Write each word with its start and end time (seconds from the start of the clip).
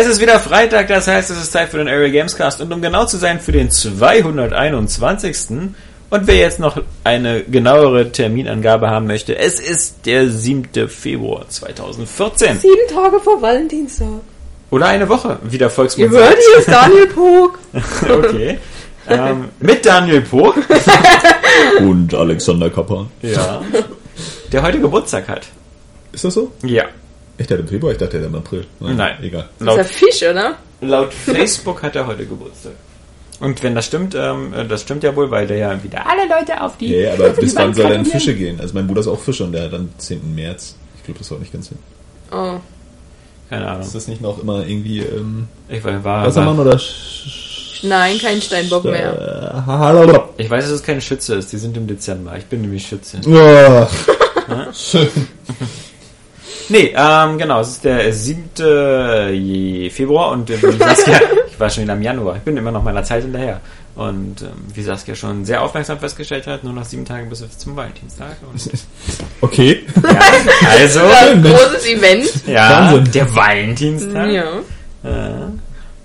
Es 0.00 0.06
ist 0.06 0.20
wieder 0.20 0.38
Freitag, 0.38 0.86
das 0.86 1.08
heißt, 1.08 1.28
es 1.28 1.42
ist 1.42 1.50
Zeit 1.50 1.70
für 1.70 1.78
den 1.78 1.88
Area 1.88 2.08
Gamescast 2.08 2.60
und 2.60 2.72
um 2.72 2.80
genau 2.80 3.04
zu 3.06 3.16
sein, 3.16 3.40
für 3.40 3.50
den 3.50 3.68
221. 3.68 5.36
Und 6.10 6.26
wer 6.28 6.36
jetzt 6.36 6.60
noch 6.60 6.80
eine 7.02 7.42
genauere 7.42 8.12
Terminangabe 8.12 8.90
haben 8.90 9.08
möchte, 9.08 9.36
es 9.36 9.58
ist 9.58 10.06
der 10.06 10.30
7. 10.30 10.88
Februar 10.88 11.48
2014. 11.48 12.60
Sieben 12.60 12.76
Tage 12.88 13.18
vor 13.18 13.42
Valentinstag. 13.42 14.20
Oder 14.70 14.86
eine 14.86 15.08
Woche, 15.08 15.40
wie 15.42 15.58
der 15.58 15.68
Volksmund 15.68 16.12
sagt. 16.12 16.36
hier 16.48 16.58
ist 16.60 16.68
Daniel 16.68 17.06
Pog. 17.08 17.58
okay. 18.08 18.58
ähm, 19.08 19.46
mit 19.58 19.84
Daniel 19.84 20.20
Pog, 20.20 20.54
Und 21.80 22.14
Alexander 22.14 22.70
Kappa. 22.70 23.06
ja, 23.22 23.62
der 24.52 24.62
heute 24.62 24.78
Geburtstag 24.78 25.26
hat. 25.26 25.48
Ist 26.12 26.24
das 26.24 26.34
so? 26.34 26.52
Ja. 26.62 26.84
Echt, 27.38 27.50
der 27.50 27.58
hat 27.58 27.62
im 27.62 27.68
Februar? 27.68 27.92
Ich 27.92 27.98
dachte, 27.98 28.18
der 28.18 28.22
hat 28.22 28.28
im 28.28 28.34
April. 28.34 28.66
Nein. 28.80 29.18
Egal. 29.22 29.48
Das 29.58 29.60
ist 29.60 29.66
Laut 29.66 29.78
ein 29.78 29.84
Fisch, 29.84 30.22
oder? 30.22 30.56
Laut 30.80 31.14
Facebook 31.14 31.82
hat 31.82 31.96
er 31.96 32.06
heute 32.06 32.26
Geburtstag. 32.26 32.72
Und 33.40 33.62
wenn 33.62 33.74
das 33.74 33.86
stimmt, 33.86 34.16
ähm, 34.16 34.52
äh, 34.52 34.66
das 34.66 34.82
stimmt 34.82 35.04
ja 35.04 35.14
wohl, 35.14 35.30
weil 35.30 35.46
der 35.46 35.56
ja 35.58 35.82
wieder 35.84 36.04
alle 36.08 36.28
Leute 36.28 36.60
auf 36.60 36.76
die. 36.76 36.88
Ja, 36.88 37.00
ja, 37.00 37.12
aber 37.14 37.30
bis 37.30 37.54
wann 37.54 37.72
soll 37.72 37.84
er 37.84 37.90
in 37.90 38.02
gratulieren. 38.02 38.20
Fische 38.20 38.34
gehen? 38.34 38.60
Also 38.60 38.74
mein 38.74 38.86
Bruder 38.88 39.00
ist 39.00 39.06
auch 39.06 39.20
Fischer 39.20 39.44
und 39.44 39.52
der 39.52 39.64
hat 39.64 39.74
am 39.74 39.90
10. 39.96 40.34
März. 40.34 40.76
Ich 40.96 41.04
glaube, 41.04 41.20
das 41.20 41.30
haut 41.30 41.38
nicht 41.38 41.52
ganz 41.52 41.68
hin. 41.68 41.78
Oh. 42.32 42.56
Keine 43.48 43.68
Ahnung. 43.68 43.82
Ist 43.82 43.94
das 43.94 44.08
nicht 44.08 44.20
noch 44.20 44.42
immer 44.42 44.66
irgendwie 44.66 44.98
ähm, 44.98 45.46
Ich 45.68 45.82
weiß, 45.82 46.02
war, 46.02 46.26
Wassermann 46.26 46.58
war, 46.58 46.66
oder 46.66 46.78
Sch 46.78 47.80
Nein, 47.84 48.18
kein 48.18 48.42
Steinbock 48.42 48.84
mehr. 48.84 49.62
Hallo. 49.66 50.30
ich 50.36 50.50
weiß, 50.50 50.64
dass 50.64 50.72
es 50.72 50.82
keine 50.82 51.00
Schütze 51.00 51.36
ist. 51.36 51.52
Die 51.52 51.58
sind 51.58 51.76
im 51.76 51.86
Dezember. 51.86 52.36
Ich 52.36 52.46
bin 52.46 52.60
nämlich 52.62 52.84
Schütze. 52.84 53.20
Ja. 53.24 53.88
Schön. 54.74 55.08
Nee, 56.68 56.94
ähm, 56.96 57.38
genau, 57.38 57.60
es 57.60 57.68
ist 57.68 57.84
der 57.84 58.12
7. 58.12 58.50
Februar 59.90 60.32
und 60.32 60.50
äh, 60.50 60.62
wie 60.62 60.76
Saskia, 60.76 61.20
ich 61.50 61.58
war 61.58 61.70
schon 61.70 61.84
wieder 61.84 61.94
im 61.94 62.02
Januar, 62.02 62.36
ich 62.36 62.42
bin 62.42 62.56
immer 62.56 62.70
noch 62.70 62.82
meiner 62.82 63.02
Zeit 63.02 63.22
hinterher. 63.22 63.60
Und 63.94 64.42
ähm, 64.42 64.50
wie 64.74 64.82
Saskia 64.82 65.14
schon 65.16 65.44
sehr 65.44 65.60
aufmerksam 65.60 65.98
festgestellt 65.98 66.46
hat, 66.46 66.62
nur 66.62 66.72
noch 66.72 66.84
sieben 66.84 67.04
Tage 67.04 67.26
bis 67.26 67.42
zum 67.58 67.74
Valentinstag. 67.74 68.36
Und, 68.48 68.70
Okay. 69.40 69.84
ja, 70.02 70.20
also, 70.78 71.00
Ein 71.00 71.42
großes 71.42 71.86
Event. 71.86 72.46
ja, 72.46 72.92
Wahnsinn. 72.92 73.12
der 73.12 73.34
Valentinstag. 73.34 74.30
Ja. 74.30 74.44
Äh, 75.02 75.46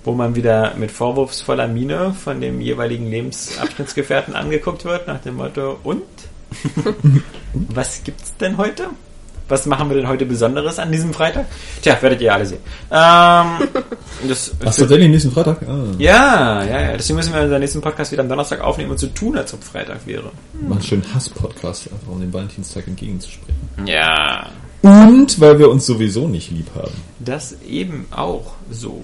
wo 0.02 0.12
man 0.12 0.34
wieder 0.34 0.74
mit 0.76 0.90
vorwurfsvoller 0.90 1.66
Miene 1.68 2.14
von 2.22 2.40
dem 2.40 2.60
jeweiligen 2.60 3.08
Lebensabschnittsgefährten 3.10 4.34
angeguckt 4.34 4.84
wird, 4.84 5.06
nach 5.06 5.20
dem 5.20 5.36
Motto, 5.36 5.78
und? 5.84 6.02
Was 7.52 8.02
gibt's 8.04 8.36
denn 8.36 8.56
heute? 8.56 8.88
Was 9.48 9.66
machen 9.66 9.90
wir 9.90 9.96
denn 9.96 10.08
heute 10.08 10.24
Besonderes 10.24 10.78
an 10.78 10.90
diesem 10.90 11.12
Freitag? 11.12 11.44
Tja, 11.82 11.98
werdet 12.00 12.20
ihr 12.22 12.32
alle 12.32 12.46
sehen. 12.46 12.60
Ähm, 12.90 13.68
das, 14.28 14.52
Ach, 14.60 14.64
tatsächlich 14.74 15.08
nächsten 15.08 15.30
Freitag? 15.32 15.58
Ah. 15.68 15.84
ja, 15.98 16.64
ja, 16.64 16.80
ja. 16.80 16.92
Deswegen 16.96 17.16
müssen 17.16 17.34
wir 17.34 17.42
unseren 17.42 17.60
nächsten 17.60 17.80
Podcast 17.82 18.10
wieder 18.12 18.22
am 18.22 18.28
Donnerstag 18.28 18.60
aufnehmen 18.62 18.92
und 18.92 18.98
so 18.98 19.06
tun, 19.08 19.36
als 19.36 19.52
ob 19.52 19.62
Freitag 19.62 20.06
wäre. 20.06 20.30
Machen 20.54 20.72
einen 20.72 20.82
schönen 20.82 21.14
Hass-Podcast, 21.14 21.92
einfach 21.92 22.08
um 22.08 22.20
den 22.20 22.32
Valentinstag 22.32 22.86
entgegenzusprechen. 22.86 23.86
Ja, 23.86 24.48
Und 24.82 25.38
weil 25.40 25.58
wir 25.58 25.68
uns 25.70 25.84
sowieso 25.86 26.26
nicht 26.26 26.50
lieb 26.50 26.68
haben. 26.74 26.92
das 27.18 27.56
eben 27.68 28.06
auch 28.10 28.52
so. 28.70 29.02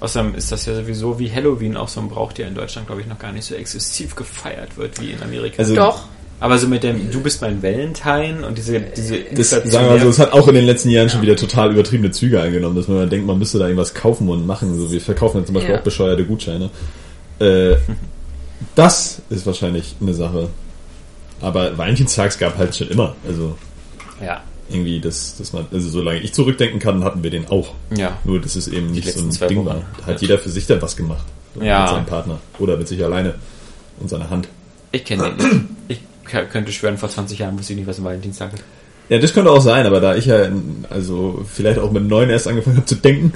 Außerdem 0.00 0.34
ist 0.34 0.50
das 0.52 0.66
ja 0.66 0.74
sowieso 0.74 1.18
wie 1.18 1.30
Halloween 1.32 1.76
auch 1.76 1.88
so 1.88 2.00
ein 2.00 2.08
Brauch, 2.08 2.32
der 2.32 2.48
in 2.48 2.54
Deutschland, 2.54 2.86
glaube 2.88 3.00
ich, 3.02 3.06
noch 3.06 3.18
gar 3.18 3.32
nicht 3.32 3.44
so 3.44 3.54
exzessiv 3.54 4.14
gefeiert 4.16 4.76
wird 4.76 5.00
wie 5.00 5.12
in 5.12 5.22
Amerika. 5.22 5.58
Also, 5.62 5.74
Doch. 5.74 6.04
Aber 6.44 6.58
so 6.58 6.68
mit 6.68 6.82
dem, 6.82 7.10
du 7.10 7.22
bist 7.22 7.40
mein 7.40 7.62
Valentine 7.62 8.46
und 8.46 8.58
diese, 8.58 8.78
diese 8.78 9.18
Das, 9.34 9.48
sagen 9.48 9.70
wir 9.72 9.80
mal 9.80 10.00
so, 10.00 10.10
es 10.10 10.18
hat 10.18 10.34
auch 10.34 10.46
in 10.46 10.54
den 10.54 10.66
letzten 10.66 10.90
Jahren 10.90 11.08
schon 11.08 11.22
wieder 11.22 11.36
total 11.36 11.72
übertriebene 11.72 12.10
Züge 12.10 12.38
eingenommen, 12.38 12.76
dass 12.76 12.86
man 12.86 13.08
denkt, 13.08 13.26
man 13.26 13.38
müsste 13.38 13.58
da 13.58 13.64
irgendwas 13.64 13.94
kaufen 13.94 14.28
und 14.28 14.46
machen. 14.46 14.78
So, 14.78 14.92
wir 14.92 15.00
verkaufen 15.00 15.38
ja 15.38 15.46
zum 15.46 15.54
Beispiel 15.54 15.72
Ja. 15.72 15.80
auch 15.80 15.84
bescheuerte 15.84 16.22
Gutscheine. 16.26 16.68
Äh, 17.38 17.76
das 18.74 19.22
ist 19.30 19.46
wahrscheinlich 19.46 19.94
eine 20.02 20.12
Sache. 20.12 20.48
Aber 21.40 21.78
Valentinstags 21.78 22.38
gab 22.38 22.58
halt 22.58 22.76
schon 22.76 22.88
immer. 22.88 23.16
Also 23.26 23.56
ja, 24.22 24.42
irgendwie, 24.68 25.00
dass, 25.00 25.38
dass 25.38 25.54
man, 25.54 25.64
also 25.72 25.88
solange 25.88 26.18
ich 26.20 26.34
zurückdenken 26.34 26.78
kann, 26.78 27.04
hatten 27.04 27.22
wir 27.22 27.30
den 27.30 27.48
auch. 27.48 27.72
ja. 27.96 28.18
Nur, 28.24 28.38
dass 28.38 28.54
es 28.54 28.68
eben 28.68 28.90
nicht 28.92 29.10
so 29.10 29.20
ein 29.24 29.48
Ding 29.48 29.58
Wochen. 29.60 29.66
war. 29.66 29.82
Da 30.00 30.06
hat 30.12 30.20
jeder 30.20 30.38
für 30.38 30.50
sich 30.50 30.66
dann 30.66 30.82
was 30.82 30.94
gemacht. 30.94 31.24
Ja. 31.58 31.80
Mit 31.84 31.88
seinem 31.90 32.06
Partner. 32.06 32.38
Oder 32.58 32.76
mit 32.76 32.86
sich 32.88 33.02
alleine. 33.02 33.34
Und 33.98 34.10
seiner 34.10 34.28
Hand. 34.28 34.46
Ich 34.92 35.06
kenne 35.06 35.34
den 35.34 35.36
nicht. 35.36 35.60
Ich 35.88 36.00
könnte 36.24 36.72
schwören, 36.72 36.98
vor 36.98 37.08
20 37.08 37.38
Jahren 37.38 37.58
wusste 37.58 37.72
ich 37.72 37.78
nicht, 37.78 37.88
was 37.88 37.98
ein 37.98 38.04
Valentinstag 38.04 38.54
ist. 38.54 38.64
Ja, 39.08 39.18
das 39.18 39.34
könnte 39.34 39.50
auch 39.50 39.60
sein, 39.60 39.86
aber 39.86 40.00
da 40.00 40.16
ich 40.16 40.26
ja, 40.26 40.48
also 40.88 41.44
vielleicht 41.46 41.78
auch 41.78 41.92
mit 41.92 42.04
neun 42.04 42.30
erst 42.30 42.48
angefangen 42.48 42.76
habe 42.76 42.86
zu 42.86 42.94
denken, 42.94 43.34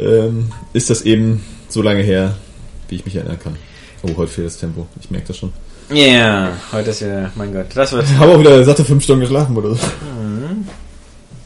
ähm, 0.00 0.50
ist 0.72 0.90
das 0.90 1.02
eben 1.02 1.44
so 1.68 1.80
lange 1.82 2.02
her, 2.02 2.34
wie 2.88 2.96
ich 2.96 3.04
mich 3.04 3.14
erinnern 3.14 3.38
kann. 3.38 3.56
Oh, 4.02 4.16
heute 4.16 4.32
fehlt 4.32 4.48
das 4.48 4.58
Tempo. 4.58 4.86
Ich 5.00 5.10
merke 5.10 5.28
das 5.28 5.36
schon. 5.36 5.52
Ja, 5.90 6.06
yeah, 6.06 6.52
heute 6.72 6.90
ist 6.90 7.00
ja, 7.00 7.30
mein 7.34 7.52
Gott, 7.52 7.66
das 7.74 7.92
wird. 7.92 8.04
Ich 8.04 8.16
habe 8.16 8.32
auch 8.32 8.40
wieder 8.40 8.64
satte 8.64 8.84
fünf 8.84 9.02
Stunden 9.02 9.22
geschlafen 9.22 9.56
oder 9.56 9.74
so. 9.74 9.86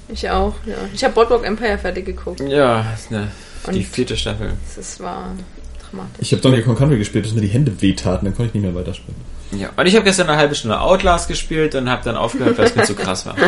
Ich 0.09 0.29
auch, 0.31 0.55
ja. 0.67 0.77
Ich 0.93 1.03
habe 1.03 1.15
Boardwalk 1.15 1.45
Empire 1.45 1.79
fertig 1.79 2.07
geguckt. 2.07 2.41
Ja, 2.41 2.87
ist 2.95 3.11
eine, 3.11 3.29
die 3.73 3.83
vierte 3.83 4.17
Staffel. 4.17 4.53
Das 4.77 5.01
war 5.01 5.33
dramatisch. 5.81 6.21
Ich 6.21 6.33
habe 6.33 6.43
Donkey 6.43 6.63
Kong 6.63 6.77
Country 6.77 6.99
gespielt, 6.99 7.25
dass 7.25 7.33
mir 7.33 7.41
die 7.41 7.49
Hände 7.49 7.73
wehtaten, 7.81 8.27
dann 8.27 8.35
konnte 8.35 8.51
ich 8.51 8.55
nicht 8.55 8.63
mehr 8.63 8.75
weiterspielen. 8.75 9.21
Ja, 9.53 9.71
und 9.77 9.87
ich 9.87 9.95
habe 9.95 10.05
gestern 10.05 10.29
eine 10.29 10.37
halbe 10.39 10.55
Stunde 10.55 10.81
Outlast 10.81 11.29
gespielt 11.29 11.75
und 11.75 11.89
habe 11.89 12.03
dann 12.05 12.17
aufgehört, 12.17 12.59
weil 12.59 12.67
es 12.67 12.75
mir 12.77 12.85
zu 12.85 12.95
krass 12.95 13.25
war. 13.27 13.37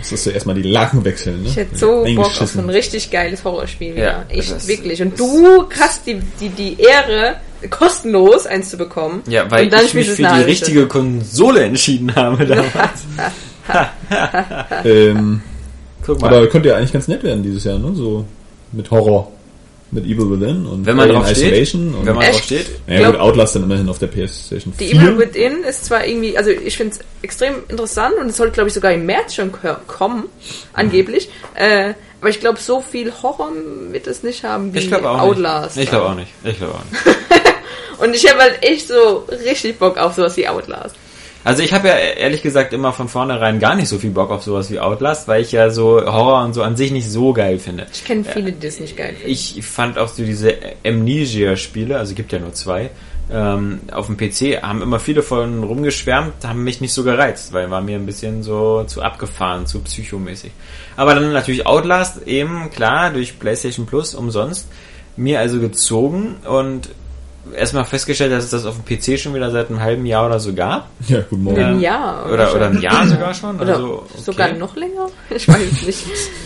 Das 0.00 0.12
ist 0.12 0.26
ja 0.26 0.32
erstmal 0.32 0.54
die 0.54 0.62
Laken 0.70 1.02
wechseln, 1.02 1.42
ne? 1.44 1.48
Ich 1.48 1.56
hätte 1.56 1.76
so 1.78 2.04
Bock 2.14 2.38
auf 2.38 2.54
ein 2.58 2.68
richtig 2.68 3.10
geiles 3.10 3.42
Horrorspiel. 3.42 3.96
Ja, 3.96 4.04
Ja, 4.04 4.24
echt, 4.28 4.50
das- 4.52 4.68
wirklich. 4.68 5.00
Und 5.00 5.18
du 5.18 5.66
hast 5.80 6.06
die, 6.06 6.20
die, 6.40 6.50
die 6.50 6.76
Ehre, 6.78 7.36
kostenlos 7.70 8.44
eins 8.46 8.68
zu 8.68 8.76
bekommen. 8.76 9.22
Ja, 9.26 9.50
weil 9.50 9.64
Und 9.64 9.72
dann 9.72 9.82
ich 9.86 9.94
mich 9.94 10.08
du 10.08 10.16
für 10.16 10.22
die 10.24 10.42
richtige 10.42 10.86
Konsole 10.88 11.64
entschieden 11.64 12.14
habe 12.14 12.44
damals. 12.46 13.06
Ähm, 14.84 15.40
Guck 16.04 16.20
mal. 16.20 16.34
aber 16.34 16.46
könnte 16.48 16.68
ja 16.68 16.76
eigentlich 16.76 16.92
ganz 16.92 17.08
nett 17.08 17.22
werden 17.22 17.42
dieses 17.42 17.64
Jahr, 17.64 17.78
ne? 17.78 17.92
So 17.94 18.26
mit 18.72 18.90
Horror. 18.90 19.32
Mit 19.94 20.04
Evil 20.04 20.28
Within 20.30 20.66
und 20.66 20.84
wenn 20.84 20.96
man 20.96 21.08
Alien 21.08 21.22
drauf 21.22 21.30
steht, 21.30 21.52
Isolation 21.52 21.94
und 21.94 22.04
wenn 22.06 22.14
man 22.16 22.24
Echt? 22.24 22.34
drauf 22.34 22.42
steht, 22.42 22.66
Ja, 22.88 23.10
gut, 23.10 23.20
Outlast 23.20 23.54
dann 23.56 23.62
immerhin 23.62 23.88
auf 23.88 23.98
der 23.98 24.08
PlayStation 24.08 24.72
4. 24.74 24.86
Die 24.88 24.92
Evil 24.96 25.18
Within 25.18 25.62
ist 25.64 25.84
zwar 25.86 26.06
irgendwie, 26.06 26.36
also 26.36 26.50
ich 26.50 26.76
finde 26.76 26.94
es 26.96 27.00
extrem 27.22 27.54
interessant 27.68 28.14
und 28.20 28.26
es 28.28 28.36
sollte, 28.36 28.52
glaube 28.54 28.68
ich, 28.68 28.74
sogar 28.74 28.92
im 28.92 29.06
März 29.06 29.34
schon 29.36 29.52
ko- 29.52 29.76
kommen, 29.86 30.24
angeblich. 30.72 31.28
Äh, 31.54 31.94
aber 32.20 32.30
ich 32.30 32.40
glaube, 32.40 32.58
so 32.58 32.80
viel 32.80 33.12
Horror 33.22 33.52
wird 33.90 34.06
es 34.06 34.22
nicht 34.22 34.44
haben 34.44 34.72
wie 34.74 34.78
ich 34.78 34.88
glaube 34.88 35.08
auch 35.10 35.20
Outlast. 35.20 35.76
nicht. 35.76 35.84
Ich 35.84 35.90
glaube 35.90 36.06
auch 36.06 36.14
nicht. 36.14 36.32
Ich 36.42 36.56
glaube 36.58 36.74
auch 36.74 36.84
nicht. 36.90 37.02
Und 37.98 38.16
ich 38.16 38.28
habe 38.28 38.40
halt 38.40 38.62
echt 38.62 38.88
so 38.88 39.24
richtig 39.44 39.78
Bock 39.78 39.96
auf 39.98 40.14
sowas 40.14 40.36
wie 40.36 40.48
Outlast. 40.48 40.96
Also 41.44 41.62
ich 41.62 41.74
habe 41.74 41.88
ja 41.88 41.94
ehrlich 41.94 42.42
gesagt 42.42 42.72
immer 42.72 42.94
von 42.94 43.08
vornherein 43.08 43.60
gar 43.60 43.74
nicht 43.74 43.88
so 43.88 43.98
viel 43.98 44.10
Bock 44.10 44.30
auf 44.30 44.42
sowas 44.42 44.70
wie 44.70 44.80
Outlast, 44.80 45.28
weil 45.28 45.42
ich 45.42 45.52
ja 45.52 45.68
so 45.68 46.00
Horror 46.00 46.42
und 46.42 46.54
so 46.54 46.62
an 46.62 46.74
sich 46.74 46.90
nicht 46.90 47.08
so 47.08 47.34
geil 47.34 47.58
finde. 47.58 47.86
Ich 47.92 48.04
kenne 48.04 48.24
viele, 48.24 48.50
die 48.50 48.66
das 48.66 48.80
nicht 48.80 48.96
geil 48.96 49.14
finden. 49.14 49.30
Ich 49.30 49.62
fand 49.62 49.98
auch 49.98 50.08
so 50.08 50.24
diese 50.24 50.54
Amnesia-Spiele, 50.86 51.98
also 51.98 52.14
gibt 52.14 52.32
ja 52.32 52.38
nur 52.38 52.54
zwei, 52.54 52.90
ähm, 53.30 53.80
auf 53.92 54.06
dem 54.06 54.16
PC, 54.16 54.62
haben 54.62 54.80
immer 54.80 54.98
viele 54.98 55.22
von 55.22 55.64
rumgeschwärmt, 55.64 56.46
haben 56.46 56.64
mich 56.64 56.80
nicht 56.80 56.94
so 56.94 57.04
gereizt, 57.04 57.52
weil 57.52 57.70
war 57.70 57.82
mir 57.82 57.96
ein 57.96 58.06
bisschen 58.06 58.42
so 58.42 58.84
zu 58.84 59.02
abgefahren, 59.02 59.66
zu 59.66 59.80
psychomäßig. 59.80 60.50
Aber 60.96 61.14
dann 61.14 61.30
natürlich 61.30 61.66
Outlast 61.66 62.26
eben, 62.26 62.70
klar, 62.70 63.10
durch 63.10 63.38
PlayStation 63.38 63.84
Plus 63.84 64.14
umsonst, 64.14 64.66
mir 65.16 65.40
also 65.40 65.60
gezogen 65.60 66.36
und 66.46 66.88
erstmal 67.56 67.84
festgestellt, 67.84 68.32
dass 68.32 68.44
es 68.44 68.50
das 68.50 68.64
auf 68.64 68.76
dem 68.76 68.84
PC 68.84 69.18
schon 69.18 69.34
wieder 69.34 69.50
seit 69.50 69.68
einem 69.68 69.80
halben 69.80 70.06
Jahr 70.06 70.26
oder 70.26 70.40
so 70.40 70.54
gab. 70.54 70.88
Ja, 71.08 71.20
guten 71.28 71.44
Morgen. 71.44 71.62
Ein 71.62 71.80
Jahr. 71.80 72.26
Oder, 72.32 72.46
schon. 72.46 72.56
oder 72.56 72.66
ein 72.66 72.80
Jahr 72.80 73.06
sogar 73.06 73.34
schon. 73.34 73.60
Oder 73.60 73.74
also, 73.74 74.04
okay. 74.04 74.22
sogar 74.22 74.52
noch 74.52 74.76
länger? 74.76 75.06
Ich 75.34 75.48
weiß 75.48 75.60
es 75.72 75.82
nicht. 75.86 75.98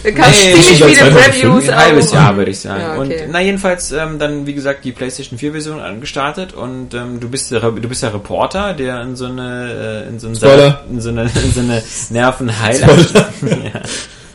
Da 0.03 0.11
gab 0.11 0.29
Nee, 0.29 0.55
ziemlich 0.55 0.79
seit 0.79 0.91
viele 0.91 1.13
2005, 1.13 1.45
Reviews. 1.45 1.69
Ein 1.69 1.77
halbes. 1.77 2.13
Jahr, 2.13 2.37
würde 2.37 2.51
ich 2.51 2.61
sagen. 2.61 2.81
Ja, 2.81 2.99
okay. 2.99 3.25
Und 3.25 3.33
na 3.33 3.41
jedenfalls 3.41 3.93
ähm, 3.93 4.19
dann, 4.19 4.47
wie 4.47 4.55
gesagt, 4.55 4.85
die 4.85 4.93
PlayStation 4.93 5.39
4 5.39 5.53
Version 5.53 5.81
angestartet 5.81 6.55
und 6.55 6.95
ähm, 6.95 7.21
du 7.21 7.29
bist 7.29 7.51
der, 7.51 7.61
du 7.61 7.89
bist 7.89 8.03
der 8.03 8.15
Reporter, 8.15 8.75
der 8.75 9.03
in 9.03 9.17
so 9.17 9.27
eine 9.27 10.05
äh, 10.07 10.09
in 10.09 10.19
so, 10.19 10.35
Spoiler. 10.35 10.85
in 10.91 11.01
so 11.01 11.11
eine 11.11 11.23
in 11.23 11.53
so 11.53 11.61
eine 11.61 11.83
Nervenheilanstalt 12.11 13.35
ja. 13.43 13.81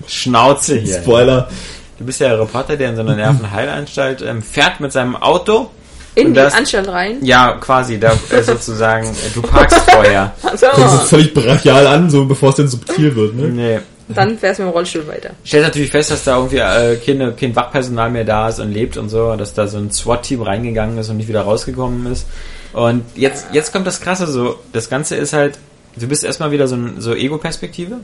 Schnauze 0.07 0.77
hier. 0.77 1.01
Spoiler. 1.01 1.49
Du 1.97 2.05
bist 2.05 2.19
der 2.19 2.39
Reporter, 2.39 2.75
der 2.75 2.89
in 2.89 2.95
so 2.95 3.01
einer 3.01 3.15
Nervenheilanstalt 3.15 4.21
ähm, 4.21 4.41
fährt 4.41 4.79
mit 4.79 4.91
seinem 4.91 5.15
Auto. 5.15 5.71
In 6.15 6.27
die 6.27 6.33
das- 6.33 6.53
Anstalt 6.53 6.87
rein. 6.87 7.17
Ja, 7.23 7.53
quasi, 7.59 7.99
da 7.99 8.13
äh, 8.29 8.41
sozusagen, 8.43 9.07
äh, 9.07 9.29
du 9.33 9.41
parkst 9.41 9.89
vorher. 9.91 10.33
Also, 10.43 10.67
Fängst 10.67 10.95
es 10.95 11.09
völlig 11.09 11.33
brachial 11.33 11.87
an, 11.87 12.09
so 12.09 12.25
bevor 12.25 12.49
es 12.49 12.55
dann 12.55 12.67
subtil 12.67 13.15
wird, 13.15 13.35
ne? 13.35 13.47
Nee. 13.47 13.79
dann 14.09 14.37
fährst 14.37 14.59
du 14.59 14.63
mit 14.63 14.71
dem 14.71 14.75
Rollstuhl 14.75 15.07
weiter. 15.07 15.31
Stellt 15.43 15.63
natürlich 15.63 15.89
fest, 15.91 16.11
dass 16.11 16.23
da 16.23 16.35
irgendwie 16.37 16.57
äh, 16.57 16.97
kein, 16.97 17.35
kein 17.35 17.55
Wachpersonal 17.55 18.09
mehr 18.11 18.25
da 18.25 18.49
ist 18.49 18.59
und 18.59 18.71
lebt 18.71 18.97
und 18.97 19.09
so, 19.09 19.35
dass 19.35 19.53
da 19.53 19.67
so 19.67 19.77
ein 19.77 19.91
SWAT-Team 19.91 20.41
reingegangen 20.41 20.97
ist 20.97 21.09
und 21.09 21.17
nicht 21.17 21.29
wieder 21.29 21.41
rausgekommen 21.41 22.11
ist. 22.11 22.27
Und 22.73 23.03
jetzt, 23.15 23.47
jetzt 23.51 23.71
kommt 23.71 23.87
das 23.87 24.01
Krasse 24.01 24.27
so, 24.27 24.59
das 24.71 24.89
Ganze 24.89 25.15
ist 25.15 25.33
halt, 25.33 25.57
du 25.95 26.07
bist 26.07 26.23
erstmal 26.23 26.51
wieder 26.51 26.67
so, 26.67 26.75
ein, 26.75 26.95
so 26.99 27.13
Ego-Perspektive 27.15 27.97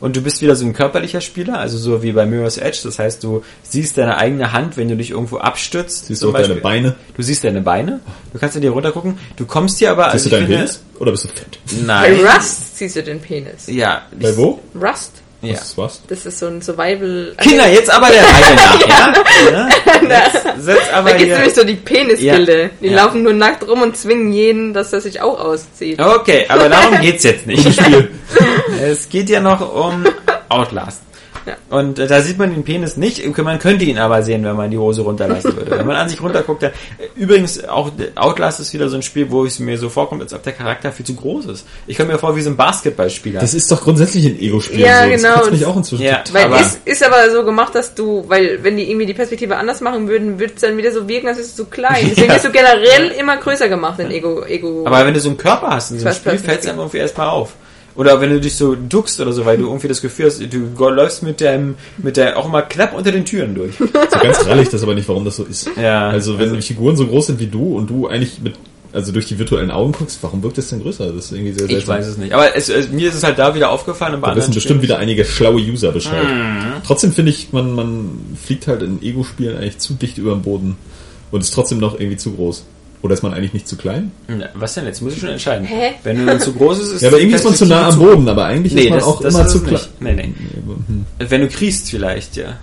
und 0.00 0.16
du 0.16 0.20
bist 0.20 0.40
wieder 0.42 0.54
so 0.56 0.64
ein 0.66 0.72
körperlicher 0.72 1.20
Spieler, 1.20 1.58
also 1.58 1.78
so 1.78 2.02
wie 2.02 2.12
bei 2.12 2.26
Mirror's 2.26 2.58
Edge. 2.58 2.80
Das 2.84 2.98
heißt, 2.98 3.22
du 3.24 3.42
siehst 3.62 3.96
deine 3.98 4.16
eigene 4.18 4.52
Hand, 4.52 4.76
wenn 4.76 4.88
du 4.88 4.96
dich 4.96 5.10
irgendwo 5.10 5.38
abstützt. 5.38 6.06
Siehst 6.06 6.22
du 6.22 6.28
auch 6.28 6.32
deine 6.32 6.46
Beispiel. 6.48 6.62
Beine? 6.62 6.94
Du 7.16 7.22
siehst 7.22 7.44
deine 7.44 7.60
Beine. 7.60 8.00
Du 8.32 8.38
kannst 8.38 8.56
in 8.56 8.62
dir 8.62 8.70
runtergucken. 8.70 9.18
Du 9.36 9.46
kommst 9.46 9.78
hier 9.78 9.90
aber. 9.92 10.10
Siehst 10.12 10.26
du 10.26 10.28
also 10.28 10.28
ich 10.28 10.32
deinen 10.32 10.46
finde- 10.46 10.58
Penis? 10.58 10.80
Oder 10.98 11.10
bist 11.12 11.24
du 11.24 11.28
fett? 11.28 11.58
Nein. 11.86 12.18
Bei 12.24 12.36
Rust 12.36 12.78
siehst 12.78 12.96
du 12.96 13.02
den 13.02 13.20
Penis. 13.20 13.66
Ja. 13.68 14.02
Bei 14.20 14.36
wo? 14.36 14.60
Rust? 14.74 15.12
Ja. 15.42 15.52
Was 15.54 15.62
ist 15.62 15.78
was? 15.78 16.00
Das 16.08 16.26
ist 16.26 16.38
so 16.38 16.46
ein 16.46 16.62
Survival... 16.62 17.34
Kinder, 17.38 17.68
jetzt 17.68 17.90
aber 17.90 18.08
der 18.08 18.22
Reihe 18.24 18.54
nach, 18.56 18.88
ja? 18.88 19.12
ja? 19.52 19.68
Jetzt 20.32 20.64
setz 20.64 20.88
aber 20.92 21.10
Da 21.10 21.16
gibt's 21.16 21.24
hier. 21.26 21.36
nämlich 21.36 21.54
so 21.54 21.64
die 21.64 21.74
Penisbilder. 21.74 22.62
Ja. 22.62 22.68
Die 22.80 22.86
Ja. 22.88 23.04
laufen 23.04 23.22
nur 23.22 23.32
nackt 23.34 23.66
rum 23.68 23.82
und 23.82 23.96
zwingen 23.96 24.32
jeden, 24.32 24.72
dass 24.72 24.92
er 24.92 25.00
sich 25.00 25.20
auch 25.20 25.38
auszieht. 25.38 26.00
Okay, 26.00 26.46
aber 26.48 26.68
darum 26.68 27.00
geht's 27.00 27.22
jetzt 27.24 27.46
nicht. 27.46 27.66
es 28.82 29.08
geht 29.08 29.28
ja 29.28 29.40
noch 29.40 29.60
um 29.74 30.04
Outlast. 30.48 31.02
Ja. 31.46 31.56
Und 31.70 31.98
äh, 32.00 32.08
da 32.08 32.20
sieht 32.22 32.38
man 32.38 32.50
den 32.52 32.64
Penis 32.64 32.96
nicht, 32.96 33.24
man 33.38 33.58
könnte 33.60 33.84
ihn 33.84 33.98
aber 33.98 34.22
sehen, 34.22 34.44
wenn 34.44 34.56
man 34.56 34.70
die 34.70 34.78
Hose 34.78 35.02
runterlassen 35.02 35.56
würde. 35.56 35.70
Wenn 35.78 35.86
man 35.86 35.94
an 35.96 36.08
sich 36.08 36.20
runterguckt, 36.20 36.62
dann, 36.64 36.72
äh, 36.98 37.04
übrigens 37.14 37.62
auch 37.68 37.92
Outlast 38.16 38.58
ist 38.58 38.72
wieder 38.74 38.88
so 38.88 38.96
ein 38.96 39.02
Spiel, 39.02 39.30
wo 39.30 39.44
es 39.44 39.60
mir 39.60 39.78
so 39.78 39.88
vorkommt, 39.88 40.22
als 40.22 40.34
ob 40.34 40.42
der 40.42 40.52
Charakter 40.52 40.90
viel 40.90 41.06
zu 41.06 41.14
groß 41.14 41.46
ist. 41.46 41.66
Ich 41.86 41.96
komme 41.96 42.12
mir 42.12 42.18
vor 42.18 42.34
wie 42.34 42.42
so 42.42 42.50
ein 42.50 42.56
Basketballspieler. 42.56 43.40
Das 43.40 43.54
ist 43.54 43.70
doch 43.70 43.82
grundsätzlich 43.82 44.26
ein 44.26 44.40
Ego-Spiel. 44.40 44.80
Ja, 44.80 45.04
so. 45.04 45.10
Das 45.12 45.22
genau. 45.22 45.34
kotzt 45.36 45.50
mich 45.52 45.66
auch 45.66 45.76
inzwischen. 45.76 46.02
Ja. 46.04 46.24
Weil 46.32 46.44
aber- 46.46 46.60
ist, 46.60 46.80
ist 46.84 47.04
aber 47.04 47.30
so 47.30 47.44
gemacht, 47.44 47.74
dass 47.74 47.94
du, 47.94 48.24
weil 48.26 48.64
wenn 48.64 48.76
die 48.76 48.90
irgendwie 48.90 49.06
die 49.06 49.14
Perspektive 49.14 49.56
anders 49.56 49.80
machen 49.80 50.08
würden, 50.08 50.40
würde 50.40 50.54
es 50.54 50.60
dann 50.60 50.76
wieder 50.76 50.90
so 50.90 51.06
wirken, 51.08 51.28
als 51.28 51.38
ist 51.38 51.46
es 51.50 51.56
zu 51.56 51.66
klein. 51.66 52.06
Deswegen 52.10 52.26
Ja. 52.28 52.34
bist 52.34 52.44
du 52.46 52.50
generell 52.50 53.08
immer 53.18 53.36
größer 53.36 53.68
gemacht 53.68 54.00
in 54.00 54.10
Ego. 54.10 54.44
Ego 54.44 54.84
Aber 54.84 55.06
wenn 55.06 55.14
du 55.14 55.20
so 55.20 55.28
einen 55.28 55.38
Körper 55.38 55.68
hast 55.68 55.92
in 55.92 56.00
so 56.00 56.06
einem 56.06 56.16
Spiel, 56.16 56.38
fällt 56.38 56.60
es 56.62 56.66
einem 56.68 56.78
irgendwie 56.80 56.98
erstmal 56.98 57.28
auf. 57.28 57.52
Oder 57.96 58.20
wenn 58.20 58.30
du 58.30 58.40
dich 58.40 58.56
so 58.56 58.74
duckst 58.74 59.20
oder 59.20 59.32
so, 59.32 59.46
weil 59.46 59.56
du 59.56 59.64
irgendwie 59.66 59.88
das 59.88 60.02
Gefühl 60.02 60.26
hast, 60.26 60.40
du 60.40 60.88
läufst 60.90 61.22
mit 61.22 61.40
dem, 61.40 61.76
mit 61.98 62.16
der 62.16 62.36
auch 62.38 62.46
immer 62.46 62.62
knapp 62.62 62.94
unter 62.94 63.10
den 63.10 63.24
Türen 63.24 63.54
durch. 63.54 63.74
So 63.78 64.18
ganz 64.22 64.38
klar 64.38 64.58
ich 64.58 64.68
das 64.68 64.82
aber 64.82 64.94
nicht, 64.94 65.08
warum 65.08 65.24
das 65.24 65.36
so 65.36 65.44
ist. 65.44 65.68
Ja, 65.80 66.08
Also 66.08 66.34
wenn 66.34 66.44
also- 66.44 66.56
die 66.56 66.62
Figuren 66.62 66.96
so 66.96 67.06
groß 67.06 67.26
sind 67.26 67.40
wie 67.40 67.46
du 67.46 67.76
und 67.76 67.88
du 67.90 68.06
eigentlich 68.06 68.40
mit, 68.40 68.54
also 68.92 69.12
durch 69.12 69.26
die 69.26 69.38
virtuellen 69.38 69.70
Augen 69.70 69.92
guckst, 69.92 70.18
warum 70.22 70.42
wirkt 70.42 70.58
das 70.58 70.68
denn 70.68 70.80
größer? 70.82 71.06
Das 71.12 71.26
ist 71.26 71.32
irgendwie 71.32 71.52
sehr 71.52 71.66
seltsam. 71.66 71.78
Ich 71.78 71.88
weiß 71.88 72.06
es 72.06 72.16
nicht. 72.18 72.32
Aber 72.32 72.54
es, 72.56 72.68
es, 72.68 72.88
mir 72.88 73.08
ist 73.08 73.14
es 73.14 73.22
halt 73.24 73.38
da 73.38 73.54
wieder 73.54 73.70
aufgefallen 73.70 74.14
und 74.14 74.20
bei 74.20 74.30
Da 74.30 74.36
wissen 74.36 74.54
bestimmt 74.54 74.82
wieder 74.82 74.98
einige 74.98 75.24
schlaue 75.24 75.60
User 75.60 75.92
Bescheid. 75.92 76.24
Mhm. 76.26 76.82
Trotzdem 76.86 77.12
finde 77.12 77.30
ich, 77.30 77.52
man, 77.52 77.74
man 77.74 78.10
fliegt 78.42 78.66
halt 78.66 78.82
in 78.82 79.02
Ego-Spielen 79.02 79.56
eigentlich 79.56 79.78
zu 79.78 79.94
dicht 79.94 80.18
über 80.18 80.32
den 80.32 80.42
Boden 80.42 80.76
und 81.30 81.40
ist 81.40 81.52
trotzdem 81.52 81.78
noch 81.78 81.98
irgendwie 81.98 82.16
zu 82.16 82.32
groß. 82.32 82.64
Oder 83.06 83.14
ist 83.14 83.22
man 83.22 83.32
eigentlich 83.34 83.54
nicht 83.54 83.68
zu 83.68 83.76
klein? 83.76 84.10
Na, 84.26 84.48
Was 84.54 84.74
denn 84.74 84.84
jetzt? 84.84 85.00
Muss 85.00 85.12
ich 85.12 85.20
schon 85.20 85.28
entscheiden. 85.28 85.64
Hä? 85.64 85.92
Wenn 86.02 86.18
du 86.18 86.26
dann 86.26 86.40
zu 86.40 86.52
groß 86.52 86.80
ist, 86.80 86.90
ist 86.90 87.02
Ja, 87.02 87.08
aber 87.08 87.20
irgendwie 87.20 87.36
ist 87.36 87.44
man 87.44 87.54
zu 87.54 87.64
nah 87.64 87.86
am 87.86 87.96
Boden, 88.00 88.28
aber 88.28 88.46
eigentlich 88.46 88.74
Nee, 88.74 88.82
ist 88.82 88.90
man 88.90 88.98
das, 88.98 89.06
auch 89.06 89.20
das 89.20 89.32
immer 89.32 89.46
zu 89.46 89.62
klein. 89.62 89.80
Nee, 90.00 90.12
nee. 90.14 90.24
Hm. 90.24 91.06
Wenn 91.20 91.40
du 91.42 91.46
kriegst 91.46 91.88
vielleicht, 91.88 92.34
ja. 92.34 92.56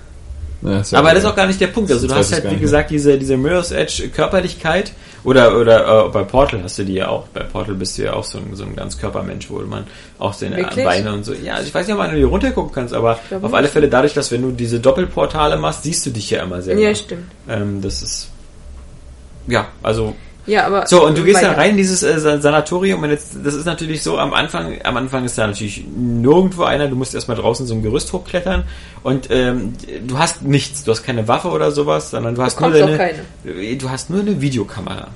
Ja, 0.62 0.82
ja 0.82 1.00
Aber 1.00 1.14
das 1.14 1.24
ist 1.24 1.30
auch 1.30 1.36
gar 1.36 1.48
nicht 1.48 1.62
der 1.62 1.68
Punkt. 1.68 1.92
Also 1.92 2.08
Das 2.08 2.14
du 2.14 2.20
hast 2.20 2.34
halt, 2.34 2.52
wie 2.52 2.60
gesagt, 2.60 2.92
diese, 2.92 3.18
diese 3.18 3.38
Mirror's 3.38 3.72
Edge 3.72 4.10
Körperlichkeit 4.10 4.92
oder, 5.24 5.58
oder 5.58 6.08
äh, 6.08 6.10
bei 6.10 6.24
Portal 6.24 6.62
hast 6.62 6.78
du 6.78 6.84
die 6.84 6.96
ja 6.96 7.08
auch. 7.08 7.28
Bei 7.30 7.44
Portal 7.44 7.76
bist 7.76 7.98
du 7.98 8.04
ja 8.04 8.14
auch 8.14 8.26
so 8.26 8.38
ein, 8.40 8.54
so 8.54 8.66
ein 8.66 8.76
ganz 8.76 8.98
Körpermensch, 8.98 9.50
wo 9.50 9.60
man 9.60 9.86
auch 10.20 10.34
seine 10.34 10.58
Wirklich? 10.58 10.84
Beine 10.84 11.14
und 11.14 11.24
so. 11.24 11.32
Ja, 11.34 11.54
also 11.54 11.68
ich 11.68 11.74
weiß 11.74 11.88
nicht, 11.88 11.94
ob 11.94 12.00
man 12.00 12.14
die 12.14 12.24
runtergucken 12.24 12.74
kannst, 12.74 12.94
aber 12.94 13.18
auf 13.42 13.54
alle 13.54 13.64
nicht. 13.64 13.72
Fälle 13.72 13.88
dadurch, 13.88 14.14
dass 14.14 14.30
wenn 14.34 14.42
du 14.42 14.52
diese 14.52 14.82
Doppelportale 14.82 15.56
machst, 15.56 15.84
siehst 15.84 16.06
du 16.06 16.10
dich 16.10 16.30
ja 16.30 16.44
immer 16.44 16.62
selber. 16.62 16.82
Ja, 16.82 16.94
stimmt. 16.94 17.32
Ähm, 17.48 17.82
das 17.82 18.02
ist 18.02 18.28
ja, 19.48 19.68
also 19.82 20.16
Ja, 20.46 20.66
aber. 20.66 20.86
so, 20.88 21.06
und 21.06 21.18
du 21.18 21.24
gehst 21.24 21.42
da 21.42 21.50
weiter. 21.50 21.58
rein 21.58 21.72
in 21.72 21.78
dieses 21.78 22.04
äh, 22.04 22.20
Sa- 22.20 22.40
Sanatorium 22.42 23.02
und 23.02 23.10
jetzt, 23.12 23.32
das 23.44 23.54
ist 23.54 23.66
natürlich 23.66 24.04
so 24.04 24.18
am 24.18 24.34
Anfang, 24.34 24.78
am 24.84 24.98
Anfang 24.98 25.24
ist 25.24 25.38
da 25.38 25.48
natürlich 25.48 25.86
nirgendwo 25.96 26.64
einer, 26.64 26.88
du 26.90 26.96
musst 26.96 27.16
erstmal 27.16 27.38
draußen 27.38 27.66
so 27.66 27.74
ein 27.76 27.82
Gerüst 27.82 28.12
hochklettern 28.12 28.64
und 29.04 29.30
ähm, 29.32 29.74
du 30.06 30.18
hast 30.18 30.42
nichts, 30.42 30.84
du 30.84 30.92
hast 30.92 31.04
keine 31.04 31.28
Waffe 31.30 31.48
oder 31.50 31.72
sowas, 31.72 32.12
sondern 32.12 32.36
du 32.36 32.42
hast 32.44 32.60
nur 32.60 32.72
deine, 33.44 33.78
du 33.78 33.90
hast 33.90 34.10
nur 34.10 34.20
eine 34.22 34.42
Videokamera. 34.42 35.08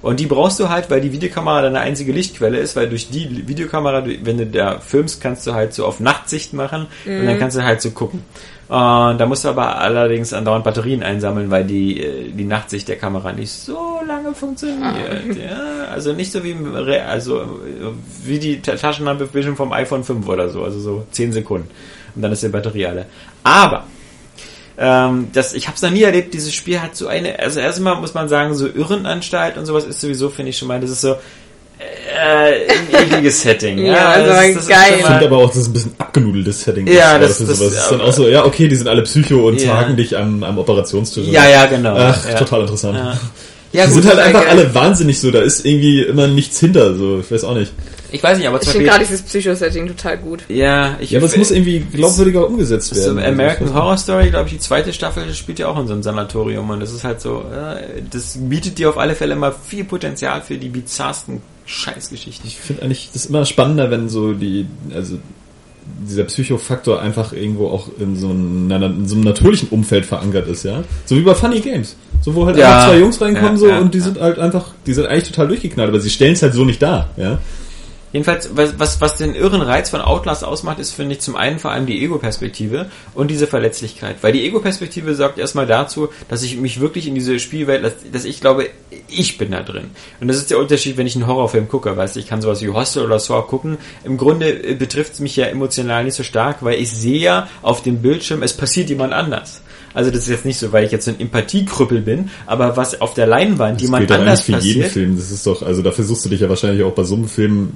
Und 0.00 0.20
die 0.20 0.26
brauchst 0.26 0.60
du 0.60 0.68
halt, 0.68 0.90
weil 0.90 1.00
die 1.00 1.10
Videokamera 1.10 1.60
deine 1.60 1.80
einzige 1.80 2.12
Lichtquelle 2.12 2.58
ist, 2.58 2.76
weil 2.76 2.88
durch 2.88 3.10
die 3.10 3.48
Videokamera, 3.48 4.04
wenn 4.22 4.38
du 4.38 4.46
da 4.46 4.78
filmst, 4.78 5.20
kannst 5.20 5.44
du 5.44 5.54
halt 5.54 5.74
so 5.74 5.84
auf 5.86 5.98
Nachtsicht 5.98 6.52
machen 6.52 6.86
und 7.04 7.26
dann 7.26 7.36
kannst 7.40 7.56
du 7.56 7.64
halt 7.64 7.82
so 7.82 7.90
gucken. 7.90 8.22
Und 8.68 9.16
da 9.18 9.24
musst 9.26 9.44
du 9.44 9.48
aber 9.48 9.78
allerdings 9.78 10.34
andauernd 10.34 10.62
Batterien 10.62 11.02
einsammeln, 11.02 11.50
weil 11.50 11.64
die, 11.64 12.02
äh, 12.02 12.30
die 12.30 12.44
Nachtsicht 12.44 12.86
der 12.86 12.96
Kamera 12.96 13.32
nicht 13.32 13.50
so 13.50 14.00
lange 14.06 14.34
funktioniert. 14.34 15.36
Ja, 15.36 15.86
also 15.90 16.12
nicht 16.12 16.30
so 16.30 16.44
wie 16.44 16.54
also 16.98 17.40
äh, 17.40 17.46
wie 18.24 18.38
die 18.38 18.60
Ta- 18.60 18.76
Taschenlampe 18.76 19.32
Vision 19.32 19.56
vom 19.56 19.72
iPhone 19.72 20.04
5 20.04 20.28
oder 20.28 20.50
so, 20.50 20.64
also 20.64 20.80
so 20.80 21.06
10 21.12 21.32
Sekunden. 21.32 21.70
Und 22.14 22.20
dann 22.20 22.30
ist 22.30 22.42
die 22.42 22.48
Batterie 22.48 22.84
alle. 22.86 23.06
Aber 23.42 23.84
ähm, 24.76 25.28
das, 25.32 25.54
ich 25.54 25.66
habe 25.66 25.76
es 25.76 25.82
noch 25.82 25.90
nie 25.90 26.02
erlebt, 26.02 26.34
dieses 26.34 26.52
Spiel 26.54 26.80
hat 26.82 26.94
so 26.94 27.08
eine, 27.08 27.38
also 27.38 27.60
erstmal 27.60 27.96
muss 27.98 28.12
man 28.12 28.28
sagen, 28.28 28.52
so 28.54 28.66
Irrenanstalt 28.68 29.56
und 29.56 29.64
sowas 29.64 29.84
ist 29.84 30.00
sowieso, 30.00 30.28
finde 30.28 30.50
ich 30.50 30.58
schon 30.58 30.68
mal, 30.68 30.78
das 30.78 30.90
ist 30.90 31.00
so 31.00 31.16
äh, 31.78 32.72
ein 32.72 33.04
ekliges 33.06 33.40
Setting. 33.42 33.78
Ja, 33.86 34.08
also 34.10 34.28
das, 34.28 34.54
das 34.54 34.62
ist 34.64 34.68
geil. 34.68 34.94
Ich 34.98 35.04
finde 35.06 35.26
aber 35.26 35.36
auch, 35.38 35.48
dass 35.48 35.58
es 35.58 35.68
ein 35.68 35.72
bisschen 35.72 35.92
abgenudeltes 35.98 36.62
Setting 36.62 36.86
Ja, 36.86 37.16
ist. 37.16 37.28
das- 37.28 37.36
für 37.38 37.44
das- 37.44 37.58
sowas. 37.58 37.72
Es 37.72 37.78
ist 37.84 37.90
dann 37.92 38.00
auch 38.00 38.12
so, 38.12 38.28
ja, 38.28 38.44
okay, 38.44 38.68
die 38.68 38.76
sind 38.76 38.88
alle 38.88 39.02
Psycho 39.02 39.48
und 39.48 39.60
Ja. 39.60 39.74
tagen 39.74 39.96
dich 39.96 40.16
am, 40.16 40.42
am 40.42 40.58
Operationstisch. 40.58 41.26
Ja, 41.28 41.48
ja, 41.48 41.66
genau. 41.66 41.94
Ach, 41.96 42.28
ja. 42.28 42.34
total 42.34 42.62
interessant. 42.62 42.96
Ja. 42.98 43.18
Ja, 43.70 43.86
die 43.86 43.92
gut, 43.92 44.02
sind 44.02 44.08
halt 44.10 44.18
das 44.18 44.24
ist 44.28 44.34
einfach 44.34 44.48
ja 44.48 44.54
geil. 44.54 44.64
alle 44.64 44.74
wahnsinnig 44.74 45.20
so, 45.20 45.30
da 45.30 45.40
ist 45.42 45.66
irgendwie 45.66 46.00
immer 46.00 46.26
nichts 46.26 46.58
hinter, 46.58 46.94
so, 46.94 47.20
ich 47.20 47.30
weiß 47.30 47.44
auch 47.44 47.54
nicht. 47.54 47.70
Ich 48.10 48.22
weiß 48.22 48.38
nicht, 48.38 48.48
aber 48.48 48.56
Ich 48.56 48.62
zum 48.62 48.72
finde 48.72 48.86
Beispiel, 48.86 49.04
gerade 49.04 49.04
dieses 49.18 49.22
Psycho-Setting 49.30 49.86
total 49.88 50.16
gut. 50.16 50.40
ja, 50.48 50.96
ich 51.00 51.10
Ja, 51.10 51.18
aber 51.18 51.26
es 51.26 51.36
muss 51.36 51.50
irgendwie 51.50 51.80
glaubwürdiger 51.80 52.46
umgesetzt 52.46 52.94
So 52.94 53.14
werden. 53.14 53.22
American 53.22 53.66
Also, 53.68 53.74
Horror 53.78 53.98
Story, 53.98 54.30
glaube 54.30 54.46
ich, 54.46 54.54
die 54.54 54.58
zweite 54.60 54.94
Staffel 54.94 55.24
das 55.26 55.36
spielt 55.36 55.58
ja 55.58 55.68
auch 55.68 55.78
in 55.78 55.86
so 55.86 55.92
einem 55.92 56.02
Sanatorium 56.02 56.70
und 56.70 56.80
das 56.80 56.92
ist 56.94 57.04
halt 57.04 57.20
so, 57.20 57.44
äh, 57.54 58.00
das 58.10 58.38
bietet 58.40 58.78
dir 58.78 58.88
auf 58.88 58.96
alle 58.96 59.14
Fälle 59.14 59.34
immer 59.34 59.52
viel 59.52 59.84
Potenzial 59.84 60.40
für 60.40 60.56
die 60.56 60.70
bizarrsten 60.70 61.42
Scheißgeschichten. 61.68 62.48
Ich 62.48 62.56
finde 62.56 62.82
eigentlich 62.82 63.10
das 63.12 63.26
immer 63.26 63.44
spannender, 63.44 63.90
wenn 63.90 64.08
so 64.08 64.32
die, 64.32 64.66
also 64.94 65.18
dieser 66.08 66.24
Psychofaktor 66.24 67.00
einfach 67.00 67.32
irgendwo 67.32 67.68
auch 67.68 67.88
in 67.98 68.16
so, 68.16 68.30
einer, 68.30 68.86
in 68.86 69.06
so 69.06 69.14
einem 69.16 69.24
natürlichen 69.24 69.68
Umfeld 69.68 70.06
verankert 70.06 70.48
ist, 70.48 70.64
ja. 70.64 70.82
So 71.04 71.16
wie 71.16 71.20
bei 71.22 71.34
Funny 71.34 71.60
Games. 71.60 71.96
So 72.22 72.34
wo 72.34 72.46
halt 72.46 72.56
Ja. 72.56 72.70
einfach 72.74 72.88
zwei 72.88 72.98
Jungs 72.98 73.20
reinkommen 73.20 73.52
Ja, 73.52 73.56
so 73.58 73.68
ja, 73.68 73.78
und 73.78 73.92
die 73.92 74.00
sind 74.00 74.18
halt 74.18 74.38
einfach, 74.38 74.72
die 74.86 74.94
sind 74.94 75.06
eigentlich 75.06 75.28
total 75.28 75.48
durchgeknallt, 75.48 75.88
aber 75.90 76.00
sie 76.00 76.10
stellen 76.10 76.32
es 76.32 76.42
halt 76.42 76.54
so 76.54 76.64
nicht 76.64 76.82
dar, 76.82 77.10
ja. 77.16 77.38
Jedenfalls, 78.12 78.56
was, 78.56 78.78
was, 78.78 79.00
was 79.00 79.16
den 79.16 79.34
irren 79.34 79.60
Reiz 79.60 79.90
von 79.90 80.00
Outlast 80.00 80.44
ausmacht, 80.44 80.78
ist, 80.78 80.92
finde 80.92 81.14
ich, 81.14 81.20
zum 81.20 81.36
einen 81.36 81.58
vor 81.58 81.72
allem 81.72 81.86
die 81.86 82.02
Ego-Perspektive 82.02 82.86
und 83.14 83.30
diese 83.30 83.46
Verletzlichkeit. 83.46 84.16
Weil 84.22 84.32
die 84.32 84.44
Ego-Perspektive 84.46 85.14
sorgt 85.14 85.38
erstmal 85.38 85.66
dazu, 85.66 86.08
dass 86.28 86.42
ich 86.42 86.56
mich 86.56 86.80
wirklich 86.80 87.06
in 87.06 87.14
diese 87.14 87.38
Spielwelt, 87.38 87.84
dass, 87.84 87.92
dass 88.10 88.24
ich 88.24 88.40
glaube, 88.40 88.70
ich 89.08 89.36
bin 89.36 89.50
da 89.50 89.62
drin. 89.62 89.90
Und 90.20 90.28
das 90.28 90.38
ist 90.38 90.50
der 90.50 90.58
Unterschied, 90.58 90.96
wenn 90.96 91.06
ich 91.06 91.16
einen 91.16 91.26
Horrorfilm 91.26 91.68
gucke. 91.68 91.96
Weißt 91.96 92.16
du, 92.16 92.20
ich 92.20 92.26
kann 92.26 92.40
sowas 92.40 92.62
wie 92.62 92.68
Hostel 92.68 93.04
oder 93.04 93.18
Saw 93.18 93.42
gucken. 93.46 93.76
Im 94.04 94.16
Grunde 94.16 94.48
äh, 94.50 94.74
betrifft 94.74 95.14
es 95.14 95.20
mich 95.20 95.36
ja 95.36 95.46
emotional 95.46 96.04
nicht 96.04 96.14
so 96.14 96.22
stark, 96.22 96.64
weil 96.64 96.80
ich 96.80 96.90
sehe 96.90 97.20
ja 97.20 97.48
auf 97.62 97.82
dem 97.82 98.00
Bildschirm, 98.00 98.42
es 98.42 98.54
passiert 98.54 98.88
jemand 98.88 99.12
anders. 99.12 99.60
Also 99.94 100.10
das 100.10 100.20
ist 100.20 100.28
jetzt 100.28 100.44
nicht 100.44 100.58
so, 100.58 100.72
weil 100.72 100.84
ich 100.84 100.92
jetzt 100.92 101.06
so 101.06 101.10
ein 101.10 101.20
Empathiekrüppel 101.20 102.00
bin, 102.02 102.30
aber 102.46 102.76
was 102.76 103.00
auf 103.00 103.14
der 103.14 103.26
Leinwand 103.26 103.76
Das 103.76 103.82
jemand 103.82 104.10
doch 104.10 104.16
anders 104.16 104.42
für 104.42 104.52
jeden 104.52 104.82
passiert. 104.82 104.92
Film. 104.92 105.16
Das 105.16 105.30
ist 105.30 105.46
doch, 105.46 105.62
also 105.62 105.82
da 105.82 105.92
versuchst 105.92 106.24
du 106.24 106.28
dich 106.28 106.40
ja 106.40 106.48
wahrscheinlich 106.48 106.82
auch 106.84 106.92
bei 106.92 107.04
so 107.04 107.14
einem 107.14 107.28
Film 107.28 107.72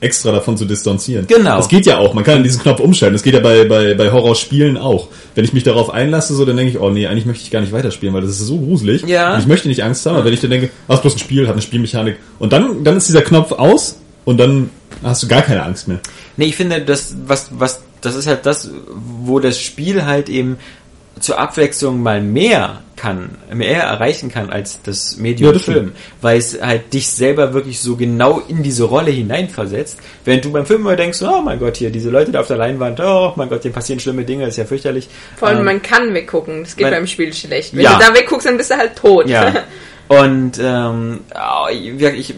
extra 0.00 0.32
davon 0.32 0.56
zu 0.56 0.64
distanzieren. 0.64 1.26
Genau. 1.26 1.56
Das 1.56 1.68
geht 1.68 1.86
ja 1.86 1.98
auch. 1.98 2.14
Man 2.14 2.24
kann 2.24 2.42
diesen 2.42 2.62
Knopf 2.62 2.80
umschalten. 2.80 3.14
Das 3.14 3.22
geht 3.22 3.34
ja 3.34 3.40
bei, 3.40 3.64
bei, 3.64 3.94
bei 3.94 4.10
Horrorspielen 4.10 4.78
auch. 4.78 5.08
Wenn 5.34 5.44
ich 5.44 5.52
mich 5.52 5.62
darauf 5.62 5.90
einlasse, 5.90 6.34
so, 6.34 6.44
dann 6.44 6.56
denke 6.56 6.72
ich, 6.72 6.80
oh 6.80 6.90
nee, 6.90 7.06
eigentlich 7.06 7.26
möchte 7.26 7.44
ich 7.44 7.50
gar 7.50 7.60
nicht 7.60 7.72
weiterspielen, 7.72 8.14
weil 8.14 8.22
das 8.22 8.30
ist 8.30 8.46
so 8.46 8.58
gruselig. 8.58 9.02
Ja. 9.06 9.34
Und 9.34 9.40
ich 9.40 9.46
möchte 9.46 9.68
nicht 9.68 9.84
Angst 9.84 10.06
haben, 10.06 10.16
aber 10.16 10.24
wenn 10.24 10.32
ich 10.32 10.40
dann 10.40 10.50
denke, 10.50 10.70
ach, 10.88 10.94
ist 10.94 11.02
bloß 11.02 11.14
ein 11.14 11.18
Spiel, 11.18 11.46
hat 11.46 11.52
eine 11.52 11.62
Spielmechanik. 11.62 12.16
Und 12.38 12.52
dann, 12.52 12.82
dann 12.82 12.96
ist 12.96 13.08
dieser 13.08 13.22
Knopf 13.22 13.52
aus 13.52 13.98
und 14.24 14.38
dann 14.38 14.70
hast 15.02 15.22
du 15.22 15.28
gar 15.28 15.42
keine 15.42 15.62
Angst 15.62 15.86
mehr. 15.86 16.00
Nee, 16.36 16.46
ich 16.46 16.56
finde, 16.56 16.80
das, 16.80 17.14
was, 17.26 17.48
was, 17.52 17.82
das 18.00 18.14
ist 18.14 18.26
halt 18.26 18.46
das, 18.46 18.70
wo 18.88 19.38
das 19.38 19.60
Spiel 19.60 20.06
halt 20.06 20.28
eben 20.30 20.56
zur 21.18 21.38
Abwechslung 21.38 22.02
mal 22.02 22.22
mehr 22.22 22.80
kann, 23.00 23.30
mehr 23.52 23.82
erreichen 23.84 24.30
kann 24.30 24.50
als 24.50 24.80
das 24.82 25.16
Medium 25.16 25.48
Ja, 25.48 25.52
das 25.54 25.62
Film, 25.64 25.92
weil 26.20 26.38
es 26.38 26.60
halt 26.60 26.92
dich 26.92 27.08
selber 27.08 27.54
wirklich 27.54 27.80
so 27.80 27.96
genau 27.96 28.42
in 28.46 28.62
diese 28.62 28.84
Rolle 28.84 29.10
hineinversetzt. 29.10 29.98
Während 30.24 30.44
du 30.44 30.52
beim 30.52 30.66
Film 30.66 30.82
immer 30.82 30.96
denkst, 30.96 31.22
oh 31.22 31.40
mein 31.40 31.58
Gott, 31.58 31.78
hier, 31.78 31.90
diese 31.90 32.10
Leute 32.10 32.30
da 32.30 32.40
auf 32.40 32.46
der 32.46 32.58
Leinwand, 32.58 33.00
oh 33.00 33.32
mein 33.36 33.48
Gott, 33.48 33.64
denen 33.64 33.72
passieren 33.72 34.00
schlimme 34.00 34.24
Dinge, 34.24 34.46
ist 34.46 34.58
ja 34.58 34.64
fürchterlich. 34.66 35.08
Vor 35.36 35.48
allem, 35.48 35.58
Ähm, 35.60 35.64
man 35.64 35.82
kann 35.82 36.12
weggucken. 36.12 36.62
Das 36.64 36.76
geht 36.76 36.84
man- 36.84 36.92
beim 36.94 37.06
Spiel 37.06 37.32
schlecht. 37.32 37.74
Wenn 37.74 37.84
Ja. 37.84 37.98
du 37.98 38.04
da 38.04 38.14
wegguckst, 38.14 38.46
dann 38.46 38.58
bist 38.58 38.70
du 38.70 38.76
halt 38.76 38.96
tot. 38.96 39.28
Ja. 39.28 39.54
Und 40.08 40.58
ähm, 40.60 41.20
ich, 41.72 42.02
ich, 42.02 42.34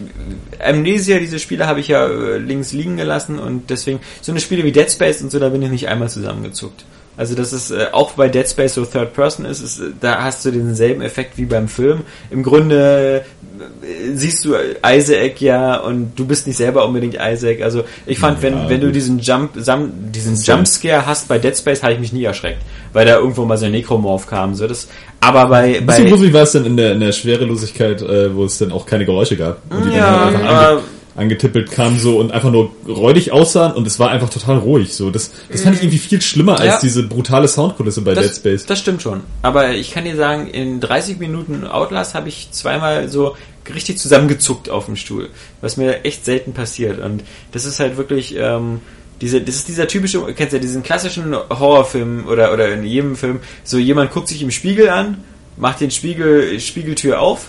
Amnesia, 0.63 1.17
diese 1.19 1.39
Spiele 1.39 1.65
habe 1.67 1.79
ich 1.79 1.87
ja 1.87 2.05
äh, 2.07 2.37
links 2.37 2.71
liegen 2.71 2.97
gelassen 2.97 3.39
und 3.39 3.71
deswegen 3.71 3.99
so 4.21 4.31
eine 4.31 4.39
Spiele 4.39 4.63
wie 4.63 4.71
Dead 4.71 4.89
Space 4.91 5.21
und 5.23 5.31
so, 5.31 5.39
da 5.39 5.49
bin 5.49 5.63
ich 5.63 5.71
nicht 5.71 5.87
einmal 5.87 6.07
zusammengezuckt. 6.07 6.85
Also 7.15 7.35
das 7.35 7.53
ist 7.53 7.69
äh, 7.71 7.87
auch 7.91 8.11
bei 8.13 8.27
Dead 8.27 8.47
Space 8.47 8.73
so 8.73 8.85
Third 8.85 9.13
Person 9.13 9.45
ist, 9.45 9.61
ist, 9.61 9.81
da 10.01 10.23
hast 10.23 10.43
du 10.45 10.51
denselben 10.51 11.01
Effekt 11.01 11.37
wie 11.37 11.45
beim 11.45 11.67
Film. 11.67 12.01
Im 12.31 12.41
Grunde 12.41 13.23
äh, 13.59 14.15
siehst 14.15 14.43
du 14.45 14.55
Isaac 14.83 15.39
ja 15.39 15.77
und 15.77 16.13
du 16.15 16.25
bist 16.25 16.47
nicht 16.47 16.57
selber 16.57 16.85
unbedingt 16.85 17.15
Isaac. 17.21 17.61
Also 17.61 17.83
ich 18.07 18.17
fand, 18.17 18.41
wenn 18.41 18.53
Ja, 18.55 18.69
wenn 18.69 18.81
du 18.81 18.87
gut. 18.87 18.95
diesen 18.95 19.19
Jump 19.19 19.51
sam, 19.57 19.91
diesen 20.11 20.35
ja- 20.41 20.55
Jumpscare 20.55 21.05
hast 21.05 21.27
bei 21.27 21.37
Dead 21.37 21.55
Space, 21.55 21.83
habe 21.83 21.93
ich 21.93 21.99
mich 21.99 22.13
nie 22.13 22.23
erschreckt, 22.23 22.63
weil 22.93 23.05
da 23.05 23.17
irgendwo 23.17 23.45
mal 23.45 23.57
so 23.57 23.65
ein 23.67 23.71
Necromorph 23.73 24.25
kam. 24.25 24.55
So 24.55 24.65
das, 24.67 24.87
aber 25.19 25.45
bei 25.47 25.81
bei 25.81 25.97
bisschen 25.97 26.07
gruselig 26.09 26.33
war 26.33 26.41
es 26.43 26.53
dann 26.53 26.65
in 26.65 26.77
der, 26.77 26.93
in 26.93 26.99
der 26.99 27.11
Schwerelosigkeit, 27.11 28.01
äh, 28.01 28.35
wo 28.35 28.45
es 28.45 28.57
dann 28.57 28.71
auch 28.71 28.85
keine 28.87 29.05
Geräusche 29.05 29.37
gab. 29.37 29.57
Ja, 29.95 30.25
dann 30.25 30.25
halt 30.25 30.35
einfach 30.35 30.71
aber- 30.71 30.81
angetippelt 31.15 31.71
kamen 31.71 31.99
so 31.99 32.17
und 32.19 32.31
einfach 32.31 32.51
nur 32.51 32.71
räudig 32.87 33.31
aussahen 33.31 33.73
und 33.73 33.85
es 33.85 33.99
war 33.99 34.09
einfach 34.09 34.29
total 34.29 34.57
ruhig. 34.57 34.95
So, 34.95 35.11
das, 35.11 35.31
das 35.51 35.61
fand 35.61 35.75
ich 35.75 35.83
irgendwie 35.83 35.99
viel 35.99 36.21
schlimmer 36.21 36.59
als 36.59 36.65
Ja. 36.65 36.79
diese 36.81 37.03
brutale 37.03 37.47
Soundkulisse 37.47 38.01
bei 38.01 38.13
Dead 38.15 38.25
das, 38.25 38.37
Space. 38.37 38.65
das 38.65 38.79
stimmt 38.79 39.01
schon. 39.01 39.21
Aber 39.41 39.71
ich 39.71 39.91
kann 39.91 40.05
dir 40.05 40.15
sagen, 40.15 40.47
in 40.47 40.79
30 40.79 41.19
Minuten 41.19 41.65
Outlast 41.67 42.15
habe 42.15 42.29
ich 42.29 42.49
zweimal 42.51 43.09
so 43.09 43.35
richtig 43.73 43.97
zusammengezuckt 43.99 44.69
auf 44.69 44.85
dem 44.85 44.95
Stuhl, 44.95 45.29
was 45.61 45.77
mir 45.77 46.03
echt 46.03 46.25
selten 46.25 46.53
passiert. 46.53 46.99
Und 46.99 47.23
das 47.51 47.65
ist 47.65 47.79
halt 47.79 47.95
wirklich 47.97 48.35
ähm, 48.37 48.81
diese, 49.21 49.39
das 49.41 49.55
ist 49.55 49.67
dieser 49.67 49.87
typische, 49.87 50.17
du 50.17 50.33
kennst 50.33 50.53
ja 50.53 50.59
diesen 50.59 50.83
klassischen 50.83 51.33
Horrorfilm 51.35 52.27
oder 52.27 52.51
oder 52.53 52.73
in 52.73 52.83
jedem 52.83 53.15
Film, 53.15 53.39
so 53.63 53.77
jemand 53.77 54.11
guckt 54.11 54.27
sich 54.27 54.41
im 54.41 54.51
Spiegel 54.51 54.89
an, 54.89 55.23
macht 55.55 55.79
den 55.79 55.91
Spiegel 55.91 56.59
Spiegeltür 56.59 57.21
auf. 57.21 57.47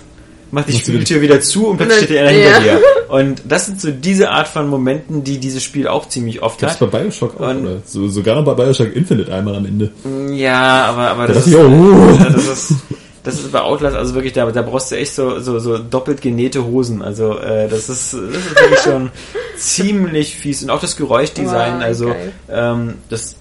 Macht 0.51 0.69
die 0.69 0.73
Spiegeltür 0.79 1.21
wieder 1.21 1.41
zu 1.41 1.69
und 1.69 1.79
plötzlich 1.79 2.05
steht 2.05 2.19
einer 2.19 2.31
hinter 2.31 2.51
ja. 2.65 2.77
dir. 2.77 2.81
Und 3.09 3.43
das 3.47 3.67
sind 3.67 3.81
so 3.81 3.91
diese 3.91 4.31
Art 4.31 4.49
von 4.49 4.67
Momenten, 4.69 5.23
die 5.23 5.39
dieses 5.39 5.63
Spiel 5.63 5.87
auch 5.87 6.09
ziemlich 6.09 6.43
oft 6.43 6.59
Gab's 6.59 6.81
hat. 6.81 6.91
bei 6.91 6.99
Bioshock 7.01 7.39
auch, 7.41 7.49
Und- 7.51 7.61
oder? 7.67 7.77
So, 7.85 8.09
sogar 8.09 8.43
bei 8.43 8.55
Bioshock 8.55 8.95
Infinite 8.97 9.33
einmal 9.33 9.55
am 9.57 9.67
Ende. 9.67 9.91
Ja, 10.33 10.87
aber, 10.87 11.11
aber 11.11 11.27
Da 11.29 11.35
das 11.35 11.45
dachte 11.45 11.51
ist, 11.51 11.73
ich, 11.73 11.79
oh, 11.81 12.19
das 12.33 12.47
ist, 12.49 12.75
das 13.23 13.35
ist 13.37 13.53
bei 13.53 13.61
Outlast 13.61 13.95
also 13.97 14.15
wirklich, 14.15 14.33
da, 14.33 14.51
da 14.51 14.63
brauchst 14.63 14.91
du 14.91 14.97
echt 14.97 15.15
so, 15.15 15.39
so, 15.41 15.59
so 15.59 15.79
doppelt 15.79 16.23
genähte 16.23 16.65
Hosen. 16.65 17.03
Also 17.03 17.39
äh, 17.39 17.69
das 17.69 17.89
ist, 17.89 18.15
das 18.15 18.21
ist 18.23 18.61
wirklich 18.61 18.81
schon 18.81 19.11
ziemlich 19.57 20.35
fies. 20.35 20.63
Und 20.63 20.71
auch 20.71 20.81
das 20.81 20.97
Geräuschdesign, 20.97 21.75
Wow, 21.77 21.83
also 21.83 22.07
geil. 22.09 22.33
ähm, 22.51 22.95
das 23.11 23.37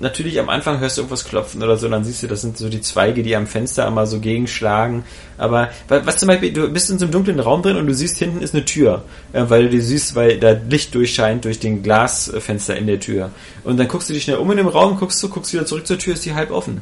natürlich 0.00 0.38
am 0.40 0.48
Anfang 0.48 0.80
hörst 0.80 0.96
du 0.96 1.02
irgendwas 1.02 1.24
klopfen 1.24 1.62
oder 1.62 1.76
so, 1.76 1.86
und 1.86 1.92
dann 1.92 2.04
siehst 2.04 2.22
du, 2.22 2.26
das 2.26 2.40
sind 2.42 2.56
so 2.58 2.68
die 2.68 2.80
Zweige, 2.80 3.22
die 3.22 3.34
am 3.36 3.46
Fenster 3.46 3.86
immer 3.86 4.06
so 4.06 4.20
gegenschlagen. 4.20 5.04
Aber 5.36 5.68
wa- 5.88 6.00
was 6.04 6.16
zum 6.18 6.28
Beispiel, 6.28 6.52
du 6.52 6.68
bist 6.72 6.90
in 6.90 6.98
so 6.98 7.04
einem 7.04 7.12
dunklen 7.12 7.40
Raum 7.40 7.62
drin 7.62 7.76
und 7.76 7.86
du 7.86 7.94
siehst, 7.94 8.18
hinten 8.18 8.40
ist 8.42 8.54
eine 8.54 8.64
Tür, 8.64 9.02
äh, 9.32 9.44
weil 9.48 9.64
du 9.64 9.68
die 9.70 9.80
siehst, 9.80 10.14
weil 10.14 10.38
da 10.38 10.56
Licht 10.68 10.94
durchscheint 10.94 11.44
durch 11.44 11.58
den 11.58 11.82
Glasfenster 11.82 12.76
in 12.76 12.86
der 12.86 13.00
Tür. 13.00 13.30
Und 13.64 13.78
dann 13.78 13.88
guckst 13.88 14.08
du 14.08 14.12
dich 14.14 14.24
schnell 14.24 14.36
um 14.38 14.50
in 14.50 14.56
dem 14.58 14.68
Raum, 14.68 14.96
guckst 14.98 15.22
du, 15.22 15.28
guckst 15.28 15.52
wieder 15.52 15.66
zurück 15.66 15.86
zur 15.86 15.98
Tür, 15.98 16.14
ist 16.14 16.24
die 16.24 16.34
halb 16.34 16.50
offen. 16.50 16.80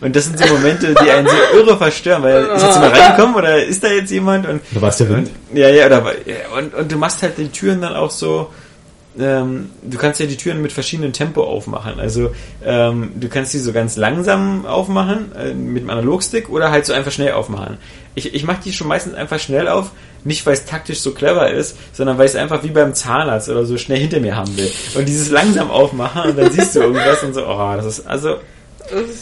Und 0.00 0.14
das 0.14 0.24
sind 0.24 0.38
so 0.38 0.46
Momente, 0.52 0.92
die 1.02 1.10
einen 1.10 1.26
so 1.28 1.34
irre 1.56 1.78
verstören, 1.78 2.22
weil 2.24 2.44
ist 2.44 2.62
jetzt 2.62 2.74
jemand 2.74 2.96
reingekommen 2.98 3.36
oder 3.36 3.64
ist 3.64 3.82
da 3.82 3.88
jetzt 3.88 4.10
jemand? 4.10 4.46
Und 4.46 4.60
Da 4.74 4.80
war 4.82 4.88
es 4.90 4.96
der 4.98 5.08
Wind. 5.08 5.30
ja, 5.54 5.68
ja, 5.68 5.86
oder, 5.86 6.04
ja, 6.26 6.58
und, 6.58 6.74
und 6.74 6.92
du 6.92 6.96
machst 6.96 7.22
halt 7.22 7.38
die 7.38 7.48
Türen 7.48 7.80
dann 7.80 7.94
auch 7.94 8.10
so, 8.10 8.50
ähm, 9.18 9.70
du 9.82 9.98
kannst 9.98 10.20
ja 10.20 10.26
die 10.26 10.36
Türen 10.36 10.62
mit 10.62 10.72
verschiedenen 10.72 11.12
Tempo 11.12 11.44
aufmachen. 11.44 12.00
Also 12.00 12.32
ähm, 12.64 13.12
du 13.14 13.28
kannst 13.28 13.54
die 13.54 13.58
so 13.58 13.72
ganz 13.72 13.96
langsam 13.96 14.66
aufmachen 14.66 15.32
äh, 15.36 15.54
mit 15.54 15.82
dem 15.82 15.90
Analogstick 15.90 16.48
oder 16.48 16.70
halt 16.70 16.86
so 16.86 16.92
einfach 16.92 17.12
schnell 17.12 17.32
aufmachen. 17.32 17.78
Ich, 18.14 18.34
ich 18.34 18.44
mache 18.44 18.60
die 18.64 18.72
schon 18.72 18.88
meistens 18.88 19.14
einfach 19.14 19.38
schnell 19.38 19.68
auf, 19.68 19.90
nicht 20.24 20.44
weil 20.46 20.54
es 20.54 20.64
taktisch 20.64 21.00
so 21.00 21.12
clever 21.12 21.50
ist, 21.50 21.76
sondern 21.92 22.18
weil 22.18 22.26
ich 22.26 22.32
es 22.32 22.36
einfach 22.36 22.62
wie 22.62 22.70
beim 22.70 22.94
Zahnarzt 22.94 23.48
oder 23.48 23.66
so 23.66 23.76
schnell 23.76 23.98
hinter 23.98 24.20
mir 24.20 24.36
haben 24.36 24.56
will. 24.56 24.70
Und 24.94 25.08
dieses 25.08 25.30
langsam 25.30 25.70
aufmachen 25.70 26.30
und 26.30 26.38
dann 26.38 26.50
siehst 26.50 26.76
du 26.76 26.80
irgendwas 26.80 27.22
und 27.22 27.34
so, 27.34 27.46
oh, 27.46 27.72
das 27.76 27.86
ist 27.86 28.06
also 28.06 28.36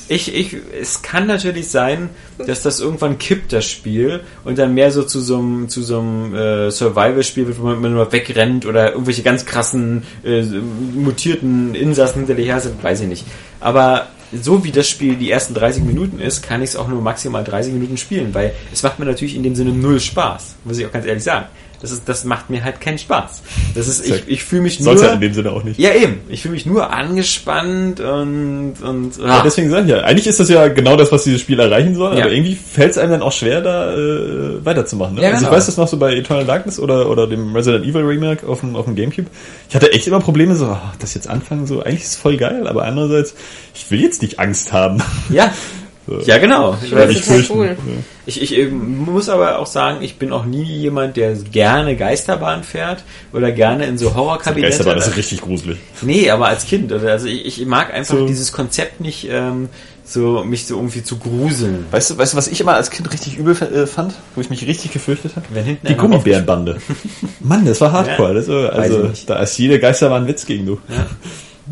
ich, 0.09 0.35
ich, 0.35 0.57
es 0.81 1.03
kann 1.03 1.27
natürlich 1.27 1.69
sein, 1.69 2.11
dass 2.47 2.63
das 2.63 2.81
irgendwann 2.81 3.19
kippt, 3.19 3.53
das 3.53 3.65
Spiel, 3.65 4.21
und 4.45 4.59
dann 4.59 4.75
mehr 4.75 4.91
so 4.91 5.05
zu 5.05 5.21
so 5.21 5.39
einem, 5.39 5.69
zu 5.69 5.83
so 5.83 6.01
einem 6.01 6.35
äh, 6.35 6.71
Survival-Spiel 6.71 7.47
wird, 7.47 7.61
wo 7.61 7.65
man 7.65 7.77
immer 7.77 7.89
nur 7.89 8.13
wegrennt 8.13 8.67
oder 8.67 8.93
irgendwelche 8.93 9.23
ganz 9.23 9.47
krassen, 9.47 10.03
äh, 10.25 10.43
mutierten 10.43 11.75
Insassen 11.75 12.21
hinter 12.21 12.35
dir 12.35 12.45
her 12.45 12.61
sind, 12.61 12.83
weiß 12.83 13.03
ich 13.03 13.09
nicht. 13.09 13.25
Aber 13.61 14.09
so 14.33 14.65
wie 14.65 14.73
das 14.73 14.89
Spiel 14.89 15.17
die 15.17 15.31
ersten 15.31 15.55
30 15.55 15.85
Minuten 15.85 16.19
ist, 16.19 16.43
kann 16.43 16.63
ich 16.63 16.71
es 16.71 16.77
auch 16.77 16.89
nur 16.89 17.03
maximal 17.03 17.45
30 17.45 17.75
Minuten 17.75 17.97
spielen, 17.97 18.35
weil 18.35 18.53
es 18.73 18.83
macht 18.83 18.99
mir 18.99 19.05
natürlich 19.05 19.37
in 19.37 19.43
dem 19.43 19.55
Sinne 19.55 19.73
null 19.73 20.01
Spaß, 20.01 20.57
muss 20.65 20.79
ich 20.79 20.87
auch 20.87 20.93
ganz 20.93 21.07
ehrlich 21.07 21.25
sagen. 21.25 21.47
Das, 21.83 21.91
ist, 21.91 22.09
das 22.09 22.25
macht 22.25 22.49
mir 22.49 22.63
halt 22.63 22.81
keinen 22.81 22.97
Spaß. 22.97 23.43
Das 23.75 23.89
ist, 23.89 24.09
ich, 24.09 24.23
ich 24.29 24.45
fühle 24.45 24.63
mich 24.63 24.79
nur... 24.79 24.85
Soll's 24.85 25.03
halt 25.03 25.15
in 25.15 25.21
dem 25.21 25.35
Sinne 25.35 25.51
auch 25.51 25.65
nicht. 25.65 25.81
Ja, 25.81 25.93
eben. 25.93 26.21
Ich 26.29 26.43
fühle 26.43 26.55
mich 26.55 26.65
nur 26.65 26.93
angespannt 26.93 27.99
und, 27.99 28.75
und 28.81 29.17
Ja, 29.19 29.25
ah. 29.25 29.43
deswegen 29.45 29.69
sage 29.69 29.87
ich 29.87 29.91
ja, 29.91 30.03
eigentlich 30.03 30.29
ist 30.29 30.39
das 30.39 30.49
ja 30.49 30.69
genau 30.69 30.95
das, 30.95 31.11
was 31.11 31.25
dieses 31.25 31.41
Spiel 31.41 31.59
erreichen 31.59 31.97
soll, 31.97 32.17
Ja. 32.17 32.25
aber 32.25 32.33
irgendwie 32.33 32.55
fällt 32.55 32.93
es 32.93 32.99
einem 32.99 33.11
dann 33.11 33.23
auch 33.23 33.33
schwer, 33.33 33.63
da 33.63 33.93
äh, 33.95 34.65
weiterzumachen. 34.65 35.17
Ne? 35.17 35.23
Ja, 35.23 35.31
also 35.31 35.41
genau. 35.41 35.51
ich 35.51 35.57
weiß 35.57 35.67
das 35.67 35.77
noch 35.77 35.89
so 35.89 35.97
bei 35.97 36.15
Eternal 36.15 36.45
Darkness 36.45 36.79
oder, 36.79 37.11
oder 37.11 37.27
dem 37.27 37.53
Resident 37.53 37.85
Evil 37.85 38.03
Remake 38.03 38.47
auf 38.47 38.61
dem, 38.61 38.77
auf 38.77 38.85
dem 38.85 38.95
Gamecube. 38.95 39.29
Ich 39.69 39.75
hatte 39.75 39.93
echt 39.93 40.07
immer 40.07 40.21
Probleme, 40.21 40.55
so, 40.55 40.67
ach, 40.67 40.95
das 41.01 41.15
jetzt 41.15 41.29
anfangen, 41.29 41.67
so, 41.67 41.83
eigentlich 41.83 42.03
ist 42.03 42.11
es 42.11 42.17
voll 42.17 42.37
geil, 42.37 42.69
aber 42.69 42.85
andererseits, 42.85 43.35
ich 43.75 43.91
will 43.91 44.01
jetzt 44.01 44.23
nicht 44.23 44.39
Angst 44.39 44.73
haben. 44.73 45.03
Ja. 45.31 45.53
Ja, 46.27 46.39
genau. 46.39 46.77
Ich, 46.83 46.91
Das 46.91 46.99
weiß, 46.99 47.11
ist 47.11 47.17
ich, 47.17 47.23
total 47.27 47.37
fürchten. 47.43 47.59
cool. 47.59 47.67
Ja. 47.69 47.93
ich, 48.27 48.43
ich 48.43 48.59
ähm, 48.59 48.99
muss 49.05 49.29
aber 49.29 49.59
auch 49.59 49.67
sagen, 49.67 49.99
ich 50.03 50.17
bin 50.17 50.33
auch 50.33 50.45
nie 50.45 50.63
jemand, 50.65 51.17
der 51.17 51.35
gerne 51.35 51.97
Geisterbahn 51.97 52.65
fährt 52.65 53.05
oder 53.33 53.53
gerne 53.53 53.87
in 53.87 53.99
so 53.99 54.15
Horrorkabinette. 54.15 54.77
Geisterbahn 54.77 54.99
ist 54.99 55.17
richtig 55.17 55.41
gruselig. 55.43 55.79
Nee, 56.03 56.29
aber 56.31 56.49
als 56.49 56.67
Kind. 56.67 56.93
Also 56.93 57.07
also 57.07 57.27
ich, 57.29 57.61
ich 57.61 57.67
mag 57.67 57.93
einfach 57.95 58.17
So. 58.17 58.27
dieses 58.27 58.53
Konzept 58.53 59.01
nicht, 59.01 59.29
ähm, 59.31 59.69
so 60.05 60.43
mich 60.45 60.67
so 60.67 60.75
irgendwie 60.77 61.05
zu 61.05 61.19
gruseln. 61.19 61.87
Weißt 61.93 62.11
du, 62.11 62.19
weißt 62.19 62.33
du, 62.33 62.37
was 62.37 62.49
ich 62.49 62.61
immer 62.61 62.75
als 62.75 62.91
Kind 62.91 63.11
richtig 63.13 63.39
übel 63.39 63.55
äh, 63.63 63.87
fand, 63.87 64.15
wo 64.35 64.41
ich 64.41 64.51
mich 64.51 64.67
richtig 64.67 64.93
gefürchtet 64.93 65.37
habe? 65.37 65.47
Wenn 65.51 65.65
hinten 65.65 65.87
Die 65.87 65.95
Gummibärenbande. 65.95 66.79
Mann, 67.41 67.65
das 67.65 67.81
war 67.81 67.93
Hardcore. 67.93 68.31
Ja. 68.31 68.35
Das 68.35 68.49
war, 68.49 68.73
also 68.73 68.99
nicht. 69.05 69.31
da 69.31 69.39
ist 69.41 69.57
jede 69.57 69.79
Geisterbahn 69.79 70.23
ein 70.25 70.29
Witz 70.29 70.45
gegen 70.45 70.67
du. 70.67 70.79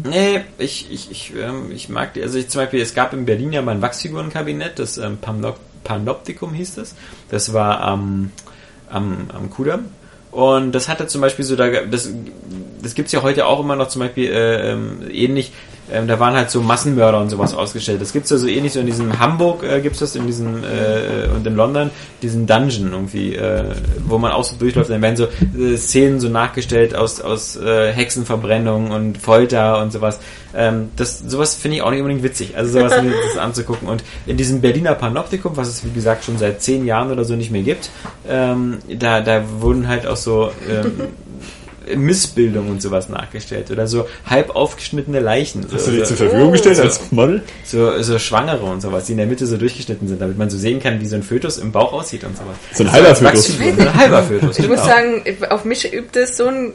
Nee, 0.04 0.42
ich, 0.58 0.90
ich, 0.90 1.10
ich, 1.10 1.32
ähm, 1.36 1.70
ich 1.72 1.88
mag 1.88 2.14
die, 2.14 2.22
also 2.22 2.38
ich 2.38 2.48
zum 2.48 2.62
Beispiel, 2.62 2.80
es 2.80 2.94
gab 2.94 3.12
in 3.12 3.24
Berlin 3.24 3.52
ja 3.52 3.62
mal 3.62 3.72
ein 3.72 3.82
Wachsfigurenkabinett, 3.82 4.78
das 4.78 4.98
ähm, 4.98 5.18
Panop 5.18 5.58
Panoptikum 5.84 6.52
hieß 6.52 6.74
das. 6.76 6.94
Das 7.30 7.52
war 7.52 7.80
am, 7.80 8.32
am, 8.88 9.28
am 9.32 9.50
Kudamm. 9.50 9.86
Und 10.30 10.72
das 10.72 10.88
hatte 10.88 11.06
zum 11.06 11.20
Beispiel 11.20 11.44
so, 11.44 11.56
da, 11.56 11.68
das, 11.68 12.08
das 12.82 12.94
gibt's 12.94 13.12
ja 13.12 13.22
heute 13.22 13.46
auch 13.46 13.60
immer 13.60 13.76
noch 13.76 13.88
zum 13.88 14.00
Beispiel 14.00 14.30
äh, 14.30 14.72
ähm, 14.72 15.02
ähnlich, 15.10 15.52
ähm, 15.92 16.06
da 16.06 16.18
waren 16.20 16.34
halt 16.34 16.50
so 16.50 16.60
Massenmörder 16.60 17.20
und 17.20 17.30
sowas 17.30 17.54
ausgestellt. 17.54 18.00
Das 18.00 18.12
gibt's 18.12 18.30
ja 18.30 18.36
so 18.36 18.46
ähnlich, 18.46 18.72
so 18.72 18.80
in 18.80 18.86
diesem 18.86 19.18
Hamburg 19.18 19.62
äh, 19.62 19.80
gibt's 19.80 19.98
das, 19.98 20.16
in 20.16 20.26
diesem 20.26 20.62
äh, 20.64 21.28
und 21.34 21.46
in 21.46 21.56
London, 21.56 21.90
diesen 22.22 22.46
Dungeon 22.46 22.92
irgendwie, 22.92 23.34
äh, 23.34 23.64
wo 24.06 24.18
man 24.18 24.32
auch 24.32 24.44
so 24.44 24.56
durchläuft, 24.56 24.90
dann 24.90 25.02
werden 25.02 25.16
so 25.16 25.28
äh, 25.58 25.76
Szenen 25.76 26.20
so 26.20 26.28
nachgestellt 26.28 26.94
aus, 26.94 27.20
aus 27.20 27.56
äh, 27.56 27.92
Hexenverbrennung 27.92 28.90
und 28.90 29.18
Folter 29.18 29.80
und 29.82 29.92
sowas. 29.92 30.18
Ähm, 30.54 30.90
das, 30.96 31.20
sowas 31.20 31.54
finde 31.54 31.76
ich 31.76 31.82
auch 31.82 31.90
nicht 31.90 32.00
unbedingt 32.00 32.22
witzig, 32.22 32.56
also 32.56 32.78
sowas 32.78 32.92
das 33.28 33.38
anzugucken. 33.38 33.88
Und 33.88 34.02
in 34.26 34.36
diesem 34.36 34.60
Berliner 34.60 34.94
Panoptikum, 34.94 35.56
was 35.56 35.68
es 35.68 35.84
wie 35.84 35.92
gesagt 35.92 36.24
schon 36.24 36.38
seit 36.38 36.62
zehn 36.62 36.84
Jahren 36.84 37.10
oder 37.10 37.24
so 37.24 37.36
nicht 37.36 37.50
mehr 37.50 37.62
gibt, 37.62 37.90
ähm, 38.28 38.78
da, 38.88 39.20
da 39.20 39.42
wurden 39.60 39.88
halt 39.88 40.06
auch 40.06 40.16
so 40.16 40.50
ähm, 40.68 41.08
Missbildungen 41.96 42.70
und 42.70 42.82
sowas 42.82 43.08
nachgestellt 43.08 43.70
oder 43.70 43.86
so 43.86 44.06
halb 44.26 44.54
aufgeschnittene 44.54 45.20
Leichen. 45.20 45.64
Hast 45.72 45.84
so, 45.86 45.90
du 45.90 45.96
die 45.98 46.02
so, 46.04 46.14
zur 46.14 46.16
Verfügung 46.28 46.52
gestellt 46.52 46.76
so- 46.76 46.82
als 46.82 47.12
Model? 47.12 47.42
so, 47.64 48.02
so 48.02 48.18
Schwangere 48.18 48.64
und 48.64 48.80
sowas, 48.80 49.06
die 49.06 49.12
in 49.12 49.18
der 49.18 49.26
Mitte 49.26 49.46
so 49.46 49.56
durchgeschnitten 49.56 50.08
sind, 50.08 50.20
damit 50.20 50.38
man 50.38 50.50
so 50.50 50.58
sehen 50.58 50.80
kann, 50.80 51.00
wie 51.00 51.06
so 51.06 51.16
ein 51.16 51.22
Fötus 51.22 51.58
im 51.58 51.72
Bauch 51.72 51.92
aussieht 51.92 52.24
und 52.24 52.36
sowas. 52.36 52.56
So 52.74 52.84
ein 52.84 52.92
halber 52.92 53.14
Fötus. 53.14 53.48
Wachsfigur, 53.58 53.84
Ein 53.86 53.94
halber 53.94 54.22
Fötus, 54.22 54.58
Ich 54.58 54.64
genau. 54.66 54.76
muss 54.76 54.84
sagen, 54.86 55.22
auf 55.50 55.64
mich 55.64 55.92
übt 55.92 56.18
es 56.20 56.36
so 56.36 56.46
einen, 56.46 56.72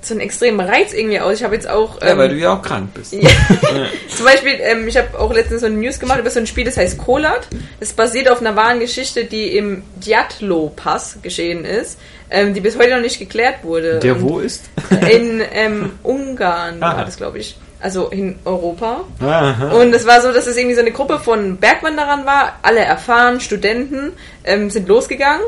so 0.00 0.14
einen 0.14 0.20
extremen 0.20 0.60
Reiz 0.60 0.92
irgendwie 0.92 1.18
aus. 1.20 1.34
Ich 1.38 1.44
habe 1.44 1.54
jetzt 1.54 1.68
auch. 1.68 2.00
ja, 2.00 2.08
ähm, 2.08 2.18
weil 2.18 2.28
du 2.28 2.36
ja 2.36 2.54
auch 2.54 2.62
krank 2.62 2.90
bist. 2.94 3.12
Ja. 3.12 3.28
Zum 4.14 4.24
Beispiel, 4.24 4.54
ähm, 4.60 4.86
ich 4.86 4.96
habe 4.96 5.18
auch 5.18 5.32
letztens 5.32 5.60
so 5.62 5.66
eine 5.66 5.76
News 5.76 5.98
gemacht 5.98 6.20
über 6.20 6.30
so 6.30 6.38
ein 6.40 6.46
Spiel, 6.46 6.64
das 6.64 6.76
heißt 6.76 6.98
Kolat. 6.98 7.48
Das 7.80 7.92
basiert 7.92 8.28
auf 8.30 8.40
einer 8.40 8.54
wahren 8.56 8.80
Geschichte, 8.80 9.24
die 9.24 9.56
im 9.56 9.82
Djatlo-Pass 9.96 11.18
geschehen 11.22 11.64
ist, 11.64 11.98
ähm, 12.30 12.54
die 12.54 12.60
bis 12.60 12.78
heute 12.78 12.94
noch 12.94 13.00
nicht 13.00 13.18
geklärt 13.18 13.64
wurde. 13.64 13.98
Der 13.98 14.14
Und 14.16 14.22
wo 14.22 14.38
ist? 14.38 14.64
In 15.10 15.42
ähm, 15.52 15.92
Ungarn 16.02 16.76
Ah. 16.82 16.96
war 16.96 17.04
das, 17.04 17.16
glaube 17.16 17.38
ich. 17.38 17.56
Also 17.80 18.08
in 18.08 18.36
Europa. 18.44 19.04
Aha. 19.20 19.70
Und 19.80 19.94
es 19.94 20.04
war 20.04 20.20
so, 20.20 20.32
dass 20.32 20.48
es 20.48 20.56
irgendwie 20.56 20.74
so 20.74 20.80
eine 20.80 20.90
Gruppe 20.90 21.20
von 21.20 21.58
Bergwanderern 21.58 22.26
war, 22.26 22.58
alle 22.62 22.80
erfahren, 22.80 23.38
Studenten, 23.40 24.12
ähm, 24.42 24.68
sind 24.68 24.88
losgegangen 24.88 25.46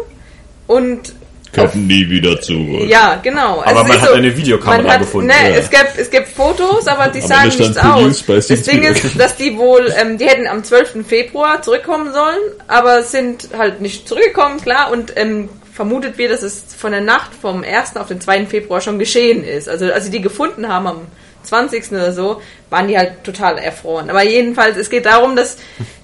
und 0.69 1.13
Könnten 1.53 1.87
nie 1.87 2.09
wieder 2.09 2.41
zurück. 2.41 2.89
ja, 2.89 3.17
genau. 3.23 3.63
Aber 3.65 3.83
es 3.83 3.89
man 3.89 4.01
hat 4.01 4.13
eine 4.13 4.37
Videokamera 4.37 4.93
hat, 4.93 5.01
gefunden. 5.01 5.29
Ne, 5.29 5.51
Ja. 5.51 5.57
es, 5.57 5.69
gibt, 5.71 5.99
es 5.99 6.11
gibt 6.11 6.29
Fotos, 6.29 6.87
aber 6.87 7.09
die 7.09 7.21
sagen 7.21 7.49
nichts 7.49 7.77
aus. 7.77 8.25
Das 8.27 8.63
Ding 8.63 8.83
ist, 8.83 9.19
dass 9.19 9.37
die 9.37 9.57
wohl, 9.57 9.93
ähm, 10.01 10.17
die 10.19 10.27
hätten 10.27 10.47
am 10.47 10.63
12. 10.63 11.05
Februar 11.07 11.63
zurückkommen 11.63 12.13
sollen, 12.13 12.39
aber 12.69 13.03
sind 13.03 13.49
halt 13.57 13.81
nicht 13.81 14.09
zurückgekommen, 14.09 14.61
klar, 14.61 14.93
und 14.93 15.13
ähm, 15.17 15.49
vermutet 15.73 16.19
wird, 16.19 16.31
dass 16.33 16.43
es 16.43 16.65
von 16.77 16.93
der 16.93 17.01
Nacht 17.01 17.31
vom 17.41 17.65
1. 17.65 17.97
auf 17.97 18.09
den 18.09 18.21
2. 18.21 18.47
Februar 18.47 18.81
schon 18.81 18.99
geschehen 18.99 19.43
ist. 19.45 19.69
Also 19.69 19.87
als 19.87 20.05
sie 20.05 20.11
die 20.11 20.21
gefunden 20.21 20.69
haben 20.69 20.87
am 20.87 21.07
20. 21.43 21.93
oder 21.93 22.13
so, 22.13 22.41
waren 22.69 22.89
die 22.89 22.97
halt 22.97 23.25
total 23.25 23.59
erfroren. 23.59 24.11
Aber 24.11 24.23
jedenfalls, 24.23 24.77
es 24.77 24.91
geht 24.91 25.07
darum, 25.07 25.37
dass 25.37 25.57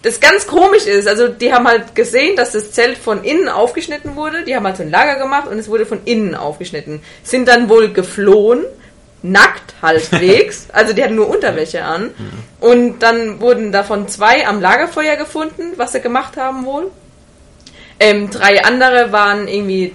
das 0.03 0.21
ganz 0.21 0.47
komisch 0.47 0.87
ist. 0.87 1.07
Also 1.09 1.29
die 1.29 1.53
haben 1.53 1.67
halt 1.67 1.95
gesehen, 1.95 2.37
dass 2.37 2.53
das 2.53 2.73
Zelt 2.73 2.99
von 2.99 3.25
innen 3.25 3.49
aufgeschnitten 3.49 4.17
wurde. 4.17 4.45
Die 4.45 4.55
haben 4.57 4.65
halt 4.65 4.77
so 4.77 4.83
ein 4.83 4.91
Lager 4.91 5.19
gemacht 5.19 5.49
und 5.49 5.59
es 5.59 5.69
wurde 5.69 5.87
von 5.87 6.01
innen 6.05 6.35
aufgeschnitten. 6.35 7.01
Sind 7.23 7.49
dann 7.49 7.69
wohl 7.69 7.93
geflohen, 7.93 8.65
nackt 9.23 9.75
halbwegs. 9.83 10.69
also 10.73 10.93
die 10.93 11.03
hatten 11.03 11.17
nur 11.17 11.29
Unterwäsche 11.29 11.85
an. 11.85 12.11
Und 12.61 13.01
dann 13.01 13.41
wurden 13.41 13.73
davon 13.73 14.09
zwei 14.09 14.47
am 14.47 14.61
Lagerfeuer 14.61 15.17
gefunden, 15.17 15.73
was 15.77 15.93
sie 15.93 16.01
gemacht 16.01 16.37
haben 16.37 16.65
wohl. 16.65 16.91
Ähm, 17.99 18.31
drei 18.31 18.63
andere 18.65 19.13
waren 19.13 19.49
irgendwie 19.49 19.95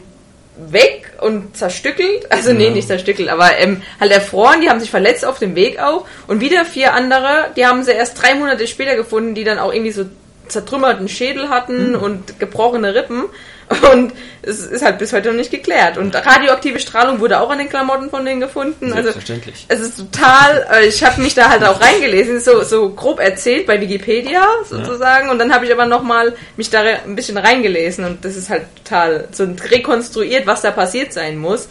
weg 0.70 1.14
und 1.20 1.56
zerstückelt. 1.58 2.32
Also 2.32 2.54
nee, 2.54 2.70
nicht 2.70 2.88
zerstückelt, 2.88 3.30
aber 3.30 3.58
ähm, 3.58 3.82
halt 4.00 4.12
erfroren, 4.12 4.62
die 4.62 4.70
haben 4.70 4.80
sich 4.80 4.92
verletzt 4.92 5.26
auf 5.26 5.40
dem 5.40 5.56
Weg 5.56 5.80
auch. 5.80 6.06
Und 6.28 6.42
wieder 6.42 6.66
vier 6.66 6.94
andere, 6.94 7.48
die 7.56 7.66
haben 7.66 7.84
sie 7.84 7.92
erst 7.92 8.22
drei 8.22 8.36
Monate 8.36 8.68
später 8.68 8.96
gefunden, 8.96 9.36
die 9.36 9.44
dann 9.44 9.60
auch 9.60 9.74
irgendwie 9.74 9.92
so 9.92 10.06
zertrümmerten 10.48 11.08
Schädel 11.08 11.50
hatten 11.50 11.96
und 11.96 12.40
gebrochene 12.40 12.94
Rippen. 12.94 13.24
Und 13.94 14.14
es 14.42 14.60
ist 14.60 14.84
halt 14.84 14.98
bis 14.98 15.14
heute 15.14 15.30
noch 15.30 15.36
nicht 15.36 15.52
geklärt. 15.52 15.98
Und 15.98 16.16
radioaktive 16.16 16.80
Strahlung 16.80 17.20
wurde 17.20 17.40
auch 17.40 17.50
an 17.50 17.60
den 17.60 17.70
Klamotten 17.70 18.10
von 18.10 18.26
denen 18.26 18.40
gefunden. 18.40 18.92
Also 18.92 19.12
Selbstverständlich. 19.12 19.66
es 19.68 19.80
ist 19.80 19.98
total, 19.98 20.68
äh, 20.72 20.88
ich 20.88 21.04
habe 21.04 21.22
mich 21.22 21.36
da 21.36 21.50
halt 21.50 21.64
auch 21.64 21.80
reingelesen, 21.80 22.40
so, 22.40 22.64
so 22.64 22.90
grob 22.90 23.20
erzählt 23.20 23.68
bei 23.68 23.80
Wikipedia 23.80 24.46
sozusagen 24.68 25.30
und 25.30 25.40
dann 25.40 25.54
habe 25.54 25.66
ich 25.66 25.72
aber 25.72 25.86
nochmal 25.86 26.34
mich 26.58 26.70
da 26.70 26.82
ein 26.82 27.16
bisschen 27.16 27.38
reingelesen 27.38 28.06
und 28.06 28.26
das 28.26 28.36
ist 28.36 28.50
halt 28.50 28.64
total 28.84 29.28
so 29.32 29.48
rekonstruiert, 29.70 30.48
was 30.48 30.62
da 30.62 30.72
passiert 30.72 31.14
sein 31.14 31.38
muss. 31.38 31.70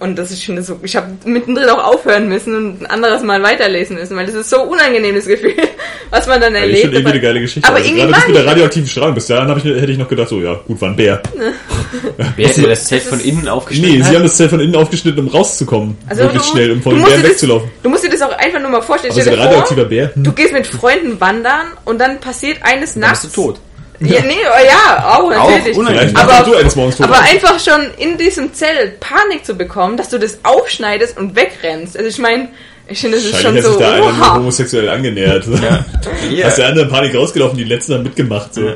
Und 0.00 0.18
das 0.18 0.32
ist 0.32 0.42
schon 0.42 0.60
so, 0.62 0.78
ich 0.82 0.96
habe 0.96 1.06
mittendrin 1.24 1.68
auch 1.68 1.82
aufhören 1.84 2.28
müssen 2.28 2.54
und 2.56 2.82
ein 2.82 2.86
anderes 2.86 3.22
Mal 3.22 3.42
weiterlesen 3.42 3.96
müssen, 3.96 4.16
weil 4.16 4.26
das 4.26 4.34
ist 4.34 4.50
so 4.50 4.60
unangenehm, 4.62 5.14
das 5.14 5.26
Gefühl, 5.26 5.54
was 6.10 6.26
man 6.26 6.40
dann 6.40 6.54
erlebt. 6.54 6.82
schon 6.82 6.92
irgendwie 6.92 7.12
eine 7.12 7.20
geile 7.20 7.40
Geschichte. 7.40 7.66
Aber 7.68 7.76
also 7.76 7.88
irgendwie 7.88 8.02
gerade 8.02 8.12
das 8.14 8.26
mit 8.26 8.36
der 8.36 8.46
radioaktiven 8.46 8.88
Strahlung, 8.88 9.14
bis 9.14 9.26
dahin 9.28 9.48
hab 9.48 9.56
ich, 9.58 9.64
hätte 9.64 9.92
ich 9.92 9.96
noch 9.98 10.08
gedacht, 10.08 10.28
so, 10.28 10.40
ja, 10.40 10.54
gut, 10.66 10.80
war 10.80 10.88
ein 10.90 10.96
Bär. 10.96 11.22
Wer 12.36 12.48
hätte 12.48 12.62
das 12.62 12.84
Zelt 12.86 13.02
von 13.04 13.20
innen 13.20 13.48
aufgeschnitten? 13.48 13.92
Nee, 13.98 14.02
sie 14.02 14.08
hat? 14.08 14.16
haben 14.16 14.22
das 14.24 14.36
Zelt 14.36 14.50
von 14.50 14.60
innen 14.60 14.74
aufgeschnitten, 14.74 15.20
um 15.20 15.28
rauszukommen. 15.28 15.96
Also 16.08 16.24
möglichst 16.24 16.48
du- 16.48 16.52
schnell, 16.52 16.72
um 16.72 16.82
von 16.82 16.94
musst 16.96 17.06
Bären 17.06 17.22
das- 17.22 17.30
wegzulaufen. 17.30 17.70
Du 17.82 17.88
musst 17.88 18.04
dir 18.04 18.10
das 18.10 18.22
auch 18.22 18.36
einfach 18.36 18.60
nur 18.60 18.70
mal 18.70 18.82
vorstellen. 18.82 19.12
Aber 19.12 19.20
Stell 19.22 19.32
ein 19.32 19.36
dir 19.38 19.42
vor, 19.42 19.46
radioaktiver 19.52 19.84
Bär? 19.84 20.14
Hm. 20.14 20.24
Du 20.24 20.32
gehst 20.32 20.52
mit 20.52 20.66
Freunden 20.66 21.20
wandern 21.20 21.66
und 21.84 22.00
dann 22.00 22.18
passiert 22.20 22.58
eines 22.62 22.94
Dann 22.94 23.00
nachts. 23.02 23.22
bist 23.22 23.36
du 23.36 23.42
tot. 23.42 23.60
Ja, 24.00 24.22
nee, 24.22 24.34
oh 24.44 24.64
ja, 24.66 25.18
auch 25.18 25.30
natürlich. 25.30 25.76
Vielleicht 25.76 26.16
aber, 26.16 26.32
aber 26.34 27.20
einfach 27.20 27.60
schon 27.60 27.90
in 27.96 28.18
diesem 28.18 28.52
Zelt 28.52 28.98
Panik 28.98 29.46
zu 29.46 29.54
bekommen, 29.54 29.96
dass 29.96 30.08
du 30.08 30.18
das 30.18 30.38
aufschneidest 30.42 31.16
und 31.16 31.36
wegrennst. 31.36 31.96
Also 31.96 32.08
ich 32.08 32.18
meine, 32.18 32.48
ich 32.88 33.00
finde, 33.00 33.16
das 33.16 33.26
ist 33.26 33.40
schon 33.40 33.60
so, 33.62 33.70
sich 33.70 33.78
da 33.78 33.92
einer 33.94 34.12
nur 34.12 34.34
homosexuell 34.34 34.88
angenähert. 34.88 35.46
Ja. 35.46 35.84
Hier, 36.28 36.46
Hast 36.46 36.58
der 36.58 36.68
andere 36.68 36.84
in 36.86 36.90
Panik 36.90 37.14
rausgelaufen, 37.14 37.56
die 37.56 37.64
letzten 37.64 37.94
haben 37.94 38.02
mitgemacht. 38.02 38.52
So. 38.52 38.62
Ja. 38.62 38.74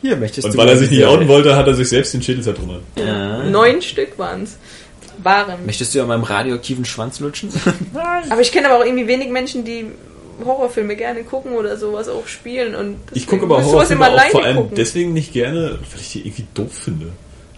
hier 0.00 0.16
möchtest 0.16 0.46
Und 0.46 0.54
du 0.54 0.58
weil 0.58 0.68
er 0.68 0.78
sich 0.78 0.90
nicht 0.90 1.04
outen 1.04 1.28
wollte, 1.28 1.54
hat 1.54 1.66
er 1.66 1.74
sich 1.74 1.88
selbst 1.88 2.14
den 2.14 2.22
Schädel 2.22 2.42
zertrümmert. 2.42 2.82
Ja. 2.96 3.44
Neun 3.44 3.82
Stück 3.82 4.18
waren's. 4.18 4.58
Waren. 5.22 5.66
Möchtest 5.66 5.94
du 5.94 6.00
an 6.00 6.08
meinem 6.08 6.22
radioaktiven 6.22 6.86
Schwanz 6.86 7.20
lutschen? 7.20 7.50
Aber 8.30 8.40
ich 8.40 8.50
kenne 8.52 8.70
aber 8.70 8.78
auch 8.78 8.86
irgendwie 8.86 9.06
wenig 9.06 9.28
Menschen, 9.28 9.66
die 9.66 9.84
Horrorfilme 10.44 10.96
gerne 10.96 11.22
gucken 11.24 11.52
oder 11.52 11.76
sowas 11.76 12.08
auch 12.08 12.26
spielen. 12.26 12.74
Und 12.74 12.96
Ich 13.12 13.26
gucke 13.26 13.44
aber 13.44 13.64
Horrorfilme 13.64 14.06
immer 14.06 14.16
auch 14.16 14.28
vor 14.30 14.44
allem 14.44 14.56
gucken. 14.56 14.76
deswegen 14.76 15.12
nicht 15.12 15.32
gerne, 15.32 15.78
weil 15.92 16.00
ich 16.00 16.12
die 16.12 16.20
irgendwie 16.26 16.44
doof 16.54 16.72
finde. 16.72 17.06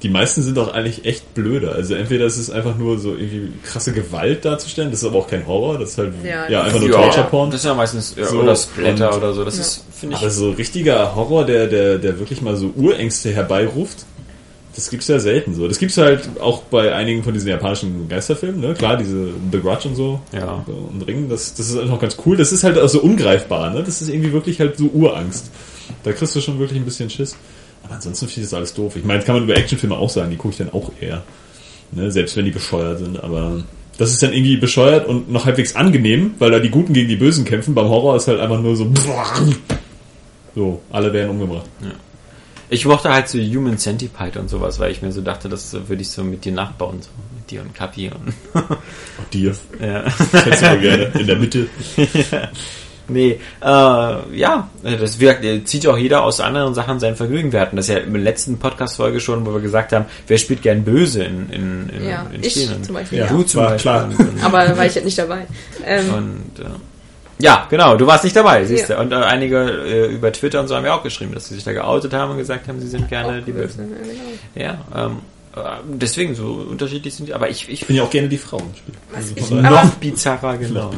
Die 0.03 0.09
meisten 0.09 0.43
sind 0.43 0.57
doch 0.57 0.75
eigentlich 0.75 1.05
echt 1.05 1.33
blöde. 1.33 1.71
Also 1.71 1.95
entweder 1.95 2.27
ist 2.27 2.37
es 2.37 2.51
einfach 2.51 2.77
nur 2.77 2.99
so 2.99 3.11
irgendwie 3.11 3.53
krasse 3.65 3.93
Gewalt 3.93 4.45
darzustellen, 4.45 4.91
das 4.91 5.01
ist 5.01 5.07
aber 5.09 5.19
auch 5.21 5.29
kein 5.29 5.47
Horror, 5.47 5.79
das 5.79 5.91
ist 5.91 5.99
halt 5.99 6.13
Ja, 6.25 6.49
ja, 6.49 6.63
einfach 6.63 6.81
nur 6.81 6.89
ist- 6.91 6.95
Torture-Porn. 6.97 7.51
Das 7.53 7.61
ist 7.61 7.67
ja 7.67 7.75
meistens 7.75 8.15
ja, 8.17 8.25
So, 8.27 8.41
oder 8.41 8.57
Splatter 8.57 9.11
und- 9.13 9.19
oder 9.19 9.33
so. 9.33 9.45
Das 9.45 9.55
Ja. 9.57 9.61
ist, 9.63 9.85
finde 9.95 10.17
ich. 10.17 10.21
Aber 10.23 10.31
so 10.31 10.51
richtiger 10.51 11.15
Horror, 11.15 11.45
der, 11.47 11.69
der, 11.69 11.99
der 11.99 12.19
wirklich 12.19 12.43
mal 12.43 12.57
so 12.57 12.73
Urängste 12.77 13.31
herbeiruft, 13.31 14.05
das 14.75 14.89
gibt's 14.89 15.09
ja 15.09 15.19
selten 15.19 15.55
so. 15.55 15.69
Das 15.69 15.79
gibt's 15.79 15.99
halt 15.99 16.41
auch 16.41 16.63
bei 16.63 16.95
einigen 16.95 17.23
von 17.23 17.35
diesen 17.35 17.49
japanischen 17.49 18.09
Geisterfilmen, 18.09 18.61
ne? 18.61 18.75
Klar, 18.75 18.97
diese 18.97 19.29
The 19.51 19.61
Grudge 19.61 19.89
und 19.89 19.97
so. 19.97 20.21
Ja. 20.33 20.65
Und 20.67 21.07
Ring, 21.07 21.29
das, 21.29 21.55
das 21.55 21.71
ist 21.71 21.85
noch 21.85 22.01
ganz 22.01 22.17
cool. 22.25 22.37
Das 22.37 22.53
ist 22.53 22.65
halt 22.65 22.79
auch 22.79 22.89
so 22.89 23.01
ungreifbar, 23.01 23.71
ne? 23.71 23.83
Das 23.83 24.01
ist 24.01 24.09
irgendwie 24.09 24.33
wirklich 24.33 24.61
halt 24.61 24.79
so 24.79 24.87
Urangst. 24.87 25.51
Da 26.05 26.13
kriegst 26.13 26.35
du 26.35 26.41
schon 26.41 26.59
wirklich 26.59 26.79
ein 26.79 26.85
bisschen 26.85 27.11
Schiss. 27.11 27.37
Aber 27.85 27.95
ansonsten 27.95 28.27
finde 28.29 28.41
ich 28.41 28.47
das 28.47 28.55
alles 28.55 28.73
doof. 28.73 28.97
Ich 28.97 29.05
meine, 29.05 29.19
das 29.19 29.27
kann 29.27 29.35
man 29.35 29.45
über 29.45 29.57
Actionfilme 29.57 29.97
auch 29.97 30.11
sagen, 30.11 30.31
die 30.31 30.37
gucke 30.37 30.53
ich 30.53 30.59
dann 30.59 30.73
auch 30.73 30.91
eher. 31.01 31.23
Ne? 31.91 32.11
Selbst 32.11 32.37
wenn 32.37 32.47
die 32.47 32.51
bescheuert 32.51 33.01
sind, 33.01 33.23
aber 33.23 33.63
das 33.99 34.11
ist 34.11 34.23
dann 34.23 34.33
irgendwie 34.33 34.57
bescheuert 34.57 35.07
und 35.07 35.31
noch 35.31 35.45
halbwegs 35.45 35.77
angenehm, 35.77 36.35
weil 36.39 36.51
da 36.51 36.59
die 36.61 36.71
Guten 36.71 36.95
gegen 36.95 37.09
die 37.09 37.17
Bösen 37.17 37.45
kämpfen. 37.45 37.75
Beim 37.75 37.89
Horror 37.89 38.17
ist 38.17 38.29
halt 38.29 38.41
einfach 38.41 38.61
nur 38.61 38.75
so. 38.75 38.91
So, 40.55 40.81
alle 40.91 41.13
werden 41.13 41.31
umgebracht. 41.31 41.67
Ich 42.73 42.87
mochte 42.87 43.13
halt 43.13 43.29
so 43.29 43.39
Human 43.39 43.77
Centipede 43.77 44.41
und 44.41 44.49
sowas, 44.49 44.79
weil 44.79 44.91
ich 44.93 45.03
mir 45.03 45.13
so 45.13 45.21
dachte, 45.21 45.49
das 45.49 45.75
würde 45.89 46.01
ich 46.01 46.09
so 46.11 46.25
mit 46.25 46.45
dir 46.45 46.53
nachbauen. 46.53 47.03
So 47.03 47.11
mit 47.37 47.51
dir 47.51 47.61
und 47.61 47.75
Kapi 47.75 48.11
und. 48.11 48.33
Auch 48.63 49.29
dir. 49.33 49.55
ja. 49.81 50.03
Das 50.05 50.33
hättest 50.47 50.63
du 50.63 50.67
aber 50.71 50.77
gerne 50.79 51.05
in 51.19 51.27
der 51.27 51.37
Mitte. 51.37 51.69
Nee, 53.09 53.41
äh, 53.61 53.67
ja, 53.67 54.71
das 54.83 55.19
wirkt, 55.19 55.69
zieht 55.69 55.85
ja 55.85 55.91
auch 55.91 55.99
jeder 55.99 56.23
aus 56.23 56.41
anderen 56.41 56.73
Sachen 56.73 57.01
sein 57.01 57.17
Vergnügen. 57.17 57.53
Wir 57.53 57.61
hatten 57.61 57.77
das 57.77 57.89
ja 57.89 57.99
in 57.99 58.13
der 58.13 58.23
letzten 58.23 58.59
Podcast-Folge 58.59 59.19
schon, 59.21 59.45
wo 59.45 59.53
wir 59.53 59.61
gesagt 59.61 59.93
haben, 59.93 60.07
wer 60.29 60.39
spielt 60.39 60.63
gern 60.63 60.85
böse 60.85 61.25
in, 61.25 61.51
in, 61.51 61.89
in, 61.91 62.09
Ja, 62.09 62.27
in 62.33 62.43
ich 62.45 62.53
Spielen. 62.53 62.83
zum 62.85 62.95
Beispiel. 62.95 63.19
Ja. 63.19 63.27
Du 63.27 63.43
zum 63.43 63.61
war 63.61 63.71
Beispiel. 63.71 63.91
klar. 63.91 64.09
Aber 64.45 64.65
da 64.65 64.77
war 64.77 64.87
ich 64.87 64.95
halt 64.95 65.05
nicht 65.05 65.19
dabei. 65.19 65.47
Ähm, 65.85 66.15
und 66.15 66.65
äh, 66.65 66.69
ja, 67.43 67.67
genau, 67.69 67.97
du 67.97 68.07
warst 68.07 68.25
nicht 68.25 68.37
dabei, 68.37 68.65
siehst 68.65 68.89
Ja. 68.89 68.97
du. 68.97 69.03
Und 69.03 69.13
äh, 69.13 69.17
einige 69.17 69.59
äh, 69.59 70.07
über 70.15 70.33
Twitter 70.33 70.61
und 70.61 70.69
so 70.69 70.77
haben 70.77 70.85
ja 70.87 70.95
auch 70.95 71.03
geschrieben, 71.03 71.35
dass 71.35 71.49
sie 71.49 71.55
sich 71.57 71.65
da 71.65 71.73
geoutet 71.73 72.13
haben 72.15 72.33
und 72.33 72.39
gesagt 72.39 72.69
haben, 72.69 72.81
sie 72.81 72.89
sind 72.89 73.09
gerne 73.09 73.43
die 73.43 73.53
Bösen. 73.53 73.93
Ja, 74.55 74.73
genau. 74.73 74.79
Ja, 74.97 75.07
ähm, 75.07 75.19
äh, 75.55 75.61
deswegen 75.87 76.35
so 76.35 76.65
unterschiedlich 76.71 77.15
sind 77.15 77.29
die, 77.29 77.35
aber 77.35 77.51
ich, 77.51 77.65
ich 77.69 77.83
Ich 77.83 77.87
bin 77.87 77.97
ja 77.97 78.05
auch 78.05 78.11
gerne 78.11 78.29
die 78.29 78.39
Frau 78.39 78.57
im 78.59 78.75
Spiel. 78.75 78.95
Was 79.11 79.19
Also 79.37 79.57
ich- 79.57 79.63
noch 79.63 79.91
bizarrer, 79.97 80.57
genau. 80.57 80.91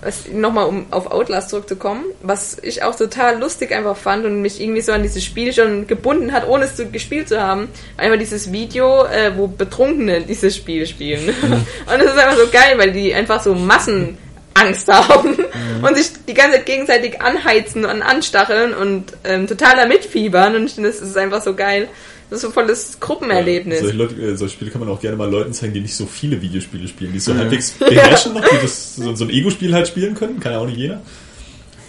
Was 0.00 0.28
nochmal 0.32 0.66
um 0.66 0.86
auf 0.92 1.10
Outlast 1.10 1.50
zurückzukommen, 1.50 2.04
was 2.22 2.56
ich 2.62 2.82
auch 2.84 2.94
total 2.94 3.38
lustig 3.38 3.72
einfach 3.72 3.96
fand 3.96 4.24
und 4.24 4.40
mich 4.40 4.62
irgendwie 4.62 4.80
so 4.80 4.92
an 4.92 5.02
dieses 5.02 5.24
Spiel 5.24 5.52
schon 5.52 5.86
gebunden 5.86 6.32
hat, 6.32 6.48
ohne 6.48 6.64
es 6.64 6.76
zu, 6.76 6.86
gespielt 6.86 7.28
zu 7.28 7.38
haben, 7.42 7.68
einfach 7.98 8.18
dieses 8.18 8.50
Video, 8.52 9.04
äh, 9.04 9.32
wo 9.36 9.46
Betrunkene 9.48 10.22
dieses 10.22 10.56
Spiel 10.56 10.86
spielen. 10.86 11.26
Mhm. 11.26 11.52
und 11.52 11.64
das 11.98 12.04
ist 12.14 12.18
einfach 12.18 12.36
so 12.38 12.46
geil, 12.50 12.74
weil 12.78 12.92
die 12.92 13.12
einfach 13.12 13.42
so 13.42 13.54
Massenangst 13.54 14.88
haben 14.88 15.36
Mhm. 15.78 15.84
und 15.84 15.96
sich 15.96 16.10
die 16.26 16.34
ganze 16.34 16.58
Zeit 16.58 16.66
gegenseitig 16.66 17.20
anheizen 17.20 17.84
und 17.84 18.02
anstacheln 18.02 18.74
und 18.74 19.12
ähm, 19.24 19.46
total 19.46 19.76
damit 19.76 20.04
fiebern 20.04 20.54
und 20.56 20.66
ich 20.66 20.74
finde, 20.74 20.90
das 20.90 21.00
ist 21.00 21.16
einfach 21.16 21.42
so 21.42 21.54
geil. 21.54 21.88
Das 22.30 22.38
ist 22.38 22.42
so 22.42 22.50
voll 22.50 22.66
das 22.66 23.00
Gruppenerlebnis. 23.00 23.80
Solche, 23.80 23.96
Leute, 23.96 24.14
äh, 24.16 24.36
solche 24.36 24.54
Spiele 24.54 24.70
kann 24.70 24.80
man 24.80 24.90
auch 24.90 25.00
gerne 25.00 25.16
mal 25.16 25.30
Leuten 25.30 25.54
zeigen, 25.54 25.72
die 25.72 25.80
nicht 25.80 25.94
so 25.94 26.04
viele 26.04 26.42
Videospiele 26.42 26.86
spielen, 26.86 27.12
die 27.12 27.18
es 27.18 27.24
so 27.24 27.34
halbwegs 27.34 27.70
beherrschen 27.78 28.34
noch, 28.34 28.46
die 28.46 28.56
das, 28.60 28.96
so, 28.96 29.14
so 29.14 29.24
ein 29.24 29.30
Ego-Spiel 29.30 29.72
halt 29.72 29.88
spielen 29.88 30.14
können, 30.14 30.38
kann 30.38 30.52
ja 30.52 30.58
auch 30.58 30.66
nicht 30.66 30.76
jeder. 30.76 31.00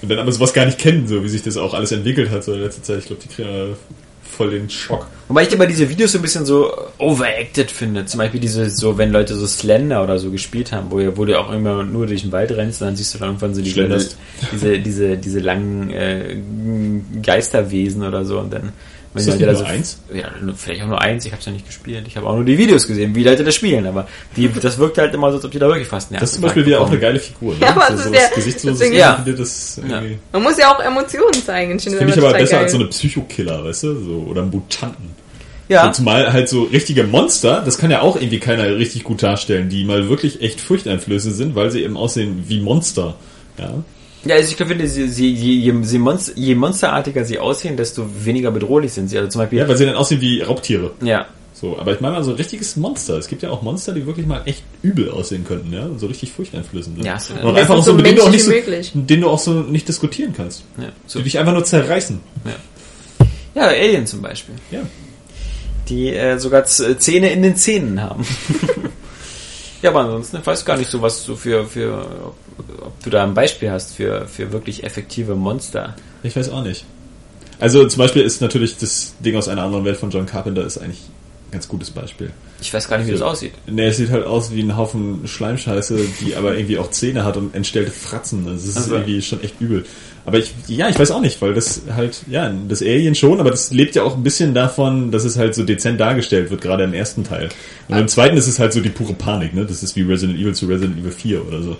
Und 0.01 0.09
dann 0.09 0.19
aber 0.19 0.31
sowas 0.31 0.53
gar 0.53 0.65
nicht 0.65 0.77
kennen, 0.77 1.07
so 1.07 1.23
wie 1.25 1.27
sich 1.27 1.43
das 1.43 1.57
auch 1.57 1.73
alles 1.73 1.91
entwickelt 1.91 2.29
hat 2.29 2.45
so 2.45 2.53
in 2.53 2.61
letzter 2.61 2.83
Zeit. 2.83 2.99
Ich 2.99 3.07
glaube, 3.07 3.21
die 3.21 3.27
kriegen 3.27 3.75
voll 4.29 4.51
den 4.51 4.69
Schock. 4.69 5.07
Wobei 5.27 5.43
ich 5.43 5.53
immer 5.53 5.67
diese 5.67 5.89
Videos 5.89 6.11
so 6.11 6.17
ein 6.17 6.21
bisschen 6.21 6.45
so 6.45 6.71
overacted 6.97 7.69
finde. 7.69 8.05
Zum 8.05 8.19
Beispiel 8.19 8.39
diese, 8.39 8.69
so, 8.69 8.97
wenn 8.97 9.11
Leute 9.11 9.35
so 9.35 9.45
Slender 9.45 10.03
oder 10.03 10.17
so 10.17 10.31
gespielt 10.31 10.71
haben, 10.71 10.91
wo, 10.91 10.97
wo 11.17 11.25
du 11.25 11.39
auch 11.39 11.51
immer 11.51 11.83
nur 11.83 12.07
durch 12.07 12.21
den 12.21 12.31
Wald 12.31 12.51
rennst 12.51 12.81
und 12.81 12.87
dann 12.87 12.95
siehst 12.95 13.13
du 13.13 13.19
dann 13.19 13.29
irgendwann 13.29 13.53
so 13.53 13.61
diese, 13.61 13.73
Schlenderst. 13.73 14.17
diese, 14.51 14.79
diese, 14.79 15.17
diese 15.17 15.39
langen 15.39 15.91
äh, 15.91 16.37
Geisterwesen 17.21 18.03
oder 18.03 18.25
so 18.25 18.39
und 18.39 18.53
dann. 18.53 18.73
Wenn 19.13 19.27
Ist 19.27 19.41
das 19.41 19.59
nur 19.59 19.67
eins? 19.67 19.99
Ja, 20.13 20.27
vielleicht 20.55 20.83
auch 20.83 20.87
nur 20.87 21.01
eins, 21.01 21.25
ich 21.25 21.31
habe 21.31 21.39
es 21.39 21.45
ja 21.47 21.51
nicht 21.51 21.65
gespielt. 21.65 22.03
Ich 22.07 22.15
habe 22.15 22.27
auch 22.27 22.35
nur 22.35 22.45
die 22.45 22.57
Videos 22.59 22.85
gesehen, 22.85 23.15
wie 23.15 23.23
Leute 23.23 23.43
das 23.43 23.55
spielen, 23.55 23.87
aber 23.87 24.07
die, 24.35 24.47
das 24.61 24.77
wirkt 24.77 24.99
halt 24.99 25.13
immer 25.15 25.31
so, 25.31 25.37
als 25.37 25.45
ob 25.45 25.51
die 25.51 25.57
da 25.57 25.67
wirklich 25.67 25.87
fast 25.87 26.11
einen 26.11 26.19
Das 26.19 26.29
ist 26.29 26.35
zum 26.35 26.43
Beispiel 26.43 26.65
wieder 26.67 26.79
auch 26.81 26.87
eine 26.89 26.99
geile 26.99 27.19
Figur. 27.19 27.53
Ne? 27.55 27.61
Ja, 27.61 27.69
aber 27.71 27.87
so, 27.87 27.93
das 27.93 28.03
so 28.03 28.09
ist 28.11 28.15
ja- 28.15 28.21
das 28.27 28.35
Gesichtslose 28.35 28.79
deswegen- 28.79 28.99
Ja. 28.99 29.19
Video, 29.25 29.35
das 29.37 29.77
irgendwie. 29.79 30.19
Man 30.31 30.43
muss 30.43 30.57
ja 30.59 30.71
auch 30.75 30.79
Emotionen 30.79 31.33
zeigen. 31.43 31.79
Finde 31.79 32.05
ich 32.05 32.17
aber 32.19 32.33
besser 32.33 32.51
geil. 32.51 32.63
als 32.63 32.71
so 32.71 32.77
eine 32.77 32.87
Psychokiller, 32.87 33.65
weißt 33.65 33.83
du? 33.83 33.95
So, 34.03 34.25
oder 34.29 34.43
Mutanten. 34.43 35.09
Ja, 35.69 35.85
So, 35.85 35.91
zumal 35.91 36.31
halt 36.33 36.49
so 36.49 36.63
richtige 36.63 37.03
Monster, 37.03 37.61
das 37.63 37.77
kann 37.77 37.91
ja 37.91 38.01
auch 38.01 38.15
irgendwie 38.15 38.39
keiner 38.39 38.75
richtig 38.77 39.03
gut 39.03 39.21
darstellen, 39.23 39.69
die 39.69 39.85
mal 39.85 40.09
wirklich 40.09 40.41
echt 40.41 40.61
furchteinflößend 40.61 41.35
sind, 41.35 41.55
weil 41.55 41.69
sie 41.71 41.83
eben 41.83 41.95
aussehen 41.97 42.43
wie 42.47 42.59
Monster. 42.59 43.15
Ja. 43.57 43.73
Ja, 44.25 44.35
also 44.35 44.49
ich 44.51 44.55
finde, 44.57 44.87
sie, 44.87 45.07
sie, 45.07 45.31
je, 45.33 45.53
je, 45.71 45.71
je, 45.81 45.97
Monster, 45.99 46.33
je 46.35 46.53
monsterartiger 46.55 47.23
sie 47.23 47.39
aussehen, 47.39 47.77
desto 47.77 48.05
weniger 48.25 48.51
bedrohlich 48.51 48.91
sind 48.91 49.07
sie. 49.09 49.17
Also 49.17 49.29
zum 49.29 49.39
Beispiel, 49.39 49.59
ja, 49.59 49.67
weil 49.67 49.77
sie 49.77 49.85
dann 49.85 49.95
aussehen 49.95 50.19
wie 50.19 50.41
Raubtiere. 50.41 50.91
ja, 51.01 51.25
So, 51.53 51.77
aber 51.79 51.93
ich 51.93 52.01
meine 52.01 52.15
mal 52.15 52.23
so 52.23 52.31
ein 52.31 52.35
richtiges 52.37 52.75
Monster. 52.75 53.17
Es 53.17 53.27
gibt 53.29 53.43
ja 53.43 53.49
auch 53.49 53.61
Monster, 53.61 53.93
die 53.93 54.05
wirklich 54.05 54.25
mal 54.27 54.41
echt 54.45 54.63
übel 54.81 55.09
aussehen 55.11 55.45
könnten, 55.45 55.71
ja, 55.73 55.87
so 55.97 56.07
richtig 56.07 56.31
furchteinflößend. 56.33 57.03
Ja, 57.05 57.17
du- 57.41 57.47
und 57.47 57.55
einfach 57.55 57.75
auch 57.75 57.83
so, 57.83 57.91
so 57.91 57.97
mit 57.97 58.05
denen 58.07 58.17
du 58.17 58.23
auch 58.23 58.29
nicht 58.29 58.43
so, 58.43 58.51
denen 58.93 59.21
du 59.21 59.29
auch 59.29 59.39
so 59.39 59.53
nicht 59.61 59.87
diskutieren 59.87 60.33
kannst. 60.35 60.63
ja, 60.77 60.89
so, 61.07 61.19
Die 61.19 61.23
dich 61.23 61.39
einfach 61.39 61.53
nur 61.53 61.63
zerreißen. 61.63 62.19
ja, 63.55 63.63
Alien 63.67 64.05
zum 64.05 64.21
Beispiel. 64.21 64.55
Ja. 64.71 64.81
Die 65.87 66.09
äh, 66.13 66.37
sogar 66.37 66.65
Z- 66.65 67.01
Zähne 67.01 67.31
in 67.31 67.41
den 67.41 67.55
Zähnen 67.55 68.01
haben. 68.01 68.25
Ja, 69.81 69.91
aber 69.91 70.01
ansonsten 70.01 70.39
ich 70.41 70.45
weiß 70.45 70.65
gar 70.65 70.75
nicht 70.75 70.89
so, 70.91 71.01
was 71.01 71.23
du 71.23 71.37
für, 71.37 71.65
für 71.65 72.33
ob, 72.81 73.03
du 73.03 73.09
da 73.09 73.23
ein 73.23 73.33
Beispiel 73.33 73.71
hast 73.71 73.95
für, 73.95 74.27
für 74.27 74.51
wirklich 74.51 74.83
effektive 74.83 75.35
Monster. 75.35 75.95
Ich 76.23 76.35
weiß 76.35 76.49
auch 76.49 76.63
nicht. 76.63 76.85
Also 77.59 77.85
zum 77.87 77.99
Beispiel 77.99 78.21
ist 78.21 78.41
natürlich 78.41 78.77
das 78.77 79.15
Ding 79.19 79.35
aus 79.35 79.47
einer 79.47 79.63
anderen 79.63 79.85
Welt 79.85 79.97
von 79.97 80.09
John 80.09 80.25
Carpenter 80.25 80.65
ist 80.65 80.77
eigentlich 80.77 81.01
ein 81.47 81.51
ganz 81.51 81.67
gutes 81.67 81.91
Beispiel. 81.91 82.31
Ich 82.61 82.73
weiß 82.73 82.87
gar 82.87 82.97
nicht, 82.97 83.07
wie 83.07 83.11
das 83.11 83.21
aussieht. 83.21 83.53
Ne, 83.67 83.87
es 83.87 83.97
sieht 83.97 84.11
halt 84.11 84.25
aus 84.25 84.53
wie 84.53 84.61
ein 84.61 84.77
Haufen 84.77 85.27
Schleimscheiße, 85.27 85.97
die 86.21 86.35
aber 86.37 86.55
irgendwie 86.55 86.77
auch 86.77 86.89
Zähne 86.91 87.25
hat 87.25 87.37
und 87.37 87.55
entstellte 87.55 87.91
Fratzen. 87.91 88.45
Das 88.45 88.63
ist 88.63 88.77
Also. 88.77 88.95
irgendwie 88.95 89.21
schon 89.21 89.43
echt 89.43 89.59
übel. 89.59 89.85
Aber 90.25 90.37
ich, 90.37 90.53
ja, 90.67 90.89
ich 90.89 90.99
weiß 90.99 91.11
auch 91.11 91.21
nicht, 91.21 91.41
weil 91.41 91.53
das 91.53 91.81
halt, 91.95 92.21
ja, 92.29 92.53
das 92.67 92.81
Alien 92.81 93.15
schon, 93.15 93.39
aber 93.39 93.49
das 93.49 93.71
lebt 93.71 93.95
ja 93.95 94.03
auch 94.03 94.15
ein 94.15 94.23
bisschen 94.23 94.53
davon, 94.53 95.11
dass 95.11 95.23
es 95.23 95.37
halt 95.37 95.55
so 95.55 95.63
dezent 95.63 95.99
dargestellt 95.99 96.51
wird, 96.51 96.61
gerade 96.61 96.83
im 96.83 96.93
ersten 96.93 97.23
Teil. 97.23 97.49
Und 97.87 97.97
im 97.97 98.07
zweiten 98.07 98.37
ist 98.37 98.47
es 98.47 98.59
halt 98.59 98.71
so 98.71 98.79
die 98.79 98.89
pure 98.89 99.13
Panik, 99.13 99.53
ne? 99.53 99.65
Das 99.65 99.81
ist 99.81 99.95
wie 99.95 100.03
Resident 100.03 100.37
Evil 100.37 100.53
zu 100.53 100.67
Resident 100.67 100.99
Evil 100.99 101.11
4 101.11 101.47
oder 101.47 101.63
so. 101.63 101.77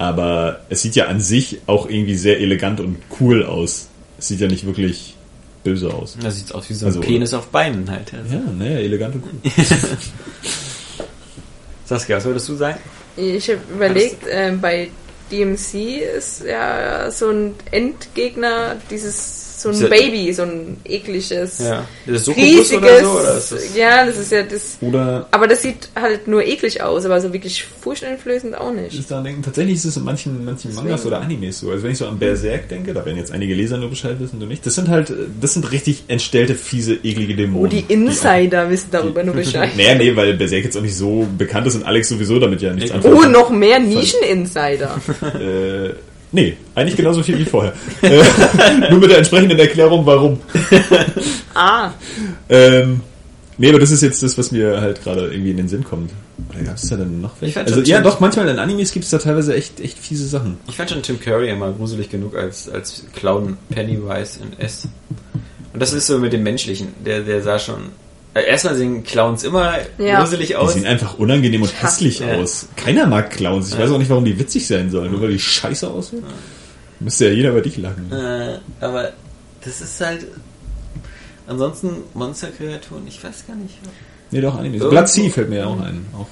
Aber 0.00 0.60
es 0.70 0.80
sieht 0.80 0.96
ja 0.96 1.08
an 1.08 1.20
sich 1.20 1.58
auch 1.66 1.86
irgendwie 1.86 2.16
sehr 2.16 2.40
elegant 2.40 2.80
und 2.80 2.96
cool 3.20 3.44
aus. 3.44 3.88
Es 4.18 4.28
sieht 4.28 4.40
ja 4.40 4.46
nicht 4.48 4.64
wirklich 4.64 5.14
böse 5.62 5.92
aus. 5.92 6.16
Das 6.22 6.36
sieht 6.38 6.54
aus 6.54 6.70
wie 6.70 6.74
so 6.74 6.86
ein 6.86 6.88
Also- 6.88 7.00
Penis 7.00 7.34
auf 7.34 7.48
Beinen 7.48 7.90
halt. 7.90 8.14
Also. 8.14 8.34
Ja, 8.36 8.40
naja, 8.58 8.78
elegant 8.78 9.16
und 9.16 9.24
cool. 9.24 9.50
Saskia, 11.84 12.16
was 12.16 12.24
würdest 12.24 12.48
du 12.48 12.54
sagen? 12.54 12.78
Ich 13.16 13.50
habe 13.50 13.60
überlegt, 13.74 14.24
ähm, 14.30 14.58
bei 14.60 14.88
DMC 15.30 15.98
ist 16.16 16.44
ja 16.44 17.10
so 17.10 17.28
ein 17.28 17.54
Endgegner, 17.70 18.76
dieses 18.90 19.49
so 19.62 19.68
ein 19.68 19.78
Baby, 19.90 20.32
so 20.32 20.42
ein 20.42 20.76
ekliges, 20.84 21.58
Ja. 21.58 21.86
Ist 22.06 22.14
das 22.16 22.24
Succubus 22.24 22.46
riesiges. 22.46 22.72
oder 22.78 23.00
so? 23.04 23.10
Oder 23.18 23.36
ist 23.38 23.52
das 23.52 23.76
ja, 23.76 24.06
das 24.06 24.18
ist 24.18 24.32
ja 24.32 24.42
das. 24.42 24.78
Oder 24.80 25.28
Aber 25.30 25.46
das 25.46 25.62
sieht 25.62 25.88
halt 25.94 26.26
nur 26.28 26.44
eklig 26.44 26.82
aus, 26.82 27.04
aber 27.04 27.20
so 27.20 27.32
wirklich 27.32 27.64
furchteinflößend 27.64 28.56
auch 28.56 28.72
Ich 28.86 28.94
nicht. 28.94 29.10
denken, 29.10 29.42
tatsächlich 29.42 29.76
ist 29.76 29.84
es 29.84 29.96
in 29.96 30.04
manchen, 30.04 30.44
manchen 30.44 30.74
Mangas 30.74 31.00
Deswegen. 31.02 31.14
oder 31.14 31.20
Animes 31.24 31.60
so. 31.60 31.70
Also 31.70 31.82
wenn 31.84 31.92
ich 31.92 31.98
so 31.98 32.06
an 32.06 32.18
Berserk 32.18 32.68
denke, 32.68 32.92
da 32.94 33.04
werden 33.04 33.16
jetzt 33.18 33.32
einige 33.32 33.54
Leser 33.54 33.76
nur 33.78 33.90
Bescheid 33.90 34.16
wissen, 34.18 34.40
du 34.40 34.46
nicht. 34.46 34.64
Das 34.64 34.74
sind 34.74 34.88
halt, 34.88 35.12
das 35.40 35.54
sind 35.54 35.70
richtig 35.72 36.04
entstellte, 36.08 36.54
fiese, 36.54 36.94
eklige 36.94 37.32
Oh, 37.34 37.36
Dämonen. 37.36 37.70
die 37.70 37.84
Insider 37.92 38.68
wissen 38.70 38.88
darüber 38.90 39.22
nur 39.22 39.34
Bescheid. 39.34 39.70
Naja, 39.76 39.94
nee, 39.94 40.14
weil 40.16 40.34
Berserk 40.34 40.64
jetzt 40.64 40.76
auch 40.76 40.82
nicht 40.82 40.96
so 40.96 41.26
bekannt 41.38 41.66
ist 41.66 41.74
und 41.76 41.84
Alex 41.84 42.08
sowieso 42.08 42.38
damit 42.38 42.60
ja 42.62 42.72
nichts 42.72 42.90
Oh, 42.90 42.94
anfangen 42.96 43.16
Oh, 43.16 43.28
noch 43.28 43.50
mehr 43.50 43.78
Nischen-Insider. 43.78 45.00
Äh, 45.40 45.90
nee, 46.32 46.56
eigentlich 46.74 46.96
genauso 46.96 47.22
viel 47.22 47.38
wie 47.38 47.44
vorher. 47.44 47.72
Äh, 48.02 48.22
nur 48.90 49.00
mit 49.00 49.10
der 49.10 49.18
entsprechenden 49.18 49.58
Erklärung, 49.58 50.04
warum. 50.06 50.38
Ah, 51.54 51.90
Ähm, 52.48 53.00
nee, 53.58 53.68
aber 53.68 53.78
das 53.78 53.90
ist 53.90 54.02
jetzt 54.02 54.22
das, 54.22 54.36
was 54.38 54.52
mir 54.52 54.80
halt 54.80 55.02
gerade 55.02 55.28
irgendwie 55.32 55.50
in 55.50 55.56
den 55.56 55.68
Sinn 55.68 55.84
kommt. 55.84 56.10
Oder 56.50 56.60
gab 56.62 56.76
es 56.76 56.88
da 56.88 56.96
denn 56.96 57.20
noch 57.20 57.32
welche? 57.40 57.60
Also 57.60 57.80
ja, 57.82 57.96
Tim- 57.96 58.04
doch, 58.04 58.20
manchmal 58.20 58.48
in 58.48 58.58
Animes 58.58 58.92
gibt 58.92 59.04
es 59.04 59.10
da 59.10 59.18
teilweise 59.18 59.54
echt, 59.54 59.80
echt 59.80 59.98
fiese 59.98 60.26
Sachen. 60.26 60.56
Ich 60.68 60.76
fand 60.76 60.90
schon 60.90 61.02
Tim 61.02 61.20
Curry 61.20 61.50
immer 61.50 61.70
gruselig 61.72 62.08
genug 62.08 62.34
als, 62.36 62.68
als 62.68 63.04
Clown 63.14 63.56
Pennywise 63.70 64.40
in 64.40 64.58
S. 64.58 64.88
Und 65.72 65.80
das 65.80 65.92
ist 65.92 66.06
so 66.06 66.18
mit 66.18 66.32
dem 66.32 66.42
Menschlichen. 66.42 66.88
Der, 67.04 67.20
der 67.20 67.42
sah 67.42 67.58
schon. 67.58 67.90
Äh, 68.34 68.42
erstmal 68.46 68.76
sehen 68.76 69.02
Clowns 69.02 69.42
immer 69.44 69.74
Ja. 69.98 70.20
gruselig 70.20 70.48
Die 70.48 70.56
aus. 70.56 70.74
sehen 70.74 70.86
einfach 70.86 71.18
unangenehm 71.18 71.62
und 71.62 71.82
hässlich 71.82 72.20
ja. 72.20 72.34
aus. 72.36 72.68
Keiner 72.76 73.06
mag 73.06 73.30
Clowns. 73.30 73.68
Ich 73.68 73.74
Ja. 73.74 73.80
weiß 73.80 73.90
auch 73.90 73.98
nicht, 73.98 74.10
warum 74.10 74.24
die 74.24 74.38
witzig 74.38 74.66
sein 74.66 74.90
sollen. 74.90 75.10
Nur 75.10 75.22
weil 75.22 75.30
die 75.32 75.38
scheiße 75.40 75.88
aussehen. 75.90 76.22
Müsste 77.00 77.26
ja 77.26 77.32
jeder 77.32 77.50
über 77.50 77.60
dich 77.60 77.76
lachen. 77.76 78.10
Äh, 78.12 78.58
aber 78.80 79.12
das 79.64 79.80
ist 79.80 80.00
halt. 80.00 80.26
Ansonsten 81.46 81.90
Monsterkreaturen, 82.14 83.06
ich 83.08 83.22
weiß 83.24 83.46
gar 83.48 83.56
nicht. 83.56 83.74
Nee, 84.30 84.40
doch, 84.40 84.60
Blood 84.62 85.08
Sea 85.08 85.28
fällt 85.30 85.48
mir 85.50 85.58
ja 85.60 85.66
auch 85.66 85.80
ein. 85.80 86.06
Auch 86.16 86.26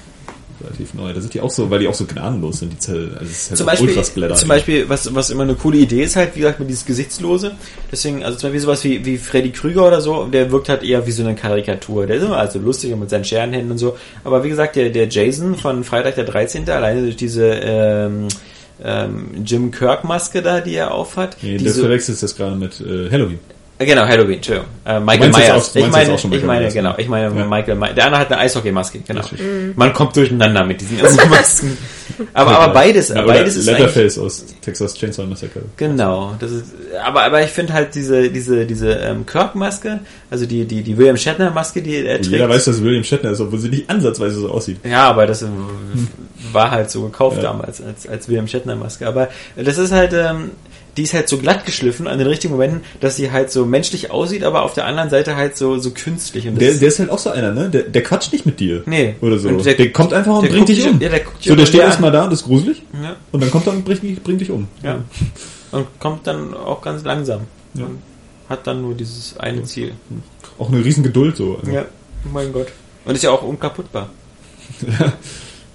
relativ 0.63 0.95
neu. 0.95 1.13
Da 1.13 1.21
sind 1.21 1.35
die 1.35 1.41
auch 1.41 1.51
so, 1.51 1.71
weil 1.71 1.79
die 1.81 1.89
auch 1.89 1.95
so 1.95 2.05
gnadenlos 2.07 2.61
sind, 2.61 2.73
die 2.73 2.79
Zelle. 2.79 3.11
Also 3.19 3.25
es 3.25 3.31
ist 3.43 3.51
halt 3.51 3.59
Zum 3.59 3.67
auch 3.69 3.73
Beispiel, 3.73 4.35
zum 4.35 4.49
Beispiel 4.49 4.89
was, 4.89 5.15
was 5.15 5.31
immer 5.31 5.43
eine 5.45 5.55
coole 5.55 5.79
Idee 5.79 6.03
ist, 6.03 6.17
halt, 6.17 6.35
wie 6.35 6.41
gesagt, 6.41 6.61
mit 6.61 6.69
dieses 6.69 6.85
Gesichtslose. 6.85 7.53
Deswegen, 7.93 8.25
also 8.25 8.39
zum 8.39 8.49
Beispiel 8.49 8.61
sowas 8.61 8.85
wie, 8.85 9.05
wie 9.05 9.19
Freddy 9.19 9.51
Krüger 9.51 9.87
oder 9.87 10.01
so, 10.01 10.25
der 10.27 10.51
wirkt 10.51 10.69
halt 10.69 10.83
eher 10.83 11.07
wie 11.07 11.11
so 11.13 11.23
eine 11.23 11.35
Karikatur. 11.35 12.07
Der 12.07 12.17
ist 12.17 12.23
immer 12.25 12.37
also 12.39 12.59
lustig 12.59 12.93
und 12.93 13.01
mit 13.01 13.11
seinen 13.11 13.25
Scherenhänden 13.25 13.73
und 13.73 13.79
so. 13.79 13.97
Aber 14.25 14.45
wie 14.45 14.49
gesagt, 14.49 14.77
der, 14.77 14.91
der 14.91 15.09
Jason 15.09 15.55
von 15.57 15.85
Freitag 15.85 16.15
der 16.17 16.25
13. 16.25 16.69
alleine 16.71 17.03
durch 17.03 17.17
diese 17.17 17.45
ähm, 17.63 18.29
ähm, 18.83 19.29
Jim 19.45 19.71
Kirk 19.71 20.05
Maske 20.05 20.43
da, 20.43 20.61
die 20.61 20.75
er 20.75 20.93
aufhat. 20.93 21.37
Nee, 21.43 21.59
so- 21.59 21.81
verwechselst 21.83 22.23
das 22.23 22.37
gerade 22.37 22.57
mit 22.57 22.81
äh, 22.81 23.11
Halloween. 23.11 23.39
Äh, 23.81 23.87
Genau, 23.87 24.03
Halloween, 24.07 24.35
Entschuldigung. 24.37 24.69
Äh, 24.85 24.99
Michael 25.01 25.31
meinst 25.31 25.39
Myers. 25.39 25.71
auch- 25.71 25.77
ich 25.77 25.83
meine, 25.91 26.03
jetzt 26.05 26.11
auch 26.13 26.19
schon 26.19 26.33
ich 26.33 26.37
Michael 26.43 26.47
meine, 26.49 26.61
Myers, 26.63 26.75
genau, 26.75 26.95
ich 26.99 27.09
meine 27.09 27.39
Ja. 27.39 27.45
Michael 27.47 27.75
Myers. 27.77 27.95
Der 27.95 28.05
andere 28.07 28.21
hat 28.23 28.33
eine 28.33 28.41
Eishockey-Maske, 28.41 29.01
genau. 29.07 29.21
Richtig. 29.21 29.41
Man 29.77 29.93
kommt 29.93 30.17
durcheinander 30.17 30.65
mit 30.65 30.81
diesen 30.81 30.99
ganzen 30.99 31.31
Masken. 31.31 31.79
aber, 32.35 32.59
aber 32.59 32.73
beides, 32.75 33.11
Ja, 33.11 33.23
beides 33.23 33.55
ist 33.57 33.67
Leatherface 33.67 34.19
aus 34.19 34.45
Texas 34.63 34.95
Chainsaw 34.95 35.25
Massacre. 35.27 35.61
Genau, 35.77 36.35
das 36.41 36.51
ist, 36.51 36.65
aber, 37.05 37.23
aber 37.23 37.43
ich 37.43 37.51
finde 37.51 37.73
halt 37.73 37.95
diese, 37.95 38.29
diese, 38.31 38.67
diese 38.67 38.91
ähm, 38.95 39.25
Kirk-Maske, 39.27 40.01
also 40.31 40.45
die, 40.47 40.65
die, 40.65 40.83
die 40.83 40.97
William 40.99 41.17
Shatner-Maske, 41.17 41.81
die 41.81 42.05
er 42.05 42.17
trägt. 42.17 42.27
jeder 42.33 42.49
weiß, 42.49 42.65
dass 42.65 42.83
William 42.83 43.05
Shatner 43.05 43.31
ist, 43.31 43.41
obwohl 43.41 43.61
sie 43.61 43.69
nicht 43.69 43.89
ansatzweise 43.89 44.41
so 44.41 44.51
aussieht. 44.51 44.79
Ja, 44.85 45.05
aber 45.09 45.27
das 45.27 45.43
äh, 45.43 45.47
war 46.53 46.71
halt 46.73 46.91
so 46.91 47.03
gekauft 47.03 47.37
Ja. 47.37 47.45
damals 47.45 47.81
als, 47.81 48.09
als 48.09 48.29
William 48.29 48.49
Shatner 48.49 48.75
Maske. 48.75 49.07
Aber 49.07 49.29
das 49.57 49.79
ist 49.79 49.93
halt, 49.93 50.13
ähm, 50.15 50.51
die 50.99 51.05
ist 51.05 51.15
halt 51.15 51.29
so 51.31 51.39
glatt 51.39 51.65
geschliffen 51.65 52.07
an 52.07 52.19
den 52.19 52.27
richtigen 52.27 52.53
Momenten, 52.53 52.83
dass 53.01 53.17
sie 53.17 53.31
halt 53.31 53.51
so 53.51 53.65
menschlich 53.65 54.11
aussieht, 54.11 54.43
aber 54.45 54.63
auf 54.65 54.75
der 54.75 54.85
anderen 54.85 55.09
Seite 55.09 55.37
halt 55.37 55.57
so, 55.57 55.79
so 55.79 55.93
künstlich. 55.93 56.47
Und 56.47 56.61
Der, 56.61 56.69
ist- 56.71 56.83
der 56.83 56.89
ist 56.89 56.99
halt 56.99 57.09
auch 57.09 57.19
so 57.19 57.31
einer, 57.31 57.53
ne? 57.53 57.71
Der, 57.71 57.85
der 57.85 58.03
quatscht 58.03 58.33
nicht 58.33 58.45
mit 58.45 58.61
dir. 58.61 58.83
Nee. 58.85 59.15
Oder 59.23 59.39
so. 59.39 59.49
Der, 59.51 59.75
der- 59.75 59.93
kommt 59.93 60.13
einfach 60.13 60.39
und 60.43 60.51
bringt 60.51 60.69
dich 60.69 60.87
um. 60.87 61.01
ja, 61.01 61.09
der 61.09 61.21
guckt 61.21 61.43
so, 61.43 61.55
der 61.57 61.65
steht 61.65 61.81
erstmal 61.81 62.13
da 62.13 62.25
und 62.25 62.33
ist 62.33 62.45
gruselig. 62.45 62.83
ja, 63.03 63.17
Und 63.33 63.41
dann 63.43 63.51
kommt 63.51 63.67
er 63.67 63.73
und 63.73 63.85
bringt, 63.85 64.23
bringt 64.25 64.41
dich 64.43 64.51
um. 64.51 64.69
ja. 64.83 64.99
Und 65.71 65.87
kommt 66.01 66.27
dann 66.27 66.53
auch 66.55 66.83
ganz 66.83 67.05
langsam. 67.05 67.43
Ja. 67.75 67.85
Und 67.87 67.99
hat 68.49 68.67
dann 68.67 68.83
nur 68.83 68.95
dieses 68.95 69.37
eine 69.39 69.63
Ziel. 69.65 69.93
Auch 70.59 70.69
eine 70.73 70.85
riesen 70.85 71.03
Geduld 71.05 71.37
so. 71.37 71.57
Also, 71.61 71.71
Ja, 71.71 71.85
mein 72.33 72.53
Gott. 72.53 72.69
Und 73.05 73.15
ist 73.15 73.23
ja 73.23 73.31
auch 73.31 73.43
unkaputtbar. 73.43 74.11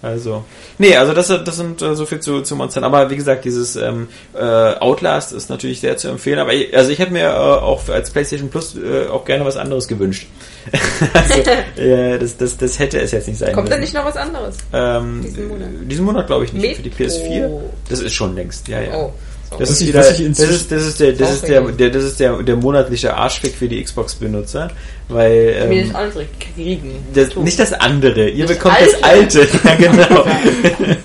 Also, 0.04 0.44
nee, 0.80 0.96
also 0.98 1.13
das, 1.13 1.30
das 1.30 1.56
sind 1.56 1.82
äh, 1.82 1.96
so 1.96 2.06
viel 2.06 2.20
zu, 2.20 2.42
zu 2.42 2.58
Monstern. 2.58 2.84
Aber 2.84 3.10
wie 3.10 3.16
gesagt, 3.16 3.46
dieses 3.46 3.78
ähm, 3.78 4.10
äh, 4.36 4.39
Outlast 4.42 5.32
ist 5.32 5.50
natürlich 5.50 5.80
sehr 5.80 5.96
zu 5.96 6.10
empfehlen. 6.10 6.39
Aber 6.39 6.54
ich, 6.54 6.76
also 6.76 6.92
ich 6.92 7.00
hätte 7.00 7.13
mir 7.13 7.24
äh, 7.30 7.34
auch 7.34 7.80
für- 7.82 7.94
als 7.94 8.10
PlayStation 8.12 8.50
Plus 8.50 8.76
äh, 8.76 9.08
auch 9.08 9.24
gerne 9.24 9.46
was 9.46 9.56
anderes 9.56 9.88
gewünscht. 9.88 10.28
also, 11.13 11.34
äh, 11.82 12.20
das, 12.20 12.36
das, 12.36 12.58
das 12.58 12.78
hätte 12.80 13.00
es 13.00 13.12
jetzt 13.12 13.28
nicht 13.30 13.39
sein 13.39 13.54
kommt 13.54 13.70
da 13.70 13.78
müssen. 13.78 13.82
nicht 13.82 13.94
noch 13.94 14.06
was 14.06 14.18
anderes? 14.18 14.58
Ähm, 14.74 15.22
diesen 15.24 15.48
Monat? 15.48 15.68
Diesen 15.86 16.06
Monat 16.06 16.28
glaube 16.28 16.46
ich 16.46 16.54
nicht. 16.54 16.62
Mit- 16.63 16.76
Für 16.76 16.84
die 16.84 16.92
PS4. 16.92 17.48
Oh. 17.48 17.62
Das 17.89 18.02
ist 18.02 18.13
schon 18.13 18.36
längst, 18.36 18.68
ja, 18.68 18.82
ja. 18.82 18.96
Oh. 18.98 19.13
Das 19.60 19.70
ist 19.70 19.86
wieder, 19.86 20.00
das 20.00 20.20
ist, 20.20 20.72
das 20.72 20.84
ist 20.84 21.00
der, 21.00 21.13
das 21.13 21.32
ist 21.36 21.48
der, 21.48 21.62
der, 21.62 21.89
das 21.92 22.04
ist 22.04 22.20
der, 22.20 22.42
der 22.42 22.56
monatliche 22.56 23.16
Arschfick 23.16 23.54
für 23.54 23.68
die 23.68 23.84
Xbox-Benutzer, 23.84 24.72
weil, 25.13 25.67
Mir 25.69 25.82
ähm, 25.82 25.88
das 25.88 25.95
andere 25.95 26.26
kriegen. 26.39 26.91
das, 27.13 27.36
nicht 27.36 27.60
das 27.60 27.73
andere, 27.73 28.30
ihr 28.30 28.45
Das 28.45 28.58
bekommt 28.58 28.76
das 28.80 29.04
alte. 29.04 29.41
Alte. 29.41 29.47
Ja, 29.63 29.76
genau. 29.76 30.26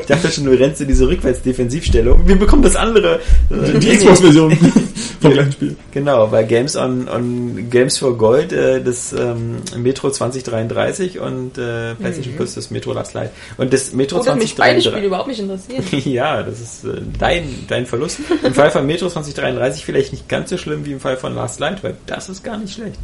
ich 0.00 0.06
dachte 0.06 0.30
schon, 0.30 0.44
du 0.44 0.52
rennst 0.52 0.80
in 0.80 0.88
diese 0.88 1.08
Rückwärtsdefensivstellung. 1.08 2.26
Wir 2.26 2.36
bekommen 2.36 2.62
das 2.62 2.76
andere. 2.76 3.20
Die 3.50 3.96
Xbox-Version 3.96 4.56
vom 5.20 5.32
gleichen 5.32 5.52
Spiel. 5.52 5.76
Genau, 5.92 6.26
bei 6.28 6.44
Games 6.44 6.76
on, 6.76 7.08
on 7.08 7.68
Games 7.70 7.98
for 7.98 8.16
Gold 8.16 8.52
äh, 8.52 8.82
das 8.82 9.12
ähm, 9.12 9.56
Metro 9.76 10.10
2033 10.10 11.18
und 11.18 11.58
äh, 11.58 11.94
PlayStation 11.94 12.34
Plus 12.36 12.54
das 12.54 12.70
Metro 12.70 12.92
Last 12.92 13.14
Light. 13.14 13.30
Und 13.56 13.72
das 13.72 13.92
Metro 13.92 14.20
Oh, 14.20 14.24
dass 14.24 14.36
mich 14.36 14.54
beide 14.54 14.80
2033. 14.80 14.92
Spiele 14.92 15.06
überhaupt 15.06 15.28
nicht 15.28 15.40
interessieren. 15.40 16.12
Ja, 16.12 16.42
das 16.42 16.60
ist 16.60 16.84
äh, 16.84 17.00
dein, 17.18 17.64
dein 17.68 17.86
Verlust. 17.86 18.18
Im 18.42 18.54
Fall 18.54 18.70
von 18.70 18.86
Metro 18.86 19.08
2033 19.08 19.84
vielleicht 19.84 20.12
nicht 20.12 20.28
ganz 20.28 20.50
so 20.50 20.58
schlimm 20.58 20.84
wie 20.84 20.92
im 20.92 21.00
Fall 21.00 21.16
von 21.16 21.34
Last 21.34 21.60
Light, 21.60 21.82
weil 21.82 21.96
das 22.06 22.28
ist 22.28 22.42
gar 22.44 22.56
nicht 22.56 22.74
schlecht. 22.74 22.98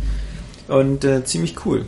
Und 0.69 1.05
äh, 1.05 1.25
ziemlich 1.25 1.55
cool. 1.67 1.85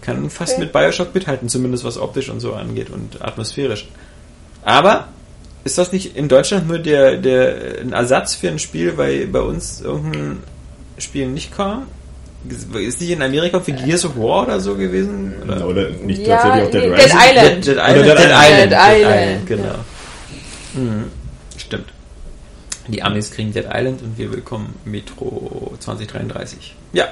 Kann 0.00 0.28
fast 0.28 0.54
Okay. 0.54 0.62
mit 0.62 0.72
Bioshock 0.72 1.14
mithalten, 1.14 1.48
zumindest 1.48 1.84
was 1.84 1.98
optisch 1.98 2.28
und 2.28 2.40
so 2.40 2.52
angeht 2.54 2.90
und 2.90 3.22
atmosphärisch. 3.22 3.88
Aber 4.64 5.08
ist 5.64 5.78
das 5.78 5.92
nicht 5.92 6.16
in 6.16 6.28
Deutschland 6.28 6.68
nur 6.68 6.78
der, 6.78 7.16
der 7.16 7.80
ein 7.80 7.92
Ersatz 7.92 8.34
für 8.34 8.48
ein 8.48 8.58
Spiel, 8.58 8.96
weil 8.98 9.26
bei 9.26 9.40
uns 9.40 9.80
irgendein 9.80 10.38
Spiel 10.98 11.26
nicht 11.28 11.54
kam? 11.56 11.86
Ist 12.46 13.00
nicht 13.00 13.10
in 13.10 13.22
Amerika 13.22 13.60
für 13.60 13.72
Gears 13.72 14.04
of 14.04 14.16
War 14.16 14.42
oder 14.42 14.60
so 14.60 14.74
gewesen? 14.76 15.32
Oder? 15.42 15.66
Oder 15.66 15.88
nicht 15.90 16.26
Ja, 16.26 16.36
tatsächlich 16.36 16.66
auch 16.66 16.70
Dead 16.70 16.82
nee, 16.82 16.94
Rising. 16.94 17.08
Dead 17.08 17.28
Island. 17.38 17.66
Dead, 17.66 17.76
Dead 17.76 17.76
Island. 17.78 17.96
Dead 17.96 18.18
Dead 18.18 18.26
Island. 18.26 18.42
Island. 18.44 18.60
Dead 18.60 18.70
Dead 18.70 18.98
Island, 18.98 19.14
Island, 19.14 19.46
genau. 19.46 19.74
Mhm. 20.74 21.04
Die 22.88 23.02
Amis 23.02 23.30
kriegen 23.30 23.52
Dead 23.52 23.64
Island 23.72 24.02
und 24.02 24.18
wir 24.18 24.28
bekommen 24.30 24.74
Metro 24.84 25.72
2033. 25.80 26.74
Ja. 26.92 27.06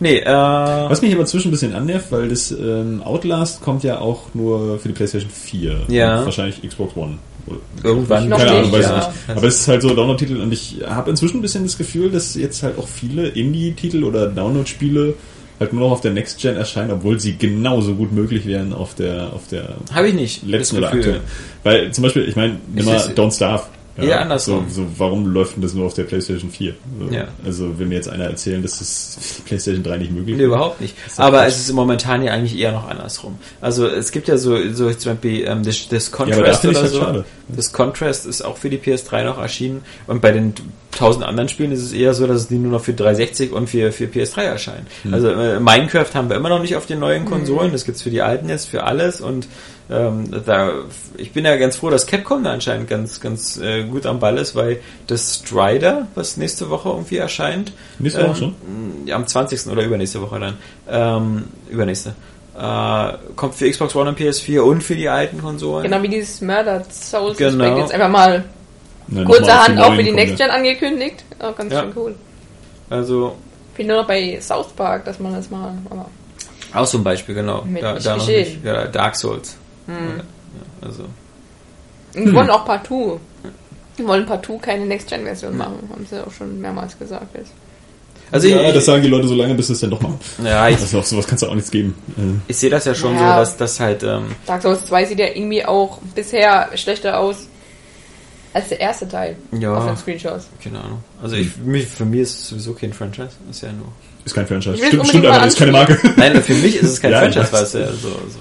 Nee, 0.00 0.18
äh. 0.18 0.24
Was 0.26 1.02
mich 1.02 1.12
aber 1.14 1.26
zwischen 1.26 1.48
ein 1.48 1.50
bisschen 1.50 1.74
annervt, 1.74 2.12
weil 2.12 2.28
das 2.28 2.50
ähm, 2.52 3.02
Outlast 3.04 3.60
kommt 3.60 3.82
ja 3.82 3.98
auch 3.98 4.32
nur 4.34 4.78
für 4.78 4.88
die 4.88 4.94
PlayStation 4.94 5.30
4. 5.30 5.80
Ja. 5.88 6.20
Und 6.20 6.26
wahrscheinlich 6.26 6.62
Xbox 6.62 6.96
One. 6.96 7.18
Oder- 7.46 7.58
Irgendwann. 7.82 8.30
Keine 8.30 8.50
Ahnung, 8.50 8.72
weiß 8.72 8.84
ich 8.84 8.90
ja. 8.90 8.96
nicht. 8.96 9.08
Aber 9.28 9.46
es 9.46 9.60
ist 9.60 9.68
halt 9.68 9.82
so 9.82 9.94
Download-Titel 9.94 10.36
und 10.40 10.52
ich 10.52 10.78
habe 10.86 11.10
inzwischen 11.10 11.38
ein 11.38 11.42
bisschen 11.42 11.64
das 11.64 11.76
Gefühl, 11.78 12.10
dass 12.10 12.34
jetzt 12.34 12.62
halt 12.62 12.78
auch 12.78 12.86
viele 12.86 13.28
Indie-Titel 13.28 14.04
oder 14.04 14.26
Download-Spiele 14.26 15.14
halt 15.58 15.72
nur 15.72 15.82
noch 15.82 15.90
auf 15.92 16.00
der 16.00 16.12
Next 16.12 16.40
Gen 16.40 16.56
erscheinen, 16.56 16.92
obwohl 16.92 17.18
sie 17.18 17.36
genauso 17.36 17.94
gut 17.94 18.12
möglich 18.12 18.46
wären 18.46 18.72
auf 18.72 18.94
der 18.94 19.32
auf 19.32 19.48
der 19.48 19.74
Habe 19.92 20.08
ich 20.08 20.14
nicht. 20.14 20.46
letzten 20.46 20.76
das 20.76 20.84
oder 20.90 20.92
aktuellen. 20.96 21.20
Weil 21.64 21.90
zum 21.90 22.02
Beispiel, 22.02 22.28
ich 22.28 22.36
meine, 22.36 22.60
nimm 22.72 22.84
mal 22.84 22.96
Don't 23.16 23.34
Starve. 23.34 23.64
Eher 24.04 24.20
andersrum. 24.20 24.66
So, 24.68 24.82
so, 24.82 24.88
warum 24.96 25.26
läuft 25.26 25.56
denn 25.56 25.62
das 25.62 25.74
nur 25.74 25.86
auf 25.86 25.94
der 25.94 26.04
PlayStation 26.04 26.50
4? 26.50 26.74
So, 27.00 27.14
Ja. 27.14 27.28
Also 27.44 27.78
will 27.78 27.86
mir 27.86 27.96
jetzt 27.96 28.08
einer 28.08 28.24
erzählen, 28.24 28.62
dass 28.62 28.78
das 28.78 29.18
die 29.38 29.42
PlayStation 29.42 29.82
3 29.82 29.98
nicht 29.98 30.12
möglich 30.12 30.36
Nee, 30.36 30.44
überhaupt 30.44 30.80
nicht. 30.80 30.94
ist 31.06 31.18
Aber 31.18 31.46
es 31.46 31.58
ist 31.58 31.72
momentan 31.72 32.22
ja 32.22 32.32
eigentlich 32.32 32.56
eher 32.58 32.72
noch 32.72 32.88
andersrum. 32.88 33.38
Also 33.60 33.86
es 33.86 34.12
gibt 34.12 34.28
ja 34.28 34.36
so, 34.38 34.56
so 34.72 34.92
zum 34.92 35.12
Beispiel 35.12 35.44
ähm, 35.46 35.62
das, 35.64 35.88
das 35.88 36.10
Contrast 36.12 36.60
finde 36.60 36.72
ich 36.78 36.78
oder 36.78 36.80
halt 36.82 36.92
so. 36.92 37.00
schade. 37.00 37.24
Das 37.48 37.72
Contrast 37.72 38.26
ist 38.26 38.42
auch 38.42 38.56
für 38.56 38.70
die 38.70 38.78
PS3 38.78 39.24
noch 39.24 39.38
erschienen. 39.38 39.82
Und 40.06 40.20
bei 40.20 40.32
den 40.32 40.54
tausend 40.90 41.24
anderen 41.24 41.48
Spielen 41.48 41.72
ist 41.72 41.82
es 41.82 41.92
eher 41.92 42.14
so, 42.14 42.26
dass 42.26 42.38
es 42.38 42.48
die 42.48 42.58
nur 42.58 42.72
noch 42.72 42.82
für 42.82 42.92
360 42.92 43.52
und 43.52 43.68
für, 43.68 43.92
für 43.92 44.04
PS3 44.04 44.42
erscheinen. 44.42 44.86
Hm. 45.02 45.14
Also 45.14 45.28
äh, 45.28 45.60
Minecraft 45.60 46.14
haben 46.14 46.28
wir 46.28 46.36
immer 46.36 46.48
noch 46.48 46.60
nicht 46.60 46.76
auf 46.76 46.86
den 46.86 46.98
neuen 46.98 47.24
Konsolen. 47.24 47.72
Das 47.72 47.84
gibt's 47.84 48.02
für 48.02 48.10
die 48.10 48.22
alten 48.22 48.48
jetzt, 48.48 48.68
für 48.68 48.84
alles. 48.84 49.20
Und 49.20 49.48
ähm, 49.90 50.30
da, 50.44 50.72
ich 51.16 51.32
bin 51.32 51.44
ja 51.44 51.56
ganz 51.56 51.76
froh, 51.76 51.90
dass 51.90 52.06
Capcom 52.06 52.44
da 52.44 52.52
anscheinend 52.52 52.88
ganz, 52.88 53.20
ganz 53.20 53.58
äh, 53.58 53.84
gut 53.84 54.06
am 54.06 54.18
Ball 54.20 54.38
ist, 54.38 54.54
weil 54.54 54.80
das 55.06 55.36
Strider, 55.36 56.08
was 56.14 56.36
nächste 56.36 56.68
Woche 56.70 56.88
irgendwie 56.88 57.16
erscheint, 57.16 57.72
Nächste 57.98 58.26
Woche 58.26 58.36
schon? 58.36 58.54
ja, 59.06 59.16
am 59.16 59.26
20. 59.26 59.66
oder 59.68 59.84
übernächste 59.84 60.20
Woche 60.20 60.40
dann. 60.40 60.56
Ähm, 60.90 61.44
übernächste. 61.70 62.14
Äh, 62.58 63.12
kommt 63.36 63.54
für 63.54 63.70
Xbox 63.70 63.94
One 63.94 64.10
und 64.10 64.18
PS4 64.18 64.60
und 64.60 64.82
für 64.82 64.96
die 64.96 65.08
alten 65.08 65.40
Konsolen. 65.40 65.84
Genau 65.84 66.02
wie 66.02 66.08
dieses 66.08 66.40
Murder 66.40 66.82
Souls 66.90 67.38
Genau. 67.38 67.78
Jetzt 67.78 67.92
einfach 67.92 68.10
mal 68.10 68.44
Kurzerhand 69.24 69.78
auch 69.80 69.94
für 69.94 70.02
die 70.02 70.12
Next. 70.12 70.36
Gen 70.36 70.50
angekündigt. 70.50 71.24
Auch 71.38 71.56
ganz 71.56 71.72
Ja. 71.72 71.82
schön 71.82 71.92
cool. 71.96 72.14
Also, 72.90 73.36
Fehlt 73.74 73.88
nur 73.88 73.98
noch 73.98 74.06
bei 74.06 74.38
South 74.40 74.68
Park, 74.74 75.04
dass 75.04 75.18
man 75.18 75.32
das 75.34 75.50
mal. 75.50 75.72
Aber 75.90 76.06
auch 76.74 76.86
so 76.86 76.98
ein 76.98 77.04
Beispiel, 77.04 77.34
genau. 77.34 77.62
Mit 77.64 77.82
Da, 77.82 77.94
nicht 77.94 78.06
da 78.06 78.16
nicht. 78.16 78.64
Ja, 78.64 78.86
Dark 78.86 79.16
Souls. 79.16 79.56
Ja, 79.86 79.94
also. 80.86 81.04
Und 82.14 82.24
die 82.26 82.34
wollen 82.34 82.50
auch 82.50 82.64
partout. 82.64 83.20
Die 83.96 84.06
wollen 84.06 84.26
partout 84.26 84.58
keine 84.58 84.84
Next-Gen-Version 84.86 85.56
machen, 85.56 85.88
haben 85.92 86.06
sie 86.08 86.24
auch 86.24 86.30
schon 86.32 86.60
mehrmals 86.60 86.96
gesagt. 86.98 87.34
Jetzt. 87.36 87.52
Also 88.30 88.46
ja, 88.48 88.60
ich, 88.62 88.74
das 88.74 88.84
sagen 88.84 89.02
die 89.02 89.08
Leute 89.08 89.26
so 89.26 89.34
lange, 89.34 89.54
bis 89.54 89.68
sie 89.68 89.72
es 89.72 89.80
dann 89.80 89.90
doch 89.90 90.00
machen. 90.02 90.18
ja, 90.44 90.68
ich, 90.68 90.76
Also 90.76 90.98
auf 90.98 91.06
sowas 91.06 91.26
kannst 91.26 91.42
du 91.42 91.48
auch 91.48 91.54
nichts 91.54 91.70
geben. 91.70 91.94
Ich 92.46 92.56
sehe 92.58 92.68
das 92.70 92.84
ja 92.84 92.94
schon 92.94 93.14
Ja. 93.14 93.18
so, 93.34 93.40
dass 93.40 93.56
das 93.56 93.80
halt, 93.80 94.02
ähm, 94.02 94.26
Dark 94.46 94.60
Souls 94.62 94.84
2 94.86 95.04
sieht 95.06 95.18
ja 95.18 95.26
irgendwie 95.28 95.64
auch 95.64 95.98
bisher 96.14 96.68
schlechter 96.74 97.18
aus 97.18 97.48
als 98.54 98.68
der 98.70 98.80
erste 98.80 99.08
Teil 99.08 99.36
Ja. 99.58 99.74
auf 99.76 99.86
den 99.86 99.96
Screenshots. 99.96 100.48
keine 100.62 100.80
Ahnung. 100.80 101.02
Also 101.22 101.36
ich, 101.36 101.56
mich, 101.58 101.86
für 101.86 102.04
mich 102.04 102.20
ist 102.20 102.40
es 102.40 102.48
sowieso 102.48 102.72
kein 102.72 102.92
Franchise. 102.92 103.30
Ist 103.50 103.62
ja 103.62 103.72
nur. 103.72 103.88
Ist 104.24 104.34
kein 104.34 104.46
Franchise. 104.46 104.76
Stimmt, 104.86 105.06
stimmt 105.08 105.26
aber, 105.26 105.46
ist 105.46 105.58
keine 105.58 105.72
Marke. 105.72 105.98
Nein, 106.16 106.42
für 106.42 106.54
mich 106.54 106.76
ist 106.76 106.90
es 106.90 107.00
kein 107.00 107.10
Ja, 107.12 107.20
Franchise, 107.20 107.52
weiß. 107.52 107.52
weil 107.52 107.62
es 107.64 107.72
ja 107.74 107.86
so, 107.92 108.08
so. 108.08 108.38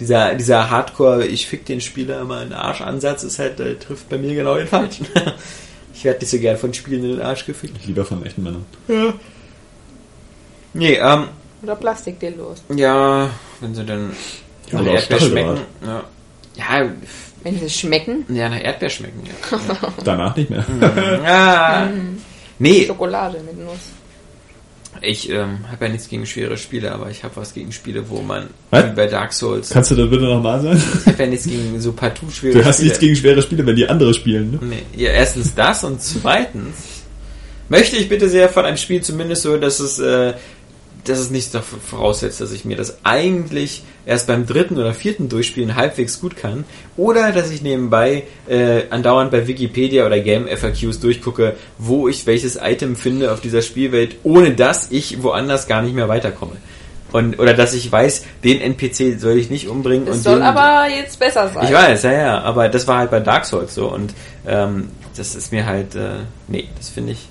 Dieser, 0.00 0.34
dieser 0.36 0.70
Hardcore, 0.70 1.26
ich 1.26 1.48
fick 1.48 1.66
den 1.66 1.80
Spieler 1.80 2.20
immer 2.20 2.42
in 2.42 2.50
den 2.50 2.58
Arsch-Ansatz 2.58 3.24
ist 3.24 3.38
halt, 3.40 3.58
äh, 3.58 3.74
trifft 3.76 4.08
bei 4.08 4.16
mir 4.18 4.32
genau 4.34 4.56
den 4.56 4.68
falschen. 4.68 5.06
ich 5.94 6.04
werde 6.04 6.20
nicht 6.20 6.30
so 6.30 6.38
gern 6.38 6.56
von 6.56 6.72
Spielen 6.72 7.02
in 7.02 7.10
den 7.16 7.22
Arsch 7.22 7.44
gefickt. 7.46 7.84
Lieber 7.86 8.04
von 8.04 8.24
echten 8.24 8.42
Männern. 8.44 8.64
Nee, 10.74 10.94
ähm, 11.02 11.24
Oder 11.62 11.74
Plastikdildos. 11.76 12.62
ja, 12.76 13.30
wenn 13.60 13.74
sie 13.74 13.84
dann 13.84 14.12
Ja, 14.70 14.80
oder 14.80 14.92
Erdbeer 14.92 15.20
schmecken. 15.20 15.58
Ja. 15.84 16.04
ja, 16.54 16.90
Wenn 17.42 17.58
sie 17.58 17.70
schmecken, 17.70 18.24
ja, 18.34 18.48
nach 18.48 18.60
Erdbeer 18.62 18.90
schmecken, 18.90 19.22
ja. 19.24 19.58
Danach 20.04 20.36
nicht 20.36 20.50
mehr. 20.50 20.64
ah, 21.24 21.86
nee, 22.58 22.84
Schokolade 22.86 23.40
mit 23.46 23.58
Nuss. 23.58 23.78
ich 25.00 25.30
ähm, 25.30 25.58
habe 25.70 25.84
ja 25.86 25.92
nichts 25.92 26.08
gegen 26.08 26.26
schwere 26.26 26.56
Spiele, 26.56 26.90
aber 26.92 27.10
ich 27.10 27.22
habe 27.22 27.36
was 27.36 27.54
gegen 27.54 27.70
Spiele, 27.70 28.08
wo 28.10 28.20
man 28.20 28.48
Was? 28.70 28.84
wie 28.86 28.90
bei 28.96 29.06
Dark 29.06 29.32
Souls. 29.32 29.70
Kannst 29.70 29.92
du 29.92 29.94
das 29.94 30.10
bitte 30.10 30.24
nochmal 30.24 30.60
sagen? 30.60 30.82
Ich 31.00 31.06
habe 31.06 31.22
ja 31.22 31.28
nichts 31.28 31.46
gegen 31.46 31.80
so 31.80 31.92
partout 31.92 32.30
schwere 32.30 32.54
Du 32.58 32.64
hast 32.64 32.76
Spiele. 32.76 32.88
nichts 32.88 32.98
gegen 33.00 33.16
schwere 33.16 33.42
Spiele, 33.42 33.64
wenn 33.64 33.76
die 33.76 33.88
andere 33.88 34.12
spielen, 34.14 34.50
ne? 34.50 34.58
Nee, 34.62 34.82
ja, 34.96 35.10
erstens 35.10 35.54
das 35.54 35.84
und 35.84 36.02
zweitens 36.02 36.74
möchte 37.68 37.96
ich 37.96 38.08
bitte 38.08 38.28
sehr 38.28 38.48
von 38.48 38.64
einem 38.64 38.76
Spiel 38.78 39.00
zumindest 39.02 39.42
so, 39.42 39.56
dass 39.58 39.78
es, 39.78 39.98
äh, 40.00 40.34
dass 41.04 41.18
es 41.18 41.30
nicht 41.30 41.50
voraussetzt, 41.50 42.40
dass 42.40 42.52
ich 42.52 42.64
mir 42.64 42.76
das 42.76 42.98
eigentlich 43.04 43.82
erst 44.06 44.26
beim 44.26 44.46
dritten 44.46 44.78
oder 44.78 44.94
vierten 44.94 45.28
Durchspielen 45.28 45.76
halbwegs 45.76 46.20
gut 46.20 46.36
kann 46.36 46.64
oder 46.96 47.32
dass 47.32 47.50
ich 47.50 47.62
nebenbei 47.62 48.24
äh, 48.48 48.82
andauernd 48.90 49.30
bei 49.30 49.46
Wikipedia 49.46 50.06
oder 50.06 50.20
Game 50.20 50.46
FAQs 50.48 51.00
durchgucke, 51.00 51.56
wo 51.78 52.08
ich 52.08 52.26
welches 52.26 52.56
Item 52.56 52.96
finde 52.96 53.32
auf 53.32 53.40
dieser 53.40 53.62
Spielwelt, 53.62 54.16
ohne 54.22 54.52
dass 54.52 54.90
ich 54.90 55.22
woanders 55.22 55.66
gar 55.66 55.82
nicht 55.82 55.94
mehr 55.94 56.08
weiterkomme. 56.08 56.56
Und, 57.10 57.38
oder 57.38 57.54
dass 57.54 57.72
ich 57.72 57.90
weiß, 57.90 58.24
den 58.44 58.60
NPC 58.60 59.18
soll 59.18 59.38
ich 59.38 59.48
nicht 59.48 59.68
umbringen. 59.68 60.06
Das 60.06 60.18
und 60.18 60.22
soll 60.24 60.34
den, 60.36 60.42
aber 60.42 60.88
jetzt 60.90 61.18
besser 61.18 61.48
sein. 61.48 61.64
ich 61.64 61.72
weiß, 61.72 62.02
ja, 62.02 62.12
ja, 62.12 62.40
aber 62.42 62.68
das 62.68 62.86
war 62.86 62.98
halt 62.98 63.10
bei 63.10 63.20
Dark 63.20 63.46
Souls 63.46 63.74
so 63.74 63.90
und 63.90 64.12
ähm, 64.46 64.90
das 65.16 65.34
ist 65.34 65.50
mir 65.50 65.64
halt, 65.64 65.94
äh, 65.94 66.20
nee, 66.48 66.68
das 66.76 66.90
finde 66.90 67.12
ich, 67.12 67.28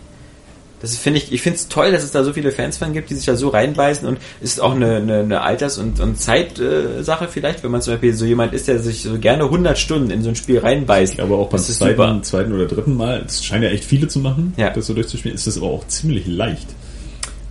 das 0.79 0.95
finde 0.95 1.19
ich, 1.19 1.31
ich 1.31 1.41
finde 1.41 1.57
es 1.57 1.67
toll, 1.69 1.91
dass 1.91 2.03
es 2.03 2.11
da 2.11 2.23
so 2.23 2.33
viele 2.33 2.51
Fans 2.51 2.77
von 2.77 2.93
gibt, 2.93 3.09
die 3.09 3.15
sich 3.15 3.25
da 3.25 3.35
so 3.35 3.49
reinbeißen 3.49 4.07
und 4.07 4.19
ist 4.41 4.61
auch 4.61 4.75
eine, 4.75 4.97
eine, 4.97 5.19
eine 5.19 5.41
Alters- 5.41 5.79
und, 5.79 5.99
und 5.99 6.19
Zeitsache 6.19 7.25
äh, 7.25 7.27
vielleicht, 7.27 7.63
wenn 7.63 7.71
man 7.71 7.81
zum 7.81 7.93
Beispiel 7.93 8.13
so 8.13 8.25
jemand 8.25 8.53
ist, 8.53 8.67
der 8.67 8.79
sich 8.79 9.01
so 9.01 9.17
gerne 9.17 9.45
100 9.45 9.77
Stunden 9.77 10.11
in 10.11 10.21
so 10.21 10.29
ein 10.29 10.35
Spiel 10.35 10.59
reinbeißt. 10.59 11.19
Aber 11.19 11.37
auch 11.37 11.49
beim 11.49 11.59
zweiten, 11.59 12.23
zweiten 12.23 12.53
oder 12.53 12.67
dritten 12.67 12.95
Mal, 12.95 13.23
es 13.25 13.43
scheinen 13.43 13.63
ja 13.63 13.69
echt 13.69 13.85
viele 13.85 14.07
zu 14.07 14.19
machen, 14.19 14.53
Ja. 14.57 14.69
das 14.69 14.85
so 14.85 14.93
durchzuspielen, 14.93 15.35
ist 15.35 15.47
das 15.47 15.57
aber 15.57 15.67
auch 15.67 15.87
ziemlich 15.87 16.27
leicht. 16.27 16.67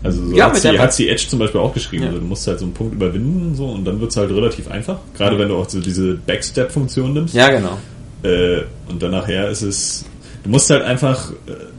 Also 0.05 0.25
so 0.25 0.37
Ja, 0.37 0.47
hat, 0.47 0.57
sie, 0.57 0.79
hat 0.79 0.95
sie 0.95 1.09
Edge 1.09 1.27
zum 1.29 1.41
Beispiel 1.41 1.61
auch 1.61 1.75
geschrieben. 1.75 2.05
Ja. 2.05 2.09
Also 2.11 2.21
du 2.21 2.27
musst 2.27 2.47
halt 2.47 2.61
so 2.61 2.65
einen 2.65 2.75
Punkt 2.75 2.95
überwinden 2.95 3.57
so 3.57 3.67
und 3.67 3.85
dann 3.85 4.01
wird's 4.01 4.17
halt 4.17 4.31
relativ 4.31 4.71
einfach. 4.71 4.99
Gerade 5.17 5.37
wenn 5.37 5.49
du 5.49 5.57
auch 5.57 5.69
so 5.69 5.81
diese 5.81 6.15
Backstep-Funktion 6.15 7.12
nimmst. 7.12 7.35
Ja, 7.35 7.49
genau. 7.49 7.79
Äh, 8.23 8.62
und 8.89 9.03
dann 9.03 9.11
nachher 9.11 9.49
ist 9.49 9.62
es. 9.62 10.05
Du 10.45 10.51
musst 10.51 10.71
halt 10.71 10.83
einfach. 10.83 11.33
Äh, 11.49 11.76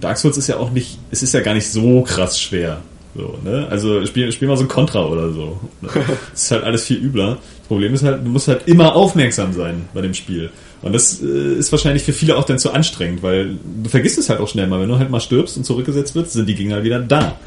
Dark 0.00 0.18
Souls 0.18 0.36
ist 0.36 0.48
ja 0.48 0.56
auch 0.56 0.70
nicht. 0.70 0.98
Es 1.10 1.22
ist 1.22 1.34
ja 1.34 1.40
gar 1.40 1.54
nicht 1.54 1.68
so 1.68 2.02
krass 2.02 2.40
schwer. 2.40 2.82
So, 3.16 3.38
ne? 3.44 3.68
Also 3.70 4.04
spiel, 4.06 4.30
spiel 4.32 4.48
mal 4.48 4.56
so 4.56 4.64
ein 4.64 4.68
Contra 4.68 5.06
oder 5.06 5.32
so. 5.32 5.60
Ne? 5.80 5.88
Ist 6.34 6.50
halt 6.50 6.64
alles 6.64 6.84
viel 6.84 6.98
übler. 6.98 7.38
Das 7.58 7.68
Problem 7.68 7.94
ist 7.94 8.02
halt, 8.02 8.26
du 8.26 8.28
musst 8.28 8.48
halt 8.48 8.66
immer 8.66 8.94
aufmerksam 8.94 9.52
sein 9.52 9.88
bei 9.94 10.02
dem 10.02 10.14
Spiel. 10.14 10.50
Und 10.82 10.92
das 10.92 11.22
äh, 11.22 11.54
ist 11.54 11.72
wahrscheinlich 11.72 12.02
für 12.02 12.12
viele 12.12 12.36
auch 12.36 12.44
dann 12.44 12.58
zu 12.58 12.72
anstrengend, 12.72 13.22
weil 13.22 13.56
du 13.82 13.88
vergisst 13.88 14.18
es 14.18 14.28
halt 14.28 14.40
auch 14.40 14.48
schnell 14.48 14.66
mal. 14.66 14.80
Wenn 14.80 14.88
du 14.88 14.98
halt 14.98 15.08
mal 15.10 15.20
stirbst 15.20 15.56
und 15.56 15.64
zurückgesetzt 15.64 16.14
wird, 16.14 16.30
sind 16.30 16.46
die 16.46 16.54
Gegner 16.56 16.82
wieder 16.82 16.98
da. 16.98 17.38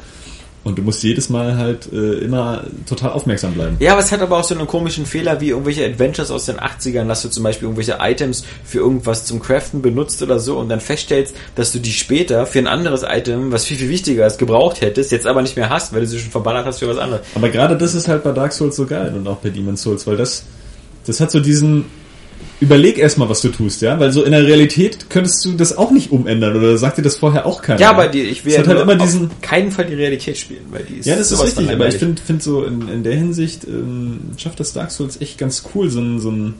Und 0.68 0.76
du 0.76 0.82
musst 0.82 1.02
jedes 1.02 1.30
Mal 1.30 1.56
halt 1.56 1.90
äh, 1.92 2.18
immer 2.18 2.64
total 2.86 3.12
aufmerksam 3.12 3.54
bleiben. 3.54 3.76
Ja, 3.80 3.92
aber 3.92 4.00
es 4.00 4.12
hat 4.12 4.20
aber 4.20 4.38
auch 4.38 4.44
so 4.44 4.54
einen 4.54 4.66
komischen 4.66 5.06
Fehler 5.06 5.40
wie 5.40 5.48
irgendwelche 5.48 5.84
Adventures 5.84 6.30
aus 6.30 6.44
den 6.44 6.58
80ern, 6.58 7.08
dass 7.08 7.22
du 7.22 7.30
zum 7.30 7.42
Beispiel 7.42 7.64
irgendwelche 7.64 7.98
Items 8.00 8.44
für 8.64 8.78
irgendwas 8.78 9.24
zum 9.24 9.40
Craften 9.40 9.80
benutzt 9.80 10.22
oder 10.22 10.38
so 10.38 10.58
und 10.58 10.68
dann 10.68 10.80
feststellst, 10.80 11.34
dass 11.54 11.72
du 11.72 11.78
die 11.78 11.92
später 11.92 12.44
für 12.44 12.58
ein 12.58 12.66
anderes 12.66 13.02
Item, 13.02 13.50
was 13.50 13.64
viel, 13.64 13.78
viel 13.78 13.88
wichtiger 13.88 14.26
ist, 14.26 14.38
gebraucht 14.38 14.82
hättest, 14.82 15.10
jetzt 15.10 15.26
aber 15.26 15.40
nicht 15.40 15.56
mehr 15.56 15.70
hast, 15.70 15.94
weil 15.94 16.00
du 16.00 16.06
sie 16.06 16.18
schon 16.18 16.30
verballert 16.30 16.66
hast 16.66 16.80
für 16.80 16.88
was 16.88 16.98
anderes. 16.98 17.22
Aber 17.34 17.48
gerade 17.48 17.76
das 17.76 17.94
ist 17.94 18.06
halt 18.06 18.22
bei 18.22 18.32
Dark 18.32 18.52
Souls 18.52 18.76
so 18.76 18.84
geil 18.84 19.14
und 19.16 19.26
auch 19.26 19.38
bei 19.38 19.48
Demon's 19.48 19.82
Souls, 19.82 20.06
weil 20.06 20.18
das, 20.18 20.44
das 21.06 21.20
hat 21.20 21.30
so 21.30 21.40
diesen, 21.40 21.86
überleg 22.60 22.98
erstmal, 22.98 23.28
was 23.28 23.40
du 23.40 23.48
tust, 23.50 23.82
ja, 23.82 23.98
weil 24.00 24.10
so 24.12 24.24
in 24.24 24.32
der 24.32 24.44
Realität 24.46 25.10
könntest 25.10 25.44
du 25.44 25.52
das 25.52 25.76
auch 25.78 25.90
nicht 25.90 26.10
umändern 26.10 26.56
oder 26.56 26.76
sagt 26.76 26.98
dir 26.98 27.02
das 27.02 27.16
vorher 27.16 27.46
auch 27.46 27.62
keiner. 27.62 27.80
Ja, 27.80 27.90
aber 27.90 28.08
die, 28.08 28.22
ich 28.22 28.44
will 28.44 28.58
hat 28.58 28.66
ja 28.66 28.72
halt 28.72 28.82
immer 28.82 28.94
auf 28.94 29.02
diesen, 29.02 29.30
keinen 29.40 29.70
Fall 29.70 29.86
die 29.86 29.94
Realität 29.94 30.36
spielen, 30.38 30.62
weil 30.70 30.82
die 30.84 30.96
ist 30.96 31.06
ja, 31.06 31.16
das 31.16 31.30
ist 31.30 31.42
richtig, 31.42 31.70
aber 31.70 31.88
ich 31.88 31.96
finde 31.96 32.20
find 32.20 32.42
so 32.42 32.64
in, 32.64 32.88
in 32.88 33.02
der 33.04 33.14
Hinsicht 33.14 33.64
ähm, 33.64 34.20
schafft 34.36 34.58
das 34.60 34.72
Dark 34.72 34.90
Souls 34.90 35.20
echt 35.20 35.38
ganz 35.38 35.64
cool, 35.74 35.88
so 35.90 36.00
ein, 36.00 36.18
so 36.20 36.30
ein, 36.30 36.54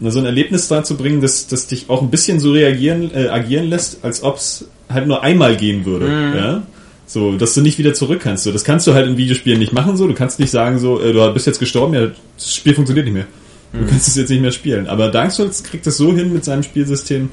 so 0.00 0.18
ein 0.18 0.26
Erlebnis 0.26 0.68
da 0.68 0.84
zu 0.84 0.96
bringen, 0.96 1.20
dass, 1.20 1.46
dass 1.48 1.66
dich 1.66 1.86
auch 1.88 2.02
ein 2.02 2.10
bisschen 2.10 2.38
so 2.38 2.52
reagieren, 2.52 3.10
äh, 3.14 3.28
agieren 3.28 3.66
lässt, 3.68 4.04
als 4.04 4.22
ob 4.22 4.36
es 4.36 4.66
halt 4.88 5.06
nur 5.06 5.22
einmal 5.22 5.56
gehen 5.56 5.84
würde, 5.84 6.06
Mhm. 6.06 6.36
ja. 6.36 6.62
So, 7.10 7.38
dass 7.38 7.54
du 7.54 7.62
nicht 7.62 7.78
wieder 7.78 7.94
zurück 7.94 8.20
kannst. 8.22 8.44
So, 8.44 8.52
das 8.52 8.64
kannst 8.64 8.86
du 8.86 8.92
halt 8.92 9.06
in 9.06 9.16
Videospielen 9.16 9.58
nicht 9.58 9.72
machen. 9.72 9.96
So, 9.96 10.06
du 10.06 10.12
kannst 10.12 10.38
nicht 10.38 10.50
sagen, 10.50 10.78
so, 10.78 11.00
äh, 11.00 11.14
du 11.14 11.32
bist 11.32 11.46
jetzt 11.46 11.58
gestorben, 11.58 11.94
ja, 11.94 12.08
das 12.36 12.54
Spiel 12.54 12.74
funktioniert 12.74 13.06
nicht 13.06 13.14
mehr. 13.14 13.24
Du 13.72 13.80
Mhm. 13.80 13.86
kannst 13.88 14.08
es 14.08 14.16
jetzt 14.16 14.30
nicht 14.30 14.40
mehr 14.42 14.52
spielen. 14.52 14.86
Aber 14.86 15.10
Dark 15.10 15.30
Souls 15.32 15.62
kriegt 15.62 15.86
es 15.86 15.96
so 15.96 16.12
hin 16.14 16.32
mit 16.32 16.44
seinem 16.44 16.62
Spielsystem, 16.62 17.30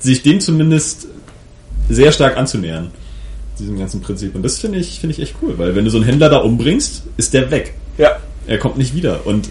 sich 0.00 0.22
dem 0.22 0.40
zumindest 0.40 1.08
sehr 1.88 2.12
stark 2.12 2.36
anzunähern. 2.36 2.90
Diesem 3.58 3.78
ganzen 3.78 4.00
Prinzip. 4.00 4.34
Und 4.34 4.42
das 4.42 4.58
finde 4.58 4.78
ich, 4.78 5.00
finde 5.00 5.14
ich 5.14 5.22
echt 5.22 5.36
cool, 5.42 5.58
weil 5.58 5.74
wenn 5.74 5.84
du 5.84 5.90
so 5.90 5.96
einen 5.98 6.06
Händler 6.06 6.28
da 6.28 6.38
umbringst, 6.38 7.02
ist 7.16 7.32
der 7.34 7.50
weg. 7.50 7.74
Ja. 7.98 8.16
Er 8.46 8.58
kommt 8.58 8.76
nicht 8.78 8.94
wieder. 8.94 9.26
Und 9.26 9.48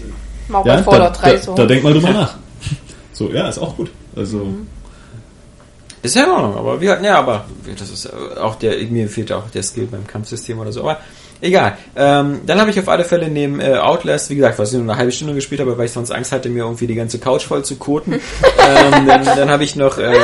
ja, 0.48 0.62
da, 0.62 0.82
Fallout 0.82 1.20
3 1.20 1.36
da, 1.38 1.54
da 1.54 1.66
denk 1.66 1.82
mal 1.82 1.92
drüber 1.92 2.10
nach. 2.12 2.36
So, 3.12 3.30
ja, 3.32 3.48
ist 3.48 3.58
auch 3.58 3.76
gut. 3.76 3.90
Also, 4.14 4.38
Mhm. 4.38 4.66
Ist 6.02 6.14
ja 6.14 6.22
in 6.24 6.30
Ordnung, 6.30 6.56
aber 6.56 6.80
wir 6.80 6.92
hatten 6.92 7.04
ja, 7.04 7.18
aber 7.18 7.46
das 7.78 7.90
ist 7.90 8.08
auch 8.38 8.54
der, 8.56 8.76
mir 8.86 9.08
fehlt 9.08 9.32
auch 9.32 9.50
der 9.50 9.62
Skill 9.64 9.88
beim 9.90 10.06
Kampfsystem 10.06 10.56
oder 10.58 10.70
so, 10.70 10.82
aber 10.82 11.00
egal. 11.40 11.78
Ähm, 11.96 12.40
dann 12.46 12.60
habe 12.60 12.70
ich 12.70 12.78
auf 12.78 12.88
alle 12.88 13.04
Fälle 13.04 13.28
neben 13.28 13.60
äh, 13.60 13.74
Outlast, 13.74 14.30
wie 14.30 14.36
gesagt, 14.36 14.58
was 14.58 14.72
ich 14.72 14.78
nur 14.78 14.90
eine 14.90 14.98
halbe 14.98 15.12
Stunde 15.12 15.34
gespielt 15.34 15.60
habe, 15.60 15.76
weil 15.78 15.86
ich 15.86 15.92
sonst 15.92 16.10
Angst 16.10 16.32
hatte, 16.32 16.48
mir 16.48 16.64
irgendwie 16.64 16.86
die 16.86 16.94
ganze 16.94 17.18
Couch 17.18 17.44
voll 17.44 17.64
zu 17.64 17.76
koten. 17.76 18.14
ähm, 18.58 19.06
dann 19.06 19.24
dann 19.24 19.50
habe 19.50 19.64
ich 19.64 19.76
noch 19.76 19.98
äh, 19.98 20.14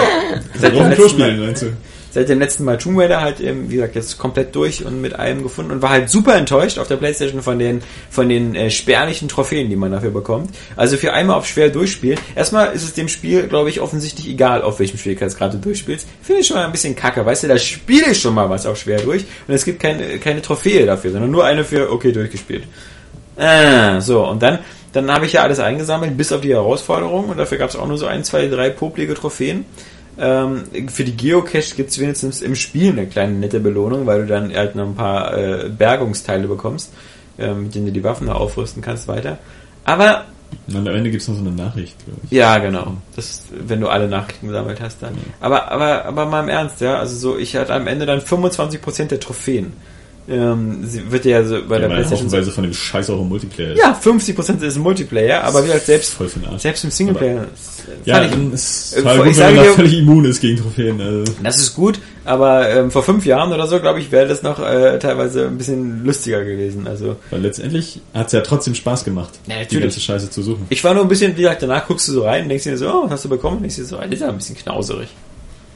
seit 0.58 0.74
dem 0.74 0.88
letzten 0.88 1.18
Mal? 1.18 1.64
Seit 2.12 2.28
dem 2.28 2.38
letzten 2.38 2.64
Mal 2.64 2.78
Tomb 2.78 2.98
Raider 2.98 3.20
halt, 3.20 3.40
eben, 3.40 3.70
wie 3.70 3.76
gesagt, 3.76 3.94
jetzt 3.94 4.18
komplett 4.18 4.54
durch 4.54 4.84
und 4.84 5.00
mit 5.00 5.14
allem 5.14 5.42
gefunden 5.42 5.70
und 5.70 5.82
war 5.82 5.90
halt 5.90 6.10
super 6.10 6.36
enttäuscht 6.36 6.78
auf 6.78 6.86
der 6.86 6.96
Playstation 6.96 7.42
von 7.42 7.58
den, 7.58 7.82
von 8.10 8.28
den 8.28 8.54
äh, 8.54 8.70
spärlichen 8.70 9.28
Trophäen, 9.28 9.70
die 9.70 9.76
man 9.76 9.92
dafür 9.92 10.10
bekommt. 10.10 10.50
Also 10.76 10.96
für 10.98 11.12
einmal 11.12 11.36
auf 11.36 11.46
schwer 11.46 11.70
durchspielen. 11.70 12.18
Erstmal 12.34 12.72
ist 12.72 12.84
es 12.84 12.92
dem 12.92 13.08
Spiel, 13.08 13.48
glaube 13.48 13.70
ich, 13.70 13.80
offensichtlich 13.80 14.28
egal, 14.28 14.62
auf 14.62 14.78
welchem 14.78 14.98
Schwierigkeitsgrad 14.98 15.54
du 15.54 15.58
durchspielst. 15.58 16.06
Finde 16.22 16.42
ich 16.42 16.46
schon 16.46 16.58
mal 16.58 16.66
ein 16.66 16.72
bisschen 16.72 16.94
kacke. 16.94 17.24
Weißt 17.24 17.44
du, 17.44 17.48
da 17.48 17.58
spiele 17.58 18.10
ich 18.10 18.20
schon 18.20 18.34
mal 18.34 18.50
was 18.50 18.66
auf 18.66 18.76
schwer 18.76 19.00
durch 19.00 19.24
und 19.48 19.54
es 19.54 19.64
gibt 19.64 19.80
keine, 19.80 20.18
keine 20.18 20.42
Trophäe 20.42 20.84
dafür, 20.84 21.12
sondern 21.12 21.30
nur 21.30 21.44
eine 21.44 21.64
für, 21.64 21.90
okay, 21.90 22.12
durchgespielt. 22.12 22.64
Ah, 23.36 24.00
so, 24.02 24.26
und 24.28 24.42
dann, 24.42 24.58
dann 24.92 25.10
habe 25.10 25.24
ich 25.24 25.32
ja 25.32 25.42
alles 25.42 25.58
eingesammelt, 25.58 26.16
bis 26.16 26.32
auf 26.32 26.42
die 26.42 26.52
Herausforderung 26.52 27.30
und 27.30 27.38
dafür 27.38 27.56
gab 27.56 27.70
es 27.70 27.76
auch 27.76 27.88
nur 27.88 27.96
so 27.96 28.06
ein, 28.06 28.24
zwei, 28.24 28.48
drei 28.48 28.68
poplige 28.68 29.14
Trophäen. 29.14 29.64
Ähm, 30.18 30.64
für 30.88 31.04
die 31.04 31.16
Geocache 31.16 31.74
gibt 31.74 31.90
es 31.90 31.98
wenigstens 31.98 32.42
im 32.42 32.54
Spiel 32.54 32.92
eine 32.92 33.06
kleine 33.06 33.32
nette 33.32 33.60
Belohnung, 33.60 34.06
weil 34.06 34.22
du 34.22 34.26
dann 34.26 34.54
halt 34.54 34.74
noch 34.74 34.86
ein 34.86 34.94
paar 34.94 35.36
äh, 35.36 35.68
Bergungsteile 35.70 36.46
bekommst, 36.46 36.92
äh, 37.38 37.54
mit 37.54 37.74
denen 37.74 37.86
du 37.86 37.92
die 37.92 38.04
Waffen 38.04 38.26
da 38.26 38.34
aufrüsten 38.34 38.82
kannst 38.82 39.08
weiter. 39.08 39.38
Aber 39.84 40.26
Und 40.68 40.76
am 40.76 40.94
Ende 40.94 41.10
gibt 41.10 41.22
es 41.22 41.28
noch 41.28 41.36
so 41.36 41.40
eine 41.40 41.50
Nachricht, 41.50 41.96
glaube 42.04 42.20
ich. 42.24 42.30
ja, 42.30 42.58
genau. 42.58 42.98
Das, 43.16 43.30
ist, 43.30 43.46
wenn 43.50 43.80
du 43.80 43.88
alle 43.88 44.06
Nachrichten 44.06 44.48
gesammelt 44.48 44.80
hast 44.80 45.02
dann. 45.02 45.14
Ja. 45.14 45.20
Aber, 45.40 45.72
aber, 45.72 46.04
aber 46.04 46.26
mal 46.26 46.42
im 46.42 46.48
Ernst, 46.48 46.80
ja. 46.80 46.98
Also 46.98 47.16
so, 47.16 47.38
ich 47.38 47.56
hatte 47.56 47.72
am 47.72 47.86
Ende 47.86 48.04
dann 48.06 48.20
25% 48.20 49.06
der 49.06 49.20
Trophäen. 49.20 49.72
Ähm, 50.28 50.86
sie 50.86 51.10
wird 51.10 51.24
ja 51.24 51.42
so 51.44 51.56
bei 51.68 51.74
Ja, 51.76 51.80
der 51.80 51.88
PlayStation 51.88 52.28
so, 52.30 52.36
haufenweise 52.36 52.52
von 52.52 52.62
dem 52.64 52.72
Scheiß 52.72 53.10
auch 53.10 53.20
im 53.20 53.28
Multiplayer 53.28 53.72
ist. 53.72 53.78
Ja, 53.80 54.00
50% 54.00 54.62
ist 54.62 54.78
Multiplayer, 54.78 55.42
aber 55.42 55.62
wie 55.64 55.66
gesagt, 55.66 55.86
selbst, 55.86 56.14
den 56.20 56.44
Arsch. 56.46 56.62
selbst 56.62 56.84
im 56.84 56.90
Singleplayer. 56.92 57.46
Ja, 58.04 58.14
fand 58.16 58.26
ich- 58.26 58.32
dann 58.32 58.52
ist 58.52 58.92
Äh, 58.92 58.96
total 59.02 59.16
ich 59.18 59.24
gut, 59.24 59.34
sage 59.34 59.56
da 59.56 59.62
dir- 59.64 59.72
völlig 59.72 59.98
immun 59.98 60.24
ist 60.24 60.40
gegen 60.40 60.58
Trophäen. 60.62 61.00
Also. 61.00 61.32
Das 61.42 61.58
ist 61.58 61.74
gut, 61.74 61.98
aber 62.24 62.70
ähm, 62.70 62.90
vor 62.92 63.02
fünf 63.02 63.26
Jahren 63.26 63.52
oder 63.52 63.66
so, 63.66 63.80
glaube 63.80 63.98
ich, 63.98 64.12
wäre 64.12 64.28
das 64.28 64.42
noch 64.44 64.60
äh, 64.60 64.98
teilweise 65.00 65.48
ein 65.48 65.58
bisschen 65.58 66.04
lustiger 66.04 66.44
gewesen. 66.44 66.86
Also 66.86 67.16
Weil 67.30 67.40
letztendlich 67.40 68.00
hat 68.14 68.28
es 68.28 68.32
ja 68.32 68.42
trotzdem 68.42 68.76
Spaß 68.76 69.04
gemacht, 69.04 69.30
Ja, 69.48 69.56
die 69.64 69.80
ganze 69.80 69.98
Scheiße 69.98 70.30
zu 70.30 70.42
suchen. 70.42 70.66
ich 70.68 70.84
war 70.84 70.94
nur 70.94 71.02
ein 71.02 71.08
bisschen, 71.08 71.36
wie 71.36 71.42
gesagt, 71.42 71.62
danach 71.64 71.88
guckst 71.88 72.06
du 72.06 72.12
so 72.12 72.22
rein 72.24 72.44
und 72.44 72.48
denkst 72.48 72.62
dir 72.64 72.78
so, 72.78 72.88
oh, 72.88 73.02
was 73.04 73.10
hast 73.10 73.24
du 73.24 73.28
bekommen? 73.28 73.56
Und 73.56 73.62
denkst 73.64 73.76
dir 73.76 73.84
so, 73.86 73.96
das 73.96 74.08
ist 74.08 74.20
ja 74.20 74.28
ein 74.28 74.36
bisschen 74.36 74.56
knauserig. 74.56 75.08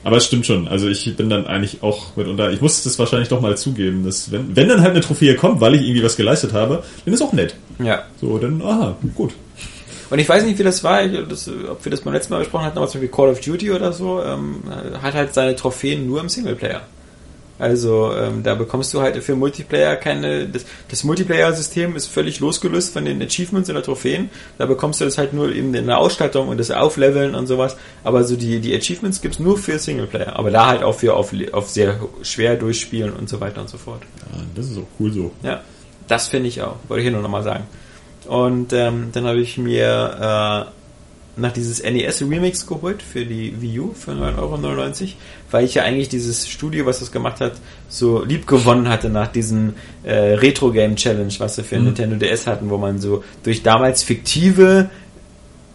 Aber 0.04 0.18
es 0.18 0.26
stimmt 0.26 0.46
schon. 0.46 0.68
Also 0.68 0.88
ich 0.88 1.16
bin 1.16 1.28
dann 1.28 1.46
eigentlich 1.46 1.82
auch 1.82 2.14
mitunter, 2.16 2.52
ich 2.52 2.60
muss 2.60 2.82
das 2.84 2.98
wahrscheinlich 2.98 3.28
doch 3.28 3.40
mal 3.40 3.56
zugeben, 3.56 4.04
dass 4.04 4.30
wenn, 4.30 4.54
wenn 4.54 4.68
dann 4.68 4.80
halt 4.80 4.92
eine 4.92 5.00
Trophäe 5.00 5.34
kommt, 5.34 5.60
weil 5.60 5.74
ich 5.74 5.82
irgendwie 5.82 6.04
was 6.04 6.16
geleistet 6.16 6.52
habe, 6.52 6.82
dann 7.04 7.14
ist 7.14 7.22
auch 7.22 7.32
nett. 7.32 7.56
Ja. 7.78 8.04
So, 8.20 8.38
dann, 8.38 8.62
aha, 8.62 8.96
gut. 9.14 9.32
Und 10.08 10.18
ich 10.18 10.28
weiß 10.28 10.44
nicht, 10.44 10.58
wie 10.58 10.62
das 10.62 10.84
war, 10.84 11.04
ich, 11.04 11.18
das, 11.28 11.48
ob 11.48 11.84
wir 11.84 11.90
das 11.90 12.02
beim 12.02 12.14
letzten 12.14 12.32
Mal 12.32 12.38
besprochen 12.38 12.64
hatten, 12.66 12.78
aber 12.78 12.86
zum 12.86 13.00
Beispiel 13.00 13.16
Call 13.16 13.30
of 13.30 13.40
Duty 13.40 13.72
oder 13.72 13.92
so, 13.92 14.22
ähm, 14.22 14.62
hat 15.02 15.14
halt 15.14 15.34
seine 15.34 15.56
Trophäen 15.56 16.06
nur 16.06 16.20
im 16.20 16.28
Singleplayer. 16.28 16.82
Also 17.58 18.12
ähm, 18.14 18.42
da 18.42 18.54
bekommst 18.54 18.92
du 18.92 19.00
halt 19.00 19.22
für 19.22 19.34
Multiplayer 19.34 19.96
keine. 19.96 20.46
Das, 20.46 20.64
das 20.88 21.04
Multiplayer-System 21.04 21.96
ist 21.96 22.06
völlig 22.06 22.40
losgelöst 22.40 22.92
von 22.92 23.04
den 23.04 23.22
Achievements 23.22 23.70
oder 23.70 23.82
Trophäen. 23.82 24.30
Da 24.58 24.66
bekommst 24.66 25.00
du 25.00 25.04
das 25.04 25.16
halt 25.16 25.32
nur 25.32 25.54
eben 25.54 25.74
in 25.74 25.86
der 25.86 25.98
Ausstattung 25.98 26.48
und 26.48 26.58
das 26.58 26.70
Aufleveln 26.70 27.34
und 27.34 27.46
sowas. 27.46 27.76
Aber 28.04 28.24
so 28.24 28.36
die, 28.36 28.60
die 28.60 28.74
Achievements 28.74 29.22
gibt's 29.22 29.38
nur 29.38 29.56
für 29.56 29.78
Singleplayer. 29.78 30.36
Aber 30.36 30.50
da 30.50 30.66
halt 30.66 30.82
auch 30.82 30.94
für 30.94 31.14
auf, 31.14 31.32
auf 31.52 31.70
sehr 31.70 31.98
schwer 32.22 32.56
durchspielen 32.56 33.12
und 33.12 33.28
so 33.28 33.40
weiter 33.40 33.62
und 33.62 33.70
so 33.70 33.78
fort. 33.78 34.02
Ja, 34.32 34.42
das 34.54 34.66
ist 34.66 34.78
auch 34.78 35.00
cool 35.00 35.12
so. 35.12 35.32
Ja, 35.42 35.62
das 36.08 36.28
finde 36.28 36.48
ich 36.48 36.60
auch. 36.60 36.76
Wollte 36.88 37.00
ich 37.00 37.04
hier 37.04 37.12
nur 37.12 37.22
nochmal 37.22 37.42
sagen. 37.42 37.64
Und 38.26 38.72
ähm, 38.72 39.10
dann 39.12 39.24
habe 39.24 39.40
ich 39.40 39.56
mir 39.56 40.66
äh, 40.66 41.40
nach 41.40 41.52
dieses 41.52 41.82
NES 41.82 42.22
Remix 42.22 42.66
geholt 42.66 43.02
für 43.02 43.24
die 43.24 43.60
Wii 43.60 43.80
U 43.80 43.92
für 43.92 44.12
9,99 44.12 44.38
Euro, 44.38 45.12
weil 45.50 45.64
ich 45.64 45.74
ja 45.74 45.82
eigentlich 45.84 46.08
dieses 46.08 46.48
Studio, 46.48 46.86
was 46.86 47.00
das 47.00 47.12
gemacht 47.12 47.40
hat, 47.40 47.52
so 47.88 48.24
lieb 48.24 48.46
gewonnen 48.46 48.88
hatte 48.88 49.08
nach 49.08 49.28
diesem 49.28 49.74
äh, 50.02 50.34
Retro 50.34 50.72
Game 50.72 50.96
Challenge, 50.96 51.32
was 51.38 51.56
wir 51.56 51.64
für 51.64 51.78
Mhm. 51.78 51.84
Nintendo 51.84 52.16
DS 52.16 52.46
hatten, 52.46 52.70
wo 52.70 52.78
man 52.78 53.00
so 53.00 53.22
durch 53.42 53.62
damals 53.62 54.02
fiktive 54.02 54.90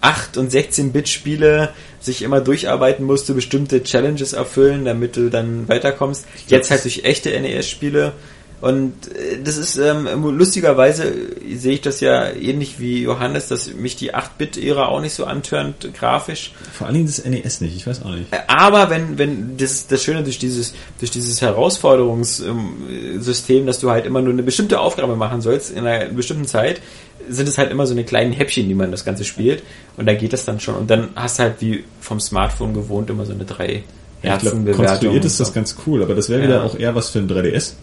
8 0.01 0.37
und 0.37 0.51
16-Bit 0.51 1.07
Spiele 1.07 1.69
sich 1.99 2.23
immer 2.23 2.41
durcharbeiten 2.41 3.05
musste, 3.05 3.33
bestimmte 3.33 3.83
Challenges 3.83 4.33
erfüllen, 4.33 4.83
damit 4.83 5.15
du 5.15 5.29
dann 5.29 5.67
weiterkommst. 5.67 6.25
Jetzt 6.47 6.71
halt 6.71 6.83
durch 6.83 7.03
echte 7.03 7.29
NES-Spiele. 7.39 8.13
Und 8.61 8.93
äh, 9.15 9.39
das 9.43 9.57
ist 9.57 9.77
ähm, 9.77 10.07
lustigerweise 10.37 11.11
sehe 11.55 11.73
ich 11.73 11.81
das 11.81 11.99
ja 11.99 12.29
ähnlich 12.29 12.79
wie 12.79 13.01
Johannes, 13.01 13.47
dass 13.47 13.73
mich 13.73 13.95
die 13.95 14.13
8-Bit-Ära 14.13 14.85
auch 14.87 15.01
nicht 15.01 15.15
so 15.15 15.25
antörnt 15.25 15.91
grafisch. 15.95 16.53
Vor 16.71 16.85
allen 16.85 16.93
Dingen 16.93 17.07
das 17.07 17.25
NES 17.25 17.61
nicht, 17.61 17.75
ich 17.75 17.87
weiß 17.87 18.03
auch 18.03 18.11
nicht. 18.11 18.31
Äh, 18.31 18.37
Aber 18.47 18.91
wenn, 18.91 19.17
wenn 19.17 19.57
das, 19.57 19.87
das 19.87 20.03
Schöne 20.03 20.21
durch 20.23 20.37
dieses, 20.37 20.73
durch 20.99 21.09
dieses 21.09 21.41
Herausforderungssystem, 21.41 23.65
dass 23.65 23.79
du 23.79 23.89
halt 23.89 24.05
immer 24.05 24.21
nur 24.21 24.33
eine 24.33 24.43
bestimmte 24.43 24.79
Aufgabe 24.79 25.15
machen 25.15 25.41
sollst 25.41 25.71
in 25.71 25.85
einer 25.85 26.05
bestimmten 26.13 26.45
Zeit, 26.45 26.81
sind 27.29 27.47
es 27.47 27.57
halt 27.57 27.71
immer 27.71 27.85
so 27.85 27.93
eine 27.93 28.03
kleinen 28.03 28.33
Häppchen, 28.33 28.67
die 28.67 28.73
man 28.75 28.91
das 28.91 29.05
Ganze 29.05 29.23
spielt. 29.25 29.63
Und 29.97 30.05
da 30.07 30.13
geht 30.13 30.33
das 30.33 30.45
dann 30.45 30.59
schon. 30.59 30.75
Und 30.75 30.89
dann 30.89 31.09
hast 31.15 31.39
du 31.39 31.43
halt 31.43 31.55
wie 31.59 31.83
vom 31.99 32.19
Smartphone 32.19 32.73
gewohnt 32.73 33.09
immer 33.09 33.25
so 33.25 33.33
eine 33.33 33.45
drei 33.45 33.67
Ich 33.67 33.83
glaube, 34.21 34.43
Herzenbewertung. 34.43 34.85
konstruiert 34.85 35.25
ist 35.25 35.39
das 35.39 35.47
so. 35.49 35.53
ganz 35.53 35.75
cool, 35.85 36.03
aber 36.03 36.15
das 36.15 36.29
wäre 36.29 36.41
Ja. 36.41 36.47
wieder 36.47 36.63
auch 36.63 36.77
eher 36.77 36.95
was 36.95 37.09
für 37.09 37.19
ein 37.19 37.27
3DS. 37.27 37.73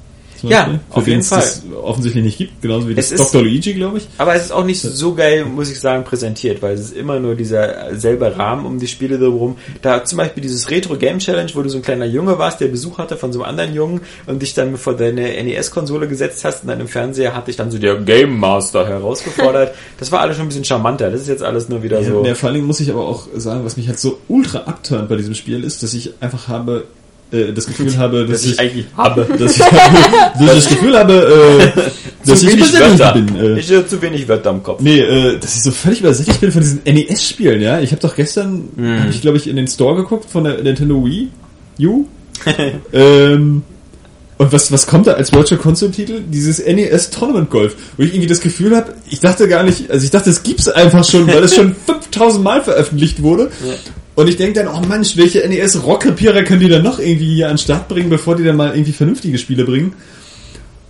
Ja, 0.42 0.64
Beispiel, 0.64 0.80
auf 0.90 1.06
jeden 1.06 1.10
den 1.10 1.20
es 1.20 1.28
das 1.28 1.62
offensichtlich 1.82 2.24
nicht 2.24 2.38
gibt, 2.38 2.62
genauso 2.62 2.88
wie 2.88 2.94
das 2.94 3.06
Es 3.06 3.12
ist- 3.20 3.34
Dr. 3.34 3.42
Luigi, 3.42 3.74
glaube 3.74 3.98
ich. 3.98 4.08
Aber 4.18 4.34
es 4.34 4.44
ist 4.44 4.52
auch 4.52 4.64
nicht 4.64 4.80
so 4.80 5.14
geil, 5.14 5.44
muss 5.44 5.70
ich 5.70 5.80
sagen, 5.80 6.04
präsentiert, 6.04 6.62
weil 6.62 6.74
es 6.74 6.80
ist 6.80 6.96
immer 6.96 7.18
nur 7.18 7.34
dieser 7.34 7.94
selbe 7.96 8.36
Rahmen 8.36 8.66
um 8.66 8.78
die 8.78 8.86
Spiele 8.86 9.18
drumherum. 9.18 9.56
Da 9.82 10.04
zum 10.04 10.18
Beispiel 10.18 10.42
dieses 10.42 10.70
Retro 10.70 10.96
Game 10.96 11.18
Challenge, 11.18 11.50
wo 11.54 11.62
du 11.62 11.68
so 11.68 11.78
ein 11.78 11.82
kleiner 11.82 12.06
Junge 12.06 12.38
warst, 12.38 12.60
der 12.60 12.68
Besuch 12.68 12.98
hatte 12.98 13.16
von 13.16 13.32
so 13.32 13.42
einem 13.42 13.50
anderen 13.50 13.74
Jungen 13.74 14.00
und 14.26 14.42
dich 14.42 14.54
dann 14.54 14.76
vor 14.76 14.94
deine 14.96 15.42
NES-Konsole 15.42 16.08
gesetzt 16.08 16.44
hast 16.44 16.62
und 16.62 16.68
dann 16.68 16.80
im 16.80 16.88
Fernseher 16.88 17.34
hat 17.34 17.48
dich 17.48 17.56
dann 17.56 17.70
so 17.70 17.78
der 17.78 17.96
Game 17.96 18.38
Master 18.38 18.86
herausgefordert. 18.86 19.74
das 19.98 20.12
war 20.12 20.20
alles 20.20 20.36
schon 20.36 20.44
ein 20.46 20.48
bisschen 20.48 20.64
charmanter. 20.64 21.10
Das 21.10 21.20
ist 21.22 21.28
jetzt 21.28 21.42
alles 21.42 21.68
nur 21.68 21.82
wieder 21.82 22.02
so. 22.04 22.24
Ja, 22.24 22.34
vor 22.34 22.48
Dingen 22.54 22.66
muss 22.66 22.80
ich 22.80 22.90
aber 22.90 23.06
auch 23.06 23.26
sagen, 23.36 23.64
was 23.64 23.76
mich 23.76 23.88
halt 23.88 23.98
so 23.98 24.18
ultra 24.28 24.58
abturnt 24.60 25.08
bei 25.08 25.16
diesem 25.16 25.34
Spiel 25.34 25.64
ist, 25.64 25.82
dass 25.82 25.94
ich 25.94 26.12
einfach 26.20 26.48
habe, 26.48 26.84
äh, 27.32 27.52
das 27.52 27.66
Gefühl 27.66 27.96
habe, 27.98 28.26
dass, 28.26 28.42
dass 28.42 28.44
ich 28.46 28.52
ich, 28.52 28.60
eigentlich 28.60 28.86
habe. 28.96 29.26
dass 29.38 29.56
ich, 29.56 29.58
dass 30.38 30.40
ich 30.40 30.46
das 30.46 30.68
Gefühl 30.68 30.98
habe, 30.98 31.72
äh, 31.76 31.80
dass 32.26 32.42
ich 32.42 32.52
übersättigt 32.52 32.98
Wörter. 32.98 33.12
bin. 33.14 33.36
Äh, 33.36 33.58
ich 33.58 33.70
habe 33.72 33.86
zu 33.86 34.00
wenig 34.02 34.28
Wörter 34.28 34.50
im 34.50 34.62
Kopf. 34.62 34.80
Nee, 34.80 35.00
äh, 35.00 35.38
dass 35.38 35.56
ich 35.56 35.62
so 35.62 35.70
völlig 35.70 36.00
übersättigt 36.00 36.40
bin 36.40 36.52
von 36.52 36.62
diesen 36.62 36.80
NES-Spielen, 36.84 37.60
ja. 37.60 37.80
Ich 37.80 37.90
habe 37.92 38.00
doch 38.02 38.14
gestern, 38.16 38.68
Hm. 38.76 39.00
hab 39.02 39.10
ich 39.10 39.20
glaube 39.20 39.36
ich 39.36 39.46
in 39.48 39.56
den 39.56 39.66
Store 39.68 39.94
geguckt 39.96 40.30
von 40.30 40.44
der 40.44 40.62
Nintendo 40.62 41.04
Wii 41.04 41.28
U. 41.80 42.06
ähm, 42.92 43.62
und 44.38 44.52
was, 44.52 44.70
was 44.70 44.86
kommt 44.86 45.08
da 45.08 45.14
als 45.14 45.32
Virtual 45.32 45.60
Console 45.60 45.90
Titel? 45.90 46.20
Dieses 46.28 46.64
NES 46.64 47.10
Tournament 47.10 47.50
Golf, 47.50 47.74
wo 47.96 48.04
ich 48.04 48.10
irgendwie 48.10 48.28
das 48.28 48.40
Gefühl 48.40 48.76
habe, 48.76 48.94
ich 49.10 49.18
dachte 49.18 49.48
gar 49.48 49.64
nicht, 49.64 49.90
also 49.90 50.04
ich 50.04 50.10
dachte, 50.12 50.30
es 50.30 50.44
gibt's 50.44 50.68
einfach 50.68 51.04
schon, 51.04 51.26
weil 51.26 51.42
es 51.42 51.56
schon 51.56 51.74
5000 51.86 52.44
Mal 52.44 52.62
veröffentlicht 52.62 53.20
wurde. 53.22 53.50
Und 54.18 54.26
ich 54.26 54.36
denke 54.36 54.64
dann, 54.64 54.66
oh 54.66 54.84
Mensch, 54.84 55.16
welche 55.16 55.48
NES 55.48 55.84
Rockrepierer 55.84 56.42
können 56.42 56.58
die 56.58 56.68
dann 56.68 56.82
noch 56.82 56.98
irgendwie 56.98 57.36
hier 57.36 57.46
an 57.46 57.52
den 57.52 57.58
Start 57.58 57.86
bringen, 57.86 58.10
bevor 58.10 58.34
die 58.34 58.42
dann 58.42 58.56
mal 58.56 58.70
irgendwie 58.70 58.90
vernünftige 58.90 59.38
Spiele 59.38 59.62
bringen? 59.62 59.92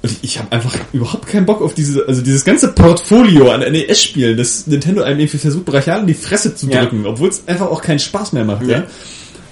Und 0.01 0.17
ich, 0.23 0.39
habe 0.39 0.51
einfach 0.51 0.75
überhaupt 0.95 1.27
keinen 1.27 1.45
Bock 1.45 1.61
auf 1.61 1.75
diese, 1.75 2.09
also 2.09 2.23
dieses 2.23 2.43
ganze 2.43 2.69
Portfolio 2.69 3.51
an 3.51 3.61
NES-Spielen, 3.61 4.39
das 4.39 4.67
Nintendo 4.67 5.03
einem 5.03 5.21
irgendwie 5.21 5.37
versucht, 5.37 5.67
brachial 5.67 6.01
in 6.01 6.07
die 6.07 6.15
Fresse 6.15 6.55
zu 6.55 6.71
Ja. 6.71 6.81
drücken, 6.81 7.05
obwohl 7.05 7.29
es 7.29 7.43
einfach 7.47 7.67
auch 7.67 7.83
keinen 7.83 7.99
Spaß 7.99 8.33
mehr 8.33 8.47
macht, 8.47 8.67
ja. 8.67 8.85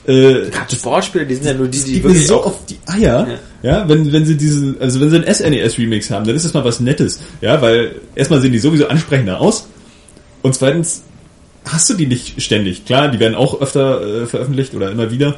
Ja. 0.06 0.10
Äh, 0.10 0.48
Gerade 0.48 0.74
Sportspiele, 0.74 1.26
die 1.26 1.34
sind 1.34 1.44
ja 1.44 1.52
nur 1.52 1.68
die, 1.68 1.76
das 1.76 1.84
die 1.84 1.92
geht 1.92 2.04
mir 2.04 2.10
wirklich 2.12 2.26
so 2.28 2.44
auf 2.44 2.64
die 2.64 2.78
Eier, 2.86 3.28
ja, 3.62 3.86
wenn, 3.86 4.10
wenn 4.10 4.24
sie 4.24 4.38
diesen, 4.38 4.80
also 4.80 5.02
wenn 5.02 5.10
sie 5.10 5.16
einen 5.16 5.26
SNES-Remix 5.26 6.10
haben, 6.10 6.24
dann 6.24 6.34
ist 6.34 6.46
das 6.46 6.54
mal 6.54 6.64
was 6.64 6.80
Nettes, 6.80 7.20
ja, 7.42 7.60
weil 7.60 7.96
erstmal 8.14 8.40
sehen 8.40 8.52
die 8.52 8.58
sowieso 8.58 8.88
ansprechender 8.88 9.38
aus 9.38 9.68
und 10.40 10.54
zweitens 10.54 11.02
hast 11.66 11.90
du 11.90 11.94
die 11.94 12.06
nicht 12.06 12.40
ständig. 12.42 12.84
Klar, 12.86 13.08
die 13.08 13.18
werden 13.20 13.34
auch 13.34 13.60
öfter 13.60 14.22
äh, 14.22 14.26
veröffentlicht 14.26 14.74
oder 14.74 14.90
immer 14.90 15.10
wieder, 15.10 15.36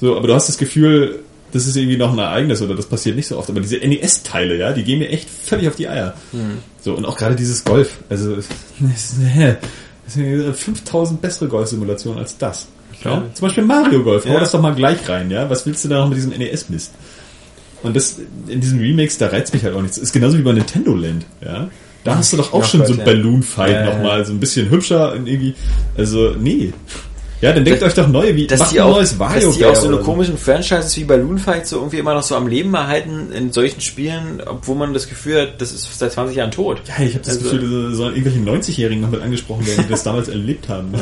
so, 0.00 0.16
aber 0.16 0.26
du 0.28 0.34
hast 0.34 0.48
das 0.48 0.58
Gefühl, 0.58 1.20
das 1.52 1.66
ist 1.66 1.76
irgendwie 1.76 1.96
noch 1.96 2.12
ein 2.12 2.18
Ereignis 2.18 2.62
oder 2.62 2.74
das 2.74 2.86
passiert 2.86 3.14
nicht 3.16 3.28
so 3.28 3.38
oft, 3.38 3.48
aber 3.48 3.60
diese 3.60 3.76
NES-Teile, 3.76 4.56
ja, 4.58 4.72
die 4.72 4.82
gehen 4.82 4.98
mir 4.98 5.08
echt 5.10 5.28
völlig 5.30 5.68
auf 5.68 5.76
die 5.76 5.88
Eier. 5.88 6.14
So, 6.80 6.94
und 6.94 7.04
auch 7.04 7.16
gerade 7.16 7.36
dieses 7.36 7.62
Golf, 7.62 7.98
also, 8.08 8.34
es 8.36 8.48
sind 10.08 10.56
5000 10.56 11.20
bessere 11.20 11.48
Golf-Simulationen 11.48 12.18
als 12.18 12.36
das. 12.38 12.66
Ja? 13.04 13.22
Zum 13.34 13.46
Beispiel 13.48 13.64
Mario 13.64 14.02
Golf, 14.02 14.24
hau 14.26 14.34
Ja. 14.34 14.40
das 14.40 14.52
doch 14.52 14.60
mal 14.60 14.74
gleich 14.74 15.08
rein, 15.08 15.30
ja? 15.30 15.48
Was 15.48 15.64
willst 15.66 15.84
du 15.84 15.88
da 15.88 15.98
noch 16.00 16.08
mit 16.08 16.16
diesem 16.18 16.32
NES-Mist? 16.32 16.92
Und 17.82 17.94
das, 17.94 18.16
in 18.48 18.60
diesem 18.60 18.78
Remix, 18.78 19.18
da 19.18 19.28
reizt 19.28 19.52
mich 19.52 19.62
halt 19.62 19.74
auch 19.74 19.82
nichts. 19.82 19.98
Ist 19.98 20.12
genauso 20.12 20.38
wie 20.38 20.42
bei 20.42 20.52
Nintendo 20.52 20.94
Land, 20.94 21.26
ja? 21.44 21.68
Da 22.04 22.16
hast 22.16 22.32
du 22.32 22.36
doch 22.36 22.52
auch 22.52 22.60
Ja, 22.60 22.64
schon 22.66 22.80
Gott, 22.80 22.88
so 22.88 22.92
ein 22.94 22.98
ja. 23.00 23.04
Balloon 23.06 23.42
Fight 23.42 23.72
Ja, 23.72 23.84
nochmal, 23.94 24.24
so 24.24 24.32
ein 24.32 24.40
bisschen 24.40 24.68
hübscher 24.70 25.12
und 25.14 25.26
irgendwie, 25.26 25.54
also, 25.96 26.34
nee. 26.38 26.72
Ja, 27.40 27.52
dann 27.52 27.64
denkt 27.64 27.82
Das- 27.82 27.88
euch 27.90 27.94
doch 27.94 28.08
neue, 28.08 28.34
wie, 28.36 28.46
dass 28.46 28.58
macht 28.60 28.72
die 28.72 28.80
auch, 28.80 28.94
neues 28.96 29.18
Wario 29.18 29.48
dass 29.48 29.56
die 29.58 29.66
auch 29.66 29.74
so 29.74 29.88
eine 29.88 29.98
komischen 29.98 30.38
Franchises 30.38 30.96
wie 30.96 31.04
Balloon 31.04 31.38
Fight 31.38 31.66
so 31.66 31.76
irgendwie 31.76 31.98
immer 31.98 32.14
noch 32.14 32.22
so 32.22 32.36
am 32.36 32.46
Leben 32.46 32.72
erhalten 32.72 33.32
in 33.32 33.52
solchen 33.52 33.80
Spielen, 33.82 34.40
obwohl 34.46 34.76
man 34.76 34.94
das 34.94 35.08
Gefühl 35.08 35.42
hat, 35.42 35.60
das 35.60 35.72
ist 35.72 35.98
seit 35.98 36.12
20 36.12 36.36
Jahren 36.36 36.50
tot. 36.52 36.80
Ja, 36.86 37.04
ich 37.04 37.14
habe 37.14 37.24
das 37.24 37.36
Also- 37.38 37.50
Gefühl, 37.50 37.90
da 37.90 37.94
sollen 37.94 38.14
irgendwelche 38.16 38.38
90-Jährigen 38.40 39.02
noch 39.02 39.10
mit 39.10 39.20
angesprochen 39.20 39.66
werden, 39.66 39.84
die 39.86 39.90
das 39.90 40.02
damals 40.04 40.28
erlebt 40.28 40.68
haben. 40.68 40.92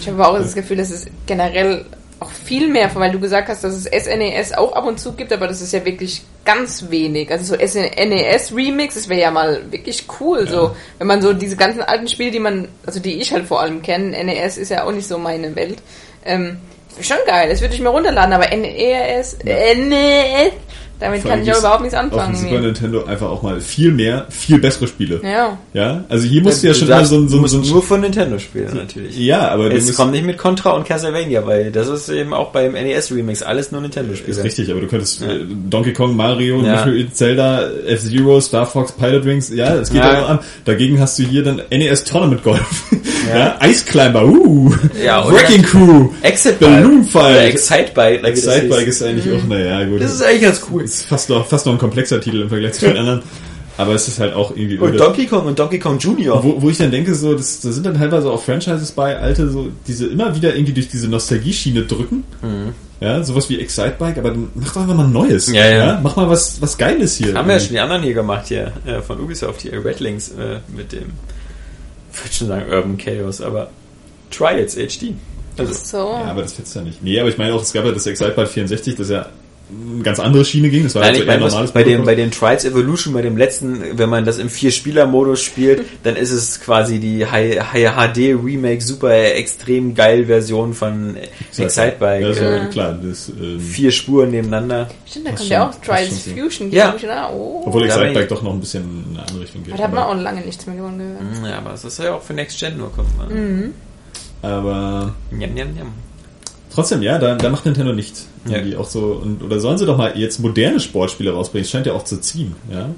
Ich 0.00 0.06
habe 0.08 0.22
aber 0.22 0.32
auch 0.34 0.38
das 0.42 0.54
Gefühl, 0.54 0.76
dass 0.76 0.90
es 0.90 1.06
generell 1.26 1.84
auch 2.18 2.30
viel 2.30 2.68
mehr, 2.68 2.90
weil 2.94 3.12
du 3.12 3.20
gesagt 3.20 3.48
hast, 3.48 3.62
dass 3.62 3.74
es 3.74 3.84
SNES 3.84 4.54
auch 4.54 4.72
ab 4.72 4.86
und 4.86 4.98
zu 4.98 5.12
gibt, 5.12 5.32
aber 5.32 5.46
das 5.46 5.60
ist 5.60 5.72
ja 5.72 5.84
wirklich 5.84 6.22
ganz 6.44 6.86
wenig. 6.88 7.30
Also 7.30 7.54
so 7.54 7.66
SNES 7.66 8.54
Remix, 8.54 8.94
das 8.94 9.08
wäre 9.08 9.20
ja 9.20 9.30
mal 9.30 9.60
wirklich 9.70 10.04
cool, 10.20 10.48
so 10.48 10.74
wenn 10.98 11.06
man 11.06 11.20
so 11.20 11.34
diese 11.34 11.56
ganzen 11.56 11.82
alten 11.82 12.08
Spiele, 12.08 12.30
die 12.30 12.38
man, 12.38 12.68
also 12.86 13.00
die 13.00 13.20
ich 13.20 13.32
halt 13.32 13.46
vor 13.46 13.60
allem 13.60 13.82
kenne, 13.82 14.24
NES 14.24 14.56
ist 14.56 14.70
ja 14.70 14.84
auch 14.84 14.92
nicht 14.92 15.06
so 15.06 15.18
meine 15.18 15.54
Welt. 15.56 15.78
Ähm, 16.24 16.58
schon 17.00 17.18
geil, 17.26 17.50
das 17.50 17.60
würde 17.60 17.74
ich 17.74 17.80
mir 17.80 17.90
runterladen, 17.90 18.32
aber 18.32 18.48
NES, 18.48 19.38
NES, 19.44 20.52
damit 21.00 21.24
kann 21.24 21.42
ich 21.42 21.52
auch 21.52 21.58
überhaupt 21.58 21.82
nichts 21.82 21.96
Auf 21.96 22.08
dem 22.08 22.12
anfangen. 22.18 22.36
Super. 22.36 22.60
Nintendo 22.60 23.04
einfach 23.04 23.28
auch 23.28 23.42
mal 23.42 23.60
viel 23.60 23.92
mehr, 23.92 24.26
viel 24.30 24.58
bessere 24.58 24.86
Spiele. 24.86 25.20
Ja. 25.22 25.58
Ja, 25.74 26.04
also 26.08 26.26
hier 26.26 26.42
musst 26.42 26.62
du 26.62 26.68
ja 26.68 26.72
Du 26.72 26.78
schon 26.78 26.88
darfst- 26.88 27.12
mal 27.12 27.28
so, 27.28 27.36
ein- 27.38 27.46
so, 27.48 27.60
so 27.62 27.72
nur 27.74 27.82
von 27.82 28.00
Nintendo 28.00 28.38
spielen, 28.38 28.74
natürlich. 28.74 29.18
Ja, 29.18 29.48
aber 29.48 29.70
Es 29.72 29.94
kommt 29.94 30.12
nicht 30.12 30.24
mit 30.24 30.38
Contra 30.38 30.70
und 30.72 30.86
Castlevania, 30.86 31.46
weil 31.46 31.70
das 31.70 31.88
ist 31.88 32.08
eben 32.08 32.32
auch 32.32 32.50
beim 32.52 32.72
NES 32.72 33.12
Remix 33.12 33.42
alles 33.42 33.72
nur 33.72 33.80
Nintendo-Spiele. 33.80 34.30
ist 34.38 34.44
richtig, 34.44 34.70
aber 34.70 34.80
du 34.80 34.86
könntest 34.86 35.22
äh, 35.22 35.40
Donkey 35.70 35.92
Kong, 35.92 36.16
Mario, 36.16 36.60
Ja. 36.62 36.86
Zelda, 37.12 37.62
F-Zero, 37.86 38.40
Star 38.40 38.66
Fox, 38.66 38.92
Pilot 38.92 39.24
Wings, 39.24 39.50
ja, 39.54 39.74
es 39.76 39.90
geht 39.90 40.02
Ja. 40.02 40.22
auch 40.24 40.28
an. 40.30 40.38
Dagegen 40.64 41.00
hast 41.00 41.18
du 41.18 41.24
hier 41.24 41.42
dann 41.44 41.60
NES 41.70 42.04
Tournament 42.04 42.42
Golf. 42.42 42.84
Ja. 43.28 43.58
ja. 43.60 43.66
Ice 43.68 43.84
Climber, 43.84 44.24
uh. 44.24 44.72
Ja, 45.02 45.30
Wrecking 45.30 45.62
Crew. 45.62 46.08
Exit 46.22 46.60
Balloon 46.60 47.02
Bike. 47.02 47.10
Fight. 47.10 47.48
Excite 47.54 47.90
Bike. 47.94 48.22
like 48.22 48.36
Sidebike 48.36 48.84
hieß. 48.84 48.88
ist 48.88 49.02
eigentlich 49.02 49.32
auch, 49.32 49.46
naja, 49.48 49.84
gut. 49.84 50.00
Das 50.00 50.12
ist 50.12 50.22
eigentlich 50.22 50.42
ganz 50.42 50.62
cool. 50.70 50.82
ist 50.82 51.06
fast 51.06 51.28
noch, 51.28 51.46
fast 51.46 51.66
noch 51.66 51.72
ein 51.72 51.78
komplexer 51.78 52.20
Titel 52.20 52.42
im 52.42 52.48
Vergleich 52.48 52.74
zu 52.74 52.86
den 52.86 52.96
anderen. 52.98 53.22
Aber 53.78 53.92
es 53.94 54.08
ist 54.08 54.20
halt 54.20 54.34
auch 54.34 54.52
irgendwie 54.56 54.78
Und. 54.78 54.98
Donkey 54.98 55.26
Kong 55.26 55.46
und 55.46 55.58
Donkey 55.58 55.78
Kong 55.78 55.98
Junior. 55.98 56.42
Wo, 56.42 56.62
wo 56.62 56.70
ich 56.70 56.78
dann 56.78 56.90
denke, 56.90 57.14
so, 57.14 57.34
das, 57.34 57.60
da 57.60 57.70
sind 57.70 57.84
dann 57.84 57.98
teilweise 57.98 58.30
auch 58.30 58.42
Franchises 58.42 58.92
bei, 58.92 59.18
alte, 59.18 59.50
so, 59.50 59.68
diese 59.86 60.06
immer 60.06 60.34
wieder 60.34 60.54
irgendwie 60.54 60.72
durch 60.72 60.88
diese 60.88 61.08
Nostalgie-Schiene 61.08 61.82
drücken. 61.82 62.24
Ja, 63.00 63.22
sowas 63.22 63.50
wie 63.50 63.60
Excite 63.60 63.96
Bike, 63.98 64.16
aber 64.16 64.30
dann 64.30 64.48
mach 64.54 64.72
doch 64.72 64.80
einfach 64.80 64.96
mal 64.96 65.06
Neues. 65.06 65.52
Ja, 65.52 65.68
ja. 65.68 66.00
Mach 66.02 66.16
mal 66.16 66.30
was, 66.30 66.62
was 66.62 66.78
Geiles 66.78 67.16
hier. 67.16 67.34
Haben 67.34 67.48
wir 67.48 67.56
ja 67.56 67.60
schon 67.60 67.72
die 67.72 67.80
anderen 67.80 68.02
hier 68.02 68.14
gemacht 68.14 68.46
hier, 68.48 68.72
äh, 68.86 69.02
von 69.02 69.20
Ubisoft 69.20 69.60
hier, 69.60 69.84
Redlings, 69.84 70.30
äh, 70.30 70.60
mit 70.74 70.92
dem, 70.92 71.12
ich 72.24 72.24
würde 72.24 72.34
schon 72.34 72.48
sagen 72.48 72.70
Urban 72.70 72.96
Chaos, 72.98 73.40
aber 73.40 73.70
Trials 74.30 74.74
HD. 74.74 75.14
Also, 75.58 75.72
So. 75.72 75.96
Ja, 75.98 76.24
aber 76.24 76.42
das 76.42 76.54
fetzt 76.54 76.74
ja 76.74 76.82
nicht. 76.82 77.02
Nee, 77.02 77.18
aber 77.18 77.28
ich 77.28 77.38
meine 77.38 77.54
auch, 77.54 77.62
es 77.62 77.72
gab 77.72 77.84
ja 77.84 77.92
das 77.92 78.06
Excite 78.06 78.32
Bike 78.32 78.48
64, 78.48 78.96
das 78.96 79.08
ja 79.08 79.26
eine 79.68 80.02
ganz 80.04 80.20
andere 80.20 80.44
Schiene 80.44 80.68
ging. 80.70 80.84
Das 80.84 80.94
war 80.94 81.02
Nein, 81.02 81.10
also 81.10 81.22
ich 81.22 81.26
meine, 81.26 81.42
was 81.42 81.52
normales 81.52 81.72
bei 81.72 81.82
dem, 81.82 82.04
bei 82.04 82.14
den 82.14 82.30
Trials 82.30 82.64
Evolution, 82.64 83.12
bei 83.14 83.22
dem 83.22 83.36
letzten, 83.36 83.98
wenn 83.98 84.08
man 84.08 84.24
das 84.24 84.38
im 84.38 84.48
Vier-Spieler-Modus 84.48 85.42
spielt, 85.42 85.84
dann 86.04 86.14
ist 86.14 86.30
es 86.30 86.60
quasi 86.60 87.00
die 87.00 87.26
High, 87.26 87.72
High 87.72 87.90
HD 88.14 88.18
Remake, 88.40 88.80
super 88.80 89.12
extrem 89.34 89.94
geil 89.94 90.26
Version 90.26 90.72
von 90.72 91.16
Excite 91.56 91.96
Bike. 91.98 92.22
Ja, 92.22 92.32
so, 92.32 92.44
äh, 92.44 92.66
klar. 92.70 92.96
Das, 93.02 93.28
ähm, 93.28 93.58
Vier 93.58 93.90
Spuren 93.90 94.30
nebeneinander. 94.30 94.88
Stimmt, 95.04 95.26
da 95.26 95.32
kommt 95.32 95.48
ja 95.48 95.68
auch 95.68 95.74
Trials 95.80 96.24
so. 96.24 96.30
Fusion, 96.30 96.70
Ja. 96.70 96.94
oder? 96.94 97.30
Oh. 97.34 97.64
obwohl 97.66 97.80
da 97.82 97.86
Excite 97.88 98.04
bin 98.04 98.14
Bike 98.14 98.22
ich- 98.22 98.28
doch 98.28 98.42
noch 98.42 98.52
ein 98.52 98.60
bisschen 98.60 98.82
in 98.84 99.16
eine 99.16 99.26
andere 99.26 99.40
Richtung 99.42 99.64
geht. 99.64 99.72
Aber 99.74 99.78
da 99.82 99.84
hat 99.88 99.94
man 99.94 100.04
auch 100.04 100.22
lange 100.22 100.40
nichts 100.42 100.64
mehr 100.66 100.76
davon 100.76 100.98
gehört. 100.98 101.20
Ja, 101.44 101.58
aber 101.58 101.74
es 101.74 101.84
ist 101.84 101.98
ja 101.98 102.14
auch 102.14 102.22
für 102.22 102.34
Next 102.34 102.58
Gen 102.60 102.76
nur, 102.76 102.92
kommt 102.92 103.16
mal. 103.18 103.26
aber 104.42 105.14
Njam, 105.32 105.54
njam, 105.54 105.72
njam. 105.74 105.88
Trotzdem, 106.76 107.02
ja, 107.02 107.18
da, 107.18 107.34
da 107.34 107.48
macht 107.48 107.64
Nintendo 107.64 107.92
nicht. 107.92 108.14
Ja. 108.46 108.58
Irgendwie 108.58 108.76
auch 108.76 108.84
so, 108.84 109.20
und, 109.22 109.42
oder 109.42 109.58
sollen 109.58 109.78
sie 109.78 109.86
doch 109.86 109.96
mal 109.96 110.16
jetzt 110.16 110.38
moderne 110.38 110.78
Sportspiele 110.78 111.32
rausbringen? 111.32 111.64
Das 111.64 111.70
scheint 111.70 111.86
ja 111.86 111.94
auch 111.94 112.04
zu 112.04 112.20
ziehen, 112.20 112.54
ja. 112.70 112.90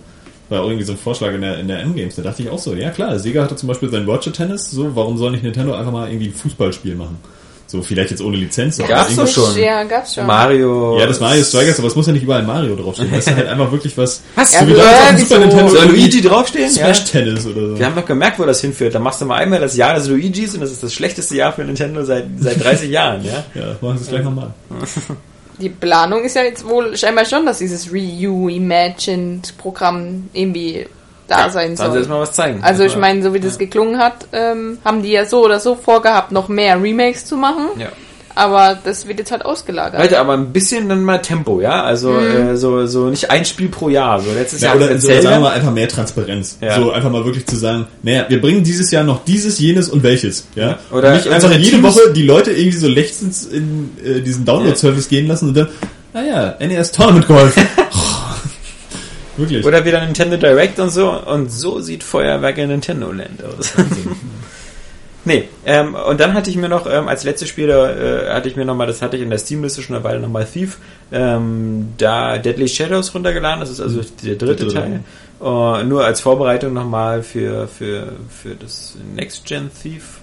War 0.50 0.64
irgendwie 0.64 0.84
so 0.84 0.92
ein 0.92 0.98
Vorschlag 0.98 1.32
in 1.32 1.42
der, 1.42 1.58
in 1.58 1.68
der 1.68 1.80
M-Games. 1.80 2.16
Da 2.16 2.22
dachte 2.22 2.42
ich 2.42 2.48
auch 2.48 2.58
so, 2.58 2.74
ja 2.74 2.90
klar, 2.90 3.18
Sega 3.18 3.42
hatte 3.42 3.56
zum 3.56 3.68
Beispiel 3.68 3.90
sein 3.90 4.06
Roger 4.06 4.32
Tennis, 4.32 4.70
so, 4.70 4.96
warum 4.96 5.16
soll 5.18 5.30
nicht 5.30 5.44
Nintendo 5.44 5.74
einfach 5.74 5.92
mal 5.92 6.08
irgendwie 6.08 6.28
ein 6.28 6.34
Fußballspiel 6.34 6.94
machen? 6.94 7.18
So, 7.70 7.82
vielleicht 7.82 8.10
jetzt 8.10 8.22
ohne 8.22 8.38
Lizenz. 8.38 8.80
aber 8.80 8.88
Gab's 8.88 9.14
doch 9.14 9.28
schon. 9.28 9.58
Ja, 9.58 9.84
gab's 9.84 10.14
schon. 10.14 10.24
Mario. 10.26 10.98
Ja, 10.98 11.06
das 11.06 11.20
Mario 11.20 11.44
Strikers, 11.44 11.78
aber 11.78 11.88
es 11.88 11.94
muss 11.94 12.06
ja 12.06 12.14
nicht 12.14 12.22
überall 12.22 12.42
Mario 12.42 12.74
draufstehen. 12.74 13.10
Das 13.12 13.26
ist 13.26 13.36
halt 13.36 13.46
einfach 13.46 13.70
wirklich 13.70 13.94
was. 13.98 14.22
Was? 14.36 14.54
Ja, 14.54 14.60
so 14.60 14.68
wieso? 14.68 14.80
Super 15.18 15.38
Nintendo 15.40 15.68
Soll 15.68 15.88
Luigi 15.88 16.22
draufstehen? 16.22 16.70
Smash 16.70 17.00
Ja. 17.00 17.04
Tennis 17.04 17.46
oder 17.46 17.68
so. 17.68 17.78
Wir 17.78 17.84
haben 17.84 17.94
doch 17.94 18.06
gemerkt, 18.06 18.38
wo 18.38 18.46
das 18.46 18.62
hinführt. 18.62 18.94
Da 18.94 19.00
machst 19.00 19.20
du 19.20 19.26
mal 19.26 19.34
einmal 19.36 19.60
das 19.60 19.76
Jahr 19.76 19.92
des 19.94 20.08
Luigis 20.08 20.54
und 20.54 20.62
das 20.62 20.70
ist 20.72 20.82
das 20.82 20.94
schlechteste 20.94 21.36
Jahr 21.36 21.52
für 21.52 21.62
Nintendo 21.62 22.02
seit, 22.04 22.24
seit 22.40 22.64
30 22.64 22.90
Jahren, 22.90 23.22
ja? 23.22 23.44
Ja, 23.54 23.76
machen 23.82 23.98
sie 23.98 24.04
es 24.04 24.08
gleich 24.08 24.24
nochmal. 24.24 24.54
Die 25.60 25.68
Planung 25.68 26.24
ist 26.24 26.36
ja 26.36 26.42
jetzt 26.44 26.66
wohl 26.66 26.96
scheinbar 26.96 27.26
schon, 27.26 27.44
dass 27.44 27.58
dieses 27.58 27.92
Reimagined-Programm 27.92 30.30
irgendwie 30.32 30.86
da 31.28 31.50
sein 31.50 31.76
Sollen 31.76 31.76
sie 31.76 31.92
soll. 31.92 31.98
jetzt 31.98 32.08
mal 32.08 32.20
was 32.20 32.32
zeigen. 32.32 32.60
Also 32.62 32.82
ich 32.82 32.94
Ja. 32.94 32.98
meine, 32.98 33.22
so 33.22 33.32
wie 33.34 33.40
das 33.40 33.58
geklungen 33.58 33.98
hat, 33.98 34.26
ähm, 34.32 34.78
haben 34.84 35.02
die 35.02 35.10
ja 35.12 35.24
so 35.26 35.44
oder 35.44 35.60
so 35.60 35.76
vorgehabt, 35.76 36.32
noch 36.32 36.48
mehr 36.48 36.82
Remakes 36.82 37.24
zu 37.26 37.36
machen. 37.36 37.66
Ja. 37.78 37.88
Aber 38.34 38.78
das 38.84 39.08
wird 39.08 39.18
jetzt 39.18 39.32
halt 39.32 39.44
ausgelagert. 39.44 40.00
Leute, 40.00 40.20
aber 40.20 40.34
ein 40.34 40.52
bisschen 40.52 40.88
dann 40.88 41.02
mal 41.02 41.18
Tempo, 41.18 41.60
ja? 41.60 41.82
Also 41.82 42.16
äh, 42.16 42.56
so, 42.56 42.86
so 42.86 43.06
nicht 43.08 43.32
ein 43.32 43.44
Spiel 43.44 43.68
pro 43.68 43.88
Jahr. 43.88 44.20
So 44.20 44.30
letztes 44.32 44.60
Ja, 44.60 44.68
Jahr 44.68 44.76
oder, 44.76 44.86
oder 44.90 44.98
sagen 45.00 45.22
wir 45.24 45.40
mal 45.40 45.52
einfach 45.54 45.72
mehr 45.72 45.88
Transparenz. 45.88 46.56
Ja. 46.60 46.76
So 46.76 46.92
einfach 46.92 47.10
mal 47.10 47.24
wirklich 47.24 47.46
zu 47.46 47.56
sagen, 47.56 47.88
naja, 48.04 48.26
wir 48.28 48.40
bringen 48.40 48.62
dieses 48.62 48.92
Jahr 48.92 49.02
noch 49.02 49.24
dieses, 49.24 49.58
jenes 49.58 49.88
und 49.88 50.04
welches. 50.04 50.46
Ja? 50.54 50.78
Oder 50.92 51.08
Und 51.08 51.14
nicht 51.16 51.28
einfach 51.28 51.50
jede 51.50 51.78
Teams- 51.78 51.82
Woche 51.82 52.12
die 52.12 52.22
Leute 52.22 52.52
irgendwie 52.52 52.78
so 52.78 52.86
lechzend 52.86 53.34
in 53.52 53.90
äh, 54.04 54.20
diesen 54.20 54.44
Download-Service 54.44 55.08
gehen 55.08 55.26
lassen 55.26 55.48
und 55.48 55.56
dann, 55.56 55.68
naja, 56.14 56.54
NES 56.60 56.92
Tournament 56.92 57.26
Golf. 57.26 57.56
wirklich. 59.38 59.64
Oder 59.64 59.84
wieder 59.84 60.04
Nintendo 60.04 60.36
Direct 60.36 60.78
und 60.78 60.90
so. 60.90 61.10
Und 61.10 61.50
so 61.50 61.80
sieht 61.80 62.02
Feuerwerk 62.02 62.58
in 62.58 62.68
Nintendo 62.68 63.10
Land 63.12 63.42
aus. 63.44 63.72
nee, 65.24 65.48
ähm, 65.64 65.94
und 65.94 66.20
dann 66.20 66.34
hatte 66.34 66.50
ich 66.50 66.56
mir 66.56 66.68
noch, 66.68 66.86
ähm, 66.86 67.08
als 67.08 67.24
letztes 67.24 67.48
Spiel, 67.48 67.70
äh, 67.70 68.30
hatte 68.30 68.48
ich 68.48 68.56
mir 68.56 68.64
nochmal, 68.64 68.86
das 68.86 69.00
hatte 69.00 69.16
ich 69.16 69.22
in 69.22 69.30
der 69.30 69.38
Steam-Liste 69.38 69.82
schon 69.82 69.96
eine 69.96 70.04
Weile 70.04 70.20
nochmal 70.20 70.44
Thief, 70.44 70.78
ähm, 71.12 71.94
da 71.96 72.38
Deadly 72.38 72.68
Shadows 72.68 73.14
runtergeladen, 73.14 73.60
das 73.60 73.70
ist 73.70 73.80
also 73.80 74.00
der 74.22 74.36
dritte 74.36 74.66
dritte. 74.66 74.74
Teil. 74.74 75.00
Äh, 75.40 75.84
nur 75.84 76.04
als 76.04 76.20
Vorbereitung 76.20 76.72
nochmal 76.72 77.22
für, 77.22 77.68
für, 77.68 78.12
für 78.28 78.54
das 78.56 78.96
Next 79.14 79.44
Gen 79.46 79.70
Thief. 79.82 80.20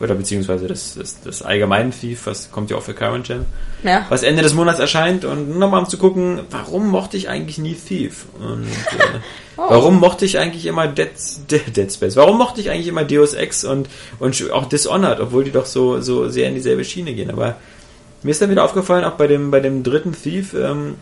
Oder 0.00 0.14
beziehungsweise 0.14 0.68
das, 0.68 0.94
das, 0.94 1.20
das 1.22 1.42
allgemeine 1.42 1.90
Thief, 1.90 2.26
was 2.26 2.50
kommt 2.52 2.70
ja 2.70 2.76
auch 2.76 2.82
für 2.82 2.94
Current 2.94 3.26
Gen 3.26 3.46
ja. 3.82 4.06
was 4.08 4.22
Ende 4.22 4.42
des 4.42 4.54
Monats 4.54 4.78
erscheint 4.78 5.24
und 5.24 5.58
nochmal 5.58 5.80
um 5.80 5.88
zu 5.88 5.98
gucken, 5.98 6.40
warum 6.50 6.88
mochte 6.88 7.16
ich 7.16 7.28
eigentlich 7.28 7.58
nie 7.58 7.74
Thief? 7.74 8.26
Und 8.38 8.64
äh, 8.64 9.18
Oh. 9.60 9.64
warum 9.70 9.98
mochte 9.98 10.24
ich 10.24 10.38
eigentlich 10.38 10.66
immer 10.66 10.86
Dead, 10.86 11.10
Dead, 11.50 11.76
Dead 11.76 11.92
Space? 11.92 12.14
Warum 12.14 12.38
mochte 12.38 12.60
ich 12.60 12.70
eigentlich 12.70 12.86
immer 12.86 13.02
Deus 13.02 13.34
Ex 13.34 13.64
und, 13.64 13.88
und 14.20 14.52
auch 14.52 14.66
Dishonored, 14.66 15.18
obwohl 15.18 15.42
die 15.42 15.50
doch 15.50 15.66
so, 15.66 16.00
so 16.00 16.28
sehr 16.28 16.48
in 16.48 16.54
dieselbe 16.54 16.84
Schiene 16.84 17.12
gehen? 17.12 17.28
Aber 17.28 17.56
mir 18.22 18.30
ist 18.30 18.40
dann 18.40 18.50
wieder 18.50 18.62
aufgefallen, 18.62 19.04
auch 19.04 19.16
bei 19.16 19.26
dem, 19.26 19.50
bei 19.50 19.58
dem 19.58 19.82
dritten 19.82 20.12
Thief, 20.12 20.54
ähm, 20.54 20.94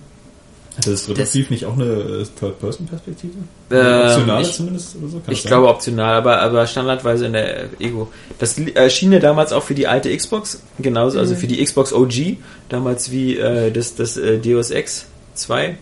Hatte 0.79 0.91
das 0.91 1.31
Thief 1.33 1.49
nicht 1.51 1.65
auch 1.65 1.73
eine 1.75 1.85
äh, 1.85 2.25
Third-Person-Perspektive? 2.39 3.33
Ähm, 3.71 4.07
Optionale 4.11 4.43
ich- 4.43 4.53
zumindest 4.53 4.97
oder 4.97 5.09
so? 5.09 5.21
Kann 5.21 5.33
ich 5.33 5.45
glaube 5.45 5.69
optional, 5.69 6.15
aber, 6.15 6.41
aber 6.43 6.67
standardweise 6.67 7.27
in 7.27 7.33
der 7.33 7.69
Ego. 7.81 8.09
Das 8.39 8.59
erschien 8.59 9.11
ja 9.13 9.19
damals 9.19 9.53
auch 9.53 9.63
für 9.63 9.75
die 9.75 9.87
alte 9.87 10.15
Xbox, 10.15 10.61
genauso, 10.79 11.19
also 11.19 11.35
für 11.35 11.47
die 11.47 11.65
Xbox 11.65 11.93
OG, 11.95 12.37
damals 12.69 13.11
wie 13.11 13.39
äh, 13.39 13.71
das, 13.71 13.95
das 13.95 14.17
äh, 14.19 14.39
Deus 14.39 14.71
Ex 14.71 15.07
2. 15.35 15.79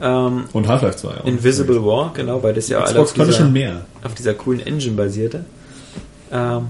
Ähm, 0.00 0.44
Und 0.52 0.68
Half-Life 0.68 0.96
2 0.98 1.08
auch. 1.08 1.24
Invisible 1.24 1.84
War, 1.84 2.12
genau, 2.14 2.42
weil 2.42 2.54
das 2.54 2.68
ja 2.68 2.78
alle 2.78 2.86
Xbox 2.90 3.10
auf 3.10 3.16
konnte 3.16 3.30
dieser, 3.32 3.44
schon 3.44 3.52
mehr. 3.52 3.84
auf 4.04 4.14
dieser 4.14 4.34
coolen 4.34 4.60
Engine 4.64 4.94
basierte. 4.96 5.44
Ähm, 6.32 6.66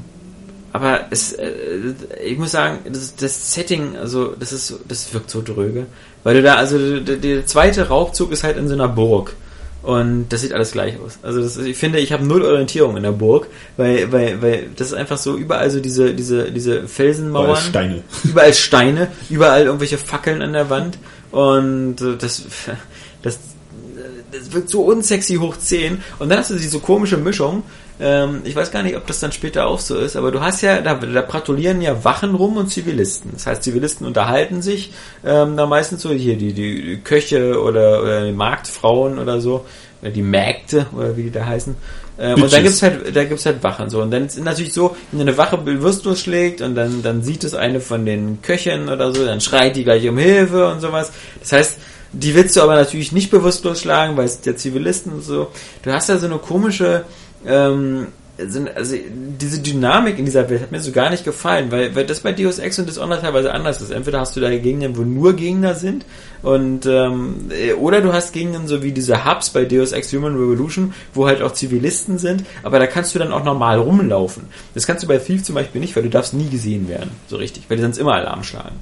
aber 0.75 1.07
es, 1.11 1.33
äh, 1.35 1.49
ich 2.27 2.37
muss 2.37 2.51
sagen, 2.51 2.81
das, 2.93 3.15
das 3.15 3.55
Setting, 3.55 3.97
also 3.97 4.35
das 4.39 4.53
ist, 4.53 4.67
so- 4.67 4.81
das 4.89 5.15
wirkt 5.15 5.31
so 5.31 5.41
dröge, 5.41 5.87
weil 6.25 6.35
du 6.35 6.43
da, 6.43 6.57
also 6.57 6.99
der, 6.99 7.17
der 7.17 7.47
zweite 7.47 7.87
Raubzug 7.87 8.33
ist 8.33 8.43
halt 8.43 8.57
in 8.57 8.67
so 8.67 8.75
einer 8.75 8.89
Burg. 8.89 9.37
Und 9.85 10.31
das 10.31 10.41
sieht 10.41 10.53
alles 10.53 10.73
gleich 10.73 10.95
aus. 10.99 11.19
Also 11.23 11.43
das, 11.43 11.59
ich 11.59 11.77
finde, 11.77 12.01
ich 12.01 12.11
habe 12.13 12.25
null 12.27 12.43
Orientierung 12.43 12.97
in 12.97 13.03
der 13.05 13.13
Burg, 13.13 13.47
weil, 13.77 14.11
weil, 14.11 14.41
weil 14.43 14.67
das 14.75 14.89
ist 14.89 14.95
einfach 14.95 15.19
so 15.19 15.37
überall 15.37 15.71
so 15.71 15.79
diese, 15.79 16.13
diese, 16.15 16.51
diese 16.51 16.89
Felsenmauern. 16.89 17.51
Weil 17.51 17.57
Steine. 17.57 18.03
überall 18.25 18.55
Steine, 18.55 19.09
überall 19.31 19.65
irgendwelche 19.67 19.99
Fackeln 19.99 20.43
an 20.43 20.55
der 20.55 20.71
Wand. 20.71 20.99
Und 21.31 22.01
äh, 22.01 22.17
das, 22.19 22.43
das, 23.23 23.39
das 24.33 24.53
wirkt 24.53 24.71
so 24.71 24.83
unsexy 24.85 25.37
hoch 25.37 25.57
10 25.57 26.03
und 26.19 26.29
dann 26.31 26.39
hast 26.39 26.51
du 26.51 26.57
diese 26.57 26.79
komische 26.81 27.17
Mischung, 27.19 27.63
ähm, 28.01 28.41
ich 28.45 28.57
weiß 28.57 28.71
gar 28.71 28.83
nicht, 28.83 28.97
ob 28.97 29.07
das 29.07 29.21
dann 29.21 29.33
später 29.33 29.67
auch 29.67 29.79
so 29.79 29.97
ist, 29.97 30.17
aber 30.17 30.33
du 30.33 30.41
hast 30.41 30.63
ja, 30.63 30.81
da, 30.81 30.95
da 30.95 31.23
patrouillieren 31.23 31.81
ja 31.81 32.05
Wachen 32.05 32.35
rum 32.35 32.57
und 32.57 32.69
Zivilisten. 32.69 33.33
Das 33.33 33.47
heißt, 33.47 33.63
Zivilisten 33.63 34.07
unterhalten 34.07 34.63
sich 34.63 34.93
ähm, 35.25 35.57
da 35.57 35.67
meistens 35.67 36.03
so 36.03 36.11
hier 36.11 36.37
die, 36.37 36.53
die, 36.53 36.83
die 36.83 36.97
Köche 36.99 37.61
oder, 37.61 38.03
oder 38.03 38.27
die 38.27 38.33
Marktfrauen 38.33 39.19
oder 39.19 39.41
so, 39.41 39.65
oder 40.03 40.11
die 40.11 40.23
Mägde 40.23 40.87
oder 40.97 41.17
wie 41.17 41.25
die 41.25 41.31
da 41.31 41.47
heißen. 41.47 41.77
Ähm, 42.19 42.43
und 42.43 42.53
dann 42.53 42.63
gibt's 42.63 42.83
halt, 42.83 43.15
da 43.15 43.25
gibt's 43.25 43.47
halt 43.47 43.63
Wachen 43.63 43.91
so. 43.91 44.03
Und 44.03 44.11
dann 44.11 44.27
ist 44.27 44.39
natürlich 44.39 44.73
so, 44.73 44.97
wenn 45.11 45.21
eine 45.21 45.37
Wache 45.37 45.59
bewusstlos 45.59 46.21
schlägt 46.21 46.61
und 46.61 46.75
dann, 46.75 47.03
dann 47.03 47.23
sieht 47.23 47.45
es 47.45 47.55
eine 47.55 47.81
von 47.81 48.05
den 48.05 48.41
Köchen 48.43 48.89
oder 48.89 49.13
so, 49.13 49.25
dann 49.25 49.41
schreit 49.41 49.77
die 49.77 49.85
gleich 49.85 50.09
um 50.09 50.19
Hilfe 50.19 50.69
und 50.69 50.81
sowas. 50.81 51.13
Das 51.41 51.53
heißt, 51.53 51.79
die 52.13 52.35
willst 52.35 52.57
du 52.57 52.63
aber 52.63 52.77
natürlich 52.77 53.11
nicht 53.11 53.31
bewusstlos 53.31 53.81
schlagen, 53.81 54.17
weil 54.17 54.27
es 54.27 54.41
der 54.41 54.57
Zivilisten 54.57 55.13
und 55.13 55.25
so. 55.25 55.49
Du 55.83 55.93
hast 55.93 56.09
da 56.09 56.19
so 56.19 56.27
eine 56.27 56.39
komische, 56.39 57.05
ähm, 57.47 58.07
sind, 58.37 58.77
also 58.77 58.97
diese 59.41 59.61
Dynamik 59.61 60.19
in 60.19 60.25
dieser 60.25 60.51
Welt 60.51 60.61
hat 60.61 60.73
mir 60.73 60.81
so 60.81 60.91
gar 60.91 61.11
nicht 61.11 61.25
gefallen, 61.25 61.71
weil, 61.71 61.95
weil 61.95 62.05
das 62.05 62.21
bei 62.21 62.33
Deus 62.33 62.59
Ex 62.59 62.79
und 62.81 62.89
Dishonored 62.89 63.21
teilweise 63.21 63.53
anders 63.53 63.81
ist. 63.81 63.91
Entweder 63.91 64.19
hast 64.19 64.35
du 64.35 64.41
da 64.41 64.51
Gegner, 64.51 64.97
wo 64.97 65.03
nur 65.03 65.35
Gegner 65.35 65.77
sind 65.77 66.05
und 66.43 66.85
ähm, 66.87 67.51
oder 67.79 68.01
du 68.01 68.13
hast 68.13 68.33
Gegner 68.33 68.61
so 68.67 68.83
wie 68.83 68.91
diese 68.91 69.25
Hubs 69.25 69.51
bei 69.51 69.65
Deus 69.65 69.93
Ex 69.93 70.13
Human 70.13 70.35
Revolution, 70.35 70.95
wo 71.13 71.27
halt 71.27 71.43
auch 71.43 71.53
Zivilisten 71.53 72.19
sind, 72.19 72.45
aber 72.65 72.81
da 72.81 72.89
kannst 72.89 73.15
du 73.15 73.21
dann 73.21 73.33
auch 73.33 73.45
normal 73.45 73.79
rumlaufen. 73.79 74.45
Das 74.75 74.87
kannst 74.87 75.05
du 75.05 75.09
bei 75.09 75.19
Thief 75.19 75.45
zum 75.45 75.55
Beispiel 75.55 75.81
nicht, 75.81 75.95
weil 75.95 76.03
du 76.03 76.11
darfst 76.11 76.35
nie 76.35 76.49
gesehen 76.49 76.89
werden, 76.89 77.11
so 77.29 77.37
richtig, 77.37 77.65
weil 77.69 77.77
die 77.77 77.85
sonst 77.85 77.99
immer 77.99 78.15
Alarm 78.15 78.43
schlagen. 78.43 78.77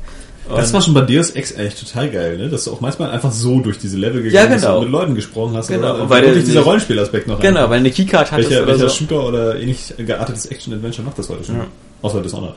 Das 0.49 0.73
war 0.73 0.81
schon 0.83 0.93
bei 0.95 1.01
Deus 1.03 1.31
Ex 1.31 1.53
echt 1.53 1.79
total 1.81 2.11
geil, 2.11 2.37
ne? 2.37 2.49
Dass 2.49 2.65
du 2.65 2.73
auch 2.73 2.81
manchmal 2.81 3.11
einfach 3.11 3.33
so 3.33 3.61
durch 3.61 3.79
diese 3.79 3.97
Level 3.97 4.23
gegangen 4.23 4.49
Ja, 4.49 4.53
bist 4.55 4.65
genau. 4.65 4.79
und 4.79 4.85
mit 4.85 4.93
Leuten 4.93 5.15
gesprochen 5.15 5.57
hast. 5.57 5.69
Genau, 5.69 5.95
Oder 5.95 6.03
und 6.03 6.11
weil 6.11 6.23
wirklich 6.25 6.45
dieser 6.45 6.61
Rollenspielaspekt 6.63 7.27
noch 7.29 7.41
Genau, 7.41 7.61
einfach. 7.61 7.71
weil 7.71 7.79
eine 7.79 7.91
Keycard 7.91 8.31
hattest 8.33 8.51
Welcher, 8.51 8.67
welcher 8.67 8.89
so. 8.89 8.95
Shooter 8.97 9.27
oder 9.27 9.59
ähnlich 9.59 9.95
geartetes 9.97 10.47
Action-Adventure 10.47 11.05
macht 11.07 11.19
das 11.19 11.29
heute 11.29 11.45
schon? 11.45 11.57
Ja. 11.57 11.67
Außer 12.03 12.21
Dishonored. 12.21 12.55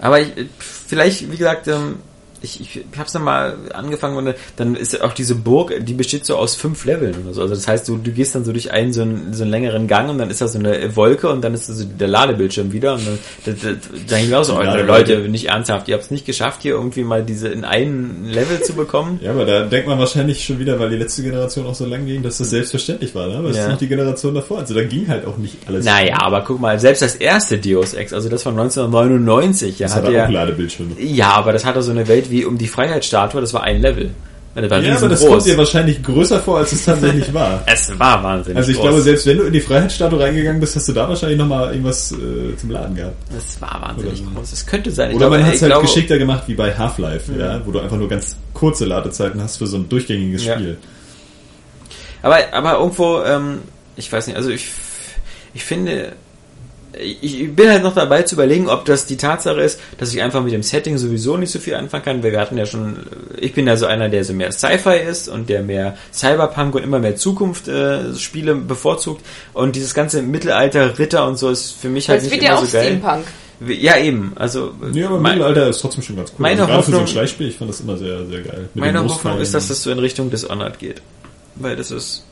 Aber 0.00 0.20
ich, 0.20 0.28
vielleicht, 0.58 1.30
wie 1.30 1.36
gesagt, 1.36 1.68
ähm, 1.68 1.96
ich, 2.44 2.60
ich 2.60 2.84
hab's 2.98 3.12
dann 3.12 3.24
mal 3.24 3.56
angefangen 3.72 4.16
und 4.16 4.34
dann 4.56 4.76
ist 4.76 5.00
auch 5.00 5.12
diese 5.12 5.34
Burg, 5.34 5.72
die 5.84 5.94
besteht 5.94 6.24
so 6.26 6.36
aus 6.36 6.54
fünf 6.54 6.84
Leveln 6.84 7.14
oder 7.24 7.32
so. 7.34 7.42
Also 7.42 7.54
das 7.54 7.66
heißt, 7.66 7.88
du, 7.88 7.96
du 7.96 8.12
gehst 8.12 8.34
dann 8.34 8.44
so 8.44 8.52
durch 8.52 8.70
einen 8.70 8.92
so 8.92 9.02
einen, 9.02 9.32
so 9.34 9.42
einen 9.42 9.50
längeren 9.50 9.88
Gang 9.88 10.10
und 10.10 10.18
dann 10.18 10.30
ist 10.30 10.40
da 10.40 10.46
so 10.48 10.58
eine 10.58 10.94
Wolke 10.94 11.28
und 11.30 11.42
dann 11.42 11.54
ist 11.54 11.66
so 11.66 11.84
der 11.84 12.08
Ladebildschirm 12.08 12.72
wieder 12.72 12.94
und 12.94 13.06
dann, 13.06 13.18
da, 13.46 13.52
da, 13.52 13.68
da 13.70 13.98
denke 13.98 14.24
ich 14.24 14.28
mir 14.30 14.38
auch 14.38 14.44
so, 14.44 14.60
Ladewolke. 14.60 15.14
Leute, 15.14 15.28
nicht 15.28 15.46
ernsthaft, 15.48 15.88
ihr 15.88 15.94
habt 15.94 16.04
es 16.04 16.10
nicht 16.10 16.26
geschafft, 16.26 16.62
hier 16.62 16.74
irgendwie 16.74 17.02
mal 17.04 17.22
diese 17.24 17.48
in 17.48 17.64
einen 17.64 18.26
Level 18.30 18.60
zu 18.62 18.74
bekommen. 18.74 19.18
Ja, 19.22 19.30
aber 19.32 19.44
da 19.46 19.64
denkt 19.64 19.88
man 19.88 19.98
wahrscheinlich 19.98 20.44
schon 20.44 20.58
wieder, 20.58 20.78
weil 20.78 20.90
die 20.90 20.96
letzte 20.96 21.22
Generation 21.22 21.66
auch 21.66 21.74
so 21.74 21.86
lang 21.86 22.04
ging, 22.06 22.22
dass 22.22 22.38
das 22.38 22.50
selbstverständlich 22.50 23.14
war, 23.14 23.28
ne? 23.28 23.36
Aber 23.38 23.48
es 23.48 23.56
Ja. 23.56 23.64
ist 23.64 23.68
noch 23.70 23.78
die 23.78 23.88
Generation 23.88 24.34
davor. 24.34 24.58
Also 24.58 24.74
da 24.74 24.82
ging 24.84 25.08
halt 25.08 25.26
auch 25.26 25.38
nicht 25.38 25.56
alles. 25.66 25.84
Naja, 25.84 26.16
aber 26.20 26.42
guck 26.42 26.60
mal, 26.60 26.78
selbst 26.78 27.02
das 27.02 27.14
erste 27.14 27.58
Deus 27.58 27.94
Ex, 27.94 28.12
also 28.12 28.28
das 28.28 28.42
von 28.42 28.54
1999, 28.58 29.78
ja, 29.78 29.86
Das 29.86 29.96
hat 29.96 30.02
hatte 30.04 30.12
auch 30.12 30.18
ja, 30.18 30.28
Ladebildschirme. 30.28 30.92
ja, 31.00 31.30
aber 31.32 31.52
das 31.52 31.64
hatte 31.64 31.82
so 31.82 31.90
eine 31.90 32.06
Welt 32.08 32.30
wie 32.30 32.33
um 32.44 32.58
die 32.58 32.66
Freiheitsstatue, 32.66 33.40
das 33.40 33.52
war 33.54 33.62
ein 33.62 33.80
Level. 33.80 34.10
Das 34.56 34.70
war 34.70 34.78
Ja, 34.80 34.96
aber 34.96 35.08
das 35.08 35.18
riesengroß. 35.20 35.28
kommt 35.38 35.46
dir 35.52 35.58
wahrscheinlich 35.58 36.00
größer 36.02 36.38
vor, 36.40 36.58
als 36.58 36.70
es 36.72 36.84
tatsächlich 36.84 37.34
war. 37.34 37.64
Es 37.66 37.96
war 37.98 38.22
wahnsinnig 38.22 38.56
Also 38.56 38.70
ich 38.70 38.76
groß. 38.76 38.86
glaube, 38.86 39.02
selbst 39.02 39.26
wenn 39.26 39.38
du 39.38 39.44
in 39.44 39.52
die 39.52 39.60
Freiheitsstatue 39.60 40.20
reingegangen 40.20 40.60
bist, 40.60 40.76
hast 40.76 40.88
du 40.88 40.92
da 40.92 41.08
wahrscheinlich 41.08 41.38
nochmal 41.38 41.70
irgendwas 41.70 42.12
äh, 42.12 42.56
zum 42.56 42.70
Laden 42.70 42.94
gehabt. 42.94 43.16
Es 43.36 43.60
war 43.60 43.82
wahnsinnig 43.82 44.22
Oder 44.22 44.30
groß. 44.36 44.52
Es 44.52 44.64
könnte 44.64 44.92
sein. 44.92 45.10
Ich 45.10 45.16
Oder 45.16 45.26
glaube, 45.26 45.38
man 45.38 45.46
hat 45.48 45.54
es 45.56 45.62
halt 45.62 45.72
glaube, 45.72 45.86
geschickter 45.86 46.18
gemacht 46.18 46.44
wie 46.46 46.54
bei 46.54 46.72
Half-Life, 46.72 47.32
ja, 47.36 47.60
wo 47.66 47.72
du 47.72 47.80
einfach 47.80 47.96
nur 47.96 48.08
ganz 48.08 48.36
kurze 48.54 48.84
Ladezeiten 48.84 49.42
hast 49.42 49.56
für 49.56 49.66
so 49.66 49.76
ein 49.76 49.88
durchgängiges 49.88 50.44
Ja. 50.44 50.54
Spiel. 50.54 50.76
Aber, 52.22 52.38
aber 52.52 52.78
irgendwo, 52.78 53.22
ähm, 53.22 53.58
ich 53.96 54.10
weiß 54.10 54.28
nicht, 54.28 54.36
also 54.36 54.50
ich, 54.50 54.68
ich 55.52 55.64
finde, 55.64 56.12
ich 57.00 57.54
bin 57.54 57.68
halt 57.70 57.82
noch 57.82 57.94
dabei 57.94 58.22
zu 58.22 58.34
überlegen, 58.34 58.68
ob 58.68 58.84
das 58.84 59.06
die 59.06 59.16
Tatsache 59.16 59.60
ist, 59.60 59.80
dass 59.98 60.12
ich 60.14 60.22
einfach 60.22 60.42
mit 60.42 60.52
dem 60.52 60.62
Setting 60.62 60.96
sowieso 60.98 61.36
nicht 61.36 61.50
so 61.50 61.58
viel 61.58 61.74
anfangen 61.74 62.04
kann, 62.04 62.22
weil 62.22 62.32
wir 62.32 62.40
hatten 62.40 62.56
ja 62.56 62.66
schon, 62.66 62.98
ich 63.38 63.52
bin 63.54 63.66
ja 63.66 63.76
so 63.76 63.86
einer, 63.86 64.08
der 64.08 64.24
so 64.24 64.32
mehr 64.32 64.52
Sci-Fi 64.52 64.96
ist 65.08 65.28
und 65.28 65.48
der 65.48 65.62
mehr 65.62 65.96
Cyberpunk 66.12 66.74
und 66.74 66.82
immer 66.84 66.98
mehr 66.98 67.16
Zukunft 67.16 67.68
äh, 67.68 68.14
Spiele 68.16 68.54
bevorzugt 68.54 69.24
und 69.52 69.76
dieses 69.76 69.94
ganze 69.94 70.22
Mittelalter, 70.22 70.98
Ritter 70.98 71.26
und 71.26 71.38
so 71.38 71.50
ist 71.50 71.72
für 71.72 71.88
mich 71.88 72.08
halt 72.08 72.18
Das 72.18 72.24
nicht 72.24 72.32
wird 72.32 72.42
immer 72.42 72.52
ja 72.52 72.58
auch 72.58 72.64
so 72.64 72.72
geil. 72.72 72.86
Steampunk. 72.86 73.24
Ja, 73.66 73.96
eben, 73.98 74.32
also 74.36 74.72
Ja, 74.92 75.06
aber 75.06 75.20
mein- 75.20 75.38
Mittelalter 75.38 75.68
ist 75.68 75.80
trotzdem 75.80 76.02
schon 76.02 76.16
ganz 76.16 76.30
cool. 76.30 76.36
Meine 76.38 76.60
also 76.62 76.66
gerade 76.72 76.82
für 76.82 76.90
so 76.90 76.96
ein 76.96 77.00
Hoffnung- 77.02 77.12
Schleichspiel, 77.12 77.48
ich 77.48 77.56
fand 77.56 77.70
das 77.70 77.80
immer 77.80 77.96
sehr, 77.96 78.26
sehr 78.26 78.40
geil. 78.42 78.68
Mit 78.74 78.84
Meine 78.84 79.02
Hoffnung 79.04 79.38
ist, 79.40 79.54
dass 79.54 79.68
das 79.68 79.82
so 79.82 79.90
in 79.90 79.98
Richtung 80.00 80.30
Dishonored 80.30 80.78
geht. 80.78 81.00
Weil 81.54 81.76
das 81.76 81.90
ist 81.92 82.24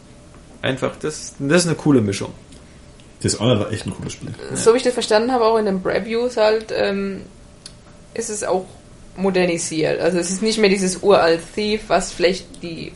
einfach, 0.63 0.93
das, 1.01 1.35
das 1.39 1.63
ist 1.63 1.67
eine 1.69 1.77
coole 1.77 2.01
Mischung. 2.01 2.33
Dishonored 3.23 3.61
war 3.61 3.73
echt 3.73 3.87
ein 3.87 3.95
cooles 3.95 4.12
Spiel. 4.14 4.31
So 4.55 4.73
wie 4.73 4.79
ich 4.79 4.83
das 4.83 4.95
verstanden 4.95 5.33
habe, 5.33 5.45
auch 5.45 5.57
in 5.59 5.66
den 5.66 5.79
Reviews 5.85 6.37
halt, 6.37 6.66
ähm, 6.75 7.23
ist 8.14 8.31
es 8.31 8.45
auch 8.45 8.66
modernisiert. 9.16 10.01
Also 10.01 10.18
es 10.18 10.31
ist 10.31 10.43
nicht 10.43 10.59
mehr 10.59 10.70
dieses 10.70 10.99
uralt 11.03 11.41
Thief, 11.55 11.83
was 11.89 12.12
vielleicht 12.12 12.62
die, 12.62 12.93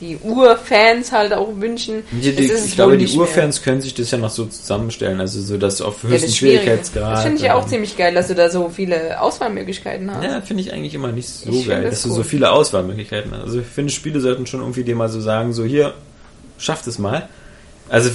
die 0.00 0.16
Urfans 0.22 1.12
halt 1.12 1.32
auch 1.32 1.48
wünschen. 1.56 2.02
Die, 2.10 2.32
die, 2.34 2.48
Das 2.48 2.64
ich 2.66 2.74
glaube, 2.74 2.96
die 2.96 3.04
nicht 3.04 3.12
mehr. 3.16 3.20
Urfans 3.26 3.62
können 3.62 3.80
sich 3.80 3.94
das 3.94 4.10
ja 4.10 4.18
noch 4.18 4.30
so 4.30 4.46
zusammenstellen, 4.46 5.20
also 5.20 5.40
so 5.40 5.56
dass 5.56 5.80
auf 5.80 6.02
Ja, 6.02 6.10
höchsten 6.10 6.26
das 6.28 6.36
Schwierige. 6.36 6.60
Schwierigkeitsgrad. 6.62 7.12
Das 7.12 7.22
finde 7.22 7.36
ich 7.38 7.42
ja 7.44 7.54
auch 7.54 7.66
ziemlich 7.66 7.96
geil, 7.96 8.12
dass 8.14 8.28
du 8.28 8.34
da 8.34 8.50
so 8.50 8.68
viele 8.70 9.20
Auswahlmöglichkeiten 9.20 10.12
hast. 10.14 10.24
Ja, 10.24 10.40
finde 10.40 10.62
ich 10.62 10.72
eigentlich 10.72 10.94
immer 10.94 11.12
nicht 11.12 11.28
so 11.28 11.50
Ich 11.50 11.68
geil, 11.68 11.82
das 11.82 11.90
dass 11.90 12.02
du 12.02 12.08
gut. 12.08 12.16
so 12.18 12.22
viele 12.24 12.50
Auswahlmöglichkeiten 12.50 13.30
hast. 13.32 13.42
Also 13.44 13.60
ich 13.60 13.66
finde, 13.66 13.92
Spiele 13.92 14.20
sollten 14.20 14.46
schon 14.46 14.60
irgendwie 14.60 14.84
dir 14.84 14.96
mal 14.96 15.08
so 15.08 15.20
sagen, 15.20 15.52
so 15.52 15.64
hier, 15.64 15.94
schafft 16.58 16.86
es 16.86 16.98
mal. 16.98 17.28
Also 17.88 18.10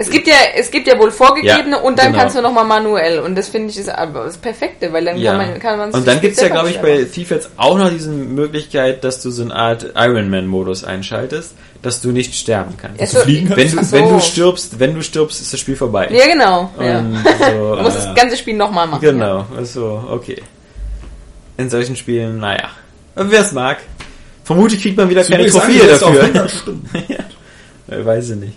Es 0.00 0.08
gibt 0.08 0.26
ja, 0.26 0.34
es 0.56 0.70
gibt 0.70 0.88
ja 0.88 0.98
wohl 0.98 1.10
vorgegebene 1.10 1.76
Ja, 1.76 1.82
und 1.82 1.98
dann 1.98 2.06
genau. 2.06 2.20
kannst 2.20 2.34
du 2.34 2.40
nochmal 2.40 2.64
manuell. 2.64 3.18
Und 3.18 3.36
das 3.36 3.50
finde 3.50 3.68
ich 3.68 3.76
ist 3.76 3.90
aber 3.90 4.24
das 4.24 4.38
Perfekte, 4.38 4.90
weil 4.94 5.04
dann 5.04 5.18
ja. 5.18 5.32
kann 5.32 5.46
man 5.46 5.58
kann 5.60 5.78
man 5.78 5.90
Und 5.90 6.08
dann 6.08 6.22
gibt's 6.22 6.40
ja, 6.40 6.48
glaube 6.48 6.70
ich, 6.70 6.80
bei 6.80 7.04
Thief 7.04 7.30
jetzt 7.30 7.50
auch 7.58 7.76
noch 7.76 7.90
diese 7.90 8.08
Möglichkeit, 8.08 9.04
dass 9.04 9.20
du 9.20 9.30
so 9.30 9.42
eine 9.42 9.54
Art 9.54 9.92
Ironman-Modus 9.94 10.84
einschaltest, 10.84 11.54
dass 11.82 12.00
du 12.00 12.12
nicht 12.12 12.34
sterben 12.34 12.78
kannst. 12.78 12.98
Ja, 12.98 13.06
du 13.06 13.24
fliegen 13.26 13.48
kannst? 13.48 13.58
Wenn 13.58 13.76
du, 13.76 13.84
so. 13.84 13.92
wenn 13.92 14.08
du 14.08 14.20
stirbst, 14.20 14.80
wenn 14.80 14.94
du 14.94 15.02
stirbst, 15.02 15.42
ist 15.42 15.52
das 15.52 15.60
Spiel 15.60 15.76
vorbei. 15.76 16.08
Ja, 16.10 16.26
genau. 16.26 16.70
Ja. 16.80 17.00
Und 17.00 17.12
Du 17.76 17.82
musst 17.82 18.00
so, 18.00 18.06
das 18.06 18.14
ganze 18.14 18.38
Spiel 18.38 18.56
nochmal 18.56 18.86
machen. 18.86 19.02
genau, 19.02 19.44
also, 19.54 20.02
okay. 20.08 20.40
In 21.58 21.68
solchen 21.68 21.94
Spielen, 21.94 22.38
naja. 22.38 22.70
Wer 23.16 23.42
es 23.42 23.52
mag. 23.52 23.76
Vermutlich 24.44 24.80
kriegt 24.80 24.96
man 24.96 25.10
wieder 25.10 25.24
keine 25.24 25.44
Trophäe 25.44 25.86
dafür. 25.86 26.22
100 26.22 26.50
Stunden. 26.50 26.88
ja. 27.08 27.94
Äh, 27.94 28.02
Weiß 28.02 28.30
ich 28.30 28.36
nicht. 28.36 28.54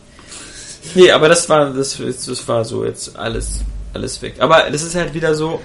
Nee, 0.96 1.12
aber 1.12 1.30
das 1.30 1.48
war, 1.50 1.72
das, 1.72 1.98
das 1.98 2.48
war 2.48 2.66
so 2.66 2.86
jetzt 2.86 3.16
alles, 3.16 3.62
alles 3.94 4.22
weg. 4.22 4.36
Aber 4.40 4.70
das 4.72 4.84
ist 4.84 4.96
halt 4.96 5.14
wieder 5.14 5.34
so, 5.34 5.62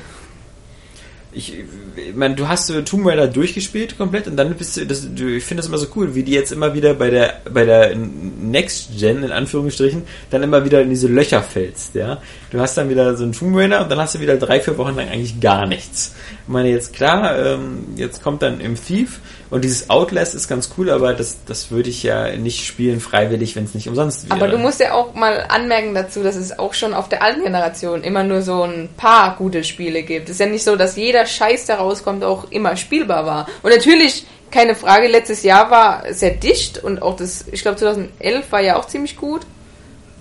ich, 1.33 1.53
ich 1.97 2.15
meine, 2.15 2.35
du 2.35 2.49
hast 2.49 2.73
Tomb 2.87 3.07
Raider 3.07 3.29
durchgespielt 3.29 3.99
komplett 3.99 4.27
und 4.27 4.37
dann 4.37 4.55
bist 4.55 4.77
du, 4.77 4.87
das, 4.87 5.07
du 5.15 5.37
ich 5.37 5.45
finde 5.45 5.61
das 5.61 5.69
immer 5.69 5.79
so 5.79 5.87
cool, 5.95 6.15
wie 6.15 6.23
die 6.23 6.33
jetzt 6.33 6.53
immer 6.53 6.75
wieder 6.75 6.95
bei 6.95 7.11
der, 7.11 7.43
bei 7.53 7.65
der 7.65 7.95
Next 7.95 8.99
Gen, 8.99 9.23
in 9.23 9.31
Anführungsstrichen, 9.31 10.03
dann 10.31 10.43
immer 10.43 10.65
wieder 10.65 10.81
in 10.81 10.91
diese 10.91 11.07
Löcher 11.07 11.43
fällst, 11.43 11.95
ja. 11.95 12.21
Du 12.51 12.61
hast 12.61 12.77
dann 12.77 12.89
wieder 12.89 13.17
so 13.17 13.25
einen 13.25 13.33
Tomb 13.33 13.57
Raider 13.57 13.83
und 13.83 13.91
dann 13.91 13.99
hast 13.99 14.15
du 14.15 14.21
wieder 14.21 14.37
drei, 14.37 14.61
vier 14.61 14.79
Wochen 14.79 14.97
lang 14.97 15.09
eigentlich 15.09 15.41
gar 15.41 15.67
nichts. 15.67 16.15
Ich 16.43 16.49
meine, 16.49 16.71
jetzt 16.71 16.95
klar, 16.95 17.39
ähm, 17.39 17.85
jetzt 17.97 18.23
kommt 18.23 18.43
dann 18.43 18.61
im 18.61 18.75
Thief 18.75 19.21
und 19.51 19.65
dieses 19.65 19.89
Outlast 19.89 20.35
ist 20.35 20.47
ganz 20.47 20.71
cool, 20.77 20.91
aber 20.91 21.15
das, 21.15 21.39
das 21.47 21.71
würde 21.71 21.89
ich 21.89 22.03
ja 22.03 22.37
nicht 22.37 22.67
spielen 22.67 23.01
freiwillig, 23.01 23.57
wenn 23.57 23.65
es 23.65 23.75
nicht 23.75 23.89
umsonst 23.89 24.29
wäre. 24.29 24.35
Aber 24.35 24.49
du 24.49 24.59
musst 24.59 24.79
ja 24.79 24.93
auch 24.93 25.15
mal 25.15 25.47
anmerken 25.49 25.95
dazu, 25.95 26.23
dass 26.23 26.37
es 26.37 26.59
auch 26.59 26.75
schon 26.75 26.93
auf 26.93 27.09
der 27.09 27.23
alten 27.23 27.43
Generation 27.43 28.03
immer 28.03 28.25
nur 28.25 28.43
so 28.43 28.63
ein 28.63 28.91
paar 28.97 29.37
gute 29.37 29.65
Spiele 29.65 30.03
gibt. 30.03 30.29
Es 30.29 30.35
ist 30.35 30.41
ja 30.41 30.47
nicht 30.47 30.65
so, 30.65 30.77
dass 30.77 30.97
jeder 30.97 31.25
Scheiß, 31.25 31.65
der 31.65 31.77
rauskommt, 31.77 32.25
auch 32.25 32.51
immer 32.51 32.77
spielbar 32.77 33.25
war. 33.25 33.47
Und 33.63 33.75
natürlich, 33.75 34.27
keine 34.51 34.75
Frage, 34.75 35.09
letztes 35.09 35.43
Jahr 35.43 35.71
war 35.71 36.05
sehr 36.11 36.33
dicht 36.33 36.83
und 36.85 37.01
auch 37.01 37.17
das, 37.17 37.47
ich 37.51 37.63
glaube 37.63 37.79
2011 37.79 38.53
war 38.53 38.61
ja 38.61 38.77
auch 38.77 38.87
ziemlich 38.87 39.17
gut. 39.17 39.43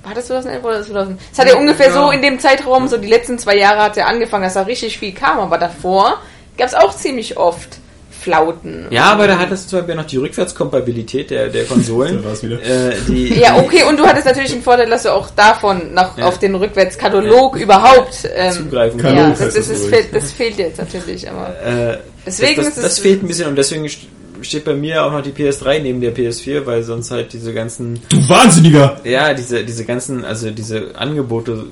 War 0.04 0.14
das 0.14 0.28
2011 0.28 0.64
oder 0.64 0.84
2000? 0.84 1.20
Es 1.34 1.40
hat 1.40 1.48
ja, 1.48 1.54
Ja, 1.54 1.60
ungefähr 1.60 1.88
ja. 1.88 1.94
so 1.94 2.12
in 2.12 2.22
dem 2.22 2.40
Zeitraum, 2.40 2.88
so 2.88 2.98
die 2.98 3.10
letzten 3.10 3.38
zwei 3.40 3.58
Jahre 3.58 3.82
hat 3.82 3.98
ja 3.98 4.06
angefangen, 4.06 4.46
dass 4.46 4.54
da 4.54 4.62
richtig 4.62 4.98
viel 5.00 5.14
kam. 5.14 5.40
Aber 5.40 5.58
davor 5.58 6.22
gab 6.58 6.68
es 6.68 6.74
auch 6.74 6.96
ziemlich 6.96 7.36
oft 7.36 7.80
Flauten. 8.28 8.86
Ja, 8.90 9.06
aber 9.06 9.28
da 9.28 9.38
hattest 9.40 9.66
du 9.66 9.70
zum 9.70 9.80
Beispiel 9.80 9.96
noch 9.96 10.06
die 10.06 10.18
Rückwärtskompatibilität 10.18 11.30
der, 11.30 11.48
der 11.50 11.66
Konsolen. 11.66 12.20
Da 12.24 12.30
war's 12.30 12.44
wieder. 12.44 12.62
Äh, 12.62 12.96
die, 13.08 13.34
Ja, 13.40 13.58
okay, 13.58 13.84
und 13.90 13.98
du 13.98 14.06
hattest 14.06 14.26
natürlich 14.26 14.52
den 14.52 14.62
Vorteil, 14.62 14.90
dass 14.90 15.04
du 15.04 15.14
auch 15.14 15.30
davon 15.30 15.94
noch 15.94 16.18
Ja. 16.18 16.26
auf 16.26 16.40
den 16.40 16.56
Rückwärtskatalog 16.56 17.56
überhaupt 17.58 18.30
ähm, 18.36 18.52
Zugreifen 18.52 19.00
kann. 19.00 19.16
Ja, 19.16 19.30
das, 19.30 19.40
das, 19.40 19.68
das 19.70 19.86
fehlt, 19.86 20.08
das 20.14 20.32
fehlt 20.32 20.58
jetzt 20.58 20.78
natürlich, 20.78 21.30
aber 21.30 21.50
Äh, 21.66 21.98
Deswegen 22.26 22.58
das, 22.58 22.68
ist 22.68 22.78
das, 22.78 22.84
es- 22.84 22.90
das 22.96 23.00
fehlt 23.00 23.24
ein 23.24 23.28
bisschen 23.28 23.48
und 23.48 23.56
deswegen 23.56 23.86
st- 23.86 24.08
steht 24.42 24.66
bei 24.66 24.74
mir 24.74 25.04
auch 25.06 25.12
noch 25.12 25.22
die 25.24 25.32
PS3 25.32 25.80
neben 25.82 26.02
der 26.02 26.14
PS4, 26.14 26.66
weil 26.66 26.84
sonst 26.84 27.10
halt 27.12 27.32
diese 27.34 27.54
ganzen, 27.54 28.00
Du 28.10 28.18
Wahnsinniger! 28.30 28.98
ja, 29.04 29.34
diese, 29.34 29.64
diese 29.64 29.84
ganzen, 29.86 30.24
also 30.26 30.52
diese 30.52 30.90
Angebote 30.96 31.64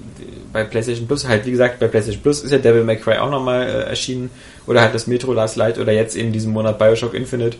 bei 0.55 0.63
PlayStation 0.63 1.05
Plus, 1.05 1.27
halt 1.27 1.45
wie 1.45 1.51
gesagt, 1.51 1.79
bei 1.81 1.89
PlayStation 1.89 2.21
Plus 2.23 2.41
ist 2.41 2.49
ja 2.49 2.57
Devil 2.57 2.85
May 2.85 2.95
Cry 2.95 3.17
auch 3.17 3.29
nochmal 3.29 3.63
äh, 3.63 3.89
erschienen 3.89 4.29
oder 4.65 4.79
halt 4.79 4.95
das 4.95 5.05
Metro 5.05 5.33
Last 5.33 5.57
Light 5.57 5.77
oder 5.77 5.91
jetzt 5.91 6.15
in 6.15 6.31
diesem 6.31 6.53
Monat 6.53 6.79
Bioshock 6.79 7.13
Infinite. 7.13 7.57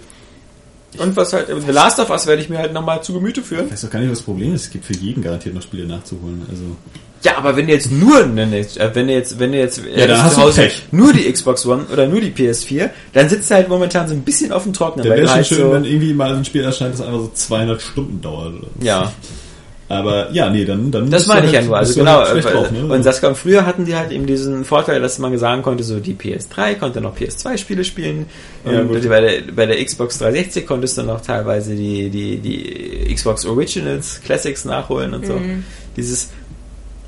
Und 0.98 1.14
was 1.18 1.34
halt, 1.34 1.48
The 1.48 1.74
Last 1.74 2.00
of 2.00 2.10
Us 2.10 2.26
werde 2.26 2.42
ich 2.42 2.48
mir 2.48 2.58
halt 2.58 2.72
nochmal 2.72 3.04
zu 3.04 3.12
Gemüte 3.12 3.42
führen. 3.42 3.66
Ich 3.66 3.74
weiß 3.74 3.82
doch 3.82 3.90
gar 3.90 4.00
nicht, 4.00 4.10
was 4.10 4.20
das 4.20 4.26
Problem 4.26 4.56
ist. 4.56 4.64
Es 4.64 4.70
gibt 4.70 4.86
für 4.86 4.94
jeden 4.94 5.22
garantiert 5.22 5.54
noch 5.54 5.62
Spiele 5.62 5.86
nachzuholen. 5.86 6.44
Also 6.50 6.64
Ja, 7.22 7.38
aber 7.38 7.58
wenn 7.58 7.68
du 7.68 7.74
jetzt 7.74 7.92
nur, 7.92 8.22
äh, 8.22 8.28
wenn 8.28 9.08
du 9.08 9.14
jetzt, 9.14 9.40
wenn 9.40 9.52
du 9.52 9.58
jetzt 9.58 9.86
äh, 9.86 10.00
Ja, 10.00 10.08
dann 10.08 10.18
zu 10.20 10.24
hast 10.24 10.58
du 10.58 10.62
Pech. 10.62 10.84
nur 10.92 11.12
die 11.12 11.30
Xbox 11.30 11.66
One 11.66 11.88
oder 11.92 12.08
nur 12.08 12.22
die 12.22 12.32
PS4, 12.32 12.92
dann 13.12 13.28
sitzt 13.28 13.52
du 13.52 13.56
halt 13.56 13.68
momentan 13.68 14.08
so 14.08 14.14
ein 14.14 14.22
bisschen 14.22 14.54
auf 14.54 14.64
dem 14.64 14.72
Trocknen. 14.72 15.04
der 15.04 15.18
wäre 15.18 15.28
schon 15.28 15.36
halt 15.36 15.48
schön, 15.48 15.58
so, 15.58 15.74
wenn 15.74 15.84
irgendwie 15.84 16.14
mal 16.14 16.34
ein 16.34 16.46
Spiel 16.46 16.64
erscheint, 16.64 16.94
das 16.94 17.02
einfach 17.02 17.20
so 17.20 17.32
200 17.34 17.82
Stunden 17.82 18.22
dauert. 18.22 18.54
Oder? 18.54 18.68
ja, 18.80 19.12
Aber 19.88 20.32
ja, 20.32 20.50
nee, 20.50 20.66
dann 20.66 20.90
dann 20.90 21.12
das 21.12 21.28
meine 21.28 21.46
ich 21.46 21.52
ja 21.52 21.60
halt- 21.60 21.68
nur. 21.68 21.78
Also 21.78 21.94
genau. 22.00 22.22
halt 22.26 22.44
drauf, 22.44 22.72
ne? 22.72 22.86
Und 22.92 23.04
Saskia 23.04 23.30
und 23.30 23.36
früher 23.36 23.68
hatten 23.68 23.86
die 23.86 23.96
halt 23.96 24.12
eben 24.12 24.26
diesen 24.26 24.66
Vorteil, 24.66 25.00
dass 25.00 25.20
man 25.20 25.38
sagen 25.38 25.62
konnte, 25.62 25.84
so 25.84 26.00
die 26.00 26.16
PS3 26.16 26.74
konnte 26.76 27.02
noch 27.02 27.16
PS2 27.16 27.56
Spiele 27.58 27.84
spielen. 27.84 28.26
Ja, 28.66 28.80
und 28.82 28.88
gut. 28.88 29.08
bei 29.08 29.22
der, 29.22 29.42
bei 29.56 29.68
der 29.68 29.84
Xbox 29.86 30.18
360 30.18 30.66
konntest 30.66 30.98
du 30.98 31.04
noch 31.04 31.22
teilweise 31.22 31.76
die, 31.76 32.10
die, 32.10 32.38
die 32.38 33.14
Xbox 33.14 33.46
Originals, 33.46 34.22
Classics 34.26 34.66
nachholen 34.66 35.14
und 35.14 35.28
so. 35.28 35.34
Mhm. 35.34 35.64
Dieses, 35.96 36.30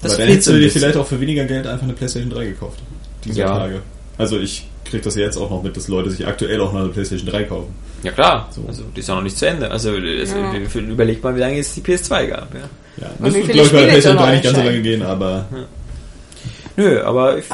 Das 0.03 0.11
Aber 0.13 0.21
dann 0.21 0.29
hättest 0.29 0.45
so 0.47 0.53
du 0.53 0.59
dir 0.59 0.69
vielleicht 0.69 0.97
auch 0.97 1.07
für 1.07 1.19
weniger 1.19 1.45
Geld 1.45 1.65
einfach 1.65 1.83
eine 1.85 1.93
PlayStation 1.93 2.29
3 2.29 2.45
gekauft. 2.45 2.77
Diese 3.25 3.39
Ja. 3.39 3.57
Tage. 3.57 3.81
Also 4.19 4.37
ich 4.39 4.67
krieg 4.85 5.01
das 5.01 5.15
ja 5.15 5.23
jetzt 5.23 5.37
auch 5.37 5.49
noch 5.49 5.63
mit, 5.63 5.75
dass 5.75 5.87
Leute 5.87 6.11
sich 6.11 6.27
aktuell 6.27 6.61
auch 6.61 6.71
noch 6.73 6.81
eine 6.81 6.89
PlayStation 6.89 7.27
3 7.27 7.43
kaufen. 7.45 7.73
Ja 8.03 8.11
klar, 8.11 8.49
So. 8.51 8.63
also 8.67 8.83
die 8.95 8.99
ist 8.99 9.09
ja 9.09 9.15
noch 9.15 9.23
nicht 9.23 9.37
zu 9.37 9.47
Ende. 9.47 9.69
Also 9.71 9.95
es, 9.95 10.31
Ja. 10.31 10.79
überlegt 10.79 11.23
mal, 11.23 11.35
wie 11.35 11.39
lange 11.39 11.59
es 11.59 11.73
die 11.73 11.81
PS2 11.81 12.27
gab. 12.27 12.53
Ja. 12.53 12.61
Ja, 12.99 13.29
viele 13.31 13.43
glaube 13.45 13.49
ich, 13.49 13.53
bei 13.53 13.53
der 13.53 13.65
Spiele 13.65 13.95
jetzt 13.95 14.07
auch 14.07 14.11
PlayStation 14.11 14.15
noch 14.15 14.23
3 14.23 14.31
nicht 14.33 14.43
ganz 14.43 14.57
so 14.57 14.63
lange 14.63 14.81
gehen, 14.81 15.01
aber 15.03 15.45
Nö, 16.75 17.01
aber 17.01 17.37
ich, 17.37 17.45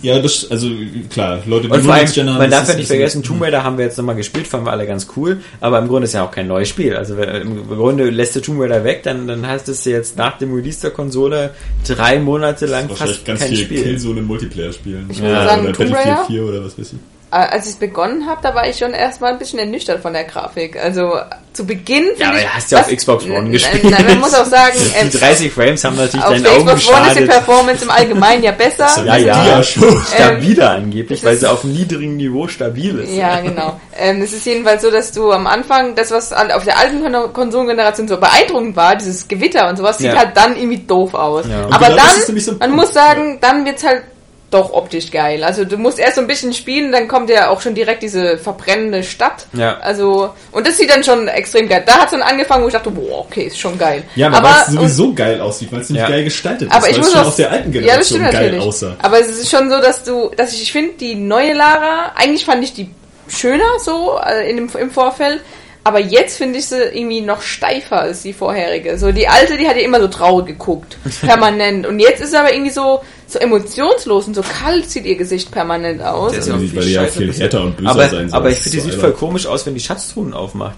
ja, 0.00 0.20
das, 0.20 0.48
also 0.50 0.68
klar, 1.10 1.40
Leute, 1.44 1.66
die 1.66 1.72
und 1.72 1.80
vor 1.80 1.84
nur 1.84 1.92
allem, 1.92 2.02
Next 2.02 2.14
Gen 2.14 2.30
haben, 2.30 2.38
man 2.38 2.50
das 2.50 2.60
darf 2.60 2.68
ja 2.70 2.76
nicht 2.76 2.86
vergessen, 2.86 3.22
Tomb 3.22 3.42
Raider 3.42 3.64
haben 3.64 3.78
wir 3.78 3.84
jetzt 3.84 3.98
nochmal 3.98 4.14
gespielt, 4.14 4.46
fanden 4.46 4.66
wir 4.66 4.70
alle 4.72 4.86
ganz 4.86 5.08
cool, 5.16 5.40
aber 5.60 5.78
im 5.80 5.88
Grunde 5.88 6.04
ist 6.04 6.14
ja 6.14 6.24
auch 6.24 6.30
kein 6.30 6.46
neues 6.46 6.68
Spiel. 6.68 6.94
Also 6.96 7.16
im 7.16 7.68
Grunde 7.68 8.08
lässt 8.08 8.36
du 8.36 8.40
Tomb 8.40 8.60
Raider 8.60 8.84
weg, 8.84 9.02
dann, 9.02 9.26
dann 9.26 9.46
heißt 9.46 9.68
es 9.68 9.84
jetzt 9.84 10.16
nach 10.16 10.38
dem 10.38 10.54
Release 10.54 10.80
der 10.80 10.90
Konsole 10.90 11.50
drei 11.86 12.20
Monate 12.20 12.66
lang 12.66 12.88
fast 12.88 13.24
ganz 13.24 13.40
kein 13.40 13.48
viel 13.48 13.58
Spiel. 13.58 13.82
Killzone 13.82 14.22
Multiplayer 14.22 14.72
spielen. 14.72 15.08
Ich 15.10 15.20
oder, 15.20 15.30
würde 15.30 15.44
sagen, 15.46 15.62
oder 15.64 15.72
Tomb 15.72 15.94
Raider? 15.94 16.24
4 16.26 16.44
oder 16.44 16.64
was 16.64 16.78
weiß 16.78 16.92
ich. 16.92 16.98
Äh, 17.30 17.36
Als 17.36 17.66
ich 17.66 17.72
es 17.72 17.76
begonnen 17.78 18.26
habe, 18.26 18.40
da 18.42 18.54
war 18.54 18.66
ich 18.66 18.78
schon 18.78 18.92
erstmal 18.94 19.32
ein 19.32 19.38
bisschen 19.38 19.58
ernüchtert 19.58 20.00
von 20.00 20.14
der 20.14 20.24
Grafik. 20.24 20.82
Also 20.82 21.18
zu 21.52 21.66
Beginn. 21.66 22.06
Ja, 22.16 22.28
aber 22.28 22.38
ich, 22.38 22.44
du 22.44 22.48
hast 22.54 22.70
ja 22.72 22.80
auf 22.80 22.86
Xbox 22.88 23.24
One 23.26 23.50
gespielt. 23.50 23.84
Nein, 23.84 24.06
man 24.06 24.20
muss 24.20 24.32
auch 24.34 24.46
sagen, 24.46 24.78
ähm, 24.98 25.10
Die 25.12 25.18
30 25.18 25.52
Frames 25.52 25.84
haben 25.84 25.96
natürlich 25.96 26.24
auf 26.24 26.32
deinen 26.32 26.42
der 26.44 26.52
Augen 26.52 26.66
Xbox 26.66 26.88
One 26.88 27.08
ist 27.10 27.18
die. 27.20 27.24
Performance 27.26 27.84
im 27.84 27.90
Allgemeinen 27.90 28.42
ja 28.44 28.52
besser. 28.52 29.04
Ja, 29.04 29.16
ja. 29.16 29.42
Dia-Show. 29.44 30.00
Stabiler 30.14 30.70
angeblich, 30.70 31.20
das 31.20 31.28
weil 31.28 31.36
sie 31.36 31.50
auf 31.50 31.64
einem 31.64 31.74
niedrigen 31.74 32.16
Niveau 32.16 32.48
stabil 32.48 32.98
ist. 33.00 33.12
Ja, 33.14 33.40
genau. 33.40 33.78
Ähm, 33.98 34.22
es 34.22 34.32
ist 34.32 34.46
jedenfalls 34.46 34.80
so, 34.82 34.90
dass 34.90 35.12
du 35.12 35.30
am 35.32 35.46
Anfang, 35.46 35.94
das 35.96 36.10
was 36.10 36.32
auf 36.32 36.64
der 36.64 36.78
alten 36.78 37.02
Kon- 37.02 37.32
Konsolengeneration 37.34 38.08
so 38.08 38.16
beeindruckend 38.16 38.74
war, 38.76 38.96
dieses 38.96 39.28
Gewitter 39.28 39.68
und 39.68 39.76
sowas, 39.76 39.98
sieht 39.98 40.12
Ja. 40.12 40.16
halt 40.18 40.30
dann 40.36 40.56
irgendwie 40.56 40.78
doof 40.78 41.12
aus. 41.12 41.44
Ja. 41.46 41.66
Aber 41.70 41.86
genau 41.88 41.96
dann, 41.96 42.58
man 42.60 42.70
muss 42.72 42.94
sagen, 42.94 43.38
dann 43.42 43.64
wird's 43.66 43.84
halt 43.84 44.02
doch 44.50 44.72
optisch 44.72 45.10
geil. 45.10 45.44
Also 45.44 45.64
du 45.64 45.76
musst 45.76 45.98
erst 45.98 46.14
so 46.14 46.20
ein 46.22 46.26
bisschen 46.26 46.54
spielen, 46.54 46.90
dann 46.90 47.06
kommt 47.06 47.28
ja 47.28 47.50
auch 47.50 47.60
schon 47.60 47.74
direkt 47.74 48.02
diese 48.02 48.38
verbrennende 48.38 49.02
Stadt. 49.02 49.46
Ja. 49.52 49.76
Also, 49.78 50.30
und 50.52 50.66
das 50.66 50.78
sieht 50.78 50.90
dann 50.90 51.04
schon 51.04 51.28
extrem 51.28 51.68
geil. 51.68 51.82
Da 51.86 51.98
hat 51.98 52.04
es 52.06 52.10
dann 52.12 52.22
angefangen, 52.22 52.62
wo 52.64 52.68
ich 52.68 52.72
dachte, 52.72 52.90
boah, 52.90 53.20
okay, 53.20 53.42
ist 53.42 53.58
schon 53.58 53.76
geil. 53.78 54.04
Ja, 54.14 54.28
aber, 54.28 54.42
weil 54.42 54.54
es 54.66 54.72
sowieso 54.72 55.12
geil 55.12 55.40
aussieht, 55.40 55.70
weil 55.70 55.80
es 55.80 55.90
nicht 55.90 56.00
Ja. 56.00 56.08
geil 56.08 56.24
gestaltet 56.24 56.68
ist, 56.68 56.74
aber 56.74 56.84
weil 56.84 56.90
ich 56.92 56.96
es 56.98 57.04
muss 57.04 57.12
schon 57.12 57.22
auch, 57.22 57.28
auf 57.28 57.36
der 57.36 57.50
alten 57.50 57.72
ja, 57.72 57.80
das 57.80 57.82
Generation 57.82 58.04
stimmt 58.20 58.32
geil 58.32 58.42
natürlich. 58.44 58.64
aussah. 58.66 58.96
Aber 59.02 59.20
es 59.20 59.28
ist 59.28 59.50
schon 59.50 59.70
so, 59.70 59.80
dass 59.80 60.02
du, 60.04 60.30
dass 60.36 60.52
ich, 60.54 60.62
ich 60.62 60.72
finde 60.72 60.92
die 60.94 61.14
neue 61.14 61.52
Lara, 61.52 62.12
eigentlich 62.16 62.44
fand 62.46 62.64
ich 62.64 62.72
die 62.72 62.88
schöner 63.28 63.78
so 63.84 64.18
äh, 64.26 64.48
in 64.48 64.56
dem, 64.56 64.70
im 64.80 64.90
Vorfeld, 64.90 65.40
aber 65.84 66.00
jetzt 66.00 66.36
finde 66.38 66.58
ich 66.58 66.66
sie 66.66 66.82
irgendwie 66.82 67.20
noch 67.20 67.42
steifer 67.42 68.00
als 68.00 68.22
die 68.22 68.32
vorherige. 68.32 68.98
So 68.98 69.12
die 69.12 69.28
alte, 69.28 69.56
die 69.56 69.68
hat 69.68 69.76
ja 69.76 69.82
immer 69.82 70.00
so 70.00 70.08
traurig 70.08 70.46
geguckt, 70.46 70.96
permanent. 71.20 71.86
Und 71.86 71.98
jetzt 71.98 72.20
ist 72.22 72.30
sie 72.30 72.38
aber 72.38 72.52
irgendwie 72.52 72.70
so 72.70 73.00
so 73.28 73.38
emotionslos 73.38 74.26
und 74.26 74.34
so 74.34 74.42
kalt 74.42 74.88
sieht 74.90 75.04
ihr 75.04 75.16
Gesicht 75.16 75.50
permanent 75.50 76.02
aus. 76.02 76.32
Der 76.32 76.40
ist 76.40 76.50
auch 76.50 76.54
Weil 76.58 76.84
die 76.84 76.92
ja 76.92 77.04
viel 77.06 77.32
härter 77.32 77.62
und 77.62 77.76
böser 77.76 77.90
aber, 77.90 78.08
sein 78.08 78.28
soll. 78.30 78.38
Aber 78.38 78.50
ich 78.50 78.58
finde, 78.58 78.78
die 78.78 78.82
sieht 78.84 78.94
voll 78.94 79.12
komisch 79.12 79.46
aus, 79.46 79.66
wenn 79.66 79.74
die 79.74 79.80
Schatztruhen 79.80 80.32
aufmacht. 80.32 80.76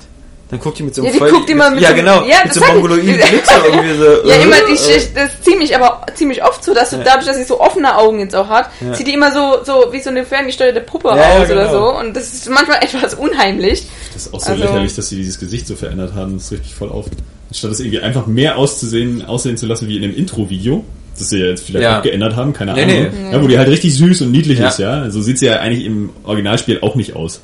Dann 0.51 0.59
guckt 0.59 0.81
die 0.81 0.83
mit 0.83 0.93
so 0.93 1.03
einem 1.03 1.07
Ja, 1.07 1.13
die 1.13 1.19
voll... 1.21 1.31
guckt 1.31 1.49
immer 1.49 1.71
mit 1.71 1.81
ja, 1.81 1.91
so- 1.91 1.95
genau, 1.95 2.25
ja, 2.25 2.39
mit 2.43 2.53
so 2.53 2.61
mongoloiden 2.61 3.05
Blick 3.15 3.47
so 3.47 3.65
irgendwie 3.73 3.95
so... 3.97 4.29
Ja, 4.29 4.35
äh, 4.35 4.43
immer 4.43 4.57
die 4.69 4.73
äh, 4.73 4.77
Schicht, 4.77 5.17
das 5.17 5.33
ist 5.33 5.45
ziemlich, 5.45 5.77
aber 5.77 6.05
ziemlich 6.17 6.43
oft 6.43 6.65
so, 6.65 6.75
dass 6.75 6.91
du 6.91 6.97
dadurch, 7.05 7.27
dass 7.27 7.37
sie 7.37 7.45
so 7.45 7.61
offene 7.61 7.97
Augen 7.97 8.19
jetzt 8.19 8.35
auch 8.35 8.49
hat, 8.49 8.69
Ja. 8.81 8.93
sieht 8.95 9.07
die 9.07 9.15
immer 9.15 9.33
so, 9.33 9.63
so 9.65 9.93
wie 9.93 10.01
so 10.01 10.11
eine 10.11 10.25
ferngesteuerte 10.25 10.81
Puppe 10.81 11.11
Ja, 11.11 11.17
ja, 11.17 11.29
aus 11.45 11.51
oder 11.51 11.69
genau. 11.69 11.93
so. 11.93 11.99
Und 12.01 12.17
das 12.17 12.35
ist 12.35 12.51
manchmal 12.51 12.79
etwas 12.83 13.15
unheimlich. 13.15 13.87
Das 14.13 14.27
ist 14.27 14.35
auch 14.35 14.41
so 14.41 14.51
Also- 14.51 14.65
lächerlich, 14.65 14.93
dass 14.97 15.09
sie 15.09 15.17
dieses 15.19 15.39
Gesicht 15.39 15.69
so 15.69 15.77
verändert 15.77 16.15
haben. 16.17 16.35
Das 16.35 16.47
ist 16.47 16.51
richtig 16.53 16.75
voll 16.75 16.89
auf. 16.91 17.07
Anstatt 17.49 17.71
es 17.71 17.79
irgendwie 17.79 18.01
einfach 18.01 18.27
mehr 18.27 18.59
auszusehen, 18.59 19.25
aussehen 19.25 19.57
zu 19.57 19.67
lassen 19.67 19.87
wie 19.87 19.95
in 19.97 20.03
dem 20.03 20.17
Intro-Video, 20.17 20.85
das 21.21 21.29
sie 21.31 21.39
ja 21.39 21.47
jetzt 21.47 21.65
vielleicht 21.67 21.83
Ja. 21.85 21.99
auch 21.99 22.03
geändert 22.03 22.37
haben, 22.37 22.53
keine 22.53 22.73
Nee, 22.75 22.83
Ahnung. 22.83 23.07
nee. 23.13 23.33
Ja, 23.33 23.43
wo 23.43 23.47
die 23.47 23.59
halt 23.59 23.69
richtig 23.69 23.95
süß 23.95 24.23
und 24.23 24.33
niedlich 24.33 24.59
Ja. 24.59 24.69
ist, 24.69 24.79
ja. 24.79 25.11
So 25.11 25.21
sieht 25.23 25.39
sie 25.39 25.47
ja 25.47 25.61
eigentlich 25.61 25.85
im 25.85 26.11
Originalspiel 26.25 26.79
auch 26.83 26.95
nicht 26.97 27.15
aus. 27.17 27.41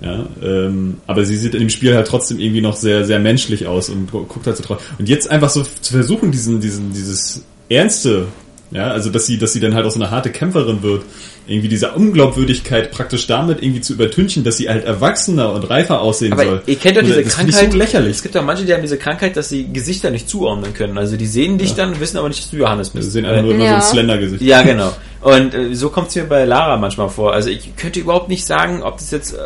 Ja, 0.00 0.26
ähm, 0.42 0.96
aber 1.06 1.24
sie 1.24 1.36
sieht 1.36 1.54
in 1.54 1.60
dem 1.60 1.70
Spiel 1.70 1.94
halt 1.94 2.08
trotzdem 2.08 2.40
irgendwie 2.40 2.60
noch 2.60 2.74
sehr, 2.74 3.04
sehr 3.04 3.20
menschlich 3.20 3.66
aus 3.68 3.88
und 3.88 4.10
gu- 4.10 4.24
guckt 4.24 4.46
halt 4.48 4.56
so 4.56 4.64
traurig. 4.64 4.82
Und 4.98 5.08
jetzt 5.08 5.30
einfach 5.30 5.48
so 5.48 5.62
zu 5.80 5.92
versuchen, 5.92 6.32
diesen, 6.32 6.60
diesen, 6.60 6.92
dieses 6.92 7.42
Ernste, 7.68 8.26
ja, 8.72 8.90
also 8.90 9.10
dass 9.10 9.26
sie, 9.26 9.38
dass 9.38 9.52
sie 9.52 9.60
dann 9.60 9.74
halt 9.74 9.84
auch 9.86 9.90
so 9.90 10.00
eine 10.00 10.10
harte 10.10 10.30
Kämpferin 10.30 10.82
wird, 10.82 11.02
irgendwie 11.46 11.68
diese 11.68 11.92
Unglaubwürdigkeit 11.92 12.90
praktisch 12.92 13.26
damit 13.26 13.62
irgendwie 13.62 13.80
zu 13.80 13.92
übertünchen, 13.94 14.44
dass 14.44 14.56
sie 14.56 14.68
halt 14.68 14.84
erwachsener 14.84 15.52
und 15.52 15.68
reifer 15.68 16.00
aussehen 16.00 16.32
Aber 16.32 16.44
soll. 16.44 16.62
ihr 16.66 16.76
kennt 16.76 16.96
doch 16.96 17.02
diese 17.02 17.22
das 17.22 17.34
Krankheit. 17.34 17.72
so 17.72 17.78
lächerlich. 17.78 18.12
Es 18.16 18.22
gibt 18.22 18.34
ja 18.34 18.42
manche, 18.42 18.64
die 18.64 18.72
haben 18.72 18.80
diese 18.82 18.96
Krankheit, 18.96 19.36
dass 19.36 19.48
sie 19.48 19.64
Gesichter 19.72 20.10
nicht 20.10 20.28
zuordnen 20.28 20.72
können. 20.72 20.96
Also 20.98 21.16
die 21.16 21.26
sehen 21.26 21.58
dich 21.58 21.74
dann, 21.74 21.98
wissen 22.00 22.16
aber 22.16 22.28
nicht, 22.28 22.42
dass 22.42 22.50
du 22.50 22.56
Johannes 22.58 22.90
bist. 22.90 23.10
sehen 23.12 23.24
einfach 23.26 23.42
nur 23.42 23.54
immer 23.54 23.64
Ja. 23.64 23.80
so 23.80 23.86
ein 23.88 23.92
Slender-Gesicht. 23.92 24.42
Ja, 24.42 24.62
genau. 24.62 24.92
Und 25.20 25.52
äh, 25.54 25.74
so 25.74 25.90
kommt 25.90 26.08
es 26.08 26.14
mir 26.16 26.24
bei 26.24 26.44
Lara 26.44 26.76
manchmal 26.76 27.08
vor. 27.08 27.32
Also 27.32 27.50
ich 27.50 27.74
könnte 27.76 27.98
überhaupt 28.00 28.28
nicht 28.28 28.46
sagen, 28.46 28.82
ob 28.82 28.98
das 28.98 29.10
jetzt, 29.10 29.34
äh, 29.34 29.38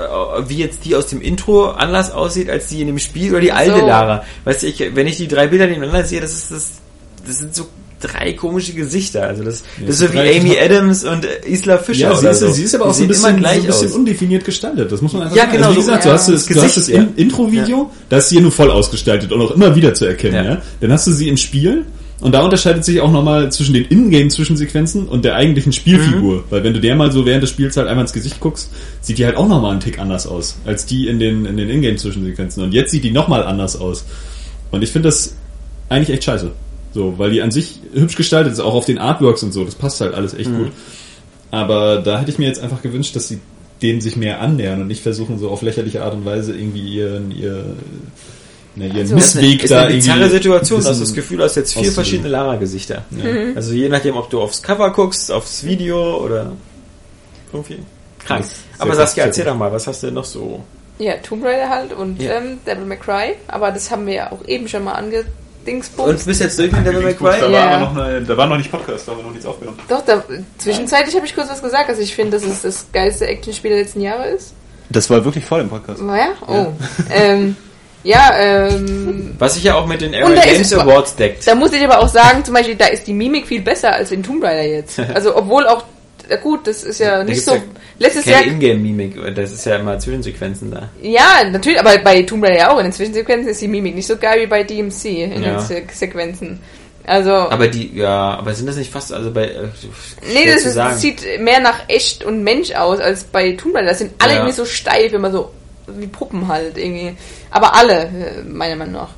wie 0.48 0.58
jetzt 0.58 0.84
die 0.84 0.94
aus 0.96 1.06
dem 1.06 1.20
Intro 1.22 1.70
anders 1.70 2.10
aussieht, 2.12 2.48
als 2.50 2.68
die 2.68 2.80
in 2.82 2.86
dem 2.88 2.98
Spiel 2.98 3.30
oder 3.32 3.40
die 3.40 3.52
alte 3.52 3.80
So. 3.80 3.86
Lara. 3.86 4.24
Weißt 4.44 4.62
du, 4.62 4.66
ich, 4.68 4.94
wenn 4.94 5.06
ich 5.06 5.16
die 5.16 5.28
drei 5.28 5.46
Bilder 5.48 5.66
nebeneinander 5.66 6.04
sehe, 6.04 6.20
das 6.20 6.32
ist 6.32 6.50
das, 6.52 6.70
das 7.26 7.38
sind 7.38 7.54
so 7.54 7.66
drei 8.00 8.32
komische 8.34 8.72
Gesichter. 8.72 9.22
Also 9.26 9.42
das, 9.44 9.62
das 9.80 9.88
ist 9.88 9.98
so 10.00 10.12
wie 10.12 10.18
Amy 10.20 10.50
total- 10.50 10.64
Adams 10.64 11.04
und 11.04 11.24
äh, 11.24 11.28
Isla 11.48 11.78
Fischer 11.78 12.10
Ja, 12.10 12.16
sie 12.16 12.26
ist, 12.28 12.40
so. 12.40 12.50
sie 12.50 12.62
ist 12.64 12.74
aber 12.74 12.86
auch 12.86 12.94
so 12.94 13.02
ein 13.02 13.08
bisschen, 13.08 13.40
so 13.42 13.46
ein 13.48 13.62
bisschen 13.66 13.92
undefiniert 13.92 14.44
gestaltet. 14.44 14.92
Das 14.92 15.00
muss 15.02 15.12
man 15.12 15.22
einfach 15.22 15.36
Ja, 15.36 15.44
sagen. 15.44 15.56
genau, 15.56 15.66
Also, 15.68 15.78
wie 15.78 15.82
so- 15.82 15.88
gesagt, 15.88 16.04
ja. 16.04 16.10
du 16.10 16.14
hast 16.14 16.28
das, 16.28 16.34
Das 16.34 16.54
du 16.56 16.62
hast 16.62 16.74
Gesicht, 16.74 16.76
das 16.76 16.88
ja. 16.88 17.02
In- 17.02 17.14
Intro-Video, 17.16 17.90
da 18.08 18.16
ist 18.18 18.30
ja 18.32 18.40
nur 18.40 18.52
voll 18.52 18.70
ausgestaltet 18.70 19.32
und 19.32 19.40
auch 19.40 19.50
immer 19.52 19.74
wieder 19.74 19.94
zu 19.94 20.04
erkennen. 20.04 20.34
Ja. 20.34 20.44
Ja. 20.44 20.62
Dann 20.80 20.92
hast 20.92 21.06
du 21.06 21.12
sie 21.12 21.28
im 21.28 21.36
Spiel 21.36 21.84
und 22.20 22.32
da 22.32 22.42
unterscheidet 22.42 22.84
sich 22.84 23.00
auch 23.00 23.10
nochmal 23.10 23.50
zwischen 23.52 23.74
den 23.74 23.84
Ingame-Zwischensequenzen 23.88 25.06
und 25.08 25.24
der 25.24 25.34
eigentlichen 25.36 25.72
Spielfigur. 25.72 26.36
Mhm. 26.36 26.42
Weil 26.50 26.64
wenn 26.64 26.74
du 26.74 26.80
der 26.80 26.96
mal 26.96 27.10
so 27.12 27.24
während 27.26 27.42
des 27.42 27.50
Spiels 27.50 27.76
halt 27.76 27.88
einmal 27.88 28.04
ins 28.04 28.12
Gesicht 28.12 28.40
guckst, 28.40 28.70
sieht 29.00 29.18
die 29.18 29.24
halt 29.24 29.36
auch 29.36 29.48
nochmal 29.48 29.72
einen 29.72 29.80
Tick 29.80 29.98
anders 29.98 30.26
aus, 30.26 30.56
als 30.66 30.86
die 30.86 31.08
in 31.08 31.18
den, 31.18 31.44
in 31.46 31.56
den 31.56 31.68
Ingame-Zwischensequenzen. 31.70 32.62
Und 32.62 32.72
jetzt 32.72 32.90
sieht 32.90 33.04
die 33.04 33.10
nochmal 33.10 33.42
anders 33.42 33.76
aus. 33.78 34.04
Und 34.70 34.82
ich 34.82 34.90
finde 34.92 35.08
das 35.08 35.34
eigentlich 35.88 36.10
echt 36.10 36.24
scheiße. 36.24 36.50
So, 36.96 37.18
weil 37.18 37.30
die 37.30 37.42
an 37.42 37.50
sich 37.50 37.80
hübsch 37.92 38.16
gestaltet 38.16 38.54
ist, 38.54 38.60
auch 38.60 38.72
auf 38.72 38.86
den 38.86 38.96
Artworks 38.96 39.42
und 39.42 39.52
so, 39.52 39.66
das 39.66 39.74
passt 39.74 40.00
halt 40.00 40.14
alles 40.14 40.32
echt 40.32 40.50
gut. 40.50 40.72
Aber 41.50 41.98
da 41.98 42.18
hätte 42.18 42.30
ich 42.30 42.38
mir 42.38 42.48
jetzt 42.48 42.58
einfach 42.62 42.80
gewünscht, 42.80 43.14
dass 43.14 43.28
sie 43.28 43.38
denen 43.82 44.00
sich 44.00 44.16
mehr 44.16 44.40
annähern 44.40 44.80
und 44.80 44.86
nicht 44.86 45.02
versuchen, 45.02 45.38
so 45.38 45.50
auf 45.50 45.60
lächerliche 45.60 46.02
Art 46.02 46.14
und 46.14 46.24
Weise 46.24 46.54
irgendwie 46.56 46.80
ihren, 46.96 47.30
ihr, 47.32 47.64
ne, 48.76 48.86
ihren 48.86 48.96
Also- 49.00 49.14
Missweg 49.14 49.62
ist 49.62 49.70
da 49.70 49.82
eine 49.82 49.90
irgendwie. 49.90 50.08
bizarre 50.08 50.30
Situation. 50.30 50.80
Du 50.80 50.88
hast 50.88 51.00
das 51.02 51.12
Gefühl, 51.12 51.36
du 51.36 51.44
hast 51.44 51.56
jetzt 51.56 51.74
vier 51.74 51.92
verschiedene 51.92 52.30
Lara-Gesichter. 52.30 53.04
Also 53.54 53.74
je 53.74 53.90
nachdem, 53.90 54.16
ob 54.16 54.30
du 54.30 54.40
aufs 54.40 54.62
Cover 54.62 54.90
guckst, 54.90 55.30
aufs 55.30 55.64
Video 55.64 56.24
oder 56.24 56.52
irgendwie. 57.52 57.76
Krank. 58.24 58.40
Ist 58.40 58.56
Aber 58.78 58.94
Saskia, 58.94 59.24
erzähl 59.26 59.44
doch 59.44 59.54
mal, 59.54 59.70
was 59.70 59.86
hast 59.86 60.02
du 60.02 60.06
denn 60.06 60.14
noch 60.14 60.24
so? 60.24 60.62
Ja, 60.98 61.12
Tomb 61.18 61.44
Raider 61.44 61.68
halt 61.68 61.92
und 61.92 62.22
Ja. 62.22 62.38
ähm, 62.38 62.58
Devil 62.66 62.86
May 62.86 62.96
Cry. 62.96 63.34
Aber 63.48 63.70
das 63.70 63.90
haben 63.90 64.06
wir 64.06 64.14
ja 64.14 64.32
auch 64.32 64.42
eben 64.48 64.66
schon 64.66 64.82
mal 64.84 64.92
angedingsbumst. 65.66 66.10
Und 66.20 66.26
bist 66.26 66.40
jetzt 66.40 66.58
durch 66.58 66.72
mit 66.72 66.86
Devil 66.86 67.00
May 67.02 67.14
Cry? 67.14 67.34
Da, 67.40 67.48
Ja. 67.48 67.52
war 67.52 67.68
aber 67.70 67.78
noch 67.80 67.96
eine, 68.04 68.22
da 68.22 68.36
war 68.36 68.46
noch 68.46 68.56
nicht 68.56 68.70
Podcast, 68.70 69.06
da 69.06 69.12
haben 69.12 69.18
wir 69.18 69.24
noch 69.24 69.30
nichts 69.32 69.46
aufgenommen. 69.46 69.78
Doch, 69.88 70.04
da, 70.04 70.22
zwischenzeitlich 70.58 71.14
habe 71.14 71.26
ich 71.26 71.34
kurz 71.34 71.48
was 71.50 71.62
gesagt, 71.62 71.88
dass 71.88 71.98
ich 71.98 72.14
finde, 72.14 72.38
dass 72.38 72.46
es 72.46 72.62
das 72.62 72.86
geilste 72.92 73.26
Actionspiel 73.26 73.70
der 73.70 73.80
letzten 73.80 74.00
Jahre 74.00 74.28
ist. 74.28 74.54
Das 74.90 75.10
war 75.10 75.24
wirklich 75.24 75.44
voll 75.44 75.60
im 75.62 75.68
Podcast. 75.68 76.06
War 76.06 76.16
ja? 76.16 76.28
Oh. 76.46 76.66
ähm, 77.12 77.56
ja, 78.04 78.30
ähm, 78.38 79.34
Was 79.38 79.54
sich 79.54 79.64
ja 79.64 79.74
auch 79.74 79.86
mit 79.86 80.00
den 80.00 80.14
Area 80.14 80.40
Games 80.42 80.60
ist- 80.72 80.74
Awards 80.74 81.16
deckt. 81.16 81.44
da 81.46 81.56
muss 81.56 81.72
ich 81.72 81.82
aber 81.84 81.98
auch 81.98 82.08
sagen, 82.08 82.44
zum 82.44 82.54
Beispiel, 82.54 82.76
da 82.76 82.86
ist 82.86 83.04
die 83.06 83.12
Mimik 83.12 83.48
viel 83.48 83.62
besser 83.62 83.92
als 83.92 84.12
in 84.12 84.22
Tomb 84.22 84.44
Raider 84.44 84.62
jetzt. 84.62 84.98
Also, 85.14 85.36
obwohl 85.36 85.66
auch, 85.66 85.82
ja 86.28 86.36
gut, 86.36 86.66
das 86.66 86.82
ist 86.84 86.98
ja 87.00 87.18
Da 87.18 87.24
nicht 87.24 87.42
so. 87.44 87.54
ja 87.54 87.62
letztes 87.98 88.24
Jahr, 88.26 88.40
Keine 88.40 88.52
Ingame-Mimik, 88.52 89.34
das 89.34 89.52
ist 89.52 89.64
ja 89.64 89.76
immer 89.76 89.98
Zwischensequenzen 89.98 90.70
da. 90.70 90.88
ja, 91.00 91.48
natürlich, 91.50 91.80
aber 91.80 91.96
bei 91.98 92.22
Tomb 92.22 92.44
Raider 92.44 92.58
ja 92.58 92.70
auch. 92.72 92.78
In 92.78 92.84
den 92.84 92.92
Zwischensequenzen 92.92 93.48
ist 93.50 93.60
die 93.60 93.68
Mimik 93.68 93.94
nicht 93.94 94.06
so 94.06 94.16
geil 94.16 94.40
wie 94.42 94.46
bei 94.46 94.62
DMC 94.62 95.04
in 95.24 95.42
Ja. 95.42 95.52
den 95.52 95.60
Se 95.60 95.82
Sequenzen. 95.92 96.60
Also, 97.08 97.30
Aber 97.32 97.68
die, 97.68 97.96
ja, 97.96 98.36
aber 98.36 98.52
sind 98.52 98.66
das 98.66 98.76
nicht 98.76 98.90
fast, 98.90 99.12
also 99.12 99.30
bei, 99.30 99.44
äh, 99.44 99.68
nee, 100.34 100.44
das, 100.46 100.64
ist, 100.64 100.76
das 100.76 101.00
sieht 101.00 101.22
mehr 101.40 101.60
nach 101.60 101.84
echt 101.88 102.24
und 102.24 102.42
Mensch 102.42 102.72
aus 102.72 102.98
als 102.98 103.22
bei 103.24 103.52
Tomb 103.52 103.76
Raider. 103.76 103.88
Das 103.90 103.98
sind 104.00 104.12
alle 104.18 104.32
Ja. 104.32 104.38
irgendwie 104.38 104.54
so 104.56 104.64
steif, 104.64 105.12
immer 105.12 105.30
so 105.30 105.52
wie 105.86 106.08
Puppen 106.08 106.48
halt 106.48 106.76
irgendwie. 106.76 107.16
Aber 107.52 107.76
alle, 107.76 108.06
äh, 108.06 108.42
meiner 108.44 108.74
Meinung 108.74 108.94
nach. 108.94 109.10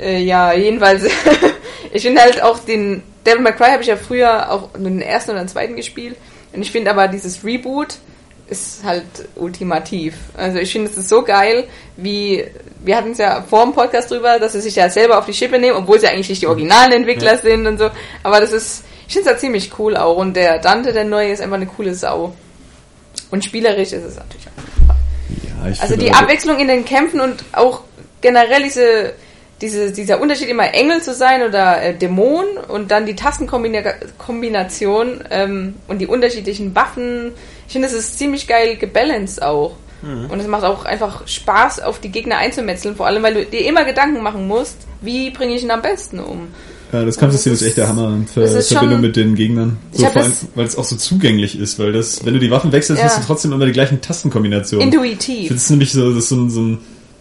Äh, 0.00 0.22
ja, 0.22 0.52
jedenfalls, 0.52 1.04
ich 1.92 2.02
finde 2.02 2.22
halt 2.22 2.42
auch 2.42 2.58
den 2.58 3.02
Devil 3.26 3.42
May 3.42 3.52
Cry 3.52 3.70
habe 3.70 3.82
ich 3.82 3.88
ja 3.88 3.96
früher 3.96 4.50
auch 4.50 4.70
nur 4.78 4.88
den 4.90 5.02
ersten 5.02 5.32
oder 5.32 5.40
den 5.40 5.48
zweiten 5.48 5.76
gespielt. 5.76 6.16
Und 6.52 6.62
ich 6.62 6.70
finde 6.72 6.90
aber 6.90 7.06
dieses 7.08 7.44
Reboot 7.44 7.96
ist 8.48 8.82
halt 8.82 9.04
ultimativ. 9.36 10.14
Also 10.36 10.58
ich 10.58 10.72
finde 10.72 10.90
es 10.90 10.96
ist 10.96 11.08
so 11.08 11.22
geil, 11.22 11.68
wie 11.96 12.44
wir 12.82 12.96
hatten 12.96 13.12
es 13.12 13.18
ja 13.18 13.42
vor 13.48 13.62
dem 13.64 13.72
Podcast 13.74 14.10
drüber, 14.10 14.38
dass 14.40 14.54
sie 14.54 14.60
sich 14.60 14.74
ja 14.74 14.88
selber 14.90 15.18
auf 15.18 15.26
die 15.26 15.34
Schippe 15.34 15.58
nehmen, 15.58 15.76
obwohl 15.76 16.00
sie 16.00 16.08
eigentlich 16.08 16.28
nicht 16.30 16.42
die 16.42 16.46
originalen 16.48 16.92
Entwickler 16.92 17.36
sind 17.36 17.66
und 17.66 17.78
so. 17.78 17.90
Aber 18.22 18.40
das 18.40 18.52
ist, 18.52 18.84
ich 19.06 19.12
finde 19.12 19.26
es 19.28 19.32
halt 19.32 19.40
ziemlich 19.40 19.70
cool 19.78 19.96
auch. 19.96 20.16
Und 20.16 20.34
der 20.34 20.58
Dante, 20.58 20.92
der 20.92 21.04
neue, 21.04 21.30
ist 21.30 21.40
einfach 21.42 21.56
eine 21.56 21.66
coole 21.66 21.94
Sau. 21.94 22.34
Und 23.30 23.44
spielerisch 23.44 23.92
ist 23.92 24.04
es 24.04 24.16
natürlich 24.16 24.46
auch 24.48 24.94
Ja, 25.68 25.80
also 25.82 25.94
die 25.96 26.10
aber- 26.10 26.20
Abwechslung 26.22 26.58
in 26.58 26.68
den 26.68 26.84
Kämpfen 26.84 27.20
und 27.20 27.44
auch 27.52 27.82
generell 28.20 28.62
diese, 28.64 29.12
diese, 29.60 29.92
dieser 29.92 30.20
Unterschied 30.20 30.48
immer 30.48 30.72
Engel 30.72 31.02
zu 31.02 31.12
sein 31.14 31.42
oder 31.42 31.82
äh, 31.82 31.94
Dämon 31.94 32.44
und 32.68 32.90
dann 32.90 33.04
die 33.06 33.14
Tastenkombination 33.14 35.20
ähm, 35.30 35.74
und 35.88 35.98
die 35.98 36.06
unterschiedlichen 36.06 36.74
Waffen. 36.74 37.32
Ich 37.66 37.72
finde, 37.72 37.88
es 37.88 37.94
ist 37.94 38.18
ziemlich 38.18 38.46
geil 38.46 38.76
gebalanced 38.76 39.42
auch. 39.42 39.76
Mhm. 40.02 40.30
Und 40.30 40.40
es 40.40 40.46
macht 40.46 40.64
auch 40.64 40.84
einfach 40.86 41.26
Spaß, 41.28 41.80
auf 41.80 42.00
die 42.00 42.08
Gegner 42.10 42.38
einzumetzeln, 42.38 42.96
vor 42.96 43.06
allem, 43.06 43.22
weil 43.22 43.34
du 43.34 43.44
dir 43.44 43.66
immer 43.66 43.84
Gedanken 43.84 44.22
machen 44.22 44.48
musst, 44.48 44.76
wie 45.02 45.28
bringe 45.30 45.54
ich 45.54 45.62
ihn 45.62 45.70
am 45.70 45.82
besten 45.82 46.20
um. 46.20 46.48
Ja, 46.92 47.04
das 47.04 47.18
Kampfsystem 47.18 47.52
ist 47.52 47.62
echt 47.62 47.76
der 47.76 47.86
Hammer 47.86 48.08
in 48.08 48.26
Ver 48.26 48.40
Das 48.42 48.52
ist 48.54 48.68
Verbindung 48.72 48.96
schon- 48.96 49.02
mit 49.02 49.14
den 49.16 49.34
Gegnern. 49.36 49.76
So 49.92 50.06
vor 50.06 50.22
allem, 50.22 50.30
das- 50.30 50.46
weil 50.56 50.64
es 50.66 50.76
auch 50.76 50.84
so 50.84 50.96
zugänglich 50.96 51.56
ist, 51.58 51.78
weil 51.78 51.92
das, 51.92 52.24
wenn 52.24 52.32
du 52.34 52.40
die 52.40 52.50
Waffen 52.50 52.72
wechselst, 52.72 53.00
Ja. 53.02 53.08
hast 53.08 53.18
du 53.18 53.22
trotzdem 53.26 53.52
immer 53.52 53.66
die 53.66 53.72
gleichen 53.72 54.00
Tastenkombinationen. 54.00 54.88
Intuitiv. 54.90 55.48
finde 55.48 55.54
es 55.54 55.70
nämlich 55.70 55.92
so, 55.92 56.08
das 56.08 56.24
ist 56.24 56.28
so 56.30 56.36
ein, 56.36 56.50
so 56.50 56.60
ein 56.62 56.78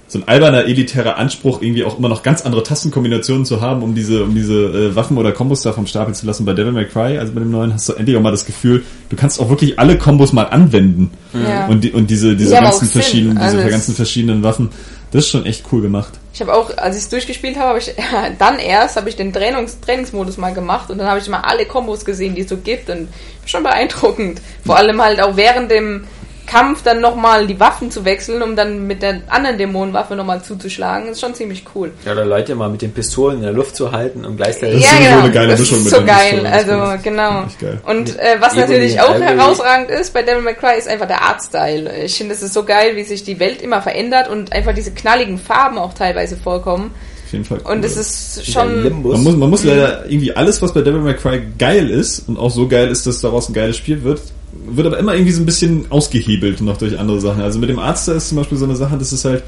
so 0.10 0.18
ein 0.18 0.28
alberner 0.28 0.66
elitärer 0.66 1.18
Anspruch, 1.18 1.62
irgendwie 1.62 1.84
auch 1.84 2.00
immer 2.00 2.10
noch 2.10 2.24
ganz 2.24 2.42
andere 2.42 2.64
Tastenkombinationen 2.64 3.46
zu 3.46 3.62
haben, 3.62 3.84
um 3.84 3.94
diese, 3.94 4.24
um 4.24 4.34
diese 4.34 4.56
äh, 4.56 4.96
Waffen 4.96 5.18
oder 5.18 5.32
Kombos 5.32 5.62
da 5.62 5.72
vom 5.72 5.86
Stapel 5.86 6.16
zu 6.16 6.26
lassen. 6.26 6.46
Bei 6.46 6.54
Devil 6.54 6.72
May 6.72 6.86
Cry, 6.86 7.20
also 7.20 7.32
bei 7.32 7.40
dem 7.40 7.52
neuen, 7.52 7.74
hast 7.74 7.88
du 7.90 7.94
endlich 7.94 8.18
auch 8.18 8.22
mal 8.22 8.32
das 8.32 8.46
Gefühl, 8.46 8.84
du 9.10 9.16
kannst 9.16 9.40
auch 9.40 9.50
wirklich 9.50 9.78
alle 9.78 10.00
Kombos 10.00 10.34
mal 10.34 10.46
anwenden. 10.46 11.12
Ja. 11.34 11.68
Und, 11.68 11.84
die, 11.84 11.92
und 11.92 12.10
diese, 12.10 12.36
diese 12.36 12.50
Die 12.50 12.58
haben 12.58 12.64
ganzen 12.64 12.78
auch 12.78 12.92
Sinn, 12.92 13.02
verschiedenen, 13.02 13.38
diese 13.38 13.58
alles. 13.60 13.72
ganzen 13.72 13.96
verschiedenen 13.96 14.44
Waffen, 14.44 14.70
das 15.12 15.26
ist 15.26 15.30
schon 15.30 15.46
echt 15.46 15.66
cool 15.72 15.82
gemacht. 15.82 16.14
Ich 16.34 16.42
habe 16.42 16.54
auch, 16.54 16.76
als 16.78 16.96
ich 16.96 17.04
es 17.04 17.10
durchgespielt 17.10 17.58
habe, 17.58 17.70
habe 17.70 17.80
ich 17.80 17.94
dann 18.40 18.58
erst 18.58 18.96
habe 18.96 19.10
ich 19.10 19.16
den 19.16 19.32
Trainings, 19.32 19.80
Trainingsmodus 19.80 20.38
mal 20.38 20.54
gemacht 20.54 20.90
und 20.90 20.98
dann 20.98 21.08
habe 21.08 21.20
ich 21.20 21.28
mal 21.30 21.42
alle 21.42 21.66
Kombos 21.66 22.04
gesehen, 22.04 22.34
die 22.34 22.42
es 22.42 22.50
so 22.50 22.58
gibt 22.58 22.90
und 22.90 23.10
schon 23.46 23.62
beeindruckend. 23.62 24.42
Vor 24.66 24.78
allem 24.78 25.00
halt 25.02 25.22
auch 25.22 25.36
während 25.36 25.70
dem 25.70 26.06
Kampf 26.50 26.82
dann 26.82 27.00
nochmal 27.00 27.46
die 27.46 27.60
Waffen 27.60 27.92
zu 27.92 28.06
wechseln, 28.06 28.42
um 28.42 28.56
dann 28.56 28.88
mit 28.88 29.04
der 29.04 29.22
anderen 29.28 29.60
Dämonenwaffe 29.60 30.16
nochmal 30.16 30.42
zuzuschlagen, 30.44 31.10
ist 31.10 31.22
schon 31.22 31.36
ziemlich 31.36 31.64
cool. 31.76 31.92
Ja, 32.04 32.14
oder 32.14 32.26
Leute 32.26 32.56
mal 32.56 32.70
mit 32.70 32.82
den 32.82 32.92
Pistolen 32.92 33.38
in 33.38 33.44
der 33.44 33.54
Luft 33.54 33.76
zu 33.76 33.92
halten 33.92 34.26
und 34.26 34.38
gleichzeitig. 34.38 34.80
ist 34.80 34.86
ja, 34.86 34.90
sowieso 34.90 35.10
genau. 35.10 35.24
eine 35.24 35.32
geile 35.32 35.50
das 35.50 35.60
Mischung 35.60 35.78
ist 35.78 35.84
mit 35.84 35.94
so 35.94 36.04
geil. 36.04 36.18
Pistolen, 36.18 36.44
das 36.46 36.54
Also 36.54 36.94
ist 36.96 37.04
genau. 37.04 37.46
geil. 37.62 37.82
Und 37.86 38.20
äh, 38.20 38.38
was 38.40 38.54
Ebony, 38.54 38.68
natürlich 38.68 39.00
auch 39.00 39.16
Ivory. 39.16 39.26
herausragend 39.26 39.92
ist 39.92 40.14
bei 40.14 40.24
Devil 40.24 40.42
May 40.42 40.56
Cry 40.56 40.78
ist 40.80 40.88
einfach 40.88 41.08
der 41.08 41.22
Artstyle. 41.22 42.04
Ich 42.04 42.16
finde, 42.16 42.34
es 42.34 42.42
ist 42.42 42.54
so 42.56 42.64
geil, 42.64 42.96
wie 42.96 43.04
sich 43.04 43.24
die 43.24 43.40
Welt 43.40 43.62
immer 43.62 43.84
verändert 43.84 44.28
und 44.28 44.52
einfach 44.52 44.74
diese 44.74 44.92
knalligen 44.92 45.38
Farben 45.38 45.78
auch 45.78 45.94
teilweise 45.94 46.36
vorkommen. 46.36 46.92
Auf 47.26 47.34
jeden 47.34 47.46
Fall. 47.46 47.60
Und 47.60 47.80
cool. 47.80 47.86
es 47.86 47.96
ist 47.96 48.52
schon. 48.52 48.82
Man 49.04 49.22
muss, 49.22 49.36
man 49.36 49.50
muss 49.52 49.64
leider 49.64 50.06
irgendwie 50.06 50.36
alles, 50.36 50.64
was 50.64 50.74
bei 50.74 50.82
Devil 50.82 51.02
May 51.02 51.14
Cry 51.14 51.44
geil 51.60 51.92
ist 51.92 52.28
und 52.28 52.40
auch 52.40 52.50
so 52.50 52.68
geil 52.68 52.88
ist, 52.90 53.06
dass 53.06 53.22
daraus 53.22 53.50
ein 53.50 53.54
geiles 53.54 53.78
Spiel 53.78 54.02
wird, 54.02 54.22
wird 54.52 54.88
aber 54.88 54.98
immer 54.98 55.14
irgendwie 55.14 55.32
so 55.32 55.42
ein 55.42 55.46
bisschen 55.46 55.86
ausgehebelt 55.90 56.62
noch 56.62 56.78
durch 56.78 56.98
andere 56.98 57.22
Sachen. 57.22 57.42
Also 57.42 57.60
mit 57.60 57.70
dem 57.70 57.80
Arzt 57.80 58.08
da 58.08 58.14
ist 58.14 58.30
zum 58.30 58.38
Beispiel 58.38 58.58
so 58.58 58.66
eine 58.66 58.76
Sache, 58.76 58.98
das 58.98 59.14
ist 59.14 59.26
halt 59.26 59.44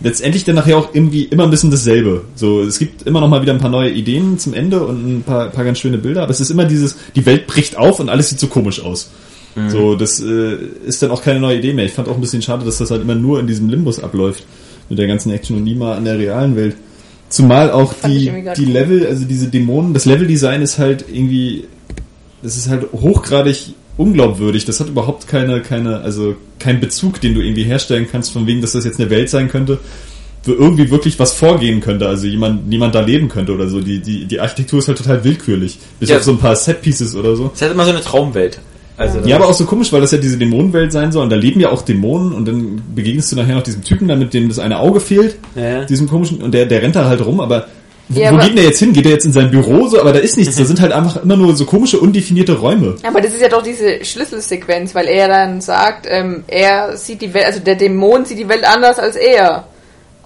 letztendlich 0.00 0.44
dann 0.44 0.56
nachher 0.56 0.76
auch 0.76 0.94
irgendwie 0.94 1.24
immer 1.24 1.44
ein 1.44 1.50
bisschen 1.50 1.70
dasselbe. 1.70 2.24
So, 2.34 2.62
es 2.62 2.78
gibt 2.78 3.02
immer 3.02 3.20
noch 3.20 3.28
mal 3.28 3.42
wieder 3.42 3.52
ein 3.52 3.60
paar 3.60 3.70
neue 3.70 3.90
Ideen 3.90 4.38
zum 4.38 4.54
Ende 4.54 4.84
und 4.84 5.18
ein 5.18 5.22
paar, 5.22 5.48
paar 5.50 5.64
ganz 5.64 5.78
schöne 5.78 5.98
Bilder, 5.98 6.22
aber 6.22 6.30
es 6.32 6.40
ist 6.40 6.50
immer 6.50 6.64
dieses, 6.64 6.96
die 7.14 7.24
Welt 7.24 7.46
bricht 7.46 7.76
auf 7.76 8.00
und 8.00 8.08
alles 8.08 8.30
sieht 8.30 8.40
so 8.40 8.48
komisch 8.48 8.82
aus. 8.82 9.10
So, 9.68 9.96
das 9.96 10.18
äh, 10.20 10.56
ist 10.86 11.02
dann 11.02 11.10
auch 11.10 11.22
keine 11.22 11.38
neue 11.38 11.58
Idee 11.58 11.74
mehr. 11.74 11.84
Ich 11.84 11.92
fand 11.92 12.08
auch 12.08 12.14
ein 12.14 12.20
bisschen 12.20 12.40
schade, 12.40 12.64
dass 12.64 12.78
das 12.78 12.90
halt 12.90 13.02
immer 13.02 13.14
nur 13.14 13.38
in 13.38 13.46
diesem 13.46 13.68
Limbus 13.68 14.02
abläuft 14.02 14.44
mit 14.88 14.98
der 14.98 15.06
ganzen 15.06 15.30
Action 15.30 15.58
und 15.58 15.64
nie 15.64 15.74
mal 15.74 15.98
in 15.98 16.04
der 16.04 16.18
realen 16.18 16.56
Welt. 16.56 16.76
Zumal 17.28 17.70
auch 17.70 17.94
die, 18.06 18.32
die. 18.56 18.64
Level, 18.64 19.06
also 19.06 19.24
diese 19.24 19.48
Dämonen, 19.48 19.94
das 19.94 20.04
Leveldesign 20.04 20.62
ist 20.62 20.78
halt 20.78 21.04
irgendwie, 21.10 21.64
das 22.42 22.56
ist 22.56 22.68
halt 22.68 22.92
hochgradig 22.92 23.74
unglaubwürdig. 23.96 24.64
Das 24.64 24.80
hat 24.80 24.88
überhaupt 24.88 25.26
keine, 25.28 25.60
keine, 25.60 26.00
also 26.00 26.34
keinen 26.58 26.80
Bezug, 26.80 27.20
den 27.20 27.34
du 27.34 27.40
irgendwie 27.40 27.64
herstellen 27.64 28.06
kannst, 28.10 28.32
von 28.32 28.46
wegen, 28.46 28.60
dass 28.60 28.72
das 28.72 28.84
jetzt 28.84 29.00
eine 29.00 29.10
Welt 29.10 29.28
sein 29.30 29.48
könnte, 29.48 29.78
wo 30.44 30.52
irgendwie 30.52 30.90
wirklich 30.90 31.18
was 31.18 31.32
vorgehen 31.34 31.80
könnte, 31.80 32.08
also 32.08 32.26
jemand, 32.26 32.68
niemand 32.68 32.94
da 32.94 33.00
leben 33.00 33.28
könnte 33.28 33.52
oder 33.54 33.68
so. 33.68 33.80
Die, 33.80 34.00
die, 34.00 34.24
die 34.24 34.40
Architektur 34.40 34.78
ist 34.80 34.88
halt 34.88 34.98
total 34.98 35.22
willkürlich. 35.24 35.78
Bis 36.00 36.08
Ja. 36.10 36.16
auf 36.16 36.22
so 36.24 36.32
ein 36.32 36.38
paar 36.38 36.56
Setpieces 36.56 37.14
oder 37.14 37.36
so. 37.36 37.46
Es 37.46 37.52
ist 37.54 37.62
halt 37.62 37.72
immer 37.72 37.84
so 37.84 37.90
eine 37.90 38.00
Traumwelt. 38.00 38.58
Also 38.96 39.20
Ja, 39.20 39.36
aber 39.36 39.48
auch 39.48 39.54
so 39.54 39.64
komisch, 39.64 39.90
weil 39.92 40.00
das 40.02 40.12
ja 40.12 40.18
diese 40.18 40.36
Dämonenwelt 40.36 40.92
sein 40.92 41.12
soll 41.12 41.22
und 41.24 41.30
da 41.30 41.36
leben 41.36 41.60
ja 41.60 41.70
auch 41.70 41.82
Dämonen 41.82 42.32
und 42.32 42.46
dann 42.46 42.82
begegnest 42.94 43.32
du 43.32 43.36
nachher 43.36 43.54
noch 43.54 43.62
diesem 43.62 43.82
Typen, 43.82 44.06
da 44.06 44.16
mit 44.16 44.34
dem 44.34 44.48
das 44.48 44.58
eine 44.58 44.78
Auge 44.80 45.00
fehlt, 45.00 45.36
Ja. 45.54 45.84
diesem 45.84 46.08
komischen, 46.08 46.42
und 46.42 46.52
der, 46.52 46.66
der 46.66 46.82
rennt 46.82 46.94
da 46.94 47.06
halt 47.06 47.24
rum, 47.24 47.40
aber 47.40 47.66
wo, 48.14 48.20
Ja, 48.20 48.32
wo 48.32 48.36
geht 48.36 48.48
denn 48.48 48.56
der 48.56 48.64
jetzt 48.64 48.78
hin? 48.78 48.92
Geht 48.92 49.04
der 49.04 49.12
jetzt 49.12 49.24
in 49.24 49.32
sein 49.32 49.50
Büro 49.50 49.86
so? 49.88 50.00
Aber 50.00 50.12
da 50.12 50.18
ist 50.18 50.36
nichts, 50.36 50.56
da 50.56 50.64
sind 50.64 50.80
halt 50.80 50.92
einfach 50.92 51.22
immer 51.22 51.36
nur 51.36 51.56
so 51.56 51.64
komische, 51.64 51.98
undefinierte 51.98 52.54
Räume. 52.54 52.96
Aber 53.02 53.20
das 53.20 53.32
ist 53.34 53.40
ja 53.40 53.48
doch 53.48 53.62
diese 53.62 54.04
Schlüsselsequenz, 54.04 54.94
weil 54.94 55.08
er 55.08 55.28
dann 55.28 55.60
sagt, 55.60 56.06
ähm, 56.08 56.44
er 56.46 56.96
sieht 56.96 57.22
die 57.22 57.32
Welt, 57.34 57.46
also 57.46 57.60
der 57.60 57.76
Dämon 57.76 58.24
sieht 58.24 58.38
die 58.38 58.48
Welt 58.48 58.64
anders 58.64 58.98
als 58.98 59.16
er. 59.16 59.64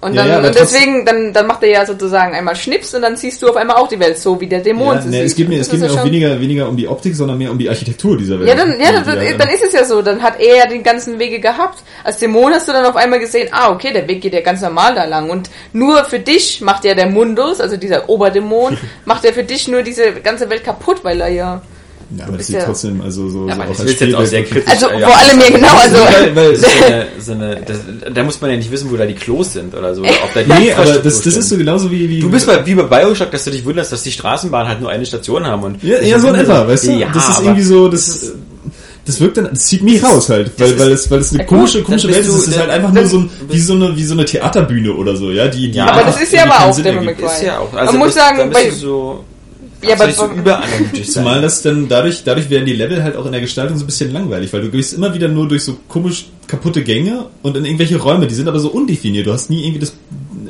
Und 0.06 0.14
Ja, 0.14 0.22
dann 0.22 0.42
ja, 0.42 0.48
und 0.48 0.54
deswegen, 0.54 1.04
dann, 1.04 1.32
dann 1.32 1.48
macht 1.48 1.64
er 1.64 1.68
ja 1.68 1.84
sozusagen 1.84 2.32
einmal 2.32 2.54
Schnips 2.54 2.94
und 2.94 3.02
dann 3.02 3.16
siehst 3.16 3.42
du 3.42 3.48
auf 3.48 3.56
einmal 3.56 3.76
auch 3.76 3.88
die 3.88 3.98
Welt 3.98 4.18
so, 4.18 4.40
wie 4.40 4.46
der 4.46 4.60
Dämon 4.60 4.94
Ja, 4.94 5.02
sie 5.02 5.08
nee, 5.08 5.16
sieht. 5.18 5.26
es 5.26 5.34
geht 5.34 5.48
mir, 5.48 5.60
es 5.60 5.68
geht 5.68 5.80
mir 5.80 5.90
auch 5.90 6.04
weniger, 6.04 6.40
weniger 6.40 6.68
um 6.68 6.76
die 6.76 6.86
Optik, 6.86 7.16
sondern 7.16 7.38
mehr 7.38 7.50
um 7.50 7.58
die 7.58 7.68
Architektur 7.68 8.16
dieser 8.16 8.38
Welt. 8.38 8.48
Ja, 8.48 8.54
dann, 8.54 8.78
ja, 8.78 8.92
dann, 8.92 9.38
dann 9.38 9.48
ist 9.48 9.64
es 9.64 9.72
ja 9.72 9.84
so. 9.84 10.02
Dann 10.02 10.22
hat 10.22 10.38
er 10.38 10.56
ja 10.58 10.66
den 10.68 10.84
ganzen 10.84 11.18
Wege 11.18 11.40
gehabt. 11.40 11.82
Als 12.04 12.18
Dämon 12.18 12.52
hast 12.52 12.68
du 12.68 12.72
dann 12.72 12.86
auf 12.86 12.94
einmal 12.94 13.18
gesehen, 13.18 13.48
ah, 13.50 13.72
okay, 13.72 13.92
der 13.92 14.06
Weg 14.06 14.20
geht 14.20 14.32
ja 14.32 14.42
ganz 14.42 14.62
normal 14.62 14.94
da 14.94 15.04
lang. 15.04 15.28
Und 15.28 15.50
nur 15.72 16.04
für 16.04 16.20
dich 16.20 16.60
macht 16.60 16.84
ja 16.84 16.94
der 16.94 17.10
Mundus, 17.10 17.60
also 17.60 17.76
dieser 17.76 18.08
Oberdämon, 18.08 18.78
macht 19.04 19.24
ja 19.24 19.32
für 19.32 19.44
dich 19.44 19.66
nur 19.66 19.82
diese 19.82 20.12
ganze 20.12 20.48
Welt 20.48 20.62
kaputt, 20.62 21.02
weil 21.02 21.20
er 21.20 21.28
ja... 21.28 21.62
ja, 22.16 22.24
aber 22.26 22.36
das 22.36 22.46
sieht 22.46 22.56
ja- 22.56 22.64
trotzdem, 22.64 23.00
also 23.00 23.28
so, 23.28 23.48
Ja, 23.48 23.54
so 23.56 23.60
aber 23.62 23.70
das 23.70 23.80
als 23.80 23.90
ist 23.90 24.00
jetzt 24.00 24.14
auch 24.14 24.24
sehr 24.26 24.44
kritisch. 24.44 24.68
Also 24.70 24.86
Ja. 24.90 25.08
vor 25.08 25.16
allem 25.16 25.40
ja 25.40 25.50
genau, 25.50 25.76
also... 25.82 25.96
weil, 25.96 26.36
weil 26.36 26.56
so 26.60 26.66
eine, 26.66 27.06
so 27.20 27.32
eine, 27.32 27.60
das, 27.66 27.78
da 28.14 28.22
muss 28.22 28.40
man 28.40 28.50
ja 28.50 28.56
nicht 28.56 28.70
wissen, 28.70 28.90
wo 28.90 28.96
da 28.96 29.06
die 29.06 29.14
Klos 29.14 29.52
sind 29.54 29.74
oder 29.74 29.94
so. 29.94 30.02
Oder 30.02 30.10
ob 30.22 30.32
da 30.34 30.42
die 30.42 30.52
Nee, 30.64 30.72
aber 30.72 30.84
das, 30.98 31.20
das 31.22 31.36
ist 31.36 31.48
so 31.48 31.56
genauso 31.56 31.90
wie, 31.90 32.08
wie 32.08 32.20
Du 32.20 32.30
bist 32.30 32.46
bei, 32.46 32.64
wie 32.64 32.74
bei 32.74 32.82
Bioshock, 32.84 33.30
dass 33.32 33.44
du 33.44 33.50
dich 33.50 33.64
wunderst, 33.64 33.90
dass 33.92 34.02
die 34.02 34.12
Straßenbahn 34.12 34.68
halt 34.68 34.80
nur 34.80 34.90
eine 34.90 35.04
Station 35.04 35.44
haben 35.46 35.62
und 35.64 35.82
Ja, 35.82 36.00
ja 36.00 36.18
so 36.18 36.28
in 36.28 36.36
etwa, 36.36 36.66
weißt 36.68 36.86
du? 36.86 36.92
Ja, 36.92 37.08
das 37.12 37.28
ist 37.28 37.40
irgendwie 37.42 37.62
so, 37.62 37.88
das, 37.88 38.32
das 39.04 39.20
wirkt 39.20 39.36
dann, 39.36 39.48
das 39.50 39.60
zieht 39.66 39.82
mich 39.82 40.02
raus 40.02 40.28
halt, 40.28 40.50
weil, 40.58 40.70
ist- 40.70 40.78
weil 40.80 40.90
es, 40.92 41.10
weil 41.10 41.20
es 41.20 41.32
eine 41.34 41.44
komische, 41.46 41.82
komische 41.82 42.08
Welt 42.08 42.20
ist. 42.26 42.28
Es 42.34 42.48
ist 42.48 42.58
halt 42.58 42.70
einfach 42.70 42.92
nur 42.92 43.06
so 43.06 43.18
ein, 43.20 43.30
wie 43.48 43.60
so 43.60 43.74
eine, 43.74 43.96
wie 43.96 44.04
so 44.04 44.14
eine 44.14 44.24
Theaterbühne 44.24 44.92
oder 44.94 45.14
so, 45.16 45.30
ja, 45.30 45.46
die, 45.48 45.70
die 45.70 45.78
Ja, 45.78 45.90
Aber 45.92 46.02
das 46.02 46.20
ist 46.22 46.32
ja 46.32 46.44
aber 46.44 46.66
auch. 46.70 46.76
May 46.78 47.14
Cry. 47.14 47.24
Ist 47.26 47.42
ja 47.42 47.58
auch. 47.58 47.72
Man 47.72 47.96
muss 47.98 48.14
sagen, 48.14 48.50
bei- 48.52 48.70
so, 48.70 49.24
Ja, 49.82 49.94
aber 49.94 50.10
so 50.10 50.26
überanalytisch 50.26 51.08
sein. 51.08 51.24
Zumal 51.24 51.42
das 51.42 51.62
dann 51.62 51.88
dadurch, 51.88 52.22
dadurch 52.24 52.48
werden 52.50 52.64
die 52.64 52.72
Level 52.72 53.02
halt 53.02 53.16
auch 53.16 53.26
in 53.26 53.32
der 53.32 53.40
Gestaltung 53.40 53.76
so 53.76 53.84
ein 53.84 53.86
bisschen 53.86 54.12
langweilig, 54.12 54.52
weil 54.52 54.62
du 54.62 54.70
gehst 54.70 54.94
immer 54.94 55.14
wieder 55.14 55.28
nur 55.28 55.48
durch 55.48 55.64
so 55.64 55.78
komisch 55.88 56.26
kaputte 56.46 56.82
Gänge 56.82 57.26
und 57.42 57.56
in 57.56 57.64
irgendwelche 57.64 57.96
Räume, 57.96 58.26
die 58.26 58.34
sind 58.34 58.48
aber 58.48 58.58
so 58.58 58.70
undefiniert. 58.70 59.26
Du 59.26 59.32
hast 59.32 59.50
nie 59.50 59.64
irgendwie 59.64 59.80
das, 59.80 59.94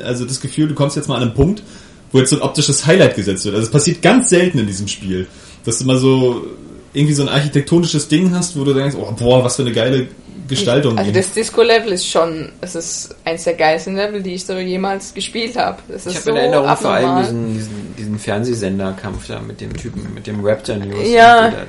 also 0.03 0.25
das 0.25 0.39
Gefühl, 0.39 0.67
du 0.67 0.75
kommst 0.75 0.95
jetzt 0.95 1.07
mal 1.07 1.15
an 1.15 1.23
einen 1.23 1.33
Punkt, 1.33 1.63
wo 2.11 2.19
jetzt 2.19 2.29
so 2.29 2.37
ein 2.37 2.41
optisches 2.41 2.85
Highlight 2.85 3.15
gesetzt 3.15 3.45
wird. 3.45 3.55
Also 3.55 3.67
es 3.67 3.71
passiert 3.71 4.01
ganz 4.01 4.29
selten 4.29 4.59
in 4.59 4.67
diesem 4.67 4.87
Spiel, 4.87 5.27
dass 5.65 5.79
du 5.79 5.85
mal 5.85 5.97
so 5.97 6.45
irgendwie 6.93 7.13
so 7.13 7.23
ein 7.23 7.29
architektonisches 7.29 8.07
Ding 8.07 8.33
hast, 8.33 8.57
wo 8.57 8.63
du 8.63 8.73
denkst, 8.73 8.95
oh 8.99 9.11
boah, 9.11 9.43
was 9.43 9.57
für 9.57 9.63
eine 9.63 9.73
geile 9.73 10.07
Gestaltung. 10.47 10.97
Also 10.97 11.11
hier. 11.11 11.21
das 11.21 11.31
Disco-Level 11.31 11.91
ist 11.91 12.07
schon, 12.07 12.51
es 12.61 12.75
ist 12.75 13.15
eins 13.25 13.43
der 13.43 13.53
geilsten 13.53 13.95
Level, 13.95 14.21
die 14.21 14.35
ich 14.35 14.45
so 14.45 14.53
jemals 14.57 15.13
gespielt 15.13 15.57
habe. 15.57 15.77
Ich 15.89 16.05
habe 16.05 16.11
so 16.17 16.29
in 16.31 16.35
Erinnerung 16.37 16.77
vor 16.77 16.91
allem 16.91 17.05
abnormal. 17.05 17.23
diesen, 17.23 17.53
diesen, 17.53 17.95
diesen 17.97 18.19
Fernsehsenderkampf 18.19 19.27
da 19.27 19.39
mit 19.39 19.61
dem 19.61 19.75
Typen, 19.75 20.13
mit 20.13 20.27
dem 20.27 20.45
Raptor 20.45 20.77
News. 20.77 21.07
Ja. 21.09 21.51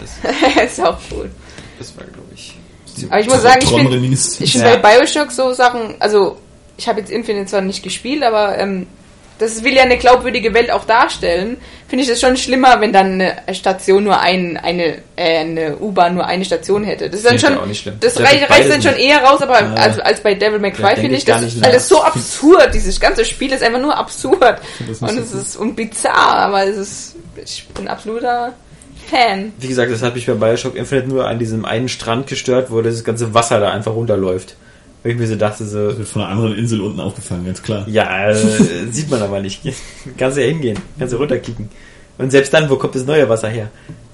Das, 0.54 0.72
ist 0.72 0.80
auch 0.80 0.98
cool. 1.12 1.30
das 1.78 1.96
war, 1.96 2.04
glaube 2.04 2.28
ich. 2.34 2.54
Aber 3.08 3.20
ich 3.20 3.28
muss 3.28 3.42
sagen, 3.42 3.60
ich 3.62 3.72
Reminiscence. 3.72 4.40
ich 4.40 4.52
find 4.52 4.64
Ja. 4.64 4.76
bei 4.76 4.96
Bioshock 4.98 5.30
so 5.30 5.52
Sachen, 5.52 5.94
also 6.00 6.36
ich 6.76 6.88
habe 6.88 7.00
jetzt 7.00 7.10
Infinite 7.10 7.46
zwar 7.46 7.60
nicht 7.60 7.82
gespielt, 7.82 8.22
aber 8.22 8.56
ähm, 8.58 8.86
das 9.38 9.62
will 9.64 9.74
ja 9.74 9.82
eine 9.82 9.98
glaubwürdige 9.98 10.52
Welt 10.54 10.70
auch 10.70 10.84
darstellen. 10.84 11.58
Finde 11.88 12.04
ich 12.04 12.10
das 12.10 12.20
schon 12.20 12.36
schlimmer, 12.36 12.80
wenn 12.80 12.92
dann 12.92 13.20
eine 13.20 13.54
Station 13.54 14.04
nur 14.04 14.20
ein, 14.20 14.56
eine, 14.56 14.98
äh, 15.16 15.38
eine 15.38 15.78
U-Bahn 15.78 16.14
nur 16.14 16.26
eine 16.26 16.44
Station 16.44 16.84
hätte. 16.84 17.08
Das 17.08 17.20
ist 17.20 17.26
dann 17.30 17.38
schon, 17.38 17.56
auch 17.56 17.66
nicht 17.66 17.80
schlimm. 17.80 17.96
das 18.00 18.14
Da 18.14 18.24
reicht, 18.24 18.50
reicht 18.50 18.70
dann 18.70 18.82
schon 18.82 18.96
eher 18.96 19.22
raus, 19.22 19.40
aber 19.40 19.60
Ja. 19.60 19.74
als, 19.74 19.98
als 20.00 20.20
bei 20.20 20.34
Devil 20.34 20.58
May 20.58 20.72
Cry 20.72 20.96
finde 20.96 21.16
ich 21.16 21.24
das, 21.24 21.40
nicht 21.40 21.64
das 21.64 21.88
so 21.88 22.02
absurd, 22.02 22.74
dieses 22.74 23.00
ganze 23.00 23.24
Spiel 23.24 23.52
ist 23.52 23.62
einfach 23.62 23.80
nur 23.80 23.96
absurd. 23.96 24.60
Und 25.00 25.18
es 25.18 25.32
ist 25.32 25.56
und 25.56 25.76
bizarr, 25.76 26.36
aber 26.36 26.64
es 26.64 26.76
ist, 26.76 27.16
ich 27.42 27.66
bin 27.68 27.88
absoluter 27.88 28.52
Fan. 29.10 29.52
Wie 29.58 29.68
gesagt, 29.68 29.90
das 29.90 30.02
hat 30.02 30.14
mich 30.14 30.26
bei 30.26 30.34
Bioshock 30.34 30.74
Infinite 30.74 31.08
nur 31.08 31.26
an 31.26 31.38
diesem 31.38 31.64
einen 31.64 31.88
Strand 31.88 32.26
gestört, 32.26 32.70
wo 32.70 32.82
das 32.82 33.04
ganze 33.04 33.32
Wasser 33.32 33.58
da 33.60 33.70
einfach 33.70 33.94
runterläuft. 33.94 34.56
Weil 35.02 35.12
ich 35.12 35.18
mir 35.18 35.26
so 35.26 35.36
dachte, 35.36 35.64
so, 35.64 35.96
wird 35.96 36.08
von 36.08 36.22
einer 36.22 36.30
anderen 36.32 36.54
Insel 36.56 36.80
unten 36.80 37.00
aufgefangen, 37.00 37.46
ganz 37.46 37.62
klar. 37.62 37.86
ja, 37.88 38.30
äh, 38.30 38.34
sieht 38.90 39.10
man 39.10 39.22
aber 39.22 39.40
nicht. 39.40 39.62
Kannst 40.16 40.36
du 40.36 40.42
ja 40.42 40.48
hingehen, 40.48 40.78
kannst 40.98 41.14
du 41.14 41.18
runterkicken. 41.18 41.68
Und 42.18 42.32
selbst 42.32 42.52
dann, 42.52 42.68
wo 42.68 42.76
kommt 42.76 42.96
das 42.96 43.06
neue 43.06 43.28
Wasser 43.28 43.48
her? 43.48 43.70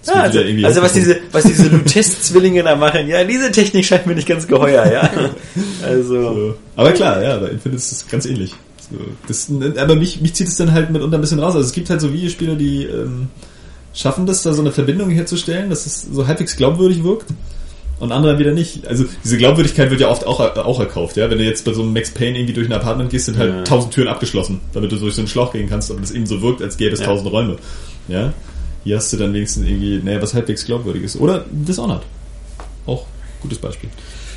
Ja, 0.07 0.15
also, 0.15 0.41
irgendwie 0.41 0.67
also 0.67 0.83
was 0.83 0.93
diese, 0.93 1.17
was 1.33 1.45
diese 1.45 1.69
Lutest-Zwillinge 1.75 2.63
da 2.63 2.77
machen, 2.77 3.09
ja, 3.09 3.25
diese 3.25 3.51
Technik 3.51 3.87
scheint 3.87 4.07
mir 4.07 4.15
nicht 4.15 4.29
ganz 4.29 4.47
geheuer, 4.47 4.85
ja. 4.93 5.11
Also, 5.83 6.35
So. 6.35 6.55
Aber 6.77 6.93
klar, 6.93 7.23
ja, 7.23 7.39
bei 7.39 7.49
Infinite 7.49 7.77
ist 7.77 7.93
es 7.93 8.09
ganz 8.09 8.27
ähnlich. 8.27 8.55
So, 8.91 8.99
das, 9.27 9.51
aber 9.79 9.95
mich, 9.97 10.21
mich 10.21 10.35
zieht 10.35 10.49
es 10.49 10.57
dann 10.57 10.73
halt 10.73 10.91
mitunter 10.91 11.17
ein 11.17 11.23
bisschen 11.23 11.39
raus. 11.39 11.55
Also 11.55 11.67
es 11.67 11.73
gibt 11.73 11.89
halt 11.89 12.03
so 12.03 12.13
Videospiele, 12.13 12.57
die 12.57 12.85
ähm, 12.85 13.29
schaffen 13.95 14.27
das, 14.27 14.43
da 14.43 14.53
so 14.53 14.61
eine 14.61 14.73
Verbindung 14.73 15.09
herzustellen, 15.09 15.71
dass 15.71 15.87
es 15.87 16.03
so 16.03 16.27
halbwegs 16.27 16.57
glaubwürdig 16.57 17.03
wirkt. 17.03 17.31
Und 18.01 18.13
andere 18.13 18.39
wieder 18.39 18.53
nicht. 18.53 18.87
Also 18.87 19.05
diese 19.25 19.39
Glaubwürdigkeit 19.39 19.91
wird 19.91 20.01
ja 20.01 20.09
oft 20.11 20.27
auch, 20.27 20.41
auch 20.41 20.81
erkauft, 20.81 21.17
ja. 21.17 21.31
Wenn 21.31 21.39
du 21.39 21.45
jetzt 21.45 21.65
bei 21.65 21.73
so 21.73 21.83
einem 21.83 21.93
Max 21.93 22.11
Payne 22.11 22.37
irgendwie 22.39 22.55
durch 22.55 22.69
ein 22.69 22.73
Apartment 22.73 23.11
gehst, 23.11 23.27
sind 23.27 23.39
halt 23.39 23.53
Ja. 23.53 23.63
tausend 23.65 23.95
Türen 23.95 24.09
abgeschlossen, 24.09 24.61
damit 24.73 24.91
du 24.93 24.97
durch 24.97 25.15
so 25.15 25.21
einen 25.21 25.29
Schlauch 25.29 25.53
gehen 25.53 25.69
kannst, 25.69 25.91
aber 25.91 26.01
das 26.01 26.11
eben 26.11 26.27
so 26.27 26.43
wirkt, 26.43 26.61
als 26.63 26.77
gäbe 26.77 26.93
es 26.95 27.01
Ja. 27.01 27.07
tausend 27.07 27.31
Räume. 27.31 27.57
Ja. 28.09 28.33
Hier 28.85 28.97
hast 28.97 29.13
du 29.13 29.17
dann 29.17 29.33
wenigstens 29.33 29.67
irgendwie, 29.67 30.01
naja, 30.05 30.21
was 30.21 30.35
halbwegs 30.35 30.65
glaubwürdiges. 30.67 31.19
Oder 31.19 31.45
Dishonored. 31.51 32.03
Auch 32.87 33.07
gutes 33.41 33.59
Beispiel. 33.59 33.89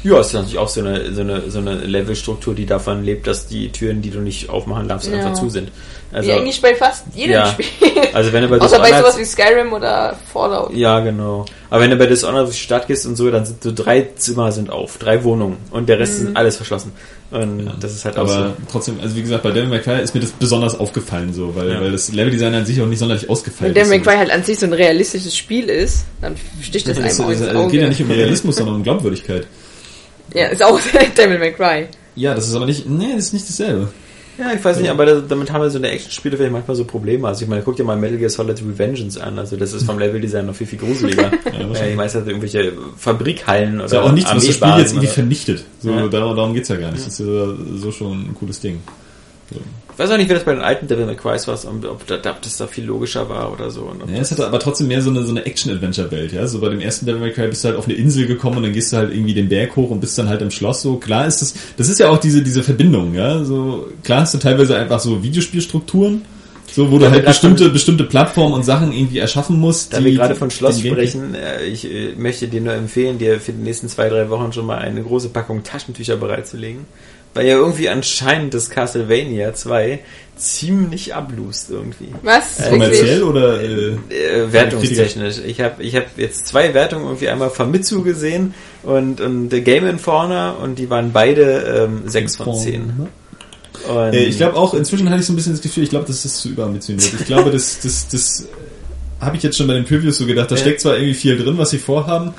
Ja, 0.03 0.19
ist 0.19 0.33
natürlich 0.33 0.57
auch 0.57 0.67
so 0.69 0.81
eine, 0.81 1.13
so 1.13 1.21
eine, 1.21 1.49
so 1.49 1.59
eine 1.59 1.75
Levelstruktur, 1.75 2.53
die 2.55 2.65
davon 2.65 3.03
lebt, 3.03 3.27
dass 3.27 3.47
die 3.47 3.69
Türen, 3.71 4.01
die 4.01 4.09
du 4.11 4.19
nicht 4.19 4.49
aufmachen 4.49 4.87
darfst, 4.87 5.09
Ja. 5.09 5.17
einfach 5.17 5.33
zu 5.33 5.49
sind. 5.49 5.69
Also, 6.11 6.29
Wie 6.29 6.33
eigentlich 6.33 6.61
bei 6.61 6.73
fast 6.73 7.03
jedem 7.13 7.33
ja. 7.33 7.47
Spiel. 7.47 7.67
also 8.13 8.31
wenn 8.31 8.43
du 8.43 8.47
bei 8.47 8.57
Außer 8.61 8.79
bei 8.79 8.85
Dishonored- 8.91 9.01
sowas 9.01 9.17
wie 9.19 9.25
Skyrim 9.25 9.73
oder 9.73 10.15
Fallout. 10.31 10.73
Ja, 10.73 11.01
genau. 11.01 11.45
Aber 11.69 11.81
wenn 11.81 11.89
du 11.89 11.97
bei 11.97 12.05
Dishonored 12.05 12.45
durch 12.45 12.55
die 12.55 12.63
Stadt 12.63 12.87
gehst 12.87 13.05
und 13.05 13.17
so, 13.17 13.29
dann 13.29 13.45
sind 13.45 13.61
so 13.61 13.73
drei 13.75 14.07
Zimmer 14.15 14.53
sind 14.53 14.69
auf, 14.69 14.97
drei 14.99 15.21
Wohnungen 15.25 15.57
und 15.71 15.89
der 15.89 15.99
Rest 15.99 16.13
Mhm. 16.21 16.25
sind 16.27 16.37
alles 16.37 16.55
verschlossen. 16.55 16.93
Und 17.29 17.69
das 17.81 17.91
ist 17.93 18.05
halt 18.05 18.15
auch 18.15 18.21
Aber 18.21 18.31
so. 18.31 18.53
trotzdem, 18.71 19.01
also 19.01 19.17
wie 19.17 19.21
gesagt, 19.21 19.43
bei 19.43 19.51
Devil 19.51 19.67
May 19.67 19.79
Cry 19.81 20.01
ist 20.01 20.13
mir 20.15 20.21
das 20.21 20.29
besonders 20.31 20.79
aufgefallen 20.79 21.33
so, 21.33 21.53
weil, 21.57 21.69
Ja. 21.71 21.81
weil 21.81 21.91
das 21.91 22.09
Leveldesign 22.13 22.53
an 22.55 22.65
sich 22.65 22.81
auch 22.81 22.85
nicht 22.85 22.99
sonderlich 22.99 23.29
ausgefeilt 23.29 23.75
Wenn 23.75 23.81
ist. 23.81 23.89
Devil 23.89 23.99
May 23.99 24.05
Cry 24.07 24.17
halt 24.17 24.31
an 24.31 24.43
sich 24.43 24.57
so 24.59 24.65
ein 24.65 24.71
realistisches 24.71 25.35
Spiel 25.35 25.65
ist, 25.67 26.05
dann 26.21 26.35
sticht 26.61 26.87
das 26.87 26.95
Das 26.97 27.11
ist, 27.11 27.19
auch 27.19 27.29
ins 27.29 27.41
es 27.41 27.53
Auge. 27.53 27.69
geht 27.71 27.81
ja 27.81 27.89
nicht 27.89 28.01
um 28.01 28.09
Realismus, 28.09 28.55
sondern 28.55 28.75
um 28.75 28.83
Glaubwürdigkeit. 28.83 29.45
Ja, 30.33 30.47
ist 30.47 30.63
auch 30.63 30.79
Devil 31.17 31.39
May 31.39 31.53
Cry. 31.53 31.87
Ja, 32.15 32.33
das 32.33 32.47
ist 32.47 32.55
aber 32.55 32.65
nicht, 32.65 32.87
nee, 32.89 33.13
das 33.15 33.25
ist 33.25 33.33
nicht 33.33 33.47
dasselbe. 33.47 33.89
Ja, 34.39 34.53
ich 34.53 34.63
weiß 34.63 34.77
nicht, 34.79 34.89
aber 34.91 35.05
da- 35.07 35.21
damit 35.21 35.51
haben 35.51 35.61
wir 35.63 35.69
so 35.71 35.79
eine 35.79 35.89
Actionspiele 35.89 36.37
vielleicht 36.37 36.51
manchmal 36.53 36.75
so 36.77 36.85
Probleme. 36.85 37.27
Also 37.27 37.41
ich 37.43 37.49
meine, 37.49 37.63
guck 37.63 37.75
dir 37.75 37.83
mal 37.83 37.97
Metal 37.97 38.17
Gear 38.17 38.29
Solid 38.29 38.59
Revengeance 38.61 39.17
an. 39.19 39.39
Also 39.39 39.57
das 39.57 39.73
ist 39.73 39.83
vom 39.83 39.97
Leveldesign 39.97 40.45
noch 40.45 40.53
viel, 40.53 40.67
viel 40.67 40.77
gruseliger. 40.77 41.31
wahrscheinlich. 41.43 41.81
äh, 41.81 41.89
die 41.89 41.95
meisten 41.95 42.19
hat 42.21 42.27
irgendwelche 42.27 42.73
Fabrikhallen 42.97 43.75
oder 43.77 43.85
Ist 43.85 43.93
ja 43.93 44.01
auch 44.03 44.11
nichts, 44.11 44.29
was 44.35 44.45
das 44.45 44.55
Spiel 44.55 44.73
jetzt 44.77 44.91
irgendwie 44.91 45.07
vernichtet. 45.07 45.63
So, 45.79 45.89
Ja. 45.89 46.07
darum, 46.07 46.35
darum 46.35 46.53
geht's 46.53 46.69
ja 46.69 46.75
gar 46.75 46.91
nicht. 46.91 47.03
Das 47.07 47.19
ist 47.19 47.25
ja 47.27 47.47
so 47.77 47.91
schon 47.91 48.27
ein 48.29 48.35
cooles 48.35 48.59
Ding. 48.59 48.79
Ich 49.97 50.03
weiß 50.03 50.11
auch 50.11 50.17
nicht, 50.17 50.29
wie 50.29 50.35
das 50.35 50.43
bei 50.43 50.53
den 50.53 50.61
alten 50.61 50.87
Devil 50.87 51.07
May 51.07 51.15
Crys 51.15 51.47
war, 51.47 51.55
ob, 51.65 52.05
da- 52.05 52.17
das 52.17 52.57
da 52.57 52.67
viel 52.67 52.85
logischer 52.85 53.27
war 53.29 53.51
oder 53.51 53.71
so. 53.71 53.81
Ob 53.99 54.07
Ja, 54.11 54.17
es 54.19 54.29
hatte 54.29 54.45
aber 54.45 54.59
trotzdem 54.59 54.89
mehr 54.89 55.01
so 55.01 55.09
eine, 55.09 55.23
so 55.23 55.31
eine 55.31 55.43
Action-Adventure-Welt, 55.43 56.33
ja. 56.33 56.45
So 56.45 56.59
bei 56.59 56.69
dem 56.69 56.79
ersten 56.81 57.07
Devil 57.07 57.19
May 57.19 57.31
Cry 57.31 57.47
bist 57.47 57.63
du 57.63 57.69
halt 57.69 57.77
auf 57.79 57.85
eine 57.85 57.95
Insel 57.95 58.27
gekommen 58.27 58.57
und 58.57 58.63
dann 58.63 58.73
gehst 58.73 58.93
du 58.93 58.97
halt 58.97 59.11
irgendwie 59.11 59.33
den 59.33 59.49
Berg 59.49 59.75
hoch 59.75 59.89
und 59.89 59.99
bist 59.99 60.15
dann 60.19 60.29
halt 60.29 60.43
im 60.43 60.51
Schloss 60.51 60.83
so. 60.83 60.97
Klar 60.97 61.25
ist 61.25 61.41
das, 61.41 61.55
das 61.77 61.89
ist 61.89 61.99
ja 61.99 62.09
auch 62.09 62.19
diese, 62.19 62.43
diese 62.43 62.61
Verbindung, 62.61 63.15
ja. 63.15 63.43
So, 63.43 63.87
klar 64.03 64.21
hast 64.21 64.35
du 64.35 64.37
teilweise 64.37 64.77
einfach 64.77 64.99
so 64.99 65.23
Videospielstrukturen, 65.23 66.21
so, 66.71 66.91
wo 66.91 66.99
du 66.99 67.05
Ja, 67.05 67.09
halt 67.09 67.19
wir 67.19 67.23
gerade 67.23 67.33
bestimmte, 67.33 67.69
bestimmte 67.69 68.03
Plattformen 68.03 68.53
und 68.53 68.63
Sachen 68.65 68.91
irgendwie 68.91 69.17
erschaffen 69.17 69.59
musst. 69.59 69.93
Da 69.93 69.97
die- 69.97 70.05
wir 70.05 70.13
gerade 70.13 70.35
von 70.35 70.51
Schloss 70.51 70.79
sprechen, 70.79 71.33
äh, 71.33 71.65
ich 71.65 71.85
äh, 71.91 72.13
möchte 72.15 72.47
dir 72.47 72.61
nur 72.61 72.73
empfehlen, 72.73 73.17
dir 73.17 73.39
für 73.39 73.51
die 73.51 73.63
nächsten 73.63 73.89
zwei, 73.89 74.09
drei 74.09 74.29
Wochen 74.29 74.53
schon 74.53 74.67
mal 74.67 74.77
eine 74.77 75.01
große 75.01 75.29
Packung 75.29 75.63
Taschentücher 75.63 76.17
bereitzulegen. 76.17 76.85
Weil 77.37 77.47
ja 77.47 77.55
irgendwie 77.55 77.87
anscheinend 77.89 78.53
das 78.53 78.69
Castlevania 78.69 79.53
2 79.53 79.99
ziemlich 80.35 81.15
ablust 81.15 81.69
irgendwie. 81.71 82.09
Was? 82.23 82.59
Äh, 82.59 82.69
Kommerziell 82.69 83.23
oder, 83.23 83.61
äh, 83.61 83.95
Äh, 84.09 84.51
wertungstechnisch. 84.53 85.37
Ich 85.45 85.61
habe 85.61 85.83
ich 85.83 85.95
hab 85.95 86.17
jetzt 86.17 86.47
zwei 86.47 86.73
Wertungen 86.73 87.05
irgendwie 87.05 87.27
einmal 87.29 87.49
Famitsu 87.49 88.03
gesehen 88.03 88.53
und, 88.83 89.19
und 89.21 89.49
The 89.49 89.61
Game 89.61 89.85
Informer 89.87 90.57
und 90.61 90.77
die 90.79 90.89
waren 90.89 91.11
beide 91.11 91.87
ähm, 91.87 92.03
6 92.05 92.35
von 92.37 92.55
10. 92.55 92.93
Und 93.87 94.13
Äh, 94.13 94.25
ich 94.25 94.37
glaube 94.37 94.57
auch, 94.57 94.73
inzwischen 94.73 95.09
hatte 95.09 95.19
ich 95.21 95.25
so 95.25 95.33
ein 95.33 95.35
bisschen 95.35 95.53
das 95.53 95.61
Gefühl, 95.61 95.83
ich 95.83 95.89
glaube, 95.89 96.05
das 96.07 96.25
ist 96.25 96.37
zu 96.39 96.49
überambitioniert. 96.49 97.11
Ich 97.19 97.25
glaube, 97.25 97.51
das, 97.51 97.79
das, 97.81 98.07
das 98.07 98.45
habe 99.19 99.37
ich 99.37 99.43
jetzt 99.43 99.57
schon 99.57 99.67
bei 99.67 99.73
den 99.73 99.85
Previews 99.85 100.17
so 100.17 100.25
gedacht. 100.25 100.51
Da 100.51 100.55
Ja. 100.55 100.61
steckt 100.61 100.81
zwar 100.81 100.95
irgendwie 100.95 101.13
viel 101.15 101.37
drin, 101.37 101.57
was 101.57 101.69
sie 101.71 101.77
vorhaben, 101.79 102.33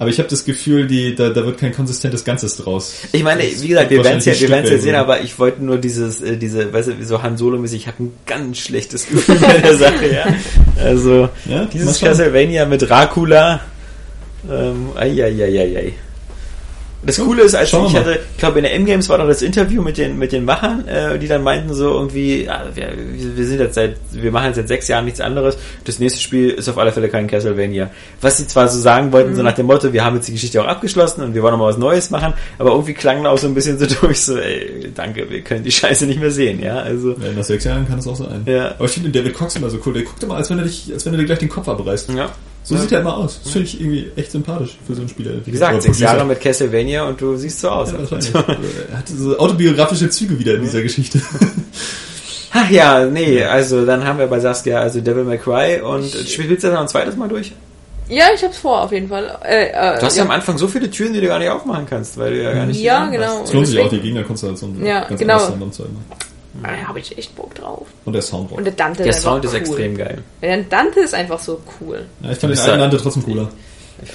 aber 0.00 0.08
ich 0.08 0.18
habe 0.18 0.30
das 0.30 0.46
Gefühl, 0.46 0.86
die, 0.86 1.14
da, 1.14 1.28
da 1.28 1.44
wird 1.44 1.58
kein 1.58 1.74
konsistentes 1.74 2.24
Ganzes 2.24 2.56
draus. 2.56 2.94
Ich 3.12 3.22
meine, 3.22 3.42
Das 3.42 3.62
wie 3.62 3.68
gesagt, 3.68 3.90
wir 3.90 4.02
werden 4.02 4.16
es 4.16 4.24
ja, 4.24 4.40
wir 4.40 4.48
werden's 4.48 4.70
ja 4.70 4.78
sehen, 4.78 4.94
aber 4.94 5.20
ich 5.20 5.38
wollte 5.38 5.62
nur 5.62 5.76
dieses, 5.76 6.22
äh, 6.22 6.38
diese, 6.38 6.72
weißt 6.72 6.88
du, 6.88 7.04
so 7.04 7.22
Han 7.22 7.36
Solo-mäßig, 7.36 7.82
ich 7.82 7.86
habe 7.86 8.04
ein 8.04 8.12
ganz 8.24 8.56
schlechtes 8.60 9.06
Gefühl 9.06 9.36
bei 9.36 9.58
der 9.58 9.76
Sache, 9.76 10.10
ja. 10.10 10.34
Also, 10.82 11.28
Ja, 11.44 11.66
dieses. 11.66 12.00
Castlevania 12.00 12.64
mit 12.64 12.80
Dracula, 12.80 13.60
ähm, 14.50 14.88
ai, 14.94 15.22
ai, 15.22 15.44
ai, 15.44 15.60
ai, 15.60 15.76
ai. 15.76 15.92
Das 17.02 17.18
Coole 17.18 17.42
ist, 17.42 17.54
als 17.54 17.70
Schauen 17.70 17.86
ich 17.86 17.96
hatte, 17.96 18.20
ich 18.32 18.38
glaube 18.38 18.58
in 18.58 18.64
der 18.64 18.74
M-Games 18.74 19.08
war 19.08 19.16
noch 19.16 19.26
das 19.26 19.40
Interview 19.40 19.80
mit 19.80 19.96
den, 19.96 20.18
mit 20.18 20.32
den 20.32 20.44
Machern, 20.44 20.86
äh, 20.86 21.18
die 21.18 21.28
dann 21.28 21.42
meinten 21.42 21.72
so 21.72 21.90
irgendwie, 21.90 22.44
ja, 22.44 22.64
wir, 22.74 22.92
wir 22.94 23.46
sind 23.46 23.58
jetzt 23.58 23.74
seit, 23.74 23.96
wir 24.12 24.30
machen 24.30 24.46
jetzt 24.48 24.56
seit 24.56 24.68
sechs 24.68 24.88
Jahren 24.88 25.06
nichts 25.06 25.20
anderes. 25.20 25.56
Das 25.84 25.98
nächste 25.98 26.20
Spiel 26.20 26.50
ist 26.50 26.68
auf 26.68 26.76
alle 26.76 26.92
Fälle 26.92 27.08
kein 27.08 27.26
Castlevania. 27.26 27.90
Was 28.20 28.36
sie 28.36 28.46
zwar 28.46 28.68
so 28.68 28.78
sagen 28.78 29.12
wollten, 29.12 29.34
so 29.34 29.42
nach 29.42 29.54
dem 29.54 29.66
Motto, 29.66 29.92
wir 29.94 30.04
haben 30.04 30.16
jetzt 30.16 30.28
die 30.28 30.32
Geschichte 30.32 30.62
auch 30.62 30.66
abgeschlossen 30.66 31.22
und 31.22 31.34
wir 31.34 31.42
wollen 31.42 31.52
noch 31.52 31.58
mal 31.58 31.68
was 31.68 31.78
Neues 31.78 32.10
machen, 32.10 32.34
aber 32.58 32.72
irgendwie 32.72 32.94
klangen 32.94 33.26
auch 33.26 33.38
so 33.38 33.46
ein 33.46 33.54
bisschen 33.54 33.78
so 33.78 33.86
durch, 34.00 34.20
so, 34.20 34.36
ey, 34.36 34.92
danke, 34.94 35.30
wir 35.30 35.40
können 35.40 35.64
die 35.64 35.72
Scheiße 35.72 36.06
nicht 36.06 36.20
mehr 36.20 36.30
sehen, 36.30 36.62
ja, 36.62 36.80
also, 36.80 37.12
Ja, 37.12 37.32
nach 37.34 37.44
sechs 37.44 37.64
Jahren 37.64 37.88
kann 37.88 37.98
es 37.98 38.06
auch 38.06 38.16
sein. 38.16 38.42
Ja. 38.44 38.72
Aber 38.72 38.84
ich 38.84 38.90
finde 38.90 39.08
den 39.10 39.22
David 39.22 39.36
Cox 39.36 39.56
immer 39.56 39.70
so 39.70 39.78
cool. 39.86 39.94
Der 39.94 40.02
guckt 40.02 40.22
immer, 40.22 40.36
als 40.36 40.50
wenn 40.50 40.58
er 40.58 40.64
dich, 40.64 40.90
als 40.92 41.06
wenn 41.06 41.14
er 41.14 41.18
dir 41.18 41.24
gleich 41.24 41.38
den 41.38 41.48
Kopf 41.48 41.68
abreißt. 41.68 42.10
ja. 42.10 42.30
So 42.62 42.74
ja. 42.74 42.82
sieht 42.82 42.92
er 42.92 43.00
immer 43.00 43.16
aus. 43.16 43.40
Das 43.42 43.52
finde 43.52 43.68
ich 43.68 43.80
irgendwie 43.80 44.10
echt 44.16 44.32
sympathisch 44.32 44.76
für 44.86 44.94
so 44.94 45.00
einen 45.00 45.08
Spieler. 45.08 45.32
Wie 45.44 45.50
gesagt, 45.50 45.82
sechs 45.82 45.98
Producer. 45.98 46.04
Jahre 46.04 46.26
mit 46.26 46.40
Castlevania 46.40 47.04
und 47.04 47.20
du 47.20 47.36
siehst 47.36 47.60
so 47.60 47.70
aus. 47.70 47.92
Ja, 47.92 47.98
wahrscheinlich. 47.98 48.34
er 48.34 48.98
hat 48.98 49.08
so 49.08 49.38
autobiografische 49.38 50.10
Züge 50.10 50.38
wieder 50.38 50.54
in 50.54 50.62
dieser 50.62 50.82
Geschichte. 50.82 51.20
Ach 52.52 52.68
ja, 52.68 53.06
nee, 53.06 53.42
also 53.44 53.86
dann 53.86 54.04
haben 54.04 54.18
wir 54.18 54.26
bei 54.26 54.40
Saskia 54.40 54.80
also 54.80 55.00
Devil 55.00 55.24
May 55.24 55.38
Cry 55.38 55.80
und 55.80 56.04
spielst 56.04 56.64
du 56.64 56.66
das 56.66 56.74
noch 56.74 56.80
ein 56.80 56.88
zweites 56.88 57.16
Mal 57.16 57.28
durch? 57.28 57.52
Ja, 58.08 58.24
ich 58.34 58.42
hab's 58.42 58.58
vor, 58.58 58.82
auf 58.82 58.90
jeden 58.90 59.08
Fall. 59.08 59.38
Äh, 59.44 59.66
äh, 59.68 59.98
Du 60.00 60.06
hast 60.06 60.16
ja 60.16 60.24
am 60.24 60.32
Anfang 60.32 60.58
so 60.58 60.66
viele 60.66 60.90
Türen, 60.90 61.12
die 61.12 61.20
du 61.20 61.28
gar 61.28 61.38
nicht 61.38 61.48
aufmachen 61.48 61.86
kannst, 61.88 62.18
weil 62.18 62.32
du 62.32 62.42
ja 62.42 62.52
gar 62.52 62.66
nicht 62.66 62.80
Ja, 62.80 63.06
genau. 63.06 63.44
Es 63.44 63.52
lohnt 63.52 63.68
sich 63.68 63.78
auch, 63.78 63.88
die 63.88 64.00
Gegnerkonstellation 64.00 64.84
Ja, 64.84 65.04
ganz 65.04 65.20
genau. 65.20 65.38
Da 66.62 66.88
habe 66.88 66.98
ich 67.00 67.16
echt 67.16 67.34
Bock 67.36 67.54
drauf. 67.54 67.86
Und 68.04 68.12
der 68.12 68.22
Sound. 68.22 68.52
Und 68.52 68.64
der 68.64 68.72
Dante 68.72 69.02
Der 69.02 69.10
ist 69.12 69.22
Sound 69.22 69.44
ist 69.44 69.52
cool. 69.52 69.58
extrem 69.58 69.96
geil. 69.96 70.18
Ja, 70.42 70.48
der 70.56 70.62
Dante 70.64 71.00
ist 71.00 71.14
einfach 71.14 71.38
so 71.38 71.60
cool. 71.80 72.04
Ja, 72.22 72.30
ich 72.32 72.38
fand 72.38 72.52
den 72.52 72.58
alten 72.60 72.70
da- 72.72 72.76
Dante 72.78 72.96
trotzdem 72.98 73.22
cooler. 73.24 73.50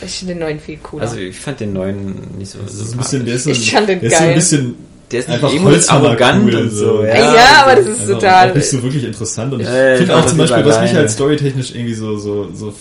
Ich 0.03 0.11
finde 0.17 0.33
den 0.33 0.39
neuen 0.41 0.59
viel 0.59 0.77
cooler. 0.77 1.03
Also 1.03 1.17
ich 1.17 1.35
fand 1.39 1.59
den 1.59 1.73
neuen 1.73 2.15
nicht 2.39 2.51
so. 2.51 2.59
Das 2.59 2.73
ist 2.73 2.93
ein 2.93 2.97
bisschen, 2.97 3.25
der 3.25 3.35
ist 3.35 3.43
so, 3.43 3.51
Ich 3.51 3.71
fand 3.71 3.87
den 3.89 3.99
der 3.99 4.09
ist 4.09 4.13
so 4.17 4.19
geil. 4.23 4.29
ein 4.29 4.35
bisschen 4.35 4.75
der 5.11 5.19
ist 5.19 5.29
nicht 5.29 5.43
einfach 5.43 5.71
ist 5.71 5.91
arrogant 5.91 6.43
cool, 6.45 6.55
und 6.55 6.69
so. 6.71 7.03
Ja, 7.03 7.15
ja, 7.15 7.23
also- 7.23 7.37
aber 7.37 7.75
das 7.75 7.85
ist 7.87 7.99
also 8.01 8.13
total. 8.15 8.49
auch 8.51 8.55
nicht 8.55 8.69
so 8.69 8.81
wirklich 8.83 9.03
interessant. 9.03 9.53
Und 9.53 9.59
ich 9.59 9.67
Ja, 9.67 9.89
ja, 9.89 9.95
finde 9.97 10.13
ja, 10.13 10.19
auch 10.19 10.25
zum 10.25 10.37
Beispiel, 10.39 10.59
ist 10.61 10.65
was 10.67 10.81
mich 10.81 10.93
halt 10.95 11.11
storytechnisch 11.11 11.75
irgendwie 11.75 11.93
so, 11.93 12.17
so, 12.17 12.49
so 12.55 12.73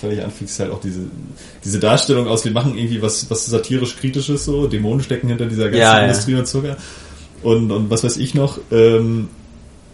völlig 0.00 0.22
anfixt, 0.22 0.54
ist 0.54 0.60
halt 0.60 0.70
auch 0.70 0.80
diese, 0.80 1.00
diese 1.64 1.80
Darstellung 1.80 2.28
aus, 2.28 2.44
wir 2.44 2.52
machen 2.52 2.76
irgendwie 2.78 3.02
was, 3.02 3.28
was 3.30 3.46
satirisch 3.46 3.96
kritisches 3.96 4.44
so, 4.44 4.68
Dämonen 4.68 5.02
stecken 5.02 5.28
hinter 5.28 5.46
dieser 5.46 5.64
ganzen 5.64 5.78
Ja, 5.80 5.98
ja. 5.98 6.04
Industrie 6.04 6.34
und 6.36 6.46
Zucker. 6.46 6.76
Und, 7.44 7.70
und 7.70 7.90
was 7.90 8.02
weiß 8.02 8.16
ich 8.16 8.34
noch, 8.34 8.58
ähm, 8.72 9.28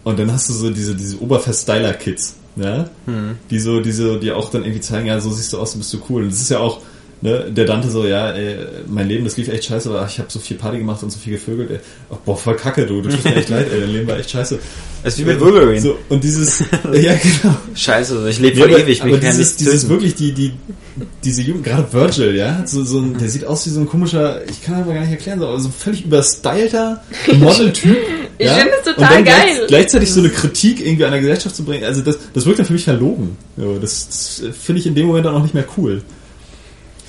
und 0.03 0.17
dann 0.17 0.31
hast 0.31 0.49
du 0.49 0.53
so 0.53 0.71
diese, 0.71 0.95
diese 0.95 1.21
Oberfest-Styler-Kids, 1.21 2.35
ja, 2.55 2.89
Hm. 3.05 3.37
die 3.51 3.59
so, 3.59 3.79
diese, 3.81 4.17
die 4.17 4.31
auch 4.31 4.49
dann 4.49 4.63
irgendwie 4.63 4.81
zeigen, 4.81 5.05
ja, 5.07 5.19
so 5.19 5.29
siehst 5.29 5.53
du 5.53 5.59
aus, 5.59 5.73
du 5.73 5.77
bist 5.77 5.91
so 5.91 5.99
cool. 6.09 6.23
Und 6.23 6.31
das 6.31 6.41
ist 6.41 6.49
ja 6.49 6.59
auch, 6.59 6.81
ne, 7.21 7.45
der 7.51 7.65
Dante 7.65 7.89
so, 7.89 8.05
ja, 8.05 8.31
ey, 8.31 8.57
mein 8.87 9.07
Leben, 9.07 9.23
das 9.25 9.37
lief 9.37 9.47
echt 9.47 9.65
scheiße, 9.65 9.89
aber 9.89 10.05
ich 10.07 10.17
habe 10.19 10.29
so 10.31 10.39
viel 10.39 10.57
Party 10.57 10.77
gemacht 10.79 11.01
und 11.03 11.11
so 11.11 11.19
viel 11.19 11.33
gevögelt, 11.33 11.69
ey. 11.71 11.79
Ach, 12.11 12.17
boah, 12.17 12.37
voll 12.37 12.55
kacke, 12.55 12.85
du, 12.85 13.01
du 13.01 13.09
tust 13.09 13.23
mir 13.25 13.35
echt 13.35 13.49
leid, 13.49 13.67
ey, 13.71 13.79
dein 13.81 13.91
Leben 13.91 14.07
war 14.07 14.17
echt 14.19 14.31
scheiße. 14.31 14.59
Das 15.03 15.13
ist 15.13 15.19
wie 15.19 15.25
mit 15.25 15.39
Wolverine. 15.39 15.81
So, 15.81 15.97
und 16.09 16.23
dieses, 16.23 16.59
ja, 16.93 17.13
genau. 17.15 17.55
Scheiße, 17.73 18.27
ich 18.29 18.39
lebe 18.39 18.57
Ja, 18.59 18.65
voll 18.65 18.73
aber, 18.75 18.83
ewig, 18.83 19.01
aber 19.01 19.11
mich 19.11 19.21
kann 19.21 19.31
dieses, 19.31 19.55
dieses 19.57 19.89
wirklich, 19.89 20.15
die, 20.15 20.31
die, 20.33 20.51
diese 21.23 21.41
Jugend, 21.41 21.63
gerade 21.63 21.91
Virgil, 21.91 22.35
ja, 22.35 22.55
hat 22.59 22.69
so, 22.69 22.83
so 22.83 22.99
ein, 22.99 23.17
der 23.17 23.29
sieht 23.29 23.45
aus 23.45 23.65
wie 23.65 23.69
so 23.71 23.79
ein 23.79 23.87
komischer, 23.87 24.41
ich 24.49 24.61
kann 24.63 24.75
aber 24.75 24.93
gar 24.93 25.01
nicht 25.01 25.11
erklären, 25.11 25.39
so, 25.39 25.47
aber 25.47 25.59
so 25.59 25.69
ein 25.69 25.73
völlig 25.73 26.05
überstylter 26.05 27.01
Model-Typ. 27.39 27.97
Ich 28.37 28.47
ja? 28.47 28.55
finde 28.55 28.71
es 28.81 28.87
Und 28.87 28.95
total 28.95 29.13
dann 29.15 29.23
gleich- 29.23 29.35
geil. 29.57 29.65
Gleichzeitig 29.67 30.11
so 30.11 30.19
eine 30.19 30.29
Kritik 30.29 30.85
irgendwie 30.85 31.05
an 31.05 31.11
der 31.11 31.19
Gesellschaft 31.21 31.55
zu 31.55 31.63
bringen, 31.63 31.83
also 31.83 32.01
das, 32.01 32.17
das 32.33 32.45
wirkt 32.45 32.59
dann 32.59 32.65
für 32.65 32.73
mich 32.73 32.83
verlogen. 32.83 33.37
So, 33.57 33.77
das 33.79 34.07
das 34.07 34.41
finde 34.59 34.79
ich 34.81 34.87
in 34.87 34.95
dem 34.95 35.07
Moment 35.07 35.25
dann 35.25 35.35
auch 35.35 35.41
nicht 35.43 35.53
mehr 35.53 35.65
cool. 35.77 36.01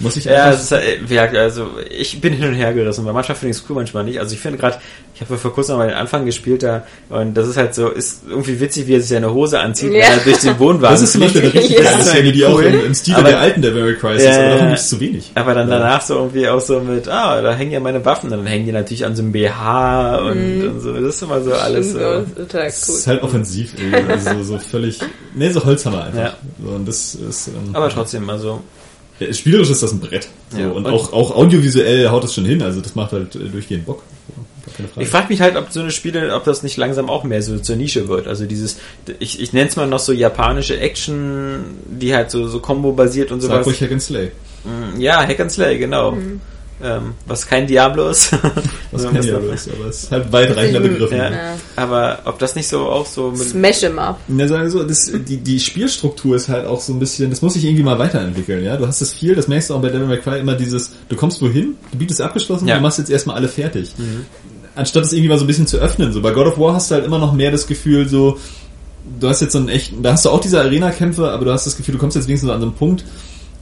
Muss 0.03 0.17
ich 0.17 0.25
Ja, 0.25 0.51
ist, 0.51 0.71
gesagt, 1.07 1.37
also 1.37 1.69
ich 1.97 2.21
bin 2.21 2.33
hin 2.35 2.49
und 2.49 2.55
her 2.55 2.73
gerissen, 2.75 3.05
weil 3.07 3.13
manchmal 3.13 3.37
finde 3.37 3.53
ich 3.53 3.63
es 3.63 3.65
cool, 3.69 3.77
manchmal 3.77 4.05
nicht. 4.05 4.19
Also 4.19 4.35
ich 4.35 4.41
finde 4.41 4.59
gerade, 4.59 4.77
ich 5.15 5.21
habe 5.21 5.39
vor 5.39 5.53
kurzem 5.55 5.77
mal 5.79 5.87
den 5.89 5.97
Anfang 5.97 6.25
gespielt 6.27 6.63
da 6.63 6.85
und 7.09 7.35
das 7.35 7.47
ist 7.49 7.57
halt 7.57 7.75
so, 7.75 7.89
ist 7.89 8.23
irgendwie 8.29 8.59
witzig, 8.61 8.87
wie 8.89 8.95
er 8.97 9.01
sich 9.01 9.11
seine 9.11 9.33
Hose 9.33 9.61
anzieht, 9.61 9.93
Ja. 9.93 10.07
wenn 10.11 10.19
er 10.19 10.25
durch 10.25 10.39
den 10.41 10.59
Wohnwagen 10.59 10.95
das 10.95 11.03
ist 11.03 11.13
zum 11.13 11.21
Beispiel 11.23 11.43
der 11.43 11.55
richtige 11.55 11.83
Ja. 11.83 11.99
Szene, 12.01 12.33
die 12.33 12.45
auch 12.45 12.59
im, 12.59 12.85
im 12.87 12.95
Stile 12.95 13.19
Aber- 13.19 13.29
der 13.29 13.41
alten 13.41 13.63
Devil 13.63 13.85
May 13.85 13.95
Cry 13.95 14.17
ist, 14.17 14.25
Ja, 14.25 14.37
aber 14.39 14.49
davon 14.51 14.71
nicht 14.71 14.83
zu 14.85 15.01
wenig. 15.01 15.31
Aber 15.35 15.55
dann 15.55 15.69
Ja. 15.71 15.79
danach 15.79 16.03
so 16.03 16.15
irgendwie 16.17 16.49
auch 16.49 16.61
so 16.61 16.81
mit, 16.81 17.09
ah, 17.09 17.41
da 17.41 17.55
hängen 17.55 17.71
ja 17.73 17.81
meine 17.81 18.05
Waffen, 18.05 18.31
und 18.33 18.39
dann 18.39 18.47
hängen 18.47 18.67
die 18.67 18.73
natürlich 18.73 19.05
an 19.05 19.15
so 19.15 19.23
einem 19.23 19.33
BH 19.33 20.17
und, 20.19 20.65
und 20.67 20.81
so. 20.81 20.93
Das 20.95 21.15
ist 21.17 21.23
immer 21.23 21.41
so 21.43 21.53
alles 21.55 21.93
so. 21.93 21.99
Das 21.99 22.23
ist 22.27 22.37
total 22.37 22.65
Das 22.67 22.89
cool. 22.89 22.95
ist 22.97 23.07
halt 23.07 23.23
offensiv, 23.23 23.73
irgendwie. 23.79 24.13
also 24.13 24.43
so 24.43 24.59
völlig, 24.59 24.99
nee, 25.35 25.51
so 25.51 25.65
Holzhammer 25.65 26.05
einfach. 26.07 26.19
Ja. 26.19 26.35
So, 26.65 26.71
und 26.73 26.89
das 26.89 27.15
ist, 27.15 27.49
ähm, 27.49 27.55
Aber 27.75 27.89
trotzdem, 27.91 28.29
also 28.29 28.61
Ja, 29.27 29.33
Spielerisch 29.33 29.71
ist 29.71 29.83
das 29.83 29.93
ein 29.93 30.01
Brett. 30.01 30.29
So, 30.51 30.59
Ja. 30.59 30.69
und, 30.71 30.87
Und- 30.87 30.93
auch, 30.93 31.13
auch 31.13 31.35
audiovisuell 31.37 32.09
haut 32.09 32.25
das 32.25 32.35
schon 32.35 32.45
hin. 32.45 32.63
Also 32.63 32.81
das 32.81 32.95
macht 32.95 33.13
halt 33.13 33.35
äh, 33.37 33.41
durchgehend 33.49 33.87
Bock. 33.87 34.03
Ich 34.99 35.09
frage 35.09 35.27
mich 35.29 35.41
halt, 35.41 35.57
ob 35.57 35.71
so 35.71 35.81
eine 35.81 35.91
Spiele, 35.91 36.35
ob 36.35 36.45
das 36.45 36.63
nicht 36.63 36.77
langsam 36.77 37.11
auch 37.11 37.25
mehr 37.25 37.43
so 37.43 37.59
zur 37.59 37.77
Nische 37.77 38.09
wird. 38.09 38.27
Also 38.27 38.47
dieses, 38.47 38.79
ich, 39.19 39.41
ich 39.41 39.53
nenne 39.53 39.69
es 39.69 39.77
mal 39.77 39.87
noch 39.87 39.99
so 39.99 40.13
japanische 40.13 40.79
Action, 40.79 41.65
die 41.87 42.15
halt 42.15 42.31
so, 42.31 42.47
so 42.49 42.61
Combo-basiert 42.61 43.33
und 43.33 43.41
Sag 43.41 43.51
sowas. 43.51 43.67
ruhig 43.67 43.81
Hack 43.83 43.93
and 43.93 44.01
Slay. 44.03 44.31
Mm, 44.65 45.01
Ja, 45.01 45.21
Hack 45.27 45.41
and 45.41 45.51
Slay, 45.53 45.77
genau. 45.79 46.13
Mhm. 46.13 46.41
Ähm, 46.85 47.15
was 47.27 47.47
kein 47.47 47.67
Diablo 47.67 48.09
ist. 48.09 48.33
Was 48.93 49.05
ja 49.05 49.11
noch- 49.13 49.21
ist, 49.21 49.69
aber 49.71 49.87
es 49.89 50.03
ist 50.03 50.11
halt 50.13 50.31
weitreichender 50.33 50.81
Begriff. 50.81 51.11
Ja. 51.13 51.31
Ja. 51.31 51.55
Aber 51.77 52.19
ob 52.25 52.39
das 52.41 52.55
nicht 52.57 52.69
so 52.69 52.81
auch 52.91 53.07
so 53.07 53.31
mit. 53.31 53.41
Smash 53.49 53.85
em 53.85 53.99
up. 53.99 54.19
Ja, 54.29 54.49
sagen 54.49 54.65
wir 54.65 54.71
so, 54.71 54.83
das, 54.83 55.11
die, 55.27 55.37
die 55.39 55.61
Spielstruktur 55.61 56.37
ist 56.37 56.49
halt 56.49 56.67
auch 56.67 56.81
so 56.81 56.93
ein 56.93 56.99
bisschen, 56.99 57.31
das 57.31 57.41
muss 57.41 57.55
sich 57.55 57.65
irgendwie 57.65 57.85
mal 57.85 57.99
weiterentwickeln, 57.99 58.65
ja. 58.65 58.77
Du 58.77 58.87
hast 58.87 59.01
das 59.01 59.13
viel, 59.13 59.35
das 59.35 59.49
merkst 59.49 59.71
du 59.71 59.75
auch 59.75 59.81
bei 59.81 59.89
Devil 59.89 60.07
May 60.09 60.19
Cry 60.19 60.41
immer 60.41 60.55
dieses, 60.55 60.91
du 61.09 61.17
kommst 61.17 61.41
wohin, 61.41 61.77
Gebiet 61.93 62.11
ist 62.11 62.21
abgeschlossen, 62.21 62.67
Ja. 62.69 62.77
du 62.77 62.83
machst 62.83 62.99
jetzt 62.99 63.11
erstmal 63.11 63.37
alle 63.37 63.49
fertig. 63.49 63.93
Anstatt 64.75 65.05
es 65.05 65.13
irgendwie 65.13 65.29
mal 65.29 65.39
so 65.39 65.45
ein 65.45 65.47
bisschen 65.47 65.67
zu 65.67 65.79
öffnen, 65.79 66.13
so 66.13 66.21
bei 66.21 66.33
God 66.33 66.47
of 66.49 66.59
War 66.59 66.75
hast 66.75 66.91
du 66.91 66.97
halt 66.97 67.05
immer 67.05 67.19
noch 67.19 67.33
mehr 67.33 67.51
das 67.51 67.67
Gefühl, 67.67 68.09
so, 68.09 68.39
du 69.21 69.29
hast 69.29 69.41
jetzt 69.41 69.53
so 69.53 69.59
einen 69.59 69.69
echten, 69.69 70.03
da 70.03 70.13
hast 70.13 70.25
du 70.25 70.31
auch 70.31 70.41
diese 70.41 70.61
Arena-Kämpfe, 70.61 71.31
aber 71.31 71.45
du 71.45 71.53
hast 71.53 71.67
das 71.67 71.77
Gefühl, 71.77 71.93
du 71.95 71.99
kommst 71.99 72.17
jetzt 72.17 72.27
wenigstens 72.27 72.51
an 72.51 72.61
so 72.61 72.67
einen 72.67 72.75
Punkt, 72.75 73.05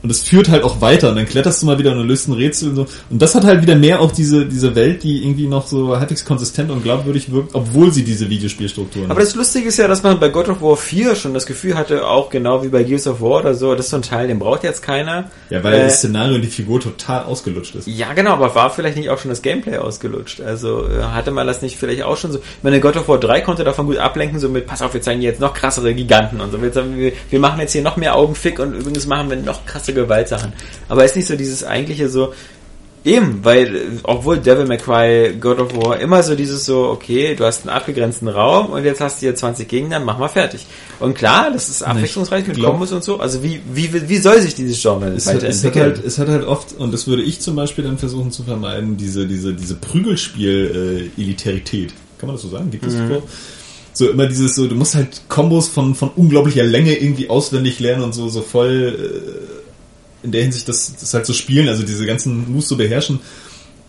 und 0.03 0.11
es 0.11 0.23
führt 0.23 0.49
halt 0.49 0.63
auch 0.63 0.81
weiter 0.81 1.11
und 1.11 1.17
dann 1.17 1.27
kletterst 1.27 1.63
du 1.63 1.67
mal 1.67 1.79
wieder 1.79 1.93
und 1.93 2.07
löst 2.07 2.29
ein 2.29 2.33
Rätsel 2.33 2.71
und 2.71 2.77
so. 2.77 2.87
Und 3.11 3.21
das 3.21 3.35
hat 3.35 3.45
halt 3.45 3.63
wieder 3.63 3.77
mehr 3.77 4.01
auch 4.01 4.13
diese, 4.13 4.47
diese 4.47 4.75
Welt, 4.75 5.03
die 5.03 5.25
irgendwie 5.25 5.47
noch 5.47 5.67
so 5.67 5.99
halbwegs 5.99 6.25
konsistent 6.25 6.71
und 6.71 6.83
glaubwürdig 6.83 7.31
wirkt, 7.33 7.55
obwohl 7.55 7.93
sie 7.93 8.05
diese 8.05 8.29
Videospielstrukturen 8.31 9.11
Aber 9.11 9.21
das 9.21 9.35
Lustige 9.35 9.69
ist 9.69 9.79
ja, 9.79 9.89
dass 9.89 10.03
man 10.03 10.19
bei 10.19 10.29
God 10.29 10.49
of 10.49 10.63
War 10.63 10.77
4 10.77 11.17
schon 11.17 11.35
das 11.35 11.47
Gefühl 11.47 11.75
hatte, 11.75 12.07
auch 12.07 12.31
genau 12.31 12.63
wie 12.63 12.69
bei 12.69 12.83
Gears 12.83 13.07
of 13.07 13.21
War 13.21 13.41
oder 13.41 13.55
so, 13.55 13.75
das 13.75 13.87
ist 13.87 13.91
so 13.91 13.97
ein 13.97 14.03
Teil, 14.03 14.29
den 14.29 14.39
braucht 14.39 14.65
jetzt 14.65 14.83
keiner. 14.83 15.31
Ja, 15.51 15.63
weil 15.63 15.75
Äh, 15.75 15.85
das 15.85 15.99
Szenario 15.99 16.37
und 16.37 16.43
die 16.43 16.49
Figur 16.49 16.81
total 16.81 17.25
ausgelutscht 17.25 17.75
ist. 17.75 17.87
Ja, 17.87 18.13
genau, 18.15 18.33
aber 18.33 18.55
war 18.55 18.71
vielleicht 18.71 18.97
nicht 18.97 19.11
auch 19.11 19.19
schon 19.19 19.31
das 19.31 19.43
Gameplay 19.43 19.77
ausgelutscht? 19.77 20.41
Also 20.41 20.87
äh, 20.87 21.03
hatte 21.03 21.31
man 21.31 21.47
das 21.47 21.63
nicht 21.63 21.77
vielleicht 21.77 22.03
auch 22.03 22.17
schon 22.17 22.33
so? 22.33 22.39
Ich 22.39 22.63
meine, 22.63 22.81
God 22.81 22.97
of 22.97 23.09
War 23.09 23.19
3 23.19 23.41
konnte 23.43 23.65
davon 23.65 23.87
gut 23.87 23.99
ablenken, 23.99 24.39
so 24.39 24.49
mit, 24.49 24.67
pass 24.67 24.83
auf, 24.83 24.95
wir 24.95 25.03
zeigen 25.03 25.21
jetzt 25.21 25.41
noch 25.41 25.55
krassere 25.55 25.95
Giganten 25.95 26.41
und 26.41 26.53
so. 26.53 26.63
Wir, 26.63 27.13
wir, 27.31 27.41
machen 27.41 27.61
jetzt 27.61 27.73
hier 27.73 27.83
noch 27.83 27.97
mehr 27.97 28.17
Augenfick 28.17 28.59
und 28.59 28.75
übrigens 28.75 29.07
machen 29.07 29.31
wir 29.31 29.37
noch 29.37 29.67
krasse 29.91 29.95
Gewaltsachen. 29.95 30.53
Aber 30.89 31.05
ist 31.05 31.17
nicht 31.17 31.29
so 31.29 31.37
dieses 31.37 31.65
eigentliche 31.65 32.09
so, 32.09 32.33
Eben, 33.03 33.43
weil 33.43 33.75
äh, 33.75 33.81
obwohl 34.03 34.41
Devil 34.41 34.67
May 34.67 34.77
Cry, 34.77 35.35
God 35.41 35.59
of 35.59 35.75
War 35.75 35.99
immer 35.99 36.23
so 36.23 36.35
dieses 36.35 36.67
so, 36.67 36.91
okay, 36.91 37.35
du 37.35 37.47
hast 37.47 37.63
einen 37.63 37.71
abgegrenzten 37.75 38.29
Raum 38.29 38.73
und 38.73 38.85
jetzt 38.85 39.01
hast 39.01 39.17
du 39.17 39.21
hier 39.27 39.35
20 39.35 39.67
Gegner, 39.67 40.01
mach 40.01 40.19
mal 40.19 40.29
fertig. 40.29 40.67
Und 40.99 41.15
klar, 41.15 41.51
das 41.51 41.71
ist 41.71 41.83
abwechslungsreich 41.83 42.47
mit 42.47 42.61
Kombos 42.61 42.93
und 42.93 43.03
so. 43.03 43.19
Also 43.19 43.43
wie, 43.43 43.63
wie, 43.73 44.07
wie 44.07 44.19
soll 44.19 44.43
sich 44.43 44.55
dieses 44.55 44.83
Genre 44.83 45.07
Es 45.07 45.27
hat, 45.27 45.37
es, 45.37 45.65
hat 45.65 45.75
weiterentwickeln? 45.75 45.95
halt, 45.95 46.05
es 46.05 46.19
hat 46.19 46.29
halt 46.29 46.45
oft, 46.45 46.75
und 46.75 46.93
das 46.93 47.07
würde 47.07 47.23
ich 47.23 47.41
zum 47.41 47.57
Beispiel 47.57 47.85
dann 47.85 47.97
versuchen 47.97 48.33
zu 48.33 48.43
vermeiden, 48.43 48.99
diese, 48.99 49.27
diese, 49.27 49.55
diese 49.55 49.77
Prügelspiel-Elitarität. 49.77 51.95
Kann 52.19 52.27
man 52.27 52.37
das 52.37 52.43
so 52.43 52.51
sagen? 52.51 52.71
Gibt 52.71 52.85
es 52.85 52.99
das 52.99 53.09
Wort? 53.09 53.23
So 53.95 54.11
immer 54.11 54.27
dieses 54.27 54.55
so, 54.55 54.67
du 54.67 54.75
musst 54.75 54.95
halt 54.95 55.23
Kombos 55.29 55.69
von, 55.69 55.95
von 55.95 56.11
unglaublicher 56.11 56.65
Länge 56.65 56.97
irgendwie 56.97 57.31
auswendig 57.31 57.81
lernen 57.81 58.03
und 58.03 58.15
so, 58.15 58.29
so 58.29 58.43
voll 58.43 58.95
äh, 58.95 59.60
in 60.23 60.33
der 60.33 60.43
Hinsicht 60.43 60.69
das, 60.69 60.95
das 60.99 61.15
halt 61.15 61.27
so 61.27 61.33
spielen, 61.33 61.69
also 61.69 61.83
diese 61.83 62.07
ganzen 62.07 62.53
Moves 62.53 62.69
so 62.69 62.77
beherrschen. 62.77 63.21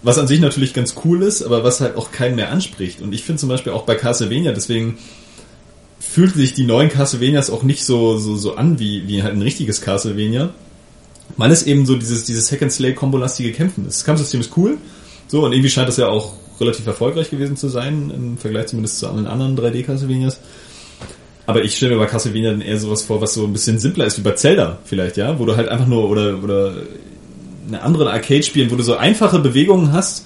Was 0.03 0.17
an 0.17 0.27
sich 0.27 0.39
natürlich 0.39 0.73
ganz 0.73 0.95
cool 1.05 1.21
ist, 1.21 1.43
aber 1.43 1.63
was 1.63 1.79
halt 1.79 1.95
auch 1.95 2.11
keinen 2.11 2.35
mehr 2.35 2.51
anspricht. 2.51 3.01
Und 3.01 3.13
ich 3.13 3.23
finde 3.23 3.39
zum 3.39 3.49
Beispiel 3.49 3.71
auch 3.71 3.83
bei 3.83 3.95
Castlevania, 3.95 4.51
deswegen 4.51 4.97
fühlt 5.99 6.33
sich 6.33 6.53
die 6.53 6.63
neuen 6.63 6.89
Castlevanias 6.89 7.51
auch 7.51 7.63
nicht 7.63 7.85
so, 7.85 8.17
so, 8.17 8.35
so 8.35 8.55
an 8.55 8.79
wie, 8.79 9.07
wie 9.07 9.21
halt 9.21 9.33
ein 9.33 9.41
richtiges 9.41 9.81
Castlevania. 9.81 10.53
Man 11.37 11.51
ist 11.51 11.67
eben 11.67 11.85
so 11.85 11.95
dieses, 11.95 12.25
dieses 12.25 12.51
Hack-and-Slay-Kombolastige 12.51 13.51
Kämpfen. 13.51 13.85
Das 13.85 14.03
Kampfsystem 14.03 14.41
ist 14.41 14.57
cool. 14.57 14.77
So, 15.27 15.45
und 15.45 15.53
irgendwie 15.53 15.69
scheint 15.69 15.87
das 15.87 15.97
ja 15.97 16.07
auch 16.07 16.33
relativ 16.59 16.85
erfolgreich 16.87 17.29
gewesen 17.29 17.55
zu 17.55 17.69
sein, 17.69 18.11
im 18.13 18.37
Vergleich 18.37 18.67
zumindest 18.67 18.99
zu 18.99 19.07
allen 19.07 19.27
anderen 19.27 19.57
3D-Castlevanias. 19.57 20.39
Aber 21.51 21.63
ich 21.65 21.75
stelle 21.75 21.95
mir 21.95 21.99
bei 21.99 22.07
Castlevania 22.07 22.51
dann 22.51 22.61
eher 22.61 22.77
sowas 22.77 23.03
vor, 23.03 23.19
was 23.21 23.33
so 23.33 23.43
ein 23.43 23.51
bisschen 23.51 23.77
simpler 23.77 24.05
ist, 24.05 24.17
wie 24.17 24.21
bei 24.21 24.31
Zelda 24.31 24.79
vielleicht, 24.85 25.17
ja? 25.17 25.37
Wo 25.37 25.45
du 25.45 25.57
halt 25.57 25.67
einfach 25.67 25.85
nur, 25.85 26.09
oder, 26.09 26.41
oder 26.41 26.73
eine 27.67 27.81
andere 27.81 28.09
Arcade 28.09 28.43
spielen, 28.43 28.71
wo 28.71 28.75
du 28.75 28.83
so 28.83 28.95
einfache 28.95 29.39
Bewegungen 29.39 29.91
hast 29.91 30.25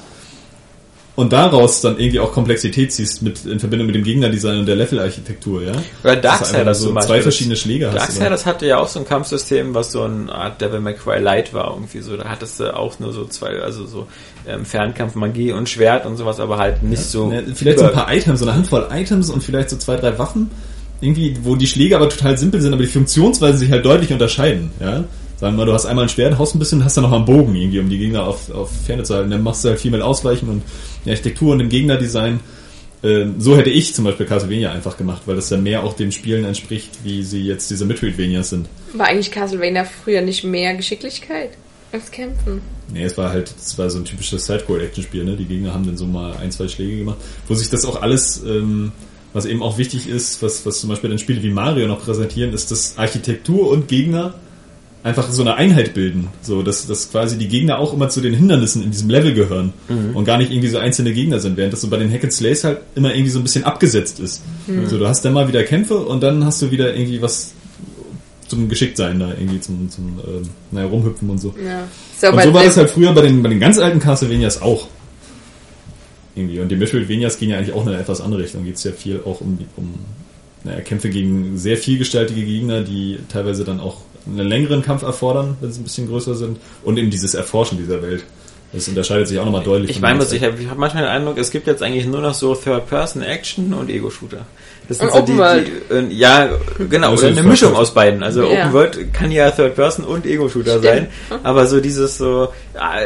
und 1.16 1.32
daraus 1.32 1.82
dann 1.82 1.98
irgendwie 1.98 2.20
auch 2.20 2.32
Komplexität 2.32 2.92
ziehst 2.92 3.22
mit, 3.22 3.46
in 3.46 3.60
Verbindung 3.60 3.88
mit 3.88 3.96
dem 3.96 4.04
Gegnerdesign 4.04 4.60
und 4.60 4.66
der 4.66 4.76
Levelarchitektur, 4.76 5.64
ja? 5.64 5.72
Oder 6.04 6.18
Darksiders 6.18 6.80
so 6.80 6.88
zum 6.88 6.96
Beispiel. 6.96 7.16
zwei 7.16 7.22
verschiedene 7.22 7.56
Schläge 7.56 7.88
hast. 7.88 7.94
oder? 7.94 8.00
Darksiders 8.02 8.46
hatte 8.46 8.66
ja 8.68 8.78
auch 8.78 8.88
so 8.88 9.00
ein 9.00 9.06
Kampfsystem, 9.06 9.74
was 9.74 9.92
so 9.92 10.04
eine 10.04 10.32
Art 10.32 10.60
Devil 10.62 10.82
May 10.82 10.94
Cry 10.94 11.20
Light 11.20 11.54
war 11.54 11.72
irgendwie 11.72 12.02
so. 12.02 12.18
Da 12.18 12.26
hattest 12.26 12.60
du 12.60 12.76
auch 12.76 13.00
nur 13.00 13.14
so 13.14 13.26
zwei, 13.26 13.62
also 13.62 13.86
so 13.86 14.08
ähm, 14.46 14.66
Fernkampf, 14.66 15.16
Magie 15.16 15.54
und 15.54 15.70
Schwert 15.70 16.06
und 16.06 16.18
sowas, 16.18 16.40
aber 16.40 16.58
halt 16.58 16.84
nicht 16.84 17.04
so. 17.04 17.30
Ne, 17.30 17.46
vielleicht 17.56 17.80
so 17.80 17.86
ein 17.86 17.94
paar 17.94 18.14
Items, 18.14 18.40
so 18.40 18.46
eine 18.46 18.56
Handvoll 18.56 18.88
Items 18.92 19.30
und 19.30 19.42
vielleicht 19.42 19.70
so 19.70 19.78
zwei, 19.78 19.96
drei 19.96 20.20
Waffen. 20.20 20.52
Irgendwie, 21.02 21.36
wo 21.44 21.56
die 21.56 21.68
Schläge 21.68 21.96
aber 21.96 22.10
total 22.10 22.38
simpel 22.38 22.62
sind, 22.62 22.74
aber 22.74 22.84
die 22.84 22.90
Funktionsweisen 22.90 23.60
sich 23.60 23.72
halt 23.72 23.86
deutlich 23.86 24.12
unterscheiden, 24.12 24.72
ja. 24.80 25.04
Sagen 25.38 25.54
wir 25.54 25.58
mal, 25.58 25.66
du 25.66 25.74
hast 25.74 25.86
einmal 25.86 26.06
ein 26.06 26.10
Schwert, 26.10 26.38
haust 26.38 26.56
ein 26.56 26.60
bisschen, 26.60 26.86
hast 26.86 26.96
dann 26.96 27.04
noch 27.04 27.12
einen 27.12 27.26
Bogen 27.26 27.56
irgendwie, 27.56 27.80
um 27.80 27.90
die 27.90 27.98
Gegner 27.98 28.26
auf, 28.26 28.50
auf 28.52 28.72
Ferne 28.86 29.04
zu 29.04 29.16
halten. 29.16 29.30
Dann 29.30 29.44
machst 29.44 29.66
du 29.66 29.70
halt 29.70 29.82
viel 29.82 29.92
mit 29.92 30.02
Ausweichen 30.02 30.48
und 30.48 30.64
die 31.04 31.10
Architektur 31.10 31.52
und 31.52 31.60
dem 31.60 31.68
Gegnerdesign. 31.68 32.40
Ähm, 33.04 33.36
so 33.38 33.58
hätte 33.58 33.70
ich 33.70 33.94
zum 33.94 34.06
Beispiel 34.06 34.26
Castlevania 34.26 34.72
einfach 34.72 34.98
gemacht, 34.98 35.24
weil 35.26 35.36
das 35.36 35.50
dann 35.50 35.62
mehr 35.62 35.84
auch 35.84 35.94
dem 35.94 36.12
Spielen 36.12 36.46
entspricht, 36.46 37.00
wie 37.04 37.22
sie 37.22 37.44
jetzt 37.44 37.70
diese 37.70 37.86
Metroidvanias 37.86 38.50
sind. 38.50 38.68
War 38.94 39.08
eigentlich 39.08 39.30
Castlevania 39.30 39.84
früher 39.84 40.22
nicht 40.22 40.46
mehr 40.46 40.74
Geschicklichkeit 40.74 41.52
als 41.92 42.10
Kämpfen? 42.10 42.62
Nee, 42.92 43.04
es 43.04 43.18
war 43.18 43.30
halt, 43.32 43.54
es 43.58 43.78
war 43.78 43.90
so 43.90 44.00
ein 44.00 44.06
typisches 44.06 44.46
Sidecore-Action-Spiel, 44.46 45.26
ne? 45.26 45.36
Die 45.36 45.46
Gegner 45.46 45.74
haben 45.74 45.86
dann 45.86 45.98
so 45.98 46.06
mal 46.06 46.36
ein, 46.38 46.52
zwei 46.52 46.68
Schläge 46.68 47.00
gemacht, 47.00 47.18
wo 47.48 47.56
sich 47.56 47.70
das 47.70 47.84
auch 47.86 48.02
alles, 48.02 48.42
ähm, 48.44 48.92
was 49.36 49.46
eben 49.46 49.62
auch 49.62 49.78
wichtig 49.78 50.08
ist, 50.08 50.42
was, 50.42 50.66
was 50.66 50.80
zum 50.80 50.90
Beispiel 50.90 51.10
dann 51.10 51.20
Spiele 51.20 51.44
wie 51.44 51.50
Mario 51.50 51.88
noch 51.88 52.02
präsentieren, 52.02 52.54
ist, 52.54 52.72
dass 52.72 52.98
Architektur 52.98 53.70
und 53.70 53.90
Gegner 53.90 54.34
einfach 55.04 55.30
so 55.30 55.42
eine 55.42 55.56
Einheit 55.56 55.94
bilden. 55.94 56.30
So, 56.42 56.64
dass, 56.64 56.88
dass 56.88 57.12
quasi 57.12 57.38
die 57.38 57.50
Gegner 57.50 57.78
auch 57.78 57.94
immer 57.94 58.08
zu 58.08 58.22
den 58.22 58.34
Hindernissen 58.34 58.82
in 58.82 58.92
diesem 58.92 59.10
Level 59.10 59.34
gehören 59.34 59.74
und 60.16 60.24
gar 60.24 60.38
nicht 60.38 60.52
irgendwie 60.52 60.70
so 60.70 60.78
einzelne 60.78 61.12
Gegner 61.12 61.40
sind, 61.40 61.58
während 61.58 61.74
das 61.74 61.82
so 61.82 61.90
bei 61.90 61.98
den 61.98 62.10
Hack 62.10 62.24
and 62.24 62.32
Slays 62.32 62.64
halt 62.64 62.80
immer 62.96 63.14
irgendwie 63.14 63.30
so 63.30 63.40
ein 63.40 63.44
bisschen 63.44 63.66
abgesetzt 63.66 64.22
ist. 64.22 64.42
So, 64.88 64.98
du 64.98 65.06
hast 65.06 65.26
dann 65.26 65.34
mal 65.34 65.50
wieder 65.50 65.64
Kämpfe 65.64 65.98
und 65.98 66.24
dann 66.24 66.46
hast 66.46 66.62
du 66.62 66.72
wieder 66.72 66.96
irgendwie 66.96 67.22
was 67.22 67.54
zum 68.48 68.70
Geschicktsein 68.70 69.20
da, 69.20 69.32
irgendwie 69.38 69.60
zum, 69.60 69.90
zum 69.90 70.20
ähm, 70.26 70.44
naja, 70.72 70.88
rumhüpfen 70.88 71.30
und 71.30 71.40
so. 71.40 71.54
Ja. 71.62 71.88
So, 72.18 72.32
Und 72.32 72.42
so 72.42 72.54
war 72.54 72.64
das 72.64 72.78
halt 72.78 72.90
früher 72.90 73.12
bei 73.12 73.22
den, 73.22 73.44
bei 73.44 73.50
den 73.50 73.60
ganz 73.60 73.80
alten 73.80 74.00
Castlevanias 74.00 74.62
auch. 74.62 74.88
Irgendwie. 76.36 76.60
Und 76.60 76.70
die 76.70 76.76
Metroidvanias 76.76 77.40
gehen 77.40 77.50
ja 77.50 77.58
eigentlich 77.58 77.74
auch 77.74 77.84
in 77.84 77.90
eine 77.90 78.00
etwas 78.00 78.22
andere 78.22 78.44
Richtung. 78.44 78.66
Geht 78.66 78.76
es 78.76 78.84
ja 78.84 78.92
viel 78.92 79.22
auch 79.26 79.42
um, 79.42 79.58
um 79.78 79.94
naja, 80.64 80.82
Kämpfe 80.82 81.10
gegen 81.10 81.58
sehr 81.58 81.78
vielgestaltige 81.78 82.44
Gegner, 82.44 82.82
die 82.82 83.20
teilweise 83.30 83.64
dann 83.64 83.80
auch 83.80 84.02
einen 84.28 84.48
längeren 84.48 84.82
Kampf 84.82 85.04
erfordern, 85.04 85.58
wenn 85.62 85.72
sie 85.72 85.82
ein 85.82 85.84
bisschen 85.84 86.08
größer 86.08 86.36
sind. 86.36 86.58
Und 86.84 86.98
eben 86.98 87.10
dieses 87.10 87.36
Erforschen 87.36 87.78
dieser 87.78 88.02
Welt. 88.02 88.26
Das 88.74 88.90
unterscheidet 88.90 89.28
sich 89.30 89.40
auch 89.40 89.46
nochmal 89.46 89.64
deutlich. 89.64 89.92
Ich 89.92 90.02
meine, 90.02 90.20
was 90.20 90.34
ich 90.34 90.44
habe 90.44 90.62
ich 90.62 90.68
hab 90.68 90.78
manchmal 90.78 91.04
den 91.04 91.12
Eindruck, 91.12 91.38
es 91.38 91.52
gibt 91.52 91.66
jetzt 91.68 91.82
eigentlich 91.82 92.06
nur 92.06 92.20
noch 92.20 92.34
so 92.34 92.54
Third-Person-Action 92.56 93.74
und 93.74 93.90
Ego-Shooter. 93.90 94.46
Das 94.88 95.00
Und 95.00 95.10
so 95.12 95.16
Open 95.18 95.38
World. 95.38 95.68
Die, 95.90 95.94
äh, 95.94 96.06
ja, 96.14 96.50
genau, 96.90 97.14
oder 97.14 97.30
ist 97.30 97.38
eine 97.38 97.44
Mischung 97.48 97.76
aus 97.76 97.94
beiden. 97.94 98.22
Also 98.24 98.44
Ja. 98.44 98.60
Open 98.62 98.74
World 98.74 99.14
kann 99.14 99.32
ja 99.32 99.50
Third-Person 99.52 100.06
und 100.06 100.26
Ego-Shooter 100.26 100.80
Stimmt. 100.80 100.86
sein. 100.86 101.08
Aber 101.44 101.66
so 101.68 101.80
dieses 101.82 102.18
so, 102.18 102.50
ah, 102.78 103.00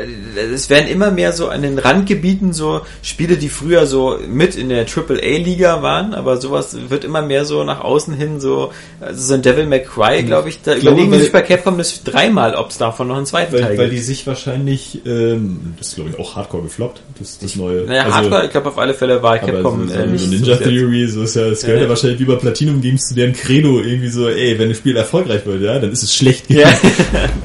es 0.54 0.70
werden 0.70 0.88
immer 0.90 1.12
mehr 1.12 1.32
so 1.32 1.48
an 1.48 1.62
den 1.62 1.80
Randgebieten 1.80 2.52
so 2.54 2.82
Spiele, 3.02 3.38
die 3.38 3.50
früher 3.50 3.86
so 3.86 4.18
mit 4.28 4.56
in 4.56 4.70
der 4.70 4.86
AAA-Liga 4.88 5.82
waren, 5.82 6.14
aber 6.14 6.38
sowas 6.38 6.76
wird 6.90 7.04
immer 7.04 7.22
mehr 7.22 7.46
so 7.46 7.64
nach 7.64 7.82
außen 7.82 8.14
hin 8.14 8.40
so, 8.40 8.72
also 9.00 9.22
so 9.22 9.34
ein 9.34 9.42
Devil 9.42 9.66
May 9.66 9.84
Cry, 9.84 10.24
glaube 10.24 10.50
ich, 10.50 10.62
da 10.62 10.74
Ich 10.74 10.82
glaube, 10.82 10.96
überlegen 10.96 11.12
die 11.12 11.18
weil- 11.18 11.24
sich 11.24 11.32
bei 11.32 11.42
Capcom 11.42 11.78
das 11.78 12.04
dreimal, 12.04 12.56
ob 12.56 12.70
es 12.72 12.78
davon 12.78 13.08
noch 13.08 13.18
einen 13.18 13.26
zweiten 13.26 13.54
Teil 13.54 13.62
Weil, 13.64 13.78
weil 13.78 13.86
gibt. 13.90 13.94
die 14.00 14.04
sich 14.04 14.28
wahrscheinlich, 14.28 15.00
ähm, 15.06 15.76
das 15.78 15.90
ist 15.90 15.96
glaube 15.96 16.10
ich 16.12 16.20
auch 16.20 16.36
hardcore 16.36 16.64
gefloppt, 16.64 17.02
das, 17.20 17.40
das 17.40 17.56
neue. 17.56 17.84
Naja, 17.86 18.04
also- 18.04 18.16
Hardcore, 18.16 18.46
ich 18.46 18.52
glaube 18.52 18.70
auf 18.70 18.78
alle 18.78 18.94
Fälle 18.94 19.24
war 19.24 19.40
Aber 19.42 19.52
Capcom 19.52 19.88
so, 19.88 19.94
äh, 19.94 20.00
so 20.00 20.06
nicht 20.06 20.28
Ninja 20.30 20.56
Theory, 20.58 21.08
so 21.08 21.24
ist 21.24 21.36
ja, 21.36 21.44
es 21.44 21.64
gehört 21.70 21.84
ja, 21.84 21.90
wahrscheinlich 21.90 22.20
wie 22.20 22.26
bei 22.26 22.36
Platinum 22.36 22.82
Games 22.82 23.08
zu 23.08 23.16
deren 23.16 23.34
Credo 23.34 23.80
irgendwie 23.80 24.10
so, 24.10 24.28
ey, 24.28 24.58
wenn 24.60 24.70
ein 24.70 24.76
Spiel 24.76 24.96
erfolgreich 24.98 25.46
wird, 25.46 25.62
ja, 25.62 25.80
dann 25.80 25.92
ist 25.92 26.04
es 26.04 26.14
schlecht. 26.16 26.50
Ja. 26.50 26.70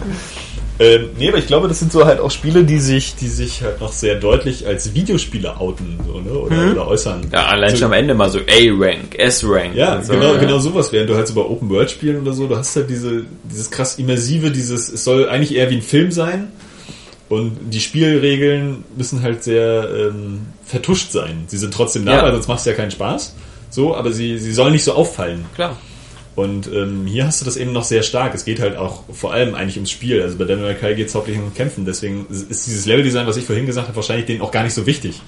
ähm, 0.79 1.11
nee, 1.19 1.29
aber 1.29 1.39
ich 1.39 1.47
glaube, 1.47 1.69
das 1.69 1.79
sind 1.79 1.93
so 1.93 2.05
halt 2.05 2.21
auch 2.21 2.31
Spiele, 2.31 2.65
die 2.65 2.79
sich, 2.79 3.15
die 3.15 3.29
sich 3.29 3.63
halt 3.63 3.81
noch 3.81 3.93
sehr 3.93 4.17
deutlich 4.17 4.67
als 4.67 4.95
Videospiele 4.95 5.59
outen, 5.61 5.99
so, 6.07 6.21
ne, 6.21 6.31
oder, 6.33 6.73
oder 6.73 6.89
äußern. 6.89 7.23
Ja, 7.33 7.47
allein 7.47 7.71
so, 7.71 7.77
schon 7.77 7.87
am 7.87 7.93
Ende 7.93 8.15
mal 8.15 8.31
so 8.31 8.39
A-Rank, 8.41 9.19
S-Rank. 9.19 9.75
ja, 9.75 10.03
so, 10.03 10.13
genau, 10.15 10.35
ja. 10.35 10.41
genau 10.41 10.59
sowas, 10.59 10.93
während 10.93 11.11
du 11.11 11.15
halt 11.15 11.29
so 11.29 11.35
bei 11.35 11.43
Open 11.43 11.71
World 11.71 11.91
Spielen 11.91 12.21
oder 12.23 12.33
so, 12.33 12.47
du 12.47 12.57
hast 12.57 12.75
halt 12.77 12.91
diese, 12.91 13.25
dieses 13.51 13.71
krass 13.71 13.99
immersive, 13.99 14.51
dieses, 14.51 14.89
es 14.93 15.05
soll 15.05 15.29
eigentlich 15.29 15.55
eher 15.55 15.71
wie 15.71 15.77
ein 15.77 15.83
Film 15.83 16.11
sein. 16.11 16.49
Und 17.31 17.57
die 17.71 17.81
Spielregeln 17.81 18.85
müssen 18.97 19.23
halt 19.23 19.43
sehr 19.43 19.89
ähm, 19.91 20.41
vertuscht 20.67 21.11
sein. 21.11 21.45
Sie 21.47 21.57
sind 21.57 21.73
trotzdem 21.73 22.05
da, 22.05 22.17
Ja. 22.17 22.23
weil 22.23 22.33
sonst 22.33 22.49
macht 22.49 22.61
es 22.61 22.67
ja 22.67 22.75
keinen 22.75 22.91
Spaß. 22.91 23.35
So, 23.75 23.95
aber 23.97 24.13
sie, 24.13 24.39
sie 24.39 24.53
sollen 24.53 24.73
nicht 24.73 24.85
so 24.85 24.93
auffallen. 24.93 25.45
Klar. 25.57 25.77
Und 26.37 26.67
ähm, 26.73 27.07
hier 27.07 27.27
hast 27.27 27.41
du 27.41 27.45
das 27.45 27.57
eben 27.57 27.73
noch 27.73 27.85
sehr 27.85 28.03
stark. 28.03 28.35
Es 28.35 28.45
geht 28.45 28.61
halt 28.61 28.77
auch 28.77 29.03
vor 29.13 29.33
allem 29.33 29.55
eigentlich 29.55 29.77
ums 29.77 29.91
Spiel. 29.91 30.23
Also 30.23 30.37
bei 30.37 30.45
May 30.45 30.75
Cry 30.75 30.95
geht 30.95 31.09
es 31.09 31.15
hauptsächlich 31.15 31.43
um 31.45 31.53
Kämpfen. 31.55 31.85
Deswegen 31.85 32.27
ist 32.29 32.67
dieses 32.67 32.87
Leveldesign, 32.87 33.27
was 33.27 33.37
ich 33.37 33.45
vorhin 33.45 33.67
gesagt 33.67 33.87
habe, 33.89 33.97
wahrscheinlich 33.97 34.27
denen 34.27 34.43
auch 34.43 34.51
gar 34.53 34.63
nicht 34.63 34.75
so 34.75 34.87
wichtig. 34.87 35.21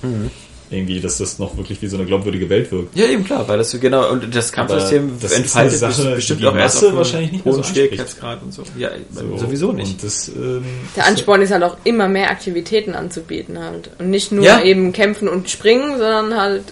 Irgendwie, 0.69 1.01
dass 1.01 1.19
das 1.19 1.39
noch 1.39 1.57
wirklich 1.57 1.81
wie 1.81 1.87
so 1.87 1.97
eine 1.97 2.07
glaubwürdige 2.07 2.49
Welt 2.49 2.73
wirkt. 2.73 2.97
Ja, 2.97 3.07
eben 3.07 3.25
klar, 3.25 3.47
weil 3.47 3.59
das 3.59 3.71
so 3.71 3.79
genau, 3.79 4.11
und 4.11 4.35
das 4.35 4.51
Kampfsystem 4.51 5.13
das 5.21 5.31
ist 5.31 5.39
entfaltet 5.39 5.81
eine 5.83 5.93
Sache, 5.93 6.15
bestimmt 6.17 6.41
die 6.41 6.47
auch 6.47 6.57
erst 6.57 6.75
Masse 6.77 6.89
auf 6.89 6.97
wahrscheinlich 6.97 7.31
nicht 7.33 7.45
mehr 7.45 7.55
hohen. 7.55 7.63
Schwierigkeitsgrad 7.63 8.43
und 8.43 8.53
so. 8.53 8.63
Ja, 8.77 8.91
So. 9.13 9.37
sowieso 9.39 9.71
nicht. 9.71 9.93
Und 9.93 10.03
das, 10.03 10.29
ähm, 10.29 10.65
Der 10.97 11.07
Ansporn 11.07 11.41
ist 11.43 11.53
halt 11.53 11.63
auch 11.63 11.77
immer 11.85 12.09
mehr 12.09 12.31
Aktivitäten 12.31 12.95
anzubieten 12.95 13.61
halt. 13.61 13.91
Und 14.01 14.11
nicht 14.11 14.33
nur 14.33 14.45
Ja. 14.45 14.61
eben 14.61 14.93
kämpfen 14.93 15.29
und 15.29 15.49
springen, 15.51 15.99
sondern 15.99 16.37
halt 16.37 16.65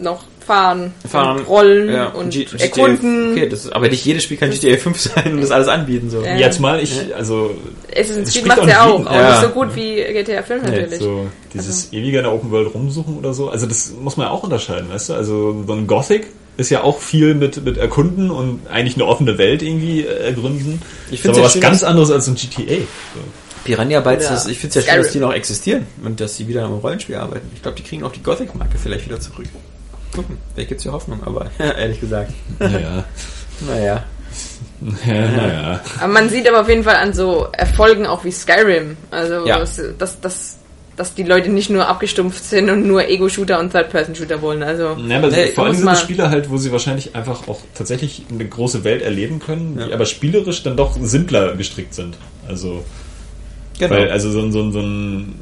noch 0.00 0.22
fahren, 0.42 0.92
Fahren, 1.08 1.38
und 1.38 1.48
rollen 1.48 1.90
ja, 1.92 2.08
und 2.08 2.30
G- 2.30 2.44
GTA 2.44 2.64
erkunden. 2.64 3.32
Okay, 3.32 3.48
das, 3.48 3.70
aber 3.70 3.88
nicht 3.88 4.04
jedes 4.04 4.22
Spiel 4.24 4.36
kann 4.36 4.50
GTA 4.50 4.76
5 4.76 5.00
sein 5.00 5.32
und 5.34 5.40
das 5.40 5.50
alles 5.50 5.68
anbieten. 5.68 6.10
So. 6.10 6.22
Ja. 6.22 6.36
jetzt 6.36 6.60
mal, 6.60 6.82
ich, 6.82 7.14
also, 7.16 7.54
Assassin's 7.90 8.32
Das 8.32 8.34
Creed 8.42 8.46
macht 8.46 8.66
ja 8.66 8.84
auch, 8.84 8.92
jeden. 8.98 9.08
auch 9.08 9.14
Ja. 9.14 9.30
nicht 9.30 9.42
so 9.42 9.48
gut 9.50 9.74
wie 9.76 9.94
GTA 9.96 10.42
5 10.42 10.62
nee, 10.64 10.70
natürlich. 10.70 10.98
so 11.00 11.26
dieses 11.54 11.92
ewige 11.92 12.18
in 12.18 12.24
der 12.24 12.32
Open 12.32 12.50
World 12.50 12.74
rumsuchen 12.74 13.16
oder 13.18 13.32
so, 13.34 13.48
also 13.48 13.66
das 13.66 13.92
muss 14.00 14.16
man 14.16 14.26
ja 14.26 14.32
auch 14.32 14.42
unterscheiden, 14.42 14.88
weißt 14.90 15.10
du? 15.10 15.14
Also 15.14 15.64
so 15.66 15.72
ein 15.72 15.86
Gothic 15.86 16.26
ist 16.56 16.70
ja 16.70 16.82
auch 16.82 16.98
viel 17.00 17.34
mit, 17.34 17.64
mit 17.64 17.78
Erkunden 17.78 18.30
und 18.30 18.60
eigentlich 18.70 18.96
eine 18.96 19.06
offene 19.06 19.38
Welt 19.38 19.62
irgendwie 19.62 20.02
äh, 20.02 20.26
ergründen. 20.26 20.82
Ich 21.08 21.14
Ist 21.14 21.20
find's 21.22 21.38
aber 21.38 21.38
ja 21.38 21.44
was 21.46 21.52
schön, 21.52 21.60
ganz 21.62 21.82
anderes 21.82 22.10
als 22.10 22.26
ein 22.28 22.34
GTA. 22.34 22.74
So. 23.14 23.20
Piranha 23.64 24.00
Bytes, 24.00 24.28
das, 24.28 24.46
ich 24.48 24.58
finde 24.58 24.78
es 24.80 24.86
ja 24.86 24.92
schön, 24.92 25.02
dass 25.04 25.12
die 25.12 25.18
noch 25.20 25.32
existieren 25.32 25.86
und 26.04 26.20
dass 26.20 26.36
sie 26.36 26.48
wieder 26.48 26.64
am 26.64 26.74
Rollenspiel 26.74 27.14
arbeiten. 27.14 27.48
Ich 27.54 27.62
glaube, 27.62 27.76
die 27.76 27.84
kriegen 27.84 28.02
auch 28.02 28.10
die 28.12 28.22
Gothic-Marke 28.22 28.76
vielleicht 28.76 29.06
wieder 29.06 29.20
zurück. 29.20 29.46
Gucken, 30.14 30.38
vielleicht 30.54 30.68
gibt's 30.68 30.84
ja 30.84 30.92
Hoffnung, 30.92 31.20
aber 31.24 31.50
ehrlich 31.58 32.00
gesagt, 32.00 32.32
Naja, 32.58 33.04
naja. 33.66 34.04
ja, 35.06 35.28
naja. 35.28 35.80
Aber 36.00 36.12
man 36.12 36.28
sieht 36.28 36.48
aber 36.48 36.60
auf 36.60 36.68
jeden 36.68 36.84
Fall 36.84 36.96
an 36.96 37.12
so 37.12 37.46
Erfolgen 37.52 38.06
auch 38.06 38.24
wie 38.24 38.32
Skyrim. 38.32 38.96
Also, 39.10 39.46
Ja. 39.46 39.58
dass, 39.60 39.80
dass, 39.98 40.58
dass, 40.96 41.14
die 41.14 41.22
Leute 41.22 41.50
nicht 41.50 41.70
nur 41.70 41.88
abgestumpft 41.88 42.44
sind 42.44 42.68
und 42.70 42.86
nur 42.86 43.08
Ego-Shooter 43.08 43.58
und 43.60 43.72
Third-Person-Shooter 43.72 44.42
wollen. 44.42 44.62
Also, 44.62 44.96
Ja, 45.08 45.18
aber 45.18 45.28
Nee, 45.28 45.46
vor 45.48 45.64
allem 45.66 45.74
sind 45.76 45.96
Spiele 45.98 46.30
halt, 46.30 46.50
wo 46.50 46.56
sie 46.58 46.70
wahrscheinlich 46.72 47.14
einfach 47.16 47.48
auch 47.48 47.60
tatsächlich 47.74 48.24
eine 48.30 48.46
große 48.46 48.84
Welt 48.84 49.02
erleben 49.02 49.38
können, 49.38 49.78
die 49.82 49.88
Ja. 49.88 49.94
aber 49.94 50.04
spielerisch 50.06 50.62
dann 50.62 50.76
doch 50.76 50.96
simpler 51.00 51.54
gestrickt 51.56 51.94
sind. 51.94 52.16
Also, 52.48 52.84
Genau. 53.78 53.94
weil, 53.94 54.10
also 54.10 54.30
so 54.30 54.40
ein, 54.42 54.52
so 54.52 54.60
ein, 54.62 54.72
so 54.72 54.80
ein 54.80 55.34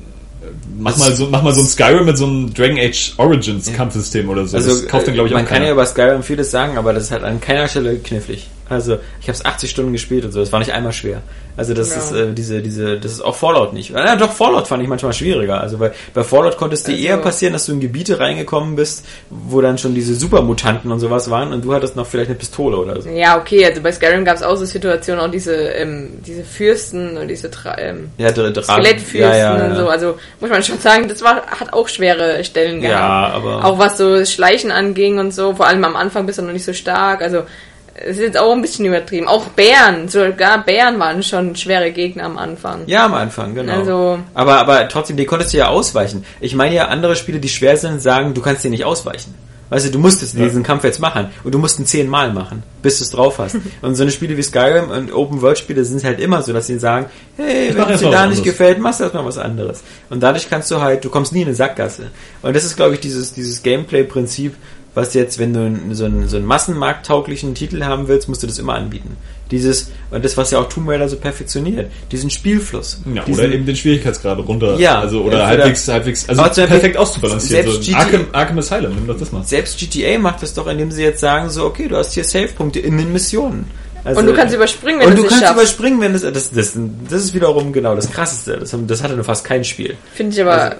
mach 0.78 0.96
mal 0.96 1.12
so, 1.12 1.26
mach 1.26 1.42
mal 1.42 1.52
so 1.52 1.60
ein 1.60 1.66
Skyrim 1.66 2.06
mit 2.06 2.16
so 2.16 2.26
einem 2.26 2.52
Dragon 2.54 2.78
Age 2.78 3.14
Origins 3.18 3.72
Kampfsystem 3.72 4.28
oder 4.28 4.46
so. 4.46 4.56
Also 4.56 4.70
das 4.70 4.86
kauft 4.86 5.06
dann, 5.06 5.14
glaube 5.14 5.28
ich, 5.28 5.34
man 5.34 5.44
auch 5.44 5.48
kann 5.48 5.62
ja 5.62 5.70
über 5.70 5.84
Skyrim 5.86 6.22
vieles 6.22 6.50
sagen, 6.50 6.78
aber 6.78 6.92
das 6.92 7.04
ist 7.04 7.10
halt 7.10 7.24
an 7.24 7.40
keiner 7.40 7.68
Stelle 7.68 7.98
knifflig. 7.98 8.48
Also 8.70 8.98
ich 9.20 9.26
habe 9.28 9.32
es 9.36 9.44
80 9.44 9.70
Stunden 9.70 9.92
gespielt 9.92 10.24
und 10.24 10.32
so, 10.32 10.40
das 10.40 10.50
war 10.52 10.60
nicht 10.60 10.72
einmal 10.72 10.92
schwer. 10.92 11.20
Also 11.56 11.74
das 11.74 11.90
Ja. 11.90 11.96
ist 11.96 12.12
äh, 12.12 12.32
diese 12.32 12.62
diese 12.62 12.98
das 12.98 13.12
ist 13.12 13.20
auch 13.20 13.34
Fallout 13.34 13.72
nicht. 13.74 13.90
Ja, 13.90 14.16
doch 14.16 14.32
Fallout 14.32 14.66
fand 14.68 14.82
ich 14.82 14.88
manchmal 14.88 15.12
schwieriger. 15.12 15.60
Also 15.60 15.76
bei, 15.78 15.90
bei 16.14 16.22
Fallout 16.24 16.56
konnte 16.56 16.74
es 16.74 16.84
dir 16.84 16.92
Also- 16.92 17.04
eher 17.04 17.16
passieren, 17.18 17.52
dass 17.52 17.66
du 17.66 17.72
in 17.72 17.80
Gebiete 17.80 18.18
reingekommen 18.20 18.76
bist, 18.76 19.04
wo 19.28 19.60
dann 19.60 19.76
schon 19.76 19.94
diese 19.94 20.14
Supermutanten 20.14 20.90
und 20.92 21.00
sowas 21.00 21.28
waren 21.28 21.52
und 21.52 21.64
du 21.64 21.74
hattest 21.74 21.96
noch 21.96 22.06
vielleicht 22.06 22.30
eine 22.30 22.38
Pistole 22.38 22.76
oder 22.78 23.02
so. 23.02 23.10
ja, 23.10 23.36
okay, 23.38 23.66
also 23.66 23.82
bei 23.82 23.92
Skyrim 23.92 24.24
gab 24.24 24.36
es 24.36 24.42
auch 24.44 24.56
so 24.56 24.64
Situationen, 24.64 25.20
auch 25.20 25.30
diese, 25.30 25.54
ähm, 25.54 26.20
diese 26.24 26.44
Fürsten 26.44 27.18
und 27.18 27.28
diese 27.28 27.50
Tra 27.50 27.76
ähm, 27.78 28.10
Ja, 28.16 28.28
Skelettfürsten 28.32 29.20
ja, 29.20 29.36
ja, 29.58 29.66
und 29.66 29.76
so. 29.76 29.88
Also 29.88 30.14
muss 30.40 30.48
man 30.50 30.62
schon 30.62 30.78
sagen, 30.78 31.08
das 31.08 31.22
war, 31.22 31.42
hat 31.46 31.72
auch 31.72 31.88
schwere 31.88 32.44
Stellen 32.44 32.80
gehabt. 32.80 33.00
Ja, 33.00 33.34
aber 33.34 33.64
Auch 33.64 33.78
was 33.78 33.98
so 33.98 34.24
Schleichen 34.24 34.70
anging 34.70 35.18
und 35.18 35.34
so, 35.34 35.54
vor 35.56 35.66
allem 35.66 35.84
am 35.84 35.96
Anfang 35.96 36.26
bist 36.26 36.38
du 36.38 36.42
noch 36.42 36.52
nicht 36.52 36.64
so 36.64 36.72
stark. 36.72 37.20
Also 37.22 37.42
es 37.94 38.16
ist 38.16 38.22
jetzt 38.22 38.38
auch 38.38 38.52
ein 38.52 38.62
bisschen 38.62 38.86
übertrieben. 38.86 39.28
Auch 39.28 39.46
Bären, 39.48 40.08
sogar 40.08 40.64
Bären 40.64 40.98
waren 40.98 41.22
schon 41.22 41.54
schwere 41.56 41.90
Gegner 41.90 42.24
am 42.24 42.38
Anfang. 42.38 42.80
Ja, 42.86 43.04
am 43.06 43.14
Anfang, 43.14 43.54
genau. 43.54 43.72
Also- 43.72 44.18
aber, 44.34 44.58
aber 44.58 44.88
trotzdem, 44.88 45.16
die 45.16 45.26
konntest 45.26 45.52
du 45.52 45.58
ja 45.58 45.68
ausweichen. 45.68 46.24
Ich 46.40 46.54
meine 46.54 46.74
ja, 46.74 46.86
andere 46.88 47.16
Spiele, 47.16 47.40
die 47.40 47.48
schwer 47.48 47.76
sind, 47.76 48.00
sagen, 48.00 48.34
du 48.34 48.40
kannst 48.40 48.64
dir 48.64 48.70
nicht 48.70 48.84
ausweichen. 48.84 49.34
Weißt 49.68 49.86
du, 49.86 49.90
du 49.92 49.98
musstest 50.00 50.36
Ja. 50.36 50.42
diesen 50.42 50.64
Kampf 50.64 50.82
jetzt 50.82 50.98
machen 50.98 51.28
und 51.44 51.54
du 51.54 51.58
musst 51.58 51.78
ihn 51.78 51.86
zehnmal 51.86 52.32
machen, 52.32 52.64
bis 52.82 52.98
du 52.98 53.04
es 53.04 53.10
drauf 53.10 53.38
hast. 53.38 53.56
und 53.82 53.94
so 53.94 54.02
eine 54.02 54.10
Spiele 54.10 54.36
wie 54.36 54.42
Skyrim 54.42 54.90
und 54.90 55.12
Open-World-Spiele 55.12 55.84
sind 55.84 56.02
halt 56.02 56.18
immer 56.18 56.42
so, 56.42 56.52
dass 56.52 56.66
sie 56.66 56.76
sagen, 56.80 57.06
hey, 57.36 57.72
wenn 57.72 57.88
es 57.90 58.00
dir 58.00 58.06
da 58.10 58.26
nicht 58.26 58.38
anderes. 58.38 58.42
gefällt, 58.42 58.80
machst 58.80 58.98
du 58.98 59.04
erstmal 59.04 59.24
was 59.24 59.38
anderes. 59.38 59.84
Und 60.08 60.24
dadurch 60.24 60.50
kannst 60.50 60.72
du 60.72 60.80
halt, 60.80 61.04
du 61.04 61.08
kommst 61.08 61.32
nie 61.32 61.42
in 61.42 61.46
eine 61.46 61.54
Sackgasse. 61.54 62.10
Und 62.42 62.56
das 62.56 62.64
ist, 62.64 62.74
glaube 62.74 62.94
ich, 62.94 63.00
dieses, 63.00 63.32
dieses 63.32 63.62
Gameplay-Prinzip, 63.62 64.56
was 64.94 65.14
jetzt, 65.14 65.38
wenn 65.38 65.52
du 65.54 65.60
n- 65.60 65.94
so 65.94 66.04
einen, 66.04 66.28
so 66.28 66.36
einen 66.36 66.46
massenmarkttauglichen 66.46 67.54
Titel 67.54 67.84
haben 67.84 68.08
willst, 68.08 68.28
musst 68.28 68.42
du 68.42 68.46
das 68.46 68.58
immer 68.58 68.74
anbieten. 68.74 69.16
Dieses, 69.50 69.90
und 70.10 70.24
das, 70.24 70.36
was 70.36 70.50
ja 70.52 70.60
auch 70.60 70.68
Tomb 70.68 70.88
Raider 70.88 71.08
so 71.08 71.16
perfektioniert, 71.16 71.90
diesen 72.12 72.30
Spielfluss. 72.30 73.00
Ja, 73.12 73.24
diesen, 73.24 73.44
oder 73.44 73.52
eben 73.52 73.66
den 73.66 73.74
Schwierigkeitsgrad 73.76 74.38
runter. 74.46 74.76
Ja, 74.78 75.00
also 75.00 75.22
oder 75.22 75.46
halbwegs, 75.46 75.88
halbwegs, 75.88 76.28
also 76.28 76.42
perfekt 76.66 76.96
auszubalancieren. 76.96 77.64
selbst 77.66 77.84
So 77.84 77.90
GT 77.92 77.96
Arkham, 77.98 78.26
Arkham 78.32 78.58
Asylum, 78.58 78.94
nimm 78.94 79.06
doch 79.08 79.18
das 79.18 79.32
mal. 79.32 79.42
Selbst 79.44 79.78
GTA 79.78 80.18
macht 80.18 80.42
das 80.42 80.54
doch, 80.54 80.66
indem 80.68 80.90
sie 80.92 81.02
jetzt 81.02 81.20
sagen, 81.20 81.50
so, 81.50 81.64
okay, 81.64 81.88
du 81.88 81.96
hast 81.96 82.12
hier 82.14 82.24
Save-Punkte 82.24 82.78
in 82.78 82.96
den 82.96 83.12
Missionen. 83.12 83.64
Also, 84.04 84.20
Und 84.20 84.26
du 84.26 84.34
kannst 84.34 84.54
überspringen, 84.54 85.00
wenn 85.00 85.08
und 85.08 85.16
du 85.16 85.22
du 85.22 85.26
es 85.26 85.28
kannst 85.30 85.44
schaffst. 85.44 85.56
überspringen, 85.62 86.00
wenn 86.00 86.12
das, 86.14 86.22
das, 86.22 86.50
das, 86.52 86.72
das 87.10 87.22
ist 87.24 87.34
wiederum 87.34 87.72
genau 87.72 87.94
das 87.96 88.10
Krasseste. 88.10 88.56
Das, 88.56 88.74
das 88.86 89.02
hatte 89.02 89.14
nur 89.14 89.24
fast 89.24 89.44
kein 89.44 89.62
Spiel. 89.64 89.96
Finde 90.14 90.34
ich 90.34 90.40
aber, 90.40 90.52
Also- 90.52 90.76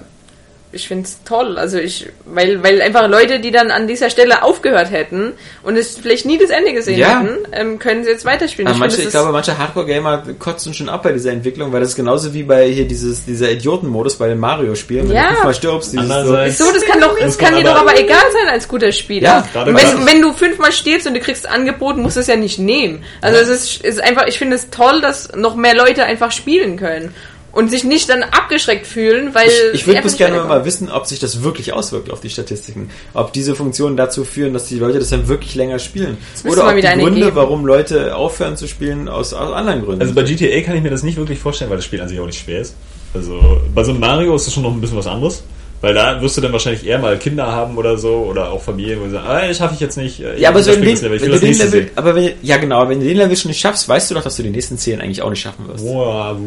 ich 0.73 0.87
finde 0.87 1.03
es 1.05 1.17
toll. 1.25 1.57
Also 1.57 1.77
ich, 1.77 2.07
weil, 2.25 2.63
weil 2.63 2.81
einfach 2.81 3.07
Leute, 3.09 3.39
die 3.39 3.51
dann 3.51 3.71
an 3.71 3.87
dieser 3.87 4.09
Stelle 4.09 4.43
aufgehört 4.43 4.91
hätten 4.91 5.33
und 5.63 5.75
es 5.77 5.97
vielleicht 5.97 6.25
nie 6.25 6.37
das 6.37 6.49
Ende 6.49 6.73
gesehen 6.73 6.97
Ja. 6.99 7.19
hätten, 7.21 7.37
ähm, 7.51 7.79
können 7.79 8.03
sie 8.03 8.09
jetzt 8.09 8.25
weiterspielen. 8.25 8.67
Aber 8.69 8.77
manche, 8.79 8.95
finde, 8.95 9.07
ich 9.09 9.11
glaube, 9.13 9.31
manche 9.31 9.57
Hardcore-Gamer 9.57 10.23
kotzen 10.39 10.73
schon 10.73 10.89
ab 10.89 11.03
bei 11.03 11.11
dieser 11.11 11.31
Entwicklung, 11.31 11.71
weil 11.73 11.81
das 11.81 11.89
ist 11.89 11.95
genauso 11.95 12.33
wie 12.33 12.43
bei 12.43 12.67
hier 12.69 12.87
dieses, 12.87 13.25
dieser 13.25 13.51
Idioten-Modus 13.51 14.15
bei 14.17 14.27
den 14.27 14.39
Mario-Spielen. 14.39 15.09
Wenn 15.09 15.15
Ja. 15.15 15.23
du 15.23 15.33
fünfmal 15.35 15.53
stirbst, 15.53 15.93
dieses 15.93 16.07
so, 16.07 16.65
so, 16.65 16.71
das 16.73 16.85
kann 16.85 17.01
doch, 17.01 17.17
das 17.19 17.37
kann 17.37 17.55
dir 17.55 17.63
doch 17.63 17.75
aber- 17.81 17.99
egal 17.99 18.23
sein 18.31 18.49
als 18.51 18.67
guter 18.67 18.91
Spieler. 18.91 19.27
Ja, 19.27 19.47
gerade 19.53 19.71
und 19.71 19.75
bei- 19.75 19.83
wenn, 19.83 20.05
wenn 20.05 20.21
du 20.21 20.33
fünfmal 20.33 20.71
stirbst 20.71 21.05
und 21.07 21.13
du 21.15 21.19
kriegst 21.19 21.47
angeboten, 21.49 22.01
musst 22.01 22.15
du 22.15 22.21
es 22.21 22.27
ja 22.27 22.35
nicht 22.35 22.59
nehmen. 22.59 23.03
Also 23.21 23.39
es 23.39 23.49
ist, 23.49 23.83
ist 23.83 24.01
einfach, 24.01 24.27
ich 24.27 24.37
finde 24.37 24.55
es 24.55 24.69
toll, 24.69 25.01
dass 25.01 25.35
noch 25.35 25.55
mehr 25.55 25.75
Leute 25.75 26.03
einfach 26.05 26.31
spielen 26.31 26.77
können. 26.77 27.13
Und 27.51 27.69
sich 27.69 27.83
nicht 27.83 28.09
dann 28.09 28.23
abgeschreckt 28.23 28.87
fühlen, 28.87 29.33
weil. 29.33 29.47
Ich, 29.47 29.81
ich 29.81 29.87
würde 29.87 30.01
bloß 30.01 30.17
gerne 30.17 30.43
mal 30.43 30.63
wissen, 30.65 30.89
ob 30.89 31.05
sich 31.05 31.19
das 31.19 31.43
wirklich 31.43 31.73
auswirkt 31.73 32.09
auf 32.11 32.21
die 32.21 32.29
Statistiken. 32.29 32.89
Ob 33.13 33.33
diese 33.33 33.55
Funktionen 33.55 33.97
dazu 33.97 34.23
führen, 34.23 34.53
dass 34.53 34.67
die 34.67 34.79
Leute 34.79 34.99
das 34.99 35.09
dann 35.09 35.27
wirklich 35.27 35.55
länger 35.55 35.79
spielen. 35.79 36.17
Oder 36.45 36.67
ob 36.67 36.75
die 36.75 36.81
Gründe, 36.81 37.19
geben. 37.19 37.35
warum 37.35 37.65
Leute 37.65 38.15
aufhören 38.15 38.55
zu 38.55 38.67
spielen, 38.67 39.09
aus, 39.09 39.33
aus 39.33 39.53
anderen 39.53 39.83
Gründen. 39.83 40.01
Also 40.01 40.13
bei 40.13 40.23
GTA 40.23 40.61
kann 40.61 40.75
ich 40.77 40.83
mir 40.83 40.89
das 40.89 41.03
nicht 41.03 41.17
wirklich 41.17 41.39
vorstellen, 41.39 41.69
weil 41.69 41.77
das 41.77 41.85
Spiel 41.85 42.01
an 42.01 42.07
sich 42.07 42.19
auch 42.19 42.25
nicht 42.25 42.39
schwer 42.39 42.61
ist. 42.61 42.75
Also 43.13 43.61
bei 43.75 43.83
so 43.83 43.91
einem 43.91 43.99
Mario 43.99 44.35
ist 44.35 44.47
das 44.47 44.53
schon 44.53 44.63
noch 44.63 44.71
ein 44.71 44.79
bisschen 44.79 44.97
was 44.97 45.07
anderes. 45.07 45.43
Weil 45.81 45.95
da 45.95 46.21
wirst 46.21 46.37
du 46.37 46.41
dann 46.41 46.53
wahrscheinlich 46.53 46.85
eher 46.85 46.99
mal 46.99 47.17
Kinder 47.17 47.47
haben 47.47 47.75
oder 47.75 47.97
so 47.97 48.27
oder 48.29 48.51
auch 48.51 48.61
Familien, 48.61 49.01
wo 49.01 49.05
sie 49.05 49.11
sagen, 49.11 49.27
ah, 49.27 49.47
das 49.47 49.57
schaffe 49.57 49.73
ich 49.73 49.79
jetzt 49.79 49.97
nicht. 49.97 50.19
äh, 50.19 50.39
ja, 50.39 50.49
aber 50.49 50.59
ich 50.59 50.65
so 50.65 50.73
in 50.73 50.81
den, 50.83 50.95
Level, 50.95 51.15
ich 51.15 51.21
wenn 51.21 51.21
will 51.21 51.27
du 51.27 51.31
das 51.31 51.39
den 51.39 51.49
nächste 51.49 51.65
Level, 51.65 51.81
sehen. 51.81 51.91
aber 51.95 52.15
wenn, 52.15 52.33
ja 52.43 52.57
genau, 52.57 52.87
wenn 52.87 52.99
du 52.99 53.05
den 53.07 53.17
Level 53.17 53.35
schon 53.35 53.49
nicht 53.49 53.59
schaffst, 53.59 53.89
weißt 53.89 54.11
du 54.11 54.15
doch, 54.15 54.21
dass 54.21 54.37
du 54.37 54.43
die 54.43 54.51
nächsten 54.51 54.77
10 54.77 55.01
eigentlich 55.01 55.23
auch 55.23 55.31
nicht 55.31 55.41
schaffen 55.41 55.67
wirst. 55.67 55.83
Wow. 55.83 56.37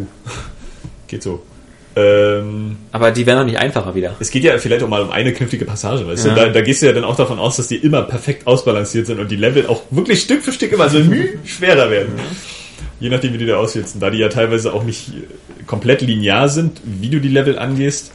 Geht 1.06 1.22
so. 1.22 1.42
Ähm, 1.96 2.76
Aber 2.90 3.12
die 3.12 3.24
werden 3.24 3.38
doch 3.40 3.46
nicht 3.46 3.58
einfacher 3.58 3.94
wieder. 3.94 4.16
es 4.18 4.30
geht 4.30 4.42
ja 4.42 4.58
vielleicht 4.58 4.82
auch 4.82 4.88
mal 4.88 5.02
um 5.02 5.10
eine 5.12 5.32
knifflige 5.32 5.64
Passage, 5.64 6.04
weißt 6.06 6.26
Ja. 6.26 6.34
du? 6.34 6.40
Da, 6.40 6.48
da 6.48 6.60
gehst 6.60 6.82
du 6.82 6.86
ja 6.86 6.92
dann 6.92 7.04
auch 7.04 7.14
davon 7.14 7.38
aus, 7.38 7.56
dass 7.56 7.68
die 7.68 7.76
immer 7.76 8.02
perfekt 8.02 8.46
ausbalanciert 8.48 9.06
sind 9.06 9.20
und 9.20 9.30
die 9.30 9.36
Level 9.36 9.66
auch 9.68 9.82
wirklich 9.90 10.20
Stück 10.22 10.42
für 10.42 10.52
Stück 10.52 10.72
immer 10.72 10.88
so 10.88 10.98
müh 11.04 11.28
schwerer 11.44 11.90
werden. 11.90 12.14
Je 12.98 13.10
nachdem, 13.10 13.32
wie 13.34 13.38
du 13.38 13.46
da 13.46 13.58
auswählst. 13.58 13.96
Da 14.00 14.10
die 14.10 14.18
ja 14.18 14.28
teilweise 14.28 14.72
auch 14.72 14.82
nicht 14.82 15.10
äh, 15.10 15.62
komplett 15.66 16.00
linear 16.02 16.48
sind, 16.48 16.80
wie 16.84 17.10
du 17.10 17.20
die 17.20 17.28
Level 17.28 17.58
angehst, 17.58 18.10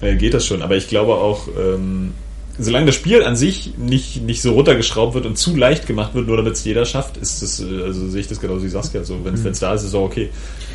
äh, 0.00 0.14
geht 0.14 0.34
das 0.34 0.46
schon. 0.46 0.62
Aber 0.62 0.76
ich 0.76 0.86
glaube 0.88 1.14
auch, 1.14 1.48
ähm, 1.58 2.12
solange 2.60 2.86
das 2.86 2.94
Spiel 2.94 3.22
an 3.24 3.36
sich 3.36 3.72
nicht, 3.76 4.22
nicht 4.22 4.42
so 4.42 4.52
runtergeschraubt 4.52 5.14
wird 5.14 5.26
und 5.26 5.36
zu 5.36 5.56
leicht 5.56 5.86
gemacht 5.86 6.14
wird, 6.14 6.26
nur 6.26 6.36
damit 6.36 6.54
es 6.54 6.64
jeder 6.64 6.84
schafft, 6.84 7.16
ist 7.16 7.42
das, 7.42 7.60
äh, 7.60 7.82
also 7.84 8.08
sehe 8.08 8.20
ich 8.20 8.28
das 8.28 8.40
genauso 8.40 8.64
wie 8.64 8.68
Saskia. 8.68 9.02
So, 9.04 9.24
wenn 9.24 9.34
es 9.34 9.58
da 9.60 9.74
ist, 9.74 9.82
ist 9.82 9.88
es 9.88 9.94
auch 9.94 10.04
okay. 10.04 10.30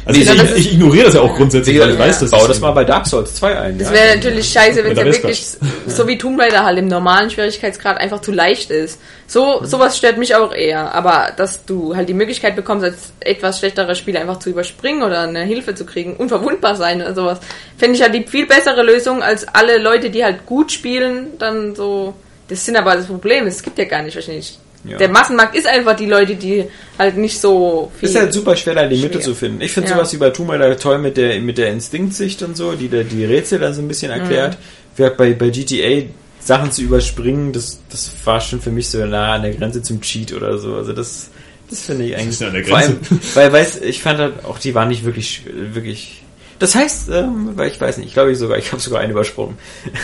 Also 0.05 0.19
Wie 0.19 0.23
ich, 0.23 0.33
ich, 0.33 0.55
ich 0.57 0.73
ignoriere 0.73 1.05
das 1.05 1.15
ja 1.15 1.21
auch 1.21 1.35
grundsätzlich, 1.35 1.79
weil 1.79 1.89
ich 1.89 1.95
Ja. 1.95 2.05
weiß, 2.05 2.19
dass 2.19 2.31
Bau 2.31 2.47
das 2.47 2.59
mal 2.59 2.71
bei 2.71 2.83
Dark 2.83 3.07
Souls 3.07 3.33
2 3.35 3.59
ein. 3.59 3.77
Das 3.79 3.89
ja. 3.89 3.93
wäre 3.95 4.15
natürlich 4.15 4.49
scheiße, 4.49 4.83
wenn 4.83 4.91
es 4.91 4.97
Ja, 4.97 5.05
wirklich 5.05 5.45
so 5.87 6.07
wie 6.07 6.17
Tomb 6.17 6.39
Raider 6.39 6.63
halt 6.63 6.77
im 6.77 6.87
normalen 6.87 7.29
Schwierigkeitsgrad 7.31 7.97
einfach 7.97 8.21
zu 8.21 8.31
leicht 8.31 8.69
ist. 8.69 8.99
So 9.27 9.61
sowas 9.63 9.97
stört 9.97 10.17
mich 10.17 10.35
auch 10.35 10.53
eher. 10.53 10.93
Aber 10.93 11.31
dass 11.35 11.65
du 11.65 11.95
halt 11.95 12.07
die 12.09 12.13
Möglichkeit 12.13 12.55
bekommst, 12.55 12.85
als 12.85 13.13
etwas 13.19 13.59
schlechterer 13.59 13.95
Spieler 13.95 14.21
einfach 14.21 14.39
zu 14.39 14.49
überspringen 14.51 15.01
oder 15.03 15.21
eine 15.21 15.43
Hilfe 15.43 15.73
zu 15.73 15.85
kriegen, 15.85 16.15
unverwundbar 16.15 16.75
sein 16.75 17.01
oder 17.01 17.15
sowas, 17.15 17.39
fände 17.77 17.95
ich 17.95 18.01
halt 18.03 18.13
die 18.13 18.23
viel 18.23 18.45
bessere 18.45 18.83
Lösung, 18.83 19.23
als 19.23 19.47
alle 19.47 19.77
Leute, 19.79 20.09
die 20.09 20.23
halt 20.23 20.45
gut 20.45 20.71
spielen, 20.71 21.37
dann 21.39 21.75
so. 21.75 22.13
Das 22.47 22.63
sind 22.63 22.77
aber 22.77 22.95
das 22.95 23.07
Problem, 23.07 23.47
es 23.47 23.63
gibt 23.63 23.79
ja 23.79 23.85
gar 23.85 24.03
nicht 24.03 24.13
wahrscheinlich. 24.15 24.59
Ja. 24.87 24.97
Der 24.97 25.09
Massenmarkt 25.09 25.55
ist 25.55 25.65
einfach 25.67 25.95
die 25.95 26.05
Leute, 26.05 26.35
die 26.35 26.65
halt 26.99 27.17
nicht 27.17 27.41
so 27.41 27.91
viel. 27.99 28.07
ist 28.07 28.15
halt 28.15 28.31
super 28.31 28.55
schwer, 28.55 28.75
da 28.75 28.85
die 28.85 28.97
Mitte 29.01 29.19
zu 29.19 29.33
finden. 29.33 29.61
Ich 29.61 29.71
finde 29.71 29.89
Ja. 29.89 29.95
sowas 29.95 30.13
wie 30.13 30.17
bei 30.17 30.29
Tomb 30.29 30.51
Raider 30.51 30.77
toll 30.77 30.99
mit 30.99 31.17
der, 31.17 31.39
mit 31.39 31.57
der 31.57 31.71
Instinktsicht 31.71 32.43
und 32.43 32.55
so, 32.55 32.73
die 32.73 32.87
da 32.87 33.01
die 33.01 33.25
Rätsel 33.25 33.57
dann 33.57 33.73
so 33.73 33.81
ein 33.81 33.87
bisschen 33.87 34.11
erklärt. 34.11 34.57
Wie 34.95 35.01
gesagt, 35.01 35.17
bei, 35.17 35.33
bei 35.33 35.49
GTA 35.49 36.03
Sachen 36.45 36.71
zu 36.71 36.81
überspringen, 36.83 37.51
das, 37.51 37.79
das 37.89 38.11
war 38.23 38.39
schon 38.39 38.61
für 38.61 38.71
mich 38.71 38.87
so 38.89 39.03
nah 39.05 39.33
an 39.33 39.41
der 39.41 39.53
Grenze 39.53 39.81
zum 39.81 39.99
Cheat 40.01 40.31
oder 40.33 40.57
so. 40.57 40.75
Also 40.75 40.93
das, 40.93 41.29
das 41.69 41.81
finde 41.81 42.05
ich 42.05 42.15
eigentlich. 42.15 42.29
ist 42.29 42.41
ja 42.41 42.47
an 42.47 42.53
der 42.53 42.65
Vor 42.65 42.77
allem, 42.77 42.99
Grenze. 43.01 43.19
weil, 43.35 43.51
weiß, 43.53 43.81
ich 43.81 44.01
fand 44.01 44.19
halt 44.19 44.45
auch, 44.45 44.59
die 44.59 44.73
waren 44.75 44.87
nicht 44.89 45.03
wirklich, 45.05 45.41
wirklich, 45.73 46.21
Das 46.59 46.75
heißt, 46.75 47.09
ähm, 47.09 47.51
weil 47.55 47.69
ich 47.71 47.81
weiß 47.81 47.97
nicht, 47.97 48.07
ich 48.07 48.13
glaube 48.13 48.31
ich 48.31 48.37
sogar, 48.37 48.57
ich 48.57 48.71
habe 48.71 48.81
sogar 48.81 49.01
einen 49.01 49.11
übersprungen. 49.11 49.57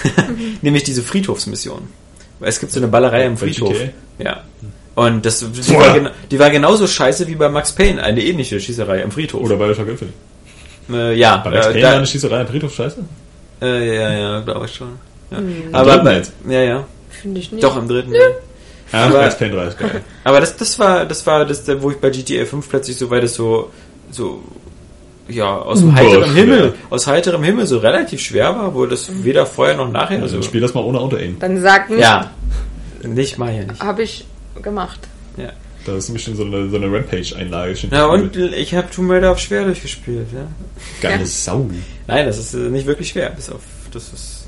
Nämlich 0.61 0.83
diese 0.83 1.03
Friedhofsmission. 1.03 1.81
Weil 2.39 2.49
es 2.49 2.59
gibt 2.59 2.71
so 2.71 2.79
eine 2.79 2.87
Ballerei 2.87 3.25
im 3.25 3.33
Bei 3.35 3.41
Friedhof. 3.41 3.75
Ja. 4.17 4.43
Und 4.95 5.25
das, 5.25 5.39
die, 5.39 5.73
war, 5.75 5.95
gena- 5.95 6.11
die 6.31 6.39
war 6.39 6.49
genauso 6.49 6.85
scheiße 6.87 7.27
wie 7.27 7.35
bei 7.35 7.49
Max 7.49 7.71
Payne, 7.71 8.01
eine 8.03 8.21
ähnliche 8.23 8.59
Schießerei 8.59 9.01
im 9.03 9.11
Friedhof. 9.11 9.41
Oder 9.41 9.55
Bioshock 9.57 9.87
Infinite. 9.87 10.17
äh, 10.91 11.15
ja, 11.17 11.37
Bei 11.37 11.51
Max 11.51 11.67
äh, 11.67 11.69
Payne 11.69 11.81
da- 11.81 11.87
war 11.89 11.97
eine 11.97 12.07
Schießerei 12.07 12.41
am 12.41 12.47
Friedhof 12.47 12.73
scheiße? 12.73 12.97
äh, 13.61 13.95
ja, 13.95 14.11
ja, 14.11 14.39
glaube 14.41 14.65
ich 14.65 14.73
schon. 14.75 14.89
Ja. 15.31 15.37
Im 15.37 15.63
Aber 15.73 15.97
dritten 15.97 16.07
jetzt? 16.15 16.33
ja, 16.49 16.61
ja, 16.61 16.85
Finde 17.09 17.39
ich 17.39 17.51
nicht. 17.51 17.63
doch 17.63 17.77
im 17.77 17.87
dritten. 17.87 18.13
Ja, 18.13 18.19
Aber- 19.05 19.19
Max 19.21 19.37
Payne 19.37 19.55
3 19.55 19.63
ist 19.67 19.79
geil. 19.79 20.01
Aber 20.23 20.39
das, 20.41 20.57
das 20.57 20.77
war, 20.79 21.05
das 21.05 21.25
war 21.25 21.45
das, 21.45 21.63
wo 21.81 21.91
ich 21.91 21.97
bei 21.97 22.09
GTA 22.09 22.45
5 22.45 22.67
plötzlich 22.69 22.97
so 22.97 23.09
weit 23.09 23.23
es 23.23 23.35
so, 23.35 23.71
so, 24.11 24.43
ja, 25.29 25.57
aus 25.57 25.81
Boah, 25.81 25.93
heiterem 25.95 26.23
schwer. 26.31 26.33
Himmel, 26.43 26.73
aus 26.89 27.07
heiterem 27.07 27.43
Himmel 27.43 27.65
so 27.67 27.77
relativ 27.77 28.19
schwer 28.21 28.53
war, 28.55 28.75
wo 28.75 28.85
das 28.85 29.09
weder 29.23 29.45
vorher 29.45 29.77
noch 29.77 29.89
nachher 29.89 30.21
Also 30.21 30.37
so. 30.37 30.41
spiel 30.43 30.59
das 30.59 30.73
mal 30.73 30.83
ohne 30.83 30.99
Auto-Aim. 30.99 31.37
Dann 31.39 31.61
sag 31.61 31.89
nicht, 31.89 32.01
Ja. 32.01 32.31
Nicht 33.03 33.37
mal 33.37 33.53
ja 33.55 33.63
nicht. 33.63 33.81
habe 33.81 34.03
ich 34.03 34.25
gemacht. 34.61 34.99
Ja. 35.37 35.51
Da 35.85 35.95
ist 35.95 36.09
nämlich 36.09 36.23
schon 36.25 36.35
so 36.35 36.43
eine, 36.43 36.69
so 36.69 36.75
eine 36.75 36.85
Rampage-Einlage. 36.93 37.75
Ja, 37.89 38.05
und 38.05 38.35
ich 38.35 38.75
habe 38.75 38.87
Tomb 38.93 39.09
Raider 39.09 39.31
auf 39.31 39.39
schwer 39.39 39.63
durchgespielt, 39.63 40.27
ja. 40.33 40.45
Geile 41.01 41.21
Ja. 41.21 41.25
Sau. 41.25 41.67
Nein, 42.07 42.25
das 42.27 42.37
ist 42.37 42.53
äh, 42.53 42.57
nicht 42.69 42.85
wirklich 42.85 43.09
schwer, 43.09 43.29
bis 43.31 43.49
auf, 43.49 43.61
das 43.91 44.09
ist, 44.13 44.40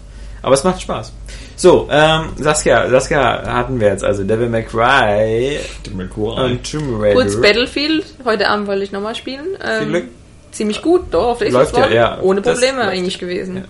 aber 0.43 0.53
es 0.53 0.63
macht 0.63 0.81
Spaß. 0.81 1.13
So, 1.55 1.87
ähm, 1.89 2.33
Saskia, 2.37 2.89
Saskia 2.89 3.43
hatten 3.45 3.79
wir 3.79 3.87
jetzt, 3.87 4.03
also 4.03 4.23
Devil 4.23 4.49
May 4.49 4.63
Cry 4.63 5.59
und 5.95 6.69
Tomb 6.69 7.01
Raider. 7.01 7.15
Kurz 7.15 7.41
Battlefield, 7.41 8.05
heute 8.25 8.49
Abend 8.49 8.67
wollte 8.67 8.83
ich 8.83 8.91
nochmal 8.91 9.15
spielen. 9.15 9.57
Ähm, 9.65 9.87
Glück. 9.87 10.05
Ziemlich 10.51 10.81
gut, 10.81 11.05
doch, 11.11 11.29
auf 11.29 11.39
der 11.39 11.49
Läuft 11.49 11.75
ja, 11.75 11.89
ja. 11.89 12.19
Ohne 12.21 12.41
Das 12.41 12.53
Probleme 12.59 12.79
läuft. 12.83 12.91
eigentlich 12.91 13.17
gewesen. 13.17 13.55
Ja. 13.57 13.63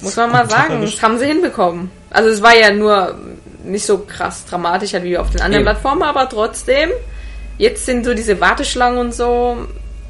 Muss 0.00 0.16
man 0.16 0.32
mal 0.32 0.50
sagen, 0.50 0.82
das 0.82 1.00
haben 1.00 1.18
sie 1.18 1.26
hinbekommen. 1.26 1.90
Also 2.10 2.28
es 2.30 2.42
war 2.42 2.54
ja 2.56 2.72
nur 2.72 3.14
nicht 3.62 3.86
so 3.86 3.98
krass 3.98 4.44
dramatisch 4.44 4.92
halt 4.92 5.04
wie 5.04 5.16
auf 5.16 5.30
den 5.30 5.40
anderen 5.40 5.62
Eben. 5.62 5.70
Plattformen, 5.70 6.02
aber 6.02 6.28
trotzdem, 6.28 6.90
jetzt 7.56 7.86
sind 7.86 8.04
so 8.04 8.12
diese 8.12 8.40
Warteschlangen 8.40 8.98
und 8.98 9.14
so 9.14 9.56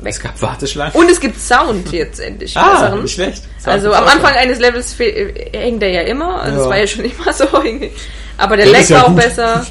weg. 0.05 0.13
Es 0.15 0.21
gab 0.21 0.41
Warteschlangen. 0.43 0.95
Und 0.95 1.11
es 1.11 1.19
gibt 1.21 1.41
Sound 1.41 1.91
jetzt 1.93 2.21
endlich. 2.21 2.57
ah, 2.57 2.81
besseren. 2.81 3.03
nicht 3.03 3.15
schlecht. 3.15 3.43
Also 3.65 3.91
Sound 3.91 3.97
am 3.97 4.05
ist 4.05 4.11
auch 4.11 4.15
Anfang 4.17 4.35
eines 4.37 4.59
Levels 4.61 5.01
äh, 5.01 5.33
hängt 5.53 5.83
der 5.83 5.91
ja 5.91 6.01
immer, 6.03 6.41
also 6.43 6.61
Ja. 6.65 6.69
war 6.69 6.79
ja 6.79 6.87
schon 6.87 7.05
immer 7.19 7.33
so. 7.33 7.47
Aber 8.37 8.57
der 8.57 8.67
Das 8.67 8.73
Lag 8.81 8.89
ja 8.89 8.97
war 8.97 9.05
auch 9.05 9.09
gut. 9.09 9.17
besser. 9.17 9.67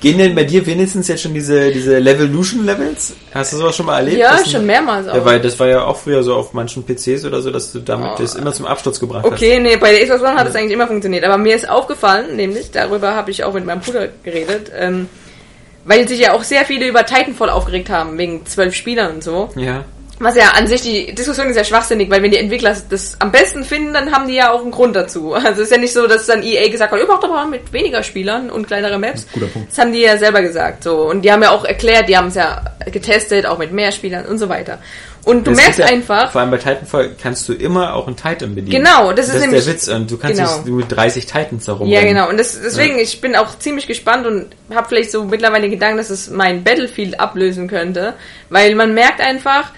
Gehen 0.00 0.16
denn 0.16 0.34
bei 0.34 0.44
dir 0.44 0.64
wenigstens 0.64 1.08
jetzt 1.08 1.20
schon 1.22 1.34
diese, 1.34 1.70
diese 1.70 1.98
Levolution-Levels? 1.98 3.12
Hast 3.34 3.52
du 3.52 3.58
sowas 3.58 3.76
schon 3.76 3.84
mal 3.84 3.98
erlebt? 3.98 4.16
Ja, 4.16 4.32
Das 4.38 4.50
schon 4.50 4.64
mehrmals 4.64 5.06
auch. 5.08 5.14
Ja, 5.14 5.24
weil 5.26 5.40
das 5.40 5.58
war 5.60 5.66
ja 5.66 5.84
auch 5.84 5.98
früher 5.98 6.22
so 6.22 6.34
auf 6.36 6.54
manchen 6.54 6.84
PCs 6.84 7.26
oder 7.26 7.42
so, 7.42 7.50
dass 7.50 7.72
du 7.72 7.80
damit 7.80 8.12
Oh. 8.14 8.16
das 8.18 8.34
immer 8.34 8.54
zum 8.54 8.64
Absturz 8.64 8.98
gebracht 8.98 9.26
Okay, 9.26 9.58
nee, 9.60 9.76
bei 9.76 9.90
der 9.92 10.00
Xbox 10.02 10.22
One 10.22 10.36
hat 10.36 10.48
es 10.48 10.54
eigentlich 10.54 10.72
immer 10.72 10.86
funktioniert. 10.86 11.24
Aber 11.24 11.36
mir 11.36 11.54
ist 11.54 11.68
aufgefallen, 11.68 12.34
nämlich, 12.36 12.70
darüber 12.70 13.14
habe 13.14 13.30
ich 13.30 13.44
auch 13.44 13.52
mit 13.52 13.66
meinem 13.66 13.80
Bruder 13.80 14.08
geredet, 14.24 14.70
ähm, 14.74 15.08
weil 15.84 16.06
sich 16.08 16.20
ja 16.20 16.32
auch 16.32 16.42
sehr 16.42 16.64
viele 16.64 16.86
über 16.86 17.04
Titanfall 17.06 17.50
aufgeregt 17.50 17.90
haben, 17.90 18.18
wegen 18.18 18.44
zwölf 18.46 18.74
Spielern 18.74 19.14
und 19.14 19.24
so. 19.24 19.50
Ja. 19.56 19.84
Was 20.22 20.36
ja 20.36 20.50
an 20.50 20.66
sich, 20.66 20.82
die 20.82 21.14
Diskussion 21.14 21.48
ist 21.48 21.56
ja 21.56 21.64
schwachsinnig, 21.64 22.10
weil 22.10 22.22
wenn 22.22 22.30
die 22.30 22.36
Entwickler 22.36 22.76
das 22.90 23.16
am 23.20 23.32
besten 23.32 23.64
finden, 23.64 23.94
dann 23.94 24.12
haben 24.12 24.28
die 24.28 24.34
ja 24.34 24.52
auch 24.52 24.60
einen 24.60 24.70
Grund 24.70 24.94
dazu. 24.94 25.34
Also 25.40 25.62
es 25.62 25.68
ist 25.68 25.72
ja 25.72 25.78
nicht 25.78 25.94
so, 25.94 26.06
dass 26.06 26.26
dann 26.26 26.42
EA 26.42 26.68
gesagt 26.68 26.92
hat, 26.92 27.00
ihr 27.00 27.06
macht 27.06 27.24
aber 27.24 27.46
mit 27.46 27.72
weniger 27.72 28.02
Spielern 28.02 28.50
und 28.50 28.66
kleinere 28.66 28.98
Maps. 28.98 29.26
Guter 29.32 29.46
Punkt. 29.46 29.70
Das 29.70 29.78
haben 29.78 29.94
die 29.94 30.00
ja 30.00 30.18
selber 30.18 30.42
gesagt. 30.42 30.84
so 30.84 31.08
Und 31.08 31.22
die 31.22 31.32
haben 31.32 31.42
ja 31.42 31.50
auch 31.52 31.64
erklärt, 31.64 32.10
die 32.10 32.18
haben 32.18 32.28
es 32.28 32.34
ja 32.34 32.62
getestet, 32.92 33.46
auch 33.46 33.56
mit 33.56 33.72
mehr 33.72 33.92
Spielern 33.92 34.26
und 34.26 34.36
so 34.36 34.50
weiter. 34.50 34.78
Und 35.24 35.46
du 35.46 35.50
Das 35.50 35.56
merkst 35.60 35.78
ist 35.80 35.88
ja, 35.88 35.94
einfach, 35.94 36.32
Vor 36.32 36.40
allem 36.40 36.50
bei 36.50 36.56
Titanfall 36.56 37.10
kannst 37.20 37.48
du 37.48 37.52
immer 37.52 37.94
auch 37.94 38.06
einen 38.06 38.16
Titan 38.16 38.54
bedienen. 38.54 38.82
Genau, 38.82 39.12
das 39.12 39.26
ist 39.26 39.34
das 39.34 39.42
nämlich- 39.42 39.64
der 39.64 39.74
Witz. 39.74 39.88
Und 39.88 40.10
du 40.10 40.16
kannst 40.16 40.38
genau. 40.38 40.56
nicht 40.56 40.66
mit 40.68 40.90
30 40.90 41.26
Titans 41.26 41.66
herum. 41.66 41.88
Ja, 41.88 42.00
genau. 42.02 42.28
Und 42.30 42.38
das, 42.38 42.58
deswegen, 42.62 42.98
ich 42.98 43.20
bin 43.20 43.36
auch 43.36 43.58
ziemlich 43.58 43.86
gespannt 43.86 44.26
und 44.26 44.46
habe 44.74 44.88
vielleicht 44.88 45.10
so 45.10 45.24
mittlerweile 45.24 45.62
den 45.62 45.72
Gedanken, 45.72 45.98
dass 45.98 46.10
es 46.10 46.30
mein 46.30 46.64
Battlefield 46.64 47.20
ablösen 47.20 47.68
könnte, 47.68 48.14
weil 48.48 48.74
man 48.74 48.94
merkt 48.94 49.20
einfach, 49.20 49.72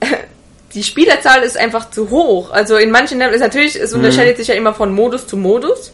die 0.74 0.82
Spielerzahl 0.82 1.42
ist 1.42 1.56
einfach 1.56 1.90
zu 1.90 2.10
hoch. 2.10 2.50
Also 2.50 2.76
in 2.76 2.90
manchen 2.90 3.18
Levels, 3.18 3.40
natürlich, 3.40 3.76
es 3.76 3.94
unterscheidet 3.94 4.36
sich 4.36 4.48
ja 4.48 4.54
immer 4.54 4.74
von 4.74 4.92
Modus 4.92 5.26
zu 5.26 5.38
Modus, 5.38 5.92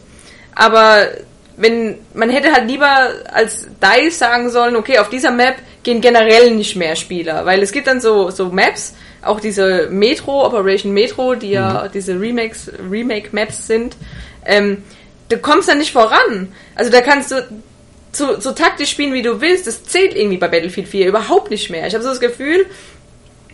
aber 0.53 1.07
wenn 1.57 1.97
man 2.13 2.29
hätte 2.29 2.51
halt 2.51 2.67
lieber 2.67 3.11
als 3.31 3.67
DICE 3.81 4.17
sagen 4.17 4.49
sollen, 4.49 4.75
okay, 4.75 4.99
auf 4.99 5.09
dieser 5.09 5.31
Map 5.31 5.55
gehen 5.83 6.01
generell 6.01 6.51
nicht 6.51 6.75
mehr 6.75 6.95
Spieler, 6.95 7.45
weil 7.45 7.61
es 7.61 7.71
gibt 7.71 7.87
dann 7.87 8.01
so 8.01 8.29
so 8.29 8.49
Maps, 8.49 8.95
auch 9.21 9.39
diese 9.39 9.89
Metro, 9.89 10.45
Operation 10.45 10.93
Metro, 10.93 11.35
die 11.35 11.51
ja 11.51 11.87
diese 11.87 12.19
Remakes, 12.19 12.71
Remake 12.89 13.29
Maps 13.31 13.67
sind, 13.67 13.95
ähm, 14.45 14.83
du 15.29 15.37
kommst 15.37 15.69
da 15.69 15.75
nicht 15.75 15.91
voran. 15.91 16.53
Also 16.75 16.91
da 16.91 17.01
kannst 17.01 17.31
du 17.31 17.43
so, 18.11 18.39
so 18.39 18.51
taktisch 18.51 18.91
spielen, 18.91 19.13
wie 19.13 19.21
du 19.21 19.41
willst. 19.41 19.67
Das 19.67 19.83
zählt 19.83 20.15
irgendwie 20.15 20.37
bei 20.37 20.47
Battlefield 20.47 20.87
4 20.87 21.07
überhaupt 21.07 21.51
nicht 21.51 21.69
mehr. 21.69 21.85
Ich 21.87 21.93
habe 21.93 22.03
so 22.03 22.09
das 22.09 22.19
Gefühl, 22.19 22.65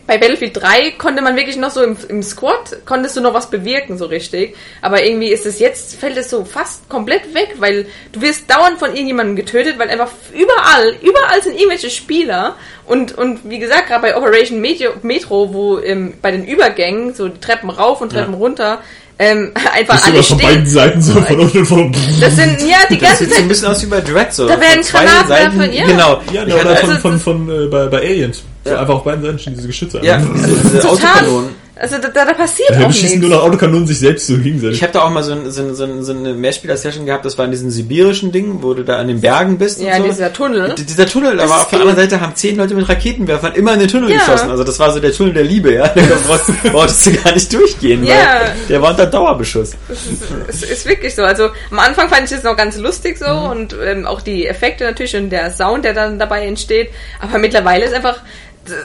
bei 0.06 0.18
Battlefield 0.18 0.56
3 0.60 0.92
konnte 0.98 1.22
man 1.22 1.36
wirklich 1.36 1.56
noch 1.56 1.70
so 1.70 1.82
im, 1.82 1.96
im 2.08 2.22
Squad, 2.22 2.78
konntest 2.84 3.16
du 3.16 3.20
noch 3.20 3.34
was 3.34 3.48
bewirken, 3.50 3.98
so 3.98 4.06
richtig. 4.06 4.56
Aber 4.80 5.04
irgendwie 5.04 5.28
ist 5.28 5.46
es 5.46 5.60
jetzt, 5.60 5.94
fällt 5.94 6.16
es 6.16 6.28
so 6.28 6.44
fast 6.44 6.88
komplett 6.88 7.32
weg, 7.34 7.54
weil 7.58 7.86
du 8.12 8.20
wirst 8.20 8.50
dauernd 8.50 8.78
von 8.78 8.90
irgendjemandem 8.90 9.36
getötet, 9.36 9.78
weil 9.78 9.88
einfach 9.90 10.10
überall, 10.34 10.94
überall 11.02 11.40
sind 11.42 11.56
irgendwelche 11.56 11.88
Spieler. 11.90 12.56
Und, 12.84 13.16
und 13.16 13.40
wie 13.48 13.60
gesagt, 13.60 13.86
gerade 13.88 14.02
bei 14.02 14.16
Operation 14.16 14.60
Metro, 14.60 15.54
wo 15.54 15.78
ähm, 15.78 16.14
bei 16.20 16.32
den 16.32 16.44
Übergängen, 16.44 17.14
so 17.14 17.28
die 17.28 17.38
Treppen 17.40 17.70
rauf 17.70 18.00
und 18.00 18.10
Treppen 18.10 18.32
Ja. 18.32 18.38
runter, 18.38 18.78
ähm, 19.20 19.52
einfach 19.72 20.00
du 20.00 20.12
alle 20.12 20.22
von 20.22 20.38
beiden. 20.38 20.66
Seiten 20.66 21.00
so 21.00 21.20
von 21.20 21.38
unten 21.40 21.58
und 21.58 21.66
von 21.66 21.94
Das 22.20 22.34
sind, 22.34 22.60
ja, 22.68 22.78
die 22.90 22.98
Das 22.98 23.08
ganze 23.08 23.24
sieht 23.24 23.28
so 23.28 23.34
Zeit 23.36 23.44
ein 23.44 23.48
bisschen 23.48 23.68
aus 23.68 23.82
wie 23.82 23.86
bei 23.86 24.00
Dread. 24.00 24.32
So. 24.34 24.48
Da 24.48 24.60
werden 24.60 24.82
Von 24.82 25.00
Granatwerfer, 25.00 25.56
Seiten- 25.58 25.72
ja. 25.72 25.86
Genau. 25.86 26.20
Ja, 26.32 26.42
oder 26.42 26.76
von, 26.76 26.90
also 26.90 27.00
von, 27.00 27.12
das- 27.12 27.22
von, 27.22 27.48
äh, 27.64 27.66
bei, 27.68 27.86
bei 27.86 27.98
Aliens. 27.98 28.42
So 28.64 28.70
Ja. 28.70 28.80
einfach 28.80 28.94
auf 28.94 29.04
beiden 29.04 29.22
Seiten 29.22 29.38
stehen 29.38 29.54
diese 29.54 29.66
Geschütze. 29.66 30.00
ja, 30.02 30.16
an. 30.16 30.30
diese. 30.34 30.88
Autokanonen. 30.88 31.62
Also 31.74 31.96
da, 31.98 32.08
da, 32.08 32.26
da 32.26 32.34
passiert 32.34 32.70
Da 32.70 32.86
auch 32.86 32.92
schießen 32.92 33.18
nichts. 33.18 33.20
nur 33.22 33.30
noch 33.30 33.42
Autokanonen 33.42 33.86
sich 33.88 33.98
selbst 33.98 34.26
so 34.28 34.36
gegenseitig. 34.36 34.76
Ich 34.76 34.82
habe 34.84 34.92
da 34.92 35.00
auch 35.02 35.10
mal 35.10 35.22
so, 35.24 35.32
ein, 35.32 35.50
so, 35.50 35.62
ein, 35.62 35.74
so, 35.74 35.82
ein, 35.84 36.04
so 36.04 36.12
eine 36.12 36.32
Mehrspieler-Session 36.34 37.06
gehabt, 37.06 37.24
das 37.24 37.38
war 37.38 37.46
in 37.46 37.50
diesen 37.50 37.70
sibirischen 37.72 38.30
Dingen, 38.30 38.62
wo 38.62 38.74
du 38.74 38.84
da 38.84 38.98
an 38.98 39.08
den 39.08 39.20
Bergen 39.20 39.58
bist 39.58 39.80
Ja, 39.80 39.96
und 39.96 40.02
so. 40.02 40.08
dieser 40.10 40.32
Tunnel. 40.32 40.74
D- 40.76 40.84
Dieser 40.84 41.06
Tunnel, 41.06 41.36
Das 41.38 41.50
aber 41.50 41.56
ist 41.56 41.62
auf 41.64 41.70
der 41.70 41.80
anderen 41.80 41.96
Seite 41.98 42.20
haben 42.20 42.36
zehn 42.36 42.56
Leute 42.56 42.74
mit 42.74 42.88
Raketenwerfern 42.88 43.54
immer 43.54 43.72
in 43.72 43.80
den 43.80 43.88
Tunnel 43.88 44.10
Ja. 44.12 44.18
geschossen. 44.18 44.50
Also 44.50 44.62
das 44.62 44.78
war 44.78 44.92
so 44.92 45.00
der 45.00 45.12
Tunnel 45.12 45.32
der 45.32 45.42
Liebe, 45.44 45.72
ja. 45.74 45.88
Da 45.94 46.02
brauchst- 46.28 46.62
brauchtest 46.70 47.06
du 47.06 47.12
gar 47.14 47.32
nicht 47.34 47.52
durchgehen, 47.52 48.04
Ja. 48.04 48.14
weil 48.14 48.52
der 48.68 48.82
war 48.82 48.90
unter 48.90 49.06
Dauerbeschuss. 49.06 49.72
Es 50.48 50.62
ist 50.62 50.86
wirklich 50.86 51.14
so. 51.16 51.22
Also 51.22 51.48
am 51.70 51.78
Anfang 51.80 52.08
fand 52.10 52.30
ich 52.30 52.36
es 52.36 52.44
noch 52.44 52.56
ganz 52.56 52.76
lustig 52.76 53.18
so 53.18 53.26
Mhm. 53.26 53.50
und 53.50 53.76
ähm, 53.84 54.06
auch 54.06 54.20
die 54.20 54.46
Effekte 54.46 54.84
natürlich 54.84 55.16
und 55.16 55.30
der 55.30 55.50
Sound, 55.50 55.84
der 55.84 55.94
dann 55.94 56.18
dabei 56.18 56.46
entsteht. 56.46 56.90
Aber 57.18 57.38
mittlerweile 57.38 57.86
ist 57.86 57.94
einfach 57.94 58.20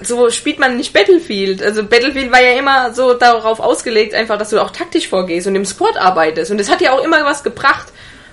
so 0.03 0.29
spielt 0.29 0.59
man 0.59 0.77
nicht 0.77 0.93
Battlefield. 0.93 1.61
Also 1.61 1.83
Battlefield 1.83 2.31
war 2.31 2.41
ja 2.41 2.57
immer 2.57 2.93
so 2.93 3.13
darauf 3.13 3.59
ausgelegt, 3.59 4.13
einfach, 4.13 4.37
dass 4.37 4.49
du 4.49 4.61
auch 4.61 4.71
taktisch 4.71 5.07
vorgehst 5.07 5.47
und 5.47 5.55
im 5.55 5.65
Squad 5.65 5.97
arbeitest. 5.97 6.51
Und 6.51 6.57
das 6.59 6.69
hat 6.69 6.81
ja 6.81 6.93
auch 6.93 7.03
immer 7.03 7.23
was 7.25 7.43
gebracht. 7.43 7.87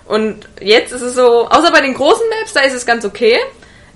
Und 0.07 0.49
jetzt 0.61 0.93
ist 0.93 1.03
es 1.03 1.15
so, 1.15 1.49
außer 1.49 1.71
bei 1.71 1.81
den 1.81 1.95
großen 1.95 2.25
Maps, 2.29 2.53
da 2.53 2.61
ist 2.61 2.75
es 2.75 2.87
ganz 2.87 3.05
okay. 3.05 3.39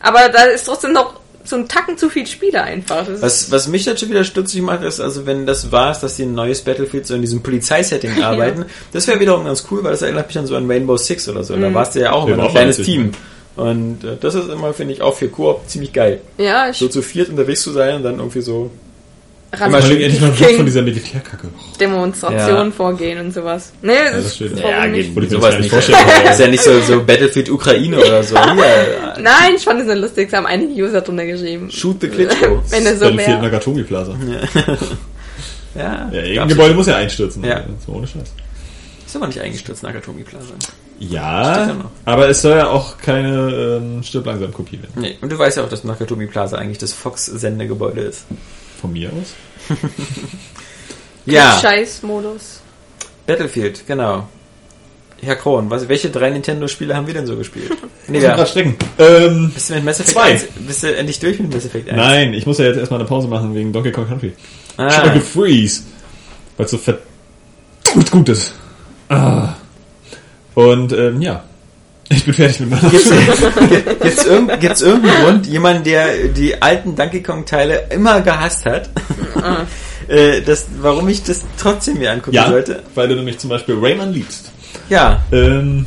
Aber 0.00 0.28
da 0.28 0.44
ist 0.44 0.64
trotzdem 0.64 0.92
noch 0.92 1.20
so 1.44 1.56
ein 1.56 1.68
Tacken 1.68 1.96
zu 1.96 2.10
viel 2.10 2.26
Spieler 2.26 2.64
einfach. 2.64 3.06
Das 3.06 3.22
Was, 3.22 3.50
was 3.50 3.68
mich 3.68 3.84
schon 3.84 3.96
wieder 4.10 4.24
stutzig 4.24 4.60
macht, 4.60 4.82
ist, 4.82 5.00
also 5.00 5.24
wenn 5.26 5.46
das 5.46 5.72
war, 5.72 5.98
dass 5.98 6.16
die 6.16 6.24
ein 6.24 6.34
neues 6.34 6.60
Battlefield 6.62 7.06
so 7.06 7.14
in 7.14 7.22
diesem 7.22 7.42
Polizeisetting 7.42 8.22
arbeiten, 8.22 8.66
das 8.92 9.06
wäre 9.06 9.18
wiederum 9.18 9.46
ganz 9.46 9.64
cool, 9.70 9.82
weil 9.82 9.92
das 9.92 10.02
erinnert 10.02 10.28
mich 10.28 10.38
an 10.38 10.46
so 10.46 10.56
an 10.56 10.70
Rainbow 10.70 10.96
Six 10.96 11.28
oder 11.28 11.44
so. 11.44 11.56
Mhm. 11.56 11.62
Da 11.62 11.74
warst 11.74 11.94
du 11.94 12.00
ja 12.00 12.12
auch 12.12 12.28
Ja, 12.28 12.34
immer 12.34 12.44
ein 12.44 12.50
kleines 12.50 12.76
Team. 12.76 13.12
Und 13.58 14.04
äh, 14.04 14.16
das 14.20 14.34
ist 14.34 14.48
immer, 14.48 14.72
finde 14.72 14.94
ich, 14.94 15.02
auch 15.02 15.14
für 15.14 15.28
Koop 15.28 15.68
ziemlich 15.68 15.92
geil. 15.92 16.20
ja, 16.38 16.70
ich 16.70 16.76
So 16.76 16.88
zu 16.88 17.02
viert 17.02 17.28
unterwegs 17.28 17.62
zu 17.62 17.72
sein 17.72 17.96
und 17.96 18.02
dann 18.04 18.18
irgendwie 18.18 18.40
so. 18.40 18.70
immer 19.52 19.80
schön 19.82 20.00
endlich 20.00 20.20
mal 20.20 20.38
weg 20.38 20.56
von 20.56 20.66
dieser 20.66 20.82
Militärkacke. 20.82 21.48
Demonstrationen 21.80 22.66
Ja. 22.66 22.70
vorgehen 22.70 23.18
und 23.18 23.32
sowas. 23.32 23.72
Nee, 23.82 23.94
das, 24.12 24.24
das 24.24 24.36
steht- 24.36 24.56
warum 24.56 24.70
Ja, 24.70 24.86
nicht? 24.86 25.08
Ich 25.10 25.14
mir 25.16 25.28
sowas 25.28 25.50
nicht. 25.54 25.60
nicht 25.62 25.70
vorstellen. 25.72 25.98
Das 26.24 26.34
ist 26.34 26.40
ja 26.40 26.48
nicht 26.48 26.62
so, 26.62 26.80
so 26.80 27.02
Battlefield 27.02 27.48
Ukraine 27.50 27.98
oder 27.98 28.22
so. 28.22 28.36
Hier, 28.54 29.14
Nein, 29.20 29.54
ich 29.56 29.64
fand 29.64 29.80
es 29.80 29.86
nur 29.86 29.96
lustig, 29.96 30.28
es 30.28 30.34
haben 30.34 30.46
einige 30.46 30.72
User 30.82 31.00
drunter 31.00 31.24
geschrieben. 31.26 31.70
shoot 31.70 32.00
the 32.00 32.08
Klitschko. 32.08 32.62
Wenn 32.70 32.86
es 32.86 32.98
so 32.98 33.06
Battlefield 33.06 33.28
wäre. 33.28 33.42
Nakatomi 33.42 33.82
Plaza. 33.84 34.14
Ja, 35.74 36.08
Ja, 36.12 36.22
irgendein 36.22 36.48
Gebäude 36.48 36.74
muss 36.74 36.86
ja 36.86 36.96
einstürzen. 36.96 37.42
Ja. 37.44 37.60
Das 37.60 37.88
war 37.88 37.96
ohne 37.96 38.06
Scheiß. 38.06 38.32
Ist 39.06 39.16
aber 39.16 39.26
nicht 39.28 39.40
eingestürzt, 39.40 39.82
Nakatomi 39.82 40.22
Plaza. 40.22 40.52
Ja, 41.00 41.76
aber 42.04 42.28
es 42.28 42.42
soll 42.42 42.56
ja 42.56 42.68
auch 42.68 42.98
keine 42.98 43.78
ähm, 43.80 44.02
stirb 44.02 44.26
langsam 44.26 44.52
Kopie 44.52 44.80
werden. 44.82 44.92
Nee, 44.96 45.16
und 45.20 45.30
du 45.30 45.38
weißt 45.38 45.56
ja 45.56 45.64
auch, 45.64 45.68
dass 45.68 45.84
Nakatomi 45.84 46.26
Plaza 46.26 46.56
eigentlich 46.58 46.78
das 46.78 46.92
Fox-Sendegebäude 46.92 48.00
ist. 48.00 48.24
Von 48.80 48.92
mir 48.92 49.10
aus. 49.10 49.34
Ja, 51.26 51.58
Scheiß-Modus. 51.60 52.60
Battlefield, 53.26 53.86
genau. 53.86 54.26
Herr 55.20 55.36
Kron, 55.36 55.68
was, 55.68 55.86
welche 55.88 56.08
drei 56.10 56.30
Nintendo-Spiele 56.30 56.96
haben 56.96 57.06
wir 57.06 57.12
denn 57.14 57.26
so 57.26 57.36
gespielt? 57.36 57.70
Nee, 58.10 58.16
Ich 58.16 58.22
muss 58.22 58.30
ja. 58.30 58.36
grad 58.36 58.48
stecken. 58.48 58.76
Ähm, 58.98 59.50
Bist 59.52 59.68
du 59.68 59.74
mit 59.74 59.84
Mass 59.84 60.00
Effect 60.00 60.14
Zwei. 60.16 60.30
1? 60.30 60.46
Bist 60.66 60.82
du 60.82 60.96
endlich 60.96 61.20
durch 61.20 61.38
mit 61.40 61.52
Mass 61.52 61.66
Effect 61.66 61.90
1? 61.90 61.96
nein, 61.98 62.32
ich 62.32 62.46
muss 62.46 62.56
ja 62.56 62.64
jetzt 62.64 62.78
erstmal 62.78 62.98
eine 63.00 63.06
Pause 63.06 63.28
machen 63.28 63.54
wegen 63.54 63.70
Donkey 63.70 63.92
Kong 63.92 64.08
Country. 64.08 64.32
Ah. 64.78 64.88
Tropical 64.88 65.20
Freeze. 65.20 65.82
Weil 66.56 66.64
es 66.64 66.70
so 66.70 66.78
verdammt 66.78 68.10
gut 68.10 68.30
ist. 68.30 68.54
Ah. 69.10 69.56
Und 70.58 70.92
ähm, 70.92 71.22
ja, 71.22 71.44
ich 72.08 72.24
bin 72.24 72.34
fertig 72.34 72.58
mit 72.58 72.70
meiner 72.70 72.90
Gibt's, 72.90 73.10
gibt's, 74.02 74.26
irgend, 74.26 74.60
gibt's 74.60 74.82
irgendeinen 74.82 75.22
Grund, 75.24 75.46
jemand, 75.46 75.86
der 75.86 76.26
die 76.34 76.60
alten 76.60 76.96
Donkey 76.96 77.22
Kong 77.22 77.44
Teile 77.46 77.86
immer 77.90 78.22
gehasst 78.22 78.66
hat, 78.66 78.90
äh, 80.08 80.42
das, 80.42 80.66
warum 80.80 81.08
ich 81.08 81.22
das 81.22 81.44
trotzdem 81.58 81.98
mir 81.98 82.10
angucken 82.10 82.34
Ja, 82.34 82.48
sollte? 82.48 82.82
weil 82.96 83.06
du 83.06 83.14
nämlich 83.14 83.38
zum 83.38 83.50
Beispiel 83.50 83.76
Rayman 83.80 84.12
liebst. 84.12 84.50
Ja, 84.90 85.22
Ähm, 85.30 85.86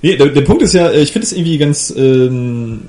nee, 0.00 0.16
der, 0.16 0.28
der 0.28 0.40
Punkt 0.40 0.62
ist 0.62 0.72
ja, 0.72 0.88
äh, 0.88 1.02
ich 1.02 1.12
finde 1.12 1.26
es 1.26 1.32
irgendwie 1.34 1.58
ganz 1.58 1.92
ähm, 1.94 2.84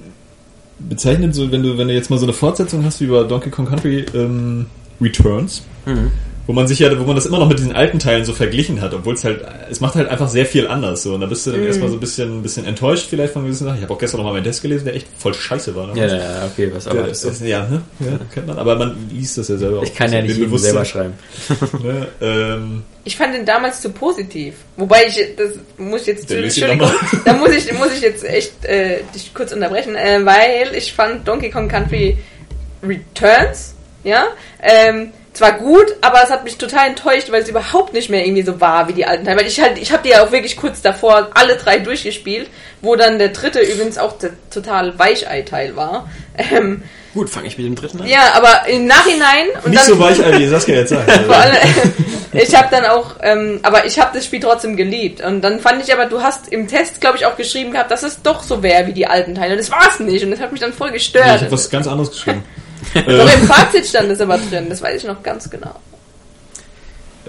bezeichnend, 0.79 1.35
so 1.35 1.51
wenn 1.51 1.61
du, 1.61 1.77
wenn 1.77 1.89
du 1.89 1.93
jetzt 1.93 2.09
mal 2.09 2.19
so 2.19 2.25
eine 2.25 2.31
Fortsetzung 2.33 2.85
hast 2.85 3.01
wie 3.01 3.07
bei 3.07 3.23
Donkey 3.23 3.49
Kong 3.49 3.65
Country 3.65 4.05
ähm, 4.15 4.67
Returns, 5.01 5.63
wo 6.48 6.53
man 6.53 6.65
sich 6.65 6.80
ja, 6.80 6.98
wo 6.98 7.03
man 7.03 7.15
das 7.15 7.26
immer 7.26 7.40
noch 7.40 7.49
mit 7.49 7.60
diesen 7.60 7.76
alten 7.76 7.99
Teilen 7.99 8.24
so 8.24 8.32
verglichen 8.34 8.82
hat, 8.82 8.94
obwohl 8.94 9.14
es 9.15 9.24
halt, 9.26 9.45
es 9.69 9.82
macht 9.82 9.95
halt 9.95 10.07
einfach 10.07 10.30
sehr 10.30 10.45
viel 10.45 10.65
anders. 10.68 11.03
So, 11.03 11.14
und 11.14 11.22
da 11.22 11.28
bist 11.28 11.45
du 11.45 11.52
dann 11.52 11.64
erstmal 11.64 11.90
so 11.90 11.98
ein 11.98 11.99
bisschen, 11.99 12.40
ein 12.40 12.41
bisschen 12.41 12.65
enttäuscht 12.65 13.07
vielleicht 13.10 13.34
von 13.34 13.44
gewissen 13.44 13.65
Sachen. 13.65 13.78
Ich 13.78 13.84
habe 13.84 13.94
auch 13.94 13.99
gestern 13.99 14.19
noch 14.19 14.26
mal 14.26 14.34
meinen 14.34 14.45
Test 14.45 14.61
gelesen, 14.61 14.86
der 14.86 14.95
echt 14.95 15.07
voll 15.18 15.34
scheiße 15.34 15.76
war. 15.76 15.95
ja, 15.95 16.07
ja, 16.07 16.45
okay, 16.45 16.72
was 16.74 16.88
aber 16.88 17.14
so. 17.14 17.30
ja, 17.44 17.68
ne? 17.68 17.82
ja, 17.99 18.18
kennt 18.34 18.48
man. 18.48 18.57
Aber 18.57 18.78
man 18.78 18.95
liest 19.11 19.38
das 19.38 19.49
ja 19.49 19.57
selber. 19.57 19.84
Ich 19.84 19.94
kann 19.94 20.11
ja 20.11 20.22
nicht 20.22 20.40
selber 20.60 20.86
schreiben. 20.86 21.14
Ne? 21.84 22.07
Ähm, 22.22 22.84
Ich 23.03 23.18
fand 23.18 23.34
den 23.36 23.45
damals 23.45 23.82
zu 23.82 23.90
positiv. 23.90 24.56
Wobei 24.78 25.06
ich, 25.07 25.36
das 25.36 25.52
muss 25.78 26.02
ich 26.02 26.07
jetzt, 26.07 26.30
Der 26.30 26.41
liest 26.41 26.57
ihn 26.57 26.64
Entschuldigung, 26.64 27.02
nochmal. 27.02 27.22
da 27.26 27.34
muss 27.34 27.52
ich, 27.52 27.74
muss 27.74 27.94
ich 27.94 28.02
jetzt 28.02 28.24
echt 28.24 28.65
äh, 28.65 29.02
dich 29.14 29.34
kurz 29.34 29.52
unterbrechen, 29.52 29.95
äh, 29.95 30.19
weil 30.24 30.74
ich 30.76 30.94
fand 30.94 31.28
Donkey 31.28 31.49
Kong 31.49 31.68
Country 31.68 32.18
Returns, 32.84 33.76
ja, 34.03 34.28
ähm, 34.61 35.11
zwar 35.38 35.53
gut, 35.53 35.85
aber 36.01 36.23
es 36.23 36.30
hat 36.30 36.43
mich 36.43 36.57
total 36.57 36.88
enttäuscht, 36.88 37.31
weil 37.31 37.43
es 37.43 37.49
überhaupt 37.49 37.93
nicht 37.93 38.09
mehr 38.09 38.26
irgendwie 38.26 38.43
so 38.43 38.59
war 38.59 38.88
wie 38.88 38.93
die 38.93 39.05
alten 39.05 39.23
Teile. 39.26 39.39
Weil 39.39 39.47
ich 39.47 39.59
halt, 39.61 39.77
ich 39.77 39.91
habe 39.91 40.03
die 40.03 40.09
ja 40.09 40.23
auch 40.23 40.31
wirklich 40.31 40.57
kurz 40.57 40.81
davor 40.81 41.30
alle 41.35 41.55
drei 41.57 41.77
durchgespielt, 41.80 42.49
wo 42.81 42.95
dann 42.95 43.19
der 43.19 43.30
dritte 43.30 43.59
übrigens 43.59 43.97
auch 43.97 44.18
der 44.18 44.31
total 44.49 44.97
Weichei-Teil 44.97 45.76
war. 45.76 46.09
Ähm, 46.38 46.84
Gut, 47.14 47.30
fange 47.30 47.47
ich 47.47 47.57
mit 47.57 47.65
dem 47.65 47.76
dritten 47.76 48.01
an. 48.01 48.07
ja, 48.07 48.34
aber 48.35 48.68
im 48.68 48.85
Nachhinein 48.85 49.47
und 49.64 49.72
nicht 49.72 49.81
dann, 49.81 49.88
so 49.88 49.99
weich, 49.99 50.19
wie 50.19 50.47
Saskia 50.47 50.76
jetzt 50.76 50.89
sagt. 50.89 51.09
vor 51.26 51.35
allem, 51.35 51.55
ich 52.34 52.55
habe 52.55 52.68
dann 52.69 52.85
auch, 52.85 53.15
ähm, 53.23 53.59
aber 53.64 53.85
ich 53.85 53.99
habe 53.99 54.11
das 54.14 54.26
Spiel 54.26 54.39
trotzdem 54.39 54.76
geliebt. 54.76 55.22
Und 55.22 55.41
dann 55.41 55.59
fand 55.59 55.84
ich 55.84 55.93
aber, 55.93 56.05
du 56.05 56.22
hast 56.22 56.51
im 56.51 56.68
Test, 56.68 56.99
glaube 57.01 57.18
ich, 57.18 57.26
auch 57.26 57.35
geschrieben 57.38 57.72
gehabt, 57.72 57.89
dass 57.91 58.03
es 58.03 58.22
doch 58.22 58.43
so 58.43 58.61
wäre 58.61 58.85
wie 58.88 58.93
die 58.93 59.07
alten 59.07 59.34
Teile. 59.35 59.53
Und 59.53 59.59
das 59.59 59.72
war 59.72 59.88
es 59.89 59.99
nicht. 59.99 60.23
Und 60.23 60.31
das 60.31 60.39
hat 60.39 60.51
mich 60.51 60.61
dann 60.61 60.73
voll 60.73 60.89
Nee, 60.91 60.97
ich 60.97 61.03
gestört. 61.11 61.41
habe 61.41 61.51
was 61.51 61.69
ganz 61.69 61.88
anderes 61.88 62.11
geschrieben. 62.11 62.43
Doch 62.93 63.05
äh, 63.07 63.33
im 63.33 63.47
Fazit 63.47 63.85
stand 63.85 64.09
es 64.11 64.21
aber 64.21 64.37
drin. 64.37 64.67
Das 64.69 64.81
weiß 64.81 65.01
ich 65.01 65.07
noch 65.07 65.21
ganz 65.23 65.49
genau. 65.49 65.75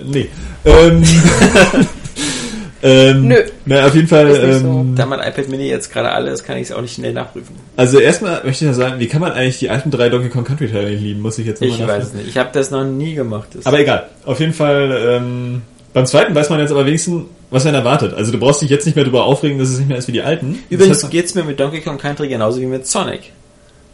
nee. 0.04 0.28
Ähm, 0.64 1.02
ähm, 2.82 3.28
Nö. 3.28 3.36
Na, 3.66 3.86
auf 3.86 3.94
jeden 3.94 4.06
Fall. 4.08 4.28
Ist 4.28 4.42
nicht 4.42 4.60
so. 4.60 4.66
Ähm, 4.68 4.94
Da 4.94 5.06
mein 5.06 5.18
iPad 5.20 5.48
Mini 5.48 5.68
jetzt 5.68 5.92
gerade 5.92 6.10
alle 6.10 6.30
ist, 6.30 6.44
kann 6.44 6.56
ich 6.56 6.64
es 6.64 6.72
auch 6.72 6.80
nicht 6.80 6.94
schnell 6.94 7.12
nachprüfen. 7.12 7.56
also 7.76 7.98
erstmal 7.98 8.42
möchte 8.44 8.64
ich 8.64 8.68
ja 8.70 8.72
sagen, 8.74 9.00
wie 9.00 9.08
kann 9.08 9.20
man 9.20 9.32
eigentlich 9.32 9.58
die 9.58 9.70
alten 9.70 9.90
drei 9.90 10.08
Donkey 10.08 10.28
Kong 10.28 10.44
Country 10.44 10.68
Teile 10.68 10.90
nicht 10.90 11.02
lieben? 11.02 11.20
Muss 11.20 11.38
ich 11.38 11.46
jetzt 11.46 11.60
nochmal 11.60 11.78
Ich 11.80 11.86
weiß 11.88 12.04
es 12.04 12.12
nicht. 12.14 12.28
Ich 12.28 12.36
habe 12.36 12.50
das 12.52 12.70
noch 12.70 12.84
nie 12.84 13.14
gemacht. 13.14 13.48
Das 13.54 13.66
Aber 13.66 13.78
egal. 13.80 14.08
Auf 14.24 14.38
jeden 14.40 14.52
Fall. 14.54 14.96
Ähm, 15.08 15.62
beim 15.92 16.06
zweiten 16.06 16.34
weiß 16.34 16.50
man 16.50 16.60
jetzt 16.60 16.70
aber 16.70 16.86
wenigstens, 16.86 17.24
was 17.50 17.64
einen 17.66 17.74
erwartet. 17.74 18.14
Also 18.14 18.30
du 18.30 18.38
brauchst 18.38 18.62
dich 18.62 18.68
jetzt 18.70 18.84
nicht 18.86 18.94
mehr 18.94 19.04
darüber 19.04 19.24
aufregen, 19.24 19.58
dass 19.58 19.70
es 19.70 19.78
nicht 19.78 19.88
mehr 19.88 19.96
ist 19.98 20.06
wie 20.06 20.12
die 20.12 20.22
alten. 20.22 20.58
Übrigens 20.70 21.00
Das 21.00 21.08
heißt- 21.08 21.10
geht's 21.12 21.34
mir 21.34 21.42
mit 21.44 21.58
Donkey 21.58 21.80
Kong 21.80 21.98
Country 21.98 22.28
genauso 22.28 22.60
wie 22.60 22.66
mit 22.66 22.86
Sonic. 22.86 23.32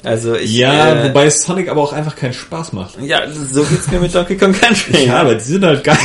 Also 0.04 0.34
ich 0.34 0.52
ja, 0.54 0.94
äh, 0.94 1.08
wobei 1.08 1.30
Sonic 1.30 1.68
aber 1.68 1.80
auch 1.82 1.92
einfach 1.92 2.14
keinen 2.14 2.34
Spaß 2.34 2.72
macht. 2.74 3.00
ja, 3.00 3.22
so 3.32 3.62
geht's 3.64 3.90
mir 3.90 4.00
mit 4.00 4.14
Donkey 4.14 4.36
Kong 4.36 4.52
Country. 4.52 5.06
Ja, 5.06 5.22
aber 5.22 5.34
die 5.34 5.44
sind 5.44 5.64
halt 5.64 5.82
geil. 5.82 5.96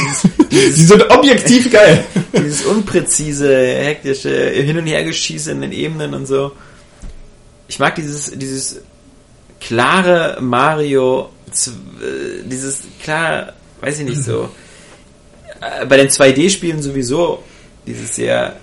die 0.52 0.72
sind 0.72 1.10
objektiv 1.12 1.70
geil. 1.72 2.04
Dieses 2.34 2.66
unpräzise, 2.66 3.54
hektische 3.56 4.30
Hin- 4.30 4.78
und 4.78 4.86
Hergeschieße 4.86 5.52
in 5.52 5.62
den 5.62 5.72
Ebenen 5.74 6.14
und 6.14 6.26
so. 6.26 6.54
Ich 7.68 7.78
mag 7.80 7.96
dieses, 7.96 8.32
dieses 8.32 8.82
klare 9.60 10.38
Mario, 10.42 11.30
äh, 11.50 12.44
dieses 12.46 12.82
klar, 13.04 13.54
weiß 13.82 14.00
ich 14.00 14.06
nicht 14.06 14.24
so. 14.24 14.50
Äh, 15.62 15.86
Bei 15.88 15.98
den 15.98 16.08
2D-Spielen 16.08 16.82
sowieso 16.82 17.44
dieses 17.86 18.16
sehr 18.16 18.56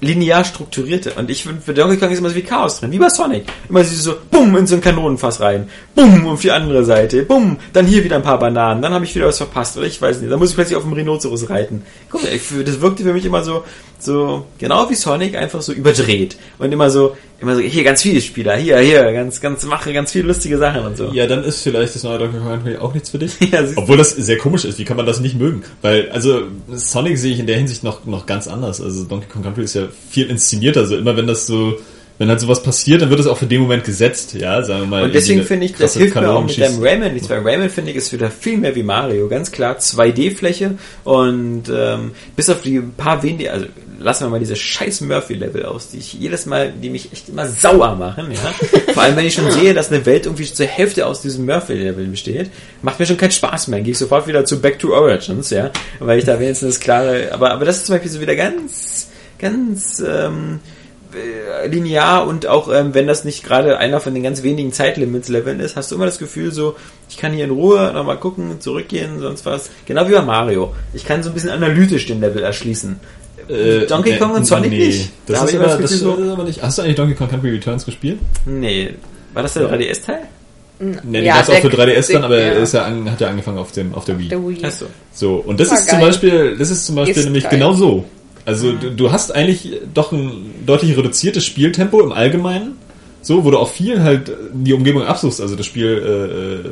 linear 0.00 0.44
strukturierte. 0.44 1.12
Und 1.14 1.30
ich 1.30 1.42
finde, 1.42 1.60
für 1.60 1.74
Donkey 1.74 1.96
Kong 1.96 2.10
ist 2.10 2.18
immer 2.18 2.30
so 2.30 2.34
wie 2.34 2.42
Chaos 2.42 2.80
drin, 2.80 2.92
wie 2.92 2.98
bei 2.98 3.08
Sonic. 3.08 3.44
Immer 3.68 3.84
so, 3.84 4.14
bumm, 4.30 4.56
in 4.56 4.66
so 4.66 4.76
ein 4.76 4.80
Kanonenfass 4.80 5.40
rein, 5.40 5.68
bumm, 5.94 6.26
auf 6.26 6.40
die 6.40 6.50
andere 6.50 6.84
Seite, 6.84 7.22
bumm, 7.22 7.56
dann 7.72 7.86
hier 7.86 8.04
wieder 8.04 8.16
ein 8.16 8.22
paar 8.22 8.38
Bananen, 8.38 8.82
dann 8.82 8.92
habe 8.92 9.04
ich 9.04 9.14
wieder 9.14 9.26
was 9.26 9.38
verpasst, 9.38 9.76
oder 9.76 9.86
ich 9.86 10.00
weiß 10.00 10.20
nicht, 10.20 10.30
dann 10.30 10.38
muss 10.38 10.50
ich 10.50 10.54
plötzlich 10.54 10.76
auf 10.76 10.84
dem 10.84 10.92
Rhinoceros 10.92 11.50
reiten. 11.50 11.82
Guck 12.10 12.22
mal, 12.22 12.30
das 12.64 12.80
wirkte 12.80 13.02
für 13.02 13.12
mich 13.12 13.24
immer 13.24 13.42
so, 13.42 13.64
so, 13.98 14.46
genau 14.58 14.88
wie 14.90 14.94
Sonic, 14.94 15.36
einfach 15.36 15.60
so 15.60 15.72
überdreht. 15.72 16.36
Und 16.58 16.72
immer 16.72 16.90
so, 16.90 17.16
immer 17.40 17.54
so, 17.54 17.60
hier 17.60 17.84
ganz 17.84 18.02
viele 18.02 18.20
Spieler, 18.20 18.56
hier, 18.56 18.78
hier, 18.78 19.12
ganz, 19.12 19.40
ganz, 19.40 19.64
mache 19.64 19.92
ganz 19.92 20.12
viele 20.12 20.26
lustige 20.26 20.58
Sachen 20.58 20.82
und 20.82 20.96
so. 20.96 21.10
Ja, 21.12 21.26
dann 21.26 21.44
ist 21.44 21.62
vielleicht 21.62 21.94
das 21.94 22.02
neue 22.02 22.18
Donkey 22.18 22.38
Kong 22.38 22.48
Country 22.48 22.76
auch 22.76 22.92
nichts 22.94 23.10
für 23.10 23.18
dich. 23.18 23.36
Ja. 23.50 23.64
Obwohl 23.76 23.96
das 23.96 24.10
sehr 24.10 24.36
komisch 24.36 24.64
ist. 24.66 24.78
Wie 24.78 24.84
kann 24.84 24.96
man 24.98 25.06
das 25.06 25.20
nicht 25.20 25.38
mögen? 25.38 25.62
Weil, 25.80 26.10
also, 26.10 26.42
Sonic 26.70 27.16
sehe 27.16 27.32
ich 27.32 27.38
in 27.38 27.46
der 27.46 27.56
Hinsicht 27.56 27.82
noch, 27.82 28.04
noch 28.04 28.26
ganz 28.26 28.46
anders. 28.46 28.80
Also, 28.80 29.04
Donkey 29.04 29.26
Kong 29.28 29.42
Country 29.42 29.64
ist 29.64 29.74
ja 29.74 29.88
viel 30.10 30.28
inszenierter. 30.28 30.80
Also, 30.80 30.96
immer 30.96 31.16
wenn 31.16 31.26
das 31.26 31.46
so, 31.46 31.78
wenn 32.18 32.28
halt 32.28 32.40
sowas 32.40 32.62
passiert, 32.62 33.00
dann 33.00 33.10
wird 33.10 33.20
es 33.20 33.26
auch 33.26 33.38
für 33.38 33.46
den 33.46 33.60
Moment 33.60 33.84
gesetzt, 33.84 34.34
ja, 34.34 34.60
sagen 34.62 34.80
wir 34.80 34.86
mal. 34.86 35.02
Und 35.04 35.14
deswegen 35.14 35.44
finde 35.44 35.66
ich, 35.66 35.74
das 35.74 35.96
hilft 35.96 36.16
mir 36.16 36.28
auch 36.28 36.42
mit 36.42 36.56
Kanonenschieß- 36.56 36.74
dem 36.74 36.82
Rayman 36.82 37.12
nichts, 37.12 37.30
weil 37.30 37.40
Rayman 37.40 37.70
finde 37.70 37.92
ich 37.92 37.96
ist 37.96 38.12
wieder 38.12 38.30
viel 38.30 38.58
mehr 38.58 38.74
wie 38.74 38.82
Mario, 38.82 39.28
ganz 39.28 39.52
klar 39.52 39.76
2D-Fläche 39.78 40.72
und 41.04 41.64
ähm, 41.72 42.10
bis 42.34 42.50
auf 42.50 42.60
die 42.62 42.80
paar 42.80 43.22
wenige, 43.22 43.52
also 43.52 43.66
lassen 44.00 44.24
wir 44.24 44.30
mal 44.30 44.40
diese 44.40 44.56
scheiß 44.56 45.00
Murphy-Level 45.02 45.64
aus, 45.64 45.90
die 45.90 45.98
ich 45.98 46.12
jedes 46.12 46.46
Mal, 46.46 46.72
die 46.72 46.90
mich 46.90 47.12
echt 47.12 47.28
immer 47.28 47.46
sauer 47.46 47.94
machen, 47.94 48.32
ja. 48.32 48.92
Vor 48.94 49.02
allem, 49.02 49.16
wenn 49.16 49.26
ich 49.26 49.34
schon 49.34 49.50
sehe, 49.50 49.74
dass 49.74 49.92
eine 49.92 50.04
Welt 50.04 50.26
irgendwie 50.26 50.44
zur 50.44 50.66
Hälfte 50.66 51.06
aus 51.06 51.22
diesem 51.22 51.46
Murphy-Level 51.46 52.06
besteht, 52.06 52.50
macht 52.82 52.98
mir 52.98 53.06
schon 53.06 53.16
keinen 53.16 53.30
Spaß 53.32 53.68
mehr. 53.68 53.80
Gehe 53.80 53.92
ich 53.92 53.98
sofort 53.98 54.26
wieder 54.26 54.44
zu 54.44 54.60
Back 54.60 54.78
to 54.80 54.92
Origins, 54.92 55.50
ja, 55.50 55.70
weil 56.00 56.18
ich 56.18 56.24
da 56.24 56.38
wenigstens 56.38 56.74
das 56.74 56.80
klare, 56.80 57.30
aber, 57.32 57.52
aber 57.52 57.64
das 57.64 57.78
ist 57.78 57.86
zum 57.86 57.94
Beispiel 57.94 58.10
so 58.10 58.20
wieder 58.20 58.36
ganz, 58.36 59.08
ganz, 59.38 60.00
ähm, 60.00 60.60
äh, 60.64 60.77
linear 61.68 62.26
und 62.26 62.46
auch 62.46 62.72
ähm, 62.72 62.94
wenn 62.94 63.06
das 63.06 63.24
nicht 63.24 63.42
gerade 63.44 63.78
einer 63.78 64.00
von 64.00 64.14
den 64.14 64.22
ganz 64.22 64.42
wenigen 64.42 64.72
Zeitlimits-Leveln 64.72 65.60
ist, 65.60 65.76
hast 65.76 65.90
du 65.90 65.94
immer 65.94 66.04
das 66.06 66.18
Gefühl 66.18 66.52
so, 66.52 66.76
ich 67.08 67.16
kann 67.16 67.32
hier 67.32 67.44
in 67.44 67.50
Ruhe 67.50 67.92
nochmal 67.94 68.18
gucken, 68.18 68.60
zurückgehen, 68.60 69.18
sonst 69.20 69.46
was. 69.46 69.70
Genau 69.86 70.06
wie 70.08 70.12
bei 70.12 70.22
Mario. 70.22 70.74
Ich 70.94 71.04
kann 71.04 71.22
so 71.22 71.30
ein 71.30 71.34
bisschen 71.34 71.50
analytisch 71.50 72.06
den 72.06 72.20
Level 72.20 72.42
erschließen. 72.42 72.96
Äh, 73.48 73.86
Donkey 73.86 74.16
Kong 74.18 74.32
und 74.32 74.44
Sonic 74.46 74.70
nicht. 74.70 75.10
Da 75.26 75.32
Das 75.34 75.40
hab 75.42 75.48
ist, 75.48 75.54
aber, 75.56 75.76
das 75.78 75.90
so- 75.92 76.14
ist 76.16 76.28
aber 76.30 76.44
nicht. 76.44 76.62
Hast 76.62 76.78
du 76.78 76.82
eigentlich 76.82 76.96
Donkey 76.96 77.14
Kong 77.14 77.28
Country 77.30 77.50
Returns 77.50 77.86
gespielt? 77.86 78.18
Nee. 78.44 78.90
War 79.32 79.42
das 79.42 79.54
der 79.54 79.70
3DS-Teil? 79.70 80.18
Nee, 80.80 80.94
den 81.02 81.24
Ja, 81.24 81.36
gab's 81.36 81.50
auch 81.50 81.54
für 81.60 81.68
3DS 81.68 82.12
dann, 82.12 82.24
aber 82.24 82.38
ja. 82.38 82.46
er 82.48 82.58
ist 82.58 82.72
ja 82.74 82.84
an, 82.84 83.10
hat 83.10 83.20
ja 83.20 83.28
angefangen 83.28 83.58
auf 83.58 83.72
dem 83.72 83.94
auf 83.94 84.04
der 84.04 84.18
Wii. 84.18 84.28
Der 84.28 84.46
Wii. 84.46 84.64
Achso. 84.64 84.86
So, 85.12 85.36
und 85.36 85.58
das 85.58 85.70
War 85.70 85.78
ist 85.78 85.88
zum 85.88 85.98
geil. 85.98 86.06
Beispiel, 86.08 86.56
das 86.56 86.70
ist 86.70 86.86
zum 86.86 86.94
Beispiel 86.94 87.16
Ist 87.16 87.24
nämlich 87.24 87.44
geil. 87.44 87.52
Genau 87.54 87.72
so. 87.72 88.04
Also 88.48 88.72
du, 88.72 88.90
du 88.90 89.12
hast 89.12 89.34
eigentlich 89.34 89.72
doch 89.92 90.10
ein 90.10 90.64
deutlich 90.64 90.96
reduziertes 90.96 91.44
Spieltempo 91.44 92.00
im 92.00 92.12
Allgemeinen, 92.12 92.78
so, 93.20 93.44
wo 93.44 93.50
du 93.50 93.58
auch 93.58 93.68
viel 93.68 94.02
halt 94.02 94.32
die 94.54 94.72
Umgebung 94.72 95.02
absuchst. 95.02 95.42
Also 95.42 95.54
das 95.54 95.66
Spiel 95.66 96.64
äh, 96.64 96.68
äh, 96.68 96.70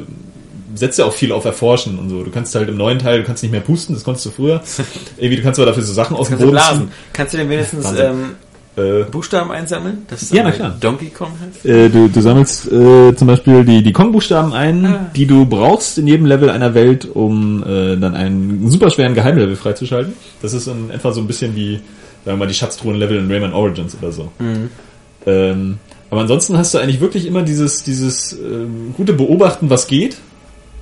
setzt 0.75 0.99
ja 0.99 1.05
auch 1.05 1.13
viel 1.13 1.33
auf 1.33 1.45
Erforschen 1.45 1.99
und 1.99 2.09
so. 2.09 2.23
Du 2.23 2.31
kannst 2.31 2.55
halt 2.55 2.71
im 2.71 2.79
neuen 2.79 2.99
Teil, 2.99 3.19
du 3.19 3.25
kannst 3.25 3.43
nicht 3.43 3.53
mehr 3.53 3.61
pusten, 3.61 3.95
das 3.95 4.05
konntest 4.05 4.25
du 4.25 4.31
früher. 4.31 4.63
Irgendwie, 5.19 5.37
du 5.37 5.43
kannst 5.43 5.61
aber 5.61 5.67
dafür 5.67 5.83
so 5.83 5.93
Sachen 5.93 6.17
aus 6.17 6.29
dem 6.29 6.39
Kannst 6.39 6.43
du 6.43 6.47
Boden 6.47 6.57
blasen? 6.57 6.91
Kannst 7.13 7.35
du 7.35 7.37
denn 7.37 7.51
wenigstens 7.51 7.93
ähm, 7.99 8.37
Äh, 8.77 9.05
Buchstaben 9.11 9.51
einsammeln? 9.51 10.05
Das 10.09 10.31
Ja, 10.31 10.43
na 10.43 10.51
klar. 10.53 10.77
Donkey 10.79 11.07
Kong 11.07 11.31
äh, 11.65 11.89
du, 11.89 12.09
du 12.09 12.21
sammelst 12.21 12.71
äh, 12.71 13.15
zum 13.17 13.27
Beispiel 13.27 13.65
die, 13.65 13.83
die 13.83 13.93
Kong-Buchstaben 13.93 14.53
ein, 14.53 14.85
Ah. 14.85 15.11
die 15.17 15.27
du 15.27 15.47
brauchst 15.47 15.97
in 15.97 16.07
jedem 16.07 16.27
Level 16.27 16.51
einer 16.51 16.75
Welt, 16.75 17.09
um 17.11 17.63
äh, 17.63 17.97
dann 17.97 18.15
einen 18.15 18.71
super 18.71 18.91
schweren 18.91 19.15
Geheimlevel 19.15 19.57
freizuschalten. 19.57 20.13
Das 20.43 20.53
ist 20.53 20.67
in 20.67 20.91
etwa 20.91 21.13
so 21.13 21.23
ein 21.23 21.27
bisschen 21.27 21.57
wie, 21.57 21.77
sagen 21.77 21.83
wir 22.25 22.37
mal, 22.37 22.47
die 22.49 22.55
Schatztruhen-Level 22.55 23.17
in 23.17 23.31
Rayman 23.31 23.55
Origins 23.55 23.97
oder 24.01 24.13
so. 24.13 24.31
Ähm, 25.27 25.79
aber 26.11 26.21
ansonsten 26.21 26.57
hast 26.59 26.75
du 26.75 26.79
eigentlich 26.79 27.01
wirklich 27.01 27.27
immer 27.27 27.43
dieses, 27.43 27.83
dieses 27.83 28.33
ähm, 28.35 28.95
gute 28.97 29.13
Beobachten, 29.15 29.71
was 29.71 29.87
geht, 29.87 30.19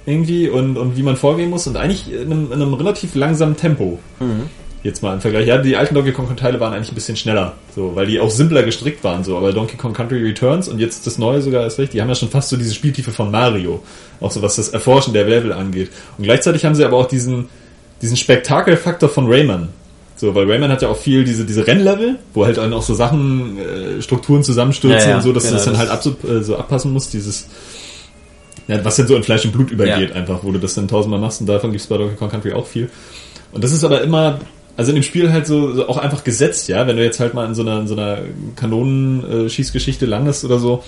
irgendwie, 0.05 0.49
und, 0.49 0.77
und 0.77 0.97
wie 0.97 1.03
man 1.03 1.17
vorgehen 1.17 1.49
muss, 1.49 1.67
und 1.67 1.77
eigentlich 1.77 2.13
in 2.13 2.31
einem, 2.31 2.47
in 2.47 2.61
einem 2.61 2.75
relativ 2.75 3.15
langsamen 3.15 3.57
Tempo. 3.57 3.99
Jetzt 4.85 5.03
mal 5.03 5.15
im 5.15 5.21
Vergleich. 5.23 5.47
Ja, 5.49 5.57
die 5.57 5.77
alten 5.77 5.95
Donkey 5.95 6.13
Kong 6.13 6.37
Teile 6.37 6.61
waren 6.61 6.75
eigentlich 6.75 6.93
ein 6.93 6.95
bisschen 6.95 7.17
schneller, 7.17 7.55
so, 7.75 7.97
weil 7.97 8.07
die 8.07 8.21
auch 8.21 8.31
simpler 8.31 8.63
gestrickt 8.63 9.03
waren, 9.03 9.25
so. 9.25 9.37
Aber 9.39 9.51
Donkey 9.53 9.79
Kong 9.79 9.95
Country 9.95 10.23
Returns 10.23 10.69
und 10.69 10.79
jetzt 10.79 11.07
das 11.07 11.17
neue 11.17 11.41
sogar 11.41 11.67
ist 11.67 11.79
recht, 11.79 11.95
die 11.95 12.03
haben 12.03 12.09
ja 12.11 12.15
schon 12.15 12.29
fast 12.29 12.51
so 12.51 12.59
diese 12.59 12.75
Spieltiefe 12.75 13.11
von 13.11 13.31
Mario. 13.31 13.83
Auch 14.21 14.31
so 14.31 14.43
was 14.43 14.57
das 14.57 14.69
Erforschen 14.69 15.15
der 15.15 15.25
Level 15.25 15.55
angeht. 15.55 15.91
Und 16.19 16.25
gleichzeitig 16.25 16.67
haben 16.67 16.75
sie 16.75 16.85
aber 16.85 16.99
auch 16.99 17.07
diesen, 17.09 17.47
diesen 18.03 18.19
Spektakelfaktor 18.19 19.09
von 19.09 19.27
Rayman. 19.27 19.71
So, 20.17 20.35
weil 20.35 20.49
Rayman 20.51 20.71
hat 20.71 20.83
ja 20.83 20.89
auch 20.89 20.99
viel 20.99 21.25
diese, 21.25 21.47
diese 21.47 21.67
Rennlevel, 21.67 22.19
wo 22.35 22.45
halt 22.45 22.59
dann 22.59 22.75
auch 22.75 22.83
so 22.83 22.93
Sachen, 22.93 23.59
äh, 23.59 24.03
Strukturen 24.03 24.43
zusammenstürzen 24.45 25.01
Ja, 25.01 25.09
ja, 25.09 25.17
und 25.17 25.23
so, 25.23 25.33
dass 25.33 25.45
genau, 25.45 25.55
du 25.55 25.57
das 25.57 25.65
dann 25.65 25.79
halt 25.79 25.91
abso, 25.91 26.11
äh, 26.29 26.43
so 26.43 26.57
abpassen 26.57 26.93
musst, 26.93 27.15
dieses, 27.15 27.49
Ja, 28.69 28.85
was 28.85 28.97
dann 28.97 29.07
so 29.07 29.17
in 29.17 29.23
Fleisch 29.23 29.45
und 29.47 29.53
Blut 29.53 29.71
übergeht, 29.71 30.11
Ja. 30.11 30.17
einfach, 30.17 30.41
wo 30.43 30.53
du 30.53 30.59
das 30.59 30.75
dann 30.75 30.89
tausendmal 30.89 31.21
machst 31.21 31.41
und 31.41 31.47
davon 31.47 31.73
gibt's 31.73 31.87
bei 31.87 31.97
Donkey 31.97 32.17
Kong 32.17 32.31
Country 32.31 32.53
auch 32.53 32.67
viel. 32.67 32.91
Und 33.53 33.65
das 33.65 33.73
ist 33.73 33.83
aber 33.85 34.03
immer, 34.03 34.41
also 34.77 34.91
in 34.91 34.97
dem 34.97 35.03
Spiel 35.03 35.33
halt 35.33 35.47
so, 35.47 35.73
so 35.73 35.89
auch 35.89 35.99
einfach 35.99 36.25
gesetzt, 36.25 36.69
ja, 36.69 36.87
wenn 36.87 36.97
du 36.97 37.05
jetzt 37.05 37.21
halt 37.21 37.35
mal 37.35 37.47
in 37.47 37.55
so 37.55 37.63
einer, 37.63 37.81
in 37.81 37.87
so 37.87 37.95
einer 37.95 38.19
Kanonenschießgeschichte 38.57 40.07
landest 40.07 40.45
oder 40.45 40.59
so, 40.59 40.83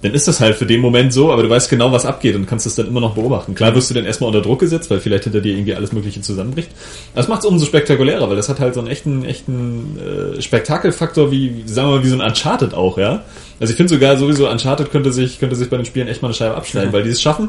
dann 0.00 0.14
ist 0.14 0.28
das 0.28 0.40
halt 0.40 0.54
für 0.54 0.66
den 0.66 0.80
Moment 0.80 1.12
so, 1.12 1.32
aber 1.32 1.42
du 1.42 1.50
weißt 1.50 1.68
genau, 1.68 1.90
was 1.90 2.06
abgeht 2.06 2.36
und 2.36 2.46
kannst 2.46 2.66
das 2.66 2.76
dann 2.76 2.86
immer 2.86 3.00
noch 3.00 3.14
beobachten. 3.14 3.56
Klar 3.56 3.74
wirst 3.74 3.90
du 3.90 3.94
dann 3.94 4.04
erstmal 4.04 4.28
unter 4.28 4.42
Druck 4.42 4.60
gesetzt, 4.60 4.90
weil 4.90 5.00
vielleicht 5.00 5.24
hinter 5.24 5.40
dir 5.40 5.52
irgendwie 5.54 5.74
alles 5.74 5.92
Mögliche 5.92 6.20
zusammenbricht. 6.20 6.70
Das 7.16 7.26
macht 7.26 7.40
es 7.40 7.46
umso 7.46 7.66
spektakulärer, 7.66 8.28
weil 8.28 8.36
das 8.36 8.48
hat 8.48 8.60
halt 8.60 8.74
so 8.74 8.80
einen 8.80 8.88
echten, 8.88 9.24
echten 9.24 9.98
äh, 9.98 10.40
Spektakelfaktor 10.40 11.32
wie, 11.32 11.64
sagen 11.66 11.88
wir 11.88 11.96
mal, 11.96 12.04
wie 12.04 12.08
so 12.08 12.14
ein 12.14 12.20
Uncharted 12.20 12.74
auch, 12.74 12.96
ja. 12.96 13.24
Also 13.58 13.72
ich 13.72 13.76
finde 13.76 13.92
sogar 13.92 14.16
sowieso, 14.16 14.48
Uncharted 14.48 14.92
könnte 14.92 15.12
sich, 15.12 15.40
könnte 15.40 15.56
sich 15.56 15.68
bei 15.68 15.76
den 15.76 15.86
Spielen 15.86 16.06
echt 16.06 16.22
mal 16.22 16.28
eine 16.28 16.34
Scheibe 16.34 16.54
abschneiden, 16.54 16.92
weil 16.92 17.02
die 17.02 17.10
es 17.10 17.20
schaffen, 17.20 17.48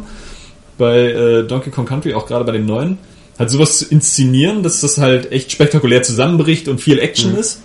bei 0.80 1.12
äh, 1.12 1.44
Donkey 1.44 1.70
Kong 1.70 1.86
Country, 1.86 2.16
auch 2.16 2.26
gerade 2.26 2.46
bei 2.46 2.54
den 2.54 2.66
neuen, 2.66 2.98
halt 3.40 3.50
sowas 3.50 3.80
zu 3.80 3.86
inszenieren, 3.86 4.62
dass 4.62 4.82
das 4.82 4.98
halt 4.98 5.32
echt 5.32 5.52
spektakulär 5.52 6.04
zusammenbricht 6.04 6.68
und 6.68 6.80
viel 6.82 7.00
Action 7.00 7.36
ist. 7.36 7.62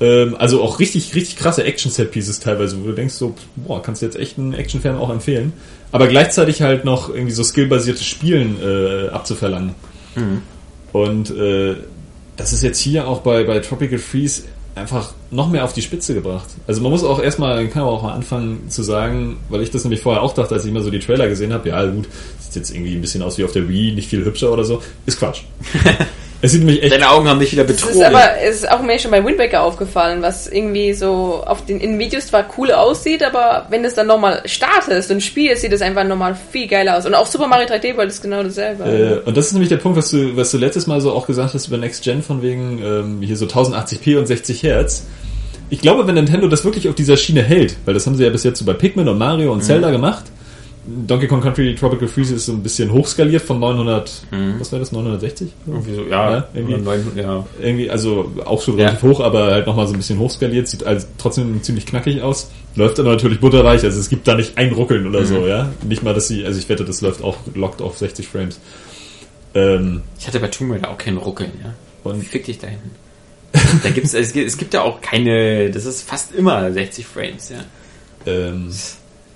Ähm, 0.00 0.36
also 0.38 0.62
auch 0.62 0.78
richtig, 0.78 1.14
richtig 1.14 1.36
krasse 1.36 1.64
Action-Set-Pieces 1.64 2.40
teilweise, 2.40 2.80
wo 2.80 2.86
du 2.86 2.92
denkst 2.92 3.14
so, 3.14 3.34
boah, 3.56 3.82
kannst 3.82 4.00
du 4.00 4.06
jetzt 4.06 4.16
echt 4.16 4.38
einen 4.38 4.54
Action-Fan 4.54 4.96
auch 4.96 5.10
empfehlen. 5.10 5.52
Aber 5.92 6.06
gleichzeitig 6.06 6.62
halt 6.62 6.84
noch 6.84 7.10
irgendwie 7.10 7.32
so 7.32 7.42
skillbasiertes 7.42 8.06
Spielen 8.06 8.56
äh, 8.62 9.08
abzuverlangen. 9.08 9.74
Und 10.92 11.30
äh, 11.30 11.76
das 12.36 12.52
ist 12.52 12.62
jetzt 12.62 12.78
hier 12.78 13.06
auch 13.08 13.20
bei, 13.20 13.44
bei 13.44 13.58
Tropical 13.58 13.98
Freeze 13.98 14.42
einfach 14.74 15.12
noch 15.30 15.50
mehr 15.50 15.64
auf 15.64 15.72
die 15.72 15.82
Spitze 15.82 16.14
gebracht. 16.14 16.48
Also 16.66 16.80
man 16.80 16.90
muss 16.90 17.04
auch 17.04 17.20
erstmal, 17.20 17.66
kann 17.68 17.84
man 17.84 17.92
auch 17.92 18.02
mal 18.02 18.14
anfangen 18.14 18.70
zu 18.70 18.82
sagen, 18.82 19.38
weil 19.48 19.62
ich 19.62 19.70
das 19.70 19.84
nämlich 19.84 20.00
vorher 20.00 20.22
auch 20.22 20.32
dachte, 20.32 20.54
als 20.54 20.64
ich 20.64 20.70
immer 20.70 20.80
so 20.80 20.90
die 20.90 21.00
Trailer 21.00 21.28
gesehen 21.28 21.52
habe, 21.52 21.68
ja 21.68 21.84
gut, 21.84 22.08
sieht 22.50 22.62
jetzt 22.62 22.74
irgendwie 22.74 22.94
ein 22.94 23.00
bisschen 23.00 23.22
aus 23.22 23.38
wie 23.38 23.44
auf 23.44 23.52
der 23.52 23.68
Wii, 23.68 23.92
nicht 23.92 24.08
viel 24.08 24.24
hübscher 24.24 24.52
oder 24.52 24.64
so, 24.64 24.82
ist 25.06 25.18
Quatsch. 25.18 25.42
es 26.42 26.52
sieht 26.52 26.60
nämlich 26.60 26.82
echt 26.82 26.92
Deine 26.92 27.10
Augen 27.10 27.28
haben 27.28 27.38
dich 27.38 27.52
wieder 27.52 27.64
betrogen. 27.64 27.94
ist 27.94 28.02
aber, 28.02 28.38
es 28.42 28.56
ist 28.56 28.70
auch 28.70 28.82
mir 28.82 28.98
schon 28.98 29.10
bei 29.10 29.24
Wind 29.24 29.38
Waker 29.38 29.62
aufgefallen, 29.62 30.22
was 30.22 30.48
irgendwie 30.48 30.92
so 30.94 31.42
auf 31.46 31.64
den 31.64 31.80
in 31.80 31.98
Videos 31.98 32.26
zwar 32.26 32.46
cool 32.58 32.72
aussieht, 32.72 33.22
aber 33.22 33.66
wenn 33.70 33.84
es 33.84 33.94
dann 33.94 34.06
nochmal 34.06 34.42
startest 34.46 35.10
und 35.10 35.22
spielst, 35.22 35.62
sieht 35.62 35.72
es 35.72 35.82
einfach 35.82 36.04
nochmal 36.04 36.36
viel 36.50 36.66
geiler 36.66 36.98
aus. 36.98 37.06
Und 37.06 37.14
auch 37.14 37.26
Super 37.26 37.46
Mario 37.46 37.68
3D 37.68 37.96
World 37.96 38.10
ist 38.10 38.22
genau 38.22 38.42
dasselbe. 38.42 38.84
Äh, 38.84 39.28
und 39.28 39.36
das 39.36 39.46
ist 39.46 39.52
nämlich 39.52 39.68
der 39.68 39.76
Punkt, 39.76 39.96
was 39.96 40.10
du, 40.10 40.36
was 40.36 40.50
du 40.50 40.58
letztes 40.58 40.86
Mal 40.86 41.00
so 41.00 41.12
auch 41.12 41.26
gesagt 41.26 41.54
hast 41.54 41.68
über 41.68 41.78
Next 41.78 42.02
Gen 42.02 42.22
von 42.22 42.42
wegen 42.42 42.80
ähm, 42.82 43.22
hier 43.22 43.36
so 43.36 43.46
1080p 43.46 44.18
und 44.18 44.26
60 44.26 44.62
Hertz. 44.62 45.06
Ich 45.72 45.80
glaube, 45.80 46.06
wenn 46.08 46.16
Nintendo 46.16 46.48
das 46.48 46.64
wirklich 46.64 46.88
auf 46.88 46.96
dieser 46.96 47.16
Schiene 47.16 47.42
hält, 47.42 47.76
weil 47.84 47.94
das 47.94 48.04
haben 48.04 48.16
sie 48.16 48.24
ja 48.24 48.30
bis 48.30 48.42
jetzt 48.42 48.58
so 48.58 48.64
bei 48.64 48.72
Pikmin 48.72 49.08
und 49.08 49.18
Mario 49.18 49.52
und 49.52 49.62
Zelda 49.62 49.90
gemacht. 49.90 50.24
Donkey 51.06 51.26
Kong 51.28 51.40
Country 51.40 51.74
Tropical 51.74 52.08
Freeze 52.08 52.34
ist 52.34 52.46
so 52.46 52.52
ein 52.52 52.62
bisschen 52.62 52.92
hochskaliert 52.92 53.42
von 53.42 53.60
900, 53.60 54.10
was 54.58 54.72
war 54.72 54.78
das, 54.78 54.92
960? 54.92 55.48
Irgendwie 55.66 55.94
so, 55.94 56.02
ja, 56.04 56.30
Ja, 56.38 56.48
irgendwie. 56.54 56.74
oder 56.74 56.82
900, 56.82 57.16
ja. 57.16 57.46
Irgendwie, 57.60 57.90
also 57.90 58.32
auch 58.44 58.60
schon 58.62 58.78
Ja. 58.78 58.86
relativ 58.88 59.02
hoch, 59.08 59.20
aber 59.20 59.46
halt 59.52 59.66
nochmal 59.66 59.86
so 59.86 59.92
ein 59.94 59.98
bisschen 59.98 60.18
hochskaliert, 60.18 60.68
sieht 60.68 60.84
also 60.84 61.06
trotzdem 61.18 61.62
ziemlich 61.62 61.86
knackig 61.86 62.22
aus. 62.22 62.50
Läuft 62.76 62.98
aber 63.00 63.10
natürlich 63.10 63.40
butterweich, 63.40 63.82
also 63.84 63.98
es 64.00 64.08
gibt 64.08 64.26
da 64.28 64.34
nicht 64.34 64.56
ein 64.58 64.72
Ruckeln 64.72 65.06
oder 65.06 65.24
so, 65.24 65.46
ja. 65.46 65.70
Nicht 65.86 66.02
mal, 66.02 66.14
dass 66.14 66.28
sie, 66.28 66.44
also 66.44 66.58
ich 66.58 66.68
wette, 66.68 66.84
das 66.84 67.00
läuft 67.00 67.22
auch 67.22 67.36
lockt 67.54 67.82
auf 67.82 67.98
60 67.98 68.26
Frames. 68.28 68.58
Ähm, 69.54 70.02
Ich 70.18 70.26
hatte 70.26 70.40
bei 70.40 70.48
Tomb 70.48 70.72
Raider 70.72 70.90
auch 70.90 70.98
keinen 70.98 71.16
Ruckeln, 71.18 71.50
ja. 71.62 71.74
Und- 72.04 72.24
Fick 72.24 72.44
dich 72.44 72.58
da 72.58 72.68
hinten. 72.68 72.90
Da 73.82 73.90
gibt's, 73.90 74.14
es, 74.14 74.32
gibt, 74.32 74.46
es 74.46 74.56
gibt 74.56 74.74
ja 74.74 74.82
auch 74.82 75.00
keine, 75.00 75.70
das 75.70 75.84
ist 75.84 76.08
fast 76.08 76.32
immer 76.34 76.72
60 76.72 77.04
Frames, 77.04 77.48
ja. 77.50 77.58
ähm, 78.26 78.68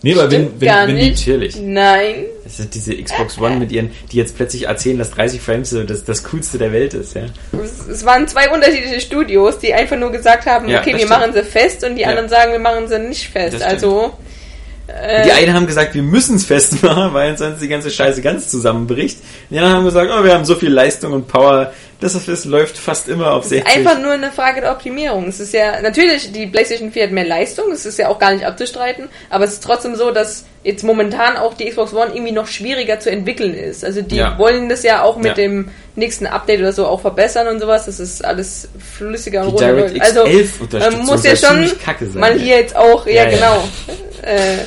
nee, 0.04 0.12
aber 0.12 0.30
wenn, 0.30 0.42
Stimmt 0.42 0.60
wenn, 0.60 0.68
gar 0.68 0.86
wenn 0.86 0.94
nicht. 0.94 1.26
Natürlich. 1.26 1.56
Nein. 1.60 2.14
Das 2.44 2.58
sind 2.58 2.74
diese 2.74 2.94
Xbox 2.94 3.38
One 3.38 3.56
mit 3.56 3.72
ihren, 3.72 3.90
die 4.12 4.16
jetzt 4.18 4.36
plötzlich 4.36 4.66
erzählen, 4.68 4.98
dass 4.98 5.10
30 5.10 5.40
Frames 5.40 5.70
so 5.70 5.82
das, 5.82 6.04
das 6.04 6.22
coolste 6.24 6.58
der 6.58 6.72
Welt 6.72 6.94
ist, 6.94 7.14
ja. 7.14 7.22
Es, 7.62 7.88
es 7.88 8.04
waren 8.04 8.28
zwei 8.28 8.50
unterschiedliche 8.50 9.00
Studios, 9.00 9.58
die 9.58 9.74
einfach 9.74 9.96
nur 9.96 10.12
gesagt 10.12 10.46
haben, 10.46 10.68
Ja, 10.68 10.80
okay, 10.80 10.90
wir 10.92 10.98
stimmt. 10.98 11.10
machen 11.10 11.32
sie 11.32 11.42
fest 11.42 11.82
und 11.84 11.96
die 11.96 12.02
Ja. 12.02 12.08
anderen 12.08 12.28
sagen, 12.28 12.52
wir 12.52 12.58
machen 12.60 12.86
sie 12.86 12.98
nicht 13.00 13.28
fest. 13.28 13.54
Das. 13.54 13.62
Also 13.62 14.12
äh, 14.86 15.24
Die 15.24 15.32
einen 15.32 15.54
haben 15.54 15.66
gesagt, 15.66 15.94
wir 15.94 16.02
müssen 16.02 16.36
es 16.36 16.44
festmachen, 16.44 17.12
weil 17.14 17.36
sonst 17.38 17.60
die 17.62 17.68
ganze 17.68 17.90
Scheiße 17.90 18.20
ganz 18.20 18.50
zusammenbricht. 18.50 19.18
Die 19.50 19.56
anderen 19.58 19.76
haben 19.76 19.84
gesagt, 19.86 20.10
oh, 20.14 20.22
wir 20.22 20.34
haben 20.34 20.44
so 20.44 20.54
viel 20.54 20.70
Leistung 20.70 21.12
und 21.14 21.26
Power, 21.26 21.72
das 22.12 22.28
ist, 22.28 22.44
läuft 22.44 22.76
fast 22.76 23.08
immer 23.08 23.32
auf 23.32 23.46
Es 23.46 23.52
ist 23.52 23.64
60. 23.64 23.76
einfach 23.76 23.98
nur 24.00 24.12
eine 24.12 24.30
Frage 24.30 24.60
der 24.60 24.72
Optimierung. 24.72 25.26
Es 25.28 25.40
ist 25.40 25.54
ja, 25.54 25.80
natürlich, 25.80 26.30
die 26.32 26.46
PlayStation 26.46 26.92
4 26.92 27.04
hat 27.04 27.10
mehr 27.12 27.26
Leistung, 27.26 27.66
das 27.70 27.86
ist 27.86 27.98
ja 27.98 28.08
auch 28.08 28.18
gar 28.18 28.32
nicht 28.32 28.44
abzustreiten, 28.44 29.08
aber 29.30 29.44
es 29.44 29.54
ist 29.54 29.64
trotzdem 29.64 29.94
so, 29.96 30.10
dass 30.10 30.44
jetzt 30.62 30.82
momentan 30.84 31.36
auch 31.36 31.54
die 31.54 31.64
Xbox 31.68 31.92
One 31.94 32.10
irgendwie 32.14 32.32
noch 32.32 32.46
schwieriger 32.46 33.00
zu 33.00 33.10
entwickeln 33.10 33.54
ist. 33.54 33.84
Also 33.84 34.02
die 34.02 34.16
Ja. 34.16 34.38
wollen 34.38 34.68
das 34.68 34.82
ja 34.82 35.02
auch 35.02 35.16
mit 35.16 35.26
Ja. 35.28 35.34
dem 35.34 35.70
nächsten 35.96 36.26
Update 36.26 36.60
oder 36.60 36.72
so 36.72 36.86
auch 36.86 37.00
verbessern 37.00 37.48
und 37.48 37.60
sowas. 37.60 37.86
Das 37.86 38.00
ist 38.00 38.24
alles 38.24 38.68
flüssiger 38.96 39.46
und. 39.46 39.58
DirectX 39.60 40.00
Also 40.00 40.24
11 40.24 40.60
man 40.72 41.06
muss 41.06 41.24
ja 41.24 41.36
schon 41.36 41.48
ziemlich 41.56 41.78
kacke 41.80 42.06
sein, 42.06 42.20
mal 42.20 42.36
ja. 42.36 42.42
hier 42.42 42.56
jetzt 42.56 42.76
auch, 42.76 43.06
ja, 43.06 43.12
Ja, 43.12 43.24
ja. 43.24 43.30
genau, 43.30 43.64
Äh, 44.22 44.64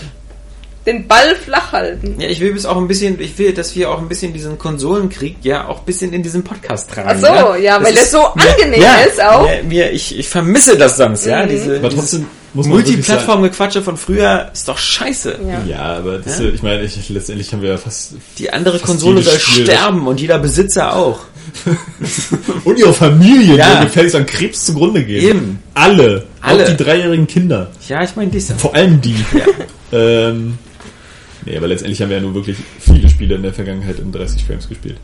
den 0.88 1.08
Ball 1.08 1.36
flach 1.36 1.72
halten. 1.74 2.16
Ja, 2.20 2.28
ich 2.30 2.40
will 2.40 2.54
bis 2.54 2.66
auch 2.66 2.78
ein 2.78 2.88
bisschen, 2.88 3.20
ich 3.22 3.38
will, 3.38 3.54
dass 3.54 3.76
wir 3.76 3.92
auch 3.92 4.00
ein 4.00 4.08
bisschen 4.08 4.34
diesen 4.34 4.58
Konsolenkrieg 4.58 5.38
ja 5.44 5.68
auch 5.68 5.80
ein 5.80 5.86
bisschen 5.86 6.14
in 6.14 6.24
diesem 6.24 6.44
Podcast 6.44 6.90
tragen. 6.90 7.10
Ach 7.12 7.20
so, 7.20 7.56
ja, 7.62 7.84
weil 7.84 7.94
das 7.94 8.10
so 8.12 8.20
angenehm 8.26 8.82
ist 9.08 9.22
auch. 9.22 9.46
Ja, 9.48 9.62
mir, 9.64 9.92
ich, 9.92 10.18
ich 10.18 10.28
vermisse 10.28 10.78
das 10.78 10.98
sonst, 10.98 11.26
ja. 11.26 11.46
Diese, 11.46 11.76
aber 11.78 11.90
trotzdem 11.90 12.26
Multiplattform-Gequatsche 12.54 13.82
von 13.82 13.98
früher 13.98 14.50
ist 14.54 14.68
doch 14.68 14.78
scheiße. 14.78 15.40
Ja. 15.48 15.64
Ja, 15.76 15.82
aber 15.98 16.20
das, 16.20 16.40
ich 16.40 16.64
meine, 16.64 16.84
ich, 16.84 17.10
letztendlich 17.10 17.52
haben 17.54 17.62
wir 17.62 17.70
ja 17.72 17.78
fast 17.78 18.14
Die 18.40 18.52
andere 18.52 18.80
Fast 18.80 18.86
Konsole 18.92 19.22
soll 19.22 19.38
Spiel- 19.40 19.66
sterben 19.66 20.08
und 20.08 20.20
jeder 20.20 20.40
Besitzer 20.40 20.96
auch. 20.96 21.20
und 22.66 22.78
ihre 22.80 22.94
Familie, 22.94 23.56
Ja. 23.58 23.80
die 23.80 23.86
gefälligst 23.88 24.16
an 24.16 24.26
Krebs 24.26 24.66
zugrunde 24.66 25.04
gehen. 25.04 25.24
Eben. 25.30 25.60
Alle, 25.74 26.26
Alle. 26.42 26.64
auch 26.64 26.68
die 26.70 26.78
dreijährigen 26.78 27.28
Kinder. 27.28 27.72
Ja, 27.88 28.04
ich 28.04 28.16
meine 28.16 28.32
diese. 28.32 28.56
Vor 28.56 28.74
allem 28.76 29.02
die. 29.02 29.16
ähm, 29.92 30.58
nee, 31.48 31.58
aber 31.58 31.68
letztendlich 31.68 32.02
haben 32.02 32.10
wir 32.10 32.18
ja 32.18 32.22
nur 32.24 32.36
wirklich 32.36 32.58
viele 32.80 33.10
Spiele 33.10 33.36
in 33.36 33.44
der 33.44 33.54
Vergangenheit 33.54 34.00
in 34.00 34.12
30 34.12 34.44
Frames 34.46 34.68
gespielt. 34.70 34.98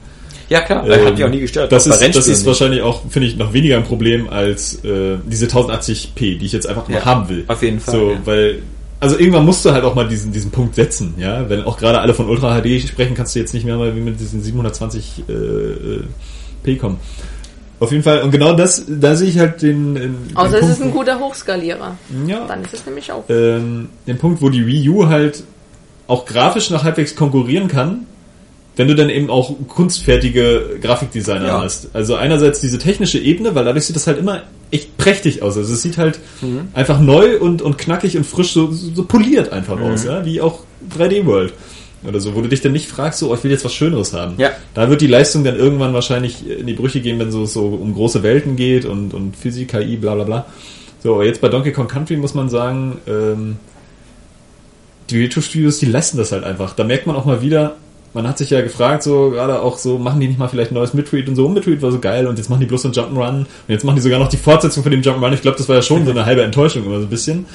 Ja 0.50 0.62
klar, 0.62 0.86
Ähm, 0.88 1.06
hat 1.06 1.14
mich 1.16 1.24
auch 1.24 1.30
nie 1.30 1.40
gestört. 1.40 1.72
Das 1.72 1.88
ist, 1.88 2.00
das 2.16 2.28
ist 2.28 2.46
wahrscheinlich 2.46 2.82
auch, 2.82 3.02
finde 3.10 3.28
ich, 3.28 3.38
noch 3.38 3.54
weniger 3.54 3.78
ein 3.78 3.84
Problem 3.86 4.30
als 4.30 4.84
äh, 4.84 5.18
diese 5.26 5.48
1080p, 5.48 6.38
die 6.38 6.46
ich 6.46 6.52
jetzt 6.52 6.68
einfach 6.68 6.88
mal 6.88 6.96
Ja, 7.00 7.06
haben 7.06 7.30
will. 7.30 7.46
auf 7.48 7.62
jeden 7.64 7.80
Fall, 7.80 7.94
So, 7.96 8.12
ja. 8.12 8.18
weil, 8.26 8.60
also 9.00 9.18
irgendwann 9.18 9.46
musst 9.46 9.64
du 9.66 9.72
halt 9.72 9.84
auch 9.84 9.96
mal 9.96 10.08
diesen, 10.08 10.32
diesen 10.34 10.52
Punkt 10.52 10.76
setzen, 10.76 11.14
ja. 11.18 11.50
Wenn 11.50 11.64
auch 11.64 11.78
gerade 11.78 12.00
alle 12.02 12.14
von 12.14 12.30
Ultra 12.30 12.60
HD 12.62 12.82
sprechen, 12.88 13.16
kannst 13.16 13.36
du 13.36 13.40
jetzt 13.40 13.54
nicht 13.54 13.66
mehr 13.66 13.78
mal 13.78 13.96
wie 13.96 14.02
mit 14.02 14.20
diesen 14.20 14.42
720 14.42 15.24
äh, 15.28 15.32
äh, 15.34 16.04
P 16.64 16.76
kommen. 16.76 16.98
Auf 17.80 17.92
jeden 17.92 18.04
Fall, 18.04 18.22
und 18.22 18.32
genau 18.32 18.54
das, 18.54 18.86
da 18.88 19.16
sehe 19.16 19.28
ich 19.30 19.40
halt 19.40 19.62
den, 19.62 19.96
den, 19.96 20.16
Außer 20.36 20.50
den 20.52 20.56
es 20.56 20.60
Punkt, 20.62 20.76
ist 20.78 20.82
ein 20.84 20.92
guter 20.92 21.20
Hochskalierer. 21.20 21.98
ja, 22.28 22.46
Dann 22.48 22.64
ist 22.64 22.74
es 22.74 22.86
nämlich 22.86 23.12
auch. 23.12 23.24
ähm, 23.30 23.90
den 24.08 24.18
Punkt, 24.18 24.42
wo 24.42 24.50
die 24.50 24.66
Wii 24.66 24.88
U 24.90 25.08
halt 25.08 25.44
auch 26.08 26.26
grafisch 26.26 26.70
noch 26.70 26.84
halbwegs 26.84 27.16
konkurrieren 27.16 27.68
kann, 27.68 28.06
wenn 28.76 28.88
du 28.88 28.96
dann 28.96 29.10
eben 29.10 29.30
auch 29.30 29.56
kunstfertige 29.68 30.80
Grafikdesigner 30.82 31.46
Ja. 31.48 31.62
hast. 31.62 31.90
Also 31.94 32.16
einerseits 32.16 32.60
diese 32.62 32.80
technische 32.80 33.20
Ebene, 33.20 33.54
weil 33.56 33.66
dadurch 33.66 33.86
sieht 33.86 33.96
das 33.96 34.08
halt 34.08 34.18
immer 34.18 34.42
echt 34.72 34.98
prächtig 34.98 35.44
aus. 35.44 35.56
Also 35.58 35.74
es 35.74 35.82
sieht 35.84 35.98
halt 35.98 36.20
Mhm. 36.42 36.70
einfach 36.74 37.00
neu 37.00 37.38
und, 37.40 37.62
und 37.62 37.78
knackig 37.78 38.18
und 38.18 38.26
frisch, 38.26 38.52
so, 38.54 38.72
so 38.72 39.04
poliert 39.04 39.52
einfach 39.54 39.78
Mhm. 39.78 39.84
aus, 39.84 40.04
ja, 40.06 40.26
wie 40.26 40.42
auch 40.42 40.60
3D 40.98 41.26
World. 41.26 41.54
Oder 42.06 42.20
so, 42.20 42.36
wo 42.36 42.42
du 42.42 42.50
dich 42.50 42.60
dann 42.62 42.74
nicht 42.74 42.88
fragst, 42.90 43.20
so, 43.20 43.32
oh, 43.32 43.36
ich 43.36 43.44
will 43.46 43.52
jetzt 43.52 43.64
was 43.64 43.74
Schöneres 43.74 44.12
haben. 44.14 44.34
Ja. 44.38 44.50
Da 44.74 44.90
wird 44.90 45.00
die 45.00 45.08
Leistung 45.08 45.44
dann 45.46 45.56
irgendwann 45.56 45.94
wahrscheinlich 45.94 46.46
in 46.50 46.68
die 46.68 46.74
Brüche 46.74 47.00
gehen, 47.00 47.18
wenn 47.20 47.32
so, 47.32 47.46
so 47.46 47.66
um 47.68 47.94
große 47.94 48.24
Welten 48.24 48.58
geht 48.58 48.84
und, 48.84 49.14
und 49.14 49.38
Physik, 49.38 49.70
KI, 49.70 49.96
bla 49.96 50.16
bla 50.16 50.24
bla. 50.26 50.46
So, 51.02 51.22
jetzt 51.22 51.40
bei 51.40 51.48
Donkey 51.48 51.72
Kong 51.72 51.88
Country 51.88 52.18
muss 52.18 52.34
man 52.34 52.50
sagen, 52.50 52.98
ähm, 53.08 53.56
die 55.14 55.24
Retro 55.24 55.42
Studios, 55.42 55.80
die 55.80 55.86
leisten 55.86 56.18
das 56.18 56.32
halt 56.32 56.44
einfach. 56.44 56.74
Da 56.74 56.84
merkt 56.84 57.08
man 57.08 57.16
auch 57.16 57.26
mal 57.26 57.42
wieder, 57.42 57.76
man 58.14 58.28
hat 58.28 58.38
sich 58.38 58.50
ja 58.50 58.62
gefragt, 58.62 59.04
so 59.04 59.32
gerade 59.32 59.62
auch 59.62 59.78
so, 59.78 59.98
machen 59.98 60.20
die 60.20 60.28
nicht 60.28 60.40
mal 60.40 60.48
vielleicht 60.48 60.72
ein 60.72 60.76
neues 60.76 60.94
Midread 60.94 61.28
und 61.28 61.36
so, 61.36 61.50
Midread 61.50 61.82
war 61.82 61.92
so 61.92 62.00
geil 62.00 62.28
und 62.28 62.38
jetzt 62.38 62.50
machen 62.50 62.60
die 62.60 62.68
bloß 62.68 62.86
einen 62.86 62.94
Jump'n'Run 62.94 63.38
und 63.40 63.48
jetzt 63.68 63.84
machen 63.84 63.96
die 63.96 64.02
sogar 64.02 64.20
noch 64.20 64.28
die 64.28 64.38
Fortsetzung 64.38 64.84
von 64.84 64.92
dem 64.92 65.02
Jump'n'Run. 65.02 65.34
Ich 65.34 65.42
glaube, 65.42 65.58
das 65.58 65.68
war 65.68 65.78
ja 65.78 65.82
schon 65.82 66.06
so 66.06 66.12
eine 66.12 66.26
halbe 66.26 66.44
Enttäuschung 66.44 66.86
immer 66.86 67.00
so 67.00 67.06
ein 67.06 67.10
bisschen. 67.10 67.46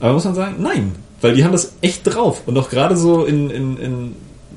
Aber 0.00 0.14
muss 0.14 0.24
man 0.24 0.34
sagen, 0.34 0.56
nein, 0.60 0.92
weil 1.20 1.34
die 1.34 1.44
haben 1.44 1.52
das 1.52 1.74
echt 1.80 2.02
drauf 2.04 2.42
und 2.46 2.56
auch 2.58 2.70
gerade 2.70 2.96
so 2.96 3.24
in, 3.24 3.50
in, 3.50 3.76
in 3.78 4.12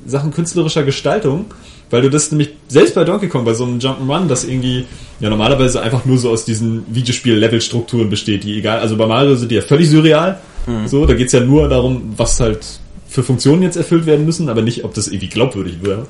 Sachen 0.06 0.32
künstlerischer 0.32 0.82
Gestaltung, 0.82 1.46
weil 1.90 2.02
du 2.02 2.10
das 2.10 2.30
nämlich 2.30 2.50
selbst 2.68 2.94
bei 2.94 3.04
Donkey 3.04 3.28
Kong, 3.28 3.44
bei 3.44 3.54
so 3.54 3.64
einem 3.64 3.78
Jump'n'Run, 3.78 4.26
das 4.26 4.44
irgendwie 4.44 4.86
ja 5.20 5.30
normalerweise 5.30 5.80
einfach 5.80 6.04
nur 6.04 6.18
so 6.18 6.30
aus 6.30 6.44
diesen 6.44 6.84
Videospiel-Level-Strukturen 6.92 8.10
besteht, 8.10 8.44
die 8.44 8.58
egal, 8.58 8.80
also 8.80 8.96
bei 8.96 9.06
Mario 9.06 9.36
sind 9.36 9.50
die 9.50 9.56
ja 9.56 9.62
völlig 9.62 9.90
surreal, 9.90 10.40
so, 10.86 11.06
da 11.06 11.14
geht's 11.14 11.32
ja 11.32 11.40
nur 11.40 11.68
darum, 11.68 12.14
was 12.16 12.40
halt 12.40 12.64
für 13.08 13.22
Funktionen 13.22 13.62
jetzt 13.62 13.76
erfüllt 13.76 14.06
werden 14.06 14.24
müssen, 14.24 14.48
aber 14.48 14.62
nicht, 14.62 14.84
ob 14.84 14.94
das 14.94 15.08
irgendwie 15.08 15.28
glaubwürdig 15.28 15.82
wäre. 15.82 16.06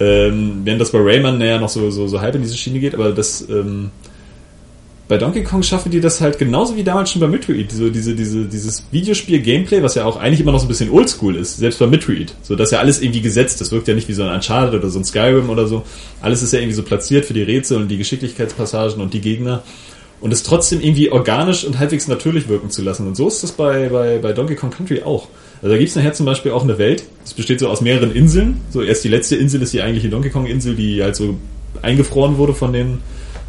Ähm, 0.00 0.62
während 0.64 0.80
das 0.80 0.90
bei 0.90 0.98
Rayman 1.00 1.38
naja 1.38 1.58
noch 1.58 1.68
so, 1.68 1.90
so, 1.90 2.08
so 2.08 2.20
halb 2.20 2.34
in 2.34 2.42
diese 2.42 2.56
Schiene 2.56 2.80
geht, 2.80 2.94
aber 2.94 3.12
das, 3.12 3.46
ähm, 3.48 3.90
bei 5.06 5.18
Donkey 5.18 5.42
Kong 5.42 5.62
schaffen 5.62 5.90
die 5.90 6.00
das 6.00 6.22
halt 6.22 6.38
genauso 6.38 6.76
wie 6.76 6.82
damals 6.82 7.10
schon 7.10 7.20
bei 7.20 7.26
Metroid. 7.26 7.70
So 7.70 7.90
diese, 7.90 8.14
diese, 8.14 8.46
dieses 8.46 8.86
Videospiel-Gameplay, 8.90 9.82
was 9.82 9.96
ja 9.96 10.06
auch 10.06 10.16
eigentlich 10.16 10.40
immer 10.40 10.52
noch 10.52 10.60
so 10.60 10.64
ein 10.64 10.68
bisschen 10.68 10.90
oldschool 10.90 11.36
ist, 11.36 11.58
selbst 11.58 11.78
bei 11.78 11.86
Metroid. 11.86 12.34
So, 12.42 12.56
das 12.56 12.68
ist 12.68 12.72
ja 12.72 12.78
alles 12.78 13.02
irgendwie 13.02 13.20
gesetzt. 13.20 13.60
Das 13.60 13.70
wirkt 13.70 13.86
ja 13.86 13.94
nicht 13.94 14.08
wie 14.08 14.14
so 14.14 14.22
ein 14.22 14.34
Uncharted 14.34 14.80
oder 14.80 14.88
so 14.88 14.98
ein 14.98 15.04
Skyrim 15.04 15.50
oder 15.50 15.66
so. 15.66 15.82
Alles 16.22 16.42
ist 16.42 16.54
ja 16.54 16.58
irgendwie 16.58 16.74
so 16.74 16.82
platziert 16.82 17.26
für 17.26 17.34
die 17.34 17.42
Rätsel 17.42 17.82
und 17.82 17.88
die 17.88 17.98
Geschicklichkeitspassagen 17.98 19.02
und 19.02 19.12
die 19.12 19.20
Gegner. 19.20 19.62
Und 20.24 20.32
es 20.32 20.42
trotzdem 20.42 20.80
irgendwie 20.80 21.12
organisch 21.12 21.64
und 21.64 21.78
halbwegs 21.78 22.08
natürlich 22.08 22.48
wirken 22.48 22.70
zu 22.70 22.80
lassen. 22.80 23.06
Und 23.06 23.14
so 23.14 23.28
ist 23.28 23.42
das 23.42 23.52
bei, 23.52 23.90
bei, 23.90 24.16
bei 24.16 24.32
Donkey 24.32 24.54
Kong 24.54 24.70
Country 24.70 25.02
auch. 25.02 25.28
Also 25.60 25.74
da 25.74 25.78
gibt's 25.78 25.96
nachher 25.96 26.14
zum 26.14 26.24
Beispiel 26.24 26.50
auch 26.52 26.62
eine 26.62 26.78
Welt, 26.78 27.04
das 27.22 27.34
besteht 27.34 27.60
so 27.60 27.68
aus 27.68 27.82
mehreren 27.82 28.10
Inseln. 28.10 28.62
So 28.70 28.80
erst 28.80 29.04
die 29.04 29.08
letzte 29.08 29.36
Insel 29.36 29.60
ist 29.60 29.74
die 29.74 29.82
eigentliche 29.82 30.08
Donkey 30.08 30.30
Kong 30.30 30.46
Insel, 30.46 30.76
die 30.76 31.02
halt 31.02 31.14
so 31.14 31.36
eingefroren 31.82 32.38
wurde 32.38 32.54
von 32.54 32.72
den 32.72 33.00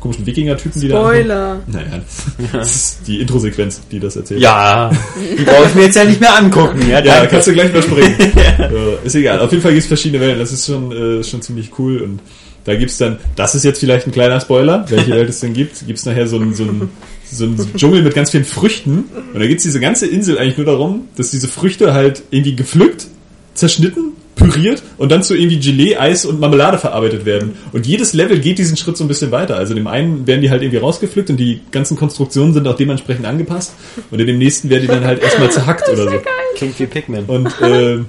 komischen 0.02 0.26
Wikinger-Typen, 0.26 0.82
die 0.82 0.90
da. 0.90 1.00
Spoiler. 1.00 1.62
Naja, 1.66 2.02
das 2.52 2.76
ist 2.76 3.08
die 3.08 3.22
Intro-Sequenz, 3.22 3.80
die 3.90 4.02
das 4.02 4.18
erzählt. 4.18 4.42
Ja, 4.42 4.92
die 5.40 5.44
brauche 5.44 5.68
ich 5.68 5.76
mir 5.76 5.84
jetzt 5.84 5.96
ja 5.96 6.04
nicht 6.04 6.20
mehr 6.20 6.38
angucken. 6.38 6.82
Ja, 6.90 7.02
Ja, 7.02 7.26
kannst 7.26 7.48
du 7.48 7.54
gleich 7.54 7.70
überspringen. 7.70 8.16
ja. 8.36 8.70
Ist 9.02 9.16
egal. 9.16 9.40
Auf 9.40 9.50
jeden 9.52 9.64
Fall 9.64 9.72
gibt's 9.72 9.88
verschiedene 9.88 10.20
Welten. 10.20 10.40
Das 10.40 10.52
ist 10.52 10.66
schon, 10.66 10.92
äh, 10.92 11.24
schon 11.24 11.42
ziemlich 11.42 11.72
cool. 11.80 12.02
Und 12.02 12.20
da 12.66 12.76
gibt's 12.76 12.98
dann, 12.98 13.20
das 13.36 13.56
ist 13.56 13.64
jetzt 13.64 13.80
vielleicht 13.80 14.08
ein 14.08 14.12
kleiner 14.12 14.42
Spoiler, 14.42 14.86
welche 14.90 15.12
Welt 15.12 15.30
es 15.30 15.40
denn 15.40 15.54
gibt, 15.54 15.86
gibt's 15.86 16.06
nachher 16.06 16.28
so 16.28 16.38
ein, 16.38 16.54
so 16.54 16.64
ein, 16.64 16.90
so 17.32 17.46
ein 17.46 17.58
Dschungel 17.76 18.02
mit 18.02 18.16
ganz 18.16 18.32
vielen 18.32 18.46
Früchten. 18.46 19.06
Und 19.34 19.40
da 19.40 19.46
gibt's 19.48 19.64
diese 19.64 19.80
ganze 19.80 20.08
Insel 20.08 20.38
eigentlich 20.38 20.58
nur 20.58 20.66
darum, 20.66 21.08
dass 21.16 21.32
diese 21.32 21.48
Früchte 21.48 21.94
halt 21.94 22.24
irgendwie 22.32 22.56
gepflückt, 22.56 23.08
zerschnitten, 23.54 24.14
püriert 24.36 24.84
und 24.98 25.12
dann 25.12 25.24
zu 25.24 25.36
irgendwie 25.36 25.60
Gelee, 25.60 25.96
Eis 25.96 26.26
und 26.26 26.40
Marmelade 26.40 26.78
verarbeitet 26.78 27.26
werden. 27.26 27.54
Und 27.72 27.86
jedes 27.86 28.14
Level 28.14 28.40
geht 28.40 28.58
diesen 28.58 28.78
Schritt 28.78 28.98
so 28.98 29.04
ein 29.04 29.08
bisschen 29.08 29.32
weiter. 29.32 29.56
Also 29.56 29.74
in 29.74 29.78
dem 29.78 29.88
einen 29.88 30.28
werden 30.28 30.42
die 30.42 30.50
halt 30.50 30.62
irgendwie 30.62 30.80
rausgepflückt 30.80 31.30
und 31.30 31.38
die 31.38 31.62
ganzen 31.72 31.96
Konstruktionen 31.98 32.54
sind 32.54 32.68
auch 32.68 32.76
dementsprechend 32.76 33.26
angepasst. 33.26 33.74
Und 34.12 34.20
in 34.20 34.28
dem 34.28 34.38
nächsten 34.38 34.70
werden 34.70 34.82
die 34.82 34.88
dann 34.88 35.06
halt 35.06 35.22
erstmal 35.22 35.52
zerhackt 35.52 35.88
oder 35.94 36.10
so. 36.10 36.18
Klingt 36.56 36.80
wie 36.80 36.86
Pikmin. 36.86 37.26
Und 37.26 37.48
äh, 37.62 38.00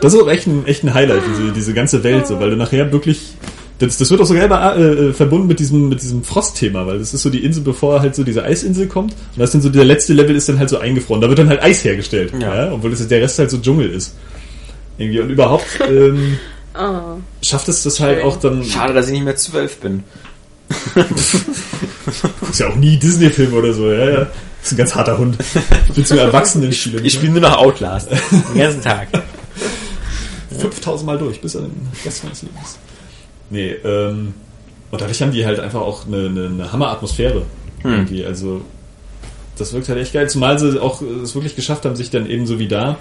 das 0.00 0.14
ist 0.14 0.20
auch 0.20 0.28
echt 0.28 0.46
ein, 0.46 0.66
echt 0.66 0.84
ein 0.84 0.94
Highlight, 0.94 1.22
diese, 1.28 1.52
diese 1.52 1.74
ganze 1.74 2.02
Welt, 2.02 2.26
so, 2.26 2.40
weil 2.40 2.50
du 2.50 2.56
nachher 2.56 2.92
wirklich. 2.92 3.34
Das, 3.78 3.98
das 3.98 4.10
wird 4.10 4.20
auch 4.22 4.26
sogar 4.26 4.44
immer 4.44 4.76
äh, 4.76 5.12
verbunden 5.12 5.46
mit 5.48 5.58
diesem, 5.58 5.88
mit 5.90 6.00
diesem 6.02 6.24
Frostthema, 6.24 6.86
weil 6.86 6.98
das 6.98 7.12
ist 7.12 7.22
so 7.22 7.28
die 7.28 7.44
Insel, 7.44 7.62
bevor 7.62 8.00
halt 8.00 8.14
so 8.14 8.24
diese 8.24 8.42
Eisinsel 8.42 8.86
kommt. 8.86 9.12
Und 9.12 9.18
das 9.38 9.50
ist 9.50 9.54
dann 9.54 9.60
so, 9.62 9.68
der 9.68 9.84
letzte 9.84 10.14
Level 10.14 10.34
ist 10.34 10.48
dann 10.48 10.58
halt 10.58 10.70
so 10.70 10.78
eingefroren. 10.78 11.20
Da 11.20 11.28
wird 11.28 11.38
dann 11.38 11.48
halt 11.50 11.62
Eis 11.62 11.84
hergestellt. 11.84 12.32
Ja. 12.40 12.66
Ja. 12.66 12.72
obwohl 12.72 12.90
das, 12.90 13.06
der 13.06 13.20
Rest 13.20 13.38
halt 13.38 13.50
so 13.50 13.58
Dschungel 13.58 13.90
ist. 13.90 14.14
Irgendwie. 14.96 15.20
Und 15.20 15.30
überhaupt 15.30 15.66
ähm, 15.88 16.38
Oh. 16.78 17.18
schafft 17.42 17.68
es 17.68 17.82
das 17.84 18.00
halt 18.00 18.22
auch 18.22 18.36
dann. 18.38 18.62
Schade, 18.62 18.92
dass 18.92 19.06
ich 19.06 19.12
nicht 19.12 19.24
mehr 19.24 19.36
zwölf 19.36 19.78
bin. 19.78 20.04
Ist 22.50 22.60
ja 22.60 22.68
auch 22.68 22.76
nie 22.76 22.98
Disney-Film 22.98 23.54
oder 23.54 23.72
so, 23.72 23.90
ja, 23.90 24.04
ja. 24.10 24.16
Das 24.16 24.28
ist 24.64 24.72
ein 24.72 24.76
ganz 24.76 24.94
harter 24.94 25.16
Hund. 25.16 25.38
Ich 25.88 25.94
bin 25.94 26.04
zu 26.04 26.18
Erwachsenen 26.18 26.72
spielen. 26.72 27.04
Ich 27.04 27.14
spiele 27.14 27.32
nur 27.32 27.40
noch 27.40 27.56
Outlast. 27.56 28.08
Den 28.10 28.58
ganzen 28.60 28.82
Tag. 28.82 29.08
5000 30.58 31.06
Mal 31.06 31.18
durch, 31.18 31.40
bis 31.40 31.54
an 31.56 31.62
den 31.64 31.88
Rest 32.04 32.24
meines 32.24 32.42
Lebens. 32.42 32.78
Nee, 33.50 33.70
ähm, 33.84 34.34
und 34.90 35.00
dadurch 35.00 35.20
haben 35.22 35.32
die 35.32 35.44
halt 35.44 35.60
einfach 35.60 35.80
auch 35.80 36.06
eine, 36.06 36.26
eine, 36.26 36.46
eine 36.46 36.72
Hammer-Atmosphäre. 36.72 37.42
Irgendwie, 37.84 38.24
also, 38.24 38.62
das 39.58 39.72
wirkt 39.72 39.88
halt 39.88 39.98
echt 39.98 40.12
geil, 40.12 40.28
zumal 40.28 40.58
sie 40.58 40.80
auch 40.80 41.02
es 41.02 41.34
wirklich 41.34 41.54
geschafft 41.56 41.84
haben, 41.84 41.96
sich 41.96 42.10
dann 42.10 42.28
ebenso 42.28 42.58
wie 42.58 42.68
da 42.68 42.98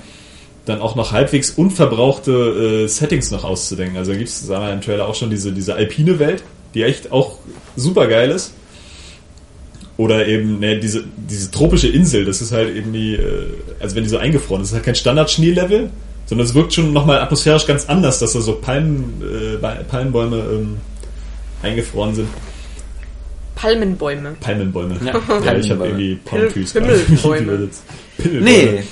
dann 0.66 0.82
auch 0.82 0.96
noch 0.96 1.12
halbwegs 1.12 1.52
unverbrauchte 1.52 2.32
äh, 2.86 2.88
Settings 2.88 3.32
noch 3.32 3.44
auszudenken. 3.44 3.98
Also 3.98 4.12
da 4.12 4.18
gibt 4.18 4.30
es, 4.30 4.42
sagen 4.42 4.66
wir 4.66 4.74
im 4.74 4.82
Trailer 4.82 5.08
auch 5.08 5.16
schon 5.16 5.30
diese, 5.30 5.52
diese 5.52 5.76
alpine 5.76 6.20
Welt, 6.20 6.44
die 6.74 6.84
echt 6.84 7.12
auch 7.12 7.38
super 7.76 8.08
geil 8.08 8.32
ist. 8.32 8.54
Oder 9.98 10.28
eben 10.28 10.60
ne, 10.60 10.80
diese, 10.80 11.06
diese 11.16 11.52
tropische 11.52 11.88
Insel, 11.88 12.26
das 12.26 12.42
ist 12.42 12.52
halt 12.52 12.76
irgendwie, 12.76 13.16
äh, 13.16 13.48
also 13.80 13.96
wenn 13.96 14.04
die 14.04 14.10
so 14.10 14.18
eingefroren 14.18 14.62
ist, 14.62 14.68
das 14.68 14.72
ist 14.72 14.76
halt 14.76 14.86
kein 14.86 14.96
Standard-Schneelevel, 14.96 15.90
sondern 16.26 16.46
es 16.48 16.54
wirkt 16.54 16.74
schon 16.74 16.92
nochmal 16.94 17.20
atmosphärisch 17.22 17.66
ganz 17.66 17.86
anders, 17.88 18.20
dass 18.20 18.34
da 18.34 18.42
so 18.42 18.56
Palmen, 18.56 19.22
äh, 19.22 19.84
Palmenbäume 19.84 20.38
ähm, 20.38 20.78
eingefroren 21.62 22.16
sind. 22.16 22.28
Palmenbäume. 23.56 24.36
Palmenbäume. 24.42 24.98
Ja, 25.06 25.14
Ja, 25.46 25.54
ich 25.56 25.72
habe 25.72 25.86
irgendwie 25.86 26.16
Palm 26.16 26.50
Trees. 26.50 26.74
Pimmelbäume. 26.74 27.70
Nee, 28.24 28.84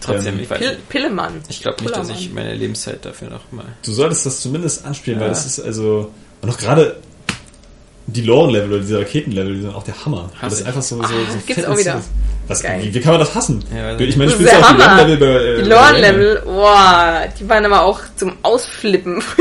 trotzdem, 0.00 0.34
Ähm, 0.34 0.40
ich 0.40 0.50
weiß 0.50 0.58
Pil. 0.58 0.76
Pillemann. 0.88 1.34
Ich 1.48 1.60
glaube 1.60 1.82
nicht, 1.82 1.94
dass 1.96 2.08
ich 2.10 2.32
meine 2.32 2.54
Lebenszeit 2.54 3.04
dafür 3.04 3.28
noch 3.30 3.52
mal. 3.52 3.66
Du 3.84 3.92
solltest 3.92 4.24
das 4.24 4.40
zumindest 4.40 4.84
anspielen, 4.86 5.18
weil 5.20 5.26
Ja. 5.28 5.32
das 5.34 5.44
ist 5.46 5.60
also 5.60 6.10
und 6.40 6.50
auch 6.50 6.58
gerade 6.58 6.96
die 8.08 8.22
Lore-Level 8.22 8.70
oder 8.72 8.80
diese 8.80 8.98
Raketenlevel, 9.00 9.54
die 9.54 9.60
sind 9.62 9.74
auch 9.74 9.82
der 9.82 10.04
Hammer. 10.04 10.30
Hass 10.40 10.50
das 10.52 10.60
ich. 10.60 10.66
einfach 10.66 10.82
so, 10.82 10.96
so, 10.96 11.02
Ah, 11.02 11.06
so 11.08 11.14
gibt's 11.46 11.54
fett 11.54 11.66
auch 11.66 11.74
ist. 11.74 11.80
wieder. 11.80 12.00
Was, 12.48 12.62
wie, 12.62 12.94
wie 12.94 13.00
kann 13.00 13.10
man 13.12 13.20
das 13.20 13.34
hassen? 13.34 13.64
Ja, 13.74 13.98
ich 13.98 14.16
meine, 14.16 14.30
ist 14.30 14.38
du 14.40 14.44
der 14.44 14.58
auch 14.60 14.68
die 14.76 14.82
Hammer. 14.82 14.96
Lore-Level 15.02 15.16
bei, 15.16 15.44
äh, 15.44 15.56
Die 15.56 15.62
bei 15.62 15.74
Lorn-Level, 15.74 16.42
boah, 16.44 17.22
die 17.40 17.48
waren 17.48 17.64
aber 17.64 17.82
auch 17.82 18.00
zum 18.16 18.34
Ausflippen. 18.42 19.22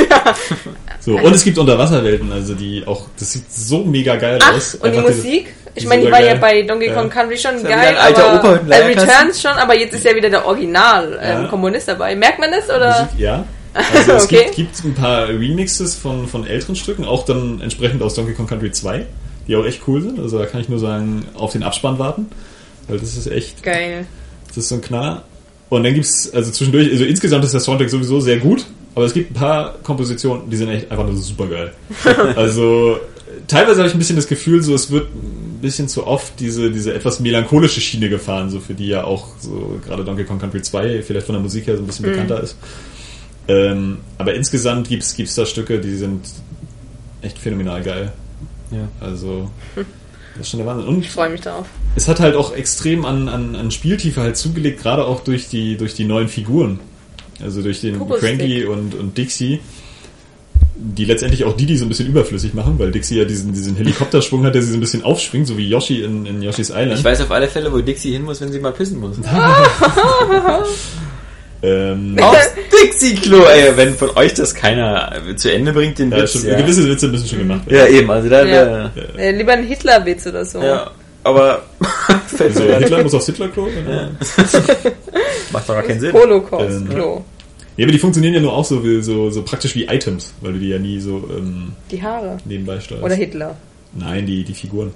So, 1.01 1.17
und 1.19 1.35
es 1.35 1.43
gibt 1.43 1.59
Unterwasserwelten, 1.59 2.31
also 2.31 2.55
die 2.55 2.81
auch, 2.87 3.05
das 3.19 3.33
sieht 3.33 3.51
so 3.53 3.83
mega 3.83 4.15
geil 4.15 4.39
Ach, 4.41 4.55
aus. 4.55 4.73
und 4.73 4.91
die 4.91 4.97
Einfach 4.97 5.11
diese- 5.11 5.23
Musik? 5.27 5.53
Ich 5.75 5.83
die 5.83 5.87
meine, 5.87 6.05
die 6.05 6.11
war 6.11 6.19
ja 6.21 6.31
geil. 6.31 6.37
bei 6.39 6.61
Donkey 6.63 6.87
Ja. 6.87 6.93
Kong 6.95 7.09
Country 7.11 7.37
schon 7.37 7.61
ja 7.61 7.69
geil, 7.69 7.89
ein 7.89 7.97
alter 7.97 8.29
aber 8.31 8.39
Opa 8.63 8.73
äh. 8.73 8.83
Returns 8.85 9.39
schon, 9.41 9.51
aber 9.51 9.77
jetzt 9.77 9.93
ist 9.93 10.03
ja 10.05 10.15
wieder 10.15 10.29
der 10.31 10.45
Original 10.47 11.19
ähm, 11.21 11.43
Ja. 11.43 11.47
Komponist 11.47 11.89
dabei. 11.89 12.15
Merkt 12.15 12.39
man 12.39 12.49
das 12.51 12.69
oder? 12.69 13.01
Musik, 13.03 13.19
ja. 13.19 13.43
Also 13.75 14.11
es 14.13 14.23
Okay. 14.25 14.45
gibt, 14.45 14.55
gibt 14.55 14.85
ein 14.85 14.93
paar 14.93 15.27
Remixes 15.27 15.95
von, 15.95 16.27
von 16.27 16.47
älteren 16.47 16.75
Stücken, 16.75 17.03
auch 17.05 17.25
dann 17.25 17.61
entsprechend 17.61 18.01
aus 18.01 18.13
Donkey 18.15 18.33
Kong 18.33 18.47
Country 18.47 18.71
2, 18.71 19.05
die 19.47 19.55
auch 19.55 19.65
echt 19.65 19.81
cool 19.87 20.01
sind. 20.01 20.19
Also 20.19 20.39
da 20.39 20.45
kann 20.45 20.61
ich 20.61 20.69
nur 20.69 20.79
sagen, 20.79 21.25
auf 21.35 21.51
den 21.51 21.63
Abspann 21.63 21.99
warten. 21.99 22.27
Weil 22.87 22.99
das 22.99 23.17
ist 23.17 23.27
echt, 23.27 23.63
Geil. 23.63 24.05
das 24.47 24.57
ist 24.57 24.69
so 24.69 24.75
ein 24.75 24.81
Knaller. 24.81 25.23
Und 25.69 25.83
dann 25.83 25.93
gibt's, 25.93 26.31
also 26.33 26.51
zwischendurch, 26.51 26.91
also 26.91 27.03
insgesamt 27.03 27.43
ist 27.43 27.53
der 27.53 27.59
Soundtrack 27.59 27.89
sowieso 27.89 28.19
sehr 28.19 28.37
gut, 28.37 28.65
aber 28.93 29.05
es 29.05 29.13
gibt 29.13 29.31
ein 29.31 29.33
paar 29.33 29.73
Kompositionen, 29.79 30.49
die 30.49 30.57
sind 30.57 30.69
echt 30.69 30.91
einfach 30.91 31.05
nur 31.05 31.17
super 31.17 31.47
geil. 31.47 31.73
also 32.35 32.99
teilweise 33.47 33.79
habe 33.79 33.87
ich 33.87 33.95
ein 33.95 33.99
bisschen 33.99 34.15
das 34.15 34.27
Gefühl, 34.27 34.61
so 34.61 34.75
es 34.75 34.91
wird 34.91 35.07
ein 35.13 35.59
bisschen 35.61 35.87
zu 35.87 36.05
oft 36.05 36.39
diese, 36.39 36.69
diese 36.71 36.93
etwas 36.93 37.19
melancholische 37.19 37.81
Schiene 37.81 38.09
gefahren, 38.09 38.49
so 38.51 38.59
für 38.59 38.75
die 38.75 38.87
ja 38.87 39.03
auch 39.03 39.27
so 39.39 39.79
gerade 39.83 40.03
Donkey 40.03 40.23
Kong 40.23 40.37
Country 40.39 40.61
2 40.61 41.01
vielleicht 41.01 41.25
von 41.25 41.33
der 41.33 41.41
Musik 41.41 41.65
her 41.65 41.75
so 41.75 41.83
ein 41.83 41.87
bisschen 41.87 42.05
bekannter 42.05 42.41
ist. 42.41 42.55
Ähm, 43.47 43.99
aber 44.17 44.33
insgesamt 44.33 44.89
gibt's 44.89 45.15
gibt's 45.15 45.35
da 45.35 45.45
Stücke, 45.45 45.79
die 45.79 45.95
sind 45.95 46.21
echt 47.21 47.37
phänomenal 47.37 47.83
geil. 47.83 48.11
Ja. 48.71 48.87
Also 48.99 49.49
das 49.75 49.85
ist 50.41 50.49
schon 50.49 50.59
der 50.59 50.67
Wahnsinn. 50.67 50.87
Und 50.87 50.99
Ich 50.99 51.09
freue 51.11 51.29
mich 51.29 51.41
darauf. 51.41 51.67
es 51.95 52.07
hat 52.07 52.19
halt 52.19 52.35
auch 52.35 52.53
extrem 52.55 53.05
an, 53.05 53.29
an, 53.29 53.55
an 53.55 53.71
Spieltiefe 53.71 54.21
halt 54.21 54.35
zugelegt, 54.35 54.81
gerade 54.81 55.05
auch 55.05 55.21
durch 55.21 55.47
die, 55.47 55.77
durch 55.77 55.93
die 55.93 56.05
neuen 56.05 56.27
Figuren. 56.27 56.79
Also 57.41 57.61
durch 57.61 57.81
den 57.81 57.97
Turbo-Stick. 57.97 58.37
Cranky 58.39 58.65
und, 58.65 58.95
und 58.95 59.17
Dixie. 59.17 59.59
Die 60.77 61.05
letztendlich 61.05 61.45
auch 61.45 61.55
Didi 61.55 61.77
so 61.77 61.85
ein 61.85 61.89
bisschen 61.89 62.07
überflüssig 62.07 62.53
machen, 62.53 62.77
weil 62.77 62.91
Dixie 62.91 63.17
ja 63.17 63.23
diesen, 63.23 63.53
diesen 63.53 63.77
Helikopterschwung 63.77 64.43
hat, 64.43 64.55
der 64.55 64.61
sie 64.61 64.71
so 64.71 64.77
ein 64.77 64.81
bisschen 64.81 65.03
aufschwingt, 65.03 65.47
so 65.47 65.57
wie 65.57 65.69
Yoshi 65.69 66.01
in, 66.01 66.25
in 66.25 66.41
Yoshi's 66.41 66.69
Island. 66.69 66.93
Ich 66.93 67.03
weiß 67.03 67.21
auf 67.21 67.31
alle 67.31 67.47
Fälle, 67.47 67.71
wo 67.71 67.79
Dixie 67.79 68.11
hin 68.11 68.23
muss, 68.23 68.41
wenn 68.41 68.51
sie 68.51 68.59
mal 68.59 68.73
pissen 68.73 68.99
muss. 68.99 69.15
ähm, 71.65 72.17
Aufs 72.21 72.49
Dixie-Klo, 72.83 73.43
ey. 73.45 73.75
Wenn 73.75 73.93
von 73.95 74.09
euch 74.15 74.33
das 74.33 74.53
keiner 74.53 75.11
äh, 75.27 75.35
zu 75.35 75.51
Ende 75.51 75.73
bringt, 75.73 75.99
den 75.99 76.11
ja, 76.11 76.17
Witz, 76.19 76.33
schon, 76.33 76.45
ja. 76.45 76.55
Gewisse 76.59 76.87
Witze 76.89 77.07
müssen 77.07 77.27
schon 77.27 77.39
gemacht 77.39 77.69
werden. 77.69 77.93
Ja, 77.93 77.99
eben, 77.99 78.09
also 78.11 78.29
da, 78.29 78.45
Ja. 78.45 78.65
ja. 78.65 78.91
Äh, 79.17 79.31
lieber 79.31 79.53
ein 79.53 79.63
Hitlerwitz 79.63 80.27
oder 80.27 80.45
so. 80.45 80.61
ja. 80.61 80.91
Aber 81.23 81.63
Also 82.39 82.63
Hitler 82.63 83.01
muss 83.01 83.15
aufs 83.15 83.25
Hitlerklo. 83.25 83.67
Ja. 83.67 84.09
macht 85.51 85.67
doch 85.67 85.73
gar 85.73 85.83
keinen 85.83 85.99
Sinn. 85.99 86.13
Holocaust, 86.13 86.81
Ähm, 86.91 87.23
ja, 87.77 87.83
aber 87.83 87.91
die 87.91 87.97
funktionieren 87.99 88.35
ja 88.35 88.39
nur 88.39 88.53
auch 88.53 88.63
so, 88.63 88.83
wie, 88.85 89.01
so, 89.01 89.29
so 89.31 89.41
praktisch 89.41 89.75
wie 89.75 89.85
Items, 89.85 90.33
weil 90.41 90.53
du 90.53 90.59
die 90.59 90.69
ja 90.69 90.77
nie 90.79 90.99
so 90.99 91.27
ähm, 91.35 91.73
Die 91.91 92.01
Haare. 92.01 92.37
nebenbei 92.45 92.79
steuerst. 92.79 93.03
Oder 93.03 93.15
Hitler. 93.15 93.57
Nein, 93.93 94.25
die, 94.25 94.43
die 94.43 94.53
Figuren. 94.53 94.91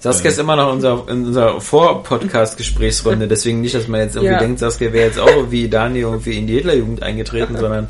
Saskia 0.00 0.30
ist 0.30 0.38
immer 0.38 0.54
noch 0.54 0.72
unser, 0.72 1.04
in 1.08 1.26
unserer 1.26 1.60
Vor-Podcast-Gesprächsrunde, 1.60 3.26
deswegen 3.26 3.60
nicht, 3.60 3.74
dass 3.74 3.88
man 3.88 4.00
jetzt 4.00 4.14
irgendwie 4.16 4.32
Ja. 4.34 4.38
denkt, 4.38 4.60
Saskia 4.60 4.92
wäre 4.92 5.06
jetzt 5.06 5.18
auch 5.18 5.50
wie 5.50 5.68
Dani 5.68 6.00
irgendwie 6.00 6.38
in 6.38 6.46
die 6.46 6.54
Hitlerjugend 6.54 7.02
eingetreten, 7.02 7.56
sondern 7.60 7.88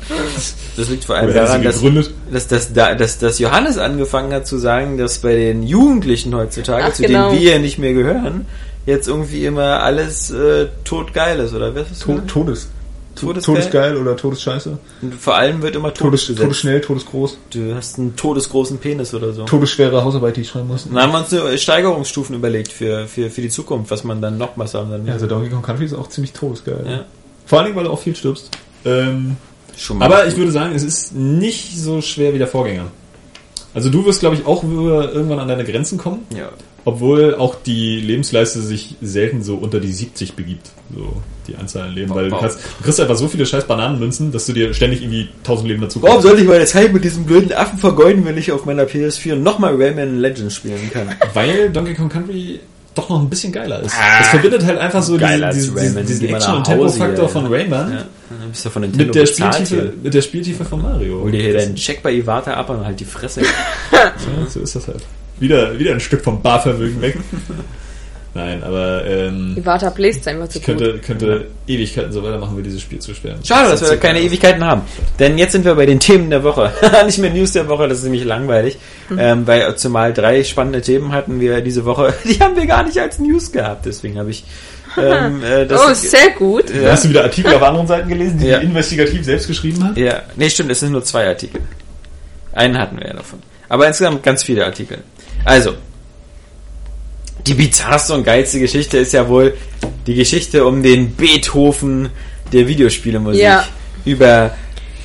das 0.75 0.89
liegt 0.89 1.05
vor 1.05 1.15
allem 1.17 1.29
Oder 1.29 1.45
daran, 1.45 1.63
dass, 1.63 1.81
dass, 2.31 2.47
dass, 2.47 2.73
da- 2.73 2.95
dass, 2.95 3.19
dass 3.19 3.37
Johannes 3.39 3.77
angefangen 3.77 4.33
hat 4.33 4.47
zu 4.47 4.57
sagen, 4.57 4.97
dass 4.97 5.19
bei 5.19 5.35
den 5.35 5.61
Jugendlichen 5.63 6.33
heutzutage, 6.35 6.85
Ach, 6.89 6.93
zu 6.93 7.03
genau. 7.03 7.29
denen 7.29 7.41
wir 7.41 7.51
ja 7.53 7.59
nicht 7.59 7.77
mehr 7.77 7.93
gehören, 7.93 8.45
jetzt 8.85 9.07
irgendwie 9.07 9.45
immer 9.45 9.83
alles 9.83 10.31
äh, 10.31 10.67
totgeil 10.83 11.39
ist, 11.39 11.53
oder 11.53 11.75
was 11.75 11.91
ist 11.91 12.07
das? 12.07 12.25
Todes. 12.25 12.69
Todesgeil? 13.19 13.55
Todesgeil 13.55 13.97
oder 13.97 14.15
Todesscheiße. 14.17 14.77
Vor 15.19 15.35
allem 15.35 15.61
wird 15.61 15.75
immer 15.75 15.93
Todes, 15.93 16.21
gesetzt. 16.21 16.39
todesschnell, 16.41 16.81
todesgroß. 16.81 17.37
Du 17.51 17.75
hast 17.75 17.97
einen 17.99 18.15
todesgroßen 18.15 18.77
Penis 18.77 19.13
oder 19.13 19.33
so. 19.33 19.43
Todesschwere 19.45 20.03
Hausarbeit, 20.03 20.37
die 20.37 20.41
ich 20.41 20.49
schreiben 20.49 20.67
muss. 20.67 20.87
Dann 20.91 21.01
haben 21.01 21.11
wir 21.11 21.19
uns 21.19 21.29
so 21.29 21.57
Steigerungsstufen 21.57 22.35
überlegt 22.35 22.71
für, 22.71 23.07
für, 23.07 23.29
für 23.29 23.41
die 23.41 23.49
Zukunft, 23.49 23.91
was 23.91 24.03
man 24.03 24.21
dann 24.21 24.37
noch 24.37 24.51
was 24.55 24.73
haben 24.73 24.91
dann 24.91 25.05
Ja, 25.05 25.13
also 25.13 25.27
Donkey 25.27 25.49
Kong 25.49 25.61
Country 25.61 25.85
ist 25.85 25.93
auch 25.93 26.07
ziemlich 26.09 26.33
todesgeil. 26.33 26.83
Ja. 26.87 27.05
Vor 27.45 27.59
allen 27.59 27.65
Dingen, 27.67 27.77
weil 27.77 27.85
du 27.85 27.91
auch 27.91 27.99
viel 27.99 28.15
stirbst. 28.15 28.49
Ähm, 28.85 29.37
Schon 29.77 29.97
mal 29.97 30.05
aber 30.05 30.27
ich 30.27 30.35
würde 30.37 30.51
sagen, 30.51 30.73
es 30.75 30.83
ist 30.83 31.15
nicht 31.15 31.77
so 31.77 32.01
schwer 32.01 32.33
wie 32.33 32.37
der 32.37 32.47
Vorgänger. 32.47 32.87
Also 33.73 33.89
du 33.89 34.05
wirst, 34.05 34.19
glaube 34.19 34.35
ich, 34.35 34.45
auch 34.45 34.63
irgendwann 34.63 35.39
an 35.39 35.47
deine 35.47 35.63
Grenzen 35.63 35.97
kommen, 35.97 36.25
Ja. 36.35 36.49
Obwohl 36.85 37.35
auch 37.35 37.55
die 37.55 37.99
Lebensleiste 37.99 38.61
sich 38.61 38.95
selten 39.01 39.43
so 39.43 39.55
unter 39.55 39.79
die 39.79 39.91
70 39.91 40.33
begibt, 40.33 40.69
so 40.93 41.21
die 41.47 41.55
Anzahl 41.55 41.83
an 41.87 41.93
Leben, 41.95 42.13
weil 42.13 42.25
du, 42.29 42.31
Wow. 42.31 42.41
kannst, 42.41 42.59
du 42.79 42.83
kriegst 42.83 42.99
einfach 42.99 43.15
so 43.15 43.27
viele 43.27 43.45
scheiß 43.45 43.65
Bananenmünzen, 43.65 44.31
dass 44.31 44.45
du 44.45 44.53
dir 44.53 44.73
ständig 44.73 45.01
irgendwie 45.01 45.29
1000 45.39 45.67
Leben 45.67 45.81
dazu 45.81 46.01
Warum 46.03 46.21
sollte 46.21 46.41
ich 46.41 46.47
meine 46.47 46.65
Zeit 46.65 46.93
mit 46.93 47.03
diesem 47.03 47.25
blöden 47.25 47.51
Affen 47.53 47.77
vergeuden, 47.79 48.25
wenn 48.25 48.37
ich 48.37 48.51
auf 48.51 48.65
meiner 48.65 48.83
PS4 48.83 49.35
nochmal 49.35 49.75
Rayman 49.75 50.19
Legends 50.19 50.55
spielen 50.55 50.89
kann? 50.91 51.07
Weil 51.33 51.69
Donkey 51.71 51.95
Kong 51.95 52.09
Country 52.09 52.59
doch 52.95 53.09
noch 53.09 53.21
ein 53.21 53.29
bisschen 53.29 53.51
geiler 53.53 53.81
ist. 53.81 53.93
Ah. 53.97 54.19
das 54.19 54.27
verbindet 54.29 54.65
halt 54.65 54.77
einfach 54.79 55.01
so 55.03 55.17
diesen, 55.17 55.49
diesen, 55.51 55.77
Rayman, 55.77 56.05
diesen 56.05 56.27
Action- 56.29 56.55
und 56.57 56.63
Tempo-Faktor 56.65 57.25
hier. 57.25 57.29
von 57.29 57.45
Rayman 57.45 57.91
Ja. 57.91 58.05
Du 58.29 58.69
von 58.69 58.81
mit, 58.81 59.15
der 59.15 59.25
Spieltiefe, 59.25 59.93
mit 60.03 60.13
der 60.13 60.21
Spieltiefe 60.21 60.65
von 60.65 60.81
Mario. 60.81 61.21
Hol 61.21 61.31
dir 61.31 61.41
hier 61.41 61.53
deinen 61.53 61.75
Check 61.75 62.03
bei 62.03 62.13
Iwata 62.13 62.53
ab 62.53 62.69
und 62.69 62.85
halt 62.85 62.99
die 62.99 63.05
Fresse. 63.05 63.41
Ja, 63.91 64.13
so 64.47 64.59
ist 64.59 64.75
das 64.75 64.87
halt. 64.87 65.01
Wieder, 65.39 65.77
wieder 65.79 65.93
ein 65.93 65.99
Stück 65.99 66.21
vom 66.23 66.41
Barvermögen 66.41 67.01
weg. 67.01 67.17
Nein, 68.35 68.61
aber 68.63 69.03
ähm, 69.07 69.55
Iwata 69.57 69.89
bläst 69.89 70.27
einfach 70.27 70.47
zu 70.47 70.59
ich 70.59 70.65
gut. 70.65 70.77
könnte, 70.77 70.99
könnte 70.99 71.47
Ewigkeiten 71.65 72.11
so 72.11 72.21
weitermachen, 72.23 72.57
wie 72.57 72.61
dieses 72.61 72.79
Spiel 72.81 72.99
zu 72.99 73.15
sperren. 73.15 73.39
Schade, 73.43 73.71
dass 73.71 73.81
wir 73.81 73.97
keine. 73.97 74.21
Ewigkeiten 74.21 74.63
haben. 74.63 74.83
Denn 75.17 75.39
jetzt 75.39 75.53
sind 75.53 75.65
wir 75.65 75.73
bei 75.73 75.87
den 75.87 75.99
Themen 75.99 76.29
der 76.29 76.43
Woche. 76.43 76.71
Nicht 77.07 77.17
mehr 77.17 77.31
News 77.31 77.53
der 77.53 77.67
Woche, 77.67 77.87
das 77.87 77.99
ist 77.99 78.03
nämlich 78.03 78.23
langweilig. 78.23 78.77
Ähm, 79.17 79.47
weil 79.47 79.75
zumal 79.77 80.13
drei 80.13 80.43
spannende 80.43 80.81
Themen 80.81 81.11
hatten 81.11 81.39
wir 81.39 81.61
diese 81.61 81.85
Woche. 81.85 82.13
Die 82.23 82.39
haben 82.39 82.55
wir 82.55 82.67
gar 82.67 82.83
nicht 82.83 82.99
als 82.99 83.17
News 83.17 83.51
gehabt. 83.51 83.87
Deswegen 83.87 84.19
habe 84.19 84.29
ich 84.29 84.43
ähm, 84.95 85.43
äh, 85.43 85.65
das... 85.65 85.81
oh, 85.81 85.93
sehr 85.93 86.29
gut. 86.37 86.69
ja, 86.69 86.91
Hast 86.91 87.05
du 87.05 87.09
wieder 87.09 87.23
Artikel 87.23 87.53
auf 87.55 87.63
anderen 87.63 87.87
Seiten 87.87 88.09
gelesen, 88.09 88.37
die 88.39 88.47
Ja. 88.47 88.59
die 88.59 88.67
investigativ 88.67 89.25
selbst 89.25 89.47
geschrieben 89.47 89.83
hat? 89.83 89.97
ja, 89.97 90.21
nee, 90.35 90.49
stimmt, 90.49 90.71
es 90.71 90.79
sind 90.81 90.91
nur 90.91 91.03
zwei 91.03 91.27
Artikel. 91.27 91.61
Einen 92.53 92.77
hatten 92.77 92.99
wir 92.99 93.07
ja 93.07 93.13
davon. 93.13 93.39
Aber 93.69 93.87
insgesamt 93.87 94.23
ganz 94.23 94.43
viele 94.43 94.65
Artikel. 94.65 94.99
Also, 95.49 95.73
die 97.47 97.53
bizarrste 97.53 98.13
und 98.13 98.23
geilste 98.23 98.59
Geschichte 98.59 98.97
ist 98.99 99.13
ja 99.13 99.27
wohl 99.27 99.53
die 100.05 100.13
Geschichte 100.15 100.65
um 100.65 100.83
den 100.83 101.15
Beethoven 101.15 102.09
der 102.53 102.67
Videospielemusik. 102.67 103.41
Ja. 103.41 103.65
Über, 104.05 104.55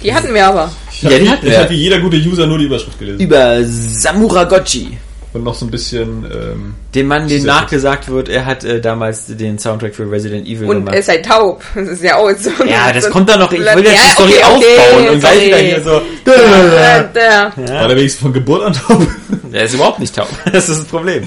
Die 0.03 0.13
hatten 0.15 0.33
wir 0.35 0.47
aber. 0.47 0.71
Ich 0.93 1.03
Ja, 1.03 1.11
habe 1.11 1.19
die 1.21 1.25
wie, 1.25 1.31
hatten 1.31 1.47
ich 1.47 1.53
wir. 1.53 1.61
hab 1.61 1.71
wie 1.71 1.75
jeder 1.75 1.99
gute 2.01 2.17
User 2.17 2.47
nur 2.47 2.59
die 2.59 2.65
Überschrift 2.65 2.99
gelesen. 2.99 3.21
über 3.21 3.65
Samuragochi. 3.65 4.99
Und 5.35 5.43
noch 5.43 5.55
so 5.55 5.67
ein 5.67 5.71
bisschen... 5.71 6.25
Ähm, 6.33 6.75
Den 6.95 7.09
Mann, 7.09 7.27
dem 7.29 7.43
Sehr 7.43 7.53
nachgesagt 7.53 8.09
wird, 8.09 8.29
er 8.29 8.47
hat 8.47 8.63
äh, 8.65 8.81
damals 8.81 9.27
den 9.27 9.59
Soundtrack 9.59 9.95
für 9.95 10.11
Resident 10.11 10.47
Evil 10.47 10.69
Und 10.69 10.77
gemacht. 10.77 10.95
er 10.95 11.03
sei 11.03 11.19
taub. 11.19 11.63
Das 11.75 11.89
ist 11.89 12.03
ja 12.05 12.17
auch 12.17 12.31
so. 12.39 12.51
ja, 12.65 12.93
das 12.93 13.05
so 13.05 13.11
kommt 13.11 13.29
dann 13.29 13.41
noch, 13.41 13.51
ich 13.53 13.59
will 13.59 13.67
jetzt 13.67 13.79
die 13.79 13.95
Ja, 13.95 14.11
Story 14.13 14.33
okay, 14.33 14.45
okay, 14.57 14.79
aufbauen 14.79 15.09
und 15.09 15.21
gleich 15.21 15.47
wieder 15.47 15.57
hier 15.59 15.83
so. 15.83 15.97
Äh, 16.31 17.05
der. 17.15 17.53
War 17.57 17.89
der 17.89 17.97
wenigstens 17.97 18.23
von 18.23 18.33
Geburt 18.33 18.63
an 18.63 18.73
taub? 18.73 19.07
Der 19.53 19.65
ist 19.65 19.75
überhaupt 19.75 20.01
nicht 20.01 20.15
taub. 20.17 20.29
Das 20.53 20.69
ist 20.69 20.81
das 20.81 20.87
Problem. 20.87 21.25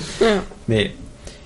Nee. 0.67 0.91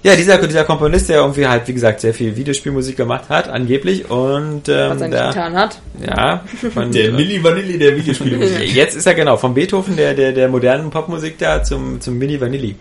Ja, 0.03 0.15
dieser, 0.15 0.40
dieser 0.40 0.64
Komponist, 0.64 1.10
der 1.10 1.18
irgendwie 1.18 1.45
halt, 1.45 1.68
wie 1.68 1.73
gesagt, 1.73 2.02
sehr 2.02 2.14
viel 2.14 2.36
Videospielmusik 2.36 2.98
gemacht 2.98 3.30
hat, 3.30 3.48
angeblich. 3.48 4.10
Und 4.10 4.68
ähm, 4.68 4.90
Was 4.90 5.02
er 5.02 5.07
nicht 5.07 5.14
da, 5.19 5.28
getan 5.30 5.53
hat. 5.53 5.80
ja, 6.03 6.44
von, 6.73 6.91
Der 6.91 7.11
Milli 7.11 7.44
Vanilli 7.44 7.78
der 7.78 7.95
Videospielmusik. 7.95 8.73
Jetzt 8.73 8.95
ist 8.95 9.06
er 9.06 9.14
genau 9.14 9.38
vom 9.38 9.53
Beethoven 9.53 9.95
der 9.95 10.15
der 10.15 10.32
der 10.32 10.48
modernen 10.48 10.90
Popmusik 10.90 11.38
da 11.38 11.64
zum 11.64 12.02
zum 12.02 12.18
Mini 12.18 12.41
Vanilli. 12.41 12.76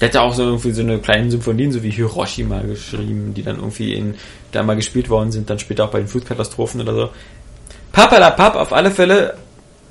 Der 0.00 0.08
hat 0.08 0.14
ja 0.14 0.20
auch 0.22 0.34
so 0.34 0.44
irgendwie 0.44 0.72
so 0.72 0.82
eine 0.82 0.98
kleinen 0.98 1.30
Symphonien, 1.30 1.72
so 1.72 1.82
wie 1.82 1.90
Hiroshima 1.90 2.60
geschrieben, 2.60 3.32
die 3.34 3.42
dann 3.42 3.56
irgendwie 3.56 3.94
in 3.94 4.14
da 4.52 4.62
mal 4.62 4.76
gespielt 4.76 5.08
worden 5.08 5.30
sind, 5.30 5.48
dann 5.48 5.58
später 5.58 5.84
auch 5.84 5.90
bei 5.90 5.98
den 5.98 6.08
Flutkatastrophen 6.08 6.80
oder 6.80 6.94
so. 6.94 7.08
Papalapap 7.92 8.56
auf 8.56 8.72
alle 8.72 8.90
Fälle, 8.90 9.34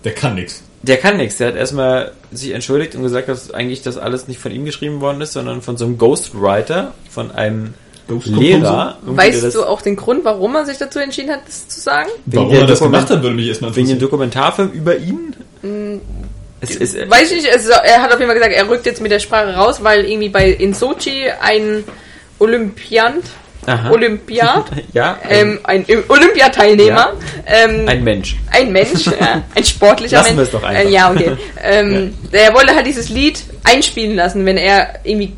Der 0.04 0.14
kann 0.14 0.36
nix. 0.36 0.64
Der 0.82 0.98
kann 0.98 1.18
nichts. 1.18 1.38
Der 1.38 1.50
hat 1.50 1.56
erstmal 1.56 2.12
sich 2.32 2.52
entschuldigt 2.52 2.96
und 2.96 3.04
gesagt, 3.04 3.28
dass 3.28 3.52
eigentlich 3.52 3.82
das 3.82 3.98
alles 3.98 4.28
nicht 4.28 4.40
von 4.40 4.52
ihm 4.52 4.66
geschrieben 4.66 5.02
worden 5.02 5.22
ist, 5.22 5.34
sondern 5.34 5.62
von 5.62 5.78
so 5.78 5.86
einem 5.86 5.98
Ghostwriter, 5.98 6.94
von 7.10 7.32
einem 7.32 7.74
Lehrer. 8.08 8.98
Weißt 9.04 9.56
du 9.56 9.64
auch 9.66 9.82
den 9.82 9.96
Grund, 9.96 10.26
warum 10.26 10.56
er 10.56 10.66
sich 10.66 10.78
dazu 10.78 11.00
entschieden 11.00 11.32
hat, 11.32 11.42
das 11.48 11.68
zu 11.68 11.80
sagen? 11.80 12.10
Warum 12.26 12.54
er 12.54 12.66
das 12.66 12.80
gemacht 12.80 13.10
hat, 13.10 13.22
würde 13.22 13.36
mich 13.36 13.48
erstmal 13.48 13.76
Wegen 13.76 13.90
dem. 13.90 14.00
Dokumentarfilm 14.00 14.72
über 14.72 14.98
ihn? 14.98 15.36
Es 16.62 16.76
ist, 16.76 17.10
Weiß 17.10 17.32
ich 17.32 17.44
nicht, 17.44 17.54
also 17.54 17.72
er 17.72 18.02
hat 18.02 18.12
auf 18.12 18.20
jeden 18.20 18.30
Fall 18.30 18.40
gesagt, 18.40 18.56
er 18.56 18.70
rückt 18.70 18.86
jetzt 18.86 19.02
mit 19.02 19.12
der 19.12 19.20
Sprache 19.20 19.54
raus, 19.54 19.84
weil 19.84 20.06
irgendwie 20.06 20.30
bei 20.30 20.50
in 20.50 20.74
Sochi 20.74 21.30
ein 21.40 21.84
Olympiant, 22.40 23.24
Aha. 23.70 23.92
Olympiat, 23.92 24.66
ja, 24.94 25.18
ähm, 25.30 25.60
ein 25.64 25.86
Olympiateilnehmer, 26.08 27.14
ähm, 27.46 27.88
ein 27.88 28.04
Mensch. 28.04 28.36
ein 28.52 28.72
Mensch, 28.72 29.06
ja, 29.20 29.44
ein 29.56 29.64
sportlicher 29.64 30.18
Lassen 30.18 30.30
wir 30.32 30.36
Mensch. 30.38 30.48
es 30.48 30.52
doch 30.52 30.64
einfach. 30.64 30.84
Äh, 30.84 30.90
ja, 30.90 31.12
okay. 31.12 31.32
Ähm, 31.64 32.14
Der 32.32 32.54
wollte 32.54 32.74
halt 32.76 32.86
dieses 32.88 33.10
Lied 33.10 33.44
einspielen 33.64 34.16
lassen, 34.16 34.46
wenn 34.46 34.58
er 34.58 34.96
irgendwie 35.04 35.34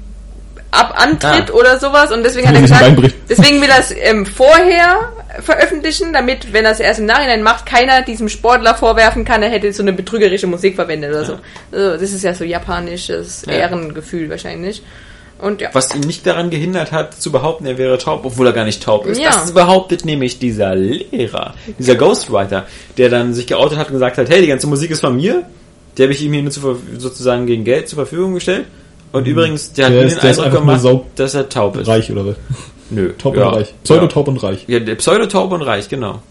ab 0.72 0.94
antritt 0.98 1.52
Ah. 1.52 1.54
oder 1.54 1.78
sowas 1.80 2.12
und 2.14 2.24
deswegen 2.24 2.48
hat 2.48 2.56
er 2.56 2.62
er 2.62 2.68
gesagt, 2.92 3.16
deswegen 3.30 3.62
will 3.62 3.70
er 3.70 3.80
es 3.80 3.94
ähm, 3.94 4.26
vorher 4.26 5.12
veröffentlichen, 5.42 6.14
damit, 6.14 6.54
wenn 6.54 6.64
er 6.64 6.72
es 6.72 6.80
erst 6.80 7.00
im 7.02 7.06
Nachhinein 7.08 7.44
macht, 7.44 7.66
keiner 7.66 8.02
diesem 8.04 8.30
Sportler 8.30 8.76
vorwerfen 8.76 9.26
kann, 9.26 9.44
er 9.44 9.50
hätte 9.50 9.72
so 9.74 9.82
eine 9.84 9.92
betrügerische 9.92 10.48
Musik 10.48 10.76
verwendet 10.76 11.10
oder 11.12 11.26
so. 11.26 11.40
Also, 11.74 11.92
das 11.98 12.02
ist 12.14 12.24
ja 12.24 12.34
so 12.34 12.46
japanisches 12.46 13.44
Ja. 13.48 13.54
Ehrengefühl 13.54 14.30
wahrscheinlich. 14.30 14.82
Und 15.42 15.62
ja. 15.62 15.70
Was 15.74 15.94
ihn 15.96 16.02
nicht 16.02 16.26
daran 16.28 16.50
gehindert 16.50 16.92
hat, 16.92 17.20
zu 17.22 17.32
behaupten, 17.32 17.66
er 17.66 17.78
wäre 17.78 17.98
taub, 17.98 18.22
obwohl 18.26 18.46
er 18.48 18.54
gar 18.54 18.66
nicht 18.66 18.84
taub 18.84 19.06
ist. 19.08 19.20
Ja. 19.20 19.32
Das 19.32 19.54
behauptet 19.54 20.06
nämlich 20.06 20.38
dieser 20.40 20.76
Lehrer, 20.76 21.56
dieser 21.80 21.96
Ghostwriter, 21.96 22.66
der 22.98 23.10
dann 23.10 23.34
sich 23.34 23.48
geoutet 23.48 23.78
hat 23.78 23.88
und 23.88 23.94
gesagt 23.94 24.18
hat, 24.18 24.30
hey, 24.30 24.42
die 24.42 24.48
ganze 24.48 24.68
Musik 24.68 24.92
ist 24.92 25.00
von 25.02 25.16
mir, 25.16 25.44
die 25.98 26.04
habe 26.04 26.14
ich 26.14 26.22
ihm 26.22 26.32
hier 26.34 26.44
nur 26.44 26.52
zu, 26.52 26.80
sozusagen 26.98 27.46
gegen 27.48 27.64
Geld 27.64 27.90
zur 27.90 27.98
Verfügung 27.98 28.34
gestellt. 28.36 28.66
Und 29.12 29.28
übrigens, 29.28 29.74
der 29.74 29.86
hat 29.88 29.92
Mhm. 29.92 29.96
Der 29.96 30.04
mir 30.06 30.08
ist- 30.12 30.22
den 30.22 30.30
Eindruck 30.46 30.62
gemacht, 30.62 31.06
dass 31.16 31.34
er 31.34 31.50
taub 31.50 31.76
ist. 31.78 31.88
Reich 31.88 32.12
oder 32.12 32.28
was? 32.28 32.36
Nö. 32.90 33.12
Taub 33.18 33.36
ja. 33.36 33.48
und 33.50 33.56
reich. 33.56 33.74
Pseudo-taub 33.84 34.28
und 34.28 34.38
reich. 34.44 34.64
Ja, 34.68 34.80
der 34.80 34.96
Pseudotaub 34.96 35.52
und 35.52 35.62
reich, 35.64 35.90
genau. 35.90 36.22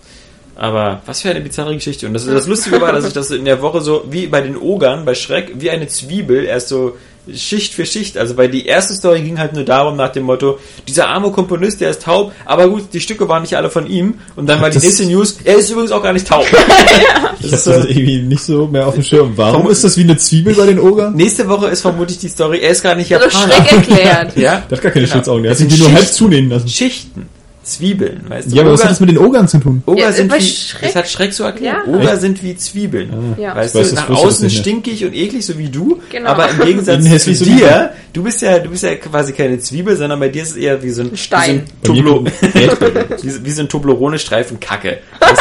Aber 0.57 1.01
was 1.07 1.23
für 1.23 1.31
eine 1.31 1.41
bizarre 1.41 1.75
Geschichte. 1.75 2.07
Und 2.07 2.13
das, 2.15 2.27
das 2.27 2.47
Lustige 2.47 2.81
war, 2.81 2.93
dass 2.93 3.07
ich 3.07 3.15
das 3.15 3.31
in 3.31 3.45
der 3.47 3.63
Woche 3.63 3.81
so, 3.81 4.05
wie 4.11 4.27
bei 4.27 4.43
den 4.43 4.57
Ogern, 4.59 5.05
bei 5.07 5.15
Schreck, 5.15 5.53
wie 5.59 5.71
eine 5.71 5.87
Zwiebel, 5.89 6.45
erst 6.45 6.69
so 6.69 6.97
Schicht 7.35 7.75
für 7.75 7.87
Schicht. 7.87 8.17
Also 8.19 8.37
weil 8.37 8.49
die 8.49 8.67
erste 8.67 8.95
Story 8.95 9.21
ging 9.23 9.39
halt 9.39 9.53
nur 9.55 9.65
darum 9.65 9.97
nach 9.97 10.11
dem 10.11 10.25
Motto, 10.25 10.59
dieser 10.89 11.09
arme 11.09 11.31
Komponist, 11.31 11.81
der 11.81 11.91
ist 11.91 12.03
taub, 12.03 12.33
aber 12.45 12.69
gut, 12.69 12.85
die 12.93 13.01
Stücke 13.01 13.29
waren 13.29 13.43
nicht 13.43 13.57
alle 13.57 13.71
von 13.71 13.87
ihm. 13.87 14.15
Und 14.37 14.47
dann 14.49 14.61
war 14.61 14.69
die 14.71 14.75
Das- 14.75 14.83
nächste 14.85 15.05
News, 15.07 15.37
er 15.45 15.57
ist 15.57 15.71
übrigens 15.71 15.93
auch 15.93 16.03
gar 16.03 16.13
nicht 16.13 16.27
taub. 16.27 16.47
Ich 17.43 17.51
Das 17.51 17.61
ist 17.61 17.67
das 17.69 17.85
irgendwie 17.87 18.21
nicht 18.21 18.43
so 18.43 18.67
mehr 18.67 18.87
auf 18.87 18.95
dem 18.95 19.03
Schirm. 19.03 19.33
Warum 19.37 19.61
Warum- 19.61 19.71
ist 19.71 19.83
das 19.83 19.97
wie 19.97 20.03
eine 20.03 20.17
Zwiebel 20.19 20.55
bei 20.55 20.67
den 20.67 20.79
Ogern? 20.79 21.15
nächste 21.15 21.49
Woche 21.49 21.69
ist 21.69 21.81
vermutlich 21.81 22.19
die 22.19 22.29
Story, 22.29 22.59
er 22.61 22.71
ist 22.71 22.83
gar 22.83 22.95
nicht 22.95 23.11
Also 23.15 23.27
Japaner. 23.29 23.53
Schreck 23.65 23.73
erklärt. 23.73 24.37
Ja? 24.37 24.63
Der 24.69 24.77
hat 24.77 24.83
gar 24.83 24.93
keine 24.93 25.05
Genau. 25.07 25.15
Schlitzaugen, 25.15 25.43
der 25.45 25.53
hat 25.53 25.59
Das 25.61 25.67
sich 25.67 25.75
die 25.75 25.81
nur 25.83 25.93
halb 25.93 26.07
zunehmen 26.07 26.51
lassen. 26.51 26.69
Schichten. 26.69 27.29
Zwiebeln, 27.71 28.23
weißt 28.29 28.51
du? 28.51 28.57
Ja, 28.57 28.63
aber 28.63 28.73
was 28.73 28.81
Oger- 28.81 28.85
hat 28.85 28.91
das 28.93 29.01
mit 29.01 29.11
den 29.11 29.19
Ogern 29.19 29.47
zu 29.49 29.59
tun? 29.59 29.83
Oger 29.87 30.01
Ja, 30.01 30.13
sind 30.13 30.33
wie, 30.33 30.39
Schreck- 30.41 30.83
das 30.83 30.97
hat 30.97 31.09
Schreck 31.09 31.33
so 31.33 31.45
erklärt. 31.45 31.87
Ja. 31.87 31.93
Oger 31.95 32.17
sind 32.17 32.43
wie 32.43 32.57
Zwiebeln. 32.57 33.37
Ja. 33.39 33.55
Weißt 33.55 33.75
weiß, 33.75 33.91
du, 33.91 33.95
nach 33.95 34.11
außen 34.11 34.51
stinkig 34.51 35.05
und 35.05 35.15
eklig, 35.15 35.47
so 35.47 35.57
wie 35.59 35.69
du. 35.69 36.01
Genau. 36.11 36.31
Aber 36.31 36.49
im 36.51 36.61
Gegensatz 36.61 37.05
zu 37.25 37.35
so 37.35 37.47
wie 37.47 37.51
dir, 37.57 37.91
du 38.13 38.23
bist 38.23 38.43
ja, 38.43 38.59
du 38.59 38.71
bist 38.71 38.83
ja 38.83 38.95
quasi 38.97 39.33
keine 39.33 39.59
Zwiebel, 39.59 39.97
sondern 39.97 40.19
bei 40.21 40.29
dir 40.29 40.43
ist 40.43 40.51
es 40.51 40.57
eher 40.57 40.83
wie 40.83 40.91
so 40.91 41.03
ein, 41.03 41.17
Stein. 41.17 41.63
Wie 41.85 42.03
so 42.03 42.19
ein, 42.21 42.27
wie, 43.23 43.45
wie 43.45 43.51
so 43.51 43.63
ein 43.63 43.69
Toblerone-Streifen 43.69 44.59
Kacke. 44.61 44.99
Das 45.21 45.39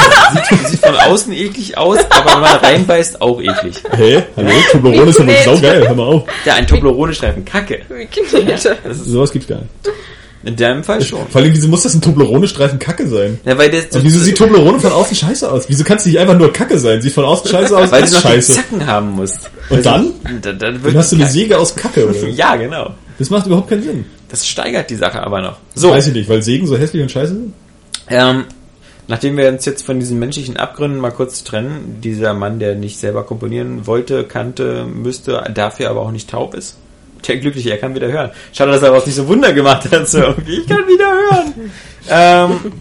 sieht, 0.49 0.68
sieht 0.69 0.80
von 0.80 0.95
außen 0.95 1.34
eklig 1.34 1.77
aus, 1.77 1.97
aber 2.10 2.34
wenn 2.34 2.41
man 2.41 2.56
reinbeißt, 2.57 3.22
auch 3.22 3.41
eklig. 3.41 3.76
Hä? 3.95 4.23
Hallo? 4.38 4.49
Toblerone 4.72 5.10
ist 5.10 5.19
aber 5.19 5.34
saugeil, 5.45 5.88
hör 5.88 5.95
mal 5.95 6.03
auf. 6.07 6.23
Ja, 6.45 6.53
ein 6.56 6.68
Toblerone-Streifen 6.68 7.43
Kacke. 7.45 7.80
Wie 7.89 8.06
Knete. 8.06 8.77
Sowas 8.91 9.31
gibt's 9.31 9.47
gar 9.47 9.60
nicht. 9.60 9.69
In 10.44 10.56
deinem 10.56 10.84
Fall 10.84 11.02
schon. 11.02 11.28
Vor 11.28 11.41
allem, 11.41 11.53
wieso 11.53 11.68
muss 11.68 11.84
das 11.84 11.94
ein 11.94 12.02
Toblerone-Streifen 12.02 12.80
Kacke 12.80 13.07
sein? 13.10 13.40
Ja, 13.44 13.57
weil 13.57 13.70
das, 13.70 13.88
Und 13.94 14.03
wieso 14.06 14.20
sieht 14.20 14.38
Toblerone 14.38 14.80
von 14.80 14.91
außen 14.91 15.16
scheiße 15.16 15.52
aus? 15.52 15.66
Wieso 15.68 15.84
kann 15.84 15.98
es 15.98 16.06
nicht 16.06 16.18
einfach 16.18 16.38
nur 16.38 16.53
Kacke 16.53 16.80
sein? 16.80 17.02
Sieht 17.02 17.11
von 17.14 17.26
außen 17.26 17.52
scheiße 17.52 17.78
aus, 17.78 17.91
weil 17.91 18.03
du 18.03 18.11
noch 18.11 18.22
scheiße. 18.22 18.53
Zacken 18.53 18.86
haben 18.88 19.11
musst. 19.11 19.49
Und 19.70 19.86
dann? 19.86 20.11
Dann, 20.41 20.57
dann, 20.57 20.84
wird 20.84 20.94
Dann 20.94 20.98
hast 20.98 21.11
du 21.11 21.18
eine 21.18 21.26
Kacke. 21.26 21.34
Säge 21.34 21.57
aus 21.57 21.76
Kacke, 21.76 22.07
oder? 22.10 22.28
Ja, 22.30 22.56
genau. 22.56 22.91
Das 23.18 23.30
macht 23.30 23.48
überhaupt 23.48 23.70
keinen 23.70 23.84
Sinn. 23.84 24.06
Das 24.30 24.48
steigert 24.48 24.90
die 24.90 24.95
Sache 24.95 25.22
aber 25.22 25.41
noch. 25.41 25.57
So, 25.76 25.90
Weiß 25.90 26.07
ich 26.07 26.14
nicht, 26.14 26.30
weil 26.30 26.41
Sägen 26.41 26.68
so 26.68 26.78
hässlich 26.78 27.02
und 27.02 27.11
scheiße 27.11 27.34
sind? 27.34 27.53
Ähm, 28.07 28.45
nachdem 29.10 29.36
wir 29.36 29.49
uns 29.49 29.66
jetzt 29.66 29.86
von 29.86 29.99
diesen 29.99 30.20
menschlichen 30.20 30.56
Abgründen 30.56 31.02
mal 31.02 31.11
kurz 31.11 31.44
trennen, 31.44 31.98
dieser 32.02 32.34
Mann, 32.34 32.60
der 32.60 32.76
nicht 32.76 32.98
selber 32.98 33.24
komponieren 33.24 33.88
wollte, 33.88 34.24
kannte, 34.24 34.86
müsste, 34.86 35.44
dafür 35.53 35.90
aber 35.90 36.02
auch 36.02 36.11
nicht 36.11 36.30
taub 36.30 36.53
ist. 36.53 36.78
Der 37.28 37.38
glückliche, 37.38 37.72
er 37.72 37.78
kann 37.78 37.94
wieder 37.96 38.08
hören. 38.12 38.32
Schade, 38.54 38.72
dass 38.72 38.82
er 38.82 38.90
daraus 38.90 39.06
nicht 39.06 39.16
so 39.16 39.28
Wunder 39.28 39.54
gemacht 39.54 39.90
hat. 39.91 40.08
So 40.08 40.20
irgendwie, 40.20 40.60
ich 40.62 40.68
kann 40.68 40.88
wieder 40.88 41.10
hören. 41.12 41.72
ähm, 42.10 42.72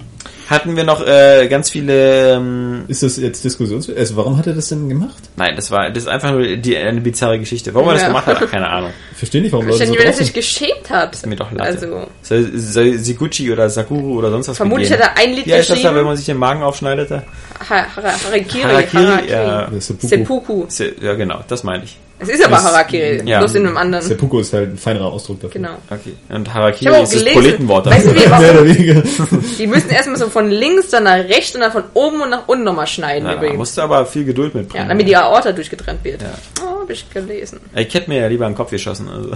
hatten 0.49 0.77
wir 0.77 0.85
noch 0.85 1.07
äh, 1.07 1.47
ganz 1.49 1.69
viele. 1.69 2.37
Ähm, 2.37 2.85
Ist 2.89 3.03
das 3.03 3.19
jetzt 3.19 3.45
diskussionswert? 3.45 3.99
Also 3.99 4.17
warum 4.17 4.39
hat 4.39 4.47
er 4.47 4.55
das 4.55 4.69
denn 4.71 4.89
gemacht? 4.89 5.19
nein, 5.37 5.55
das 5.57 5.71
war 5.71 5.91
das 5.91 6.05
ist 6.05 6.09
einfach 6.09 6.31
nur 6.33 6.57
die, 6.57 6.75
eine 6.75 7.03
bizarre 7.03 7.39
Geschichte. 7.39 7.75
Warum 7.75 7.89
er 7.89 7.95
das 7.95 8.03
Ja. 8.03 8.09
gemacht 8.09 8.27
hat, 8.27 8.51
keine 8.51 8.67
Ahnung. 8.69 8.91
Ich 9.13 9.19
verstehe 9.19 9.43
nicht, 9.43 9.53
warum 9.53 9.67
Leute 9.67 9.77
so 9.77 9.81
Wahrscheinlich, 9.93 10.01
wenn 10.01 10.07
er 10.13 10.25
sich 10.25 10.33
geschämt 10.33 10.89
hat. 10.89 11.15
Ist 11.15 11.27
mir 11.27 11.37
doch 11.37 11.53
Latte. 11.53 11.65
Also, 11.65 12.07
Soll, 12.23 12.51
soll 12.55 12.95
Siguchi 12.99 13.53
oder 13.53 13.69
Sakuru 13.69 14.19
oder 14.21 14.31
sonst 14.31 14.49
was 14.49 14.57
vermutlich 14.57 14.89
begehen? 14.89 15.05
hat 15.05 15.19
er 15.19 15.23
ein 15.23 15.35
Lied 15.35 15.45
Wie 15.45 15.53
heißt 15.53 15.69
das 15.69 15.83
da, 15.83 15.95
wenn 15.95 16.05
man 16.07 16.17
sich 16.17 16.25
den 16.25 16.39
Magen 16.39 16.63
aufschneidet? 16.63 17.11
Da? 17.11 17.25
Ha 17.69 17.87
Hara- 17.97 18.25
Harakiri. 18.25 18.63
Harakiri, 18.63 19.31
ja. 19.31 19.63
Ist 19.67 19.89
Seppuku. 19.89 20.09
Seppuku. 20.09 20.65
Se- 20.69 20.95
Ja, 21.03 21.13
genau, 21.15 21.41
das 21.47 21.63
meine 21.63 21.85
ich. 21.85 21.99
Es 22.21 22.29
ist 22.29 22.45
aber 22.45 22.57
Das- 22.57 22.65
Harakiri, 22.65 23.23
ja. 23.25 23.39
bloß 23.39 23.55
in 23.55 23.65
einem 23.65 23.75
Der 23.75 23.83
anderen. 23.83 24.17
Puko 24.17 24.41
ist 24.41 24.53
halt 24.53 24.71
ein 24.73 24.77
feinerer 24.77 25.07
Ausdruck 25.13 25.41
dafür. 25.41 25.53
Genau. 25.61 25.75
Okay. 25.89 26.15
Und 26.29 26.53
Harakiri 26.53 27.03
ist 27.03 27.15
das 27.15 27.25
gelesen, 27.25 27.69
weißt 27.69 28.07
du, 28.07 28.13
dafür. 28.13 28.51
oder 28.51 28.65
weniger. 28.67 29.03
Die 29.59 29.67
müssen 29.67 29.91
erstmal 29.91 30.17
so 30.19 30.29
von 30.29 30.51
links, 30.51 30.89
dann 30.91 31.05
nach 31.05 31.17
rechts 31.19 31.55
und 31.55 31.61
dann 31.61 31.71
von 31.73 31.85
oben 31.95 32.21
und 32.23 32.31
nach 32.31 32.43
unten 32.49 32.65
nochmal 32.65 32.87
schneiden 32.87 33.25
Ja, 33.27 33.33
da 33.33 33.39
übrigens. 33.39 33.59
musst 33.59 33.79
du 33.79 33.83
aber 33.83 34.05
viel 34.07 34.25
Geduld 34.25 34.53
Ja, 34.55 34.61
mitbringen. 34.61 34.89
damit 34.89 35.07
die 35.07 35.17
Aorta 35.17 35.53
durchgetrennt 35.53 36.03
wird. 36.05 36.23
Ja. 36.23 36.29
Oh, 36.89 36.91
hab 36.91 36.91
ich 36.91 37.11
gelesen. 37.11 37.61
Ich 37.77 37.93
hätte 37.93 38.09
mir 38.09 38.21
ja 38.21 38.27
lieber 38.29 38.47
einen 38.47 38.55
Kopf 38.55 38.71
geschossen. 38.71 39.09
Also. 39.09 39.31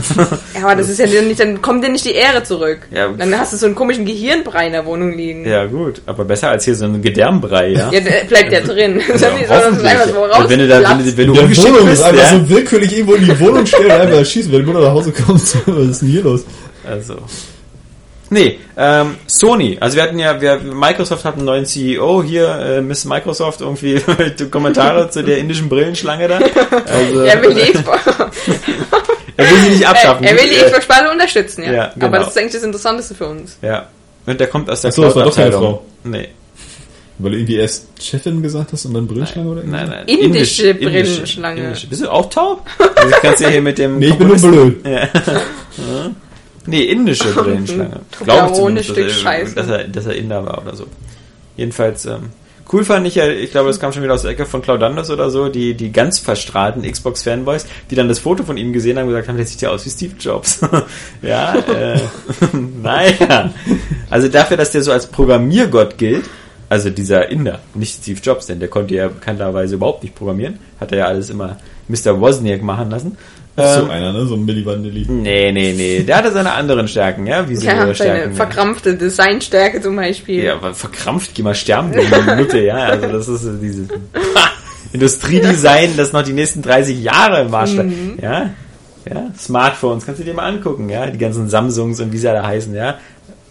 Ja, 0.54 0.64
aber 0.64 0.76
das 0.76 0.88
ist 0.88 0.98
ja 0.98 1.06
nicht, 1.06 1.38
dann 1.38 1.60
kommt 1.60 1.84
dir 1.84 1.90
nicht 1.90 2.04
die 2.04 2.14
Ehre 2.14 2.42
zurück. 2.42 2.80
Ja. 2.90 3.08
Dann 3.08 3.38
hast 3.38 3.52
du 3.52 3.56
so 3.58 3.66
einen 3.66 3.74
komischen 3.74 4.06
Gehirnbrei 4.06 4.66
in 4.66 4.72
der 4.72 4.86
Wohnung 4.86 5.12
liegen. 5.12 5.46
ja, 5.46 5.66
gut. 5.66 6.00
Aber 6.06 6.24
besser 6.24 6.50
als 6.50 6.64
hier 6.64 6.74
so 6.74 6.86
ein 6.86 7.02
Gedärmbrei, 7.02 7.68
ja? 7.68 7.90
Ja, 7.92 8.00
der 8.00 8.24
bleibt 8.24 8.52
ja 8.52 8.60
drin. 8.60 9.00
Ja, 9.06 9.28
einfach 9.58 10.08
so 10.08 10.24
raus. 10.24 10.44
wenn 10.48 10.58
du 10.60 10.68
da, 10.68 10.98
wenn 10.98 11.04
du, 11.04 11.16
wenn 11.16 11.26
du 11.26 11.40
umgeschickt 11.40 11.68
Wohnung 11.68 11.86
bist, 11.86 12.02
einfach 12.02 12.22
ja? 12.22 12.38
so 12.38 12.48
willkürlich 12.48 12.92
irgendwo 12.96 13.14
in 13.14 13.24
die 13.26 13.40
Wohnung 13.40 13.66
stellen 13.66 13.86
und 13.86 13.92
einfach 13.92 14.24
schießen, 14.24 14.50
wenn 14.52 14.60
die 14.60 14.66
Mutter 14.66 14.80
nach 14.80 14.92
Hause 14.92 15.12
kommt. 15.12 15.40
Was 15.66 15.88
ist 15.88 16.02
denn 16.02 16.08
hier 16.08 16.22
los? 16.22 16.44
Also. 16.84 17.16
Nee, 18.32 18.58
ähm, 18.78 19.16
Sony. 19.26 19.76
Also 19.78 19.96
wir 19.96 20.02
hatten 20.04 20.18
ja, 20.18 20.40
wir, 20.40 20.56
Microsoft 20.58 21.24
hat 21.26 21.36
einen 21.36 21.44
neuen 21.44 21.66
CEO 21.66 22.22
hier, 22.22 22.48
äh, 22.48 22.80
Miss 22.80 23.04
Microsoft, 23.04 23.60
irgendwie 23.60 24.00
die 24.38 24.46
Kommentare 24.48 25.10
zu 25.10 25.22
der 25.22 25.36
indischen 25.38 25.68
Brillenschlange 25.68 26.28
da. 26.28 26.38
Also, 26.86 27.20
er 27.20 27.42
will 27.42 27.54
die 27.54 27.72
Xbox. 27.72 28.00
er 29.36 29.50
will 29.50 29.58
sie 29.64 29.68
nicht 29.70 29.86
abschaffen. 29.86 30.24
Er, 30.24 30.30
er 30.32 30.38
will 30.38 30.48
die 30.50 30.56
Äh, 30.56 30.64
Xbox-Sparte 30.64 31.10
unterstützen, 31.10 31.64
ja. 31.64 31.72
Ja, 31.72 31.92
genau. 31.94 32.06
Aber 32.06 32.18
das 32.20 32.28
ist 32.28 32.38
eigentlich 32.38 32.52
das 32.54 32.62
Interessanteste 32.62 33.14
für 33.14 33.26
uns. 33.28 33.58
Ja. 33.60 33.88
Und 34.24 34.40
der 34.40 34.46
kommt 34.46 34.70
aus 34.70 34.80
der 34.80 34.90
Ach 34.90 34.94
so, 34.94 35.02
das 35.02 35.14
war 35.16 35.24
doch 35.24 35.34
keine. 35.36 35.52
Frau. 35.52 35.84
Nee. 36.04 36.28
Weil 37.18 37.30
du 37.32 37.36
irgendwie 37.36 37.56
erst 37.56 37.86
Chefin 38.00 38.42
gesagt 38.42 38.72
hast 38.72 38.86
und 38.86 38.94
dann 38.94 39.06
Brillenschlange 39.06 39.50
oder 39.50 39.62
Nein, 39.62 39.88
nein. 39.90 40.08
Indische 40.08 40.70
Indisch- 40.70 40.78
Brillenschlange. 40.90 41.62
Indische. 41.64 41.86
Bist 41.86 42.00
du 42.02 42.08
auch 42.08 42.30
taub? 42.30 42.66
Also 42.96 43.14
kannst 43.20 43.40
du 43.40 43.44
ja 43.44 43.50
hier 43.50 43.62
mit 43.62 43.76
dem 43.78 43.98
Nee, 43.98 44.08
ich 44.08 44.14
bin 44.16 44.28
nur 44.28 44.36
blöd. 44.38 44.86
Ja. 44.86 45.08
Nee, 46.66 46.82
indische 46.82 47.28
Brillenschlange. 47.34 47.88
Glaube 47.90 48.02
ich 48.10 48.18
Toblerone 48.18 48.54
zumindest, 48.54 48.90
Stück 48.90 49.06
dass, 49.08 49.16
er, 49.16 49.22
Scheiße. 49.22 49.54
dass, 49.54 49.68
er, 49.68 49.88
dass 49.88 50.06
er 50.06 50.16
Inder 50.16 50.46
war 50.46 50.62
oder 50.62 50.76
so. 50.76 50.86
Jedenfalls, 51.56 52.06
ähm, 52.06 52.30
cool 52.72 52.84
fand 52.84 53.06
ich 53.06 53.16
ja, 53.16 53.28
ich 53.28 53.50
glaube, 53.50 53.68
das 53.68 53.80
kam 53.80 53.92
schon 53.92 54.02
wieder 54.02 54.14
aus 54.14 54.22
der 54.22 54.30
Ecke 54.30 54.46
von 54.46 54.62
Claudandos 54.62 55.10
oder 55.10 55.30
so, 55.30 55.48
die, 55.48 55.74
die 55.74 55.92
ganz 55.92 56.18
verstrahlten 56.18 56.82
Xbox-Fanboys, 56.82 57.66
die 57.90 57.94
dann 57.94 58.08
das 58.08 58.18
Foto 58.18 58.44
von 58.44 58.56
ihm 58.56 58.72
gesehen 58.72 58.96
haben 58.96 59.04
und 59.04 59.10
gesagt 59.10 59.28
haben, 59.28 59.36
der 59.36 59.46
sieht 59.46 59.60
ja 59.60 59.70
aus 59.70 59.84
wie 59.84 59.90
Steve 59.90 60.14
Jobs. 60.18 60.60
ja, 61.22 61.54
äh, 61.54 62.00
naja. 62.82 63.52
Also 64.08 64.28
dafür, 64.28 64.56
dass 64.56 64.70
der 64.70 64.82
so 64.82 64.92
als 64.92 65.06
Programmiergott 65.06 65.98
gilt, 65.98 66.24
also 66.68 66.88
dieser 66.88 67.28
Inder, 67.28 67.60
nicht 67.74 68.02
Steve 68.02 68.20
Jobs, 68.22 68.46
denn 68.46 68.60
der 68.60 68.68
konnte 68.68 68.94
ja 68.94 69.08
bekannterweise 69.08 69.74
überhaupt 69.74 70.02
nicht 70.02 70.14
programmieren, 70.14 70.58
hat 70.80 70.92
er 70.92 70.98
ja 70.98 71.04
alles 71.04 71.28
immer 71.28 71.58
Mr. 71.88 72.18
Wozniak 72.18 72.62
machen 72.62 72.90
lassen. 72.90 73.18
So 73.54 73.62
Ähm, 73.62 73.90
einer, 73.90 74.12
ne? 74.14 74.26
So 74.26 74.34
ein 74.34 74.44
Milli 74.46 74.64
Vanilli. 74.64 75.04
Nee, 75.08 75.52
nee, 75.52 75.74
nee. 75.76 76.02
Der 76.04 76.16
hatte 76.16 76.32
seine 76.32 76.52
anderen 76.52 76.88
Stärken, 76.88 77.26
ja, 77.26 77.46
wie 77.48 77.56
sie 77.56 77.66
Ja, 77.66 77.76
seine 77.80 77.94
Stärken. 77.94 78.34
verkrampfte 78.34 78.94
Designstärke 78.96 79.80
zum 79.82 79.96
Beispiel. 79.96 80.42
ja, 80.44 80.54
aber 80.54 80.74
verkrampft, 80.74 81.34
geh 81.34 81.42
mal 81.42 81.54
sterben, 81.54 81.92
du 81.92 82.00
Minute, 82.22 82.60
ja. 82.60 82.76
Also 82.76 83.08
das 83.08 83.28
ist 83.28 83.42
so 83.42 83.52
dieses 83.52 83.88
Industriedesign, 84.92 85.96
das 85.96 86.12
noch 86.12 86.22
die 86.22 86.32
nächsten 86.32 86.62
30 86.62 87.02
Jahre 87.02 87.42
im 87.42 87.50
Maßstab. 87.50 87.86
Mhm. 87.86 88.18
Ja, 88.22 88.50
ja, 89.08 89.30
Smartphones, 89.38 90.06
kannst 90.06 90.20
du 90.20 90.24
dir 90.24 90.34
mal 90.34 90.46
angucken, 90.48 90.88
ja, 90.88 91.06
die 91.06 91.18
ganzen 91.18 91.48
Samsungs 91.48 92.00
und 92.00 92.12
wie 92.12 92.18
sie 92.18 92.28
alle 92.28 92.42
heißen, 92.46 92.74
ja, 92.74 92.98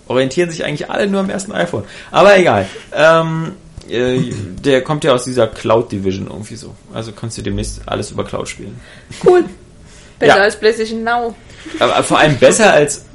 orientieren 0.08 0.50
sich 0.50 0.66
eigentlich 0.66 0.90
alle 0.90 1.08
nur 1.08 1.20
am 1.20 1.30
ersten 1.30 1.52
iPhone. 1.52 1.84
Aber 2.12 2.38
egal. 2.40 2.66
Ähm, 2.96 3.52
äh, 3.90 4.32
der 4.64 4.82
kommt 4.84 5.04
ja 5.04 5.14
aus 5.14 5.26
dieser 5.26 5.48
Cloud 5.48 5.92
Division 5.92 6.28
irgendwie 6.28 6.56
so. 6.56 6.74
Also 6.94 7.12
kannst 7.12 7.38
du 7.38 7.42
demnächst 7.42 7.82
alles 7.86 8.12
über 8.12 8.24
Cloud 8.24 8.48
spielen. 8.48 8.80
Cool. 9.26 9.44
Besser 10.22 10.38
Ja. 10.38 10.44
als 10.44 10.56
PlayStation 10.56 11.04
Now. 11.04 11.36
Aber 11.80 12.02
vor 12.04 12.18
allem 12.20 12.38
besser 12.38 12.72
als 12.80 13.06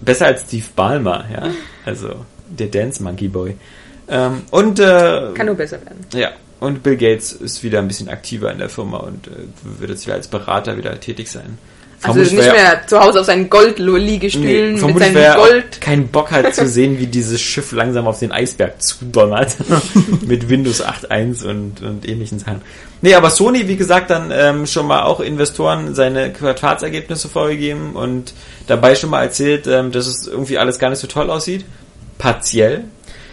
besser 0.00 0.26
als 0.26 0.42
Steve 0.42 0.66
Ballmer, 0.76 1.24
ja. 1.32 1.48
Also 1.86 2.24
der 2.48 2.66
Dance 2.68 3.02
Monkey 3.02 3.28
Boy. 3.28 3.56
Ähm, 4.08 4.42
und 4.50 4.78
äh, 4.78 5.32
Kann 5.34 5.46
nur 5.46 5.54
besser 5.56 5.78
werden. 5.84 6.04
ja. 6.14 6.30
Und 6.58 6.82
Bill 6.82 6.96
Gates 6.96 7.32
ist 7.32 7.62
wieder 7.62 7.80
ein 7.80 7.88
bisschen 7.88 8.08
aktiver 8.08 8.50
in 8.50 8.58
der 8.58 8.70
Firma 8.70 8.96
und 8.98 9.26
äh, 9.26 9.30
wird 9.78 9.90
jetzt 9.90 10.06
wieder 10.06 10.14
als 10.16 10.26
Berater 10.28 10.78
wieder 10.78 10.98
tätig 11.00 11.30
sein. 11.30 11.58
Also 12.02 12.20
nicht 12.20 12.34
mehr 12.34 12.86
zu 12.86 13.00
Hause 13.00 13.20
auf 13.20 13.26
seinen 13.26 13.48
Gold-Liegestühlen 13.48 14.72
mit 14.72 14.80
vermutlich, 14.80 15.12
seinem 15.12 15.36
Gold. 15.36 15.80
keinen 15.80 16.08
Bock 16.08 16.30
hat 16.30 16.54
zu 16.54 16.68
sehen, 16.68 16.98
wie 16.98 17.06
dieses 17.06 17.40
Schiff 17.40 17.72
langsam 17.72 18.06
auf 18.06 18.18
den 18.18 18.32
Eisberg 18.32 18.80
zudonnert. 18.82 19.56
mit 20.26 20.48
Windows 20.48 20.84
8.1 20.84 21.44
und, 21.44 21.82
und 21.82 22.08
ähnlichen 22.08 22.38
Sachen. 22.38 22.62
Nee, 23.02 23.14
aber 23.14 23.30
Sony, 23.30 23.68
wie 23.68 23.76
gesagt, 23.76 24.10
dann 24.10 24.30
ähm, 24.32 24.66
schon 24.66 24.86
mal 24.86 25.02
auch 25.02 25.20
Investoren 25.20 25.94
seine 25.94 26.32
Quartalsergebnisse 26.32 27.28
vorgegeben 27.28 27.94
und 27.94 28.32
dabei 28.66 28.94
schon 28.94 29.10
mal 29.10 29.22
erzählt, 29.22 29.66
ähm, 29.66 29.92
dass 29.92 30.06
es 30.06 30.26
irgendwie 30.26 30.58
alles 30.58 30.78
gar 30.78 30.90
nicht 30.90 31.00
so 31.00 31.06
toll 31.06 31.30
aussieht. 31.30 31.64
Partiell. 32.18 32.84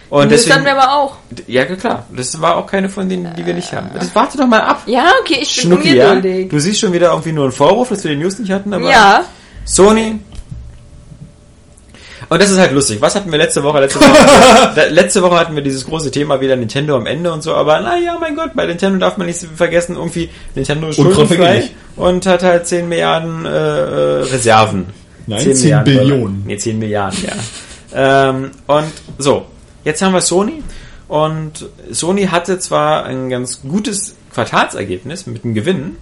Und 0.09 0.31
das 0.31 0.43
deswegen, 0.43 0.63
dann 0.63 0.65
wir 0.65 0.81
aber 0.81 0.95
auch. 0.95 1.15
ja 1.47 1.65
klar, 1.65 2.05
das 2.15 2.39
war 2.39 2.57
auch 2.57 2.67
keine 2.67 2.87
von 2.89 3.09
denen, 3.09 3.33
die 3.35 3.45
wir 3.45 3.53
nicht 3.53 3.73
haben. 3.73 3.89
Das 3.93 4.13
warte 4.13 4.37
doch 4.37 4.47
mal 4.47 4.61
ab. 4.61 4.83
Ja, 4.85 5.11
okay, 5.21 5.39
ich 5.41 5.55
bin 5.55 5.65
Schnucki, 5.65 5.95
ja? 5.95 6.11
ungeduldig. 6.11 6.49
Du 6.49 6.59
siehst 6.59 6.79
schon 6.79 6.93
wieder 6.93 7.09
irgendwie 7.09 7.31
nur 7.31 7.45
einen 7.45 7.53
Vorwurf, 7.53 7.89
dass 7.89 8.03
wir 8.03 8.11
den 8.11 8.19
News 8.19 8.37
nicht 8.37 8.51
hatten, 8.51 8.73
aber 8.73 8.89
Ja, 8.89 9.23
Sony. 9.65 10.19
Und 12.29 12.41
das 12.41 12.49
ist 12.49 12.57
halt 12.57 12.71
lustig. 12.71 13.01
Was 13.01 13.15
hatten 13.15 13.31
wir 13.31 13.37
letzte 13.37 13.63
Woche? 13.63 13.79
Letzte 13.79 13.99
Woche, 13.99 14.89
letzte 14.89 15.21
Woche 15.21 15.35
hatten 15.35 15.55
wir 15.55 15.61
dieses 15.61 15.85
große 15.85 16.09
Thema 16.11 16.39
wieder 16.41 16.55
Nintendo 16.55 16.95
am 16.95 17.05
Ende 17.05 17.31
und 17.31 17.43
so, 17.43 17.53
aber 17.53 17.79
naja, 17.81 18.17
mein 18.19 18.35
Gott, 18.35 18.51
bei 18.55 18.65
Nintendo 18.65 18.97
darf 18.99 19.17
man 19.17 19.27
nicht 19.27 19.45
vergessen, 19.55 19.95
irgendwie 19.95 20.29
Nintendo 20.55 20.87
ist 20.87 20.95
schuldenfrei 20.95 21.69
und 21.95 22.25
hat 22.25 22.43
halt 22.43 22.65
10 22.65 22.87
Milliarden 22.89 23.45
äh, 23.45 23.49
äh, 23.49 24.21
Reserven. 24.23 24.87
Nein, 25.27 25.55
10 25.55 25.83
Billionen. 25.83 26.43
Nee, 26.45 26.57
10 26.57 26.79
Milliarden, 26.79 27.19
ja. 27.23 28.29
ähm, 28.29 28.51
und 28.67 28.91
so, 29.17 29.45
jetzt 29.83 30.01
haben 30.01 30.13
wir 30.13 30.21
Sony. 30.21 30.63
Und 31.07 31.69
Sony 31.91 32.27
hatte 32.27 32.59
zwar 32.59 33.05
ein 33.05 33.29
ganz 33.29 33.61
gutes 33.61 34.15
Quartalsergebnis 34.33 35.27
mit 35.27 35.43
einem 35.43 35.53
Gewinn, 35.53 35.97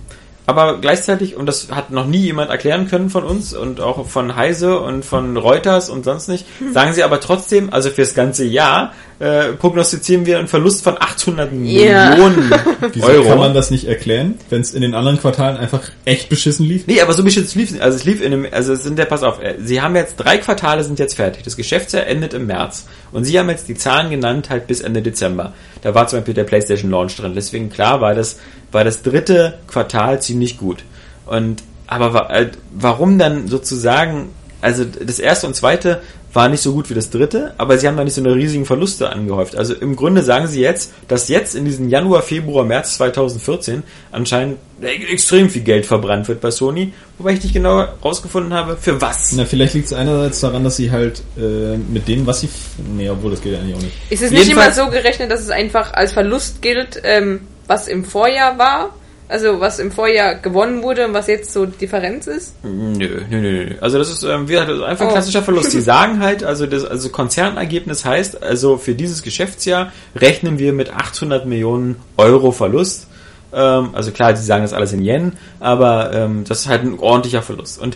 aber 0.45 0.79
gleichzeitig, 0.79 1.35
und 1.35 1.45
das 1.45 1.71
hat 1.71 1.91
noch 1.91 2.05
nie 2.05 2.19
jemand 2.19 2.49
erklären 2.49 2.87
können 2.87 3.09
von 3.09 3.23
uns 3.23 3.53
und 3.53 3.79
auch 3.79 4.07
von 4.07 4.35
Heise 4.35 4.79
und 4.79 5.05
von 5.05 5.37
Reuters 5.37 5.89
und 5.89 6.03
sonst 6.03 6.27
nicht, 6.27 6.45
sagen 6.73 6.93
sie 6.93 7.03
aber 7.03 7.19
trotzdem, 7.19 7.71
also 7.71 7.89
fürs 7.89 8.13
ganze 8.13 8.45
Jahr 8.45 8.93
äh, 9.21 9.53
prognostizieren 9.53 10.25
wir 10.25 10.39
einen 10.39 10.47
Verlust 10.47 10.83
von 10.83 10.95
800 10.99 11.51
Ja. 11.63 12.09
Millionen 12.09 12.51
Wieso 12.93 13.05
Euro. 13.07 13.23
kann 13.29 13.37
man 13.37 13.53
das 13.53 13.69
nicht 13.69 13.85
erklären, 13.87 14.35
wenn 14.49 14.61
es 14.61 14.73
in 14.73 14.81
den 14.81 14.95
anderen 14.95 15.19
Quartalen 15.19 15.57
einfach 15.57 15.81
echt 16.05 16.27
beschissen 16.27 16.65
lief? 16.65 16.87
Nee, 16.87 17.01
aber 17.01 17.13
so 17.13 17.23
bestimmt 17.23 17.45
es 17.45 17.53
lief, 17.55 17.79
also 17.79 17.95
es 17.97 18.03
lief 18.03 18.19
in 18.21 18.33
einem, 18.33 18.47
also 18.51 18.73
es 18.73 18.83
sind 18.83 18.97
ja, 18.97 19.05
pass 19.05 19.21
auf, 19.21 19.41
äh, 19.41 19.55
sie 19.63 19.79
haben 19.81 19.95
jetzt, 19.95 20.15
drei 20.17 20.37
Quartale 20.39 20.83
sind 20.83 20.97
jetzt 20.97 21.13
fertig. 21.15 21.43
Das 21.43 21.55
Geschäftsjahr 21.55 22.07
endet 22.07 22.33
im 22.33 22.47
März. 22.47 22.87
Und 23.11 23.25
sie 23.25 23.37
haben 23.37 23.49
jetzt 23.49 23.67
die 23.69 23.75
Zahlen 23.75 24.09
genannt 24.09 24.49
halt 24.49 24.65
bis 24.65 24.81
Ende 24.81 25.01
Dezember. 25.03 25.53
Da 25.83 25.93
war 25.93 26.07
zum 26.07 26.19
Beispiel 26.19 26.33
der 26.33 26.43
PlayStation 26.45 26.89
Launch 26.89 27.15
drin. 27.17 27.33
Deswegen 27.35 27.69
klar 27.69 28.01
war 28.01 28.15
das, 28.15 28.39
war 28.71 28.83
das 28.83 29.03
dritte 29.03 29.59
Quartal 29.67 30.21
ziemlich 30.21 30.57
gut. 30.57 30.79
Und, 31.27 31.61
aber 31.85 32.13
wa- 32.15 32.29
äh, 32.31 32.49
warum 32.73 33.19
dann 33.19 33.47
sozusagen, 33.47 34.29
also 34.61 34.83
das 34.85 35.19
erste 35.19 35.45
und 35.47 35.55
zweite 35.55 36.01
war 36.33 36.47
nicht 36.47 36.61
so 36.61 36.71
gut 36.73 36.89
wie 36.89 36.93
das 36.93 37.09
dritte, 37.09 37.53
aber 37.57 37.77
sie 37.77 37.87
haben 37.87 37.97
da 37.97 38.03
nicht 38.03 38.13
so 38.13 38.21
eine 38.23 38.33
riesigen 38.33 38.65
Verluste 38.65 39.09
angehäuft. 39.09 39.55
Also 39.57 39.73
im 39.73 39.95
Grunde 39.95 40.23
sagen 40.23 40.47
sie 40.47 40.61
jetzt, 40.61 40.93
dass 41.07 41.27
jetzt 41.27 41.55
in 41.55 41.65
diesen 41.65 41.89
Januar, 41.89 42.21
Februar, 42.21 42.63
März 42.63 42.95
2014 42.95 43.83
anscheinend 44.11 44.57
extrem 44.81 45.49
viel 45.49 45.61
Geld 45.63 45.85
verbrannt 45.85 46.27
wird 46.27 46.39
bei 46.41 46.49
Sony, 46.49 46.93
wobei 47.17 47.33
ich 47.33 47.43
nicht 47.43 47.53
genau 47.53 47.85
rausgefunden 48.03 48.53
habe, 48.53 48.77
für 48.77 48.99
was. 49.01 49.33
Na, 49.33 49.45
vielleicht 49.45 49.73
liegt 49.73 49.87
es 49.87 49.93
einerseits 49.93 50.39
daran, 50.39 50.63
dass 50.63 50.77
sie 50.77 50.89
halt 50.89 51.21
äh, 51.37 51.75
mit 51.77 52.07
dem, 52.07 52.25
was 52.25 52.41
sie... 52.41 52.49
Nee, 52.95 53.09
obwohl, 53.09 53.31
das 53.31 53.41
geht 53.41 53.53
ja 53.53 53.59
eigentlich 53.59 53.75
auch 53.75 53.81
nicht. 53.81 53.93
ist 54.09 54.23
es 54.23 54.31
nicht 54.31 54.47
Jedenfalls- 54.47 54.77
immer 54.77 54.85
so 54.87 54.91
gerechnet, 54.91 55.31
dass 55.31 55.41
es 55.41 55.49
einfach 55.49 55.93
als 55.93 56.13
Verlust 56.13 56.61
gilt, 56.61 57.01
ähm, 57.03 57.41
was 57.67 57.87
im 57.87 58.05
Vorjahr 58.05 58.57
war? 58.57 58.89
Also 59.31 59.61
was 59.61 59.79
im 59.79 59.91
Vorjahr 59.91 60.35
gewonnen 60.35 60.83
wurde 60.83 61.07
und 61.07 61.13
was 61.13 61.27
jetzt 61.27 61.53
so 61.53 61.65
Differenz 61.65 62.27
ist? 62.27 62.53
Nö, 62.63 63.23
nö, 63.29 63.41
nö, 63.41 63.41
nö. 63.41 63.75
Also 63.79 63.97
das 63.97 64.09
ist, 64.09 64.23
ähm, 64.23 64.47
wie 64.49 64.53
gesagt, 64.53 64.69
ist 64.69 64.81
einfach 64.81 65.05
ein 65.05 65.09
Oh. 65.09 65.13
klassischer 65.13 65.41
Verlust. 65.41 65.71
Die 65.73 65.79
sagen 65.79 66.19
halt, 66.19 66.43
also 66.43 66.65
das 66.65 66.83
also 66.83 67.09
Konzernergebnis 67.09 68.03
heißt, 68.03 68.43
also 68.43 68.77
für 68.77 68.93
dieses 68.93 69.23
Geschäftsjahr 69.23 69.91
rechnen 70.15 70.59
wir 70.59 70.73
mit 70.73 70.93
800 70.93 71.45
Millionen 71.45 71.95
Euro 72.17 72.51
Verlust. 72.51 73.07
Ähm, 73.53 73.89
also 73.93 74.11
klar, 74.11 74.35
sie 74.35 74.43
sagen 74.43 74.63
das 74.63 74.73
alles 74.73 74.91
in 74.91 75.01
Yen, 75.03 75.33
aber 75.61 76.11
ähm, 76.13 76.43
das 76.47 76.61
ist 76.61 76.67
halt 76.67 76.83
ein 76.83 76.99
ordentlicher 76.99 77.41
Verlust. 77.41 77.79
Und 77.79 77.95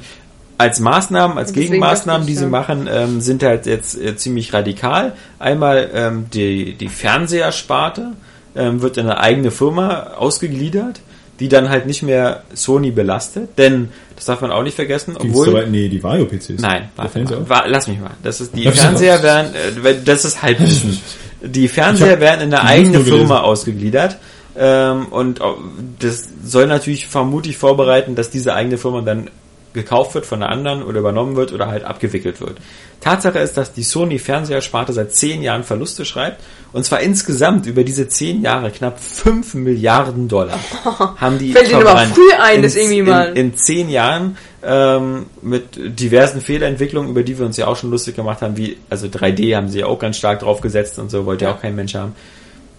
als 0.58 0.80
Maßnahmen, 0.80 1.38
als 1.38 1.50
Deswegen 1.52 1.72
Gegenmaßnahmen, 1.74 2.26
die 2.26 2.36
sie 2.36 2.46
machen, 2.46 2.88
ähm, 2.90 3.20
sind 3.20 3.44
halt 3.44 3.66
jetzt 3.66 4.00
äh, 4.02 4.16
ziemlich 4.16 4.54
radikal. 4.54 5.14
Einmal 5.38 5.90
ähm, 5.94 6.26
die, 6.34 6.76
die 6.76 6.88
Fernsehersparte 6.88 8.14
ähm, 8.56 8.82
wird 8.82 8.96
in 8.98 9.06
eine 9.06 9.20
eigene 9.20 9.52
Firma 9.52 10.14
ausgegliedert, 10.18 11.02
die 11.40 11.50
dann 11.50 11.70
halt 11.70 11.86
nicht 11.86 12.02
mehr 12.04 12.44
Sony 12.54 12.92
belastet, 12.92 13.58
denn 13.58 13.90
das 14.16 14.26
darf 14.26 14.40
man 14.42 14.52
auch 14.52 14.64
nicht 14.64 14.76
vergessen, 14.76 15.16
obwohl 15.18 15.48
dabei? 15.48 15.66
Nee, 15.66 15.90
die 15.90 16.02
Vario-PCs. 16.02 16.62
Nein, 16.62 16.90
warte 16.96 17.12
Fernseher 17.12 17.40
mal. 17.40 17.44
auch? 17.46 17.50
Wa- 17.50 17.64
lass 17.68 17.88
mich 17.88 18.00
mal. 18.00 18.12
Das 18.24 18.40
ist 18.42 18.56
die 18.56 18.66
mich 18.66 18.80
Fernseher 18.80 19.22
werden, 19.24 19.54
äh, 19.84 19.96
das 20.06 20.26
ist 20.26 20.42
Halbwissen. 20.42 21.00
Die 21.42 21.68
Fernseher 21.68 22.20
werden 22.20 22.42
in 22.48 22.54
eine 22.54 22.64
eigene 22.64 23.02
Firma 23.02 23.42
ausgegliedert. 23.42 24.18
Ähm, 24.58 25.08
und 25.08 25.42
au- 25.42 25.58
das 26.00 26.24
soll 26.44 26.66
natürlich 26.66 27.06
vermutlich 27.06 27.58
vorbereiten, 27.58 28.16
dass 28.16 28.32
diese 28.32 28.56
eigene 28.56 28.78
Firma 28.80 29.02
dann 29.02 29.30
gekauft 29.76 30.16
wird 30.16 30.26
von 30.26 30.42
einer 30.42 30.52
anderen 30.52 30.82
oder 30.82 31.00
übernommen 31.00 31.36
wird 31.36 31.54
oder 31.54 31.68
halt 31.68 31.84
abgewickelt 31.84 32.42
wird. 32.42 32.58
Tatsache 33.02 33.38
ist, 33.38 33.56
dass 33.56 33.74
die 33.74 33.84
Sony 33.84 34.18
Fernsehersparte 34.18 34.92
seit 34.92 35.14
zehn 35.14 35.44
Jahren 35.44 35.64
Verluste 35.64 36.06
schreibt 36.06 36.42
und 36.74 36.84
zwar 36.84 37.02
insgesamt 37.02 37.68
über 37.68 37.84
diese 37.84 38.08
zehn 38.08 38.42
Jahre 38.42 38.72
knapp 38.72 39.00
5 39.00 39.54
Milliarden 39.54 40.28
Dollar 40.28 40.60
haben 41.18 41.38
die 41.38 41.54
Fällt 41.54 41.68
Ihnen 41.68 41.76
aber 41.76 41.92
verbrannt. 41.92 42.16
früh 42.16 42.32
ein, 42.42 42.56
in, 42.56 42.62
das 42.64 42.76
irgendwie 42.76 42.98
in, 43.00 43.06
mal. 43.06 43.38
in 43.38 43.56
zehn 43.56 43.90
Jahren 43.90 44.38
ähm, 44.64 45.28
mit 45.44 45.78
diversen 45.78 46.42
Fehlentwicklungen, 46.42 47.12
über 47.12 47.22
die 47.22 47.38
wir 47.38 47.46
uns 47.46 47.58
ja 47.58 47.68
auch 47.68 47.78
schon 47.78 47.92
lustig 47.92 48.16
gemacht 48.16 48.42
haben, 48.42 48.58
wie 48.58 48.78
also 48.90 49.06
3D 49.06 49.56
haben 49.56 49.70
sie 49.70 49.80
ja 49.82 49.86
auch 49.86 50.00
ganz 50.00 50.18
stark 50.18 50.40
drauf 50.40 50.62
gesetzt 50.62 50.98
und 50.98 51.12
so 51.12 51.26
wollte 51.26 51.46
ja 51.46 51.52
auch 51.52 51.62
kein 51.62 51.76
Mensch 51.76 51.94
haben. 51.94 52.16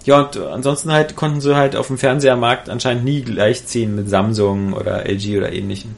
Ja, 0.07 0.21
und 0.21 0.37
ansonsten 0.37 0.93
halt 0.93 1.17
konnten 1.17 1.41
sie 1.41 1.57
halt 1.57 1.75
auf 1.75 1.89
dem 1.89 1.99
Fernsehermarkt 1.99 2.69
anscheinend 2.69 3.05
nie 3.05 3.23
gleichziehen 3.23 3.97
mit 3.97 4.09
Samsung 4.09 4.73
oder 4.73 5.05
LG 5.05 5.37
oder 5.37 5.53
ähnlichen. 5.53 5.97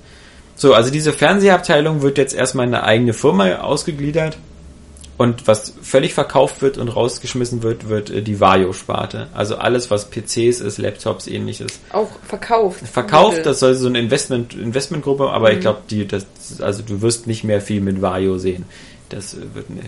So, 0.58 0.74
also 0.74 0.90
diese 0.90 1.12
Fernsehabteilung 1.12 2.02
wird 2.02 2.18
jetzt 2.18 2.34
erstmal 2.34 2.66
in 2.66 2.74
eine 2.74 2.84
eigene 2.84 3.14
Firma 3.14 3.60
ausgegliedert. 3.60 4.36
Und 5.16 5.48
was 5.48 5.72
völlig 5.82 6.14
verkauft 6.14 6.62
wird 6.62 6.78
und 6.78 6.88
rausgeschmissen 6.88 7.64
wird, 7.64 7.88
wird 7.88 8.08
äh, 8.10 8.22
die 8.22 8.38
Vario-Sparte. 8.38 9.26
Also 9.34 9.56
alles, 9.56 9.90
was 9.90 10.10
PCs 10.10 10.60
ist, 10.60 10.78
Laptops, 10.78 11.26
ähnliches. 11.26 11.80
Auch 11.90 12.08
verkauft. 12.24 12.86
Verkauft, 12.86 13.44
das 13.44 13.58
soll 13.58 13.74
so 13.74 13.88
eine 13.88 13.98
Investment, 13.98 14.54
Investmentgruppe, 14.54 15.30
aber 15.30 15.52
ich 15.52 15.60
glaube, 15.60 15.80
die, 15.90 16.06
das, 16.06 16.26
also 16.60 16.84
du 16.84 17.02
wirst 17.02 17.26
nicht 17.26 17.42
mehr 17.42 17.60
viel 17.60 17.80
mit 17.80 18.00
Vario 18.00 18.38
sehen. 18.38 18.64
Das 19.08 19.34
äh, 19.34 19.38
wird 19.54 19.70
ne. 19.70 19.82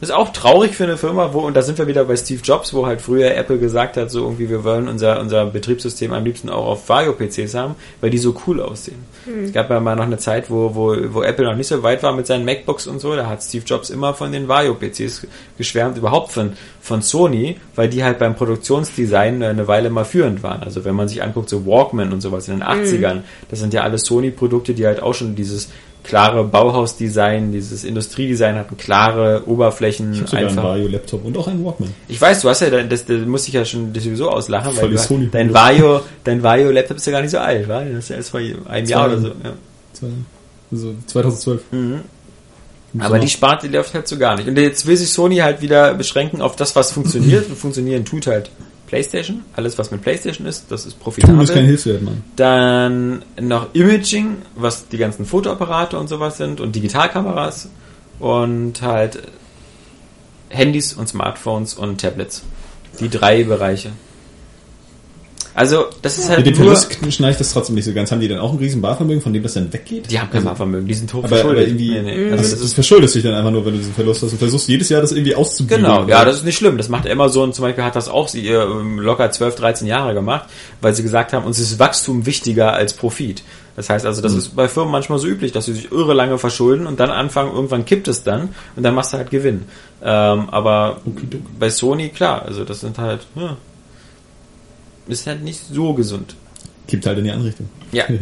Das 0.00 0.10
ist 0.10 0.14
auch 0.14 0.32
traurig 0.32 0.76
für 0.76 0.84
eine 0.84 0.96
Firma, 0.96 1.32
wo, 1.32 1.40
und 1.40 1.56
da 1.56 1.62
sind 1.62 1.76
wir 1.78 1.88
wieder 1.88 2.04
bei 2.04 2.16
Steve 2.16 2.40
Jobs, 2.42 2.72
wo 2.72 2.86
halt 2.86 3.00
früher 3.00 3.34
Apple 3.34 3.58
gesagt 3.58 3.96
hat, 3.96 4.10
so 4.10 4.22
irgendwie, 4.22 4.48
wir 4.48 4.62
wollen 4.62 4.86
unser, 4.86 5.20
unser 5.20 5.46
Betriebssystem 5.46 6.12
am 6.12 6.24
liebsten 6.24 6.48
auch 6.50 6.66
auf 6.66 6.88
Vario-PCs 6.88 7.54
haben, 7.54 7.74
weil 8.00 8.10
die 8.10 8.18
so 8.18 8.36
cool 8.46 8.60
aussehen. 8.60 9.04
Es 9.44 9.52
gab 9.52 9.70
ja 9.70 9.80
mal 9.80 9.96
noch 9.96 10.04
eine 10.04 10.18
Zeit, 10.18 10.50
wo, 10.50 10.74
wo, 10.74 10.96
wo 11.12 11.22
Apple 11.22 11.44
noch 11.44 11.56
nicht 11.56 11.66
so 11.66 11.82
weit 11.82 12.02
war 12.02 12.14
mit 12.14 12.26
seinen 12.26 12.44
MacBooks 12.44 12.86
und 12.86 13.00
so, 13.00 13.16
da 13.16 13.26
hat 13.26 13.42
Steve 13.42 13.64
Jobs 13.66 13.90
immer 13.90 14.14
von 14.14 14.30
den 14.30 14.46
Vario-PCs 14.46 15.26
geschwärmt, 15.56 15.98
überhaupt 15.98 16.32
von, 16.32 16.52
von 16.80 17.02
Sony, 17.02 17.56
weil 17.74 17.88
die 17.88 18.04
halt 18.04 18.18
beim 18.18 18.36
Produktionsdesign 18.36 19.42
eine 19.42 19.66
Weile 19.66 19.90
mal 19.90 20.04
führend 20.04 20.42
waren. 20.44 20.62
Also 20.62 20.84
wenn 20.84 20.94
man 20.94 21.08
sich 21.08 21.22
anguckt, 21.22 21.48
so 21.48 21.66
Walkman 21.66 22.12
und 22.12 22.20
sowas 22.20 22.48
in 22.48 22.60
den 22.60 22.62
80ern, 22.62 23.22
das 23.50 23.58
sind 23.58 23.74
ja 23.74 23.82
alles 23.82 24.02
Sony-Produkte, 24.02 24.74
die 24.74 24.86
halt 24.86 25.02
auch 25.02 25.14
schon 25.14 25.34
dieses 25.34 25.70
klare 26.08 26.42
Bauhausdesign, 26.42 27.52
dieses 27.52 27.84
Industriedesign 27.84 28.56
hatten, 28.56 28.78
klare 28.78 29.42
Oberflächen. 29.46 30.14
Ich 30.14 30.20
habe 30.20 30.28
sogar 30.28 30.40
einen 30.40 30.48
einfach. 30.50 30.64
Vario-Laptop 30.70 31.24
und 31.24 31.36
auch 31.36 31.48
einen 31.48 31.62
Walkman. 31.62 31.94
Ich 32.08 32.18
weiß, 32.18 32.40
du 32.40 32.48
hast 32.48 32.62
ja, 32.62 32.70
das, 32.70 33.04
das 33.04 33.26
muss 33.26 33.46
ich 33.46 33.52
ja 33.52 33.64
schon 33.66 33.92
sowieso 33.94 34.30
auslachen, 34.30 34.74
weil 34.74 34.96
Voll 34.96 35.18
die 35.18 35.26
du, 35.26 35.30
dein 35.30 35.52
Vario, 35.52 36.00
dein 36.24 36.42
Vario 36.42 36.70
Laptop 36.70 36.96
ist 36.96 37.06
ja 37.06 37.12
gar 37.12 37.20
nicht 37.20 37.30
so 37.30 37.38
alt, 37.38 37.68
wa? 37.68 37.84
Das 37.84 37.98
ist 37.98 38.08
ja 38.08 38.16
erst 38.16 38.30
vor 38.30 38.40
einem 38.40 38.88
Jahr 38.88 39.06
oder 39.06 39.18
so. 39.18 39.28
Ja. 39.28 39.52
Also 40.72 40.94
2012. 41.06 41.62
Im 41.72 42.02
Aber 43.00 43.18
die 43.18 43.28
Sparte 43.28 43.68
die 43.68 43.76
läuft 43.76 43.92
halt 43.92 44.08
so 44.08 44.16
gar 44.16 44.36
nicht. 44.36 44.48
Und 44.48 44.56
jetzt 44.56 44.86
will 44.86 44.96
sich 44.96 45.12
Sony 45.12 45.36
halt 45.36 45.60
wieder 45.60 45.92
beschränken 45.92 46.40
auf 46.40 46.56
das, 46.56 46.74
was 46.74 46.90
funktioniert. 46.90 47.50
Und 47.50 47.58
funktionieren 47.58 48.06
tut 48.06 48.26
halt 48.26 48.50
PlayStation. 48.88 49.44
Alles, 49.54 49.78
was 49.78 49.90
mit 49.90 50.02
PlayStation 50.02 50.46
ist, 50.46 50.70
das 50.70 50.86
ist 50.86 50.94
Tun 50.94 51.02
profitabel. 51.02 51.42
ist 51.42 51.54
kein 51.54 51.66
Hilfswert, 51.66 52.02
Mann. 52.02 52.24
Dann 52.36 53.22
noch 53.40 53.74
Imaging, 53.74 54.38
was 54.56 54.88
die 54.88 54.96
ganzen 54.96 55.26
Fotoapparate 55.26 55.98
und 55.98 56.08
sowas 56.08 56.38
sind 56.38 56.60
und 56.60 56.74
Digitalkameras 56.74 57.68
und 58.18 58.82
halt 58.82 59.22
Handys 60.48 60.94
und 60.94 61.08
Smartphones 61.08 61.74
und 61.74 62.00
Tablets. 62.00 62.42
Die 62.98 63.10
drei 63.10 63.44
Bereiche. 63.44 63.90
Also, 65.58 65.86
das 66.02 66.18
ist 66.18 66.28
Mit 66.28 66.36
halt 66.36 66.46
dem 66.46 66.54
nur... 66.54 66.76
Verlust 66.76 67.12
schneidet 67.12 67.40
das 67.40 67.52
trotzdem 67.52 67.74
nicht 67.74 67.84
so 67.84 67.92
ganz. 67.92 68.12
Haben 68.12 68.20
die 68.20 68.28
dann 68.28 68.38
auch 68.38 68.52
ein 68.52 68.58
riesen 68.58 68.80
Barvermögen, 68.80 69.20
von 69.20 69.32
dem 69.32 69.42
das 69.42 69.54
dann 69.54 69.72
weggeht? 69.72 70.08
Die 70.08 70.20
haben 70.20 70.30
kein 70.30 70.44
Barvermögen, 70.44 70.86
die 70.86 70.94
sind 70.94 71.12
aber, 71.12 71.24
aber 71.24 71.36
hochverschuldet. 71.36 71.66
irgendwie, 71.66 71.90
Nee, 71.90 72.02
nee. 72.02 72.30
also 72.30 72.36
Also 72.36 72.50
das, 72.52 72.62
das 72.62 72.72
verschuldest 72.74 73.16
dich 73.16 73.24
dann 73.24 73.34
einfach 73.34 73.50
nur, 73.50 73.66
wenn 73.66 73.72
du 73.72 73.78
diesen 73.78 73.92
Verlust 73.92 74.22
hast 74.22 74.30
und 74.30 74.38
versuchst 74.38 74.68
jedes 74.68 74.88
Jahr 74.88 75.00
das 75.00 75.10
irgendwie 75.10 75.34
auszubügeln. 75.34 75.82
Genau, 75.82 76.06
ja, 76.06 76.24
das 76.24 76.36
ist 76.36 76.44
nicht 76.44 76.58
schlimm. 76.58 76.76
Das 76.76 76.88
macht 76.88 77.10
Amazon 77.10 77.52
zum 77.52 77.64
Beispiel, 77.64 77.82
hat 77.82 77.96
das 77.96 78.08
auch 78.08 78.28
sie, 78.28 78.46
äh, 78.46 78.64
locker 78.98 79.32
12, 79.32 79.56
13 79.56 79.88
Jahre 79.88 80.14
gemacht, 80.14 80.48
weil 80.80 80.94
sie 80.94 81.02
gesagt 81.02 81.32
haben, 81.32 81.44
uns 81.44 81.58
ist 81.58 81.80
Wachstum 81.80 82.24
wichtiger 82.24 82.74
als 82.74 82.92
Profit. 82.92 83.42
Das 83.74 83.90
heißt 83.90 84.06
also, 84.06 84.22
das 84.22 84.34
ist 84.34 84.54
bei 84.54 84.68
Firmen 84.68 84.92
manchmal 84.92 85.18
so 85.18 85.26
üblich, 85.26 85.50
dass 85.50 85.64
sie 85.64 85.72
sich 85.72 85.90
irre 85.90 86.14
lange 86.14 86.38
verschulden 86.38 86.86
und 86.86 87.00
dann 87.00 87.10
anfangen, 87.10 87.52
irgendwann 87.52 87.84
kippt 87.84 88.06
es 88.06 88.22
dann 88.22 88.50
und 88.76 88.84
dann 88.84 88.94
machst 88.94 89.12
du 89.12 89.16
halt 89.16 89.30
Gewinn. 89.30 89.64
Ähm, 90.04 90.48
aber 90.50 91.00
bei 91.58 91.68
Sony, 91.68 92.10
klar, 92.10 92.42
also 92.44 92.64
das 92.64 92.80
sind 92.80 92.98
halt, 92.98 93.26
ja, 93.34 93.56
ist 95.08 95.26
halt 95.26 95.42
nicht 95.42 95.60
so 95.72 95.94
gesund. 95.94 96.34
Kippt 96.86 97.06
halt 97.06 97.18
in 97.18 97.24
die 97.24 97.30
andere 97.30 97.48
Richtung. 97.48 97.68
Ja. 97.92 98.04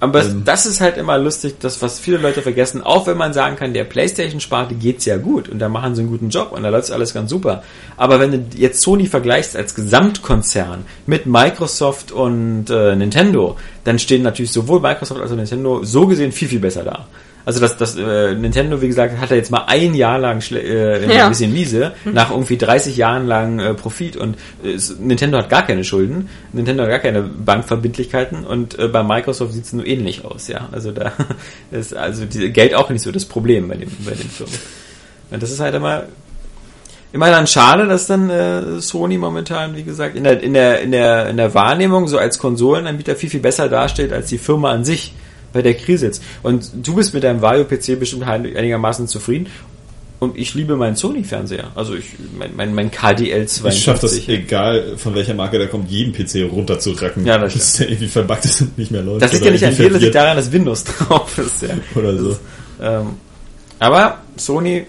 Aber 0.00 0.22
Ähm. 0.22 0.42
das 0.44 0.66
ist 0.66 0.82
halt 0.82 0.98
immer 0.98 1.16
lustig, 1.16 1.54
das 1.60 1.80
was 1.80 1.98
viele 1.98 2.18
Leute 2.18 2.42
vergessen, 2.42 2.82
auch 2.82 3.06
wenn 3.06 3.16
man 3.16 3.32
sagen 3.32 3.56
kann, 3.56 3.72
der 3.72 3.84
Playstation-Sparte 3.84 4.74
geht's 4.74 5.06
ja 5.06 5.16
gut 5.16 5.48
und 5.48 5.60
da 5.60 5.70
machen 5.70 5.94
sie 5.94 6.02
einen 6.02 6.10
guten 6.10 6.28
Job 6.28 6.52
und 6.52 6.62
da 6.62 6.68
läuft 6.68 6.90
alles 6.90 7.14
ganz 7.14 7.30
super. 7.30 7.62
Aber 7.96 8.20
wenn 8.20 8.32
du 8.32 8.44
jetzt 8.56 8.82
Sony 8.82 9.06
vergleichst 9.06 9.56
als 9.56 9.74
Gesamtkonzern 9.74 10.84
mit 11.06 11.24
Microsoft 11.24 12.12
und 12.12 12.68
äh, 12.68 12.96
Nintendo, 12.96 13.56
dann 13.84 13.98
stehen 13.98 14.22
natürlich 14.22 14.52
sowohl 14.52 14.80
Microsoft 14.80 15.22
als 15.22 15.30
auch 15.30 15.36
Nintendo 15.36 15.82
so 15.84 16.06
gesehen 16.06 16.32
viel, 16.32 16.48
viel 16.48 16.60
besser 16.60 16.82
da. 16.82 17.06
Also 17.46 17.60
das, 17.60 17.76
das 17.76 17.96
äh, 17.96 18.34
Nintendo, 18.34 18.80
wie 18.80 18.86
gesagt, 18.88 19.18
hat 19.20 19.30
er 19.30 19.36
jetzt 19.36 19.50
mal 19.50 19.64
ein 19.66 19.94
Jahr 19.94 20.18
lang 20.18 20.38
schle- 20.40 20.60
äh, 20.60 21.14
Ja. 21.14 21.24
ein 21.24 21.28
bisschen 21.30 21.52
miese, 21.52 21.92
nach 22.04 22.30
irgendwie 22.30 22.56
30 22.56 22.96
Jahren 22.96 23.26
lang 23.26 23.58
äh, 23.58 23.74
Profit 23.74 24.16
und 24.16 24.36
äh, 24.64 24.78
Nintendo 24.98 25.38
hat 25.38 25.50
gar 25.50 25.66
keine 25.66 25.84
Schulden, 25.84 26.28
Nintendo 26.52 26.84
hat 26.84 26.90
gar 26.90 26.98
keine 27.00 27.22
Bankverbindlichkeiten 27.22 28.44
und 28.44 28.78
äh, 28.78 28.88
bei 28.88 29.02
Microsoft 29.02 29.52
sieht 29.52 29.64
es 29.64 29.72
nur 29.74 29.86
ähnlich 29.86 30.24
aus, 30.24 30.48
ja. 30.48 30.68
Also 30.72 30.92
da 30.92 31.12
ist 31.70 31.94
also 31.94 32.24
die, 32.24 32.50
Geld 32.50 32.74
auch 32.74 32.88
nicht 32.90 33.02
so 33.02 33.12
das 33.12 33.24
Problem 33.26 33.68
bei 33.68 33.76
den, 33.76 33.90
bei 34.04 34.12
den 34.12 34.28
Firmen. 34.30 34.54
Und 35.30 35.42
das 35.42 35.50
ist 35.50 35.60
halt 35.60 35.74
immer 35.74 36.04
immer 37.12 37.30
dann 37.30 37.46
schade, 37.46 37.86
dass 37.86 38.06
dann 38.08 38.28
äh, 38.28 38.80
Sony 38.80 39.18
momentan, 39.18 39.76
wie 39.76 39.84
gesagt, 39.84 40.16
in 40.16 40.24
der, 40.24 40.42
in 40.42 40.52
der, 40.52 40.80
in 40.80 40.90
der, 40.90 41.28
in 41.28 41.36
der 41.36 41.54
Wahrnehmung 41.54 42.08
so 42.08 42.18
als 42.18 42.38
Konsolenanbieter 42.40 43.14
viel, 43.14 43.30
viel 43.30 43.38
besser 43.40 43.68
dasteht 43.68 44.12
als 44.12 44.28
die 44.30 44.38
Firma 44.38 44.72
an 44.72 44.84
sich 44.84 45.14
bei 45.54 45.62
der 45.62 45.72
Krise 45.72 46.04
jetzt. 46.06 46.22
Und 46.42 46.70
du 46.82 46.94
bist 46.94 47.14
mit 47.14 47.24
deinem 47.24 47.40
Vario-PC 47.40 47.98
bestimmt 47.98 48.24
ein- 48.24 48.54
einigermaßen 48.54 49.08
zufrieden. 49.08 49.46
Und 50.20 50.38
ich 50.38 50.54
liebe 50.54 50.76
meinen 50.76 50.96
Sony-Fernseher. 50.96 51.72
Also 51.74 51.94
ich, 51.96 52.06
mein, 52.38 52.50
mein, 52.56 52.74
mein 52.74 52.90
KDL 52.90 53.46
52. 53.46 53.68
Ich 53.78 53.84
schaffe 53.84 54.00
das, 54.02 54.28
egal 54.28 54.96
von 54.96 55.14
welcher 55.14 55.34
Marke 55.34 55.58
der 55.58 55.68
kommt, 55.68 55.90
jeden 55.90 56.12
PC 56.12 56.50
runterzuracken. 56.50 57.26
Ja, 57.26 57.36
das 57.36 57.52
Bis 57.54 57.72
der 57.74 57.88
irgendwie 57.90 58.08
verbuggt 58.08 58.44
ist 58.46 58.60
und 58.62 58.78
nicht 58.78 58.90
mehr 58.90 59.02
läuft. 59.02 59.22
Das 59.22 59.32
liegt 59.32 59.44
ja 59.44 59.50
nicht 59.52 59.64
an 59.64 59.76
dir, 59.76 59.90
das 59.90 60.00
liegt 60.00 60.14
daran, 60.14 60.36
dass 60.36 60.50
Windows 60.52 60.84
drauf 60.84 61.36
ist. 61.38 61.62
Ja. 61.62 61.70
Oder 61.94 62.16
so. 62.16 62.36
Ähm, 62.80 63.06
aber 63.80 64.18
Sony 64.36 64.86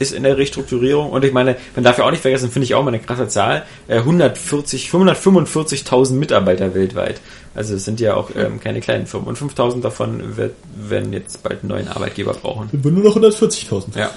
ist 0.00 0.12
in 0.12 0.24
der 0.24 0.36
Restrukturierung 0.36 1.10
und 1.10 1.24
ich 1.24 1.32
meine, 1.32 1.56
man 1.76 1.84
darf 1.84 1.98
ja 1.98 2.04
auch 2.04 2.10
nicht 2.10 2.22
vergessen, 2.22 2.50
finde 2.50 2.64
ich 2.64 2.74
auch 2.74 2.82
mal 2.82 2.88
eine 2.88 2.98
krasse 2.98 3.28
Zahl, 3.28 3.64
äh, 3.86 3.98
140, 3.98 4.88
145.000 4.90 6.14
Mitarbeiter 6.14 6.74
weltweit. 6.74 7.20
Also 7.54 7.74
es 7.74 7.84
sind 7.84 8.00
ja 8.00 8.14
auch 8.14 8.30
ähm, 8.34 8.58
keine 8.60 8.80
kleinen 8.80 9.06
Firmen 9.06 9.28
und 9.28 9.38
5.000 9.38 9.82
davon 9.82 10.36
wird, 10.36 10.54
werden 10.74 11.12
jetzt 11.12 11.42
bald 11.42 11.60
einen 11.60 11.68
neuen 11.68 11.88
Arbeitgeber 11.88 12.32
brauchen. 12.32 12.68
Wir 12.72 12.90
nur 12.90 13.04
noch 13.04 13.16
140.000. 13.16 13.98
Ja. 13.98 14.10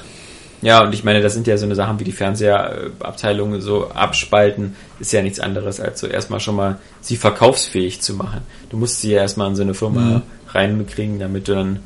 Ja, 0.61 0.81
und 0.85 0.93
ich 0.93 1.03
meine, 1.03 1.22
das 1.22 1.34
sind 1.34 1.45
ja 1.45 1.57
so 1.57 1.65
eine 1.65 1.76
Sachen 1.76 1.99
wie 1.99 2.05
die 2.05 2.14
Fernseherabteilung 2.14 3.60
so 3.60 3.89
abspalten, 3.89 4.77
ist 4.99 5.11
ja 5.11 5.22
nichts 5.22 5.41
anderes, 5.41 5.81
als 5.81 5.99
so 5.99 6.07
erstmal 6.07 6.39
schon 6.39 6.55
mal 6.55 6.77
sie 7.01 7.18
verkaufsfähig 7.18 8.01
zu 8.01 8.14
machen. 8.14 8.41
Du 8.69 8.77
musst 8.77 9.01
sie 9.01 9.11
ja 9.11 9.19
erstmal 9.22 9.49
in 9.49 9.57
so 9.57 9.64
eine 9.64 9.73
Firma 9.73 9.99
Mhm. 9.99 10.22
reinkriegen, 10.47 11.19
damit 11.19 11.49
du 11.49 11.55
dann 11.55 11.80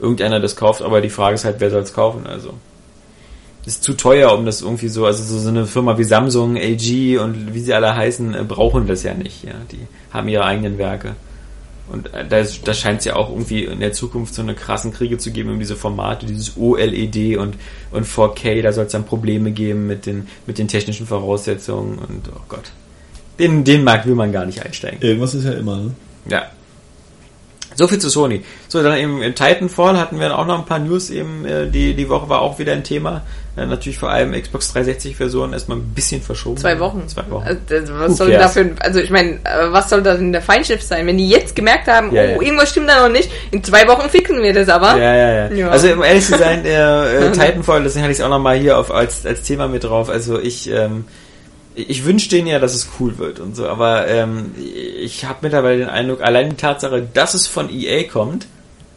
irgendeiner 0.00 0.40
das 0.40 0.56
kauft, 0.56 0.82
aber 0.82 1.00
die 1.00 1.08
Frage 1.10 1.36
ist 1.36 1.44
halt, 1.44 1.56
wer 1.60 1.70
soll 1.70 1.82
es 1.82 1.94
kaufen, 1.94 2.26
also. 2.26 2.54
Ist 3.66 3.82
zu 3.82 3.94
teuer, 3.94 4.32
um 4.32 4.46
das 4.46 4.62
irgendwie 4.62 4.88
so, 4.88 5.04
also 5.06 5.38
so, 5.38 5.48
eine 5.48 5.66
Firma 5.66 5.98
wie 5.98 6.04
Samsung, 6.04 6.56
LG 6.56 7.18
und 7.18 7.52
wie 7.52 7.60
sie 7.60 7.74
alle 7.74 7.94
heißen, 7.96 8.34
äh, 8.34 8.44
brauchen 8.44 8.86
das 8.86 9.02
ja 9.02 9.12
nicht, 9.12 9.44
ja. 9.44 9.54
Die 9.72 9.80
haben 10.12 10.28
ihre 10.28 10.44
eigenen 10.44 10.78
Werke. 10.78 11.16
Und 11.88 12.12
äh, 12.14 12.26
da, 12.26 12.42
da 12.64 12.74
scheint 12.74 13.00
es 13.00 13.04
ja 13.04 13.16
auch 13.16 13.30
irgendwie 13.30 13.64
in 13.64 13.80
der 13.80 13.92
Zukunft 13.92 14.34
so 14.34 14.42
eine 14.42 14.54
krassen 14.54 14.92
Kriege 14.92 15.18
zu 15.18 15.30
geben 15.30 15.50
um 15.50 15.58
diese 15.58 15.76
Formate, 15.76 16.26
dieses 16.26 16.56
OLED 16.56 17.38
und, 17.38 17.56
und 17.90 18.06
4K, 18.06 18.62
da 18.62 18.72
soll 18.72 18.86
es 18.86 18.92
dann 18.92 19.04
Probleme 19.04 19.52
geben 19.52 19.86
mit 19.86 20.06
den, 20.06 20.28
mit 20.46 20.58
den 20.58 20.68
technischen 20.68 21.06
Voraussetzungen 21.06 21.98
und 21.98 22.28
oh 22.34 22.40
Gott. 22.48 22.72
Den, 23.38 23.64
den 23.64 23.84
Markt 23.84 24.06
will 24.06 24.14
man 24.14 24.32
gar 24.32 24.46
nicht 24.46 24.64
einsteigen. 24.64 25.00
Irgendwas 25.00 25.34
ist 25.34 25.44
ja 25.44 25.52
immer, 25.52 25.76
ne? 25.76 25.94
Ja. 26.28 26.46
So 27.76 27.86
viel 27.86 27.98
zu 27.98 28.08
Sony. 28.08 28.42
So, 28.68 28.82
dann 28.82 28.96
eben 28.98 29.22
in 29.22 29.34
Titanfall 29.34 29.98
hatten 29.98 30.18
wir 30.18 30.36
auch 30.38 30.46
noch 30.46 30.58
ein 30.58 30.64
paar 30.66 30.78
News 30.78 31.10
eben, 31.10 31.44
äh, 31.44 31.68
die, 31.68 31.94
die 31.94 32.08
Woche 32.08 32.28
war 32.28 32.40
auch 32.40 32.58
wieder 32.58 32.72
ein 32.72 32.84
Thema. 32.84 33.22
Äh, 33.56 33.66
natürlich 33.66 33.98
vor 33.98 34.10
allem 34.10 34.32
Xbox 34.32 34.72
360 34.72 35.16
Version 35.16 35.52
erstmal 35.52 35.78
ein 35.78 35.94
bisschen 35.94 36.20
verschoben. 36.20 36.56
Zwei 36.58 36.78
Wochen. 36.78 37.06
Zwei 37.08 37.24
Wochen. 37.30 37.46
Also, 37.46 37.94
Who 37.94 37.98
was 38.00 38.16
soll 38.16 38.30
cares? 38.30 38.42
dafür, 38.54 38.70
also 38.80 39.00
ich 39.00 39.10
meine, 39.10 39.32
äh, 39.44 39.70
was 39.70 39.88
soll 39.88 40.02
da 40.02 40.14
denn 40.14 40.32
der 40.32 40.42
Feinschliff 40.42 40.82
sein? 40.82 41.06
Wenn 41.06 41.16
die 41.18 41.28
jetzt 41.28 41.56
gemerkt 41.56 41.86
haben, 41.88 42.14
Ja, 42.14 42.22
oh, 42.22 42.24
ja. 42.24 42.42
irgendwas 42.42 42.70
stimmt 42.70 42.88
da 42.88 43.06
noch 43.06 43.12
nicht, 43.12 43.30
in 43.50 43.62
zwei 43.64 43.86
Wochen 43.88 44.08
fixen 44.10 44.42
wir 44.42 44.52
das 44.52 44.68
aber. 44.68 44.96
Ja, 44.98 45.14
ja, 45.14 45.32
ja, 45.32 45.52
Ja. 45.52 45.68
Also 45.70 45.88
um 45.92 46.02
ehrlich 46.02 46.24
zu 46.24 46.36
sein, 46.36 46.64
äh, 46.64 47.30
Titanfall, 47.32 47.82
deswegen 47.82 48.02
hatte 48.04 48.12
ich 48.12 48.18
es 48.18 48.24
auch 48.24 48.30
nochmal 48.30 48.58
hier 48.58 48.78
auf, 48.78 48.90
als, 48.90 49.24
als 49.24 49.42
Thema 49.42 49.68
mit 49.68 49.84
drauf. 49.84 50.10
Also 50.10 50.38
ich, 50.38 50.70
ähm, 50.70 51.04
ich 51.76 52.04
wünsche 52.04 52.30
denen 52.30 52.48
ja, 52.48 52.58
dass 52.58 52.74
es 52.74 52.88
cool 52.98 53.18
wird 53.18 53.38
und 53.38 53.54
so, 53.54 53.68
aber 53.68 54.08
ähm, 54.08 54.54
ich 54.56 55.26
habe 55.26 55.40
mittlerweile 55.42 55.78
den 55.78 55.88
Eindruck, 55.88 56.22
allein 56.22 56.50
die 56.50 56.56
Tatsache, 56.56 57.06
dass 57.12 57.34
es 57.34 57.46
von 57.46 57.70
EA 57.70 58.04
kommt, 58.04 58.46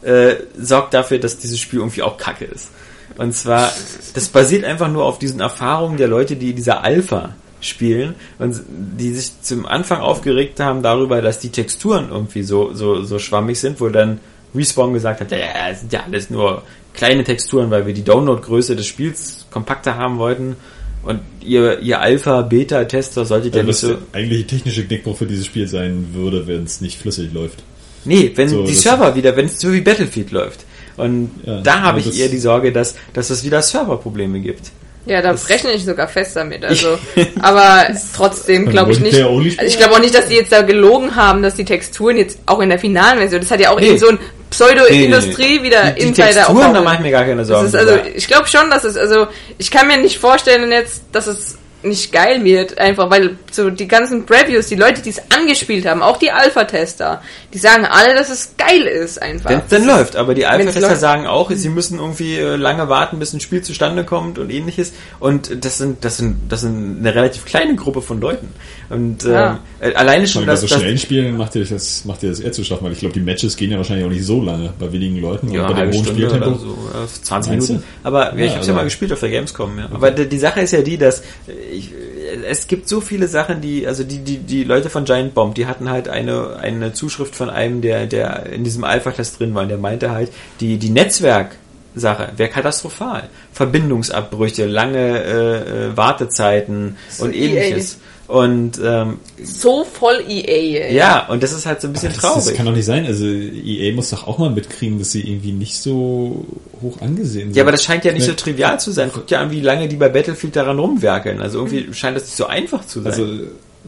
äh, 0.02 0.36
sorgt 0.58 0.94
dafür, 0.94 1.18
dass 1.18 1.38
dieses 1.38 1.60
Spiel 1.60 1.80
irgendwie 1.80 2.02
auch 2.02 2.16
kacke 2.16 2.46
ist. 2.46 2.70
Und 3.18 3.34
zwar, 3.34 3.70
das 4.14 4.28
basiert 4.28 4.64
einfach 4.64 4.90
nur 4.90 5.04
auf 5.04 5.18
diesen 5.18 5.40
Erfahrungen 5.40 5.98
der 5.98 6.08
Leute, 6.08 6.36
die 6.36 6.54
dieser 6.54 6.82
Alpha 6.82 7.34
spielen 7.60 8.14
und 8.38 8.62
die 8.68 9.12
sich 9.12 9.42
zum 9.42 9.66
Anfang 9.66 10.00
aufgeregt 10.00 10.58
haben 10.60 10.82
darüber, 10.82 11.20
dass 11.20 11.38
die 11.38 11.50
Texturen 11.50 12.08
irgendwie 12.10 12.42
so, 12.42 12.72
so, 12.72 13.02
so 13.02 13.18
schwammig 13.18 13.60
sind, 13.60 13.80
wo 13.80 13.90
dann 13.90 14.20
Respawn 14.54 14.94
gesagt 14.94 15.20
hat, 15.20 15.30
ja, 15.32 15.68
es 15.70 15.80
sind 15.80 15.92
ja 15.92 16.04
alles 16.04 16.30
nur 16.30 16.62
kleine 16.94 17.22
Texturen, 17.24 17.70
weil 17.70 17.86
wir 17.86 17.94
die 17.94 18.04
Downloadgröße 18.04 18.74
des 18.74 18.86
Spiels 18.86 19.46
kompakter 19.50 19.96
haben 19.96 20.18
wollten. 20.18 20.56
Und 21.02 21.20
ihr, 21.42 21.78
ihr 21.80 22.00
Alpha-Beta-Tester 22.00 23.24
solltet 23.24 23.54
ja 23.54 23.60
Ja, 23.60 23.64
nicht 23.64 23.70
was 23.74 23.80
so. 23.80 23.88
der 23.88 23.98
eigentliche 24.12 24.46
technische 24.46 24.84
Knickbruch 24.84 25.16
für 25.16 25.26
dieses 25.26 25.46
Spiel 25.46 25.66
sein 25.66 26.08
würde, 26.12 26.46
wenn 26.46 26.64
es 26.64 26.80
nicht 26.80 26.98
flüssig 27.00 27.32
läuft. 27.32 27.62
Nee, 28.04 28.32
wenn 28.34 28.48
So, 28.48 28.62
die 28.64 28.72
das- 28.72 28.82
Server 28.82 29.14
wieder, 29.14 29.36
wenn 29.36 29.46
es 29.46 29.58
so 29.60 29.72
wie 29.72 29.80
Battlefield 29.80 30.30
läuft. 30.30 30.60
Und 30.96 31.30
Ja, 31.44 31.60
da 31.62 31.80
habe 31.80 32.00
ich 32.00 32.06
das- 32.06 32.18
eher 32.18 32.28
die 32.28 32.38
Sorge, 32.38 32.72
dass, 32.72 32.94
dass 33.14 33.30
es 33.30 33.44
wieder 33.44 33.62
Serverprobleme 33.62 34.40
gibt. 34.40 34.70
Ja, 35.06 35.22
da 35.22 35.30
rechne 35.32 35.72
ich 35.72 35.84
sogar 35.86 36.08
fest 36.08 36.36
damit. 36.36 36.62
Also, 36.62 36.98
aber 37.40 37.86
trotzdem 38.14 38.64
Beim 38.66 38.72
glaube 38.72 38.92
ich 38.92 39.00
nicht. 39.00 39.18
Also 39.18 39.40
ich 39.66 39.78
glaube 39.78 39.94
auch 39.94 40.00
nicht, 40.00 40.14
dass 40.14 40.28
die 40.28 40.34
jetzt 40.34 40.52
da 40.52 40.60
gelogen 40.60 41.16
haben, 41.16 41.42
dass 41.42 41.54
die 41.54 41.64
Texturen 41.64 42.18
jetzt 42.18 42.38
auch 42.44 42.60
in 42.60 42.68
der 42.68 42.78
finalen 42.78 43.18
Version. 43.18 43.40
Das 43.40 43.50
hat 43.50 43.60
ja 43.60 43.70
auch 43.70 43.80
Nee. 43.80 43.86
irgendwie 43.86 44.00
so 44.00 44.08
ein 44.10 44.18
Pseudo-Industrie 44.50 45.62
wieder 45.62 45.92
Die, 45.92 46.00
die 46.00 46.08
Insider 46.08 46.32
Texturen, 46.32 46.74
da 46.74 46.82
mache 46.82 46.96
ich 46.96 47.00
mir 47.00 47.10
gar 47.10 47.24
keine 47.24 47.44
Sorgen. 47.44 47.74
Also, 47.74 47.98
ich 48.14 48.26
glaube 48.26 48.46
schon, 48.48 48.68
dass 48.70 48.84
es, 48.84 48.96
also, 48.96 49.28
ich 49.58 49.70
kann 49.70 49.86
mir 49.86 49.96
nicht 49.98 50.18
vorstellen 50.18 50.70
jetzt, 50.70 51.02
dass 51.12 51.26
es 51.26 51.58
nicht 51.82 52.12
geil 52.12 52.44
wird, 52.44 52.78
einfach 52.78 53.10
weil 53.10 53.38
so 53.50 53.70
die 53.70 53.88
ganzen 53.88 54.26
Previews, 54.26 54.66
die 54.66 54.74
Leute, 54.74 55.00
die 55.00 55.10
es 55.10 55.22
angespielt 55.30 55.86
haben, 55.86 56.02
auch 56.02 56.18
die 56.18 56.30
Alpha-Tester, 56.30 57.22
die 57.54 57.58
sagen 57.58 57.86
alle, 57.86 58.14
dass 58.14 58.28
es 58.28 58.54
geil 58.58 58.82
ist 58.82 59.20
einfach. 59.20 59.50
Es 59.50 59.68
dann 59.68 59.86
läuft, 59.86 60.16
aber 60.16 60.34
die 60.34 60.44
Alpha-Tester 60.44 60.96
sagen 60.96 61.26
auch, 61.26 61.50
sie 61.50 61.70
müssen 61.70 61.98
irgendwie 61.98 62.36
äh, 62.36 62.56
lange 62.56 62.88
warten, 62.88 63.18
bis 63.18 63.32
ein 63.32 63.40
Spiel 63.40 63.62
zustande 63.62 64.04
kommt 64.04 64.38
und 64.38 64.50
ähnliches. 64.50 64.92
Und 65.20 65.64
das 65.64 65.78
sind, 65.78 66.04
das 66.04 66.18
sind, 66.18 66.52
das 66.52 66.60
sind 66.60 66.98
eine 67.00 67.14
relativ 67.14 67.46
kleine 67.46 67.74
Gruppe 67.76 68.02
von 68.02 68.20
Leuten. 68.20 68.52
Und 68.90 69.24
ähm, 69.24 69.30
Ja. 69.30 69.60
äh, 69.80 69.94
alleine 69.94 70.26
schon, 70.26 70.42
Und 70.42 70.46
bei 70.46 70.52
dass 70.52 70.62
so 70.62 70.66
das, 70.66 70.78
schnellen 70.80 70.98
Spielen 70.98 71.36
macht 71.36 71.54
ihr 71.54 71.64
das, 71.64 72.04
macht 72.04 72.22
ihr 72.24 72.30
das 72.30 72.40
eher 72.40 72.50
zu 72.52 72.64
schaffen, 72.64 72.84
weil 72.84 72.92
ich 72.92 72.98
glaube, 72.98 73.12
die 73.14 73.20
Matches 73.20 73.56
gehen 73.56 73.70
ja 73.70 73.76
wahrscheinlich 73.76 74.04
auch 74.04 74.10
nicht 74.10 74.24
so 74.26 74.42
lange 74.42 74.72
bei 74.78 74.92
wenigen 74.92 75.20
Leuten 75.20 75.48
ja, 75.52 75.66
und 75.68 75.74
bei 75.76 75.82
dem 75.86 75.92
hohen 75.92 76.04
Stunde 76.04 76.28
Spieltempo. 76.28 76.58
so, 76.58 76.66
äh, 76.92 77.06
20 77.22 77.52
Meinst 77.52 77.68
Minuten. 77.68 77.86
Aber 78.02 78.20
ja, 78.20 78.28
ich 78.34 78.40
habe 78.40 78.46
es 78.50 78.56
also- 78.56 78.70
ja 78.72 78.76
mal 78.76 78.84
gespielt 78.84 79.12
auf 79.12 79.20
der 79.20 79.30
Gamescom. 79.30 79.78
Ja. 79.78 79.88
Aber 79.92 80.10
die, 80.10 80.28
die 80.28 80.38
Sache 80.38 80.60
ist 80.60 80.72
ja 80.72 80.82
die, 80.82 80.98
dass 80.98 81.20
äh, 81.20 81.52
ich, 81.72 81.92
äh, 81.92 82.44
es 82.48 82.66
gibt 82.66 82.88
so 82.88 83.00
viele 83.00 83.28
Sachen, 83.28 83.60
die, 83.60 83.86
also 83.86 84.02
die, 84.02 84.18
die, 84.18 84.38
die 84.38 84.64
Leute 84.64 84.90
von 84.90 85.04
Giant 85.04 85.34
Bomb, 85.34 85.54
die 85.54 85.66
hatten 85.66 85.88
halt 85.88 86.08
eine, 86.08 86.56
eine 86.56 86.92
Zuschrift 86.92 87.36
von 87.36 87.48
einem, 87.48 87.80
der, 87.82 88.06
der 88.06 88.46
in 88.52 88.64
diesem 88.64 88.82
Alpha-Test 88.82 89.38
drin 89.38 89.54
war, 89.54 89.62
und 89.62 89.68
der 89.68 89.78
meinte 89.78 90.10
halt, 90.10 90.30
die, 90.60 90.78
die 90.78 90.90
Netzwerk 90.90 91.52
Sache 91.94 92.28
wäre 92.36 92.48
katastrophal. 92.48 93.24
Verbindungsabbrüche, 93.52 94.66
lange 94.66 95.22
äh, 95.24 95.86
äh, 95.88 95.96
Wartezeiten 95.96 96.96
und 97.18 97.34
EA. 97.34 97.62
ähnliches. 97.62 97.98
Und 98.30 98.80
ähm, 98.84 99.16
so 99.42 99.84
voll 99.84 100.22
EA. 100.28 100.84
ey. 100.86 100.94
ja, 100.94 101.26
und 101.28 101.42
das 101.42 101.52
ist 101.52 101.66
halt 101.66 101.80
so 101.80 101.88
ein 101.88 101.92
bisschen 101.92 102.12
Das, 102.12 102.22
das 102.22 102.32
traurig. 102.44 102.56
kann 102.56 102.66
doch 102.66 102.72
nicht 102.74 102.84
sein. 102.84 103.04
Also 103.06 103.24
EA 103.26 103.92
muss 103.92 104.10
doch 104.10 104.26
auch 104.28 104.38
mal 104.38 104.50
mitkriegen, 104.50 104.98
dass 105.00 105.10
sie 105.12 105.22
irgendwie 105.22 105.50
nicht 105.52 105.76
so 105.78 106.44
hoch 106.80 107.00
angesehen 107.00 107.48
sind. 107.48 107.56
Ja, 107.56 107.64
aber 107.64 107.72
das 107.72 107.82
scheint 107.82 108.04
ja 108.04 108.12
nicht 108.12 108.24
so 108.24 108.30
Nee. 108.30 108.36
trivial 108.36 108.78
zu 108.78 108.92
sein. 108.92 109.10
Guckt 109.12 109.30
ja 109.32 109.40
an, 109.40 109.50
wie 109.50 109.60
lange 109.60 109.88
die 109.88 109.96
bei 109.96 110.08
Battlefield 110.08 110.54
daran 110.54 110.78
rumwerkeln. 110.78 111.40
Also 111.40 111.58
irgendwie 111.58 111.92
scheint 111.92 112.16
das 112.16 112.24
nicht 112.26 112.36
so 112.36 112.46
einfach 112.46 112.86
zu 112.86 113.00
sein. 113.02 113.12
Also 113.12 113.26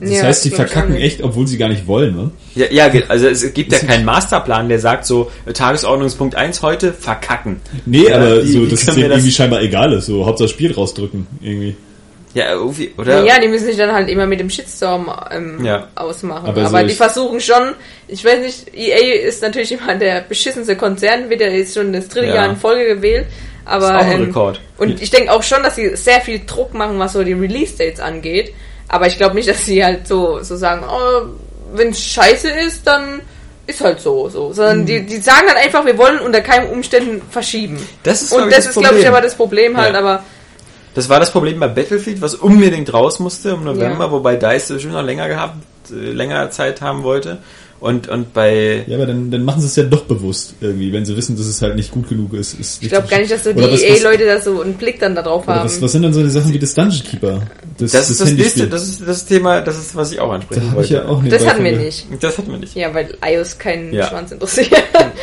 das 0.00 0.10
Ja, 0.10 0.22
heißt, 0.24 0.44
die 0.44 0.50
das 0.50 0.56
verkacken 0.56 0.96
echt, 0.96 1.22
obwohl 1.22 1.46
sie 1.46 1.58
gar 1.58 1.68
nicht 1.68 1.86
wollen, 1.86 2.16
ne? 2.16 2.30
ja, 2.54 2.66
ja, 2.70 2.90
also 3.08 3.28
es 3.28 3.52
gibt 3.54 3.70
ja 3.72 3.78
keinen 3.78 4.04
Masterplan, 4.06 4.68
der 4.70 4.78
sagt 4.80 5.04
so, 5.06 5.30
äh, 5.46 5.52
Tagesordnungspunkt 5.52 6.34
1 6.34 6.62
heute, 6.62 6.92
verkacken. 6.94 7.60
Nee, 7.86 8.10
aber 8.10 8.42
wie- 8.42 8.48
so, 8.52 8.62
wie 8.62 8.68
dass 8.70 8.80
es 8.80 8.86
können 8.86 8.96
denen 8.96 9.10
das- 9.10 9.18
irgendwie 9.18 9.32
scheinbar 9.32 9.60
egal 9.62 9.92
ist. 9.92 10.06
So, 10.06 10.24
Hauptsache 10.26 10.48
Spiel 10.48 10.72
rausdrücken, 10.72 11.26
irgendwie. 11.42 11.76
Ja, 12.34 12.50
irgendwie, 12.52 12.92
oder? 12.96 13.24
Ja, 13.24 13.38
die 13.38 13.48
müssen 13.48 13.66
sich 13.66 13.76
dann 13.76 13.92
halt 13.92 14.08
immer 14.08 14.26
mit 14.26 14.40
dem 14.40 14.48
Shitstorm 14.48 15.10
ähm, 15.30 15.62
Ja. 15.64 15.88
ausmachen. 15.94 16.46
Aber 16.48 16.64
Aber, 16.66 16.80
so 16.80 16.86
die 16.86 16.94
versuchen 16.94 17.40
schon, 17.40 17.74
ich 18.08 18.24
weiß 18.24 18.38
nicht, 18.40 18.74
EA 18.74 19.26
ist 19.26 19.42
natürlich 19.42 19.72
immer 19.72 19.94
der 19.96 20.22
beschissenste 20.22 20.76
Konzern, 20.76 21.28
wird 21.28 21.40
ja 21.42 21.48
jetzt 21.48 21.74
schon 21.74 21.92
das 21.92 22.08
dritte 22.08 22.28
Ja. 22.28 22.34
Jahr 22.36 22.46
in 22.50 22.56
Folge 22.56 22.86
gewählt. 22.96 23.26
Aber, 23.64 23.86
Ist 23.86 23.92
auch 23.92 24.00
ein 24.00 24.12
ähm, 24.12 24.24
Rekord. 24.24 24.60
Und 24.78 25.00
ich 25.02 25.10
denke 25.10 25.30
auch 25.30 25.42
schon, 25.42 25.62
dass 25.62 25.76
sie 25.76 25.94
sehr 25.94 26.20
viel 26.20 26.40
Druck 26.46 26.74
machen, 26.74 26.98
was 26.98 27.12
so 27.12 27.22
die 27.22 27.32
Release-Dates 27.34 28.00
angeht. 28.00 28.52
Aber 28.88 29.06
ich 29.06 29.16
glaube 29.18 29.34
nicht, 29.36 29.48
dass 29.48 29.64
sie 29.64 29.84
halt 29.84 30.08
so, 30.08 30.42
so 30.42 30.56
sagen, 30.56 30.84
oh, 30.88 31.26
wenn 31.74 31.90
es 31.90 32.00
scheiße 32.02 32.48
ist, 32.50 32.86
dann 32.86 33.20
ist 33.66 33.80
halt 33.80 34.00
so, 34.00 34.28
so. 34.28 34.52
Sondern 34.52 34.80
Mhm. 34.80 34.86
die, 34.86 35.06
die 35.06 35.16
sagen 35.18 35.46
dann 35.46 35.56
einfach, 35.56 35.86
wir 35.86 35.96
wollen 35.96 36.18
unter 36.18 36.40
keinen 36.40 36.70
Umständen 36.70 37.22
verschieben. 37.30 37.78
Das 38.02 38.22
ist, 38.22 38.32
Und 38.32 38.48
ich, 38.48 38.54
das, 38.56 38.66
ist, 38.66 38.78
glaube 38.78 38.98
ich, 38.98 39.06
aber 39.06 39.20
das 39.20 39.34
Problem 39.36 39.76
halt, 39.76 39.92
Ja. 39.92 40.00
aber 40.00 40.24
Das 40.94 41.08
war 41.08 41.20
das 41.20 41.30
Problem 41.32 41.58
bei 41.60 41.68
Battlefield, 41.68 42.20
was 42.20 42.34
unbedingt 42.34 42.92
raus 42.92 43.18
musste 43.18 43.50
im 43.50 43.64
November, 43.64 44.04
Ja. 44.06 44.10
wobei 44.10 44.36
DICE 44.36 44.68
das 44.68 44.82
schon 44.82 44.92
noch 44.92 45.02
länger 45.04 45.28
gehabt, 45.28 45.56
äh, 45.90 46.10
länger 46.12 46.50
Zeit 46.50 46.80
haben 46.80 47.02
wollte. 47.02 47.38
Und, 47.80 48.06
und 48.06 48.32
bei, 48.32 48.84
Ja, 48.86 48.96
aber 48.96 49.06
dann, 49.06 49.32
dann 49.32 49.44
machen 49.44 49.60
sie 49.60 49.66
es 49.66 49.74
ja 49.74 49.82
doch 49.82 50.02
bewusst 50.04 50.54
irgendwie, 50.60 50.92
wenn 50.92 51.04
sie 51.04 51.16
wissen, 51.16 51.36
dass 51.36 51.46
es 51.46 51.60
halt 51.62 51.74
nicht 51.74 51.90
gut 51.90 52.08
genug 52.08 52.32
ist. 52.32 52.54
ist 52.54 52.80
ich 52.80 52.88
glaube 52.88 53.08
gar 53.08 53.18
nicht, 53.18 53.32
dass 53.32 53.42
so 53.42 53.52
die 53.52 53.60
EA-Leute 53.60 54.24
da 54.24 54.40
so 54.40 54.60
einen 54.60 54.74
Blick 54.74 55.00
dann 55.00 55.16
da 55.16 55.22
drauf 55.22 55.42
Oder 55.48 55.56
haben. 55.56 55.64
was, 55.64 55.82
was 55.82 55.90
sind 55.90 56.02
denn 56.02 56.12
so 56.12 56.22
die 56.22 56.30
Sachen 56.30 56.52
wie 56.52 56.60
das 56.60 56.74
Dungeon 56.74 57.02
Keeper? 57.02 57.42
Das, 57.78 57.90
das 57.90 58.10
ist 58.10 58.20
das 58.20 58.28
Handyspiel. 58.28 58.62
nächste, 58.62 58.66
das 58.68 58.88
ist 58.88 59.02
das 59.04 59.24
Thema, 59.26 59.62
das 59.62 59.78
ist, 59.78 59.96
was 59.96 60.12
ich 60.12 60.20
auch 60.20 60.28
Da 60.28 60.34
ansprechen 60.36 60.62
hab 60.62 60.68
ich 60.70 60.76
wollte. 60.76 60.94
ja 60.94 61.06
auch 61.06 61.24
das 61.24 61.44
hatten 61.44 61.64
wir 61.64 61.76
nicht. 61.76 62.06
Das 62.20 62.38
hatten 62.38 62.52
wir 62.52 62.58
nicht. 62.58 62.76
Ja, 62.76 62.94
weil 62.94 63.18
iOS 63.26 63.58
keinen 63.58 63.92
Ja. 63.92 64.06
Schwanz 64.06 64.30
interessiert. 64.30 64.70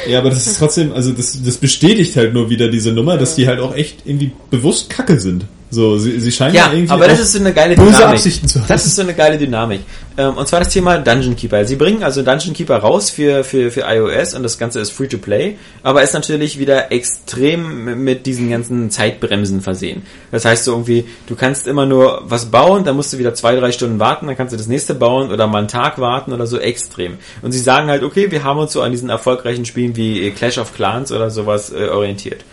Ja, 0.10 0.20
aber 0.20 0.30
das 0.30 0.46
ist 0.46 0.60
trotzdem, 0.60 0.92
also 0.92 1.14
das, 1.14 1.42
das 1.42 1.56
bestätigt 1.56 2.18
halt 2.18 2.34
nur 2.34 2.50
wieder 2.50 2.68
diese 2.68 2.92
Nummer, 2.92 3.18
dass 3.18 3.36
die 3.36 3.48
halt 3.48 3.62
auch 3.62 3.74
echt 3.74 4.00
irgendwie 4.06 4.32
bewusst 4.52 4.90
kacke 4.90 5.18
sind. 5.18 5.46
So, 5.72 6.00
sie, 6.00 6.20
sie 6.20 6.32
scheinen 6.32 6.56
Ja, 6.56 6.72
irgendwie 6.72 6.92
aber 6.92 7.08
das 7.08 7.20
ist 7.20 7.34
so 7.34 7.40
eine 7.40 7.54
geile 7.54 7.76
böse 7.76 7.92
Dynamik. 7.92 8.16
Absichten 8.16 8.48
zu 8.48 8.60
haben. 8.60 8.68
Das 8.68 8.86
ist 8.88 8.96
so 8.96 9.04
eine 9.04 9.14
geile 9.14 9.38
Dynamik. 9.38 9.82
Ähm, 10.18 10.36
und 10.36 10.48
zwar 10.48 10.60
das 10.60 10.70
Thema 10.70 10.98
Dungeon 10.98 11.36
Keeper. 11.36 11.64
Sie 11.64 11.76
bringen 11.76 12.02
also 12.02 12.24
Dungeon 12.24 12.54
Keeper 12.54 12.78
raus 12.78 13.12
für, 13.12 13.44
für, 13.44 13.70
für 13.70 13.82
iOS 13.82 14.34
und 14.34 14.42
das 14.42 14.58
Ganze 14.58 14.80
ist 14.80 14.90
free 14.92 15.08
to 15.08 15.20
play, 15.20 15.58
aber 15.84 16.02
ist 16.02 16.14
natürlich 16.14 16.58
wieder 16.58 16.92
extrem 16.92 18.04
mit 18.04 18.26
diesen 18.26 18.50
ganzen 18.50 18.90
Zeitbremsen 18.90 19.62
versehen. 19.62 20.02
Das 20.32 20.44
heißt 20.44 20.64
so 20.64 20.72
irgendwie, 20.72 21.06
du 21.28 21.36
kannst 21.36 21.68
immer 21.68 21.86
nur 21.86 22.24
was 22.26 22.48
bauen, 22.48 22.84
dann 22.84 22.96
musst 22.96 23.14
du 23.14 23.20
wieder 23.20 23.36
zwei, 23.36 23.56
drei 23.56 23.72
Stunden 23.72 24.00
warten, 24.00 24.26
dann 24.26 24.36
kannst 24.36 24.54
du 24.54 24.58
das 24.58 24.68
nächste 24.68 24.96
bauen 24.96 25.32
oder 25.32 25.46
mal 25.46 25.60
einen 25.60 25.68
Tag 25.68 26.00
warten 26.00 26.34
oder 26.34 26.48
so 26.48 26.58
extrem. 26.58 27.20
Und 27.44 27.52
sie 27.52 27.60
sagen 27.60 27.90
halt, 27.90 28.02
okay, 28.02 28.32
wir 28.32 28.44
haben 28.44 28.58
uns 28.58 28.74
so 28.74 28.82
an 28.82 28.92
diesen 28.92 29.10
erfolgreichen 29.10 29.66
Spielen 29.66 29.96
wie 29.96 30.32
Clash 30.32 30.58
of 30.58 30.74
Clans 30.74 31.12
oder 31.12 31.30
sowas 31.30 31.72
äh, 31.72 31.90
orientiert. 31.90 32.44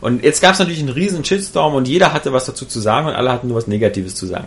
Und 0.00 0.22
jetzt 0.22 0.42
gab 0.42 0.52
es 0.54 0.58
natürlich 0.58 0.80
einen 0.80 0.90
riesen 0.90 1.24
Shitstorm 1.24 1.74
und 1.74 1.88
jeder 1.88 2.12
hatte 2.12 2.32
was 2.32 2.46
dazu 2.46 2.66
zu 2.66 2.80
sagen 2.80 3.08
und 3.08 3.14
alle 3.14 3.32
hatten 3.32 3.48
nur 3.48 3.56
was 3.56 3.66
Negatives 3.66 4.14
zu 4.14 4.26
sagen. 4.26 4.46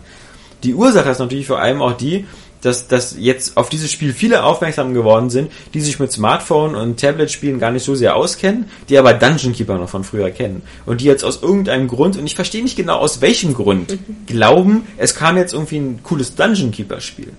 Die 0.64 0.74
Ursache 0.74 1.10
ist 1.10 1.20
natürlich 1.20 1.48
vor 1.48 1.60
allem 1.60 1.82
auch 1.82 1.94
die, 1.94 2.26
dass, 2.62 2.88
dass 2.88 3.16
jetzt 3.18 3.56
auf 3.58 3.70
dieses 3.70 3.92
Spiel 3.92 4.14
viele 4.14 4.44
aufmerksam 4.44 4.94
geworden 4.94 5.30
sind, 5.30 5.52
die 5.74 5.82
sich 5.82 6.00
mit 6.00 6.12
Smartphone 6.12 6.76
und 6.76 7.00
Tablet-Spielen 7.00 7.60
gar 7.60 7.72
nicht 7.72 7.84
so 7.84 7.96
sehr 7.96 8.16
auskennen, 8.16 8.66
die 8.90 8.98
aber 8.98 9.14
Dungeon 9.14 9.54
Keeper 9.54 9.78
noch 9.78 9.90
von 9.90 10.04
früher 10.04 10.30
kennen. 10.32 10.62
Und 10.86 11.02
die 11.02 11.06
jetzt 11.06 11.24
aus 11.24 11.42
irgendeinem 11.42 11.88
Grund, 11.88 12.18
und 12.18 12.26
ich 12.26 12.36
verstehe 12.36 12.64
nicht 12.64 12.76
genau 12.76 12.98
aus 12.98 13.22
welchem 13.22 13.54
Grund, 13.54 13.98
glauben, 14.28 14.88
es 14.98 15.16
kam 15.16 15.38
jetzt 15.38 15.54
irgendwie 15.54 15.78
ein 15.78 16.00
cooles 16.04 16.36
Dungeon 16.36 16.72
Keeper-Spiel. 16.72 17.32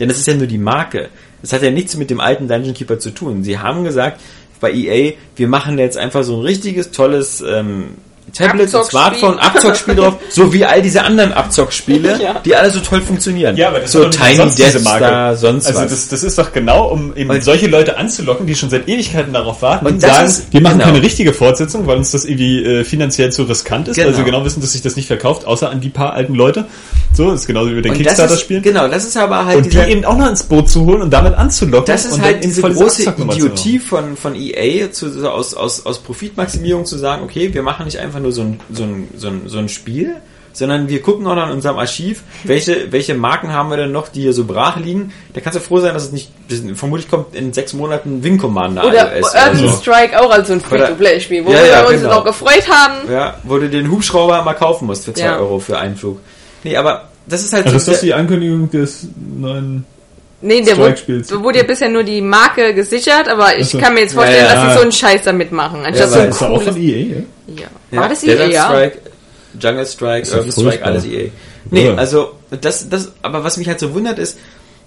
Denn 0.00 0.08
das 0.08 0.18
ist 0.18 0.26
ja 0.26 0.34
nur 0.34 0.46
die 0.46 0.58
Marke. 0.58 1.10
Das 1.42 1.52
hat 1.52 1.62
ja 1.62 1.70
nichts 1.70 1.96
mit 1.96 2.08
dem 2.08 2.20
alten 2.20 2.48
Dungeon 2.48 2.74
Keeper 2.74 2.98
zu 2.98 3.10
tun. 3.10 3.44
Sie 3.44 3.58
haben 3.58 3.84
gesagt, 3.84 4.20
bei 4.62 4.72
EA, 4.72 5.12
wir 5.36 5.48
machen 5.48 5.78
jetzt 5.78 5.98
einfach 5.98 6.22
so 6.22 6.36
ein 6.36 6.42
richtiges, 6.42 6.92
tolles 6.92 7.42
ähm, 7.42 7.96
Tablet. 8.32 8.70
Smartphone, 8.70 9.38
Abzockspiel 9.38 9.94
drauf, 9.94 10.14
so 10.30 10.52
wie 10.52 10.64
all 10.64 10.80
diese 10.82 11.02
anderen 11.02 11.32
Abzockspiele, 11.32 12.18
Ja. 12.22 12.40
die 12.44 12.54
alle 12.56 12.70
so 12.70 12.80
toll 12.80 13.00
funktionieren. 13.02 13.56
Ja, 13.56 13.68
aber 13.68 13.80
das 13.80 13.92
so 13.92 14.04
ist 14.04 14.18
Tiny 14.18 14.36
Death. 14.56 14.80
Star, 14.80 15.36
sonst 15.36 15.66
Also 15.66 15.80
was. 15.82 15.90
das, 15.90 16.08
das 16.08 16.22
ist 16.24 16.38
doch 16.38 16.52
genau, 16.52 16.88
um 16.88 17.14
eben 17.16 17.30
Und- 17.30 17.44
solche 17.44 17.66
Leute 17.66 17.96
anzulocken, 17.98 18.46
die 18.46 18.54
schon 18.54 18.70
seit 18.70 18.88
Ewigkeiten 18.88 19.32
darauf 19.32 19.62
warten 19.62 19.86
Und 19.86 20.00
sagen, 20.00 20.26
ist- 20.26 20.52
wir 20.52 20.60
machen 20.60 20.78
genau. 20.78 20.90
keine 20.92 21.02
richtige 21.02 21.32
Fortsetzung, 21.32 21.86
weil 21.86 21.96
uns 21.98 22.10
das 22.12 22.24
irgendwie 22.24 22.62
äh, 22.64 22.84
finanziell 22.84 23.30
zu 23.32 23.42
riskant 23.44 23.88
ist, 23.88 23.96
Genau. 23.96 24.08
weil 24.08 24.14
sie 24.14 24.24
genau 24.24 24.44
wissen, 24.44 24.60
dass 24.60 24.72
sich 24.72 24.82
das 24.82 24.96
nicht 24.96 25.06
verkauft, 25.06 25.44
außer 25.46 25.68
an 25.70 25.80
die 25.80 25.90
paar 25.90 26.14
alten 26.14 26.34
Leute. 26.34 26.66
So, 27.14 27.30
das 27.30 27.42
ist 27.42 27.46
genauso 27.46 27.70
wie 27.70 27.74
mit 27.74 27.84
den 27.84 27.92
und 27.92 27.98
das 27.98 28.12
ist, 28.12 28.16
Kickstarter-Spielen. 28.16 28.62
genau, 28.62 28.88
das 28.88 29.04
ist 29.04 29.16
aber 29.18 29.44
halt 29.44 29.56
Und 29.58 29.66
die 29.66 29.70
dieser, 29.70 29.88
eben 29.88 30.04
auch 30.06 30.16
noch 30.16 30.30
ins 30.30 30.42
Boot 30.44 30.70
zu 30.70 30.86
holen 30.86 31.02
und 31.02 31.10
damit 31.10 31.34
anzulocken. 31.34 31.84
das 31.86 32.06
ist 32.06 32.14
und 32.14 32.22
halt 32.22 32.36
dann 32.36 32.42
in 32.42 32.48
diese 32.48 32.62
große 32.62 33.02
Idiotie 33.02 33.78
von, 33.78 34.16
von 34.16 34.34
EA 34.34 34.90
zu, 34.90 35.06
aus, 35.30 35.52
aus, 35.52 35.84
aus 35.84 35.98
Profitmaximierung 35.98 36.86
zu 36.86 36.96
sagen, 36.96 37.22
okay, 37.24 37.52
wir 37.52 37.62
machen 37.62 37.84
nicht 37.84 37.98
einfach 37.98 38.20
nur 38.22 38.32
so 38.32 38.42
ein, 38.42 38.60
so 38.70 38.84
ein, 38.84 39.08
so 39.16 39.28
ein, 39.28 39.42
so 39.46 39.58
ein 39.58 39.68
Spiel, 39.68 40.16
sondern 40.54 40.88
wir 40.88 41.00
gucken 41.00 41.26
auch 41.26 41.34
noch 41.34 41.46
in 41.46 41.52
unserem 41.52 41.78
Archiv, 41.78 42.22
welche, 42.44 42.92
welche 42.92 43.14
Marken 43.14 43.52
haben 43.52 43.70
wir 43.70 43.76
denn 43.78 43.90
noch, 43.92 44.08
die 44.08 44.20
hier 44.20 44.34
so 44.34 44.44
brach 44.44 44.76
liegen. 44.76 45.12
Da 45.32 45.40
kannst 45.40 45.58
du 45.58 45.62
froh 45.62 45.80
sein, 45.80 45.94
dass 45.94 46.04
es 46.04 46.12
nicht, 46.12 46.30
vermutlich 46.74 47.08
kommt 47.10 47.34
in 47.34 47.52
sechs 47.54 47.72
Monaten 47.72 48.22
Wing 48.22 48.36
Commander 48.38 48.84
Oder 48.84 49.16
iOS 49.16 49.34
Urban 49.34 49.58
oder 49.58 49.68
so. 49.70 49.76
Strike 49.78 50.20
auch 50.20 50.30
als 50.30 50.48
so 50.48 50.52
ein 50.54 50.60
Free-to-Play-Spiel, 50.60 51.44
wo 51.46 51.50
Ja, 51.52 51.56
wir 51.62 51.66
ja, 51.66 51.84
uns 51.86 52.02
genau. 52.02 52.16
noch 52.16 52.24
gefreut 52.24 52.68
haben. 52.70 53.10
Ja, 53.10 53.36
wo 53.44 53.58
du 53.58 53.68
den 53.70 53.90
Hubschrauber 53.90 54.42
mal 54.42 54.54
kaufen 54.54 54.86
musst 54.86 55.06
für 55.06 55.14
zwei 55.14 55.24
Ja. 55.24 55.38
Euro 55.38 55.58
für 55.58 55.78
einen 55.78 55.96
Flug. 55.96 56.20
Nee, 56.64 56.76
aber 56.76 57.08
das 57.26 57.42
ist 57.42 57.52
halt 57.54 57.64
Also 57.66 57.78
so 57.78 57.90
ist 57.90 57.94
das 57.96 58.00
die 58.02 58.12
Ankündigung 58.14 58.70
des 58.70 59.06
neuen... 59.16 59.86
Nee, 60.42 60.60
der 60.60 60.76
wurde, 60.76 60.96
wurde 61.42 61.58
ja 61.58 61.64
bisher 61.64 61.88
nur 61.88 62.02
die 62.02 62.20
Marke 62.20 62.74
gesichert, 62.74 63.28
aber 63.28 63.56
ich 63.56 63.68
so. 63.68 63.78
kann 63.78 63.94
mir 63.94 64.00
jetzt 64.00 64.14
vorstellen, 64.14 64.44
Ja, 64.44 64.54
ja. 64.54 64.54
dass 64.54 64.72
sie 64.72 64.76
so 64.78 64.82
einen 64.82 64.92
Scheiß 64.92 65.22
damit 65.22 65.52
machen. 65.52 65.84
Anstatt 65.84 66.10
Ja, 66.10 66.22
so 66.22 66.28
Ist 66.28 66.42
auch 66.42 66.62
von 66.62 66.76
EA, 66.76 66.96
ja? 66.96 67.16
ja. 67.46 67.62
Ja, 67.92 68.00
War 68.00 68.08
das 68.08 68.24
EA, 68.24 68.46
ja? 68.46 68.64
Strike, 68.66 68.98
Jungle 69.60 69.86
Strike, 69.86 70.30
Urban 70.36 70.52
Strike, 70.52 70.84
alles 70.84 71.04
EA. 71.04 71.28
Nee, 71.70 71.88
also 71.90 72.32
das, 72.60 72.88
das, 72.88 73.12
aber 73.22 73.44
was 73.44 73.56
mich 73.56 73.68
halt 73.68 73.78
so 73.80 73.94
wundert 73.94 74.18
ist, 74.18 74.36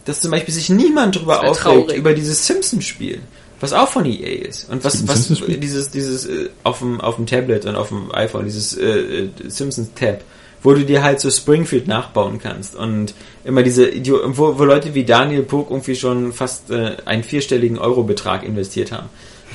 dass 0.05 0.21
zum 0.21 0.31
Beispiel 0.31 0.53
sich 0.53 0.69
niemand 0.69 1.15
drüber 1.15 1.39
aufregt 1.41 1.59
traurig. 1.87 1.97
über 1.97 2.13
dieses 2.13 2.45
Simpsons-Spiel, 2.45 3.19
was 3.59 3.73
auch 3.73 3.89
von 3.89 4.05
EA 4.05 4.45
ist 4.47 4.69
und 4.69 4.83
was, 4.83 5.07
was 5.07 5.29
dieses, 5.47 5.89
dieses 5.89 6.25
äh, 6.25 6.49
auf 6.63 6.79
dem 6.79 7.01
auf 7.01 7.15
dem 7.15 7.25
Tablet 7.25 7.65
und 7.65 7.75
auf 7.75 7.89
dem 7.89 8.13
iPhone 8.13 8.45
dieses 8.45 8.77
äh, 8.77 8.83
äh, 8.85 9.29
Simpsons 9.47 9.89
Tab, 9.95 10.21
wo 10.65 10.73
du 10.73 10.83
dir 10.83 11.03
halt 11.03 11.19
so 11.19 11.29
Springfield 11.29 11.87
nachbauen 11.87 12.39
kannst 12.39 12.75
und 12.75 13.13
immer 13.43 13.63
diese 13.63 13.89
wo, 14.25 14.57
wo 14.57 14.63
Leute 14.65 14.95
wie 14.95 15.05
Daniel 15.05 15.43
Pog 15.43 15.69
irgendwie 15.69 15.95
schon 15.95 16.33
fast 16.33 16.71
äh, 16.71 16.97
einen 17.05 17.23
vierstelligen 17.23 17.77
Eurobetrag 17.77 18.43
investiert 18.43 18.91
haben. 18.91 19.07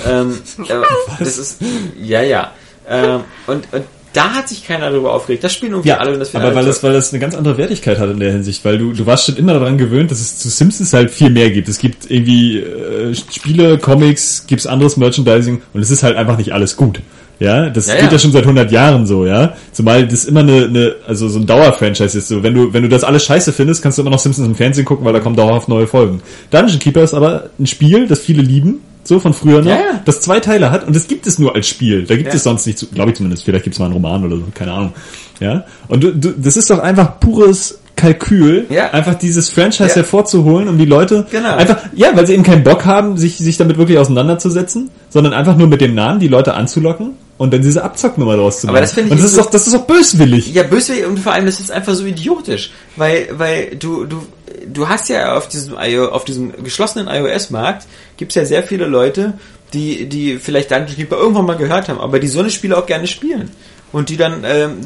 Ähm, 0.06 0.38
äh, 0.68 0.82
das 1.18 1.36
ist 1.36 1.60
ja 2.00 2.22
ja 2.22 2.52
ähm, 2.88 3.24
und, 3.46 3.72
und 3.72 3.84
da 4.12 4.34
hat 4.34 4.48
sich 4.48 4.66
keiner 4.66 4.90
darüber 4.90 5.12
aufgeregt. 5.12 5.44
Das 5.44 5.52
spielen 5.52 5.72
irgendwie 5.72 5.92
alle 5.92 6.12
und 6.14 6.18
das 6.18 6.34
aber 6.34 6.46
alle 6.46 6.56
weil 6.56 6.64
das, 6.64 6.82
weil 6.82 6.92
das 6.92 7.12
eine 7.12 7.20
ganz 7.20 7.34
andere 7.36 7.58
Wertigkeit 7.58 7.98
hat 7.98 8.10
in 8.10 8.18
der 8.18 8.32
Hinsicht, 8.32 8.64
weil 8.64 8.78
du, 8.78 8.92
du 8.92 9.06
warst 9.06 9.26
schon 9.26 9.36
immer 9.36 9.52
daran 9.52 9.78
gewöhnt, 9.78 10.10
dass 10.10 10.20
es 10.20 10.38
zu 10.38 10.48
Simpsons 10.48 10.92
halt 10.92 11.10
viel 11.10 11.30
mehr 11.30 11.50
gibt. 11.50 11.68
Es 11.68 11.78
gibt 11.78 12.10
irgendwie 12.10 12.58
äh, 12.58 13.14
Spiele, 13.14 13.78
Comics, 13.78 14.46
gibt's 14.46 14.66
anderes 14.66 14.96
Merchandising 14.96 15.62
und 15.72 15.80
es 15.80 15.90
ist 15.90 16.02
halt 16.02 16.16
einfach 16.16 16.38
nicht 16.38 16.52
alles 16.52 16.76
gut. 16.76 17.00
Ja, 17.40 17.70
das 17.70 17.88
Ja, 17.88 17.94
geht 17.94 18.04
ja. 18.04 18.10
ja. 18.12 18.18
schon 18.18 18.32
seit 18.32 18.42
100 18.42 18.70
Jahren 18.70 19.06
so, 19.06 19.24
ja. 19.26 19.54
Zumal 19.72 20.06
das 20.06 20.26
immer 20.26 20.40
eine, 20.40 20.64
eine 20.66 20.94
also 21.08 21.26
so 21.28 21.38
ein 21.38 21.46
Dauerfranchise 21.46 22.18
ist. 22.18 22.28
So, 22.28 22.42
wenn 22.42 22.54
du, 22.54 22.72
wenn 22.72 22.82
du 22.82 22.88
das 22.88 23.02
alles 23.02 23.24
scheiße 23.24 23.52
findest, 23.52 23.82
kannst 23.82 23.96
du 23.98 24.02
immer 24.02 24.10
noch 24.10 24.18
Simpsons 24.18 24.46
im 24.46 24.54
Fernsehen 24.54 24.84
gucken, 24.84 25.04
weil 25.06 25.14
da 25.14 25.20
kommen 25.20 25.36
dauerhaft 25.36 25.68
neue 25.68 25.86
Folgen. 25.86 26.20
Dungeon 26.50 26.78
Keeper 26.78 27.02
ist 27.02 27.14
aber 27.14 27.50
ein 27.58 27.66
Spiel, 27.66 28.06
das 28.06 28.18
viele 28.20 28.42
lieben, 28.42 28.80
so 29.04 29.18
von 29.20 29.32
früher 29.32 29.60
noch, 29.62 29.70
Ja, 29.70 29.76
ja. 29.76 30.00
das 30.04 30.20
zwei 30.20 30.38
Teile 30.40 30.70
hat 30.70 30.86
und 30.86 30.94
das 30.94 31.08
gibt 31.08 31.26
es 31.26 31.38
nur 31.38 31.54
als 31.54 31.66
Spiel. 31.66 32.04
Da 32.04 32.14
gibt 32.16 32.28
Ja. 32.28 32.34
es 32.34 32.42
sonst 32.44 32.66
nicht, 32.66 32.86
glaube 32.94 33.10
ich 33.10 33.16
zumindest. 33.16 33.44
Vielleicht 33.44 33.64
gibt 33.64 33.74
es 33.74 33.80
mal 33.80 33.86
einen 33.86 33.94
Roman 33.94 34.22
oder 34.24 34.36
so, 34.36 34.42
keine 34.54 34.72
Ahnung. 34.72 34.92
Ja, 35.40 35.64
und 35.88 36.04
du, 36.04 36.12
du, 36.14 36.32
das 36.36 36.58
ist 36.58 36.68
doch 36.68 36.78
einfach 36.80 37.18
pures 37.20 37.78
Kalkül, 37.96 38.66
Ja. 38.68 38.90
einfach 38.90 39.14
dieses 39.14 39.48
Franchise 39.48 39.94
hervorzuholen, 39.94 40.68
um 40.68 40.76
die 40.76 40.84
Leute 40.84 41.26
Genau. 41.30 41.54
einfach, 41.56 41.78
ja, 41.96 42.08
weil 42.14 42.26
sie 42.26 42.34
eben 42.34 42.42
keinen 42.42 42.64
Bock 42.64 42.84
haben, 42.84 43.16
sich, 43.16 43.38
sich 43.38 43.56
damit 43.56 43.78
wirklich 43.78 43.96
auseinanderzusetzen, 43.98 44.90
sondern 45.08 45.32
einfach 45.32 45.56
nur 45.56 45.66
mit 45.68 45.80
dem 45.80 45.94
Namen 45.94 46.20
die 46.20 46.28
Leute 46.28 46.52
anzulocken 46.54 47.12
und 47.40 47.54
dann 47.54 47.62
diese 47.62 47.82
Abzocknummer 47.82 48.36
draus 48.36 48.60
zu 48.60 48.66
machen. 48.66 48.76
Aber 48.76 48.82
das 48.82 48.92
finde 48.92 49.08
ich 49.08 49.12
und 49.12 49.22
das 49.22 49.30
ist 49.30 49.38
doch, 49.38 49.48
das 49.48 49.66
ist 49.66 49.72
doch 49.74 49.86
böswillig. 49.86 50.52
Ja, 50.52 50.62
böswillig 50.62 51.06
und 51.06 51.18
vor 51.18 51.32
allem, 51.32 51.46
das 51.46 51.58
ist 51.58 51.70
einfach 51.70 51.94
so 51.94 52.04
idiotisch, 52.04 52.70
weil, 52.96 53.28
weil 53.32 53.76
du, 53.76 54.04
du, 54.04 54.26
du 54.66 54.86
hast 54.90 55.08
ja 55.08 55.38
auf 55.38 55.48
diesem, 55.48 55.74
auf 55.74 56.26
diesem 56.26 56.62
geschlossenen 56.62 57.08
iOS-Markt 57.08 57.86
gibt's 58.18 58.34
ja 58.34 58.44
sehr 58.44 58.62
viele 58.62 58.84
Leute, 58.84 59.38
die, 59.72 60.06
die 60.06 60.36
vielleicht 60.36 60.70
Dungeon 60.70 60.94
Keeper 60.94 61.16
irgendwann 61.16 61.46
mal 61.46 61.56
gehört 61.56 61.88
haben, 61.88 61.98
aber 61.98 62.18
die 62.18 62.28
so 62.28 62.40
eine 62.40 62.50
Spiele 62.50 62.76
auch 62.76 62.84
gerne 62.84 63.06
spielen. 63.06 63.50
Und 63.92 64.08
die 64.08 64.16
dann, 64.16 64.44
ähm, 64.44 64.76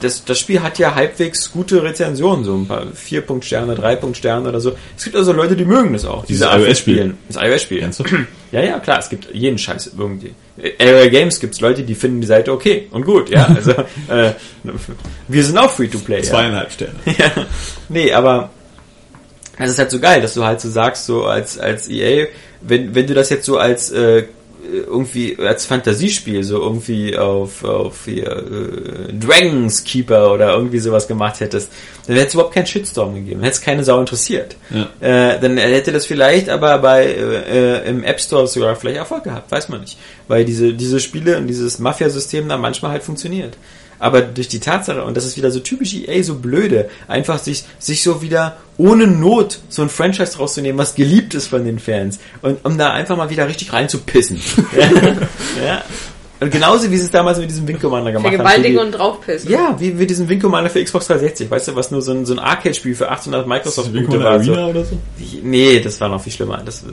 das, 0.00 0.24
das 0.24 0.38
Spiel 0.38 0.62
hat 0.62 0.78
ja 0.78 0.94
halbwegs 0.94 1.52
gute 1.52 1.82
Rezensionen, 1.82 2.42
so 2.44 2.54
ein 2.54 2.66
paar 2.66 2.86
4 2.86 3.20
Punkt 3.20 3.44
Sterne, 3.44 3.74
3 3.74 3.96
Punkt 3.96 4.16
Sterne 4.16 4.48
oder 4.48 4.60
so. 4.60 4.72
Es 4.96 5.04
gibt 5.04 5.14
also 5.14 5.32
Leute, 5.32 5.56
die 5.56 5.66
mögen 5.66 5.92
das 5.92 6.06
auch, 6.06 6.24
Dieses 6.24 6.48
diese 6.48 6.58
iOS-Spiel. 6.58 6.94
Spielen. 6.94 7.18
Das 7.28 7.42
iOS-Spiel. 7.42 7.90
Ja, 8.52 8.62
ja, 8.62 8.78
klar, 8.78 9.00
es 9.00 9.08
gibt 9.08 9.34
jeden 9.34 9.58
Scheiß 9.58 9.90
irgendwie. 9.98 10.32
Area 10.78 11.08
Games 11.08 11.40
gibt's 11.40 11.60
Leute, 11.60 11.82
die 11.82 11.96
finden 11.96 12.20
die 12.20 12.28
Seite 12.28 12.52
okay 12.52 12.86
und 12.92 13.04
gut, 13.04 13.28
ja. 13.28 13.44
Also 13.44 13.72
äh, 14.08 14.32
wir 15.26 15.44
sind 15.44 15.58
auch 15.58 15.70
free 15.70 15.88
to 15.88 15.98
play. 15.98 16.18
Ja. 16.18 16.22
Zweieinhalb 16.22 16.70
Sterne. 16.70 16.94
ja. 17.18 17.32
Nee, 17.88 18.12
aber 18.12 18.50
es 19.58 19.70
ist 19.70 19.78
halt 19.78 19.90
so 19.90 19.98
geil, 19.98 20.22
dass 20.22 20.34
du 20.34 20.44
halt 20.44 20.60
so 20.60 20.70
sagst, 20.70 21.06
so 21.06 21.24
als 21.24 21.58
als 21.58 21.88
EA, 21.88 22.28
wenn 22.60 22.94
wenn 22.94 23.06
du 23.08 23.14
das 23.14 23.30
jetzt 23.30 23.44
so 23.44 23.58
als 23.58 23.90
äh, 23.90 24.24
irgendwie 24.72 25.36
als 25.38 25.66
Fantasiespiel 25.66 26.42
so 26.42 26.60
irgendwie 26.60 27.16
auf 27.16 27.64
auf 27.64 28.04
hier 28.04 28.30
äh, 28.30 29.12
Dragons 29.12 29.84
Keeper 29.84 30.32
oder 30.32 30.54
irgendwie 30.54 30.78
sowas 30.78 31.06
gemacht 31.08 31.40
hättest, 31.40 31.70
dann 32.06 32.16
hätte 32.16 32.28
es 32.28 32.34
überhaupt 32.34 32.54
keinen 32.54 32.66
Shitstorm 32.66 33.14
gegeben, 33.14 33.40
hätte 33.42 33.54
es 33.54 33.60
keine 33.60 33.84
Sau 33.84 34.00
interessiert. 34.00 34.56
Ja. 34.70 34.88
Äh, 35.00 35.40
dann 35.40 35.56
hätte 35.56 35.92
das 35.92 36.06
vielleicht 36.06 36.48
aber 36.48 36.78
bei 36.78 37.04
äh, 37.06 37.82
äh, 37.82 37.88
im 37.88 38.04
App 38.04 38.20
Store 38.20 38.46
sogar 38.46 38.76
vielleicht 38.76 38.98
Erfolg 38.98 39.24
gehabt, 39.24 39.50
weiß 39.50 39.68
man 39.68 39.80
nicht, 39.80 39.98
weil 40.28 40.44
diese 40.44 40.72
diese 40.72 41.00
Spiele 41.00 41.38
und 41.38 41.46
dieses 41.46 41.78
Mafia-System 41.78 42.48
da 42.48 42.56
manchmal 42.56 42.92
halt 42.92 43.02
funktioniert. 43.02 43.56
Aber 43.98 44.22
durch 44.22 44.48
die 44.48 44.60
Tatsache, 44.60 45.04
und 45.04 45.16
das 45.16 45.24
ist 45.24 45.36
wieder 45.36 45.50
so 45.50 45.60
typisch 45.60 45.94
EA, 45.94 46.22
so 46.22 46.36
blöde, 46.36 46.88
einfach 47.08 47.38
sich, 47.38 47.64
sich 47.78 48.02
so 48.02 48.22
wieder 48.22 48.56
ohne 48.78 49.06
Not 49.06 49.60
so 49.68 49.82
ein 49.82 49.88
Franchise 49.88 50.38
rauszunehmen, 50.38 50.78
was 50.78 50.94
geliebt 50.94 51.34
ist 51.34 51.48
von 51.48 51.64
den 51.64 51.78
Fans. 51.78 52.18
Und 52.42 52.64
um 52.64 52.76
da 52.76 52.92
einfach 52.92 53.16
mal 53.16 53.30
wieder 53.30 53.48
richtig 53.48 53.72
reinzupissen. 53.72 54.40
ja. 54.76 54.86
ja. 55.64 55.82
Und 56.38 56.50
genauso 56.50 56.90
wie 56.90 56.96
sie 56.98 57.04
es 57.04 57.10
damals 57.10 57.38
mit 57.38 57.48
diesem 57.48 57.66
Wing 57.66 57.78
Commander 57.78 58.12
gemacht 58.12 58.26
haben. 58.26 58.36
Vergewaltigen 58.36 58.78
und 58.78 58.92
draufpissen. 58.92 59.50
ja, 59.50 59.74
wie 59.78 59.98
wir 59.98 60.06
diesen 60.06 60.28
Wing 60.28 60.38
Commander 60.38 60.68
für 60.68 60.84
Xbox 60.84 61.06
360, 61.06 61.50
weißt 61.50 61.68
du, 61.68 61.76
was 61.76 61.90
nur 61.90 62.02
so 62.02 62.12
ein, 62.12 62.26
so 62.26 62.34
ein 62.34 62.38
Arcade-Spiel 62.38 62.94
für 62.94 63.10
800 63.10 63.46
Microsoft-Punkte 63.46 64.22
war. 64.22 64.42
So. 64.42 64.52
Arena 64.52 64.66
oder 64.68 64.84
so? 64.84 64.98
Nee, 65.42 65.80
das 65.80 65.98
war 65.98 66.10
noch 66.10 66.20
viel 66.20 66.32
schlimmer. 66.32 66.62
Das, 66.62 66.84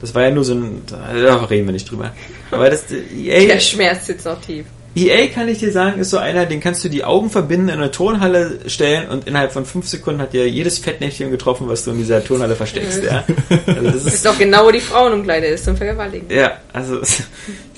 das 0.00 0.14
war 0.16 0.24
ja 0.24 0.30
nur 0.32 0.42
so 0.42 0.54
ein, 0.54 0.82
da 0.86 1.44
reden 1.44 1.66
wir 1.66 1.72
nicht 1.72 1.88
drüber. 1.88 2.12
Aber 2.50 2.68
das, 2.70 2.86
EA, 2.90 3.46
Der 3.46 3.60
Schmerz 3.60 4.06
sitzt 4.06 4.26
noch 4.26 4.40
tief. 4.40 4.66
EA 4.94 5.26
kann 5.28 5.48
ich 5.48 5.58
dir 5.58 5.72
sagen, 5.72 6.00
ist 6.00 6.10
so 6.10 6.18
einer, 6.18 6.44
den 6.44 6.60
kannst 6.60 6.84
du 6.84 6.88
die 6.88 7.02
Augen 7.04 7.30
verbinden, 7.30 7.68
in 7.68 7.76
eine 7.76 7.90
Turnhalle 7.90 8.58
stellen 8.66 9.08
und 9.08 9.26
innerhalb 9.26 9.52
von 9.52 9.64
fünf 9.64 9.88
Sekunden 9.88 10.20
hat 10.20 10.32
dir 10.34 10.48
jedes 10.48 10.78
Fettnäpfchen 10.78 11.30
getroffen, 11.30 11.68
was 11.68 11.84
du 11.84 11.92
in 11.92 11.98
dieser 11.98 12.22
Turnhalle 12.22 12.56
versteckst. 12.56 13.02
Ja, 13.02 13.24
also 13.66 13.82
das 13.82 13.94
ist, 14.04 14.14
ist 14.14 14.26
doch 14.26 14.38
genau, 14.38 14.66
wo 14.66 14.70
die 14.70 14.80
Frauenumkleide 14.80 15.46
ist 15.46 15.64
zum 15.64 15.76
Vergewaltigen. 15.76 16.26
ja, 16.30 16.58
also 16.72 16.98
das 16.98 17.20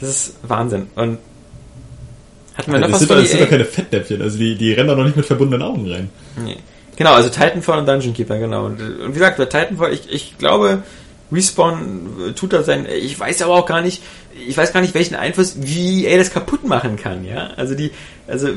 ist 0.01 0.35
Wahnsinn. 0.43 0.89
Und 0.97 1.19
hatten 2.57 2.73
wir 2.73 2.79
noch 2.81 2.89
Das 2.89 2.93
was 2.93 2.99
sind, 3.01 3.09
von 3.09 3.17
doch, 3.17 3.23
das 3.23 3.31
sind 3.31 3.41
EA? 3.41 3.45
doch 3.45 3.51
keine 3.51 3.65
Fettnäpfchen, 3.65 4.23
also 4.23 4.39
die, 4.39 4.57
die 4.57 4.73
rennen 4.73 4.89
doch 4.89 4.97
noch 4.97 5.05
nicht 5.05 5.17
mit 5.17 5.27
verbundenen 5.27 5.67
Augen 5.67 5.91
rein. 5.91 6.11
Nee. 6.45 6.57
Genau, 6.97 7.13
also 7.15 7.29
Titanfall 7.29 7.81
und 7.81 7.87
Dungeon 7.89 8.15
Keeper, 8.15 8.39
genau. 8.39 8.67
Und, 8.67 8.81
und 8.81 9.09
wie 9.09 9.13
gesagt, 9.19 9.37
bei 9.39 9.47
Titanfall, 9.47 9.93
ich, 9.93 10.09
ich 10.13 10.39
glaube, 10.39 10.83
Respawn 11.33 12.29
äh, 12.29 12.33
tut 12.33 12.53
da 12.53 12.63
sein, 12.63 12.87
ich 12.87 13.19
weiß 13.19 13.43
aber 13.43 13.55
auch 13.55 13.67
gar 13.67 13.81
nicht, 13.81 14.03
ich 14.47 14.57
weiß 14.57 14.73
gar 14.73 14.81
nicht, 14.81 14.95
welchen 14.95 15.15
Einfluss, 15.15 15.57
wie 15.61 16.07
EA 16.07 16.19
das 16.19 16.31
kaputt 16.31 16.65
machen 16.65 16.97
kann, 16.97 17.25
ja. 17.25 17.51
Also 17.57 17.75
die, 17.75 17.91
also 18.27 18.49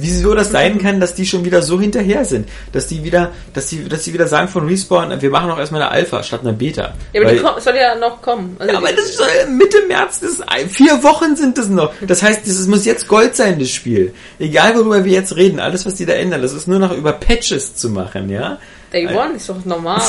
wieso 0.00 0.34
das 0.34 0.50
sein 0.50 0.78
kann, 0.78 1.00
dass 1.00 1.14
die 1.14 1.24
schon 1.24 1.44
wieder 1.44 1.62
so 1.62 1.80
hinterher 1.80 2.24
sind, 2.24 2.48
dass 2.72 2.86
die 2.86 3.04
wieder, 3.04 3.32
dass 3.54 3.68
die, 3.68 3.88
dass 3.88 4.02
die 4.02 4.12
wieder 4.12 4.26
sagen 4.26 4.48
von 4.48 4.66
Respawn, 4.66 5.20
wir 5.20 5.30
machen 5.30 5.50
auch 5.50 5.58
erstmal 5.58 5.82
eine 5.82 5.90
Alpha 5.90 6.22
statt 6.22 6.40
einer 6.42 6.52
Beta. 6.52 6.94
Ja, 7.12 7.20
aber 7.20 7.30
Weil- 7.30 7.36
die 7.36 7.42
kommt, 7.42 7.62
soll 7.62 7.76
ja 7.76 7.94
noch 7.94 8.20
kommen. 8.20 8.56
Also 8.58 8.72
ja, 8.72 8.78
aber 8.78 8.92
das 8.92 9.18
äh, 9.18 9.46
Mitte 9.50 9.78
März, 9.86 10.20
das 10.20 10.30
ist 10.32 10.44
vier 10.68 11.02
Wochen 11.02 11.36
sind 11.36 11.56
das 11.56 11.68
noch. 11.68 11.92
Das 12.06 12.22
heißt, 12.22 12.46
das 12.46 12.66
muss 12.66 12.84
jetzt 12.84 13.08
Gold 13.08 13.34
sein, 13.34 13.58
das 13.58 13.70
Spiel. 13.70 14.12
Egal 14.38 14.74
worüber 14.76 15.04
wir 15.04 15.12
jetzt 15.12 15.36
reden, 15.36 15.58
alles 15.60 15.86
was 15.86 15.94
die 15.94 16.04
da 16.04 16.12
ändern, 16.12 16.42
das 16.42 16.52
ist 16.52 16.68
nur 16.68 16.78
noch 16.78 16.94
über 16.94 17.12
Patches 17.12 17.74
zu 17.76 17.88
machen, 17.88 18.28
ja? 18.28 18.58
Day 18.92 19.06
One 19.08 19.34
ist 19.36 19.48
doch 19.48 19.64
normal. 19.64 20.00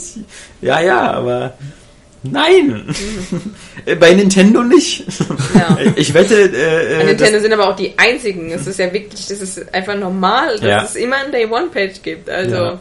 ja, 0.60 0.80
ja, 0.80 1.10
aber 1.12 1.54
nein. 2.22 2.84
Bei 4.00 4.12
Nintendo 4.14 4.62
nicht. 4.62 5.04
Ja. 5.54 5.78
Ich 5.96 6.12
wette, 6.12 6.42
äh, 6.42 6.48
Bei 6.96 7.02
äh, 7.02 7.04
Nintendo 7.04 7.38
sind 7.40 7.52
aber 7.52 7.68
auch 7.70 7.76
die 7.76 7.96
einzigen. 7.98 8.50
Es 8.50 8.66
ist 8.66 8.78
ja 8.78 8.92
wirklich, 8.92 9.26
das 9.28 9.40
ist 9.40 9.74
einfach 9.74 9.94
normal, 9.96 10.52
dass 10.58 10.62
Ja. 10.62 10.82
es 10.82 10.96
immer 10.96 11.16
ein 11.16 11.30
Day 11.32 11.46
One 11.46 11.68
Page 11.68 12.02
gibt. 12.02 12.28
Also 12.28 12.54
Ja. 12.56 12.80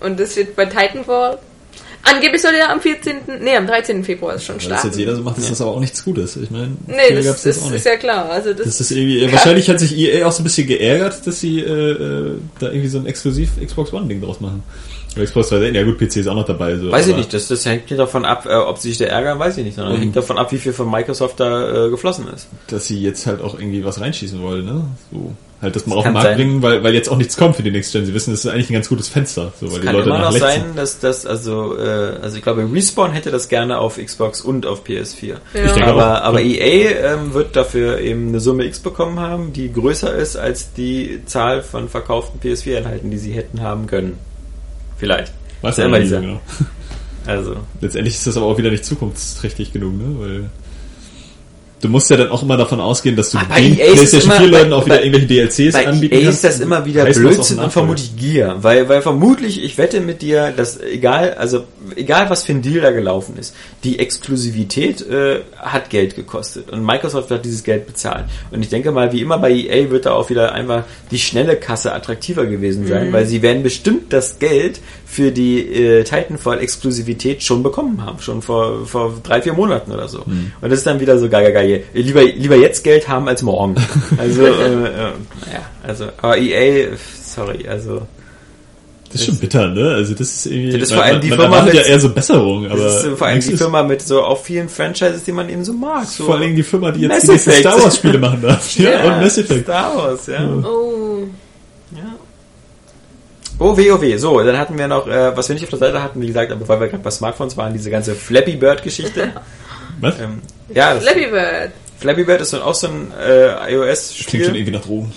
und 0.00 0.18
das 0.20 0.36
wird 0.36 0.54
bei 0.54 0.66
Titanfall. 0.66 1.38
Angeblich 2.04 2.40
soll 2.40 2.52
ja 2.58 2.72
am 2.72 2.80
14. 2.80 3.16
Nee, 3.40 3.56
am 3.56 3.66
13. 3.66 4.02
Februar 4.02 4.34
ist 4.34 4.44
schon 4.44 4.54
Wenn 4.54 4.60
das 4.60 4.78
starten. 4.80 4.86
jetzt 4.88 4.98
jeder 4.98 5.14
so 5.16 5.22
macht, 5.22 5.36
ist 5.38 5.50
das 5.50 5.60
aber 5.60 5.72
auch 5.72 5.80
nichts 5.80 6.02
Gutes. 6.04 6.36
Ich 6.36 6.50
meine, 6.50 6.68
Nee, 6.86 7.14
das, 7.14 7.24
gab's 7.26 7.42
das 7.42 7.60
auch 7.62 7.66
ist 7.66 7.72
nicht. 7.72 7.84
ja 7.86 7.96
klar. 7.96 8.30
Also 8.30 8.54
das, 8.54 8.64
Das 8.66 8.80
ist 8.80 8.90
irgendwie, 8.92 9.22
äh, 9.24 9.30
wahrscheinlich 9.32 9.68
hat 9.68 9.78
sich 9.80 9.96
EA 9.96 10.26
auch 10.26 10.32
so 10.32 10.40
ein 10.40 10.44
bisschen 10.44 10.66
geärgert, 10.66 11.26
dass 11.26 11.40
sie 11.40 11.60
äh, 11.60 11.64
äh, 11.90 12.32
da 12.60 12.68
irgendwie 12.68 12.88
so 12.88 12.98
ein 12.98 13.06
exklusiv 13.06 13.50
Xbox 13.64 13.92
One 13.92 14.06
Ding 14.08 14.22
draus 14.22 14.40
machen. 14.40 14.62
Oder 15.16 15.24
Xbox 15.26 15.48
360, 15.48 15.74
ja 15.76 15.82
gut, 15.84 15.98
PC 15.98 16.16
ist 16.20 16.28
auch 16.28 16.34
noch 16.34 16.46
dabei. 16.46 16.76
So, 16.76 16.90
Weiß 16.90 17.08
ich 17.08 17.16
nicht, 17.16 17.32
das, 17.34 17.48
das 17.48 17.64
hängt 17.66 17.90
nicht 17.90 17.98
davon 17.98 18.24
ab, 18.24 18.46
äh, 18.46 18.54
ob 18.54 18.78
sie 18.78 18.88
sich 18.88 18.98
da 18.98 19.04
ärgern, 19.06 19.38
weiß 19.38 19.58
ich 19.58 19.64
nicht, 19.64 19.74
sondern 19.76 19.96
Mhm. 19.96 20.00
hängt 20.00 20.16
davon 20.16 20.38
ab, 20.38 20.50
wie 20.52 20.58
viel 20.58 20.72
von 20.72 20.90
Microsoft 20.90 21.40
da 21.40 21.86
äh, 21.86 21.90
geflossen 21.90 22.26
ist. 22.34 22.46
dass 22.68 22.86
sie 22.86 23.00
jetzt 23.02 23.26
halt 23.26 23.42
auch 23.42 23.54
irgendwie 23.58 23.84
was 23.84 24.00
reinschießen 24.00 24.40
wollen, 24.42 24.64
ne? 24.64 24.84
So, 25.12 25.32
halt 25.60 25.74
das 25.74 25.86
mal 25.86 25.96
Das 25.96 25.98
auf 25.98 26.04
den 26.04 26.12
Markt 26.12 26.26
sein. 26.28 26.36
bringen, 26.36 26.62
weil, 26.62 26.84
weil 26.84 26.94
jetzt 26.94 27.08
auch 27.08 27.16
nichts 27.16 27.36
kommt 27.36 27.56
für 27.56 27.62
die 27.62 27.70
Next 27.70 27.92
Gen. 27.92 28.06
Sie 28.06 28.14
wissen, 28.14 28.30
das 28.32 28.44
ist 28.44 28.50
eigentlich 28.50 28.70
ein 28.70 28.74
ganz 28.74 28.88
gutes 28.88 29.08
Fenster, 29.08 29.52
so, 29.60 29.70
weil 29.72 29.80
die 29.80 29.86
Kann 29.86 29.96
Leute 29.96 30.08
immer 30.08 30.18
noch 30.20 30.32
sein, 30.32 30.64
dass 30.76 31.00
das, 31.00 31.26
also, 31.26 31.76
äh, 31.76 32.16
also 32.22 32.36
ich 32.36 32.42
glaube, 32.42 32.68
Respawn 32.72 33.12
hätte 33.12 33.30
das 33.30 33.48
gerne 33.48 33.78
auf 33.78 33.96
Xbox 33.96 34.40
und 34.40 34.66
auf 34.66 34.84
PS4. 34.84 35.26
Ja. 35.26 35.36
Ich 35.52 35.72
denke 35.72 35.86
Aber, 35.86 36.20
auch. 36.22 36.24
aber 36.26 36.40
EA 36.42 37.14
ähm, 37.14 37.34
wird 37.34 37.56
dafür 37.56 37.98
eben 37.98 38.28
eine 38.28 38.40
Summe 38.40 38.64
X 38.64 38.78
bekommen 38.80 39.18
haben, 39.20 39.52
die 39.52 39.72
größer 39.72 40.14
ist 40.14 40.36
als 40.36 40.72
die 40.72 41.22
Zahl 41.26 41.62
von 41.62 41.88
verkauften 41.88 42.40
PS4-Einheiten, 42.40 43.10
die 43.10 43.18
sie 43.18 43.32
hätten 43.32 43.60
haben 43.60 43.86
können. 43.86 44.18
Vielleicht. 44.96 45.32
Weiß 45.62 45.76
ja 45.78 45.86
immer 45.86 45.98
dieser. 46.00 46.20
genau. 46.20 46.40
Also, 47.26 47.56
Letztendlich 47.80 48.14
ist 48.14 48.26
das 48.26 48.36
aber 48.36 48.46
auch 48.46 48.56
wieder 48.56 48.70
nicht 48.70 48.84
zukunftsträchtig 48.86 49.72
genug, 49.72 49.92
ne? 49.98 50.14
Weil 50.18 50.50
Du 51.80 51.88
musst 51.88 52.10
ja 52.10 52.16
dann 52.16 52.30
auch 52.30 52.42
immer 52.42 52.56
davon 52.56 52.80
ausgehen, 52.80 53.14
dass 53.14 53.30
du 53.30 53.38
Aber 53.38 53.54
den 53.54 53.78
EA 53.78 53.84
ist 53.86 53.92
PlayStation 53.94 54.22
immer- 54.32 54.40
4 54.40 54.46
Leuten 54.48 54.72
auch 54.72 54.80
bei- 54.80 54.86
wieder 54.86 55.04
irgendwelche 55.04 55.26
DLCs 55.28 55.72
Bei 55.74 55.86
anbieten 55.86 56.14
EA 56.14 56.20
kannst. 56.24 56.34
ist 56.34 56.44
das 56.44 56.60
immer 56.60 56.84
wieder 56.84 57.04
Blödsinn 57.04 57.56
den 57.58 57.64
und 57.64 57.72
vermutlich 57.72 58.16
Gier. 58.16 58.56
Weil, 58.62 58.88
weil 58.88 59.00
vermutlich, 59.02 59.62
ich 59.62 59.78
wette 59.78 60.00
mit 60.00 60.20
dir, 60.22 60.52
dass 60.56 60.80
egal, 60.80 61.34
also 61.38 61.64
egal 61.94 62.30
was 62.30 62.42
für 62.42 62.52
ein 62.52 62.62
Deal 62.62 62.80
da 62.80 62.90
gelaufen 62.90 63.36
ist, 63.38 63.54
die 63.84 63.98
Exklusivität 64.00 65.02
äh, 65.08 65.40
hat 65.56 65.88
Geld 65.90 66.16
gekostet. 66.16 66.70
Und 66.70 66.84
Microsoft 66.84 67.30
hat 67.30 67.44
dieses 67.44 67.62
Geld 67.62 67.86
bezahlt. 67.86 68.24
Und 68.50 68.60
ich 68.62 68.68
denke 68.70 68.90
mal, 68.90 69.12
wie 69.12 69.20
immer 69.20 69.38
bei 69.38 69.52
EA 69.52 69.90
wird 69.90 70.06
da 70.06 70.12
auch 70.14 70.30
wieder 70.30 70.52
einfach 70.52 70.82
die 71.12 71.18
schnelle 71.18 71.54
Kasse 71.56 71.92
attraktiver 71.94 72.46
gewesen 72.46 72.86
sein, 72.88 73.12
weil 73.12 73.24
sie 73.26 73.40
werden 73.42 73.62
bestimmt 73.62 74.12
das 74.12 74.38
Geld 74.40 74.80
für 75.06 75.30
die 75.30 75.60
äh, 75.60 76.04
Titanfall-Exklusivität 76.04 77.42
schon 77.42 77.62
bekommen 77.62 78.04
haben. 78.04 78.18
Schon 78.20 78.42
vor, 78.42 78.84
vor 78.86 79.14
drei, 79.22 79.40
vier 79.42 79.52
Monaten 79.54 79.92
oder 79.92 80.08
so. 80.08 80.20
Und 80.22 80.52
das 80.60 80.78
ist 80.80 80.86
dann 80.86 81.00
wieder 81.00 81.18
so 81.18 81.28
geil, 81.28 81.44
geil, 81.44 81.52
geil. 81.52 81.67
Lieber, 81.94 82.22
lieber 82.24 82.56
jetzt 82.56 82.84
Geld 82.84 83.08
haben 83.08 83.28
als 83.28 83.42
morgen. 83.42 83.74
Also, 84.18 84.44
äh, 84.44 84.50
äh, 84.50 84.86
naja, 84.86 85.12
also, 85.86 86.06
aber 86.20 86.36
EA, 86.38 86.88
sorry, 87.22 87.66
also, 87.68 88.02
Das 89.10 89.20
ist 89.22 89.26
schon 89.26 89.38
bitter, 89.38 89.68
ne? 89.68 89.94
Also 89.94 90.12
das 90.14 90.28
ist 90.28 90.46
irgendwie. 90.46 90.72
Das 90.78 90.82
ist 90.82 90.92
vor 90.92 90.98
man, 91.02 91.12
allem 91.12 91.20
die 91.22 91.28
man 91.28 91.38
Firma 91.38 91.56
erwartet 91.56 91.74
ja 91.74 91.80
mit- 91.82 91.90
eher 91.90 92.00
so 92.00 92.08
Besserung, 92.10 92.66
aber 92.70 92.82
das 92.84 93.04
ist 93.04 93.18
vor 93.18 93.26
allem 93.26 93.40
die 93.40 93.52
ist- 93.52 93.58
Firma 93.58 93.82
mit 93.82 94.02
so 94.02 94.22
auch 94.22 94.42
vielen 94.42 94.68
Franchises, 94.68 95.24
die 95.24 95.32
man 95.32 95.48
eben 95.48 95.64
so 95.64 95.72
mag. 95.72 96.04
So 96.06 96.24
vor 96.26 96.34
allem 96.36 96.54
die 96.56 96.62
Firma, 96.62 96.90
die 96.90 97.00
jetzt 97.02 97.22
die 97.26 97.30
nächsten. 97.32 97.50
Star 97.52 97.82
Wars 97.82 97.96
Spiele 97.96 98.18
machen 98.18 98.42
darf. 98.42 98.76
Ja, 98.78 99.04
und 99.04 99.20
Mass 99.22 99.38
Effect. 99.38 99.62
Star 99.64 99.96
Wars, 99.96 100.26
ja. 100.26 100.46
Oh. 100.62 101.22
ja. 101.96 102.14
Oh, 103.60 103.76
WoW. 103.76 104.18
So, 104.18 104.40
dann 104.42 104.56
hatten 104.58 104.76
wir 104.78 104.86
noch, 104.88 105.08
äh, 105.08 105.36
was 105.36 105.48
wir 105.48 105.54
nicht 105.54 105.64
auf 105.64 105.70
der 105.70 105.78
Seite 105.80 106.02
hatten, 106.02 106.20
wie 106.20 106.26
gesagt, 106.28 106.52
aber 106.52 106.68
weil 106.68 106.80
wir 106.80 106.88
gerade 106.88 107.02
bei 107.02 107.10
Smartphones 107.10 107.56
waren, 107.56 107.72
diese 107.72 107.90
ganze 107.90 108.14
Flappy 108.14 108.56
Bird-Geschichte. 108.56 109.32
Was? 110.00 110.18
ähm, 110.20 110.40
ja, 110.74 110.94
das, 110.94 111.02
Flappy 111.04 111.26
Bird. 111.26 111.70
Flappy 111.98 112.24
Bird 112.24 112.40
ist 112.40 112.50
so- 112.50 112.62
auch 112.62 112.74
so 112.74 112.86
ein 112.88 113.12
äh, 113.12 113.48
Klingt 113.48 113.58
schon 113.60 113.74
iOS-Spiel. 113.74 114.40
irgendwie 114.56 114.70
nach 114.72 114.82
Drogen. 114.82 115.12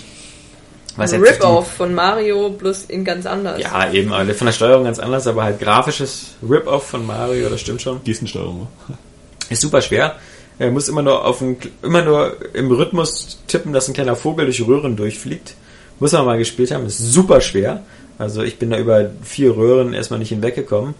Die- 0.98 1.16
Rip-Off 1.16 1.72
von 1.72 1.94
Mario, 1.94 2.50
bloß 2.50 2.84
in 2.84 3.02
ganz 3.04 3.24
anders. 3.24 3.58
Ja, 3.60 3.90
eben, 3.90 4.12
aber 4.12 4.34
von 4.34 4.46
der 4.46 4.52
Steuerung 4.52 4.84
ganz 4.84 4.98
anders, 4.98 5.26
aber 5.26 5.44
halt 5.44 5.58
grafisches 5.58 6.32
Rip-Off 6.46 6.86
von 6.88 7.06
Mario, 7.06 7.48
das 7.48 7.60
stimmt 7.62 7.80
schon. 7.80 8.02
Gestensteuerung. 8.04 8.68
Ist 9.48 9.62
super 9.62 9.80
schwer. 9.80 10.16
Er 10.58 10.70
muss 10.70 10.88
immer 10.90 11.00
nur 11.02 11.24
auf 11.24 11.40
ein, 11.40 11.56
immer 11.82 12.02
nur 12.02 12.36
im 12.54 12.70
Rhythmus 12.70 13.38
tippen, 13.46 13.72
dass 13.72 13.88
ein 13.88 13.94
kleiner 13.94 14.16
Vogel 14.16 14.44
durch 14.44 14.60
Röhren 14.66 14.96
durchfliegt. 14.96 15.54
Muss 15.98 16.12
man 16.12 16.26
mal 16.26 16.36
gespielt 16.38 16.70
haben. 16.72 16.84
Ist 16.86 16.98
super 16.98 17.40
schwer. 17.40 17.82
Also 18.18 18.42
ich 18.42 18.58
bin 18.58 18.70
da 18.70 18.76
über 18.78 19.10
vier 19.22 19.56
Röhren 19.56 19.94
erstmal 19.94 20.18
nicht 20.18 20.28
hinweggekommen. 20.28 20.94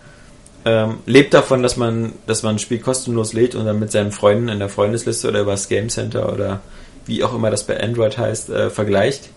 Ähm, 0.65 0.99
lebt 1.07 1.35
davon, 1.35 1.63
dass 1.63 1.77
man, 1.77 2.13
dass 2.27 2.43
man 2.43 2.57
ein 2.57 2.59
Spiel 2.59 2.79
kostenlos 2.79 3.33
lädt 3.33 3.55
und 3.55 3.65
dann 3.65 3.81
mit 3.81 3.91
seinen 3.91 4.13
Freunden 4.13 4.49
in 4.49 4.61
der 4.61 4.69
Freundesliste 4.69 5.29
oder 5.29 5.41
über 5.41 5.53
das 5.53 5.69
Game 5.69 5.89
Center 5.89 6.33
oder 6.33 6.61
wie 7.07 7.25
auch 7.25 7.35
immer 7.35 7.51
das 7.51 7.65
bei 7.65 7.81
Android 7.81 8.17
heißt, 8.17 8.51
äh, 8.51 8.71
vergleicht. 8.71 9.31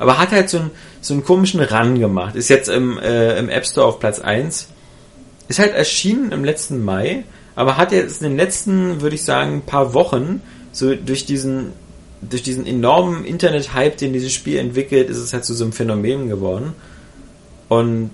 Aber 0.00 0.18
hat 0.18 0.32
halt 0.32 0.50
so 0.50 0.58
einen, 0.58 0.70
so 1.00 1.14
einen 1.14 1.24
komischen 1.24 1.60
Run 1.60 2.00
gemacht. 2.00 2.34
Ist 2.34 2.48
jetzt 2.48 2.68
im, 2.68 2.98
äh, 2.98 3.38
im 3.38 3.48
App 3.48 3.64
Store 3.64 3.86
auf 3.86 4.00
Platz 4.00 4.18
1. 4.18 4.68
Ist 5.46 5.58
halt 5.60 5.74
erschienen 5.74 6.32
im 6.32 6.44
letzten 6.44 6.84
Mai, 6.84 7.24
aber 7.54 7.76
hat 7.76 7.92
jetzt 7.92 8.20
in 8.20 8.30
den 8.30 8.36
letzten, 8.36 9.02
würde 9.02 9.14
ich 9.14 9.24
sagen, 9.24 9.62
paar 9.64 9.94
Wochen 9.94 10.42
so 10.72 10.94
durch 10.94 11.26
diesen 11.26 11.74
durch 12.28 12.42
diesen 12.42 12.66
enormen 12.66 13.24
Internet-Hype, 13.24 13.96
den 13.96 14.12
dieses 14.12 14.32
Spiel 14.32 14.58
entwickelt, 14.58 15.10
ist 15.10 15.18
es 15.18 15.32
halt 15.32 15.44
zu 15.44 15.54
so 15.54 15.64
einem 15.64 15.72
Phänomen 15.72 16.28
geworden. 16.28 16.72
Und 17.68 18.10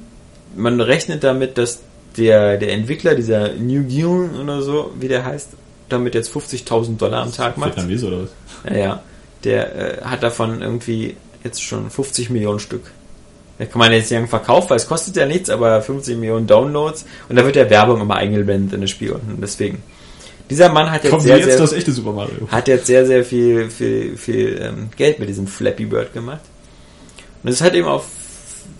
man 0.56 0.80
rechnet 0.80 1.24
damit, 1.24 1.58
dass 1.58 1.80
der, 2.18 2.58
der 2.58 2.72
Entwickler, 2.72 3.14
dieser 3.14 3.54
New 3.54 3.84
Gion 3.84 4.36
oder 4.36 4.60
so, 4.62 4.90
wie 4.98 5.08
der 5.08 5.24
heißt, 5.24 5.50
damit 5.88 6.14
jetzt 6.14 6.34
50.000 6.34 6.96
Dollar 6.98 7.22
am 7.22 7.32
Tag 7.32 7.56
macht. 7.56 7.76
Vietnamese 7.76 8.06
oder 8.08 8.22
was? 8.22 8.30
Ja, 8.70 8.76
ja. 8.76 9.02
Der 9.44 10.00
äh, 10.00 10.04
hat 10.04 10.22
davon 10.22 10.60
irgendwie 10.60 11.16
jetzt 11.44 11.62
schon 11.62 11.90
50 11.90 12.30
Millionen 12.30 12.58
Stück. 12.58 12.90
Da 13.58 13.66
kann 13.66 13.78
man 13.78 13.92
jetzt 13.92 14.08
sagen 14.08 14.28
verkauft, 14.28 14.70
weil 14.70 14.76
es 14.76 14.86
kostet 14.86 15.16
ja 15.16 15.26
nichts, 15.26 15.50
aber 15.50 15.80
50 15.80 16.16
Millionen 16.16 16.46
Downloads 16.46 17.04
und 17.28 17.36
da 17.36 17.44
wird 17.44 17.56
der 17.56 17.70
Werbung 17.70 18.00
immer 18.00 18.16
eingeblendet 18.16 18.74
in 18.74 18.80
das 18.80 18.90
Spiel 18.90 19.12
unten. 19.12 19.40
Deswegen. 19.40 19.82
Dieser 20.50 20.70
Mann 20.70 20.90
hat 20.90 21.04
jetzt 21.04 21.20
sehr, 21.20 21.36
jetzt 21.36 21.46
sehr, 21.46 21.58
das 21.58 21.72
echte 21.74 21.92
Super 21.92 22.12
Mario. 22.12 22.48
hat 22.50 22.68
jetzt 22.68 22.86
sehr, 22.86 23.04
sehr 23.04 23.22
viel, 23.22 23.68
viel, 23.68 24.16
viel 24.16 24.58
ähm, 24.62 24.88
Geld 24.96 25.18
mit 25.18 25.28
diesem 25.28 25.46
Flappy 25.46 25.84
Bird 25.84 26.14
gemacht. 26.14 26.40
Und 27.42 27.50
es 27.50 27.60
halt 27.60 27.74
eben 27.74 27.86
auf 27.86 28.06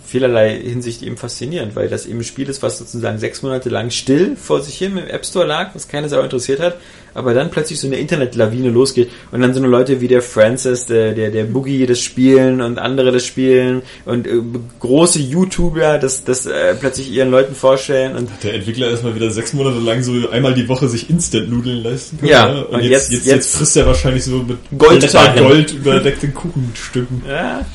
vielerlei 0.09 0.59
Hinsicht 0.59 1.01
eben 1.03 1.17
faszinierend, 1.17 1.75
weil 1.75 1.87
das 1.87 2.05
eben 2.05 2.19
ein 2.19 2.23
Spiel 2.23 2.49
ist, 2.49 2.61
was 2.63 2.77
sozusagen 2.79 3.17
sechs 3.19 3.41
Monate 3.41 3.69
lang 3.69 3.91
still 3.91 4.35
vor 4.35 4.61
sich 4.61 4.77
hin 4.77 4.97
im 4.97 5.07
App 5.07 5.25
Store 5.25 5.45
lag, 5.45 5.73
was 5.75 5.87
keine 5.87 6.09
Sau 6.09 6.21
interessiert 6.21 6.59
hat, 6.59 6.77
aber 7.13 7.33
dann 7.33 7.49
plötzlich 7.49 7.79
so 7.79 7.87
eine 7.87 7.97
Internetlawine 7.97 8.69
losgeht 8.69 9.09
und 9.31 9.41
dann 9.41 9.53
so 9.53 9.59
eine 9.59 9.67
Leute 9.67 10.01
wie 10.01 10.07
der 10.07 10.21
Francis, 10.21 10.85
der, 10.85 11.13
der, 11.13 11.31
der 11.31 11.43
Boogie 11.45 11.85
das 11.85 11.99
spielen 11.99 12.61
und 12.61 12.77
andere 12.79 13.11
das 13.11 13.25
spielen 13.25 13.81
und 14.05 14.27
äh, 14.27 14.41
große 14.79 15.19
YouTuber 15.19 15.97
das, 15.97 16.23
das 16.23 16.45
äh, 16.45 16.75
plötzlich 16.79 17.11
ihren 17.11 17.31
Leuten 17.31 17.55
vorstellen 17.55 18.15
und 18.15 18.29
Der 18.43 18.55
Entwickler 18.55 18.89
erstmal 18.89 19.15
wieder 19.15 19.31
sechs 19.31 19.53
Monate 19.53 19.79
lang 19.79 20.03
so 20.03 20.29
einmal 20.29 20.53
die 20.53 20.67
Woche 20.67 20.87
sich 20.87 21.09
Instant-Nudeln 21.09 21.83
leisten 21.83 22.19
kann. 22.19 22.27
Ja, 22.29 22.51
ne? 22.53 22.65
und, 22.67 22.75
und 22.75 22.81
jetzt, 22.83 23.11
jetzt- 23.11 23.25
jetzt, 23.25 23.35
jetzt- 23.35 23.55
frisst 23.55 23.77
er 23.77 23.85
wahrscheinlich 23.85 24.23
so 24.23 24.37
mit 24.43 24.57
Goldbarren. 24.77 25.43
Gold 25.43 25.73
überdeckten 25.73 26.33
Kuchenstücken. 26.33 27.23
Ja. 27.27 27.65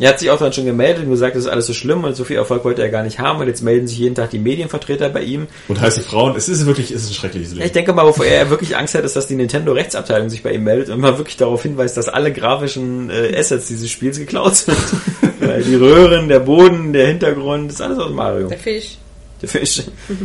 Er 0.00 0.08
hat 0.08 0.18
sich 0.18 0.30
auch 0.30 0.38
dann 0.38 0.52
schon 0.52 0.64
gemeldet 0.64 1.04
und 1.04 1.10
gesagt, 1.10 1.36
das 1.36 1.44
ist 1.44 1.50
alles 1.50 1.66
so 1.66 1.74
schlimm 1.74 2.04
und 2.04 2.16
so 2.16 2.24
viel 2.24 2.36
Erfolg 2.36 2.64
wollte 2.64 2.80
er 2.82 2.88
gar 2.88 3.02
nicht 3.02 3.18
haben 3.18 3.38
und 3.40 3.46
jetzt 3.48 3.62
melden 3.62 3.86
sich 3.86 3.98
jeden 3.98 4.14
Tag 4.14 4.30
die 4.30 4.38
Medienvertreter 4.38 5.10
bei 5.10 5.20
ihm. 5.22 5.46
Und 5.68 5.78
heiße 5.80 6.00
Frauen, 6.00 6.34
es 6.36 6.48
ist 6.48 6.64
wirklich, 6.64 6.90
es 6.90 7.02
ist 7.04 7.10
ein 7.10 7.14
schreckliches 7.14 7.50
Ja, 7.50 7.54
Leben. 7.56 7.66
ich 7.66 7.72
denke 7.72 7.92
mal, 7.92 8.06
wovor 8.06 8.24
er 8.24 8.48
wirklich 8.48 8.76
Angst 8.76 8.94
hat, 8.94 9.04
ist, 9.04 9.14
dass 9.14 9.26
die 9.26 9.34
Nintendo-Rechtsabteilung 9.36 10.30
sich 10.30 10.42
bei 10.42 10.52
ihm 10.52 10.64
meldet 10.64 10.88
und 10.88 11.00
mal 11.00 11.18
wirklich 11.18 11.36
darauf 11.36 11.62
hinweist, 11.62 11.96
dass 11.98 12.08
alle 12.08 12.32
grafischen 12.32 13.10
äh, 13.10 13.36
Assets 13.38 13.68
dieses 13.68 13.90
Spiels 13.90 14.18
geklaut 14.18 14.56
sind. 14.56 14.76
Weil 15.40 15.62
die 15.62 15.74
Röhren, 15.74 16.28
der 16.28 16.40
Boden, 16.40 16.92
der 16.94 17.06
Hintergrund, 17.08 17.68
das 17.68 17.74
ist 17.76 17.80
alles 17.82 17.98
aus 17.98 18.10
Mario. 18.10 18.48
Der 18.48 18.58
Fisch. 18.58 18.96
Der 19.42 19.48
Fisch. 19.48 19.82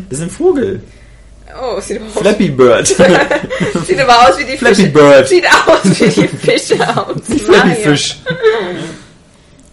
Das 0.10 0.20
ist 0.20 0.24
ein 0.24 0.30
Vogel. 0.30 0.82
Oh, 1.62 1.80
sieht 1.80 1.98
aber 2.02 2.08
aus, 2.08 2.20
Flappy 2.22 2.50
Bird. 2.50 2.88
sieht 3.88 4.00
aber 4.00 4.30
aus 4.30 4.38
wie 4.40 4.44
die 4.46 4.58
Flappy 4.58 4.76
Fische. 4.76 4.90
Bird. 4.90 5.28
Sieht 5.28 5.46
aus 5.46 5.84
wie 5.86 6.10
die 6.22 6.28
Fische 6.28 6.98
aus. 6.98 7.16
Flappy. 7.46 7.76
Fisch. 7.82 8.16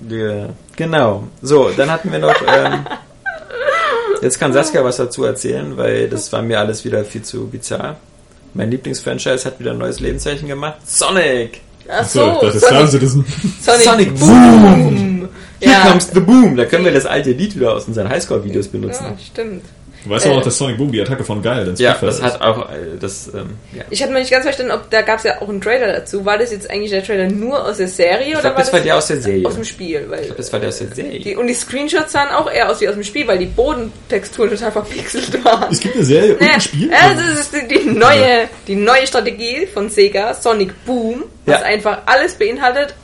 Ja, 0.08 0.48
genau. 0.76 1.24
So, 1.42 1.70
dann 1.70 1.90
hatten 1.90 2.10
wir 2.12 2.18
noch. 2.18 2.34
Ähm, 2.46 2.84
jetzt 4.22 4.38
kann 4.38 4.52
Saskia 4.52 4.84
was 4.84 4.96
dazu 4.96 5.24
erzählen, 5.24 5.76
weil 5.76 6.08
das 6.08 6.32
war 6.32 6.42
mir 6.42 6.58
alles 6.60 6.84
wieder 6.84 7.04
viel 7.04 7.22
zu 7.22 7.46
bizarr. 7.48 7.96
Mein 8.54 8.70
Lieblingsfranchise 8.70 9.44
hat 9.46 9.58
wieder 9.60 9.70
ein 9.72 9.78
neues 9.78 10.00
Lebenszeichen 10.00 10.48
gemacht. 10.48 10.76
Sonic! 10.86 11.60
Ach 11.88 12.04
So, 12.04 12.34
so, 12.40 12.46
das 12.46 12.54
ist 12.56 12.68
Sonic. 12.68 13.00
Sonic, 13.60 13.82
Sonic 13.82 14.18
Boom. 14.18 15.28
Here 15.60 15.72
Ja. 15.72 15.86
comes 15.90 16.08
the 16.12 16.20
boom! 16.20 16.56
Da 16.56 16.64
können 16.66 16.84
wir 16.84 16.92
das 16.92 17.06
alte 17.06 17.30
Lied 17.32 17.54
wieder 17.56 17.74
aus 17.74 17.86
unseren 17.86 18.08
Highscore-Videos 18.08 18.68
benutzen. 18.68 19.04
ja, 19.04 19.16
stimmt. 19.18 19.64
Du 20.04 20.10
weißt 20.10 20.26
aber 20.26 20.34
Äh. 20.34 20.38
auch, 20.38 20.42
dass 20.42 20.58
Sonic 20.58 20.78
Boom 20.78 20.90
die 20.90 21.00
Attacke 21.00 21.22
von 21.24 21.42
Geil 21.42 21.68
ins 21.68 21.78
Ja, 21.80 21.96
das 22.00 22.16
ist. 22.16 22.22
hat 22.22 22.40
auch 22.40 22.68
äh, 22.70 22.98
das. 23.00 23.28
Ähm, 23.34 23.50
ja. 23.72 23.84
Ich 23.90 24.02
hatte 24.02 24.12
mal 24.12 24.18
nicht 24.20 24.30
ganz 24.32 24.44
verstanden, 24.44 24.72
ob 24.72 24.90
da 24.90 25.02
gab 25.02 25.18
es 25.18 25.24
ja 25.24 25.40
auch 25.40 25.48
einen 25.48 25.60
Trailer 25.60 25.92
dazu. 25.92 26.24
War 26.24 26.38
das 26.38 26.50
jetzt 26.50 26.68
eigentlich 26.70 26.90
der 26.90 27.04
Trailer 27.04 27.28
nur 27.28 27.64
aus 27.64 27.76
der 27.76 27.88
Serie 27.88 28.26
Ich 28.28 28.32
oder 28.32 28.40
glaube, 28.42 28.56
war 28.56 28.62
das 28.64 28.72
war 28.72 28.80
der 28.80 28.96
aus 28.96 29.06
der 29.06 29.20
Serie. 29.20 29.46
aus 29.46 29.54
dem 29.54 29.64
Spiel? 29.64 30.04
Weil, 30.08 30.20
Ich 30.20 30.26
glaube, 30.26 30.38
das 30.42 30.52
war 30.52 30.60
der 30.60 30.68
aus 30.70 30.78
der 30.78 30.88
Serie. 30.94 31.20
die, 31.20 31.36
und 31.36 31.46
die 31.46 31.54
Screenshots 31.54 32.12
sahen 32.12 32.30
auch 32.30 32.50
eher 32.50 32.68
aus 32.70 32.80
wie 32.80 32.88
aus 32.88 32.94
dem 32.94 33.04
Spiel, 33.04 33.26
weil 33.28 33.38
die 33.38 33.46
Bodentexturen 33.46 34.50
total 34.50 34.72
verpixelt 34.72 35.44
waren. 35.44 35.70
Es 35.72 35.80
gibt 35.80 35.94
eine 35.94 36.04
Serie 36.04 36.34
und 36.36 36.44
Ja, 36.44 36.54
ein 36.54 36.60
Spiel. 36.60 36.90
ja, 36.90 37.14
das 37.14 37.40
ist 37.40 37.52
die, 37.54 37.68
die 37.68 37.90
neue, 37.90 38.48
die 38.66 38.74
neue 38.76 39.06
Strategie 39.06 39.66
von 39.72 39.88
Sega, 39.88 40.34
Sonic 40.34 40.84
Boom, 40.84 41.24
was 41.46 41.60
Ja. 41.60 41.66
einfach 41.66 41.98
alles 42.06 42.34
beinhaltet, 42.34 42.94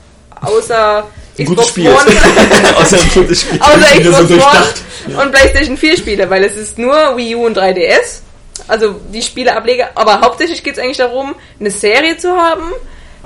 außer 0.41 1.07
Ein 1.39 1.45
gutes 1.45 1.69
Spiel. 1.69 1.91
Außer 2.77 3.01
ein 3.01 3.11
gutes 3.15 3.43
Spiel. 3.43 3.61
außer 3.61 3.99
wieder 3.99 4.13
so 4.13 4.25
Xbox 4.25 4.29
durchdacht. 4.29 4.83
One 5.09 5.23
und 5.23 5.33
PlayStation 5.33 5.77
4 5.77 5.97
Spiele, 5.97 6.31
weil 6.31 6.45
es 6.45 6.57
ist 6.57 6.79
nur 6.79 7.17
Wii 7.17 7.35
U 7.37 7.47
und 7.47 7.57
3DS, 7.57 8.21
also 8.67 9.01
die 9.13 9.23
Spieleableger, 9.23 9.91
aber 9.95 10.21
hauptsächlich 10.21 10.63
geht 10.63 10.75
es 10.75 10.79
eigentlich 10.79 10.99
darum, 10.99 11.35
eine 11.59 11.71
Serie 11.71 12.17
zu 12.17 12.31
haben, 12.37 12.73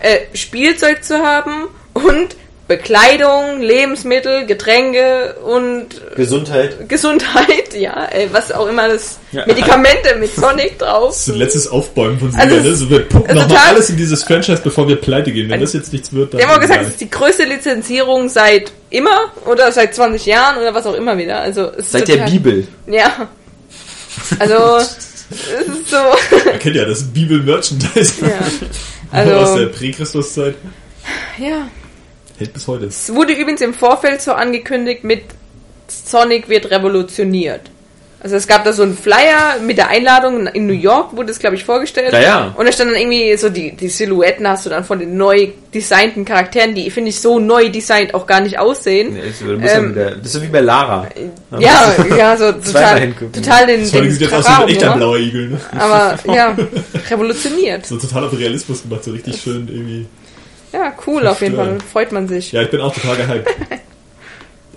äh, 0.01 0.18
Spielzeug 0.34 1.02
zu 1.02 1.18
haben 1.18 1.68
und 1.94 2.36
Bekleidung, 2.68 3.60
Lebensmittel, 3.60 4.47
Getränke 4.47 5.34
und 5.44 5.86
Gesundheit. 6.16 6.89
Gesundheit, 6.89 7.74
ja, 7.78 8.09
äh, 8.10 8.28
was 8.32 8.51
auch 8.52 8.66
immer 8.68 8.89
das 8.89 9.18
Ja. 9.32 9.44
Medikamente 9.47 10.14
mit 10.16 10.34
Sonic 10.34 10.78
drauf. 10.78 11.09
Das 11.10 11.26
ist 11.28 11.34
ein 11.34 11.39
letztes 11.39 11.68
Aufbäumen 11.68 12.18
von 12.18 12.34
Also 12.34 12.56
Sega, 12.56 12.60
es- 12.60 12.64
ne? 12.70 12.74
So, 12.76 12.90
wir 12.90 13.01
pumpen 13.09 13.30
also 13.30 13.43
nochmal 13.43 13.68
alles 13.68 13.90
in 13.90 13.97
dieses 13.97 14.22
Franchise, 14.22 14.60
bevor 14.62 14.89
wir 14.89 14.97
pleite 14.97 15.32
gehen. 15.32 15.51
Wenn 15.51 15.60
das 15.60 15.72
jetzt 15.72 15.93
nichts 15.93 16.12
wird, 16.12 16.32
dann... 16.32 16.39
Die 16.40 16.47
haben 16.47 16.55
auch 16.56 16.60
gesagt, 16.60 16.82
es 16.82 16.89
ist 16.90 17.01
die 17.01 17.10
größte 17.10 17.44
Lizenzierung 17.44 18.28
seit 18.28 18.72
immer 18.90 19.32
oder 19.44 19.70
seit 19.72 19.94
20 19.94 20.24
Jahren 20.24 20.59
oder 20.59 20.72
was 20.72 20.86
auch 20.86 20.94
immer 20.94 21.18
wieder. 21.18 21.40
Also 21.40 21.70
es 21.72 21.86
ist 21.86 21.93
Seit 21.93 22.09
der 22.09 22.16
total- 22.18 22.30
Bibel. 22.30 22.68
Ja. 22.86 23.28
Also 24.39 24.76
es 24.76 25.26
ist 25.36 25.90
so. 25.90 25.97
Man 26.47 26.59
kennt 26.59 26.76
ja 26.76 26.84
das 26.84 27.02
Bibel-Merchandise 27.05 28.12
ja. 28.22 28.28
aus 29.18 29.24
der 29.26 29.36
Also 29.39 29.68
Prä-Christus-Zeit. 29.70 30.55
ja. 31.39 31.68
Hält 32.43 32.52
bis 32.55 32.66
heute. 32.69 32.86
Es 32.86 33.14
wurde 33.14 33.32
übrigens 33.32 33.60
im 33.60 33.74
Vorfeld 33.74 34.20
so 34.20 34.32
angekündigt 34.32 35.05
mit 35.05 35.23
Sonic 35.89 36.48
wird 36.48 36.70
revolutioniert. 36.70 37.62
Also 38.24 38.36
es 38.36 38.47
gab 38.47 38.64
da 38.64 38.73
so 38.73 38.85
einen 38.85 38.97
Flyer 38.97 39.59
mit 39.60 39.78
der 39.78 39.89
Einladung 39.89 40.47
in 40.47 40.69
New 40.69 40.73
York, 40.73 41.16
wurde 41.16 41.32
es, 41.32 41.40
glaube 41.40 41.56
ich, 41.56 41.64
vorgestellt. 41.64 42.12
Ja, 42.12 42.20
ja. 42.20 42.55
Und 42.56 42.66
da 42.66 42.70
stand 42.70 42.93
dann 42.93 42.97
irgendwie 42.97 43.36
so 43.36 43.48
die, 43.48 43.74
die 43.74 43.89
Silhouetten 43.89 44.47
hast 44.47 44.64
du 44.64 44.70
dann 44.70 44.85
von 44.85 45.01
den 45.01 45.16
neu 45.16 45.48
designten 45.74 46.24
Charakteren, 46.24 46.73
die, 46.77 46.89
finde 46.90 47.10
ich, 47.10 47.20
so 47.20 47.40
neu 47.40 47.69
designt 47.69 48.14
auch 48.14 48.24
gar 48.24 48.40
nicht 48.40 48.60
aussehen. 48.60 49.14
Nee, 49.14 49.56
ja 49.66 49.77
Ähm, 49.77 49.90
wieder, 49.90 50.10
das 50.12 50.27
ist 50.27 50.32
so 50.35 50.43
wie 50.43 50.47
bei 50.47 50.60
Lara. 50.60 51.09
Ja, 51.59 51.97
ja, 52.16 52.36
so 52.36 52.52
total, 52.52 53.12
total 53.32 53.66
den, 53.66 53.81
allem 53.81 53.90
den 53.90 54.10
sieht 54.12 54.20
jetzt 54.20 54.35
aus 54.35 54.47
wie 54.47 54.51
ein 54.51 54.69
echter 54.69 54.93
umgemacht. 54.93 54.97
blauer 54.98 55.19
Igel, 55.19 55.48
ne? 55.48 55.60
Aber 55.77 56.19
ja, 56.32 56.56
revolutioniert. 57.10 57.86
So 57.86 57.97
total 57.97 58.27
auf 58.27 58.39
Realismus 58.39 58.82
gemacht, 58.82 59.02
so 59.02 59.10
richtig 59.10 59.40
schön 59.40 59.66
irgendwie. 59.66 60.06
Ja, 60.73 60.93
cool 61.07 61.27
auf 61.27 61.40
jeden 61.40 61.57
Fall. 61.57 61.78
Freut 61.81 62.12
man 62.12 62.28
sich. 62.28 62.53
Ja, 62.53 62.62
ich 62.62 62.70
bin 62.70 62.81
auch 62.81 62.94
total 62.94 63.16
gehypt. 63.16 63.49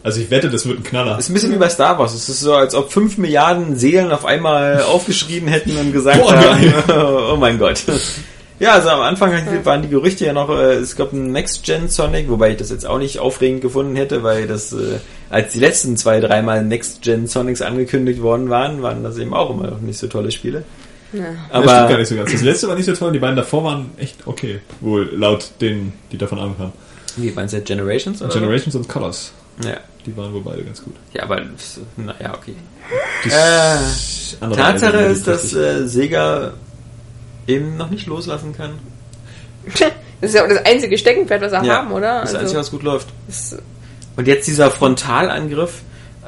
Also 0.04 0.22
ich 0.22 0.30
wette, 0.30 0.52
das 0.52 0.68
wird 0.68 0.78
ein 0.78 0.84
Knaller. 0.84 1.18
Ist 1.18 1.30
ein 1.30 1.34
bisschen 1.34 1.52
wie 1.52 1.58
bei 1.58 1.68
Star 1.68 1.98
Wars. 1.98 2.14
Es 2.14 2.30
ist 2.30 2.42
so, 2.42 2.54
als 2.54 2.76
ob 2.76 2.92
5 2.92 3.18
Milliarden 3.18 3.76
Seelen 3.76 4.12
auf 4.12 4.24
einmal 4.24 4.84
aufgeschrieben 4.88 5.48
hätten 5.48 5.76
und 5.78 5.94
gesagt 5.94 6.22
Boah, 6.22 6.36
haben, 6.36 6.74
oh 7.34 7.38
mein 7.38 7.58
Gott. 7.58 7.82
Ja, 8.60 8.74
also 8.74 8.90
am 8.90 9.02
Anfang 9.02 9.34
waren 9.64 9.82
die 9.82 9.90
Gerüchte 9.90 10.24
ja 10.28 10.34
noch, 10.34 10.52
äh, 10.52 10.76
es 10.76 10.96
gab 10.96 11.12
einen 11.12 11.32
Next-Gen 11.32 11.90
Sonic, 11.90 12.30
wobei 12.30 12.52
ich 12.52 12.58
das 12.58 12.70
jetzt 12.70 12.86
auch 12.86 13.00
nicht 13.00 13.18
aufregend 13.18 13.62
gefunden 13.62 13.96
hätte, 13.96 14.22
weil 14.22 14.46
das, 14.46 14.74
äh, 14.74 15.00
als 15.32 15.54
die 15.54 15.60
letzten 15.60 15.98
zwei, 15.98 16.20
dreimal 16.20 16.64
Next-Gen 16.64 17.26
Sonics 17.26 17.64
angekündigt 17.64 18.22
worden 18.22 18.52
waren, 18.52 18.84
waren 18.84 19.04
das 19.04 19.18
eben 19.18 19.34
auch 19.34 19.50
immer 19.50 19.72
noch 19.72 19.82
nicht 19.82 19.98
so 19.98 20.06
tolle 20.06 20.32
Spiele. 20.32 20.66
Ja. 21.18 21.24
das 21.26 21.64
stimmt 21.64 21.66
gar 21.66 21.84
Aber 21.86 21.98
nicht 21.98 22.08
so 22.08 22.16
ganz. 22.16 22.32
Das 22.32 22.42
letzte 22.42 22.68
war 22.68 22.76
nicht 22.76 22.86
so 22.86 22.94
toll, 22.94 23.12
die 23.12 23.20
beiden 23.20 23.36
davor 23.36 23.64
waren 23.64 23.92
echt 23.98 24.28
okay. 24.28 24.60
Wohl 24.82 25.10
laut 25.16 25.50
denen, 25.62 25.94
die 26.12 26.18
davon 26.18 26.40
Ahnung 26.40 26.56
haben. 26.60 26.74
wie 27.18 27.32
meinst 27.32 27.54
du 27.54 27.62
Generations? 27.62 28.22
Oder? 28.22 28.34
Generations 28.34 28.76
und 28.76 28.88
Colors. 28.88 29.32
Ja. 29.64 29.78
Die 30.06 30.16
waren 30.18 30.34
wohl 30.34 30.42
beide 30.42 30.64
ganz 30.64 30.84
gut. 30.84 30.94
ja, 31.14 31.24
aber 31.24 31.42
naja, 31.98 32.34
okay. 32.36 32.54
Die 33.24 33.30
Äh, 33.30 34.56
Tatsache 34.56 34.98
die 34.98 35.12
ist, 35.14 35.28
dass 35.28 35.54
äh, 35.54 35.88
Sega 35.88 36.54
eben 37.48 37.78
noch 37.78 37.90
nicht 37.90 38.06
loslassen 38.06 38.54
kann. 38.56 38.72
Das 40.22 40.30
ist 40.32 40.36
ja 40.36 40.44
auch 40.44 40.50
das 40.50 40.64
einzige 40.66 40.98
Steckenpferd, 40.98 41.42
was 41.42 41.52
wir 41.52 41.74
haben, 41.74 41.92
oder? 41.92 42.22
Das 42.22 42.30
Also, 42.30 42.38
Einzige, 42.40 42.60
was 42.60 42.72
gut 42.72 42.84
läuft. 42.84 43.08
Und 44.16 44.28
jetzt 44.28 44.48
dieser 44.48 44.72
Frontalangriff. 44.72 45.82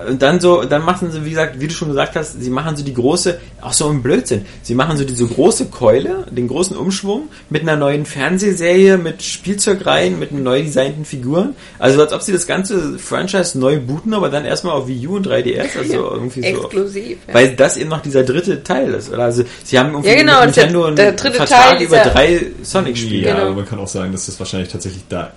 Und 0.10 0.22
dann 0.22 0.40
so, 0.40 0.64
dann 0.64 0.84
machen 0.86 1.10
sie, 1.12 1.26
wie 1.26 1.32
gesagt, 1.32 1.60
wie 1.60 1.68
du 1.68 1.74
schon 1.74 1.88
gesagt 1.88 2.16
hast, 2.16 2.40
sie 2.40 2.52
machen 2.52 2.76
so 2.76 2.84
die 2.84 2.94
große, 2.94 3.40
auch 3.62 3.74
so 3.74 3.90
ein 3.90 4.04
Blödsinn. 4.04 4.46
Sie 4.62 4.76
machen 4.76 4.96
so 4.96 5.04
diese 5.04 5.26
große 5.26 5.66
Keule, 5.68 6.26
den 6.30 6.48
großen 6.48 6.78
Umschwung 6.78 7.30
mit 7.50 7.64
einer 7.64 7.76
neuen 7.78 8.06
Fernsehserie, 8.06 8.98
mit 9.00 9.24
Spielzeugreihen, 9.24 10.20
mit 10.20 10.32
neu 10.32 10.62
designten 10.62 11.04
Figuren. 11.04 11.56
Also 11.80 12.00
als 12.02 12.14
ob 12.14 12.22
sie 12.22 12.32
das 12.32 12.46
ganze 12.46 13.00
Franchise 13.00 13.58
neu 13.58 13.80
booten, 13.80 14.14
aber 14.14 14.30
dann 14.30 14.46
erstmal 14.46 14.74
auf 14.76 14.88
Wii 14.88 15.08
U 15.08 15.16
und 15.16 15.28
3DS, 15.28 15.78
also 15.80 16.12
irgendwie 16.14 16.42
so. 16.42 16.48
exklusiv. 16.48 17.18
Ja. 17.28 17.34
Weil 17.34 17.56
das 17.56 17.78
eben 17.78 17.90
noch 17.90 18.02
dieser 18.02 18.24
dritte 18.24 18.64
Teil 18.64 18.94
ist. 18.94 19.12
Oder? 19.12 19.24
Also 19.24 19.46
sie 19.64 19.80
haben 19.80 19.90
irgendwie 19.94 20.10
Ja, 20.10 20.16
genau, 20.16 20.46
mit 20.46 20.56
Nintendo 20.56 20.80
der- 20.82 20.88
einen 20.88 20.96
der 20.96 21.12
dritte 21.14 21.38
Vertrag 21.38 21.78
Teil 21.78 21.82
über 21.82 21.98
drei 21.98 22.42
Sonic-Spiele. 22.62 23.28
Ja, 23.28 23.34
Genau. 23.34 23.46
aber 23.48 23.56
man 23.56 23.66
kann 23.66 23.80
auch 23.80 23.88
sagen, 23.88 24.12
dass 24.12 24.28
das 24.28 24.38
wahrscheinlich 24.40 24.70
tatsächlich 24.72 25.04
da 25.10 25.32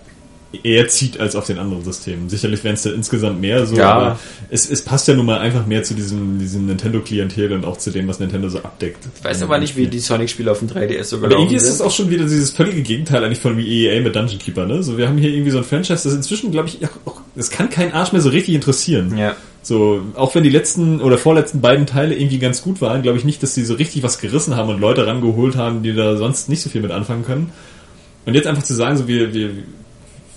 eher 0.64 0.88
zieht 0.88 1.20
als 1.20 1.36
auf 1.36 1.46
den 1.46 1.58
anderen 1.58 1.84
Systemen. 1.84 2.28
Sicherlich 2.28 2.64
wären 2.64 2.74
es 2.74 2.82
da 2.82 2.90
insgesamt 2.90 3.40
mehr 3.40 3.66
so, 3.66 3.76
Ja. 3.76 3.92
aber 3.92 4.18
es, 4.50 4.68
es 4.68 4.82
passt 4.82 5.06
ja 5.06 5.14
nun 5.14 5.24
mal 5.26 5.38
einfach 5.38 5.64
mehr 5.66 5.84
zu 5.84 5.94
diesem, 5.94 6.40
diesem 6.40 6.66
Nintendo-Klientel 6.66 7.52
und 7.52 7.64
auch 7.64 7.76
zu 7.76 7.90
dem, 7.92 8.08
was 8.08 8.18
Nintendo 8.18 8.48
so 8.48 8.58
abdeckt. 8.58 8.98
Ich 9.16 9.24
weiß 9.24 9.42
aber 9.42 9.58
nicht, 9.58 9.76
wie 9.76 9.86
die 9.86 10.00
Sonic-Spiele 10.00 10.50
auf 10.50 10.58
dem 10.58 10.68
3DS 10.68 11.04
so 11.04 11.16
Aber 11.18 11.30
irgendwie 11.30 11.54
ist 11.54 11.68
es 11.68 11.78
sind. 11.78 11.86
auch 11.86 11.92
schon 11.92 12.10
wieder 12.10 12.24
dieses 12.24 12.50
völlige 12.50 12.82
Gegenteil 12.82 13.22
eigentlich 13.24 13.38
von 13.38 13.56
wie 13.56 13.86
EA 13.86 14.00
mit 14.00 14.16
Dungeon 14.16 14.40
Keeper, 14.40 14.66
ne? 14.66 14.82
So, 14.82 14.98
wir 14.98 15.06
haben 15.06 15.18
hier 15.18 15.30
irgendwie 15.30 15.52
so 15.52 15.58
ein 15.58 15.64
Franchise, 15.64 16.02
das 16.02 16.14
inzwischen, 16.14 16.50
glaube 16.50 16.68
ich, 16.68 16.78
auch, 17.04 17.20
das 17.36 17.50
kann 17.50 17.70
keinen 17.70 17.92
Arsch 17.92 18.10
mehr 18.12 18.20
so 18.20 18.30
richtig 18.30 18.54
interessieren. 18.56 19.16
Ja. 19.16 19.36
So, 19.62 20.00
auch 20.16 20.34
wenn 20.34 20.42
die 20.42 20.50
letzten 20.50 21.00
oder 21.00 21.16
vorletzten 21.18 21.60
beiden 21.60 21.86
Teile 21.86 22.16
irgendwie 22.16 22.38
ganz 22.38 22.62
gut 22.62 22.80
waren, 22.80 23.02
glaube 23.02 23.18
ich 23.18 23.24
nicht, 23.24 23.40
dass 23.42 23.54
die 23.54 23.62
so 23.62 23.74
richtig 23.74 24.02
was 24.02 24.18
gerissen 24.18 24.56
haben 24.56 24.68
und 24.70 24.80
Leute 24.80 25.06
rangeholt 25.06 25.54
haben, 25.54 25.82
die 25.84 25.94
da 25.94 26.16
sonst 26.16 26.48
nicht 26.48 26.62
so 26.62 26.70
viel 26.70 26.80
mit 26.80 26.90
anfangen 26.90 27.24
können. 27.24 27.52
Und 28.26 28.34
jetzt 28.34 28.46
einfach 28.46 28.62
zu 28.62 28.74
sagen, 28.74 28.96
so 28.96 29.06
wir, 29.06 29.32
wir, 29.32 29.50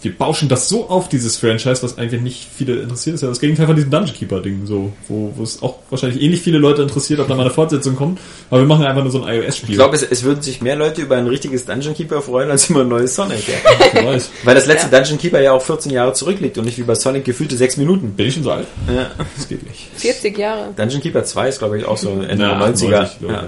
wir 0.03 0.17
bauschen 0.17 0.49
das 0.49 0.69
so 0.69 0.89
auf, 0.89 1.09
dieses 1.09 1.38
Franchise, 1.38 1.81
was 1.81 1.97
eigentlich 1.97 2.21
nicht 2.21 2.47
viele 2.55 2.81
interessiert, 2.81 3.15
ist 3.15 3.21
ja 3.21 3.30
das 3.30 3.39
Gegenteil 3.39 3.67
von 3.67 3.75
diesem 3.75 3.89
Dungeon 3.89 4.15
Keeper-Ding, 4.15 4.65
so, 4.65 4.91
wo, 5.07 5.31
wo 5.35 5.43
es 5.43 5.61
auch 5.61 5.80
wahrscheinlich 5.89 6.21
ähnlich 6.21 6.41
viele 6.41 6.57
Leute 6.57 6.81
interessiert, 6.81 7.19
ob 7.19 7.27
da 7.27 7.35
mal 7.35 7.41
eine 7.43 7.51
Fortsetzung 7.51 7.95
kommt, 7.95 8.19
aber 8.49 8.61
wir 8.61 8.67
machen 8.67 8.85
einfach 8.85 9.01
nur 9.01 9.11
so 9.11 9.23
ein 9.23 9.34
iOS-Spiel. 9.34 9.71
Ich 9.71 9.75
glaube, 9.75 9.95
es, 9.95 10.03
es 10.03 10.23
würden 10.23 10.41
sich 10.41 10.61
mehr 10.61 10.75
Leute 10.75 11.01
über 11.01 11.15
ein 11.15 11.27
richtiges 11.27 11.65
Dungeon 11.65 11.93
Keeper 11.93 12.21
freuen, 12.21 12.51
als 12.51 12.69
über 12.69 12.81
ein 12.81 12.89
neues 12.89 13.15
Sonic. 13.15 13.43
Ja. 13.93 14.17
Weil 14.43 14.55
das 14.55 14.65
letzte 14.65 14.89
Dungeon 14.89 15.17
Keeper 15.17 15.39
ja 15.39 15.51
auch 15.51 15.61
14 15.61 15.91
Jahre 15.91 16.13
zurückliegt 16.13 16.57
und 16.57 16.65
nicht 16.65 16.77
wie 16.77 16.84
bei 16.84 16.95
Sonic 16.95 17.23
gefühlte 17.25 17.55
6 17.55 17.77
Minuten. 17.77 18.11
Bin 18.13 18.27
ich 18.27 18.34
schon 18.34 18.43
so 18.43 18.51
alt? 18.51 18.67
Ja. 18.88 19.11
Das 19.35 19.47
geht 19.47 19.63
nicht. 19.63 19.89
40 19.95 20.38
Jahre. 20.38 20.73
Dungeon 20.75 21.01
Keeper 21.01 21.23
2 21.23 21.49
ist, 21.49 21.59
glaube 21.59 21.77
ich, 21.77 21.85
auch 21.85 21.97
so 21.97 22.09
Ende 22.27 22.35
Na, 22.38 22.57
der 22.59 22.75
90er. 22.75 22.93
98, 22.93 23.19
glaub 23.19 23.31
ja. 23.31 23.43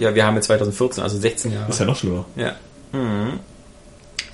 ja, 0.00 0.14
wir 0.14 0.26
haben 0.26 0.34
jetzt 0.34 0.46
2014, 0.46 1.02
also 1.02 1.18
16 1.18 1.52
Jahre. 1.52 1.66
Das 1.66 1.76
ist 1.76 1.80
ja 1.80 1.86
noch 1.86 1.96
schlimmer. 1.96 2.24
Ja. 2.36 2.56
Mhm. 2.92 3.40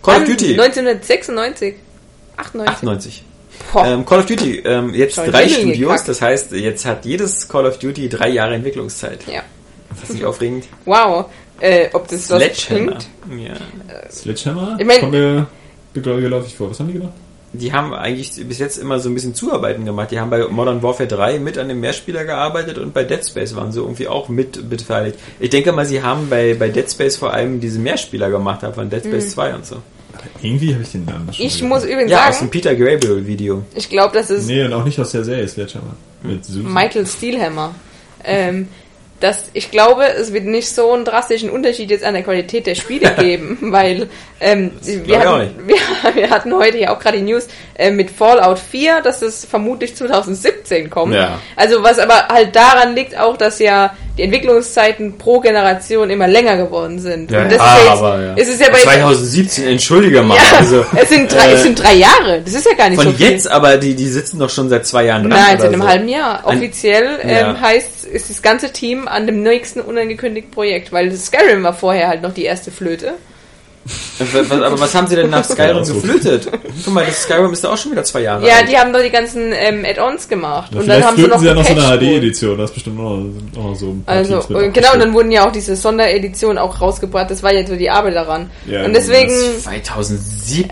Call 0.03 0.23
of? 0.23 0.29
Duty. 0.29 0.59
1996. 0.61 1.75
98. 2.37 2.69
98. 2.75 3.25
Boah. 3.73 3.87
Ähm, 3.87 4.07
Call 4.07 4.21
of 4.21 4.27
Duty, 4.27 4.61
ähm, 4.65 4.95
jetzt 4.95 5.17
Schon 5.17 5.27
drei 5.31 5.49
Studios, 5.49 5.91
gekackt. 5.91 6.09
das 6.09 6.23
heißt, 6.23 6.53
jetzt 6.53 6.87
hat 6.87 7.05
jedes 7.05 7.47
Call 7.49 7.67
of 7.67 7.79
Duty 7.79 8.09
drei 8.09 8.29
Jahre 8.31 8.55
Entwicklungszeit. 8.55 9.21
ja. 9.27 9.43
Das 9.91 10.05
ist 10.09 10.15
nicht 10.15 10.25
aufregend. 10.25 10.67
Wow. 10.85 11.27
Äh, 11.59 11.89
ob 11.93 12.07
das 12.09 12.31
was? 12.31 12.39
Ja. 13.37 13.55
Sledgehammer? 14.11 14.77
Ich 14.79 14.87
mein- 14.87 15.01
Kommt 15.01 15.13
mir 15.13 15.47
geläufig 15.95 16.55
vor. 16.57 16.71
Was 16.71 16.79
haben 16.79 16.87
die 16.87 16.95
gemacht? 16.95 17.13
Die 17.53 17.73
haben 17.73 17.93
eigentlich 17.93 18.31
bis 18.47 18.59
jetzt 18.61 18.79
immer 18.79 19.01
so 19.01 19.09
ein 19.09 19.15
bisschen 19.15 19.35
Zuarbeiten 19.35 19.85
gemacht. 19.85 20.13
Die 20.13 20.21
haben 20.21 20.31
bei 20.31 20.47
Modern 20.47 20.83
Warfare 20.85 21.09
3 21.09 21.41
mit 21.41 21.59
an 21.59 21.69
dem 21.69 21.81
Mehrspieler 21.81 22.25
gearbeitet 22.25 22.79
und 22.79 22.95
bei 22.95 23.03
Dead 23.03 23.27
Space 23.27 23.57
waren 23.57 23.73
sie 23.73 23.81
irgendwie 23.81 24.07
auch 24.07 24.29
mit 24.29 24.71
beteiligt. 24.71 25.19
Ich 25.41 25.51
denke 25.51 25.73
mal, 25.73 25.85
sie 25.85 26.01
haben 26.03 26.29
bei, 26.31 26.55
bei 26.55 26.69
Dead 26.69 26.89
Space 26.89 27.17
vor 27.17 27.33
allem 27.33 27.61
diese 27.61 27.81
Mehrspieler 27.81 28.31
gemacht, 28.31 28.65
von 28.75 28.89
Dead 28.89 29.05
Space 29.05 29.31
2 29.33 29.55
und 29.55 29.67
so. 29.67 29.77
Irgendwie 30.43 30.73
habe 30.75 30.83
ich 30.85 30.93
den 30.93 31.05
Namen 31.07 31.33
schon 31.33 31.45
Ich 31.47 31.59
wieder. 31.59 31.69
muss 31.69 31.85
übrigens 31.85 32.11
Ja, 32.11 32.29
aus 32.29 32.37
dem 32.39 32.41
sagen, 32.41 32.51
Peter 32.51 32.75
Gabriel 32.77 33.27
Video. 33.27 33.63
ich 33.75 33.89
glaube, 33.89 34.13
das 34.15 34.31
ist 34.31 34.47
Nee, 34.47 34.65
und 34.65 34.73
auch 34.73 34.85
nicht 34.85 34.99
aus 35.01 35.11
der 35.11 35.25
Serie 35.25 35.49
Sledgehammer. 35.49 35.97
Mit 36.23 36.45
Zeus. 36.45 36.57
Michael 36.63 37.07
Steelhammer. 37.07 37.75
Ähm, 38.23 38.69
dass 39.21 39.51
ich 39.53 39.71
glaube, 39.71 40.05
es 40.05 40.33
wird 40.33 40.47
nicht 40.47 40.69
so 40.69 40.93
einen 40.93 41.05
drastischen 41.05 41.51
Unterschied 41.51 41.91
jetzt 41.91 42.05
an 42.05 42.15
der 42.15 42.23
Qualität 42.23 42.67
der 42.67 42.75
Spiele 42.75 43.11
geben, 43.19 43.59
weil 43.61 44.09
ähm, 44.41 44.73
wir, 44.83 45.21
hatten, 45.21 45.69
wir, 45.69 45.77
wir 46.15 46.31
hatten 46.31 46.55
heute 46.55 46.79
ja 46.79 46.95
auch 46.95 46.99
gerade 46.99 47.19
die 47.19 47.25
News 47.25 47.47
äh, 47.75 47.91
mit 47.91 48.11
Fallout 48.11 48.59
4, 48.59 49.03
dass 49.03 49.23
es 49.23 49.45
vermutlich 49.45 49.95
2017 49.95 50.91
kommt. 50.91 51.15
Ja. 51.15 51.39
Also 51.57 51.83
was 51.83 51.99
aber 51.99 52.29
halt 52.29 52.57
daran 52.57 52.95
liegt 52.95 53.17
auch, 53.19 53.37
dass 53.37 53.59
ja 53.59 53.95
die 54.21 54.25
Entwicklungszeiten 54.25 55.17
pro 55.17 55.41
Generation 55.41 56.11
immer 56.11 56.29
länger 56.29 56.59
geworden 56.59 56.99
sind. 56.99 57.33
Und 57.33 57.51
das 57.51 57.53
ist 57.55 57.59
ja 57.59 58.33
jetzt, 58.35 58.39
es 58.41 58.49
ist 58.55 58.61
ja 58.61 58.71
bei 58.71 58.79
2017, 58.81 59.67
entschuldige 59.67 60.23
mal. 60.23 60.37
ja, 60.37 60.59
also, 60.59 60.85
es 60.97 61.09
sind 61.09 61.33
drei, 61.33 61.49
äh, 61.49 61.53
es 61.55 61.63
sind 61.63 61.83
drei 61.83 61.95
Jahre. 61.95 62.43
Das 62.45 62.55
ist 62.55 62.67
ja 62.67 62.75
gar 62.77 62.91
nicht 62.91 63.01
von 63.03 63.13
so 63.13 63.17
viel. 63.17 63.31
jetzt, 63.31 63.51
aber 63.51 63.79
die, 63.79 63.95
die 63.95 64.09
sitzen 64.09 64.39
doch 64.39 64.51
schon 64.51 64.69
seit 64.69 64.87
zwei 64.87 65.07
Jahren 65.07 65.23
dran. 65.23 65.41
Nein, 65.41 65.59
seit 65.59 65.73
einem 65.73 65.81
so. 65.83 65.89
halben 65.89 66.09
Jahr. 66.09 66.47
Ein- 66.47 66.59
Offiziell 66.59 67.19
Ja. 67.27 67.51
ähm, 67.51 67.61
heißt, 67.61 68.05
ist 68.05 68.29
das 68.29 68.43
ganze 68.43 68.73
Team 68.73 69.09
an 69.09 69.27
dem 69.27 69.43
nächsten 69.43 69.81
unangekündigten 69.81 70.51
Projekt, 70.53 70.93
weil 70.93 71.11
Skyrim 71.13 71.63
war 71.63 71.73
vorher 71.73 72.09
halt 72.09 72.21
noch 72.23 72.35
die 72.35 72.45
erste 72.45 72.71
Flöte. 72.71 73.15
Aber 74.19 74.79
was 74.79 74.95
haben 74.95 75.07
sie 75.07 75.17
denn 75.17 75.31
nach 75.31 75.45
Skyrim 75.45 75.79
Ja, 75.79 75.85
so. 75.85 75.95
geflötet? 75.95 76.49
Guck 76.85 76.93
mal, 76.95 77.05
das 77.07 77.23
Skyrim 77.23 77.53
ist 77.53 77.65
da 77.65 77.73
auch 77.73 77.77
schon 77.79 77.93
wieder 77.93 78.05
zwei 78.05 78.21
Jahre 78.21 78.47
Ja, 78.47 78.57
alt. 78.57 78.69
die 78.69 78.77
haben 78.77 78.93
doch 78.93 79.01
die 79.01 79.11
ganzen 79.11 79.53
ähm, 79.55 79.85
Add-ons 79.85 80.29
gemacht. 80.29 80.71
Ja, 80.75 80.81
und 80.81 80.87
dann 80.87 81.03
haben 81.05 81.17
sie 81.17 81.23
noch 81.27 81.39
sie 81.41 81.47
ja 81.47 81.55
noch 81.55 81.65
so 81.65 81.73
eine. 81.73 81.99
HD-Edition. 81.99 82.59
Das 82.59 82.71
ist 82.71 82.75
bestimmt 82.75 82.99
noch, 82.99 83.17
noch 83.57 83.75
so 83.75 83.87
ein 83.87 84.05
paar 84.05 84.17
Also, 84.17 84.41
und 84.49 84.73
genau, 84.75 84.93
und 84.93 85.01
dann 85.01 85.13
wurden 85.15 85.31
ja 85.33 85.47
auch 85.49 85.53
diese 85.53 85.75
Sondereditionen 85.77 86.59
auch 86.59 86.81
rausgebracht. 86.81 87.31
Das 87.31 87.43
war 87.43 87.53
jetzt 87.55 87.69
so 87.71 87.77
die 87.77 87.89
Arbeit 87.91 88.15
daran. 88.15 88.51
Ja, 88.67 88.85
und 88.85 88.93
deswegen, 88.95 89.33
das 89.55 89.63
2017. 89.65 90.71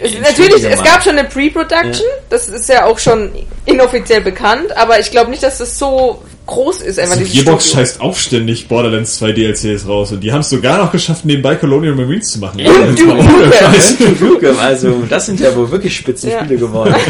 es, 0.00 0.12
ey, 0.14 0.20
natürlich, 0.20 0.64
es 0.64 0.82
gab 0.82 1.02
schon 1.02 1.18
eine 1.18 1.28
Pre-Production. 1.28 2.06
Das 2.30 2.48
ist 2.48 2.68
ja 2.68 2.84
auch 2.86 2.98
schon 2.98 3.32
inoffiziell 3.66 4.20
bekannt. 4.20 4.76
Aber 4.76 5.00
ich 5.00 5.10
glaube 5.10 5.30
nicht, 5.30 5.42
dass 5.42 5.58
das 5.58 5.78
so 5.78 6.22
groß 6.46 6.80
ist. 6.82 6.98
Einfach 6.98 7.16
Also 7.16 7.32
Gearbox 7.32 7.64
Studio. 7.64 7.80
scheißt 7.80 8.00
auch 8.00 8.16
ständig 8.16 8.68
Borderlands 8.68 9.16
2 9.18 9.32
DLCs 9.32 9.88
raus 9.88 10.12
und 10.12 10.20
die 10.20 10.32
haben 10.32 10.40
es 10.40 10.50
sogar 10.50 10.78
noch 10.78 10.92
geschafft, 10.92 11.24
nebenbei 11.24 11.56
Colonial 11.56 11.94
Marines 11.94 12.30
zu 12.32 12.38
machen. 12.38 12.60
Und 12.60 12.98
das 12.98 13.06
war 13.06 13.18
auch 13.18 14.18
Duke. 14.18 14.24
Nukem, 14.24 14.58
also 14.58 15.02
das 15.08 15.26
sind 15.26 15.40
ja 15.40 15.54
wohl 15.56 15.70
wirklich 15.70 15.96
Spitzenspiele 15.96 16.56
geworden. 16.58 16.94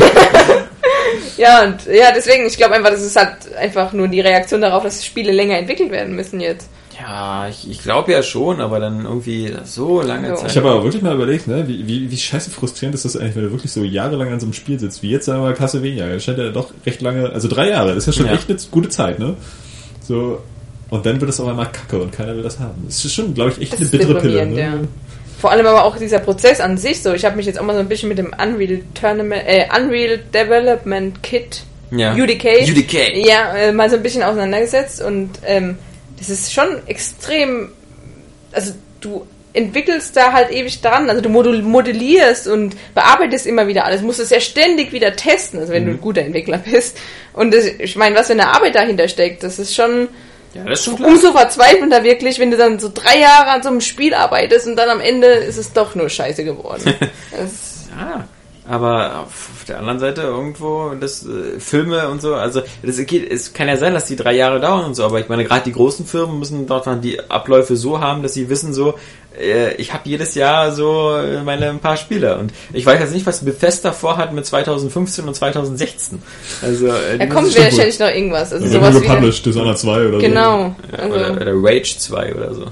Ja, 1.37 1.65
und 1.65 1.87
ja, 1.87 2.13
deswegen, 2.15 2.47
ich 2.47 2.57
glaube 2.57 2.75
einfach, 2.75 2.91
das 2.91 3.03
ist 3.03 3.17
halt 3.17 3.53
einfach 3.59 3.93
nur 3.93 4.07
die 4.07 4.21
Reaktion 4.21 4.61
darauf, 4.61 4.85
dass 4.85 5.05
Spiele 5.05 5.33
länger 5.33 5.59
entwickelt 5.59 5.91
werden 5.91 6.15
müssen 6.15 6.41
jetzt. 6.41 6.69
Ja, 7.07 7.49
ich, 7.49 7.71
ich 7.71 7.83
glaube 7.83 8.13
ja 8.13 8.23
schon, 8.23 8.61
aber 8.63 8.81
dann 8.81 9.05
irgendwie 9.05 9.53
so 9.65 10.01
lange 10.01 10.29
Ja. 10.29 10.35
Zeit. 10.37 10.51
Ich 10.53 10.57
habe 10.57 10.71
aber 10.71 10.85
wirklich 10.85 11.03
mal 11.03 11.15
überlegt, 11.15 11.47
ne, 11.47 11.69
wie, 11.69 11.87
wie, 11.87 12.11
wie 12.11 12.17
scheiße 12.17 12.51
frustrierend 12.51 12.95
ist 12.95 13.05
das 13.05 13.17
eigentlich, 13.17 13.37
wenn 13.37 13.43
du 13.45 13.51
wirklich 13.53 13.73
so 13.73 13.85
jahrelang 13.85 14.33
an 14.33 14.41
so 14.41 14.47
einem 14.47 14.55
Spiel 14.55 14.79
sitzt, 14.79 15.03
wie 15.03 15.11
jetzt 15.11 15.27
sagen 15.27 15.41
wir 15.41 15.49
mal 15.51 15.55
Castlevania. 15.55 16.07
Das 16.09 16.25
scheint 16.25 16.39
ja 16.39 16.49
doch 16.49 16.71
recht 16.87 17.03
lange, 17.03 17.31
also 17.31 17.47
drei 17.49 17.69
Jahre, 17.69 17.89
das 17.95 17.99
ist 17.99 18.07
ja 18.07 18.13
schon 18.23 18.27
Ja. 18.27 18.33
echt 18.33 18.49
eine 18.49 18.59
gute 18.71 18.89
Zeit, 18.89 19.19
ne? 19.19 19.37
So, 20.01 20.41
und 20.91 21.05
dann 21.05 21.21
wird 21.21 21.29
es 21.31 21.41
auf 21.41 21.49
einmal 21.49 21.71
kacke 21.73 22.01
und 22.01 22.11
keiner 22.13 22.35
will 22.37 22.43
das 22.43 22.59
haben. 22.59 22.85
Das 22.87 23.05
ist 23.05 23.13
schon, 23.13 23.35
glaube 23.35 23.51
ich, 23.51 23.61
echt 23.61 23.73
Das 23.75 23.81
eine 23.81 23.89
bittere 23.91 24.21
Pille. 24.21 24.47
Ne? 24.47 24.61
ja. 24.61 24.75
Vor 25.41 25.51
allem 25.51 25.67
aber 25.67 25.85
auch 25.85 25.99
dieser 25.99 26.21
Prozess 26.21 26.61
an 26.61 26.79
sich 26.79 27.03
so. 27.03 27.13
Ich 27.13 27.25
habe 27.27 27.37
mich 27.37 27.45
jetzt 27.45 27.59
auch 27.59 27.65
mal 27.65 27.75
so 27.75 27.81
ein 27.81 27.89
bisschen 27.89 28.09
mit 28.09 28.17
dem 28.17 28.33
Unreal 28.43 28.81
Tournament, 28.99 29.43
äh, 29.47 29.67
Unreal 29.79 30.21
Development 30.33 31.23
Kit 31.23 31.65
Ja. 31.91 32.15
UDK, 32.15 32.63
UDK. 32.67 33.15
ja, 33.27 33.55
äh, 33.55 33.73
mal 33.73 33.91
so 33.91 33.97
ein 33.97 34.03
bisschen 34.03 34.23
auseinandergesetzt 34.23 35.03
und 35.03 35.31
ähm, 35.45 35.77
das 36.29 36.41
ist 36.41 36.53
schon 36.53 36.87
extrem, 36.87 37.73
also 38.53 38.73
du 39.01 39.27
entwickelst 39.53 40.17
da 40.17 40.33
halt 40.33 40.51
ewig 40.51 40.81
dran, 40.81 41.09
also 41.09 41.23
du 41.23 41.29
modellierst 41.29 42.49
und 42.49 42.77
bearbeitest 42.95 43.47
immer 43.47 43.69
wieder 43.69 43.85
alles, 43.85 44.03
musst 44.03 44.19
es 44.19 44.31
ja 44.31 44.41
ständig 44.41 44.93
wieder 44.93 45.15
testen, 45.15 45.61
also 45.61 45.73
wenn 45.73 45.87
du 45.87 45.93
ein 45.93 46.01
guter 46.01 46.23
Entwickler 46.23 46.59
bist. 46.59 46.99
Und 47.33 47.55
das, 47.55 47.67
ich 47.67 47.95
meine, 47.97 48.17
was 48.17 48.27
für 48.27 48.33
eine 48.33 48.49
Arbeit 48.49 48.75
dahinter 48.75 49.07
steckt, 49.07 49.45
das 49.45 49.59
ist 49.61 49.75
schon 49.75 50.09
Ja, 50.55 50.65
das 50.65 50.81
ist 50.81 50.85
schon 50.87 50.97
klar. 50.97 51.09
umso 51.09 51.33
verzweifelnder 51.33 52.03
wirklich, 52.03 52.41
wenn 52.41 52.51
du 52.51 52.57
dann 52.57 52.81
so 52.81 52.91
drei 52.93 53.21
Jahre 53.21 53.51
an 53.51 53.63
so 53.63 53.69
einem 53.69 53.81
Spiel 53.81 54.13
arbeitest 54.15 54.67
und 54.67 54.75
dann 54.77 54.89
am 54.89 55.01
Ende 55.01 55.29
ist 55.29 55.57
es 55.57 55.73
doch 55.73 55.95
nur 55.95 56.09
scheiße 56.09 56.45
geworden. 56.45 56.95
Ja, 57.97 58.27
aber 58.69 59.21
auf 59.21 59.65
der 59.69 59.79
anderen 59.79 59.99
Seite 59.99 60.23
irgendwo 60.23 60.93
das 60.99 61.27
äh, 61.27 61.61
Filme 61.61 62.09
und 62.09 62.23
so, 62.23 62.35
also 62.35 62.63
das 62.83 62.97
geht, 63.05 63.31
es 63.31 63.53
kann 63.53 63.69
ja 63.69 63.77
sein, 63.77 63.93
dass 63.93 64.07
die 64.07 64.17
drei 64.17 64.33
Jahre 64.35 64.61
dauern 64.61 64.87
und 64.87 64.95
so, 64.95 65.05
aber 65.05 65.21
ich 65.21 65.29
meine, 65.29 65.45
gerade 65.45 65.65
die 65.65 65.73
großen 65.73 66.07
Firmen 66.07 66.39
müssen 66.39 66.67
dort 66.67 66.87
dann 66.87 67.01
die 67.03 67.19
Abläufe 67.31 67.77
so 67.77 68.01
haben, 68.01 68.23
dass 68.23 68.35
sie 68.35 68.49
wissen 68.49 68.73
so, 68.73 68.95
äh, 69.39 69.75
ich 69.75 69.93
habe 69.93 70.09
jedes 70.09 70.35
Jahr 70.35 70.73
so 70.73 71.15
äh, 71.17 71.43
meine 71.43 71.69
ein 71.69 71.81
paar 71.81 71.97
Spiele 71.99 72.39
und 72.39 72.53
ich 72.73 72.87
weiß 72.87 73.01
jetzt 73.01 73.13
nicht, 73.13 73.27
was 73.27 73.45
Bethesda 73.45 73.93
vorhat 73.93 74.33
mit 74.33 74.47
2015 74.47 75.27
und 75.29 75.35
2016 75.35 76.23
Also 76.63 76.87
äh, 76.87 77.19
da 77.19 77.27
kommt 77.27 77.55
wahrscheinlich 77.59 77.99
noch 77.99 78.09
irgendwas. 78.09 78.53
Also 78.53 78.65
Also 78.65 78.79
sowas 78.79 78.95
wie 79.03 79.07
gepublished, 79.07 79.45
Dishonored 79.45 79.79
2 79.79 80.09
oder 80.09 80.19
Genau. 80.21 80.75
ja, 80.91 80.99
Also, 80.99 81.15
oder, 81.17 81.33
oder 81.33 81.53
Rage 81.55 81.97
2 81.99 82.35
oder 82.35 82.55
so. 82.55 82.63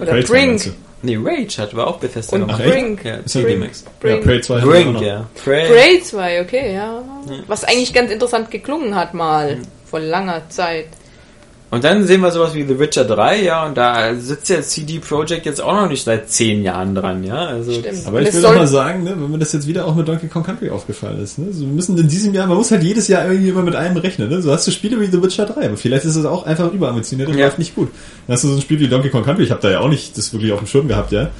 oder 0.00 0.12
Prey 0.12 0.24
2 0.24 0.46
meinst 0.46 0.64
Brink. 0.66 0.76
Nee, 1.02 1.16
Rage 1.22 1.58
hat 1.58 1.72
aber 1.72 1.86
auch 1.86 1.98
Bethesda 1.98 2.36
Und 2.36 2.42
gemacht. 2.42 2.62
Brink. 2.62 3.04
Ja, 3.04 3.16
Ist 3.16 3.34
ja 3.34 3.40
CD 3.40 3.56
Brink. 3.56 3.72
Ja, 3.72 3.90
Brink. 4.00 4.24
Prey 4.24 4.40
2 4.40 4.60
haben 4.60 4.72
wir 4.72 4.78
auch 4.78 4.82
Brink, 4.84 5.00
ja. 5.00 5.26
Prey. 5.42 5.68
Prey 5.68 6.02
2, 6.02 6.40
okay, 6.42 6.74
ja. 6.74 7.02
Was 7.46 7.64
eigentlich 7.64 7.92
ganz 7.92 8.10
interessant 8.10 8.50
geklungen 8.50 8.94
hat 8.94 9.14
mal. 9.14 9.58
Vor 9.86 10.00
langer 10.00 10.48
Zeit. 10.50 10.86
Und 11.72 11.84
dann 11.84 12.04
sehen 12.04 12.20
wir 12.20 12.32
sowas 12.32 12.52
wie 12.54 12.64
The 12.66 12.80
Witcher 12.80 13.04
3, 13.04 13.42
ja, 13.42 13.64
und 13.64 13.76
da 13.76 14.16
sitzt 14.16 14.48
ja 14.48 14.60
CD 14.60 14.98
Projekt 14.98 15.46
jetzt 15.46 15.62
auch 15.62 15.72
noch 15.72 15.88
nicht 15.88 16.02
seit 16.04 16.28
zehn 16.28 16.64
Jahren 16.64 16.96
dran, 16.96 17.22
ja. 17.22 17.46
Also 17.46 17.72
Stimmt. 17.72 18.06
Aber 18.06 18.20
ich 18.20 18.34
will 18.34 18.40
noch 18.40 18.56
mal 18.56 18.66
sagen, 18.66 19.04
ne, 19.04 19.14
wenn 19.16 19.30
mir 19.30 19.38
das 19.38 19.52
jetzt 19.52 19.68
wieder 19.68 19.86
auch 19.86 19.94
mit 19.94 20.08
Donkey 20.08 20.26
Kong 20.26 20.42
Country 20.42 20.68
aufgefallen 20.70 21.22
ist, 21.22 21.38
ne, 21.38 21.52
so, 21.52 21.60
wir 21.60 21.68
müssen 21.68 21.96
in 21.96 22.08
diesem 22.08 22.34
Jahr, 22.34 22.48
man 22.48 22.56
muss 22.56 22.72
halt 22.72 22.82
jedes 22.82 23.06
Jahr 23.06 23.24
irgendwie 23.24 23.50
immer 23.50 23.62
mit 23.62 23.76
einem 23.76 23.96
rechnen, 23.98 24.28
ne, 24.30 24.42
so 24.42 24.50
hast 24.50 24.66
du 24.66 24.72
Spiele 24.72 25.00
wie 25.00 25.06
The 25.06 25.22
Witcher 25.22 25.46
3, 25.46 25.66
aber 25.66 25.76
vielleicht 25.76 26.04
ist 26.04 26.16
es 26.16 26.24
auch 26.24 26.44
einfach 26.44 26.72
überambitioniert 26.72 27.28
und 27.28 27.38
Ja. 27.38 27.44
läuft 27.46 27.60
nicht 27.60 27.76
gut. 27.76 27.90
Dann 28.26 28.34
hast 28.34 28.42
du 28.42 28.48
so 28.48 28.54
ein 28.56 28.60
Spiel 28.62 28.80
wie 28.80 28.88
Donkey 28.88 29.10
Kong 29.10 29.22
Country, 29.22 29.44
ich 29.44 29.52
habe 29.52 29.62
da 29.62 29.70
ja 29.70 29.78
auch 29.78 29.88
nicht 29.88 30.18
das 30.18 30.32
wirklich 30.32 30.50
auf 30.52 30.58
dem 30.58 30.66
Schirm 30.66 30.88
gehabt, 30.88 31.12
ja, 31.12 31.30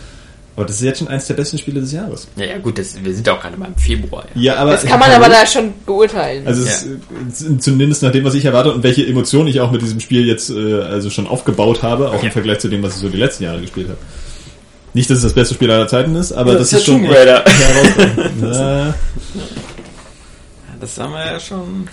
aber 0.61 0.67
das 0.67 0.77
ist 0.77 0.83
jetzt 0.83 0.99
schon 0.99 1.09
eins 1.09 1.27
der 1.27 1.33
besten 1.33 1.57
Spiele 1.57 1.81
des 1.81 1.91
Jahres. 1.91 2.29
Ja, 2.37 2.45
ja 2.45 2.59
gut, 2.59 2.77
das, 2.77 3.03
wir 3.03 3.15
sind 3.15 3.27
auch 3.31 3.41
gerade 3.41 3.57
mal 3.57 3.69
im 3.69 3.77
Februar. 3.77 4.27
Ja. 4.35 4.43
Ja, 4.43 4.57
aber 4.57 4.73
Das 4.73 4.85
kann 4.85 5.01
man 5.01 5.11
aber 5.11 5.31
da 5.31 5.47
schon 5.47 5.73
beurteilen. 5.87 6.47
Also 6.47 6.63
es 6.63 6.83
ist, 6.83 7.63
zumindest 7.63 8.03
nach 8.03 8.13
dem, 8.13 8.25
was 8.25 8.35
ich 8.35 8.45
erwarte 8.45 8.71
und 8.71 8.83
welche 8.83 9.07
Emotionen 9.07 9.49
ich 9.49 9.59
auch 9.59 9.71
mit 9.71 9.81
diesem 9.81 10.01
Spiel 10.01 10.27
jetzt 10.27 10.51
äh, 10.51 10.83
also 10.83 11.09
schon 11.09 11.27
aufgebaut 11.27 11.83
habe, 11.83 12.11
auch 12.11 12.23
im 12.23 12.31
Vergleich 12.31 12.59
zu 12.59 12.69
dem, 12.69 12.83
was 12.83 12.97
ich 12.97 13.01
so 13.01 13.09
die 13.09 13.17
letzten 13.17 13.45
Jahre 13.45 13.63
gespielt 13.63 13.89
habe. 13.89 13.99
Nicht, 14.93 15.09
dass 15.09 15.17
es 15.17 15.23
das 15.23 15.33
beste 15.33 15.55
Spiel 15.55 15.71
aller 15.71 15.89
Zeiten 15.89 16.15
ist, 16.15 16.31
aber 16.33 16.57
das, 16.57 16.75
ist 16.75 16.85
schon 16.85 17.05
Tomb 17.05 17.11
Raider. 17.11 17.43
Ja, 18.43 18.95
Das 20.79 20.99
haben 20.99 21.15
wir 21.15 21.25
ja 21.25 21.41
schon 21.41 21.89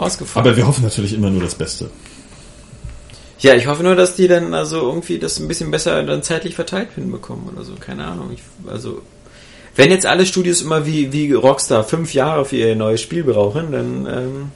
rausgefunden. 0.00 0.48
aber 0.48 0.56
wir 0.56 0.66
hoffen 0.66 0.84
natürlich 0.84 1.12
immer 1.12 1.28
nur 1.28 1.42
das 1.42 1.54
Beste. 1.54 1.90
Ja, 3.44 3.54
ich 3.54 3.66
hoffe 3.66 3.82
nur, 3.82 3.94
dass 3.94 4.16
die 4.16 4.26
dann 4.26 4.54
also 4.54 4.80
irgendwie 4.80 5.18
das 5.18 5.38
ein 5.38 5.48
bisschen 5.48 5.70
besser 5.70 6.02
dann 6.02 6.22
zeitlich 6.22 6.54
verteilt 6.54 6.88
hinbekommen 6.94 7.48
oder 7.54 7.62
so. 7.62 7.74
Keine 7.78 8.04
Ahnung. 8.06 8.30
Ich, 8.32 8.42
also 8.70 9.02
wenn 9.76 9.90
jetzt 9.90 10.06
alle 10.06 10.24
Studios 10.24 10.62
immer 10.62 10.86
wie, 10.86 11.12
wie 11.12 11.32
Rockstar 11.32 11.84
fünf 11.84 12.14
Jahre 12.14 12.44
für 12.44 12.56
ihr 12.56 12.74
neues 12.74 13.00
Spiel 13.00 13.24
brauchen, 13.24 13.72
dann 13.72 14.06
ähm, 14.06 14.50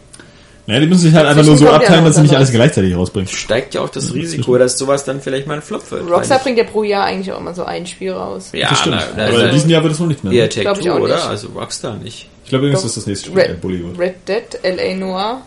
Naja, 0.66 0.80
die 0.80 0.86
müssen 0.86 1.02
sich 1.02 1.14
halt 1.14 1.26
einfach 1.26 1.44
nur 1.44 1.56
so 1.56 1.66
ja 1.66 1.72
abteilen, 1.72 2.04
dass 2.04 2.16
sie 2.16 2.22
nicht 2.22 2.34
alles 2.34 2.50
gleichzeitig 2.50 2.94
rausbringen. 2.94 3.28
steigt 3.28 3.74
ja 3.74 3.82
auch 3.82 3.88
das 3.90 4.14
Risiko, 4.14 4.56
dass 4.56 4.78
sowas 4.78 5.04
dann 5.04 5.20
vielleicht 5.20 5.46
mal 5.46 5.54
ein 5.54 5.62
Flop 5.62 5.90
wird. 5.90 6.08
Rockstar 6.08 6.38
bringt 6.38 6.56
ja 6.56 6.64
pro 6.64 6.82
Jahr 6.82 7.04
eigentlich 7.04 7.32
auch 7.32 7.40
immer 7.40 7.54
so 7.54 7.64
ein 7.64 7.86
Spiel 7.86 8.12
raus. 8.12 8.50
ja, 8.52 8.70
das 8.70 8.80
stimmt. 8.80 8.96
na, 8.96 9.06
na, 9.16 9.22
aber 9.24 9.32
also 9.34 9.46
in 9.46 9.52
diesem 9.52 9.70
Jahr 9.70 9.82
wird 9.82 9.92
es 9.92 10.00
wohl 10.00 10.08
nicht 10.08 10.24
mehr. 10.24 10.32
eher 10.32 10.44
ne? 10.44 10.48
Take 10.48 10.80
Two, 10.80 10.90
auch 10.92 11.00
oder? 11.00 11.16
nicht. 11.16 11.26
Also 11.26 11.48
Rockstar 11.48 11.96
nicht. 11.96 12.28
Ich 12.44 12.50
glaube 12.50 12.64
übrigens, 12.66 12.80
Doch. 12.80 12.86
dass 12.86 12.94
das 12.94 13.06
nächste 13.06 13.26
Spiel 13.26 13.40
Red, 13.42 13.64
äh. 13.64 14.00
Red 14.00 14.14
Dead, 14.26 14.58
L.A. 14.62 14.94
Noir. 14.96 15.42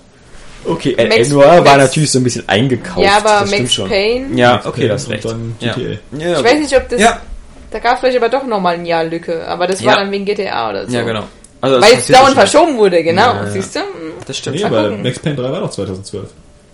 Okay, 0.66 0.96
Max- 0.98 1.18
Max, 1.18 1.30
Noir 1.30 1.48
war 1.48 1.62
Max- 1.64 1.78
natürlich 1.78 2.12
so 2.12 2.20
ein 2.20 2.24
bisschen 2.24 2.48
eingekauft. 2.48 3.06
Ja, 3.06 3.18
aber 3.18 3.46
Max 3.50 3.74
schon. 3.74 3.90
Payne. 3.90 4.36
Ja, 4.38 4.62
okay, 4.66 4.88
das 4.88 5.10
recht. 5.10 5.26
dann 5.26 5.56
ja. 5.60 5.74
GTA. 5.74 5.98
Ja, 6.18 6.38
Ich 6.40 6.44
weiß 6.44 6.60
nicht, 6.60 6.78
ob 6.78 6.88
das. 6.90 7.02
Ja. 7.02 7.20
Da 7.72 7.80
gab 7.80 7.94
es 7.96 8.00
vielleicht 8.02 8.18
aber 8.18 8.30
doch 8.30 8.46
nochmal 8.46 8.76
ein 8.76 8.86
Jahr 8.86 9.04
Lücke. 9.06 9.48
Aber 9.48 9.66
das 9.66 9.84
war 9.84 9.94
Ja. 9.94 10.00
dann 10.02 10.12
wegen 10.12 10.26
GTA 10.26 10.70
oder 10.70 10.88
so. 10.88 10.96
ja, 10.96 11.04
genau. 11.04 11.24
Also 11.62 11.80
Weil 11.82 11.94
es 11.94 12.08
dauernd 12.08 12.28
schon. 12.28 12.36
verschoben 12.36 12.78
wurde, 12.78 13.04
genau. 13.04 13.22
Ja, 13.22 13.44
ja. 13.46 13.50
Siehst 13.52 13.76
du? 13.76 13.80
Das 14.26 14.38
stimmt. 14.38 14.56
Nee, 14.58 14.64
gucken. 14.64 15.04
Max 15.04 15.20
Payne 15.20 15.36
3 15.36 15.52
war 15.52 15.60
doch 15.62 15.70
2012. 15.70 16.30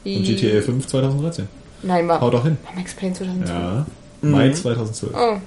Und 0.05 0.23
GTA 0.23 0.61
5 0.61 0.87
2013. 0.87 1.47
Nein, 1.83 2.07
war 2.07 2.21
Haut 2.21 2.33
doch 2.33 2.43
hin. 2.43 2.57
Max 2.75 2.93
Payne 2.95 3.13
2002. 3.13 3.53
Ja. 3.53 3.85
Mai 4.21 4.49
2012. 4.51 5.13
Oh. 5.15 5.37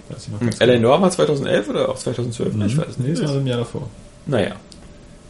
L.A. 0.61 0.79
Noir 0.79 1.03
war 1.03 1.11
2011 1.11 1.69
oder 1.71 1.89
auch 1.89 1.97
2012? 1.97 2.53
genau. 2.53 2.67
Ich 2.67 2.77
weiß 2.79 2.87
Nee, 2.99 3.09
nicht. 3.09 3.23
das 3.23 3.31
war 3.31 3.37
im 3.39 3.47
Jahr 3.47 3.59
davor. 3.59 3.89
Naja. 4.27 4.53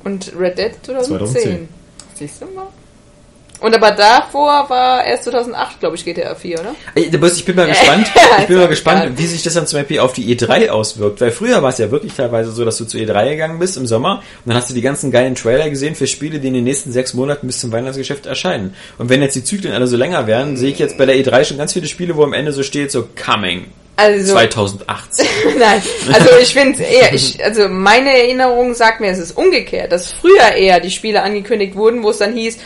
Und 0.05 0.33
Red 0.39 0.59
Dead 0.59 0.73
2010. 0.83 1.19
2010. 1.19 1.69
Siehst 2.15 2.43
du 2.43 2.47
mal? 2.47 2.67
Und 3.61 3.75
aber 3.75 3.91
davor 3.91 4.71
war 4.71 5.05
erst 5.05 5.25
2008, 5.25 5.81
glaube 5.81 5.97
ich, 5.97 6.05
GTA 6.05 6.35
4, 6.35 6.61
oder? 6.61 6.75
Ich 6.95 7.11
bin 7.45 7.57
mal 7.57 7.67
gespannt, 7.67 8.11
ich 8.39 8.47
bin 8.47 8.57
mal 8.57 8.69
gespannt, 8.69 9.19
wie 9.19 9.27
sich 9.27 9.43
das 9.43 9.55
dann 9.55 9.67
zum 9.67 9.81
Beispiel 9.81 10.01
auf 10.01 10.15
die 10.15 10.35
E3 10.35 10.71
auswirkt. 10.71 11.21
Weil 11.21 11.31
früher 11.31 11.63
war 11.63 11.69
es 11.69 11.79
ja 11.79 11.91
wirklich 11.91 12.15
teilweise 12.15 12.53
so, 12.53 12.65
dass 12.65 12.79
du 12.79 12.87
zu 12.87 12.97
E3 12.97 13.31
gegangen 13.31 13.59
bist 13.59 13.77
im 13.77 13.87
Sommer 13.87 14.23
und 14.45 14.49
dann 14.51 14.57
hast 14.57 14.71
du 14.71 14.75
die 14.75 14.81
ganzen 14.81 15.11
geilen 15.11 15.35
Trailer 15.35 15.69
gesehen 15.69 15.95
für 15.95 16.07
Spiele, 16.07 16.41
die 16.41 16.49
in 16.49 16.55
den 16.55 16.65
nächsten 16.65 16.91
sechs 16.91 17.13
Monaten 17.13 17.47
bis 17.47 17.61
zum 17.61 17.71
Weihnachtsgeschäft 17.71 18.25
erscheinen. 18.25 18.75
Und 18.97 19.11
wenn 19.11 19.21
jetzt 19.21 19.37
die 19.37 19.45
Zyklen 19.45 19.75
alle 19.75 19.87
so 19.87 19.97
länger 19.97 20.27
werden, 20.27 20.57
sehe 20.57 20.71
ich 20.71 20.79
jetzt 20.79 20.97
bei 20.97 21.05
der 21.05 21.17
E3 21.17 21.45
schon 21.45 21.59
ganz 21.59 21.75
viele 21.75 21.87
Spiele, 21.87 22.17
wo 22.17 22.25
am 22.25 22.33
Ende 22.33 22.53
so 22.53 22.63
steht, 22.63 22.91
so 22.91 23.09
Coming 23.23 23.67
Also, 23.97 24.33
2018. 24.33 25.27
nein. 25.59 25.83
Also 26.11 26.31
ich 26.41 26.55
finde 26.55 26.83
eher, 26.83 27.13
ich, 27.13 27.45
also 27.45 27.69
meine 27.69 28.11
Erinnerung 28.11 28.73
sagt 28.73 29.01
mir, 29.01 29.11
es 29.11 29.19
ist 29.19 29.37
umgekehrt, 29.37 29.93
dass 29.93 30.13
früher 30.13 30.53
eher 30.57 30.81
die 30.81 30.91
Spiele 30.91 31.23
angekündigt 31.23 31.75
wurden, 31.75 32.03
wo 32.03 32.09
es 32.09 32.19
dann 32.19 32.35
hieß, 32.35 32.57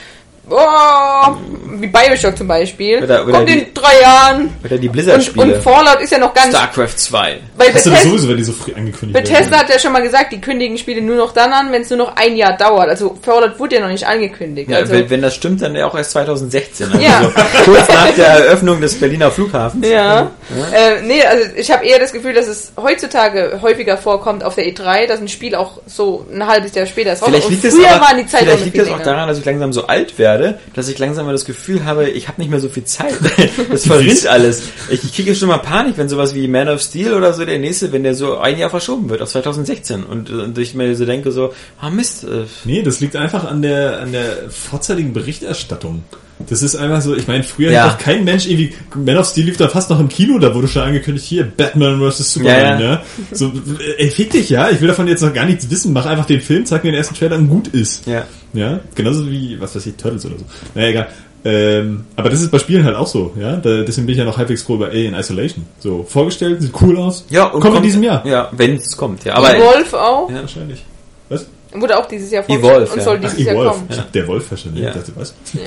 oh, 0.50 1.34
wie 1.76 1.86
Bioshock 1.86 2.36
zum 2.36 2.46
Beispiel, 2.48 3.02
Oder- 3.02 3.24
oder 3.24 3.32
kommt 3.32 3.48
die- 3.48 3.58
in 3.58 3.74
drei 3.74 4.00
Jahren. 4.00 4.52
Oder 4.64 4.78
die 4.78 4.86
Und, 4.88 4.92
Blizzard-Spiele. 4.92 5.54
und 5.56 5.62
Fallout 5.62 6.00
ist 6.00 6.12
ja 6.12 6.18
noch 6.18 6.32
ganz, 6.34 6.48
StarCraft 6.54 6.96
2. 6.96 7.38
weil 7.56 7.66
Das 7.68 7.76
ist 7.76 7.84
ja 7.86 7.90
Bethesda, 7.92 8.10
sowieso, 8.10 8.28
wenn 8.28 8.36
die 8.36 8.44
so 8.44 8.52
früh 8.52 8.72
angekündigt 8.74 9.12
Bethesda 9.12 9.50
werden. 9.50 9.58
hat 9.60 9.68
ja 9.70 9.78
schon 9.78 9.92
mal 9.92 10.02
gesagt, 10.02 10.32
die 10.32 10.40
kündigen 10.40 10.78
Spiele 10.78 11.00
nur 11.02 11.16
noch 11.16 11.32
dann 11.32 11.52
an, 11.52 11.72
wenn 11.72 11.82
es 11.82 11.90
nur 11.90 11.98
noch 11.98 12.16
ein 12.16 12.36
Jahr 12.36 12.56
dauert. 12.56 12.88
Also 12.88 13.16
Fallout 13.22 13.58
wurde 13.58 13.76
ja 13.76 13.80
noch 13.82 13.88
nicht 13.88 14.06
angekündigt. 14.06 14.70
Ja, 14.70 14.78
also, 14.78 14.92
wenn, 14.92 15.10
wenn 15.10 15.22
das 15.22 15.34
stimmt, 15.34 15.62
dann 15.62 15.74
ja 15.74 15.86
auch 15.86 15.94
erst 15.94 16.12
2016. 16.12 16.86
Also 16.92 16.98
Ja. 17.04 17.22
so 17.22 17.30
kurz 17.70 17.88
nach 17.88 18.10
der 18.14 18.26
Eröffnung 18.26 18.80
des 18.80 18.98
Berliner 18.98 19.30
Flughafens. 19.30 19.86
Ja. 19.88 20.30
Äh, 20.72 21.02
nee, 21.02 21.22
also 21.24 21.44
ich 21.56 21.70
habe 21.70 21.84
eher 21.84 21.98
das 21.98 22.12
Gefühl, 22.12 22.34
dass 22.34 22.46
es 22.46 22.72
heutzutage 22.80 23.58
häufiger 23.62 23.96
vorkommt 23.98 24.44
auf 24.44 24.54
der 24.54 24.66
E3, 24.66 25.06
dass 25.06 25.20
ein 25.20 25.28
Spiel 25.28 25.54
auch 25.54 25.80
so 25.86 26.26
ein 26.32 26.46
halbes 26.46 26.74
Jahr 26.74 26.86
später 26.86 27.12
ist. 27.12 27.24
Vielleicht 27.24 27.46
Und 27.46 27.50
liegt, 27.52 27.64
es 27.64 27.74
früher 27.74 27.90
aber, 27.90 28.04
waren 28.06 28.16
die 28.18 28.26
Zeit 28.26 28.40
vielleicht 28.40 28.58
noch 28.58 28.64
liegt 28.64 28.76
viel 28.76 28.84
das 28.86 28.94
auch 28.94 29.02
daran, 29.02 29.28
dass 29.28 29.38
ich 29.38 29.44
langsam 29.44 29.72
so 29.72 29.86
alt 29.86 30.18
werde, 30.18 30.33
dass 30.74 30.88
ich 30.88 30.98
langsam 30.98 31.26
mal 31.26 31.32
das 31.32 31.44
Gefühl 31.44 31.84
habe, 31.84 32.08
ich 32.08 32.28
habe 32.28 32.40
nicht 32.40 32.50
mehr 32.50 32.60
so 32.60 32.68
viel 32.68 32.84
Zeit. 32.84 33.14
Das 33.70 33.86
verrinnt 33.86 34.26
alles. 34.26 34.62
Ich, 34.90 35.02
ich 35.04 35.14
kriege 35.14 35.34
schon 35.34 35.48
mal 35.48 35.58
Panik, 35.58 35.96
wenn 35.96 36.08
sowas 36.08 36.34
wie 36.34 36.46
Man 36.48 36.68
of 36.68 36.80
Steel 36.80 37.14
oder 37.14 37.32
so 37.32 37.44
der 37.44 37.58
nächste, 37.58 37.92
wenn 37.92 38.02
der 38.02 38.14
so 38.14 38.38
ein 38.38 38.58
Jahr 38.58 38.70
verschoben 38.70 39.08
wird 39.08 39.22
auf 39.22 39.30
2016 39.30 40.04
und, 40.04 40.30
und 40.30 40.58
ich 40.58 40.74
mir 40.74 40.94
so 40.94 41.04
denke 41.04 41.32
so, 41.32 41.52
ah 41.80 41.90
Mist, 41.90 42.24
äh, 42.24 42.44
Nee, 42.64 42.82
das 42.82 43.00
liegt 43.00 43.16
einfach 43.16 43.44
an 43.44 43.62
der, 43.62 44.00
an 44.00 44.12
der 44.12 44.50
vorzeitigen 44.50 45.12
Berichterstattung. 45.12 46.02
Das 46.48 46.62
ist 46.62 46.76
einfach 46.76 47.00
so, 47.00 47.14
ich 47.14 47.26
meine, 47.26 47.42
früher 47.42 47.70
Ja. 47.72 47.84
hat 47.84 47.92
doch 47.94 47.98
kein 48.04 48.24
Mensch 48.24 48.46
irgendwie, 48.46 48.72
Man 48.94 49.16
of 49.18 49.26
Steel 49.26 49.44
lief 49.46 49.56
da 49.56 49.68
fast 49.68 49.90
noch 49.90 50.00
im 50.00 50.08
Kino, 50.08 50.38
da 50.38 50.54
wurde 50.54 50.68
schon 50.68 50.82
angekündigt, 50.82 51.26
hier, 51.26 51.44
Batman 51.44 51.98
vs. 52.10 52.34
Superman, 52.34 52.58
Ja, 52.58 52.80
ja. 52.80 52.90
ja. 52.92 53.02
So, 53.32 53.52
ey, 53.98 54.10
fick 54.10 54.30
dich, 54.30 54.50
ja, 54.50 54.70
ich 54.70 54.80
will 54.80 54.88
davon 54.88 55.08
jetzt 55.08 55.22
noch 55.22 55.32
gar 55.32 55.46
nichts 55.46 55.68
wissen, 55.70 55.92
mach 55.92 56.06
einfach 56.06 56.26
den 56.26 56.40
Film, 56.40 56.64
zeig 56.66 56.84
mir 56.84 56.90
den 56.92 56.98
ersten 56.98 57.14
Trailer 57.14 57.36
und 57.36 57.48
gut 57.48 57.68
ist. 57.68 58.06
ja. 58.06 58.24
Ja, 58.52 58.78
genauso 58.94 59.28
wie, 59.28 59.60
was 59.60 59.74
weiß 59.74 59.84
ich, 59.86 59.96
Turtles 59.96 60.24
oder 60.26 60.38
so. 60.38 60.44
Naja, 60.76 60.88
egal. 60.88 61.08
Ähm, 61.44 62.04
aber 62.16 62.30
das 62.30 62.40
ist 62.40 62.52
bei 62.52 62.58
Spielen 62.60 62.84
halt 62.84 62.94
auch 62.96 63.08
so, 63.08 63.32
ja. 63.38 63.56
Da, 63.56 63.82
deswegen 63.82 64.06
bin 64.06 64.12
ich 64.14 64.18
ja 64.20 64.24
noch 64.24 64.38
halbwegs 64.38 64.62
froh 64.62 64.76
bei 64.78 64.90
Alien 64.90 65.14
Isolation. 65.14 65.66
So, 65.80 66.04
vorgestellt, 66.08 66.62
sieht 66.62 66.72
cool 66.80 66.96
aus. 66.96 67.24
Ja, 67.30 67.46
und 67.46 67.60
kommt 67.60 67.76
in 67.78 67.82
diesem 67.82 68.02
Jahr. 68.04 68.24
Ja, 68.24 68.48
wenn 68.52 68.76
es 68.76 68.96
kommt, 68.96 69.24
ja. 69.24 69.34
Aber 69.34 69.48
Wolf 69.48 69.92
auch. 69.92 70.30
Ja. 70.30 70.42
Wahrscheinlich. 70.42 70.84
Was? 71.28 71.46
Wurde 71.74 71.98
auch 71.98 72.06
dieses 72.06 72.30
Jahr 72.30 72.48
Evolve, 72.48 72.90
und 72.90 72.96
ja. 72.98 73.02
soll 73.02 73.16
Ach, 73.16 73.20
dieses 73.20 73.38
Jahr 73.44 73.54
Evolve. 73.56 73.70
kommen. 73.70 73.86
Ich 73.90 73.98
hab 73.98 74.12
der 74.12 74.26
Wolf 74.28 74.46
verstanden. 74.46 74.78
Ja. 74.78 74.88
Ich 74.90 74.94
dachte, 74.94 75.12
was? 75.16 75.34
Ja. 75.54 75.60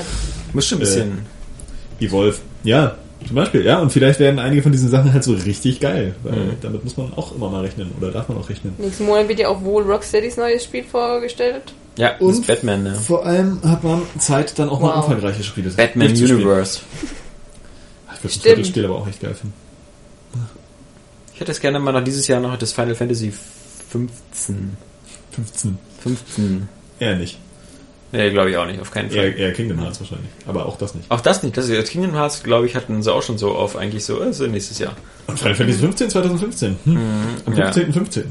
muss 0.53 0.65
schon 0.67 0.77
ein 0.77 0.79
bisschen. 0.79 1.19
Evolve. 1.99 2.38
Ja, 2.63 2.95
zum 3.25 3.35
Beispiel, 3.35 3.65
ja. 3.65 3.79
Und 3.79 3.91
vielleicht 3.91 4.19
werden 4.19 4.39
einige 4.39 4.61
von 4.61 4.71
diesen 4.71 4.89
Sachen 4.89 5.11
halt 5.11 5.23
so 5.23 5.34
richtig 5.34 5.79
geil. 5.79 6.15
Weil 6.23 6.55
damit 6.61 6.84
muss 6.84 6.95
man 6.95 7.11
auch 7.15 7.35
immer 7.35 7.49
mal 7.49 7.61
rechnen. 7.61 7.91
Oder 7.99 8.11
darf 8.11 8.29
man 8.29 8.38
auch 8.38 8.49
rechnen. 8.49 8.73
Nächsten 8.77 9.05
Monat 9.05 9.27
wird 9.27 9.39
ja 9.39 9.49
auch 9.49 9.61
wohl 9.63 9.84
Rocksteadys 9.84 10.38
neues 10.38 10.63
Spiel 10.63 10.84
vorgestellt. 10.84 11.73
Ja, 11.97 12.13
das 12.19 12.29
ist 12.29 12.47
Batman, 12.47 12.84
ne? 12.84 12.93
Vor 12.93 13.25
allem 13.25 13.59
hat 13.63 13.84
man 13.84 14.03
Zeit, 14.19 14.57
dann 14.59 14.69
auch 14.69 14.79
mal 14.79 14.89
Wow. 14.95 15.05
umfangreiche 15.07 15.43
Spiele 15.43 15.71
Batman 15.71 16.07
durchzuspielen. 16.09 16.43
Universe. 16.43 16.79
Ich 18.23 18.43
würde 18.45 18.57
das 18.57 18.67
Spiel 18.67 18.85
aber 18.85 18.95
auch 18.95 19.07
echt 19.07 19.19
geil 19.19 19.34
finden. 19.34 19.53
Ich 21.34 21.39
hätte 21.41 21.51
es 21.51 21.59
gerne 21.59 21.79
mal 21.79 21.91
noch 21.91 22.03
dieses 22.03 22.27
Jahr 22.27 22.39
noch 22.39 22.55
das 22.57 22.71
Final 22.71 22.95
Fantasy 22.95 23.31
15. 23.89 24.77
15. 25.31 25.77
15. 26.03 26.67
Eher 26.99 27.15
nicht. 27.15 27.37
Nee, 28.13 28.29
glaube 28.31 28.49
ich 28.49 28.55
auch 28.57 28.65
nicht, 28.65 28.79
auf 28.79 28.89
keinen 28.89 29.09
Fall. 29.09 29.17
Eher, 29.19 29.35
eher 29.35 29.53
Kingdom 29.53 29.79
Hearts 29.81 29.99
wahrscheinlich. 29.99 30.29
Aber 30.47 30.65
auch 30.65 30.77
das 30.77 30.95
nicht. 30.95 31.11
Auch 31.11 31.19
das 31.19 31.43
nicht. 31.43 31.57
Das 31.57 31.67
ist, 31.67 31.91
Kingdom 31.91 32.13
Hearts, 32.15 32.41
glaube 32.41 32.65
ich, 32.65 32.75
hatten 32.75 33.03
sie 33.03 33.13
auch 33.13 33.21
schon 33.21 33.37
so 33.37 33.53
auf, 33.53 33.75
eigentlich 33.75 34.05
so, 34.05 34.21
äh, 34.21 34.31
so 34.31 34.47
nächstes 34.47 34.79
Jahr. 34.79 34.93
Und 35.27 35.37
Final 35.37 35.55
Fantasy 35.55 35.79
15 35.79 36.09
2015. 36.09 36.77
Hm. 36.85 36.97
Am 37.45 37.53
Ja. 37.57 37.69
15.15. 37.69 37.91
15. 37.91 38.23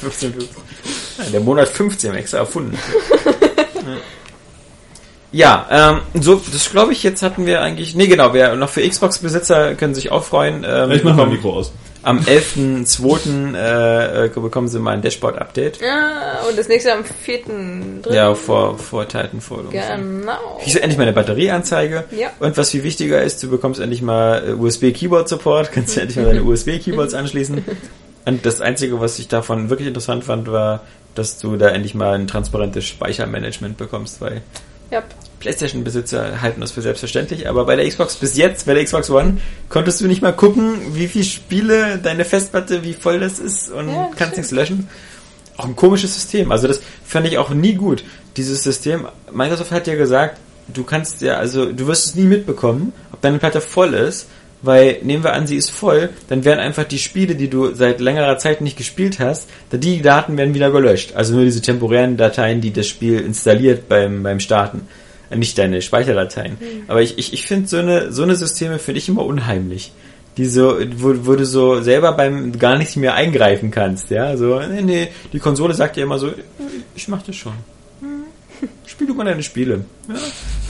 15, 0.00 0.32
15. 0.32 0.62
Ja, 1.18 1.24
der 1.30 1.40
Monat 1.40 1.68
15 1.68 2.14
extra 2.14 2.38
erfunden. 2.38 2.76
ja, 5.32 5.66
ähm, 5.70 6.00
so, 6.20 6.42
das 6.52 6.68
glaube 6.70 6.92
ich, 6.92 7.02
jetzt 7.04 7.22
hatten 7.22 7.46
wir 7.46 7.62
eigentlich, 7.62 7.94
nee 7.94 8.08
genau, 8.08 8.34
wer 8.34 8.56
noch 8.56 8.68
für 8.68 8.86
Xbox-Besitzer 8.86 9.76
können 9.76 9.94
sich 9.94 10.10
auch 10.10 10.24
freuen. 10.24 10.66
Ähm, 10.68 10.90
Ich 10.90 11.04
mach 11.04 11.16
mal 11.16 11.26
Mikro 11.26 11.54
aus. 11.56 11.72
Am 12.04 12.18
11.02. 12.18 13.54
Äh, 13.54 14.26
äh, 14.26 14.28
bekommen 14.28 14.68
sie 14.68 14.80
mal 14.80 14.92
ein 14.92 15.02
Dashboard-Update. 15.02 15.80
Ja, 15.80 16.40
und 16.48 16.58
das 16.58 16.68
nächste 16.68 16.92
am 16.92 17.00
4.3. 17.02 18.12
Ja, 18.12 18.34
vor, 18.34 18.78
vor 18.78 19.06
Titanfall. 19.06 19.64
Genau. 19.70 20.60
Ich 20.64 20.72
sehe 20.72 20.82
endlich 20.82 20.98
mal 20.98 21.04
eine 21.04 21.12
Batterieanzeige. 21.12 22.04
Ja. 22.10 22.30
Und 22.40 22.56
was 22.56 22.70
viel 22.70 22.82
wichtiger 22.82 23.22
ist, 23.22 23.42
du 23.42 23.50
bekommst 23.50 23.80
endlich 23.80 24.02
mal 24.02 24.48
äh, 24.48 24.52
USB-Keyboard-Support, 24.52 25.70
kannst 25.72 25.96
du 25.96 26.00
endlich 26.00 26.16
mal 26.16 26.26
deine 26.26 26.42
USB-Keyboards 26.42 27.14
anschließen. 27.14 27.64
Und 28.24 28.46
das 28.46 28.60
Einzige, 28.60 29.00
was 29.00 29.18
ich 29.18 29.28
davon 29.28 29.70
wirklich 29.70 29.88
interessant 29.88 30.24
fand, 30.24 30.50
war, 30.50 30.80
dass 31.14 31.38
du 31.38 31.56
da 31.56 31.68
endlich 31.68 31.94
mal 31.94 32.14
ein 32.14 32.26
transparentes 32.26 32.84
Speichermanagement 32.84 33.76
bekommst, 33.76 34.20
weil 34.20 34.42
Ja. 34.92 35.02
PlayStation-Besitzer 35.40 36.40
halten 36.40 36.60
das 36.60 36.70
für 36.70 36.82
selbstverständlich, 36.82 37.48
aber 37.48 37.64
bei 37.64 37.74
der 37.74 37.88
Xbox 37.88 38.14
bis 38.14 38.36
jetzt, 38.36 38.66
bei 38.66 38.74
der 38.74 38.84
Xbox 38.84 39.10
One, 39.10 39.38
konntest 39.68 40.00
du 40.00 40.06
nicht 40.06 40.22
mal 40.22 40.32
gucken, 40.32 40.94
wie 40.94 41.08
viel 41.08 41.24
Spiele 41.24 41.98
deine 41.98 42.24
Festplatte, 42.24 42.84
wie 42.84 42.92
voll 42.92 43.18
das 43.18 43.40
ist 43.40 43.70
und 43.70 43.88
Ja, 43.88 44.04
kannst 44.04 44.18
stimmt. 44.18 44.36
nichts 44.36 44.50
löschen. 44.52 44.88
Auch 45.56 45.64
ein 45.64 45.74
komisches 45.74 46.14
System. 46.14 46.52
Also 46.52 46.68
das 46.68 46.80
fand 47.04 47.26
ich 47.26 47.38
auch 47.38 47.50
nie 47.50 47.74
gut. 47.74 48.04
Dieses 48.36 48.62
System, 48.62 49.08
Microsoft 49.32 49.72
hat 49.72 49.86
ja 49.88 49.96
gesagt, 49.96 50.38
du 50.68 50.84
kannst 50.84 51.20
ja, 51.20 51.34
also 51.38 51.72
du 51.72 51.86
wirst 51.88 52.06
es 52.06 52.14
nie 52.14 52.22
mitbekommen, 52.24 52.92
ob 53.12 53.20
deine 53.20 53.38
Platte 53.38 53.60
voll 53.60 53.94
ist, 53.94 54.28
weil 54.62 54.98
nehmen 55.02 55.24
wir 55.24 55.32
an, 55.32 55.46
sie 55.46 55.56
ist 55.56 55.70
voll, 55.70 56.10
dann 56.28 56.44
werden 56.44 56.60
einfach 56.60 56.84
die 56.84 56.98
Spiele, 56.98 57.34
die 57.34 57.48
du 57.48 57.74
seit 57.74 58.00
längerer 58.00 58.38
Zeit 58.38 58.60
nicht 58.60 58.76
gespielt 58.76 59.18
hast, 59.18 59.48
da 59.70 59.76
die 59.76 60.00
Daten 60.02 60.36
werden 60.36 60.54
wieder 60.54 60.70
gelöscht. 60.70 61.14
Also 61.14 61.34
nur 61.34 61.44
diese 61.44 61.60
temporären 61.60 62.16
Dateien, 62.16 62.60
die 62.60 62.72
das 62.72 62.86
Spiel 62.88 63.20
installiert 63.20 63.88
beim, 63.88 64.22
beim 64.22 64.40
Starten. 64.40 64.82
Äh, 65.30 65.36
Nicht 65.36 65.58
deine 65.58 65.82
Speicherdateien. 65.82 66.56
Aber 66.88 67.02
ich, 67.02 67.18
ich, 67.18 67.32
ich 67.32 67.46
finde 67.46 67.68
so 67.68 67.78
eine, 67.78 68.12
so 68.12 68.22
eine 68.22 68.36
Systeme 68.36 68.78
finde 68.78 68.98
ich 68.98 69.08
immer 69.08 69.24
unheimlich. 69.24 69.92
Die 70.36 70.46
so, 70.46 70.78
wo, 70.96 71.26
wo 71.26 71.34
du 71.34 71.44
so 71.44 71.82
selber 71.82 72.12
beim 72.12 72.58
gar 72.58 72.78
nicht 72.78 72.96
mehr 72.96 73.14
eingreifen 73.14 73.70
kannst, 73.70 74.10
ja. 74.10 74.34
So, 74.36 74.60
nee, 74.60 74.80
nee, 74.80 75.08
die 75.32 75.38
Konsole 75.38 75.74
sagt 75.74 75.98
ja 75.98 76.04
immer 76.04 76.18
so, 76.18 76.30
ich 76.94 77.08
mach 77.08 77.22
das 77.22 77.36
schon. 77.36 77.52
Spiel 78.86 79.06
du 79.06 79.14
mal 79.14 79.24
deine 79.24 79.42
Spiele. 79.42 79.84
Ja, 80.08 80.14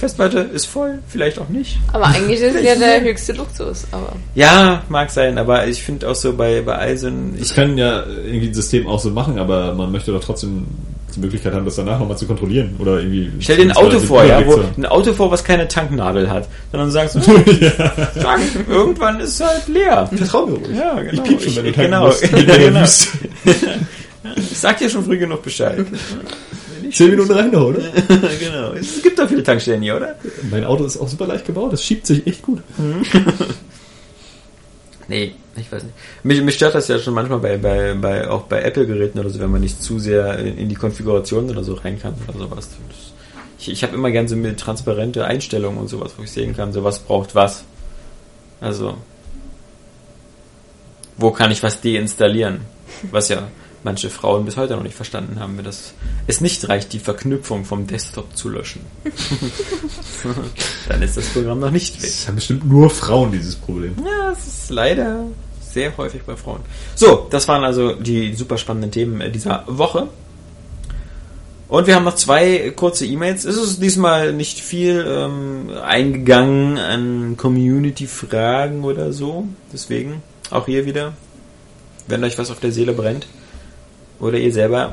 Festplatte 0.02 0.40
ist 0.40 0.66
voll, 0.66 0.98
vielleicht 1.06 1.38
auch 1.38 1.48
nicht. 1.48 1.78
Aber 1.92 2.06
eigentlich 2.06 2.40
ist 2.40 2.56
es 2.56 2.64
ja 2.64 2.74
der 2.74 3.02
höchste 3.02 3.34
Luxus. 3.34 3.86
Aber 3.92 4.14
Ja, 4.34 4.82
mag 4.88 5.12
sein, 5.12 5.38
aber 5.38 5.68
ich 5.68 5.80
finde 5.80 6.08
auch 6.08 6.16
so 6.16 6.32
bei, 6.32 6.60
bei 6.60 6.74
all 6.74 6.98
so 6.98 7.08
Das 7.08 7.50
ich, 7.50 7.54
kann 7.54 7.78
ja 7.78 8.02
irgendwie 8.04 8.48
ein 8.48 8.54
System 8.54 8.88
auch 8.88 8.98
so 8.98 9.10
machen, 9.10 9.38
aber 9.38 9.72
man 9.74 9.92
möchte 9.92 10.10
doch 10.10 10.24
trotzdem 10.24 10.66
die 11.14 11.20
Möglichkeit 11.20 11.54
haben, 11.54 11.64
das 11.64 11.76
danach 11.76 12.00
nochmal 12.00 12.16
zu 12.18 12.26
kontrollieren. 12.26 12.74
Oder 12.80 12.98
irgendwie. 12.98 13.30
stell 13.38 13.58
dir 13.58 13.62
ein 13.62 13.76
Auto 13.76 14.00
vor, 14.00 14.24
ja, 14.24 14.44
wo, 14.44 14.60
ein 14.76 14.86
Auto 14.86 15.12
vor, 15.12 15.30
was 15.30 15.44
keine 15.44 15.68
Tanknadel 15.68 16.28
hat. 16.28 16.48
Sondern 16.72 16.88
du 16.88 16.92
sagst, 16.92 17.14
hm, 17.24 17.44
Tank, 18.20 18.42
irgendwann 18.68 19.20
ist 19.20 19.40
es 19.40 19.46
halt 19.46 19.68
leer. 19.68 20.10
Vertrau 20.12 20.46
mir 20.46 20.54
ruhig. 20.58 20.76
Ja, 20.76 21.00
genau. 21.00 21.12
Ich 21.12 21.28
piep 21.28 21.42
schon, 21.42 21.56
wenn 21.56 21.62
du 21.62 21.70
Ich- 21.70 21.76
tanken 21.76 21.90
genau. 21.92 22.80
musst. 22.80 23.12
genau. 23.44 23.68
Ich 24.36 24.58
sag 24.58 24.78
dir 24.78 24.88
schon 24.90 25.04
früh 25.04 25.18
genug 25.18 25.42
Bescheid. 25.42 25.84
Zehn 26.92 27.10
Minuten 27.10 27.32
rein 27.32 27.50
noch, 27.50 27.66
oder? 27.66 27.80
genau. 28.40 28.72
Es 28.72 29.02
gibt 29.02 29.18
doch 29.18 29.28
viele 29.28 29.42
Tankstellen 29.42 29.82
hier, 29.82 29.96
oder? 29.96 30.16
Mein 30.50 30.64
Auto 30.64 30.84
ist 30.84 30.98
auch 30.98 31.08
super 31.08 31.26
leicht 31.26 31.46
gebaut, 31.46 31.72
das 31.72 31.82
schiebt 31.82 32.06
sich 32.06 32.26
echt 32.26 32.42
gut. 32.42 32.62
Nee, 35.08 35.32
ich 35.56 35.70
weiß 35.70 35.82
nicht. 35.82 35.94
Mich, 36.22 36.40
mich 36.40 36.54
stört 36.54 36.74
das 36.74 36.88
ja 36.88 36.98
schon 36.98 37.12
manchmal 37.12 37.38
bei, 37.40 37.58
bei, 37.58 37.92
bei 37.94 38.30
auch 38.30 38.42
bei 38.42 38.62
Apple-Geräten 38.62 39.18
oder 39.18 39.28
so, 39.28 39.40
wenn 39.40 39.50
man 39.50 39.60
nicht 39.60 39.82
zu 39.82 39.98
sehr 39.98 40.38
in, 40.38 40.56
in 40.56 40.68
die 40.68 40.74
Konfiguration 40.74 41.50
oder 41.50 41.64
so 41.64 41.74
rein 41.74 42.00
kann 42.00 42.14
oder 42.28 42.38
sowas. 42.38 42.70
Ich 43.58 43.70
ich 43.70 43.82
habe 43.82 43.94
immer 43.94 44.10
gern 44.10 44.26
so 44.26 44.36
transparente 44.56 45.26
Einstellungen 45.26 45.78
und 45.78 45.88
sowas, 45.88 46.14
wo 46.16 46.22
ich 46.22 46.30
sehen 46.30 46.56
kann, 46.56 46.72
so 46.72 46.82
was 46.82 47.00
braucht 47.00 47.34
was. 47.34 47.64
Also, 48.60 48.96
wo 51.18 51.30
kann 51.30 51.50
ich 51.50 51.62
was 51.62 51.80
deinstallieren? 51.80 52.60
Was 53.10 53.28
ja 53.28 53.48
manche 53.84 54.10
Frauen 54.10 54.44
bis 54.44 54.56
heute 54.56 54.74
noch 54.76 54.82
nicht 54.82 54.94
verstanden 54.94 55.40
haben, 55.40 55.56
wenn 55.56 55.64
das 55.64 55.94
es 56.26 56.40
nicht 56.40 56.68
reicht, 56.68 56.92
die 56.92 56.98
Verknüpfung 56.98 57.64
vom 57.64 57.86
Desktop 57.86 58.36
zu 58.36 58.48
löschen. 58.48 58.82
Dann 60.88 61.02
ist 61.02 61.16
das 61.16 61.26
Programm 61.28 61.60
noch 61.60 61.70
nicht 61.70 62.02
weg. 62.02 62.10
Das 62.10 62.28
haben 62.28 62.36
bestimmt 62.36 62.66
nur 62.66 62.90
Frauen 62.90 63.32
dieses 63.32 63.56
Problem. 63.56 63.96
Ja, 64.04 64.32
es 64.32 64.46
ist 64.46 64.70
leider 64.70 65.24
sehr 65.60 65.96
häufig 65.96 66.22
bei 66.22 66.36
Frauen. 66.36 66.60
So, 66.94 67.26
das 67.30 67.48
waren 67.48 67.64
also 67.64 67.94
die 67.94 68.34
super 68.34 68.58
spannenden 68.58 68.90
Themen 68.90 69.20
äh, 69.20 69.30
dieser 69.30 69.64
Woche. 69.66 70.08
Und 71.68 71.86
wir 71.86 71.94
haben 71.94 72.04
noch 72.04 72.16
zwei 72.16 72.70
kurze 72.76 73.06
E-Mails. 73.06 73.46
Es 73.46 73.56
ist 73.56 73.82
diesmal 73.82 74.34
nicht 74.34 74.60
viel 74.60 75.06
ähm, 75.08 75.70
eingegangen 75.82 76.76
an 76.76 77.36
Community-Fragen 77.38 78.84
oder 78.84 79.14
so. 79.14 79.48
Deswegen 79.72 80.22
auch 80.50 80.66
hier 80.66 80.84
wieder, 80.84 81.14
wenn 82.08 82.22
euch 82.24 82.36
was 82.36 82.50
auf 82.50 82.60
der 82.60 82.72
Seele 82.72 82.92
brennt 82.92 83.26
oder 84.22 84.38
ihr 84.38 84.52
selber 84.52 84.92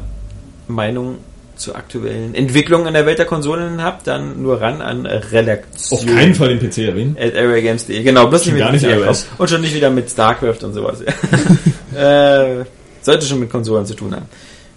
Meinung 0.67 1.19
zu 1.55 1.75
aktuellen 1.75 2.35
Entwicklungen 2.35 2.87
in 2.87 2.93
der 2.93 3.05
Welt 3.05 3.19
der 3.19 3.25
Konsolen 3.25 3.83
habt, 3.83 4.07
dann 4.07 4.41
nur 4.41 4.61
ran 4.61 4.81
an 4.81 5.05
Redaktion. 5.05 5.99
Auf 5.99 6.05
keinen 6.05 6.33
Fall 6.33 6.57
den 6.57 6.59
PC 6.59 6.79
erwähnen. 6.79 7.17
At 7.19 7.35
areagames.de, 7.35 8.01
genau, 8.01 8.27
bloß 8.27 8.45
nicht 8.45 8.53
mit 8.53 8.63
gar 8.63 8.71
nicht 8.71 8.85
iOS. 8.85 9.27
Und 9.37 9.49
schon 9.49 9.61
nicht 9.61 9.75
wieder 9.75 9.89
mit 9.89 10.09
StarCraft 10.09 10.63
und 10.63 10.73
sowas. 10.73 11.01
äh, 11.95 12.65
sollte 13.01 13.25
schon 13.25 13.39
mit 13.39 13.49
Konsolen 13.49 13.85
zu 13.85 13.93
tun 13.93 14.15
haben. 14.15 14.25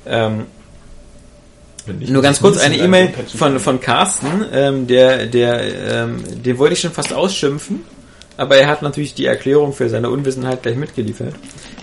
Ähm, 0.06 0.46
nur 2.08 2.22
ganz 2.22 2.40
kurz 2.40 2.58
eine 2.58 2.76
in 2.76 2.84
E-Mail 2.84 3.12
von, 3.36 3.58
von 3.58 3.80
Carsten, 3.80 4.44
ähm, 4.52 4.86
der, 4.86 5.26
der, 5.26 6.04
ähm, 6.04 6.22
den 6.44 6.58
wollte 6.58 6.74
ich 6.74 6.80
schon 6.80 6.92
fast 6.92 7.12
ausschimpfen, 7.12 7.80
aber 8.36 8.56
er 8.56 8.68
hat 8.68 8.82
natürlich 8.82 9.14
die 9.14 9.26
Erklärung 9.26 9.72
für 9.72 9.88
seine 9.88 10.10
Unwissenheit 10.10 10.62
gleich 10.62 10.76
mitgeliefert. 10.76 11.34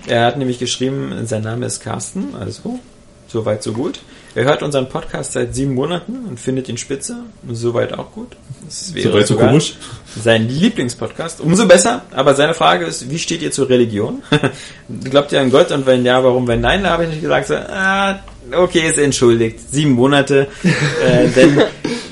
Er 0.10 0.26
hat 0.26 0.38
nämlich 0.38 0.58
geschrieben, 0.58 1.14
sein 1.26 1.44
Name 1.44 1.68
ist 1.68 1.82
Carsten, 1.82 2.34
also 2.40 2.80
soweit 3.28 3.62
so 3.62 3.74
gut. 3.74 4.00
Er 4.34 4.46
hört 4.46 4.64
unseren 4.64 4.90
Podcast 4.90 5.34
seit 5.34 5.54
sieben 5.54 5.76
Monaten 5.76 6.26
und 6.28 6.40
findet 6.40 6.68
ihn 6.68 6.78
spitze, 6.78 7.18
soweit 7.52 7.94
auch 7.94 8.12
gut. 8.12 8.36
Soweit 8.70 9.28
so 9.28 9.36
komisch. 9.36 9.76
Sein 10.20 10.50
Lieblingspodcast, 10.50 11.42
umso 11.42 11.68
besser, 11.68 12.02
aber 12.12 12.34
seine 12.34 12.56
Frage 12.56 12.86
ist, 12.86 13.12
wie 13.12 13.20
steht 13.20 13.44
ihr 13.44 13.52
zur 13.52 13.70
Religion? 13.70 14.24
Glaubt 15.04 15.32
ihr 15.32 15.42
an 15.42 15.52
Gott 15.52 15.72
und 15.72 15.86
wenn 15.86 16.04
ja, 16.04 16.24
warum? 16.24 16.48
Wenn 16.48 16.62
nein, 16.62 16.82
da 16.82 16.90
habe 16.90 17.04
ich 17.04 17.12
nicht 17.12 17.22
gesagt, 17.22 17.48
so, 17.48 17.56
ah, 17.56 18.20
okay, 18.52 18.90
ist 18.90 18.98
entschuldigt. 18.98 19.60
Sieben 19.72 19.92
Monate. 19.92 20.48
äh, 20.64 21.28
denn 21.28 21.62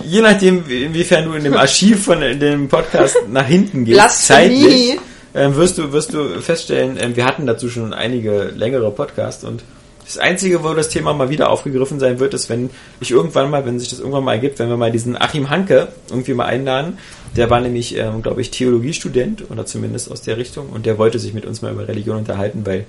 je 0.04 0.22
nachdem, 0.22 0.70
inwiefern 0.70 1.26
du 1.26 1.34
in 1.34 1.44
dem 1.44 1.56
Archiv 1.56 2.06
von 2.06 2.20
dem 2.22 2.68
Podcast 2.68 3.18
nach 3.28 3.48
hinten 3.48 3.86
gehst, 3.86 3.98
Blasphemie. 3.98 4.62
zeitlich, 4.62 5.00
ähm, 5.34 5.56
wirst 5.56 5.78
du, 5.78 5.92
wirst 5.92 6.14
du 6.14 6.42
feststellen, 6.42 6.98
ähm, 7.00 7.16
wir 7.16 7.26
hatten 7.26 7.46
dazu 7.46 7.70
schon 7.70 7.94
einige 7.94 8.46
längere 8.56 8.92
Podcasts 8.92 9.44
und 9.44 9.64
das 10.08 10.18
Einzige, 10.18 10.64
wo 10.64 10.74
das 10.74 10.88
Thema 10.88 11.14
mal 11.14 11.30
wieder 11.30 11.50
aufgegriffen 11.50 12.00
sein 12.00 12.20
wird, 12.20 12.34
ist, 12.34 12.50
wenn 12.50 12.70
ich 13.02 13.12
irgendwann 13.12 13.50
mal, 13.50 13.66
wenn 13.66 13.78
sich 13.78 13.90
das 13.90 14.00
irgendwann 14.00 14.24
mal 14.24 14.34
ergibt, 14.36 14.58
wenn 14.58 14.70
wir 14.70 14.78
mal 14.78 14.92
diesen 14.92 15.22
Achim 15.22 15.50
Hanke 15.50 15.90
irgendwie 16.10 16.34
mal 16.34 16.46
einladen. 16.46 16.98
Der 17.36 17.50
war 17.50 17.60
nämlich, 17.60 17.98
ähm, 17.98 18.22
glaube 18.22 18.40
ich, 18.40 18.50
Theologiestudent 18.50 19.52
oder 19.52 19.66
zumindest 19.66 20.10
aus 20.10 20.22
der 20.22 20.38
Richtung 20.38 20.70
und 20.70 20.86
der 20.86 20.98
wollte 20.98 21.20
sich 21.20 21.34
mit 21.34 21.46
uns 21.46 21.62
mal 21.62 21.74
über 21.74 21.90
Religion 21.90 22.18
unterhalten, 22.18 22.66
weil 22.66 22.86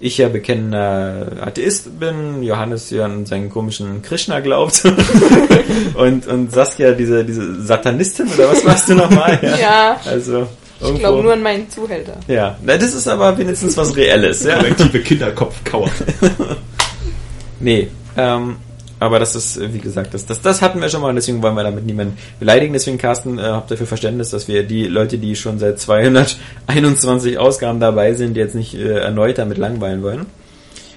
ich 0.00 0.18
ja 0.18 0.28
bekennender 0.28 1.32
Atheist 1.40 1.98
bin, 1.98 2.42
Johannes 2.42 2.90
ja 2.90 3.06
an 3.06 3.24
seinen 3.24 3.48
komischen 3.48 4.02
Krishna 4.02 4.40
glaubt 4.40 4.84
und, 5.94 6.26
und 6.26 6.52
Saskia 6.52 6.92
diese, 6.92 7.24
diese 7.24 7.62
Satanistin 7.62 8.28
oder 8.28 8.50
was 8.50 8.64
warst 8.66 8.88
du 8.88 8.94
nochmal? 8.94 9.40
Ja. 9.60 9.98
Also, 10.04 10.46
Ich 10.80 10.82
irgendwo- 10.84 10.98
glaube 11.00 11.22
nur 11.22 11.32
an 11.32 11.42
meinen 11.42 11.68
Zuhälter. 11.70 12.14
ja, 12.28 12.56
na, 12.62 12.76
das 12.76 12.94
ist 12.94 13.08
aber 13.08 13.36
wenigstens 13.36 13.76
was 13.76 13.96
Reelles, 13.96 14.44
ja. 14.44 14.56
Kollektive 14.58 15.00
Kinderkopfkauer. 15.00 15.90
Nee, 17.60 17.88
ähm, 18.16 18.56
aber 19.00 19.18
das 19.18 19.34
ist, 19.34 19.60
wie 19.72 19.78
gesagt, 19.78 20.14
das, 20.14 20.26
das, 20.26 20.40
das 20.40 20.62
hatten 20.62 20.80
wir 20.80 20.88
schon 20.88 21.00
mal 21.00 21.08
und 21.08 21.16
deswegen 21.16 21.42
wollen 21.42 21.54
wir 21.56 21.64
damit 21.64 21.84
niemanden 21.86 22.16
beleidigen. 22.38 22.72
Deswegen, 22.72 22.98
Carsten, 22.98 23.38
äh, 23.38 23.42
habt 23.42 23.70
dafür 23.70 23.86
Verständnis, 23.86 24.30
dass 24.30 24.48
wir 24.48 24.62
die 24.62 24.84
Leute, 24.86 25.18
die 25.18 25.34
schon 25.36 25.58
seit 25.58 25.80
221 25.80 27.38
Ausgaben 27.38 27.80
dabei 27.80 28.14
sind, 28.14 28.36
jetzt 28.36 28.54
nicht 28.54 28.74
äh, 28.74 28.98
erneut 28.98 29.38
damit 29.38 29.58
langweilen 29.58 30.02
wollen. 30.02 30.26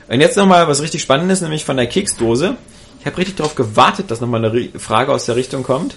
Und 0.08 0.20
jetzt 0.20 0.36
nochmal 0.38 0.68
was 0.68 0.82
richtig 0.82 1.02
Spannendes, 1.02 1.42
nämlich 1.42 1.64
von 1.66 1.78
der 1.78 1.88
Keksdose. 1.88 2.56
Ich 3.00 3.06
habe 3.06 3.18
richtig 3.18 3.36
darauf 3.38 3.56
gewartet, 3.56 4.12
dass 4.12 4.22
nochmal 4.22 4.44
eine 4.46 4.70
Frage 4.78 5.12
aus 5.12 5.26
der 5.26 5.36
Richtung 5.36 5.64
kommt. 5.64 5.96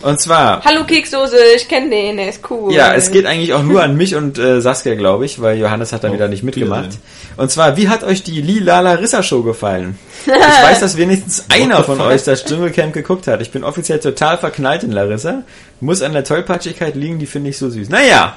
Und 0.00 0.20
zwar, 0.20 0.64
Hallo 0.64 0.84
Keksdose, 0.84 1.36
ich 1.56 1.66
kenne 1.68 1.90
den, 1.90 2.18
der 2.18 2.28
ist 2.28 2.40
cool. 2.50 2.72
ja, 2.72 2.94
es 2.94 3.10
geht 3.10 3.26
eigentlich 3.26 3.52
auch 3.52 3.64
nur 3.64 3.82
an 3.82 3.96
mich 3.96 4.14
und 4.14 4.38
äh, 4.38 4.60
Saskia, 4.60 4.94
glaube 4.94 5.24
ich, 5.26 5.40
weil 5.40 5.58
Johannes 5.58 5.92
hat 5.92 6.04
da 6.04 6.12
wieder 6.12 6.28
nicht 6.28 6.44
mitgemacht. 6.44 6.90
Und 7.36 7.50
zwar, 7.50 7.76
wie 7.76 7.88
hat 7.88 8.04
euch 8.04 8.22
die 8.22 8.40
Lila 8.40 8.78
Larissa 8.80 9.22
Show 9.22 9.42
gefallen? 9.42 9.98
Ich 10.26 10.32
weiß, 10.70 10.80
dass 10.80 10.96
wenigstens 10.98 11.46
einer 11.48 11.82
von 11.84 12.00
euch 12.00 12.22
das 12.24 12.44
Dschungelcamp 12.44 12.92
geguckt 12.92 13.26
hat. 13.28 13.40
Ich 13.40 13.50
bin 13.50 13.64
offiziell 13.64 13.98
total 13.98 14.36
verknallt 14.36 14.82
in 14.82 14.92
Larissa. 14.92 15.42
Muss 15.80 16.02
an 16.02 16.12
der 16.12 16.24
Tollpatschigkeit 16.24 16.94
liegen, 16.96 17.18
die 17.18 17.26
finde 17.26 17.50
ich 17.50 17.56
so 17.58 17.70
süß. 17.70 17.88
Naja, 17.88 18.36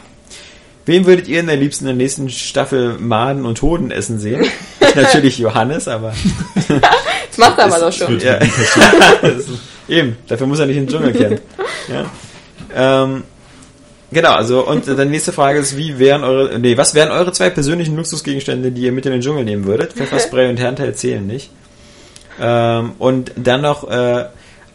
wen 0.86 1.06
würdet 1.06 1.28
ihr 1.28 1.40
in 1.42 1.48
der 1.48 1.58
liebsten 1.58 1.84
in 1.86 1.88
der 1.90 1.96
nächsten 1.98 2.30
Staffel 2.30 2.98
Maden 2.98 3.46
und 3.46 3.62
Hoden 3.62 3.92
essen 3.92 4.20
sehen? 4.20 4.46
Ich 4.80 4.96
natürlich 4.96 5.38
Johannes, 5.40 5.88
aber 5.88 6.14
Das 7.30 7.38
macht 7.38 7.58
er 7.60 7.66
aber 7.66 7.80
doch 7.80 7.92
schon. 7.94 8.20
ja. 8.20 8.40
Eben, 9.92 10.16
dafür 10.28 10.48
muss 10.48 10.60
er 10.60 10.68
nicht 10.68 10.78
in 10.78 10.86
den 10.86 10.90
Dschungelcamp. 10.90 11.42
Ja. 11.90 13.04
Ähm, 13.04 13.24
genau, 14.12 14.34
also 14.34 14.66
und 14.66 14.86
die 14.86 15.06
nächste 15.06 15.34
Frage 15.34 15.60
ist, 15.60 15.76
wie 15.76 15.98
wären 15.98 16.24
eure, 16.24 16.60
nee, 16.60 16.78
was 16.78 16.94
wären 16.94 17.12
eure 17.12 17.34
zwei 17.34 17.50
persönlichen 17.50 17.98
Luxusgegenstände, 17.98 18.72
die 18.72 18.84
ihr 18.84 18.92
mit 18.92 19.06
in 19.08 19.12
den 19.12 19.22
Dschungel 19.22 19.44
nehmen 19.44 19.66
würdet? 19.66 19.94
Pfefferspray 19.94 20.48
und 20.50 20.58
Herrenteil 20.58 20.94
zählen 20.94 21.26
nicht. 21.26 21.50
Ähm, 22.40 22.92
und 23.00 23.32
dann 23.36 23.62
noch 23.62 23.90
äh, 23.90 24.26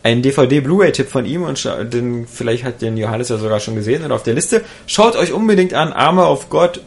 ein 0.02 0.20
DVD-Blu-ray-Tipp 0.20 1.08
von 1.08 1.24
ihm 1.24 1.44
und 1.44 1.64
den 1.64 2.26
vielleicht 2.26 2.64
hat 2.64 2.82
den 2.82 2.96
Johannes 2.96 3.28
ja 3.28 3.38
sogar 3.38 3.60
schon 3.60 3.76
gesehen 3.76 4.04
und 4.04 4.12
auf 4.12 4.24
der 4.24 4.34
Liste. 4.34 4.62
Schaut 4.86 5.16
euch 5.16 5.32
unbedingt 5.32 5.72
an 5.72 5.92
Armor 5.92 6.30
of 6.30 6.50
God 6.50 6.80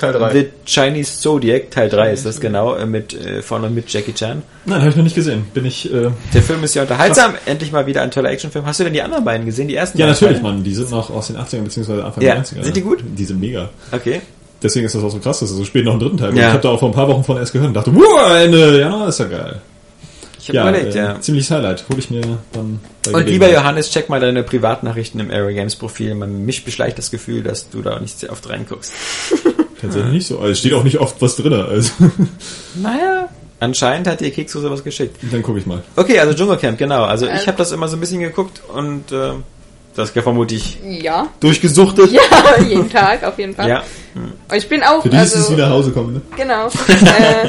Teil 0.00 0.12
3. 0.14 0.32
The 0.32 0.46
Chinese 0.66 1.20
Zodiac, 1.20 1.70
Teil 1.70 1.88
3 1.88 2.12
ist 2.12 2.26
das 2.26 2.40
genau, 2.40 2.74
äh, 2.74 2.86
mit 2.86 3.14
äh, 3.14 3.42
von 3.42 3.62
und 3.64 3.74
mit 3.74 3.92
Jackie 3.92 4.12
Chan. 4.14 4.42
Nein, 4.64 4.80
habe 4.80 4.90
ich 4.90 4.96
noch 4.96 5.04
nicht 5.04 5.14
gesehen. 5.14 5.44
Bin 5.54 5.64
ich. 5.66 5.92
Äh, 5.92 6.10
Der 6.34 6.42
Film 6.42 6.64
ist 6.64 6.74
ja 6.74 6.82
unterhaltsam, 6.82 7.34
endlich 7.46 7.70
mal 7.70 7.86
wieder 7.86 8.02
ein 8.02 8.10
toller 8.10 8.30
Actionfilm. 8.30 8.64
Hast 8.66 8.80
du 8.80 8.84
denn 8.84 8.92
die 8.94 9.02
anderen 9.02 9.24
beiden 9.24 9.46
gesehen, 9.46 9.68
die 9.68 9.76
ersten 9.76 9.98
ja, 9.98 10.06
natürlich? 10.06 10.42
Mann. 10.42 10.64
Die 10.64 10.74
sind 10.74 10.90
noch 10.90 11.10
aus 11.10 11.28
den 11.28 11.36
80ern 11.36 11.62
bzw. 11.64 12.00
Anfang 12.02 12.22
Ja, 12.24 12.34
der 12.34 12.44
90er. 12.44 12.64
sind 12.64 12.76
die 12.76 12.80
gut? 12.82 13.04
Die 13.04 13.24
sind 13.24 13.38
mega. 13.40 13.68
Okay. 13.92 14.20
Deswegen 14.62 14.84
ist 14.86 14.94
das 14.94 15.02
auch 15.02 15.10
so 15.10 15.18
krass, 15.18 15.40
dass 15.40 15.50
es 15.50 15.56
so 15.56 15.64
spät 15.64 15.84
noch 15.84 15.92
einen 15.92 16.00
dritten 16.00 16.16
Teil 16.18 16.28
gibt. 16.30 16.40
Ja. 16.40 16.48
Ich 16.48 16.52
habe 16.54 16.62
da 16.62 16.68
auch 16.70 16.78
vor 16.80 16.88
ein 16.90 16.94
paar 16.94 17.08
Wochen 17.08 17.24
von 17.24 17.36
erst 17.38 17.52
gehört 17.52 17.68
und 17.68 17.74
dachte, 17.74 17.94
wow, 17.94 18.30
Ende, 18.36 18.80
ja, 18.80 19.06
ist 19.08 19.18
ja 19.20 19.26
geil. 19.26 19.60
Ich 20.38 20.48
habe 20.48 20.56
Ja, 20.56 20.68
überlegt, 20.70 20.94
äh, 20.94 20.98
ja. 20.98 21.20
ziemliches 21.20 21.50
Highlight. 21.50 21.84
Hol 21.90 21.98
ich 21.98 22.10
mir 22.10 22.22
dann 22.52 22.80
Und 23.12 23.26
lieber. 23.26 23.50
Johannes, 23.52 23.90
check 23.90 24.08
mal 24.08 24.20
deine 24.20 24.42
Privatnachrichten 24.42 25.20
im 25.20 25.30
Aero 25.30 25.48
Games 25.48 25.76
Profil. 25.76 26.14
Man, 26.14 26.44
mich 26.46 26.64
beschleicht 26.64 26.96
das 26.98 27.10
Gefühl, 27.10 27.42
dass 27.42 27.68
du 27.70 27.82
da 27.82 27.98
nicht 28.00 28.18
sehr 28.18 28.32
oft 28.32 28.48
reinguckst. 28.48 28.92
Tatsächlich 29.80 30.12
nicht 30.12 30.26
so. 30.26 30.38
Also 30.38 30.52
es 30.52 30.58
steht 30.58 30.74
auch 30.74 30.84
nicht 30.84 30.98
oft 30.98 31.20
was 31.20 31.36
drin. 31.36 31.52
Also 31.52 31.92
Naja. 32.82 33.28
Anscheinend 33.62 34.06
hat 34.08 34.20
dir 34.20 34.30
Kekso 34.30 34.60
sowas 34.60 34.82
geschickt. 34.82 35.16
dann 35.30 35.42
gucke 35.42 35.58
ich 35.58 35.66
mal. 35.66 35.82
Okay, 35.96 36.18
also 36.18 36.32
Dschungelcamp, 36.34 36.78
genau. 36.78 37.04
Also 37.04 37.26
ich 37.26 37.32
Also- 37.32 37.46
habe 37.48 37.58
das 37.58 37.72
immer 37.72 37.88
so 37.88 37.96
ein 37.96 38.00
bisschen 38.00 38.20
geguckt 38.20 38.62
und 38.74 39.12
äh, 39.12 39.32
das 39.94 40.14
ja 40.14 40.22
vermutlich 40.22 40.78
Ja. 40.82 41.26
durchgesuchtet. 41.40 42.10
Ja, 42.12 42.20
jeden 42.68 42.88
Tag, 42.88 43.22
auf 43.24 43.38
jeden 43.38 43.54
Fall. 43.54 43.68
Ja. 43.68 43.82
Und 44.14 44.56
ich 44.56 44.68
bin 44.68 44.82
auch, 44.82 45.02
Für 45.02 45.10
die 45.10 45.16
ist 45.18 45.34
es 45.34 45.36
also, 45.42 45.52
wieder 45.52 45.66
nach 45.68 45.74
Hause 45.74 45.90
kommen. 45.90 46.14
Ne? 46.14 46.20
genau. 46.36 46.66
äh, 46.88 47.48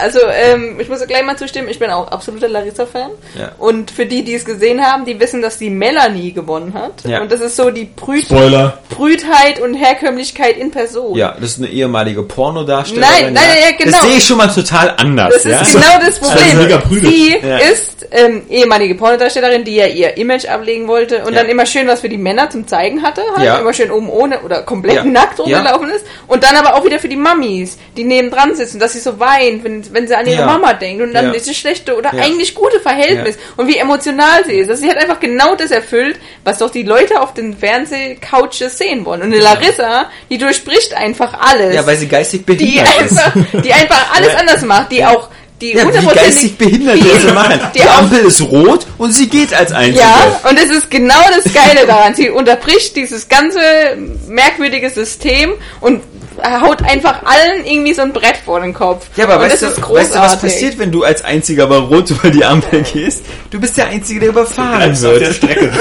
also, 0.00 0.20
ähm, 0.32 0.78
ich 0.80 0.88
muss 0.88 1.04
gleich 1.06 1.24
mal 1.24 1.36
zustimmen, 1.36 1.68
ich 1.68 1.78
bin 1.78 1.90
auch 1.90 2.08
absoluter 2.08 2.48
Larissa-Fan. 2.48 3.10
Ja. 3.38 3.52
Und 3.58 3.90
für 3.90 4.06
die, 4.06 4.24
die 4.24 4.34
es 4.34 4.44
gesehen 4.44 4.84
haben, 4.84 5.04
die 5.04 5.18
wissen, 5.20 5.42
dass 5.42 5.58
die 5.58 5.70
Melanie 5.70 6.32
gewonnen 6.32 6.74
hat. 6.74 7.04
Ja. 7.04 7.20
Und 7.20 7.30
das 7.32 7.40
ist 7.40 7.56
so 7.56 7.70
die 7.70 7.84
Brüt 7.84 8.24
Spoiler. 8.24 8.78
Brütheit 8.90 9.60
und 9.60 9.74
Herkömmlichkeit 9.74 10.56
in 10.56 10.70
Person. 10.70 11.16
Ja, 11.16 11.34
das 11.40 11.50
ist 11.52 11.58
eine 11.58 11.68
ehemalige 11.68 12.22
Pornodarstellerin. 12.22 13.10
Nein, 13.24 13.32
nein, 13.34 13.44
ja, 13.70 13.76
genau. 13.76 13.90
Das 13.98 14.02
sehe 14.08 14.16
ich 14.18 14.24
schon 14.24 14.36
mal 14.38 14.48
total 14.48 14.94
anders. 14.96 15.42
Das 15.42 15.44
ist 15.44 15.74
ja? 15.74 15.80
genau 15.80 16.06
das 16.06 16.18
Problem. 16.18 16.58
Also. 16.98 17.08
Sie 17.08 17.36
Ja. 17.42 17.58
ist 17.58 18.06
ähm, 18.10 18.42
ehemalige 18.48 18.94
Pornodarstellerin, 18.94 19.64
die 19.64 19.74
ja 19.76 19.86
ihr 19.86 20.16
Image 20.16 20.46
ablegen 20.46 20.88
wollte 20.88 21.24
und 21.24 21.32
Ja. 21.34 21.40
dann 21.40 21.48
immer 21.50 21.66
schön 21.66 21.86
was 21.88 22.00
für 22.00 22.08
die 22.08 22.16
Männer 22.18 22.48
zum 22.50 22.66
Zeigen 22.66 23.02
hatte, 23.02 23.22
halt 23.36 23.44
Ja. 23.46 23.58
immer 23.58 23.72
schön 23.74 23.90
oben 23.90 24.08
ohne 24.08 24.40
oder 24.42 24.62
komplett 24.62 24.96
Ja. 24.96 25.04
nackt 25.04 25.38
Ja. 25.38 25.44
rumgelaufen 25.44 25.90
ist 25.90 26.04
und 26.26 26.42
dann 26.44 26.56
aber 26.56 26.74
auch 26.76 26.84
wieder 26.84 26.98
für 26.98 27.08
die 27.08 27.16
Mamis, 27.16 27.76
die 27.96 28.04
nebendran 28.04 28.54
sitzen, 28.54 28.78
dass 28.78 28.92
sie 28.94 29.00
so 29.00 29.18
weint, 29.18 29.64
wenn, 29.64 29.87
wenn 29.92 30.06
sie 30.08 30.14
an 30.16 30.26
ihre 30.26 30.40
Ja. 30.40 30.46
Mama 30.46 30.72
denkt 30.74 31.02
und 31.02 31.12
dann 31.14 31.26
Ja. 31.26 31.32
dieses 31.32 31.56
schlechte 31.56 31.96
oder 31.96 32.14
Ja. 32.14 32.22
eigentlich 32.22 32.54
gute 32.54 32.80
Verhältnis 32.80 33.36
und 33.56 33.66
wie 33.68 33.76
emotional 33.76 34.44
sie 34.46 34.54
ist. 34.54 34.68
Also 34.70 34.82
sie 34.82 34.90
hat 34.90 34.98
einfach 34.98 35.20
genau 35.20 35.54
das 35.54 35.70
erfüllt, 35.70 36.18
was 36.44 36.58
doch 36.58 36.70
die 36.70 36.82
Leute 36.82 37.20
auf 37.20 37.34
den 37.34 37.56
Fernsehcouches 37.56 38.78
sehen 38.78 39.04
wollen. 39.04 39.22
Und 39.22 39.32
eine 39.32 39.40
Larissa, 39.42 40.10
die 40.30 40.38
durchbricht 40.38 40.94
einfach 40.94 41.34
alles. 41.40 41.74
ja, 41.74 41.86
weil 41.86 41.96
sie 41.96 42.08
geistig 42.08 42.40
die 42.46 42.54
behindert 42.56 43.00
ist. 43.02 43.18
einfach, 43.18 43.62
die 43.62 43.72
einfach 43.72 44.14
alles 44.16 44.32
Ja. 44.32 44.38
anders 44.38 44.62
macht, 44.62 44.92
die 44.92 45.04
auch 45.04 45.28
die 45.60 45.72
Ja, 45.72 45.82
hundertprozentig- 45.82 46.14
geistig 46.14 46.56
behindert 46.58 46.96
die- 46.98 47.18
sie 47.18 47.32
machen. 47.32 47.60
die 47.74 47.80
Die 47.80 47.88
Ampel 47.88 48.20
ist 48.26 48.40
rot 48.42 48.86
und 48.96 49.10
sie 49.12 49.28
geht 49.28 49.52
als 49.52 49.72
Einzige. 49.72 49.98
Ja, 49.98 50.40
und 50.48 50.56
es 50.56 50.70
ist 50.70 50.88
genau 50.88 51.20
das 51.34 51.52
Geile 51.52 51.84
daran. 51.84 52.14
Sie 52.14 52.30
unterbricht 52.30 52.94
dieses 52.94 53.28
ganze 53.28 53.58
merkwürdige 54.28 54.88
System 54.90 55.54
und 55.80 56.02
haut 56.42 56.82
einfach 56.82 57.22
allen 57.24 57.64
irgendwie 57.64 57.94
so 57.94 58.02
ein 58.02 58.12
Brett 58.12 58.36
vor 58.44 58.60
den 58.60 58.72
Kopf. 58.74 59.06
Ja, 59.16 59.24
aber 59.24 59.36
und 59.36 59.42
weißt, 59.50 59.62
du, 59.62 59.66
weißt 59.66 60.14
du, 60.14 60.18
was 60.18 60.40
passiert, 60.40 60.78
wenn 60.78 60.90
du 60.92 61.04
als 61.04 61.22
Einziger 61.24 61.64
aber 61.64 61.78
rot 61.78 62.10
über 62.10 62.30
die 62.30 62.44
Ampel 62.44 62.82
gehst? 62.82 63.24
Du 63.50 63.60
bist 63.60 63.76
der 63.76 63.86
Einzige, 63.88 64.20
der 64.20 64.28
überfahren 64.30 64.76
Bleibst 64.76 65.04
auf 65.04 65.12
der 65.12 65.20
wird. 65.20 65.34
Strecke. 65.34 65.70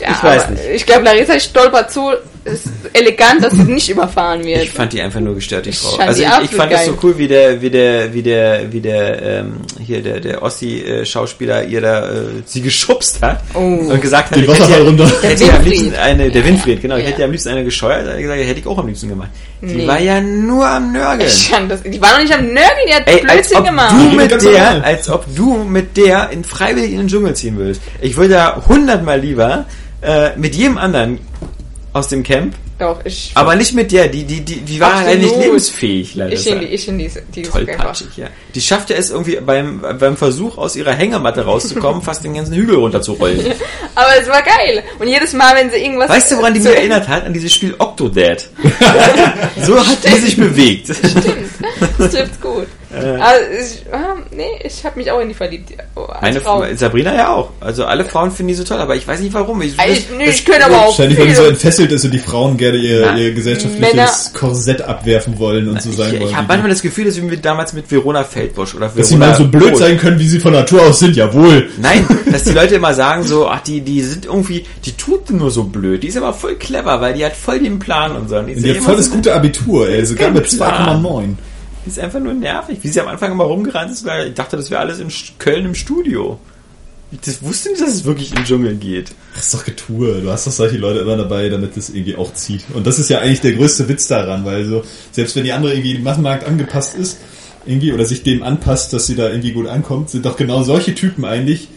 Ja, 0.00 0.12
Ich 0.12 0.22
weiß 0.24 0.48
nicht. 0.48 0.62
Ich 0.76 0.86
glaube, 0.86 1.02
Larissa 1.04 1.38
stolpert 1.38 1.90
so 1.92 2.14
ist 2.44 2.68
elegant, 2.94 3.44
dass 3.44 3.52
sie 3.52 3.64
nicht 3.64 3.88
überfahren 3.90 4.42
wird. 4.44 4.62
Ich 4.62 4.70
fand 4.70 4.92
die 4.92 5.00
einfach 5.00 5.20
nur 5.20 5.34
gestört, 5.34 5.66
die 5.66 5.72
Frau. 5.72 5.96
fand 5.96 6.08
Also 6.08 6.22
die 6.22 6.28
ich, 6.44 6.50
ich 6.50 6.56
fand 6.56 6.72
es 6.72 6.84
so 6.86 6.92
geil. 6.92 7.00
cool, 7.02 7.18
wie 7.18 7.28
der, 7.28 7.60
wie 7.62 7.70
der, 7.70 8.14
wie 8.14 8.22
der, 8.22 8.72
wie 8.72 8.80
der, 8.80 9.22
ähm, 9.22 9.52
hier 9.78 10.02
der, 10.02 10.20
der 10.20 10.42
Ossi-Schauspieler 10.42 11.64
ihr 11.64 11.80
da 11.80 12.08
äh, 12.08 12.12
sie 12.46 12.62
geschubst 12.62 13.20
hat 13.22 13.40
Oh. 13.54 13.58
und 13.58 14.00
gesagt 14.00 14.30
hat, 14.30 14.36
Den 14.36 14.44
ich 14.44 14.58
hätte 14.58 14.70
ja, 14.70 14.78
runter. 14.78 15.04
ich 15.22 15.28
hätte 15.28 15.44
ja 15.44 15.54
am 15.56 15.64
liebsten 15.64 15.94
eine, 15.96 16.30
der 16.30 16.44
Winfried, 16.44 16.80
genau, 16.82 16.96
ich 16.96 17.02
Ja. 17.04 17.08
hätte 17.10 17.20
ja 17.20 17.24
am 17.26 17.30
liebsten 17.32 17.48
eine 17.50 17.64
gescheuert, 17.64 18.06
er 18.06 18.20
gesagt, 18.20 18.40
hätte 18.40 18.60
ich 18.60 18.66
auch 18.66 18.78
am 18.78 18.86
liebsten 18.86 19.08
gemacht. 19.08 19.30
Die 19.60 19.66
Nee. 19.66 19.86
war 19.86 20.00
ja 20.00 20.20
nur 20.20 20.66
am 20.66 20.92
Nörgeln. 20.92 21.28
Ich 21.28 21.48
fand 21.50 21.70
das, 21.70 21.82
die 21.82 22.00
war 22.00 22.12
noch 22.14 22.22
nicht 22.22 22.32
am 22.34 22.44
Nörgeln, 22.46 22.86
die 22.88 22.94
hat 22.94 23.02
Ey, 23.06 23.14
als 23.14 23.22
Blödsinn 23.32 23.58
ob 23.58 23.64
gemacht. 23.66 23.92
du 23.92 24.16
mit 24.16 24.42
der, 24.42 24.84
als 24.84 25.08
ob 25.10 25.26
du 25.36 25.54
mit 25.64 25.96
der 25.96 26.30
in 26.30 26.44
freiwillig 26.44 26.92
in 26.92 26.98
den 26.98 27.08
Dschungel 27.08 27.34
ziehen 27.34 27.56
würdest. 27.56 27.82
Ich 28.00 28.16
würde 28.16 28.34
da 28.34 28.62
hundertmal 28.66 29.20
lieber 29.20 29.66
äh, 30.02 30.30
mit 30.36 30.54
jedem 30.54 30.78
anderen 30.78 31.18
aus 31.92 32.06
dem 32.08 32.22
Camp, 32.22 32.54
Doch, 32.78 33.04
ich, 33.04 33.32
aber 33.34 33.56
nicht 33.56 33.74
mit 33.74 33.90
der, 33.90 34.06
die, 34.06 34.24
die, 34.24 34.42
die, 34.42 34.60
die 34.60 34.80
war 34.80 34.92
Absolut. 34.92 35.08
halt 35.08 35.22
nicht 35.22 35.36
lebensfähig, 35.36 36.14
leider. 36.14 36.32
ich 36.32 36.42
finde 36.44 36.66
ich 36.66 36.84
find 36.84 37.00
diese, 37.00 37.22
diese 37.34 37.50
Tollpatschig, 37.50 38.16
ja. 38.16 38.28
Die 38.54 38.60
schaffte 38.60 38.94
es 38.94 39.10
irgendwie 39.10 39.40
beim, 39.40 39.80
beim 39.98 40.16
Versuch 40.16 40.56
aus 40.56 40.76
ihrer 40.76 40.92
Hängematte 40.92 41.44
rauszukommen, 41.44 42.00
fast 42.02 42.22
den 42.22 42.34
ganzen 42.34 42.54
Hügel 42.54 42.76
runterzurollen. 42.76 43.40
Aber 43.96 44.10
es 44.20 44.28
war 44.28 44.42
geil. 44.42 44.84
Und 45.00 45.08
jedes 45.08 45.32
Mal, 45.32 45.56
wenn 45.56 45.70
sie 45.70 45.78
irgendwas. 45.78 46.08
Weißt 46.08 46.30
du, 46.30 46.36
woran 46.36 46.54
die 46.54 46.60
mich 46.60 46.74
erinnert 46.74 47.08
hat? 47.08 47.24
An 47.24 47.32
dieses 47.32 47.52
Spiel 47.52 47.74
Octodad. 48.00 48.48
so 49.64 49.86
hat 49.86 49.98
die 50.04 50.18
sich 50.20 50.36
bewegt. 50.36 50.88
Das 51.98 52.10
trifft's 52.10 52.40
gut. 52.40 52.66
Aber 52.92 53.34
ich, 53.52 53.84
ah, 53.92 54.16
nee, 54.32 54.48
ich 54.64 54.84
habe 54.84 54.98
mich 54.98 55.08
auch 55.12 55.20
in 55.20 55.28
die 55.28 55.34
verliebt. 55.34 55.70
Oh, 55.94 56.00
als 56.06 56.22
Eine 56.22 56.40
Frau. 56.40 56.64
Sabrina 56.74 57.14
ja 57.14 57.32
auch. 57.32 57.50
Also 57.60 57.84
alle 57.84 58.04
Frauen 58.04 58.32
finden 58.32 58.48
die 58.48 58.54
so 58.54 58.64
toll, 58.64 58.78
aber 58.78 58.96
ich 58.96 59.06
weiß 59.06 59.20
nicht 59.20 59.32
warum. 59.32 59.62
Ich, 59.62 59.78
Ey, 59.78 59.92
Ich, 59.92 60.08
nee, 60.10 60.28
ich 60.28 60.44
könnte 60.44 60.64
aber 60.66 60.78
auch. 60.80 60.86
Wahrscheinlich, 60.88 61.16
weil 61.20 61.28
die 61.28 61.34
so 61.34 61.44
entfesselt 61.44 61.92
ist 61.92 62.04
und 62.04 62.10
die 62.10 62.18
Frauen 62.18 62.56
gerne 62.56 62.78
ihr, 62.78 63.02
Na, 63.12 63.16
ihr 63.16 63.32
gesellschaftliches 63.32 63.94
Männer- 63.94 64.10
Korsett 64.34 64.82
abwerfen 64.82 65.38
wollen 65.38 65.68
und 65.68 65.80
so 65.80 65.92
sein 65.92 66.14
ich, 66.14 66.20
wollen. 66.20 66.30
ich 66.30 66.36
habe 66.36 66.48
manchmal 66.48 66.70
das 66.70 66.82
Gefühl, 66.82 67.04
dass 67.04 67.14
wir 67.22 67.36
damals 67.36 67.74
mit 67.74 67.88
Verona 67.92 68.24
Feldbusch 68.24 68.74
oder 68.74 68.88
die. 68.88 68.98
dass 68.98 69.08
sie 69.08 69.14
Verona 69.20 69.30
mal 69.32 69.38
so 69.38 69.46
blöd 69.48 69.70
Pohl- 69.70 69.76
sein 69.78 69.96
können, 69.96 70.18
wie 70.18 70.26
sie 70.28 70.40
von 70.40 70.52
Natur 70.52 70.82
aus 70.82 70.98
sind, 70.98 71.14
jawohl. 71.14 71.68
Nein, 71.80 72.04
dass 72.32 72.42
die 72.42 72.52
Leute 72.52 72.74
immer 72.74 72.92
sagen 72.92 73.22
so, 73.22 73.46
ach, 73.46 73.60
die, 73.60 73.82
die 73.82 74.02
sind 74.02 74.26
irgendwie, 74.26 74.66
die 74.84 74.92
tut 74.96 75.30
nur 75.30 75.52
so 75.52 75.62
blöd. 75.62 76.02
Die 76.02 76.08
ist 76.08 76.16
aber 76.16 76.32
voll 76.32 76.56
clever, 76.56 77.00
weil 77.00 77.14
die 77.14 77.24
hat 77.24 77.36
voll 77.36 77.60
den 77.60 77.78
Plan 77.78 77.89
und 78.16 78.28
so. 78.28 78.36
Und 78.38 78.50
voll 78.82 78.96
das 78.96 79.06
so- 79.06 79.12
gute 79.12 79.34
Abitur, 79.34 79.88
ey, 79.88 80.04
sogar 80.04 80.30
mit 80.30 80.44
Plan. 80.48 81.02
2,9. 81.02 81.36
die 81.84 81.90
ist 81.90 81.98
einfach 81.98 82.20
nur 82.20 82.34
nervig. 82.34 82.78
Wie 82.82 82.88
sie 82.88 83.00
am 83.00 83.08
Anfang 83.08 83.32
immer 83.32 83.44
rumgerannt 83.44 83.90
ist, 83.90 84.04
weil 84.04 84.28
ich 84.28 84.34
dachte, 84.34 84.56
das 84.56 84.70
wäre 84.70 84.80
alles 84.80 84.98
in 85.00 85.08
Köln 85.38 85.64
im 85.66 85.74
Studio. 85.74 86.38
Ich 87.12 87.20
das 87.22 87.42
wusste 87.42 87.70
nicht, 87.70 87.80
dass 87.82 87.88
es 87.90 88.04
wirklich 88.04 88.32
im 88.36 88.44
Dschungel 88.44 88.76
geht. 88.76 89.10
Das 89.34 89.46
ist 89.46 89.54
doch 89.54 89.64
Getue. 89.64 90.20
Du 90.20 90.30
hast 90.30 90.46
doch 90.46 90.52
solche 90.52 90.76
Leute 90.76 91.00
immer 91.00 91.16
dabei, 91.16 91.48
damit 91.48 91.76
das 91.76 91.90
irgendwie 91.90 92.14
auch 92.14 92.32
zieht. 92.34 92.62
Und 92.72 92.86
das 92.86 93.00
ist 93.00 93.10
ja 93.10 93.18
eigentlich 93.18 93.40
der 93.40 93.52
größte 93.54 93.88
Witz 93.88 94.06
daran, 94.06 94.44
weil 94.44 94.64
so, 94.64 94.84
selbst 95.10 95.34
wenn 95.34 95.42
die 95.44 95.52
andere 95.52 95.72
irgendwie 95.72 95.96
im 95.96 96.04
Massenmarkt 96.04 96.46
angepasst 96.46 96.94
ist, 96.96 97.18
irgendwie, 97.66 97.92
oder 97.92 98.04
sich 98.04 98.22
dem 98.22 98.42
anpasst, 98.44 98.92
dass 98.92 99.06
sie 99.08 99.16
da 99.16 99.28
irgendwie 99.28 99.52
gut 99.52 99.66
ankommt, 99.66 100.08
sind 100.10 100.24
doch 100.24 100.36
genau 100.36 100.62
solche 100.62 100.94
Typen 100.94 101.24
eigentlich, 101.24 101.68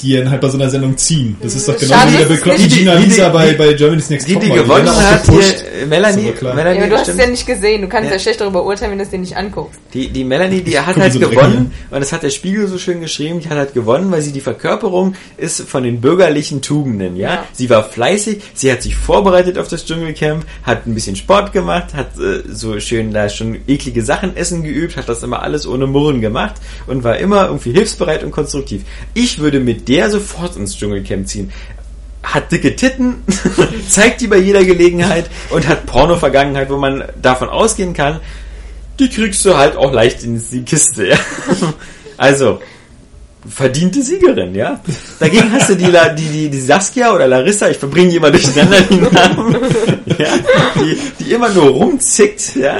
die 0.00 0.16
dann 0.16 0.30
halt 0.30 0.40
bei 0.40 0.48
so 0.48 0.56
einer 0.58 0.70
Sendung 0.70 0.96
ziehen. 0.96 1.36
Das 1.42 1.54
ist 1.54 1.68
doch 1.68 1.76
genau 1.78 1.94
Schade, 1.94 2.12
wie 2.12 2.16
der 2.18 2.24
bekloppte 2.26 2.68
Gina 2.68 2.94
die- 2.96 3.02
die- 3.02 3.08
Lisa 3.08 3.28
bei, 3.30 3.50
die- 3.50 3.56
bei 3.56 3.72
Germany's 3.72 4.10
Next 4.10 4.28
Die, 4.28 4.34
die 4.34 4.38
Topmodel. 4.48 4.62
gewonnen 4.64 4.96
hat, 4.96 5.22
hier, 5.28 5.82
äh, 5.82 5.86
Melanie. 5.86 6.32
Melanie 6.40 6.80
Ja, 6.80 6.86
du 6.86 6.96
hast 6.96 7.08
es 7.08 7.16
ja 7.18 7.26
nicht 7.26 7.46
gesehen. 7.46 7.82
Du 7.82 7.88
kannst 7.88 8.08
Ja. 8.10 8.14
ja, 8.16 8.18
schlecht 8.20 8.40
darüber 8.40 8.64
urteilen, 8.64 8.92
wenn 8.92 8.98
du 8.98 9.04
es 9.04 9.10
dir 9.10 9.18
nicht 9.18 9.36
anguckst. 9.36 9.78
Die, 9.94 10.08
die 10.08 10.24
Melanie, 10.24 10.60
die 10.62 10.78
hat 10.78 10.96
halt 10.96 11.12
so 11.12 11.18
gewonnen 11.18 11.72
und 11.90 12.00
das 12.00 12.12
hat 12.12 12.22
der 12.22 12.30
Spiegel 12.30 12.68
so 12.68 12.78
schön 12.78 13.00
geschrieben, 13.00 13.40
die 13.40 13.48
hat 13.48 13.56
halt 13.58 13.74
gewonnen, 13.74 14.10
weil 14.10 14.22
sie 14.22 14.32
die 14.32 14.40
Verkörperung 14.40 15.14
ist 15.36 15.62
von 15.62 15.82
den 15.82 16.00
bürgerlichen 16.00 16.62
Tugenden, 16.62 17.16
ja. 17.16 17.28
Ja. 17.28 17.44
Sie 17.52 17.68
war 17.70 17.84
fleißig, 17.84 18.40
sie 18.54 18.70
hat 18.72 18.82
sich 18.82 18.94
vorbereitet 18.96 19.58
auf 19.58 19.68
das 19.68 19.84
Dschungelcamp, 19.84 20.44
hat 20.62 20.86
ein 20.86 20.94
bisschen 20.94 21.16
Sport 21.16 21.52
gemacht, 21.52 21.94
hat 21.94 22.18
äh, 22.18 22.42
so 22.50 22.78
schön 22.80 23.12
da 23.12 23.28
schon 23.28 23.56
eklige 23.66 24.02
Sachen 24.02 24.36
essen 24.36 24.62
geübt, 24.62 24.96
hat 24.96 25.08
das 25.08 25.22
immer 25.22 25.42
alles 25.42 25.66
ohne 25.66 25.86
Murren 25.86 26.20
gemacht 26.20 26.54
und 26.86 27.04
war 27.04 27.18
immer 27.18 27.46
irgendwie 27.46 27.72
hilfsbereit 27.72 28.22
und 28.24 28.30
konstruktiv. 28.30 28.82
Ich 29.14 29.38
würde 29.40 29.60
mit 29.60 29.87
der 29.88 30.10
sofort 30.10 30.56
ins 30.56 30.76
Dschungelcamp 30.76 31.26
ziehen. 31.26 31.52
Hat 32.22 32.50
dicke 32.52 32.76
Titten, 32.76 33.22
zeigt 33.88 34.20
die 34.20 34.26
bei 34.26 34.36
jeder 34.38 34.64
Gelegenheit 34.64 35.26
und 35.50 35.66
hat 35.66 35.86
Porno-Vergangenheit, 35.86 36.68
wo 36.68 36.76
man 36.76 37.04
davon 37.22 37.48
ausgehen 37.48 37.94
kann, 37.94 38.20
die 38.98 39.08
kriegst 39.08 39.44
du 39.44 39.56
halt 39.56 39.76
auch 39.76 39.92
leicht 39.92 40.24
in 40.24 40.42
die 40.52 40.62
Kiste. 40.62 41.06
Ja? 41.08 41.16
Also, 42.20 42.60
verdiente 43.48 44.02
Siegerin, 44.02 44.52
ja. 44.56 44.80
Dagegen 45.20 45.52
hast 45.52 45.70
du 45.70 45.76
die, 45.76 45.86
La- 45.86 46.08
die, 46.08 46.24
die, 46.26 46.48
die 46.50 46.60
Saskia 46.60 47.14
oder 47.14 47.28
Larissa, 47.28 47.68
ich 47.68 47.76
verbringe 47.76 48.10
die 48.10 48.16
immer 48.16 48.32
durcheinander 48.32 48.80
die 48.80 48.96
Namen, 48.96 49.56
ja, 50.18 50.26
die, 50.74 50.98
die 51.24 51.30
immer 51.32 51.48
nur 51.50 51.66
rumzickt, 51.68 52.56
ja. 52.56 52.78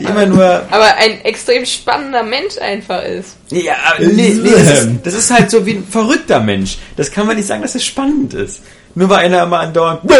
Die 0.00 0.04
immer 0.06 0.26
nur, 0.26 0.44
Aber 0.70 0.96
ein 0.96 1.20
extrem 1.24 1.64
spannender 1.66 2.22
Mensch 2.22 2.58
einfach 2.60 3.02
ist. 3.04 3.36
ja, 3.50 3.74
nee, 3.98 4.34
nee, 4.42 4.50
das 4.50 4.80
ist, 4.84 4.88
das 5.04 5.14
ist 5.14 5.30
halt 5.30 5.50
so 5.50 5.64
wie 5.66 5.74
ein 5.74 5.84
verrückter 5.86 6.40
Mensch. 6.40 6.78
Das 6.96 7.10
kann 7.10 7.26
man 7.26 7.36
nicht 7.36 7.46
sagen, 7.46 7.62
dass 7.62 7.74
es 7.74 7.84
spannend 7.84 8.34
ist. 8.34 8.60
Nur 8.94 9.08
weil 9.08 9.26
einer 9.26 9.44
immer 9.44 9.60
andauernd, 9.60 10.00
"Bäh, 10.06 10.14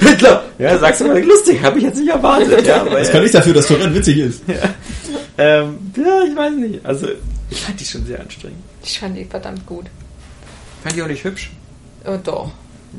Hitler, 0.00 0.44
ja, 0.58 0.78
sagst 0.78 1.02
du 1.02 1.06
mal, 1.08 1.22
lustig, 1.22 1.60
habe 1.62 1.78
ich 1.78 1.84
jetzt 1.84 1.98
nicht 1.98 2.08
erwartet, 2.08 2.66
ja, 2.66 2.82
Das 2.84 3.10
kann 3.10 3.22
nicht 3.22 3.34
dafür, 3.34 3.52
dass 3.52 3.66
Tourette 3.66 3.94
witzig 3.94 4.18
ist. 4.18 4.42
ähm, 5.38 5.78
ja, 5.96 6.22
ich 6.26 6.36
weiß 6.36 6.52
nicht, 6.54 6.84
also, 6.86 7.08
ich 7.50 7.60
fand 7.60 7.78
die 7.80 7.84
schon 7.84 8.06
sehr 8.06 8.20
anstrengend. 8.20 8.58
Ich 8.82 8.98
fand 8.98 9.16
die 9.16 9.24
verdammt 9.24 9.66
gut. 9.66 9.86
Fand 10.82 10.96
die 10.96 11.02
auch 11.02 11.08
nicht 11.08 11.24
hübsch? 11.24 11.50
Oh, 12.06 12.16
doch. 12.22 12.50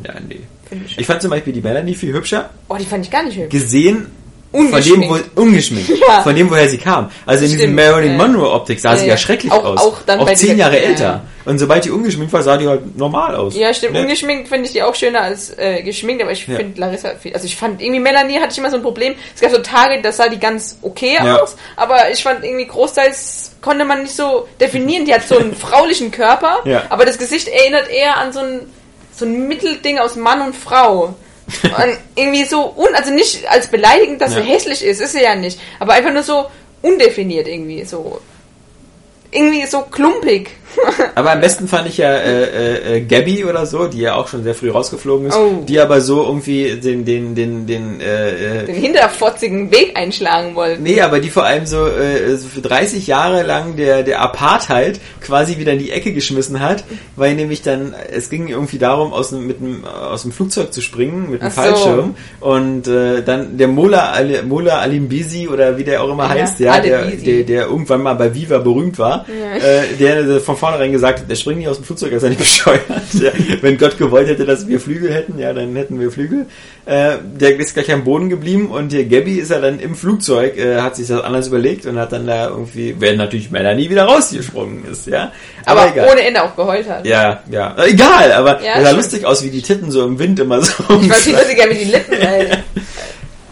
Ja, 0.06 0.14
nee. 0.27 0.41
Finde 0.67 0.85
ich. 0.88 0.98
Ich 0.98 1.06
fand 1.07 1.22
zum 1.22 1.32
Beispiel 1.32 1.53
die 1.53 1.61
Melanie 1.61 1.95
viel 1.95 2.14
hübscher, 2.14 2.49
Oh, 2.67 2.75
die 2.75 2.85
fand 2.85 3.06
ich 3.06 3.11
gar 3.11 3.24
nicht 3.24 3.38
hübsch. 3.38 3.51
gesehen 3.51 4.07
von 4.51 4.61
dem, 4.61 4.74
Ungeschminkt. 4.74 5.32
wo, 5.35 5.41
ungeschminkt, 5.41 5.90
Ja. 6.07 6.22
von 6.22 6.33
dem, 6.35 6.49
woher 6.49 6.69
sie 6.69 6.77
kam. 6.77 7.11
Also 7.25 7.43
in 7.43 7.51
diesem 7.51 7.75
Marilyn 7.75 8.17
ja. 8.17 8.25
Monroe 8.25 8.49
Optik 8.53 8.80
sah 8.80 8.91
Ja, 8.91 8.98
sie 8.98 9.06
ja. 9.06 9.11
ja 9.14 9.17
schrecklich 9.17 9.51
Auch- 9.51 9.65
aus. 9.65 9.80
auch 9.82 10.01
dann 10.06 10.24
bei 10.24 10.33
zehn 10.33 10.57
Jahre 10.57 10.77
ja. 10.77 10.83
älter. 10.90 11.22
Und 11.43 11.59
sobald 11.59 11.83
die 11.83 11.91
ungeschminkt 11.91 12.32
war, 12.32 12.41
sah 12.41 12.56
die 12.57 12.65
halt 12.67 12.98
normal 12.98 13.35
aus. 13.35 13.53
Ja, 13.56 13.74
stimmt. 13.74 13.93
Ne? 13.93 14.01
Ungeschminkt 14.01 14.48
finde 14.48 14.65
ich 14.65 14.72
die 14.72 14.82
auch 14.82 14.95
schöner 14.95 15.22
als 15.22 15.49
äh, 15.57 15.83
geschminkt, 15.83 16.24
aber 16.24 16.32
ich 16.32 16.48
Ja. 16.48 16.56
finde 16.56 16.80
Larissa 16.80 17.15
viel. 17.15 17.33
Also 17.33 17.45
ich 17.45 17.56
fand 17.57 17.82
irgendwie 17.82 17.99
Melanie 17.99 18.40
hatte 18.40 18.51
ich 18.53 18.57
immer 18.57 18.69
so 18.69 18.77
ein 18.77 18.82
Problem. 18.82 19.15
Es 19.35 19.41
gab 19.41 19.51
so 19.51 19.57
Tage, 19.57 20.01
da 20.01 20.11
sah 20.14 20.30
die 20.30 20.40
ganz 20.40 20.77
okay 20.82 21.15
Ja. 21.22 21.38
aus, 21.41 21.57
aber 21.75 22.09
ich 22.11 22.24
fand 22.24 22.45
irgendwie 22.45 22.65
großteils 22.67 23.51
konnte 23.61 23.83
man 23.83 24.03
nicht 24.03 24.15
so 24.15 24.48
definieren. 24.61 25.06
Die 25.06 25.14
hat 25.14 25.27
so 25.27 25.38
einen 25.38 25.53
fraulichen 25.56 26.11
Körper, 26.11 26.59
Ja. 26.65 26.83
aber 26.90 27.03
das 27.06 27.17
Gesicht 27.17 27.48
erinnert 27.49 27.90
eher 27.90 28.17
an 28.17 28.32
so 28.32 28.40
ein 28.40 28.61
so 29.17 29.25
ein 29.25 29.48
Mittelding 29.48 29.98
aus 29.99 30.15
Mann 30.15 30.41
und 30.41 30.56
Frau. 30.56 31.14
Und 31.64 31.98
irgendwie 32.15 32.45
so 32.45 32.74
un, 32.75 32.88
also 32.95 33.11
nicht 33.14 33.48
als 33.49 33.67
beleidigend, 33.67 34.19
dass 34.22 34.33
Ja. 34.33 34.41
sie 34.41 34.48
hässlich 34.48 34.83
ist, 34.83 34.99
ist 35.01 35.11
sie 35.14 35.22
ja 35.22 35.35
nicht, 35.35 35.59
aber 35.80 35.93
einfach 35.93 36.11
nur 36.14 36.24
so 36.24 36.45
undefiniert 36.82 37.48
irgendwie 37.48 37.83
so 37.85 38.19
irgendwie 39.32 39.65
so 39.65 39.82
klumpig. 39.82 40.49
Aber 41.15 41.31
am 41.31 41.41
besten 41.41 41.67
fand 41.67 41.87
ich 41.87 41.97
ja 41.97 42.11
äh, 42.13 42.43
äh, 42.43 42.97
äh, 42.97 43.01
Gabby 43.01 43.45
oder 43.45 43.65
so, 43.65 43.87
die 43.87 43.99
ja 44.01 44.15
auch 44.15 44.27
schon 44.27 44.43
sehr 44.43 44.53
früh 44.55 44.69
rausgeflogen 44.69 45.27
ist, 45.27 45.35
Oh. 45.37 45.63
die 45.67 45.79
aber 45.79 46.01
so 46.01 46.23
irgendwie 46.23 46.75
den, 46.75 47.05
den, 47.05 47.35
den, 47.35 47.65
den, 47.65 48.01
äh, 48.01 48.61
äh, 48.61 48.65
den 48.65 48.75
hinterfotzigen 48.75 49.71
Weg 49.71 49.95
einschlagen 49.97 50.55
wollten. 50.55 50.83
Nee, 50.83 51.01
aber 51.01 51.19
die 51.19 51.29
vor 51.29 51.43
allem 51.45 51.65
so, 51.65 51.87
äh, 51.87 52.35
so 52.37 52.47
für 52.47 52.61
30 52.61 53.07
Jahre 53.07 53.43
lang 53.43 53.75
der, 53.75 54.03
der 54.03 54.21
Apartheid 54.21 54.99
quasi 55.21 55.57
wieder 55.57 55.73
in 55.73 55.79
die 55.79 55.91
Ecke 55.91 56.13
geschmissen 56.13 56.59
hat, 56.59 56.83
weil 57.15 57.35
nämlich 57.35 57.61
dann, 57.61 57.93
es 58.11 58.29
ging 58.29 58.47
irgendwie 58.47 58.77
darum, 58.77 59.13
aus 59.13 59.29
dem, 59.29 59.47
mit 59.47 59.59
dem, 59.61 59.85
aus 59.85 60.23
dem 60.23 60.31
Flugzeug 60.31 60.73
zu 60.73 60.81
springen, 60.81 61.29
mit 61.31 61.41
dem 61.41 61.49
so. 61.49 61.61
Fallschirm. 61.61 62.15
Und 62.39 62.87
äh, 62.87 63.23
dann 63.23 63.57
der 63.57 63.67
Mola, 63.67 64.11
Ali- 64.11 64.41
Mola 64.43 64.79
Alimbisi 64.79 65.47
oder 65.47 65.77
wie 65.77 65.83
der 65.83 66.03
auch 66.03 66.09
immer 66.11 66.23
Ja, 66.25 66.29
heißt, 66.41 66.59
ja, 66.59 66.79
der, 66.79 67.05
der, 67.11 67.43
der 67.43 67.65
irgendwann 67.67 68.03
mal 68.03 68.13
bei 68.15 68.33
Viva 68.33 68.57
berühmt 68.59 68.99
war, 68.99 69.25
äh, 69.29 69.95
der 69.99 70.39
von 70.41 70.55
vornherein 70.66 70.92
gesagt 70.92 71.19
hat, 71.19 71.30
der 71.30 71.35
springt 71.35 71.60
nicht 71.60 71.68
aus 71.68 71.77
dem 71.77 71.85
Flugzeug, 71.85 72.11
er 72.11 72.18
ist 72.18 72.24
ja 72.24 72.30
nicht 72.30 72.40
bescheuert. 72.40 72.82
Ja, 73.14 73.32
wenn 73.61 73.77
Gott 73.77 73.98
gewollt 73.98 74.27
hätte, 74.27 74.45
dass 74.45 74.68
wir 74.68 74.80
Flügel 74.80 75.14
hätten, 75.14 75.38
ja, 75.38 75.53
dann 75.53 75.76
hätten 75.76 76.00
wir 76.00 76.11
Flügel. 76.11 76.48
Äh, 76.85 77.18
der 77.24 77.60
ist 77.60 77.76
gleich 77.76 77.92
am 77.92 78.03
Boden 78.03 78.30
geblieben 78.30 78.69
und 78.69 78.92
der 78.92 79.06
Gabby 79.06 79.35
ist 79.35 79.52
ja 79.52 79.60
dann 79.60 79.80
im 79.80 79.95
Flugzeug, 79.95 80.58
äh, 80.58 80.82
hat 80.82 80.95
sich 80.95 81.08
das 81.08 81.22
anders 81.22 81.48
überlegt 81.48 81.85
und 81.85 82.00
hat 82.00 82.11
dann 82.11 82.26
da 82.26 82.50
irgendwie, 82.50 82.95
wenn 83.00 83.18
natürlich 83.18 83.52
Melanie 83.52 83.90
wieder 83.90 84.06
rausgesprungen 84.06 84.85
ist, 84.92 85.06
ja. 85.08 85.32
aber 85.66 85.90
egal. 85.92 86.10
ohne 86.11 86.22
Ende 86.22 86.44
auch 86.44 86.56
geheult 86.56 86.90
hat. 86.90 87.06
Ja, 87.06 87.44
ja. 87.52 87.76
Egal, 87.85 88.32
aber 88.32 88.64
Ja, 88.64 88.82
sah 88.82 88.92
lustig 88.92 89.26
aus, 89.26 89.44
wie 89.44 89.52
die 89.52 89.61
Titten 89.61 89.92
so 89.92 90.03
im 90.03 90.18
Wind 90.18 90.40
immer 90.40 90.61
so. 90.61 90.74
Ich 91.02 91.10
weiß 91.10 91.27
nicht, 91.27 91.38
was 91.38 91.48
sie 91.48 91.56
gerne 91.56 91.74
mit 91.74 91.82
den 91.82 91.92
Lippen 91.92 92.18
hält. 92.19 92.58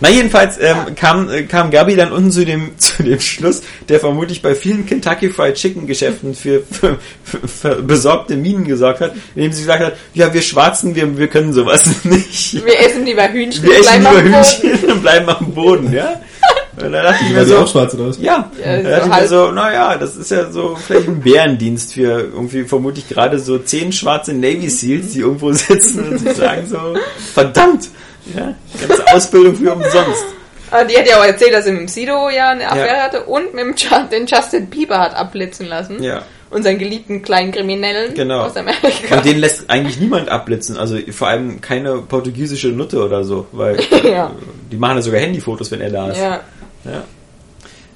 Na 0.03 0.09
jedenfalls 0.09 0.57
ähm, 0.59 0.95
kam, 0.95 1.30
äh, 1.30 1.43
kam 1.43 1.72
Gabi 1.72 1.95
dann 1.95 2.11
unten 2.11 2.30
zu 2.30 2.43
dem, 2.43 2.72
zu 2.77 3.03
dem 3.03 3.22
Schluss, 3.22 3.61
der 3.88 4.01
vermutlich 4.01 4.41
bei 4.41 4.53
vielen 4.53 4.85
Kentucky 4.85 5.30
Fried 5.30 5.56
Chicken 5.56 5.88
Geschäften 5.88 6.35
für, 6.35 6.61
für, 6.69 6.98
für, 7.23 7.48
für 7.48 7.82
besorgte 7.82 8.35
Minen 8.35 8.65
gesorgt 8.65 8.99
hat, 8.99 9.14
indem 9.33 9.53
sie 9.53 9.61
gesagt 9.61 9.82
hat, 9.82 9.93
ja 10.14 10.33
wir 10.33 10.41
Schwarzen, 10.41 10.93
wir, 10.93 11.17
wir 11.17 11.27
können 11.27 11.53
sowas 11.53 11.85
nicht. 12.03 12.65
Wir 12.65 12.82
essen 12.82 13.06
lieber 13.06 13.32
Hühnchen, 13.32 13.64
Wir 13.64 13.80
essen 13.80 13.99
lieber. 13.99 14.22
Hühnchen 14.23 14.91
und 14.91 15.01
bleiben 15.01 15.30
am 15.30 15.53
Boden, 15.53 15.93
ja? 15.93 16.19
Und 16.75 16.91
da 16.91 17.03
dachte 17.03 17.23
ich 17.23 17.32
mir 17.32 17.45
so, 17.45 17.59
auch 17.59 17.67
schwarz 17.67 17.93
oder 17.93 18.07
was? 18.07 18.17
ja, 18.17 18.49
Ja, 18.59 18.82
da 18.82 18.90
dachte 18.90 19.06
so 19.06 19.11
ich 19.14 19.22
mir 19.22 19.27
so, 19.27 19.51
naja, 19.51 19.95
das 19.95 20.15
ist 20.15 20.32
ja 20.32 20.51
so 20.51 20.75
vielleicht 20.75 21.07
ein 21.07 21.19
Bärendienst 21.22 21.93
für 21.93 22.19
irgendwie 22.33 22.64
vermutlich 22.64 23.07
gerade 23.07 23.38
so 23.38 23.59
zehn 23.59 23.91
schwarze 23.91 24.33
Navy 24.33 24.69
Seals, 24.69 25.14
die 25.14 25.19
irgendwo 25.19 25.53
sitzen 25.53 26.03
und 26.03 26.17
sich 26.17 26.35
sagen 26.35 26.65
so, 26.67 26.95
verdammt, 27.35 27.90
ja, 28.35 28.55
ganze 28.87 29.07
Ausbildung 29.13 29.55
für 29.55 29.73
umsonst. 29.73 30.25
Ah, 30.71 30.83
Die 30.83 30.97
hat 30.97 31.07
ja 31.07 31.19
auch 31.19 31.25
erzählt, 31.25 31.53
dass 31.53 31.65
sie 31.65 31.71
mit 31.71 31.81
dem 31.81 31.87
Sido 31.87 32.29
ja 32.29 32.49
eine 32.49 32.67
Affäre 32.69 32.97
Ja. 32.97 33.03
hatte 33.03 33.23
und 33.25 33.53
mit 33.53 33.63
dem 33.63 34.09
den 34.09 34.25
Justin 34.25 34.67
Bieber 34.67 34.99
hat 34.99 35.13
abblitzen 35.15 35.67
lassen. 35.67 36.01
Ja. 36.01 36.23
Unseren 36.49 36.77
geliebten 36.77 37.21
kleinen 37.23 37.51
Kriminellen 37.51 38.13
Genau. 38.13 38.41
aus 38.43 38.55
Amerika. 38.55 39.15
Und 39.17 39.25
den 39.25 39.39
lässt 39.39 39.69
eigentlich 39.69 39.99
niemand 39.99 40.29
abblitzen, 40.29 40.77
also 40.77 40.97
vor 41.11 41.27
allem 41.27 41.61
keine 41.61 41.97
portugiesische 41.97 42.69
Nutte 42.69 43.03
oder 43.03 43.23
so, 43.23 43.47
weil 43.51 43.77
Ja. 44.03 44.31
die 44.71 44.77
machen 44.77 44.97
ja 44.97 45.01
sogar 45.01 45.19
Handyfotos, 45.19 45.69
wenn 45.71 45.81
er 45.81 45.89
da 45.91 46.09
ist. 46.11 46.17
ja. 46.19 46.39
Ja. 46.85 47.03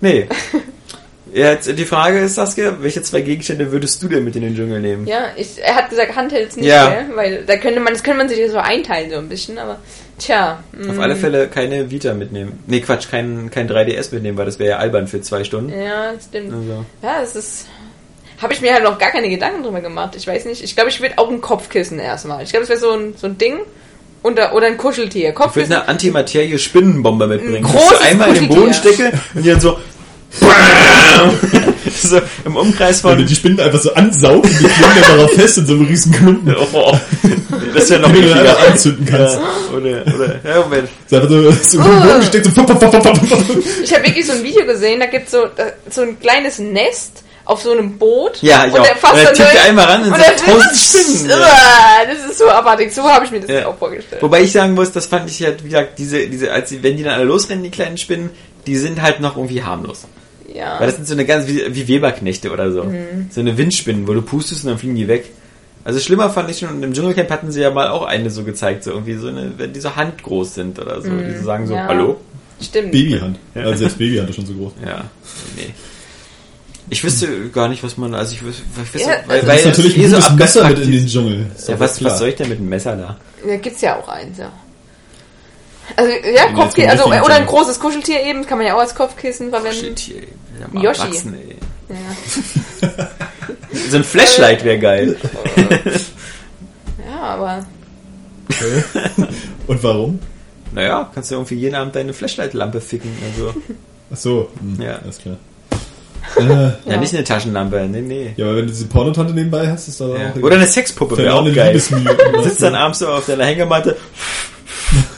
Nee. 0.01 0.27
Jetzt 1.37 1.77
die 1.77 1.85
Frage 1.85 2.19
ist, 2.19 2.35
Saskia, 2.35 2.77
welche 2.81 3.01
zwei 3.03 3.21
Gegenstände 3.21 3.71
würdest 3.71 4.01
du 4.01 4.07
denn 4.07 4.23
mit 4.23 4.35
in 4.35 4.41
den 4.41 4.55
Dschungel 4.55 4.79
nehmen? 4.81 5.05
Ja, 5.05 5.27
ich, 5.35 5.61
er 5.61 5.75
hat 5.75 5.89
gesagt, 5.89 6.15
Handhelds 6.15 6.55
nicht 6.55 6.65
Ja. 6.65 6.89
mehr, 6.89 7.05
weil 7.15 7.43
da 7.45 7.57
könnte 7.57 7.79
man, 7.79 7.93
das 7.93 8.01
könnte 8.03 8.17
man 8.17 8.29
sich 8.29 8.39
ja 8.39 8.49
so 8.49 8.57
einteilen 8.57 9.11
so 9.11 9.17
ein 9.17 9.29
bisschen, 9.29 9.57
aber 9.59 9.77
tja. 10.17 10.63
mm, 10.71 10.89
Auf 10.89 10.99
alle 10.99 11.15
Fälle 11.15 11.47
keine 11.47 11.91
Vita 11.91 12.13
mitnehmen. 12.15 12.59
Nee, 12.65 12.79
Quatsch, 12.81 13.07
kein, 13.11 13.51
kein 13.51 13.69
3DS 13.69 14.13
mitnehmen, 14.13 14.37
weil 14.37 14.45
das 14.47 14.57
wäre 14.57 14.71
ja 14.71 14.77
albern 14.77 15.07
für 15.07 15.21
zwei 15.21 15.43
Stunden. 15.43 15.69
Ja, 15.79 16.13
das 16.13 16.25
stimmt. 16.25 16.51
Also. 16.53 16.85
Ja, 17.03 17.21
das 17.21 17.35
ist. 17.35 17.67
Habe 18.41 18.53
ich 18.53 18.61
mir 18.61 18.73
halt 18.73 18.83
noch 18.83 18.97
gar 18.99 19.11
keine 19.11 19.29
Gedanken 19.29 19.63
drüber 19.63 19.81
gemacht. 19.81 20.15
Ich 20.15 20.25
weiß 20.27 20.45
nicht. 20.45 20.63
Ich 20.63 20.75
glaube, 20.75 20.89
ich 20.89 21.01
würde 21.01 21.17
auch 21.17 21.29
ein 21.29 21.41
Kopfkissen 21.41 21.99
erstmal. 21.99 22.43
Ich 22.43 22.49
glaube, 22.51 22.65
das 22.65 22.69
wäre 22.69 22.79
so 22.79 22.91
ein, 22.97 23.13
so 23.17 23.27
ein 23.27 23.37
Ding. 23.37 23.59
Oder, 24.23 24.53
oder 24.53 24.67
ein 24.67 24.77
Kuscheltier. 24.77 25.21
Ich 25.29 25.35
würde 25.35 25.43
Kopfkissen. 25.43 25.73
eine 25.73 25.87
Antimaterie-Spinnenbombe 25.87 27.27
mitbringen. 27.27 27.57
Ein 27.57 27.63
Dass 27.63 27.71
ich 27.73 27.79
großes 27.89 28.01
einmal 28.01 28.29
in 28.29 28.35
den 28.35 28.47
Boden 28.49 28.73
stecke 28.73 29.11
und 29.35 29.43
die 29.45 29.49
dann 29.49 29.59
so 29.59 29.77
so 32.03 32.19
im 32.45 32.55
Umkreis 32.55 33.03
Wenn 33.03 33.11
du 33.11 33.17
von 33.17 33.25
die 33.27 33.35
Spinnen 33.35 33.59
einfach 33.59 33.79
so 33.81 33.93
ansaugt 33.93 34.45
und 34.45 34.51
die 34.59 34.65
kleben 34.65 34.93
dann 35.01 35.17
darauf 35.17 35.31
fest 35.33 35.57
in 35.57 35.65
so 35.65 35.73
einem 35.73 35.85
riesen 35.85 36.11
Klumpen. 36.11 36.55
oh, 36.73 36.97
das 37.73 37.83
ist 37.85 37.89
ja 37.91 37.99
noch 37.99 38.09
ekliger. 38.09 38.39
einfach 38.39 38.69
anzünden 38.71 39.05
kannst. 39.05 39.35
Ja, 39.35 39.77
oder, 39.77 40.15
oder, 40.15 40.39
ja, 40.43 40.59
Moment. 40.61 40.89
Das 41.09 41.23
ist 41.23 41.29
einfach 41.29 41.29
so, 41.29 41.51
so 42.19 42.21
steckt 42.23 42.45
so 42.45 42.51
pop, 42.51 42.67
pop, 42.67 42.79
pop, 42.91 43.03
pop, 43.03 43.29
pop. 43.29 43.43
Ich 43.83 43.93
habe 43.93 44.05
wirklich 44.05 44.25
so 44.25 44.33
ein 44.33 44.43
Video 44.43 44.65
gesehen, 44.65 44.99
da 44.99 45.05
gibt 45.07 45.29
so, 45.29 45.45
so 45.89 46.01
ein 46.01 46.19
kleines 46.19 46.59
Nest 46.59 47.23
auf 47.45 47.61
so 47.61 47.71
einem 47.71 47.97
Boot. 47.97 48.39
Ja, 48.41 48.65
ich 48.65 48.73
und 48.73 48.81
auch. 48.81 48.85
der 48.85 48.95
fasst 48.97 49.13
Und 49.13 49.19
er 49.19 49.25
dann 49.25 49.35
tippt 49.35 49.65
einmal 49.67 49.85
ran 49.85 50.03
und 50.03 50.11
und 50.11 50.19
dann- 50.19 50.35
tausend 50.45 50.77
Spinnen. 50.77 51.29
Ja. 51.29 51.99
Das 52.13 52.29
ist 52.31 52.37
so 52.39 52.49
abartig. 52.49 52.93
So 52.93 53.03
habe 53.03 53.25
ich 53.25 53.31
mir 53.31 53.39
das 53.39 53.49
Ja. 53.49 53.67
auch 53.67 53.77
vorgestellt. 53.77 54.21
Wobei 54.21 54.41
ich 54.41 54.51
sagen 54.51 54.73
muss, 54.73 54.91
das 54.91 55.05
fand 55.07 55.29
ich 55.29 55.41
halt, 55.43 55.63
wie 55.63 55.69
gesagt, 55.69 55.97
diese, 55.97 56.27
diese, 56.27 56.51
als 56.51 56.71
wenn 56.83 56.97
die 56.97 57.03
dann 57.03 57.13
alle 57.13 57.23
losrennen, 57.23 57.63
die 57.63 57.71
kleinen 57.71 57.97
Spinnen, 57.97 58.29
die 58.67 58.75
sind 58.77 59.01
halt 59.01 59.21
noch 59.21 59.37
irgendwie 59.37 59.63
harmlos. 59.63 60.01
Ja. 60.57 60.79
Weil 60.79 60.87
das 60.87 60.95
sind 60.95 61.07
so 61.07 61.13
eine 61.13 61.25
ganz, 61.25 61.47
wie, 61.47 61.61
wie 61.75 61.87
Weberknechte 61.87 62.51
oder 62.51 62.71
so. 62.71 62.83
Mhm. 62.83 63.27
So 63.29 63.39
eine 63.41 63.57
Windspinnen, 63.57 64.07
wo 64.07 64.13
du 64.13 64.21
pustest 64.21 64.63
und 64.63 64.71
dann 64.71 64.79
fliegen 64.79 64.95
die 64.95 65.07
weg. 65.07 65.25
Also 65.83 65.99
schlimmer 65.99 66.29
fand 66.29 66.49
ich 66.49 66.59
schon, 66.59 66.69
und 66.69 66.83
im 66.83 66.93
Dschungelcamp 66.93 67.29
hatten 67.29 67.51
sie 67.51 67.61
ja 67.61 67.71
mal 67.71 67.87
auch 67.89 68.03
eine 68.05 68.29
so 68.29 68.43
gezeigt, 68.43 68.83
so 68.83 68.91
irgendwie 68.91 69.13
so 69.15 69.27
eine, 69.27 69.53
wenn 69.57 69.71
die 69.71 69.79
so 69.79 69.95
handgroß 69.95 70.55
sind 70.55 70.79
oder 70.79 71.01
so, 71.01 71.09
die 71.09 71.37
so 71.37 71.43
sagen 71.45 71.65
so, 71.67 71.73
Mhm. 71.73 71.79
Ja. 71.79 71.87
hallo? 71.87 72.17
Stimmt. 72.61 72.91
Babyhand. 72.91 73.37
Ja. 73.55 73.61
Also 73.63 73.77
selbst 73.79 73.97
Babyhand 73.99 74.29
ist 74.29 74.35
schon 74.35 74.45
so 74.47 74.53
groß. 74.53 74.73
Ja, 74.85 75.05
nee. 75.55 75.73
Ich 76.89 77.03
wüsste 77.03 77.49
gar 77.49 77.67
nicht, 77.67 77.83
was 77.83 77.97
man, 77.97 78.13
also 78.15 78.33
ich 78.33 78.43
wüsste, 78.43 78.63
ich 78.85 78.93
wüsste 78.95 79.09
Ja, 79.09 79.17
weil, 79.27 79.41
also 79.41 79.47
Das 79.47 79.55
ist 79.57 79.61
es 79.61 79.65
natürlich 79.77 79.97
eh 79.97 80.03
ein 80.05 80.09
so 80.09 80.15
gutes 80.17 80.35
Messer 80.35 80.69
mit 80.69 80.79
in 80.79 80.91
den 80.91 81.07
Dschungel. 81.07 81.45
Ja, 81.67 81.79
was, 81.79 82.03
was 82.03 82.19
soll 82.19 82.29
ich 82.29 82.35
denn 82.35 82.49
mit 82.49 82.59
dem 82.59 82.69
Messer 82.69 82.95
da? 82.95 83.17
Da 83.45 83.55
gibt's 83.57 83.81
ja 83.81 83.97
auch 83.97 84.07
eins, 84.07 84.37
ja. 84.37 84.51
Also, 85.95 86.11
ja, 86.11 86.51
Kopfkissen, 86.53 86.89
also, 86.91 87.05
oder 87.05 87.35
ein 87.35 87.45
großes 87.45 87.79
Kuscheltier 87.79 88.21
eben, 88.23 88.45
kann 88.45 88.57
man 88.57 88.67
ja 88.67 88.75
auch 88.75 88.79
als 88.79 88.93
Kopfkissen 88.93 89.49
verwenden. 89.49 89.77
Shit, 89.79 89.99
hier, 89.99 90.15
ja, 90.73 90.81
Yoshi. 90.81 91.01
wachsen, 91.01 91.33
ey. 91.35 91.55
Ja. 91.89 93.07
So 93.89 93.97
ein 93.97 94.03
Flashlight 94.03 94.63
wäre 94.63 94.79
geil. 94.79 95.15
ja, 97.07 97.21
aber 97.21 97.65
Und 99.67 99.83
warum? 99.83 100.19
Naja, 100.73 101.09
kannst 101.13 101.31
du 101.31 101.35
irgendwie 101.35 101.55
jeden 101.55 101.75
Abend 101.75 101.95
deine 101.95 102.13
Flashlight-Lampe 102.13 102.81
ficken. 102.81 103.11
Also, 103.31 103.53
Ach 104.11 104.17
so. 104.17 104.49
Hm, 104.59 104.81
Ja. 104.81 104.99
Alles 105.03 105.19
klar. 105.19 105.37
Äh, 106.37 106.71
Ja, 106.89 106.97
nicht 106.97 107.13
eine 107.13 107.23
Taschenlampe, 107.23 107.87
nee, 107.89 108.01
nee. 108.01 108.33
ja, 108.35 108.47
aber 108.47 108.57
wenn 108.57 108.65
du 108.65 108.71
diese 108.73 108.87
Pornotante 108.87 109.33
nebenbei 109.33 109.69
hast, 109.71 109.87
ist 109.87 110.01
da 110.01 110.07
Ja. 110.09 110.31
auch... 110.31 110.43
Oder 110.43 110.57
eine 110.57 110.67
Sexpuppe 110.67 111.17
wäre 111.17 111.33
auch 111.35 111.45
geil. 111.55 111.67
Liebesmühe. 111.67 112.17
Sitzt 112.43 112.61
dann 112.61 112.75
abends 112.75 112.99
so 112.99 113.07
auf 113.07 113.25
deiner 113.25 113.45
Hängematte. 113.45 113.95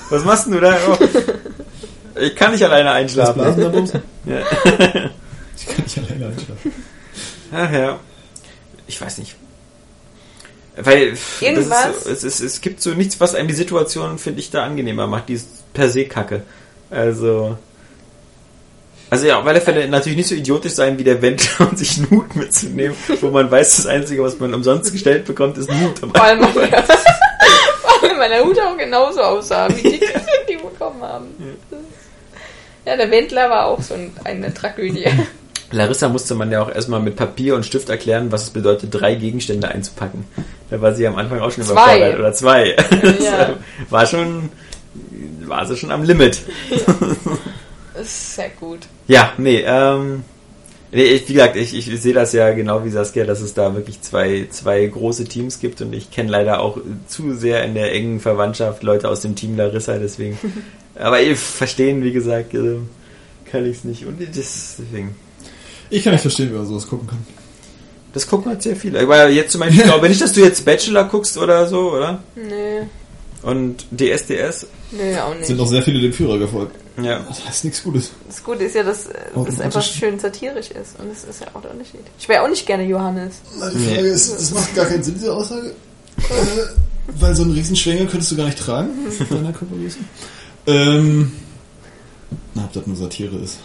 Was 0.10 0.24
machst 0.24 0.46
denn 0.46 0.54
du 0.54 0.60
da? 0.60 0.78
Oh. 0.88 0.98
Ich 2.20 2.36
kann 2.36 2.52
nicht 2.52 2.64
alleine 2.64 2.92
einschlafen. 2.92 3.42
Da 3.42 3.52
draußen? 3.52 4.02
Ja. 4.26 4.42
Ich 5.62 5.68
kann 5.68 5.84
nicht 5.84 5.98
alleine 5.98 6.28
einschlafen. 6.28 6.74
Ach 7.52 7.72
ja. 7.72 8.00
Ich 8.88 9.02
weiß 9.02 9.18
nicht. 9.18 9.36
Weil 10.78 11.18
Irgendwas? 11.42 12.06
Ist 12.06 12.06
es, 12.06 12.24
ist, 12.24 12.40
es 12.40 12.62
gibt 12.62 12.82
so 12.82 12.92
nichts, 12.92 13.20
was 13.20 13.36
einem 13.36 13.50
die 13.50 13.54
Situation, 13.54 14.18
finde 14.18 14.40
ich, 14.40 14.52
da 14.52 14.64
angenehmer 14.64 15.06
macht. 15.08 15.28
Die 15.28 15.34
ist 15.34 15.74
per 15.74 15.90
se 15.90 16.06
kacke. 16.06 16.44
Also. 16.90 17.58
Also 19.10 19.28
ja, 19.28 19.40
auf 19.40 19.46
alle 19.46 19.60
Fälle 19.60 19.88
natürlich 19.90 20.18
nicht 20.18 20.30
so 20.30 20.36
idiotisch 20.36 20.74
sein 20.74 20.98
wie 20.98 21.04
der 21.04 21.22
Wendler 21.22 21.70
und 21.70 21.78
sich 21.80 21.98
einen 21.98 22.10
Hut 22.12 22.36
mitzunehmen, 22.36 22.96
wo 23.22 23.32
man 23.32 23.50
weiß, 23.50 23.78
das 23.78 23.86
Einzige, 23.88 24.24
was 24.24 24.40
man 24.40 24.54
umsonst 24.54 24.92
gestellt 24.92 25.26
bekommt, 25.26 25.58
ist 25.58 25.70
ein 25.70 25.82
Hut. 25.82 26.00
Vor 26.00 26.24
allem, 26.24 26.42
weil 28.02 28.16
meine 28.18 28.44
Hut 28.44 28.60
auch 28.60 28.78
genauso 28.78 29.22
aussah, 29.22 29.68
wie 29.70 29.82
die, 29.82 30.00
die 30.50 30.56
bekommen 30.56 31.02
haben. 31.02 31.28
Ja, 32.86 32.98
der 32.98 33.12
Wendler 33.12 33.50
war 33.50 33.66
auch 33.66 33.82
so 33.82 33.94
ein, 33.94 34.12
eine 34.24 34.54
Tragödie. 34.54 35.06
Larissa 35.72 36.10
musste 36.10 36.34
man 36.34 36.52
ja 36.52 36.64
auch 36.64 36.74
erstmal 36.74 37.00
mit 37.00 37.16
Papier 37.16 37.54
und 37.56 37.64
Stift 37.64 37.90
erklären, 37.90 38.32
was 38.32 38.44
es 38.44 38.50
bedeutet, 38.50 38.90
drei 38.92 39.14
Gegenstände 39.14 39.68
einzupacken. 39.68 40.26
Da 40.72 40.82
war 40.82 40.96
sie 40.96 41.06
am 41.06 41.16
Anfang 41.16 41.40
auch 41.42 41.52
schon 41.52 41.64
Zwei. 41.64 41.98
überfordert. 41.98 42.20
Oder 42.20 42.34
zwei. 42.34 42.76
Ja. 43.22 43.54
war 43.90 44.08
schon, 44.08 44.50
war 45.46 45.68
sie 45.68 45.78
schon 45.78 45.92
am 45.92 46.02
Limit. 46.02 46.42
Das 47.94 48.08
ist 48.08 48.36
sehr 48.36 48.50
gut. 48.60 48.80
Ja, 49.08 49.34
nee, 49.38 49.64
ähm, 49.64 50.24
nee, 50.92 51.04
ich, 51.04 51.28
wie 51.30 51.34
gesagt, 51.34 51.56
ich, 51.56 51.76
ich 51.76 52.02
sehe 52.02 52.14
das 52.14 52.34
ja 52.34 52.52
genau 52.54 52.84
wie 52.86 52.90
Saskia, 52.90 53.26
dass 53.26 53.42
es 53.42 53.54
da 53.54 53.76
wirklich 53.76 54.02
zwei, 54.02 54.48
zwei 54.50 54.86
große 54.86 55.26
Teams 55.26 55.60
gibt 55.60 55.82
und 55.82 55.94
ich 55.94 56.12
kenne 56.12 56.30
leider 56.30 56.62
auch 56.62 56.78
zu 57.08 57.34
sehr 57.34 57.64
in 57.64 57.74
der 57.74 57.94
engen 57.94 58.20
Verwandtschaft 58.20 58.84
Leute 58.84 59.10
aus 59.10 59.22
dem 59.22 59.36
Team 59.36 59.58
Larissa, 59.58 59.98
deswegen. 59.98 60.38
Aber 60.96 61.22
ich 61.22 61.38
verstehen, 61.40 62.04
wie 62.04 62.12
gesagt, 62.12 62.54
äh, 62.54 62.78
kann 63.50 63.66
ich 63.66 63.78
es 63.78 63.84
nicht. 63.84 64.06
Und 64.06 64.18
deswegen. 64.20 65.16
Ich 65.90 66.04
kann 66.04 66.14
nicht 66.14 66.22
verstehen, 66.22 66.52
wie 66.52 66.56
man 66.58 66.66
sowas 66.66 66.88
gucken 66.88 67.08
kann. 67.08 67.26
Das 68.14 68.28
gucken 68.28 68.52
halt 68.52 68.62
sehr 68.62 68.76
viele. 68.76 69.00
Aber 69.00 69.30
jetzt 69.30 69.52
zum 69.52 69.62
Beispiel, 69.62 69.82
ich 69.82 69.86
glaube 69.86 70.10
nicht, 70.10 70.22
dass 70.22 70.34
du 70.34 70.42
jetzt 70.42 70.66
Bachelor 70.66 71.06
guckst 71.06 71.38
oder 71.38 71.68
so, 71.68 71.94
oder? 71.94 72.22
Nee, 72.36 72.82
Und 73.44 73.86
DSDS? 73.92 74.68
nee, 74.92 75.16
auch 75.18 75.34
nicht. 75.36 75.46
Sind 75.46 75.58
noch 75.58 75.68
sehr 75.68 75.84
viele 75.84 76.02
dem 76.02 76.12
Führer 76.14 76.38
gefolgt. 76.40 76.76
Ja. 77.04 77.20
Das 77.28 77.46
heißt 77.48 77.64
nichts 77.66 77.84
Gutes. 77.84 78.12
Das 78.28 78.44
Gute 78.44 78.64
ist 78.64 78.76
ja, 78.76 78.84
dass 78.84 79.06
Oh, 79.36 79.46
es 79.48 79.60
einfach 79.60 79.82
schön 79.84 80.20
satirisch 80.20 80.72
ist. 80.72 81.00
Und 81.00 81.10
das 81.12 81.24
ist 81.24 81.42
ja 81.42 81.48
auch 81.54 81.62
der 81.62 81.72
Unterschied. 81.72 82.02
Ich 82.20 82.28
wäre 82.30 82.44
auch 82.44 82.50
nicht 82.50 82.66
gerne 82.66 82.84
Johannes. 82.86 83.36
Die 83.74 83.86
Frage 83.86 84.08
ist, 84.08 84.34
das 84.34 84.52
macht 84.52 84.76
gar 84.76 84.86
keinen 84.86 85.04
Sinn, 85.04 85.16
diese 85.16 85.34
Aussage. 85.34 85.70
Äh, 86.18 86.24
weil 87.20 87.36
so 87.36 87.44
einen 87.44 87.54
Riesenschwänger 87.54 88.06
könntest 88.06 88.32
du 88.32 88.36
gar 88.38 88.46
nicht 88.46 88.60
tragen, 88.60 88.90
mit 89.18 89.32
deiner 89.32 89.52
Körpergröße. 89.54 89.98
Ähm, 90.68 91.32
na, 92.54 92.66
ob 92.66 92.74
das 92.74 92.86
nur 92.88 92.96
Satire 92.96 93.36
ist. 93.38 93.58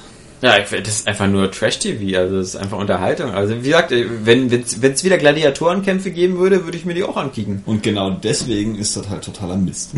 Ja, 0.44 0.58
ich- 0.58 0.68
das 0.82 0.89
ist 0.97 1.08
einfach 1.08 1.26
nur 1.26 1.50
Trash-TV, 1.50 2.18
also 2.18 2.36
das 2.36 2.48
ist 2.48 2.56
einfach 2.56 2.76
Unterhaltung. 2.76 3.31
Also 3.31 3.55
wie 3.62 3.68
gesagt, 3.68 3.94
wenn 4.24 4.52
es 4.52 5.02
wieder 5.02 5.16
Gladiatorenkämpfe 5.16 6.10
geben 6.10 6.36
würde, 6.36 6.64
würde 6.64 6.76
ich 6.76 6.84
mir 6.84 6.92
die 6.92 7.02
auch 7.02 7.16
ankicken. 7.16 7.62
Und 7.64 7.82
genau 7.82 8.10
deswegen 8.10 8.74
ist 8.76 8.94
das 8.94 9.08
halt 9.08 9.24
totaler 9.24 9.56
Mist. 9.56 9.92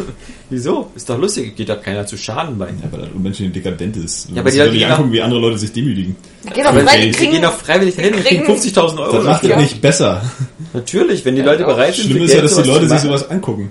Wieso? 0.48 0.90
Ist 0.96 1.10
doch 1.10 1.18
lustig, 1.18 1.54
geht 1.54 1.68
doch 1.68 1.82
keiner 1.82 2.06
zu 2.06 2.16
Schaden 2.16 2.56
bei. 2.56 2.68
Ja, 2.68 2.90
weil 2.90 3.00
das 3.02 3.10
unmenschlich 3.14 3.52
dekadent 3.52 3.98
ist. 3.98 4.30
Ja, 4.32 4.40
aber 4.40 4.50
die 4.50 4.56
Leute 4.58 4.70
Leute 4.72 4.86
angucken, 4.88 5.12
wie 5.12 5.20
andere 5.20 5.40
Leute 5.40 5.58
sich 5.58 5.70
demütigen. 5.72 6.16
Da 6.44 6.50
geht 6.52 6.64
doch 6.64 6.74
kriegen, 6.74 7.32
gehen 7.32 7.42
doch 7.42 7.52
freiwillig 7.58 7.96
dahin 7.96 8.14
und 8.14 8.24
kriegen 8.24 8.44
kriegen- 8.44 8.58
50.000 8.58 8.98
Euro. 9.00 9.16
Das 9.18 9.24
macht 9.26 9.44
das 9.44 9.56
nicht 9.58 9.82
besser. 9.82 10.22
Natürlich, 10.72 11.26
wenn 11.26 11.36
die 11.36 11.42
Leute 11.42 11.64
doch. 11.64 11.68
bereit 11.74 11.94
sind, 11.94 12.06
Schlimm 12.10 12.22
ist 12.22 12.32
ja, 12.32 12.40
dass 12.40 12.56
die 12.56 12.66
Leute 12.66 12.88
sich 12.88 13.00
sowas 13.00 13.28
angucken. 13.28 13.70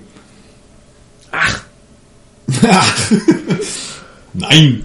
Ach, 1.32 1.61
Nein! 4.33 4.83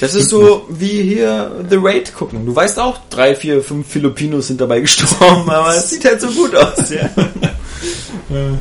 Das 0.00 0.14
ist 0.14 0.30
so 0.30 0.66
wie 0.70 1.02
hier 1.02 1.64
The 1.68 1.76
Raid 1.78 2.14
gucken. 2.14 2.46
Du 2.46 2.56
weißt 2.56 2.78
auch, 2.78 2.98
drei, 3.10 3.34
vier, 3.34 3.62
fünf 3.62 3.86
Filipinos 3.86 4.48
sind 4.48 4.60
dabei 4.60 4.80
gestorben, 4.80 5.48
aber 5.48 5.76
es 5.76 5.90
sieht 5.90 6.04
halt 6.04 6.20
so 6.20 6.28
gut 6.28 6.54
aus, 6.54 6.90
ja. 6.90 7.10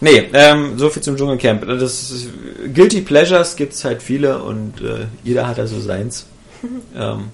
Nee, 0.00 0.28
ähm, 0.34 0.78
so 0.78 0.90
viel 0.90 1.02
zum 1.02 1.16
Dschungelcamp. 1.16 1.66
Das 1.66 2.10
ist, 2.10 2.28
Guilty 2.74 3.00
Pleasures 3.00 3.56
gibt's 3.56 3.84
halt 3.84 4.02
viele 4.02 4.42
und 4.42 4.82
äh, 4.82 5.06
jeder 5.22 5.48
hat 5.48 5.56
da 5.56 5.66
so 5.66 5.80
seins. 5.80 6.26
ähm, 6.94 7.30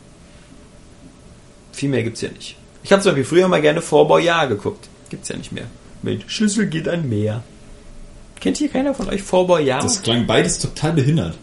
viel 1.73 1.89
mehr 1.89 2.05
gibt's 2.05 2.21
ja 2.21 2.29
nicht. 2.29 2.57
Ich 2.85 2.93
habe 2.93 3.03
zum 3.03 3.11
Beispiel 3.11 3.25
früher 3.25 3.49
mal 3.49 3.61
gerne 3.61 3.83
Fort 3.83 4.07
Boyard 4.07 4.51
geguckt. 4.51 4.89
Gibt's 5.09 5.29
ja 5.31 5.37
nicht 5.37 5.51
mehr. 5.51 5.65
Mit 6.03 6.31
Schlüssel 6.31 6.67
geht 6.67 6.89
an 6.89 7.09
Meer. 7.09 7.43
Kennt 8.39 8.59
hier 8.59 8.69
keiner 8.69 8.95
von 8.95 9.09
euch 9.09 9.23
Fort 9.23 9.49
Boyard? 9.49 9.83
Das 9.83 10.03
klang 10.03 10.29
beides 10.29 10.61
total 10.61 10.93
behindert. 10.93 11.37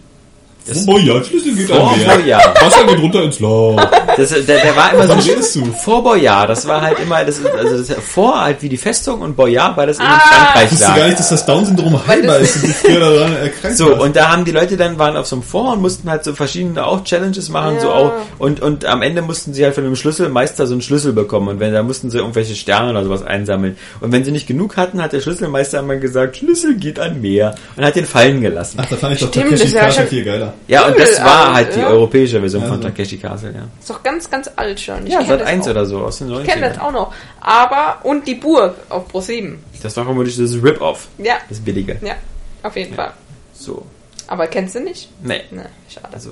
Das- 0.67 0.87
oh 0.87 0.97
ja, 0.97 1.23
Schlüssel 1.23 1.55
geht 1.55 1.71
an. 1.71 1.79
Boyard. 1.79 2.61
Wasser 2.61 2.85
geht 2.85 2.99
runter 2.99 3.23
ins 3.23 3.39
Loch. 3.39 3.75
Das, 4.17 4.29
der, 4.29 4.41
der 4.41 4.75
war 4.75 4.93
immer 4.93 5.07
so 5.07 5.13
redest 5.13 5.55
du? 5.55 5.65
Fort 5.73 6.03
Boyard. 6.03 6.49
Das 6.49 6.67
war 6.67 6.81
halt 6.81 6.99
immer, 6.99 7.23
das, 7.23 7.43
also 7.45 7.77
das 7.77 8.03
Fort 8.03 8.39
halt 8.41 8.61
wie 8.61 8.69
die 8.69 8.77
Festung 8.77 9.21
und 9.21 9.35
Boyard, 9.35 9.77
weil 9.77 9.87
das 9.87 9.97
in 9.99 10.05
Ah, 10.05 10.19
Frankreich 10.19 10.65
Ich 10.65 10.71
wusste 10.71 10.85
lag. 10.87 10.95
gar 10.97 11.05
nicht, 11.07 11.19
dass 11.19 11.29
das 11.29 11.45
Down-Syndrom 11.45 12.07
heilbar 12.07 12.39
ist 12.39 12.55
und 12.57 12.63
du 12.63 12.67
früher 12.73 12.99
daran 12.99 13.35
erkrankt 13.37 13.77
So, 13.77 13.89
warst. 13.91 14.01
und 14.01 14.15
da 14.15 14.31
haben 14.31 14.45
die 14.45 14.51
Leute 14.51 14.77
dann, 14.77 14.97
waren 14.99 15.15
auf 15.17 15.27
so 15.27 15.35
einem 15.35 15.43
Fort 15.43 15.75
und 15.75 15.81
mussten 15.81 16.09
halt 16.09 16.23
so 16.23 16.33
verschiedene 16.33 16.85
auch 16.85 17.03
Challenges 17.03 17.49
machen, 17.49 17.75
Ja. 17.75 17.81
so 17.81 17.91
auch, 17.91 18.11
und, 18.39 18.59
und 18.61 18.85
am 18.85 19.01
Ende 19.01 19.21
mussten 19.21 19.53
sie 19.53 19.63
halt 19.63 19.75
von 19.75 19.83
dem 19.83 19.95
Schlüsselmeister 19.95 20.65
so 20.67 20.73
einen 20.73 20.81
Schlüssel 20.81 21.13
bekommen 21.13 21.47
und 21.49 21.59
wenn, 21.59 21.73
da 21.73 21.83
mussten 21.83 22.09
sie 22.09 22.17
irgendwelche 22.17 22.55
Sterne 22.55 22.91
oder 22.91 23.03
sowas 23.03 23.23
einsammeln. 23.23 23.77
Und 24.01 24.11
wenn 24.11 24.23
sie 24.23 24.31
nicht 24.31 24.47
genug 24.47 24.77
hatten, 24.77 25.01
hat 25.01 25.13
der 25.13 25.21
Schlüsselmeister 25.21 25.79
einmal 25.79 25.99
gesagt, 25.99 26.37
Schlüssel 26.37 26.75
geht 26.75 26.99
an 26.99 27.21
Meer 27.21 27.55
und 27.75 27.85
hat 27.85 27.95
den 27.95 28.05
fallen 28.05 28.41
gelassen. 28.41 28.79
Ach, 28.81 28.85
da 28.89 28.95
fand 28.95 29.13
ich 29.15 29.19
doch 29.21 29.27
Stimmt, 29.29 29.73
war 29.75 29.81
Castle 29.81 30.07
viel 30.07 30.23
geiler. 30.23 30.53
Ja, 30.67 30.87
und 30.87 30.97
das 30.99 31.23
war 31.23 31.47
alt, 31.47 31.55
halt 31.67 31.75
die 31.75 31.79
ja. 31.81 31.87
europäische 31.89 32.39
Version 32.39 32.61
Ja, 32.63 32.67
von. 32.69 32.81
Takeshi 32.81 33.17
Castle, 33.17 33.51
ja. 33.53 33.61
Ist 33.79 33.89
doch 33.89 34.01
ganz, 34.09 34.29
ganz 34.29 34.49
alt 34.55 34.79
schon. 34.79 35.05
Ich 35.05 35.13
Ja, 35.13 35.21
seit 35.23 35.41
das 35.41 35.47
1 35.47 35.65
auch. 35.65 35.71
oder 35.71 35.85
so, 35.85 35.99
aus 35.99 36.17
den 36.19 36.31
Ich 36.31 36.43
kenne 36.47 36.69
das 36.69 36.77
90ern. 36.77 36.81
auch 36.81 36.91
noch. 36.91 37.13
Aber, 37.41 37.99
und 38.03 38.25
die 38.27 38.35
Burg 38.35 38.75
auf 38.89 39.07
Pro 39.07 39.19
7. 39.21 39.61
Das 39.83 39.97
war 39.97 40.05
vermutlich 40.05 40.37
das 40.37 40.53
Rip-Off, 40.53 41.07
Ja, 41.17 41.35
das 41.49 41.59
billige. 41.59 41.97
ja, 42.01 42.15
auf 42.63 42.75
jeden 42.75 42.95
Fall. 42.95 43.11
So. 43.53 43.85
Aber 44.27 44.47
kennst 44.47 44.75
du 44.75 44.79
nicht? 44.81 45.09
Nee. 45.23 45.41
Ne, 45.51 45.69
schade. 45.89 46.09
Also, 46.13 46.31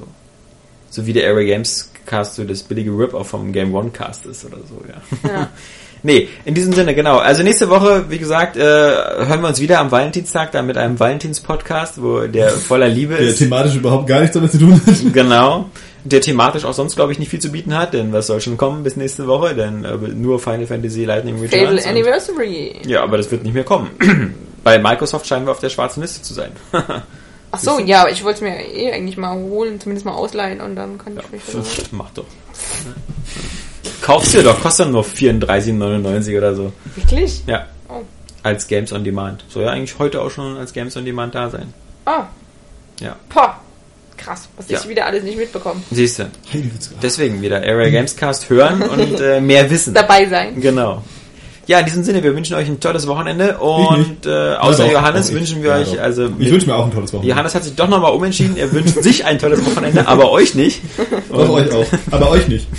so 0.90 1.06
wie 1.06 1.14
der 1.14 1.30
Area 1.30 1.46
Games 1.56 1.92
Cast 2.06 2.36
so 2.36 2.44
das 2.44 2.62
billige 2.64 2.92
Rip-Off 2.92 3.28
vom 3.30 3.52
Game 3.52 3.74
One 3.74 3.90
Cast 3.90 4.26
ist 4.26 4.46
oder 4.46 4.58
so, 4.58 4.82
ja. 4.88 5.30
Ja. 5.30 5.50
nee, 6.06 6.30
in 6.46 6.54
diesem 6.54 6.72
Sinne, 6.74 6.96
genau. 6.96 7.18
Also 7.18 7.44
nächste 7.44 7.70
Woche, 7.70 8.06
wie 8.10 8.18
gesagt, 8.18 8.56
äh, 8.56 8.62
hören 8.62 9.42
wir 9.42 9.48
uns 9.50 9.60
wieder 9.60 9.80
am 9.80 9.92
Valentinstag, 9.92 10.52
dann 10.54 10.66
mit 10.68 10.78
einem 10.78 11.00
Valentins-Podcast, 11.00 12.02
wo 12.02 12.22
der 12.22 12.50
voller 12.70 12.88
Liebe 12.88 13.16
Der 13.16 13.28
ist. 13.28 13.40
thematisch 13.40 13.76
überhaupt 13.76 14.08
gar 14.08 14.22
nichts 14.22 14.36
damit 14.36 14.52
zu 14.52 14.60
tun 14.60 14.74
hat. 14.86 15.14
Genau. 15.14 15.70
Der 16.08 16.22
thematisch 16.22 16.66
auch 16.66 16.74
sonst, 16.74 16.96
glaube 16.96 17.12
ich, 17.12 17.20
nicht 17.20 17.30
viel 17.30 17.40
zu 17.42 17.52
bieten 17.52 17.76
hat, 17.76 17.94
denn 17.96 18.14
was 18.14 18.28
soll 18.28 18.40
schon 18.40 18.58
kommen 18.58 18.84
bis 18.84 18.96
nächste 18.96 19.26
Woche? 19.28 19.56
Denn 19.56 19.84
äh, 19.84 19.98
nur 19.98 20.40
Final 20.40 20.68
Fantasy 20.68 21.04
Lightning 21.04 21.40
Returns. 21.40 21.84
und- 21.84 21.90
Anniversary. 21.90 22.80
Ja, 22.86 23.02
aber 23.04 23.18
das 23.18 23.32
wird 23.32 23.44
nicht 23.44 23.54
mehr 23.56 23.64
kommen. 23.64 23.90
Bei 24.64 24.78
Microsoft 24.78 25.26
scheinen 25.28 25.46
wir 25.48 25.52
auf 25.52 25.60
der 25.60 25.70
schwarzen 25.70 26.02
Liste 26.02 26.22
zu 26.22 26.34
sein. 26.36 26.52
Ach 27.52 27.60
so, 27.60 27.80
ja, 27.80 28.02
aber 28.02 28.12
ich 28.12 28.24
wollte 28.24 28.38
es 28.38 28.42
mir 28.42 28.56
eh 28.76 28.92
eigentlich 28.92 29.18
mal 29.18 29.34
holen, 29.36 29.80
zumindest 29.80 30.06
mal 30.06 30.14
ausleihen 30.14 30.60
und 30.62 30.76
dann 30.76 30.98
kann 30.98 31.18
ich 31.18 31.32
mich 31.32 31.48
wieder... 31.48 31.64
Mach 31.92 32.10
doch. 32.12 32.26
Kauf's 34.06 34.32
dir 34.34 34.44
doch, 34.44 34.62
kostet 34.62 34.92
nur 34.92 35.04
34,99 35.04 36.38
oder 36.38 36.54
so. 36.54 36.72
Wirklich? 36.96 37.42
Ja. 37.48 37.66
Oh. 37.90 38.02
Als 38.44 38.68
Games 38.68 38.94
on 38.94 39.04
Demand. 39.04 39.44
Soll 39.50 39.64
ja 39.64 39.72
eigentlich 39.72 39.98
heute 39.98 40.22
auch 40.22 40.30
schon 40.30 40.58
als 40.58 40.74
Games 40.74 40.96
on 40.96 41.06
Demand 41.06 41.34
da 41.34 41.50
sein. 41.50 41.74
Ah, 42.06 42.26
Ja. 43.00 43.16
Poh. 43.30 43.42
Krass, 44.18 44.48
was 44.58 44.70
Ja. 44.70 44.80
ich 44.80 44.88
wieder 44.88 45.06
alles 45.08 45.24
nicht 45.24 45.38
mitbekommen. 45.38 45.84
Siehst 45.92 46.20
du. 46.20 46.26
Deswegen 47.02 47.42
wieder 47.42 47.58
Area 47.58 47.90
Gamescast 47.90 48.50
hören 48.50 48.82
und 48.84 49.20
äh, 49.20 49.42
mehr 49.42 49.70
wissen. 49.72 49.94
Dabei 49.94 50.26
sein. 50.28 50.62
Genau. 50.62 51.02
Ja, 51.68 51.80
in 51.80 51.86
diesem 51.86 52.04
Sinne, 52.04 52.22
wir 52.24 52.36
wünschen 52.36 52.56
euch 52.56 52.68
ein 52.68 52.80
tolles 52.80 53.08
Wochenende 53.08 53.58
und 53.58 54.26
äh, 54.28 54.54
außer 54.56 54.86
Ja, 54.86 54.92
doch, 54.94 55.00
Johannes 55.02 55.30
ich. 55.30 55.36
wünschen 55.36 55.64
wir 55.64 55.72
Ja, 55.72 55.78
euch, 55.78 55.94
doch. 55.94 56.00
also 56.00 56.30
Ich 56.38 56.52
wünsche 56.52 56.68
mir 56.68 56.76
auch 56.76 56.86
ein 56.86 56.92
tolles 56.92 57.12
Wochenende. 57.12 57.32
Johannes 57.34 57.56
hat 57.56 57.64
sich 57.64 57.74
doch 57.76 57.88
nochmal 57.90 58.14
umentschieden, 58.14 58.56
er 58.56 58.72
wünscht 58.72 59.02
sich 59.02 59.26
ein 59.26 59.40
tolles 59.40 59.66
Wochenende, 59.66 60.08
aber 60.08 60.30
euch 60.32 60.54
nicht. 60.54 60.82
Doch, 61.32 61.50
euch 61.50 61.72
auch. 61.72 61.86
Aber 62.12 62.30
euch 62.30 62.48
nicht. 62.48 62.68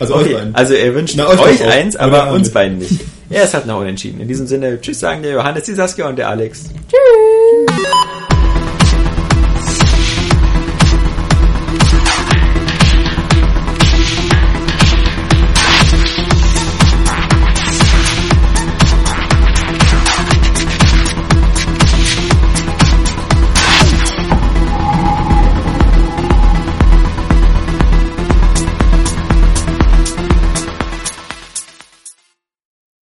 Also 0.00 0.14
euch 0.14 0.22
Okay, 0.26 0.34
beiden. 0.34 0.54
also 0.54 0.74
er 0.74 0.94
wünscht 0.94 1.14
Na, 1.16 1.28
euch, 1.28 1.40
euch 1.40 1.64
eins, 1.64 1.96
Aber 1.96 2.30
uns 2.32 2.48
nicht. 2.48 2.54
beiden 2.54 2.78
nicht. 2.78 3.00
Er 3.30 3.44
ist 3.44 3.52
halt 3.52 3.66
noch 3.66 3.78
unentschieden. 3.80 4.20
In 4.22 4.28
diesem 4.28 4.46
Sinne, 4.46 4.80
tschüss 4.80 5.00
sagen 5.00 5.20
der 5.22 5.32
Johannes, 5.32 5.64
die 5.64 5.74
Saskia 5.74 6.08
und 6.08 6.16
der 6.16 6.30
Alex. 6.30 6.64
Tschüss. 6.90 7.76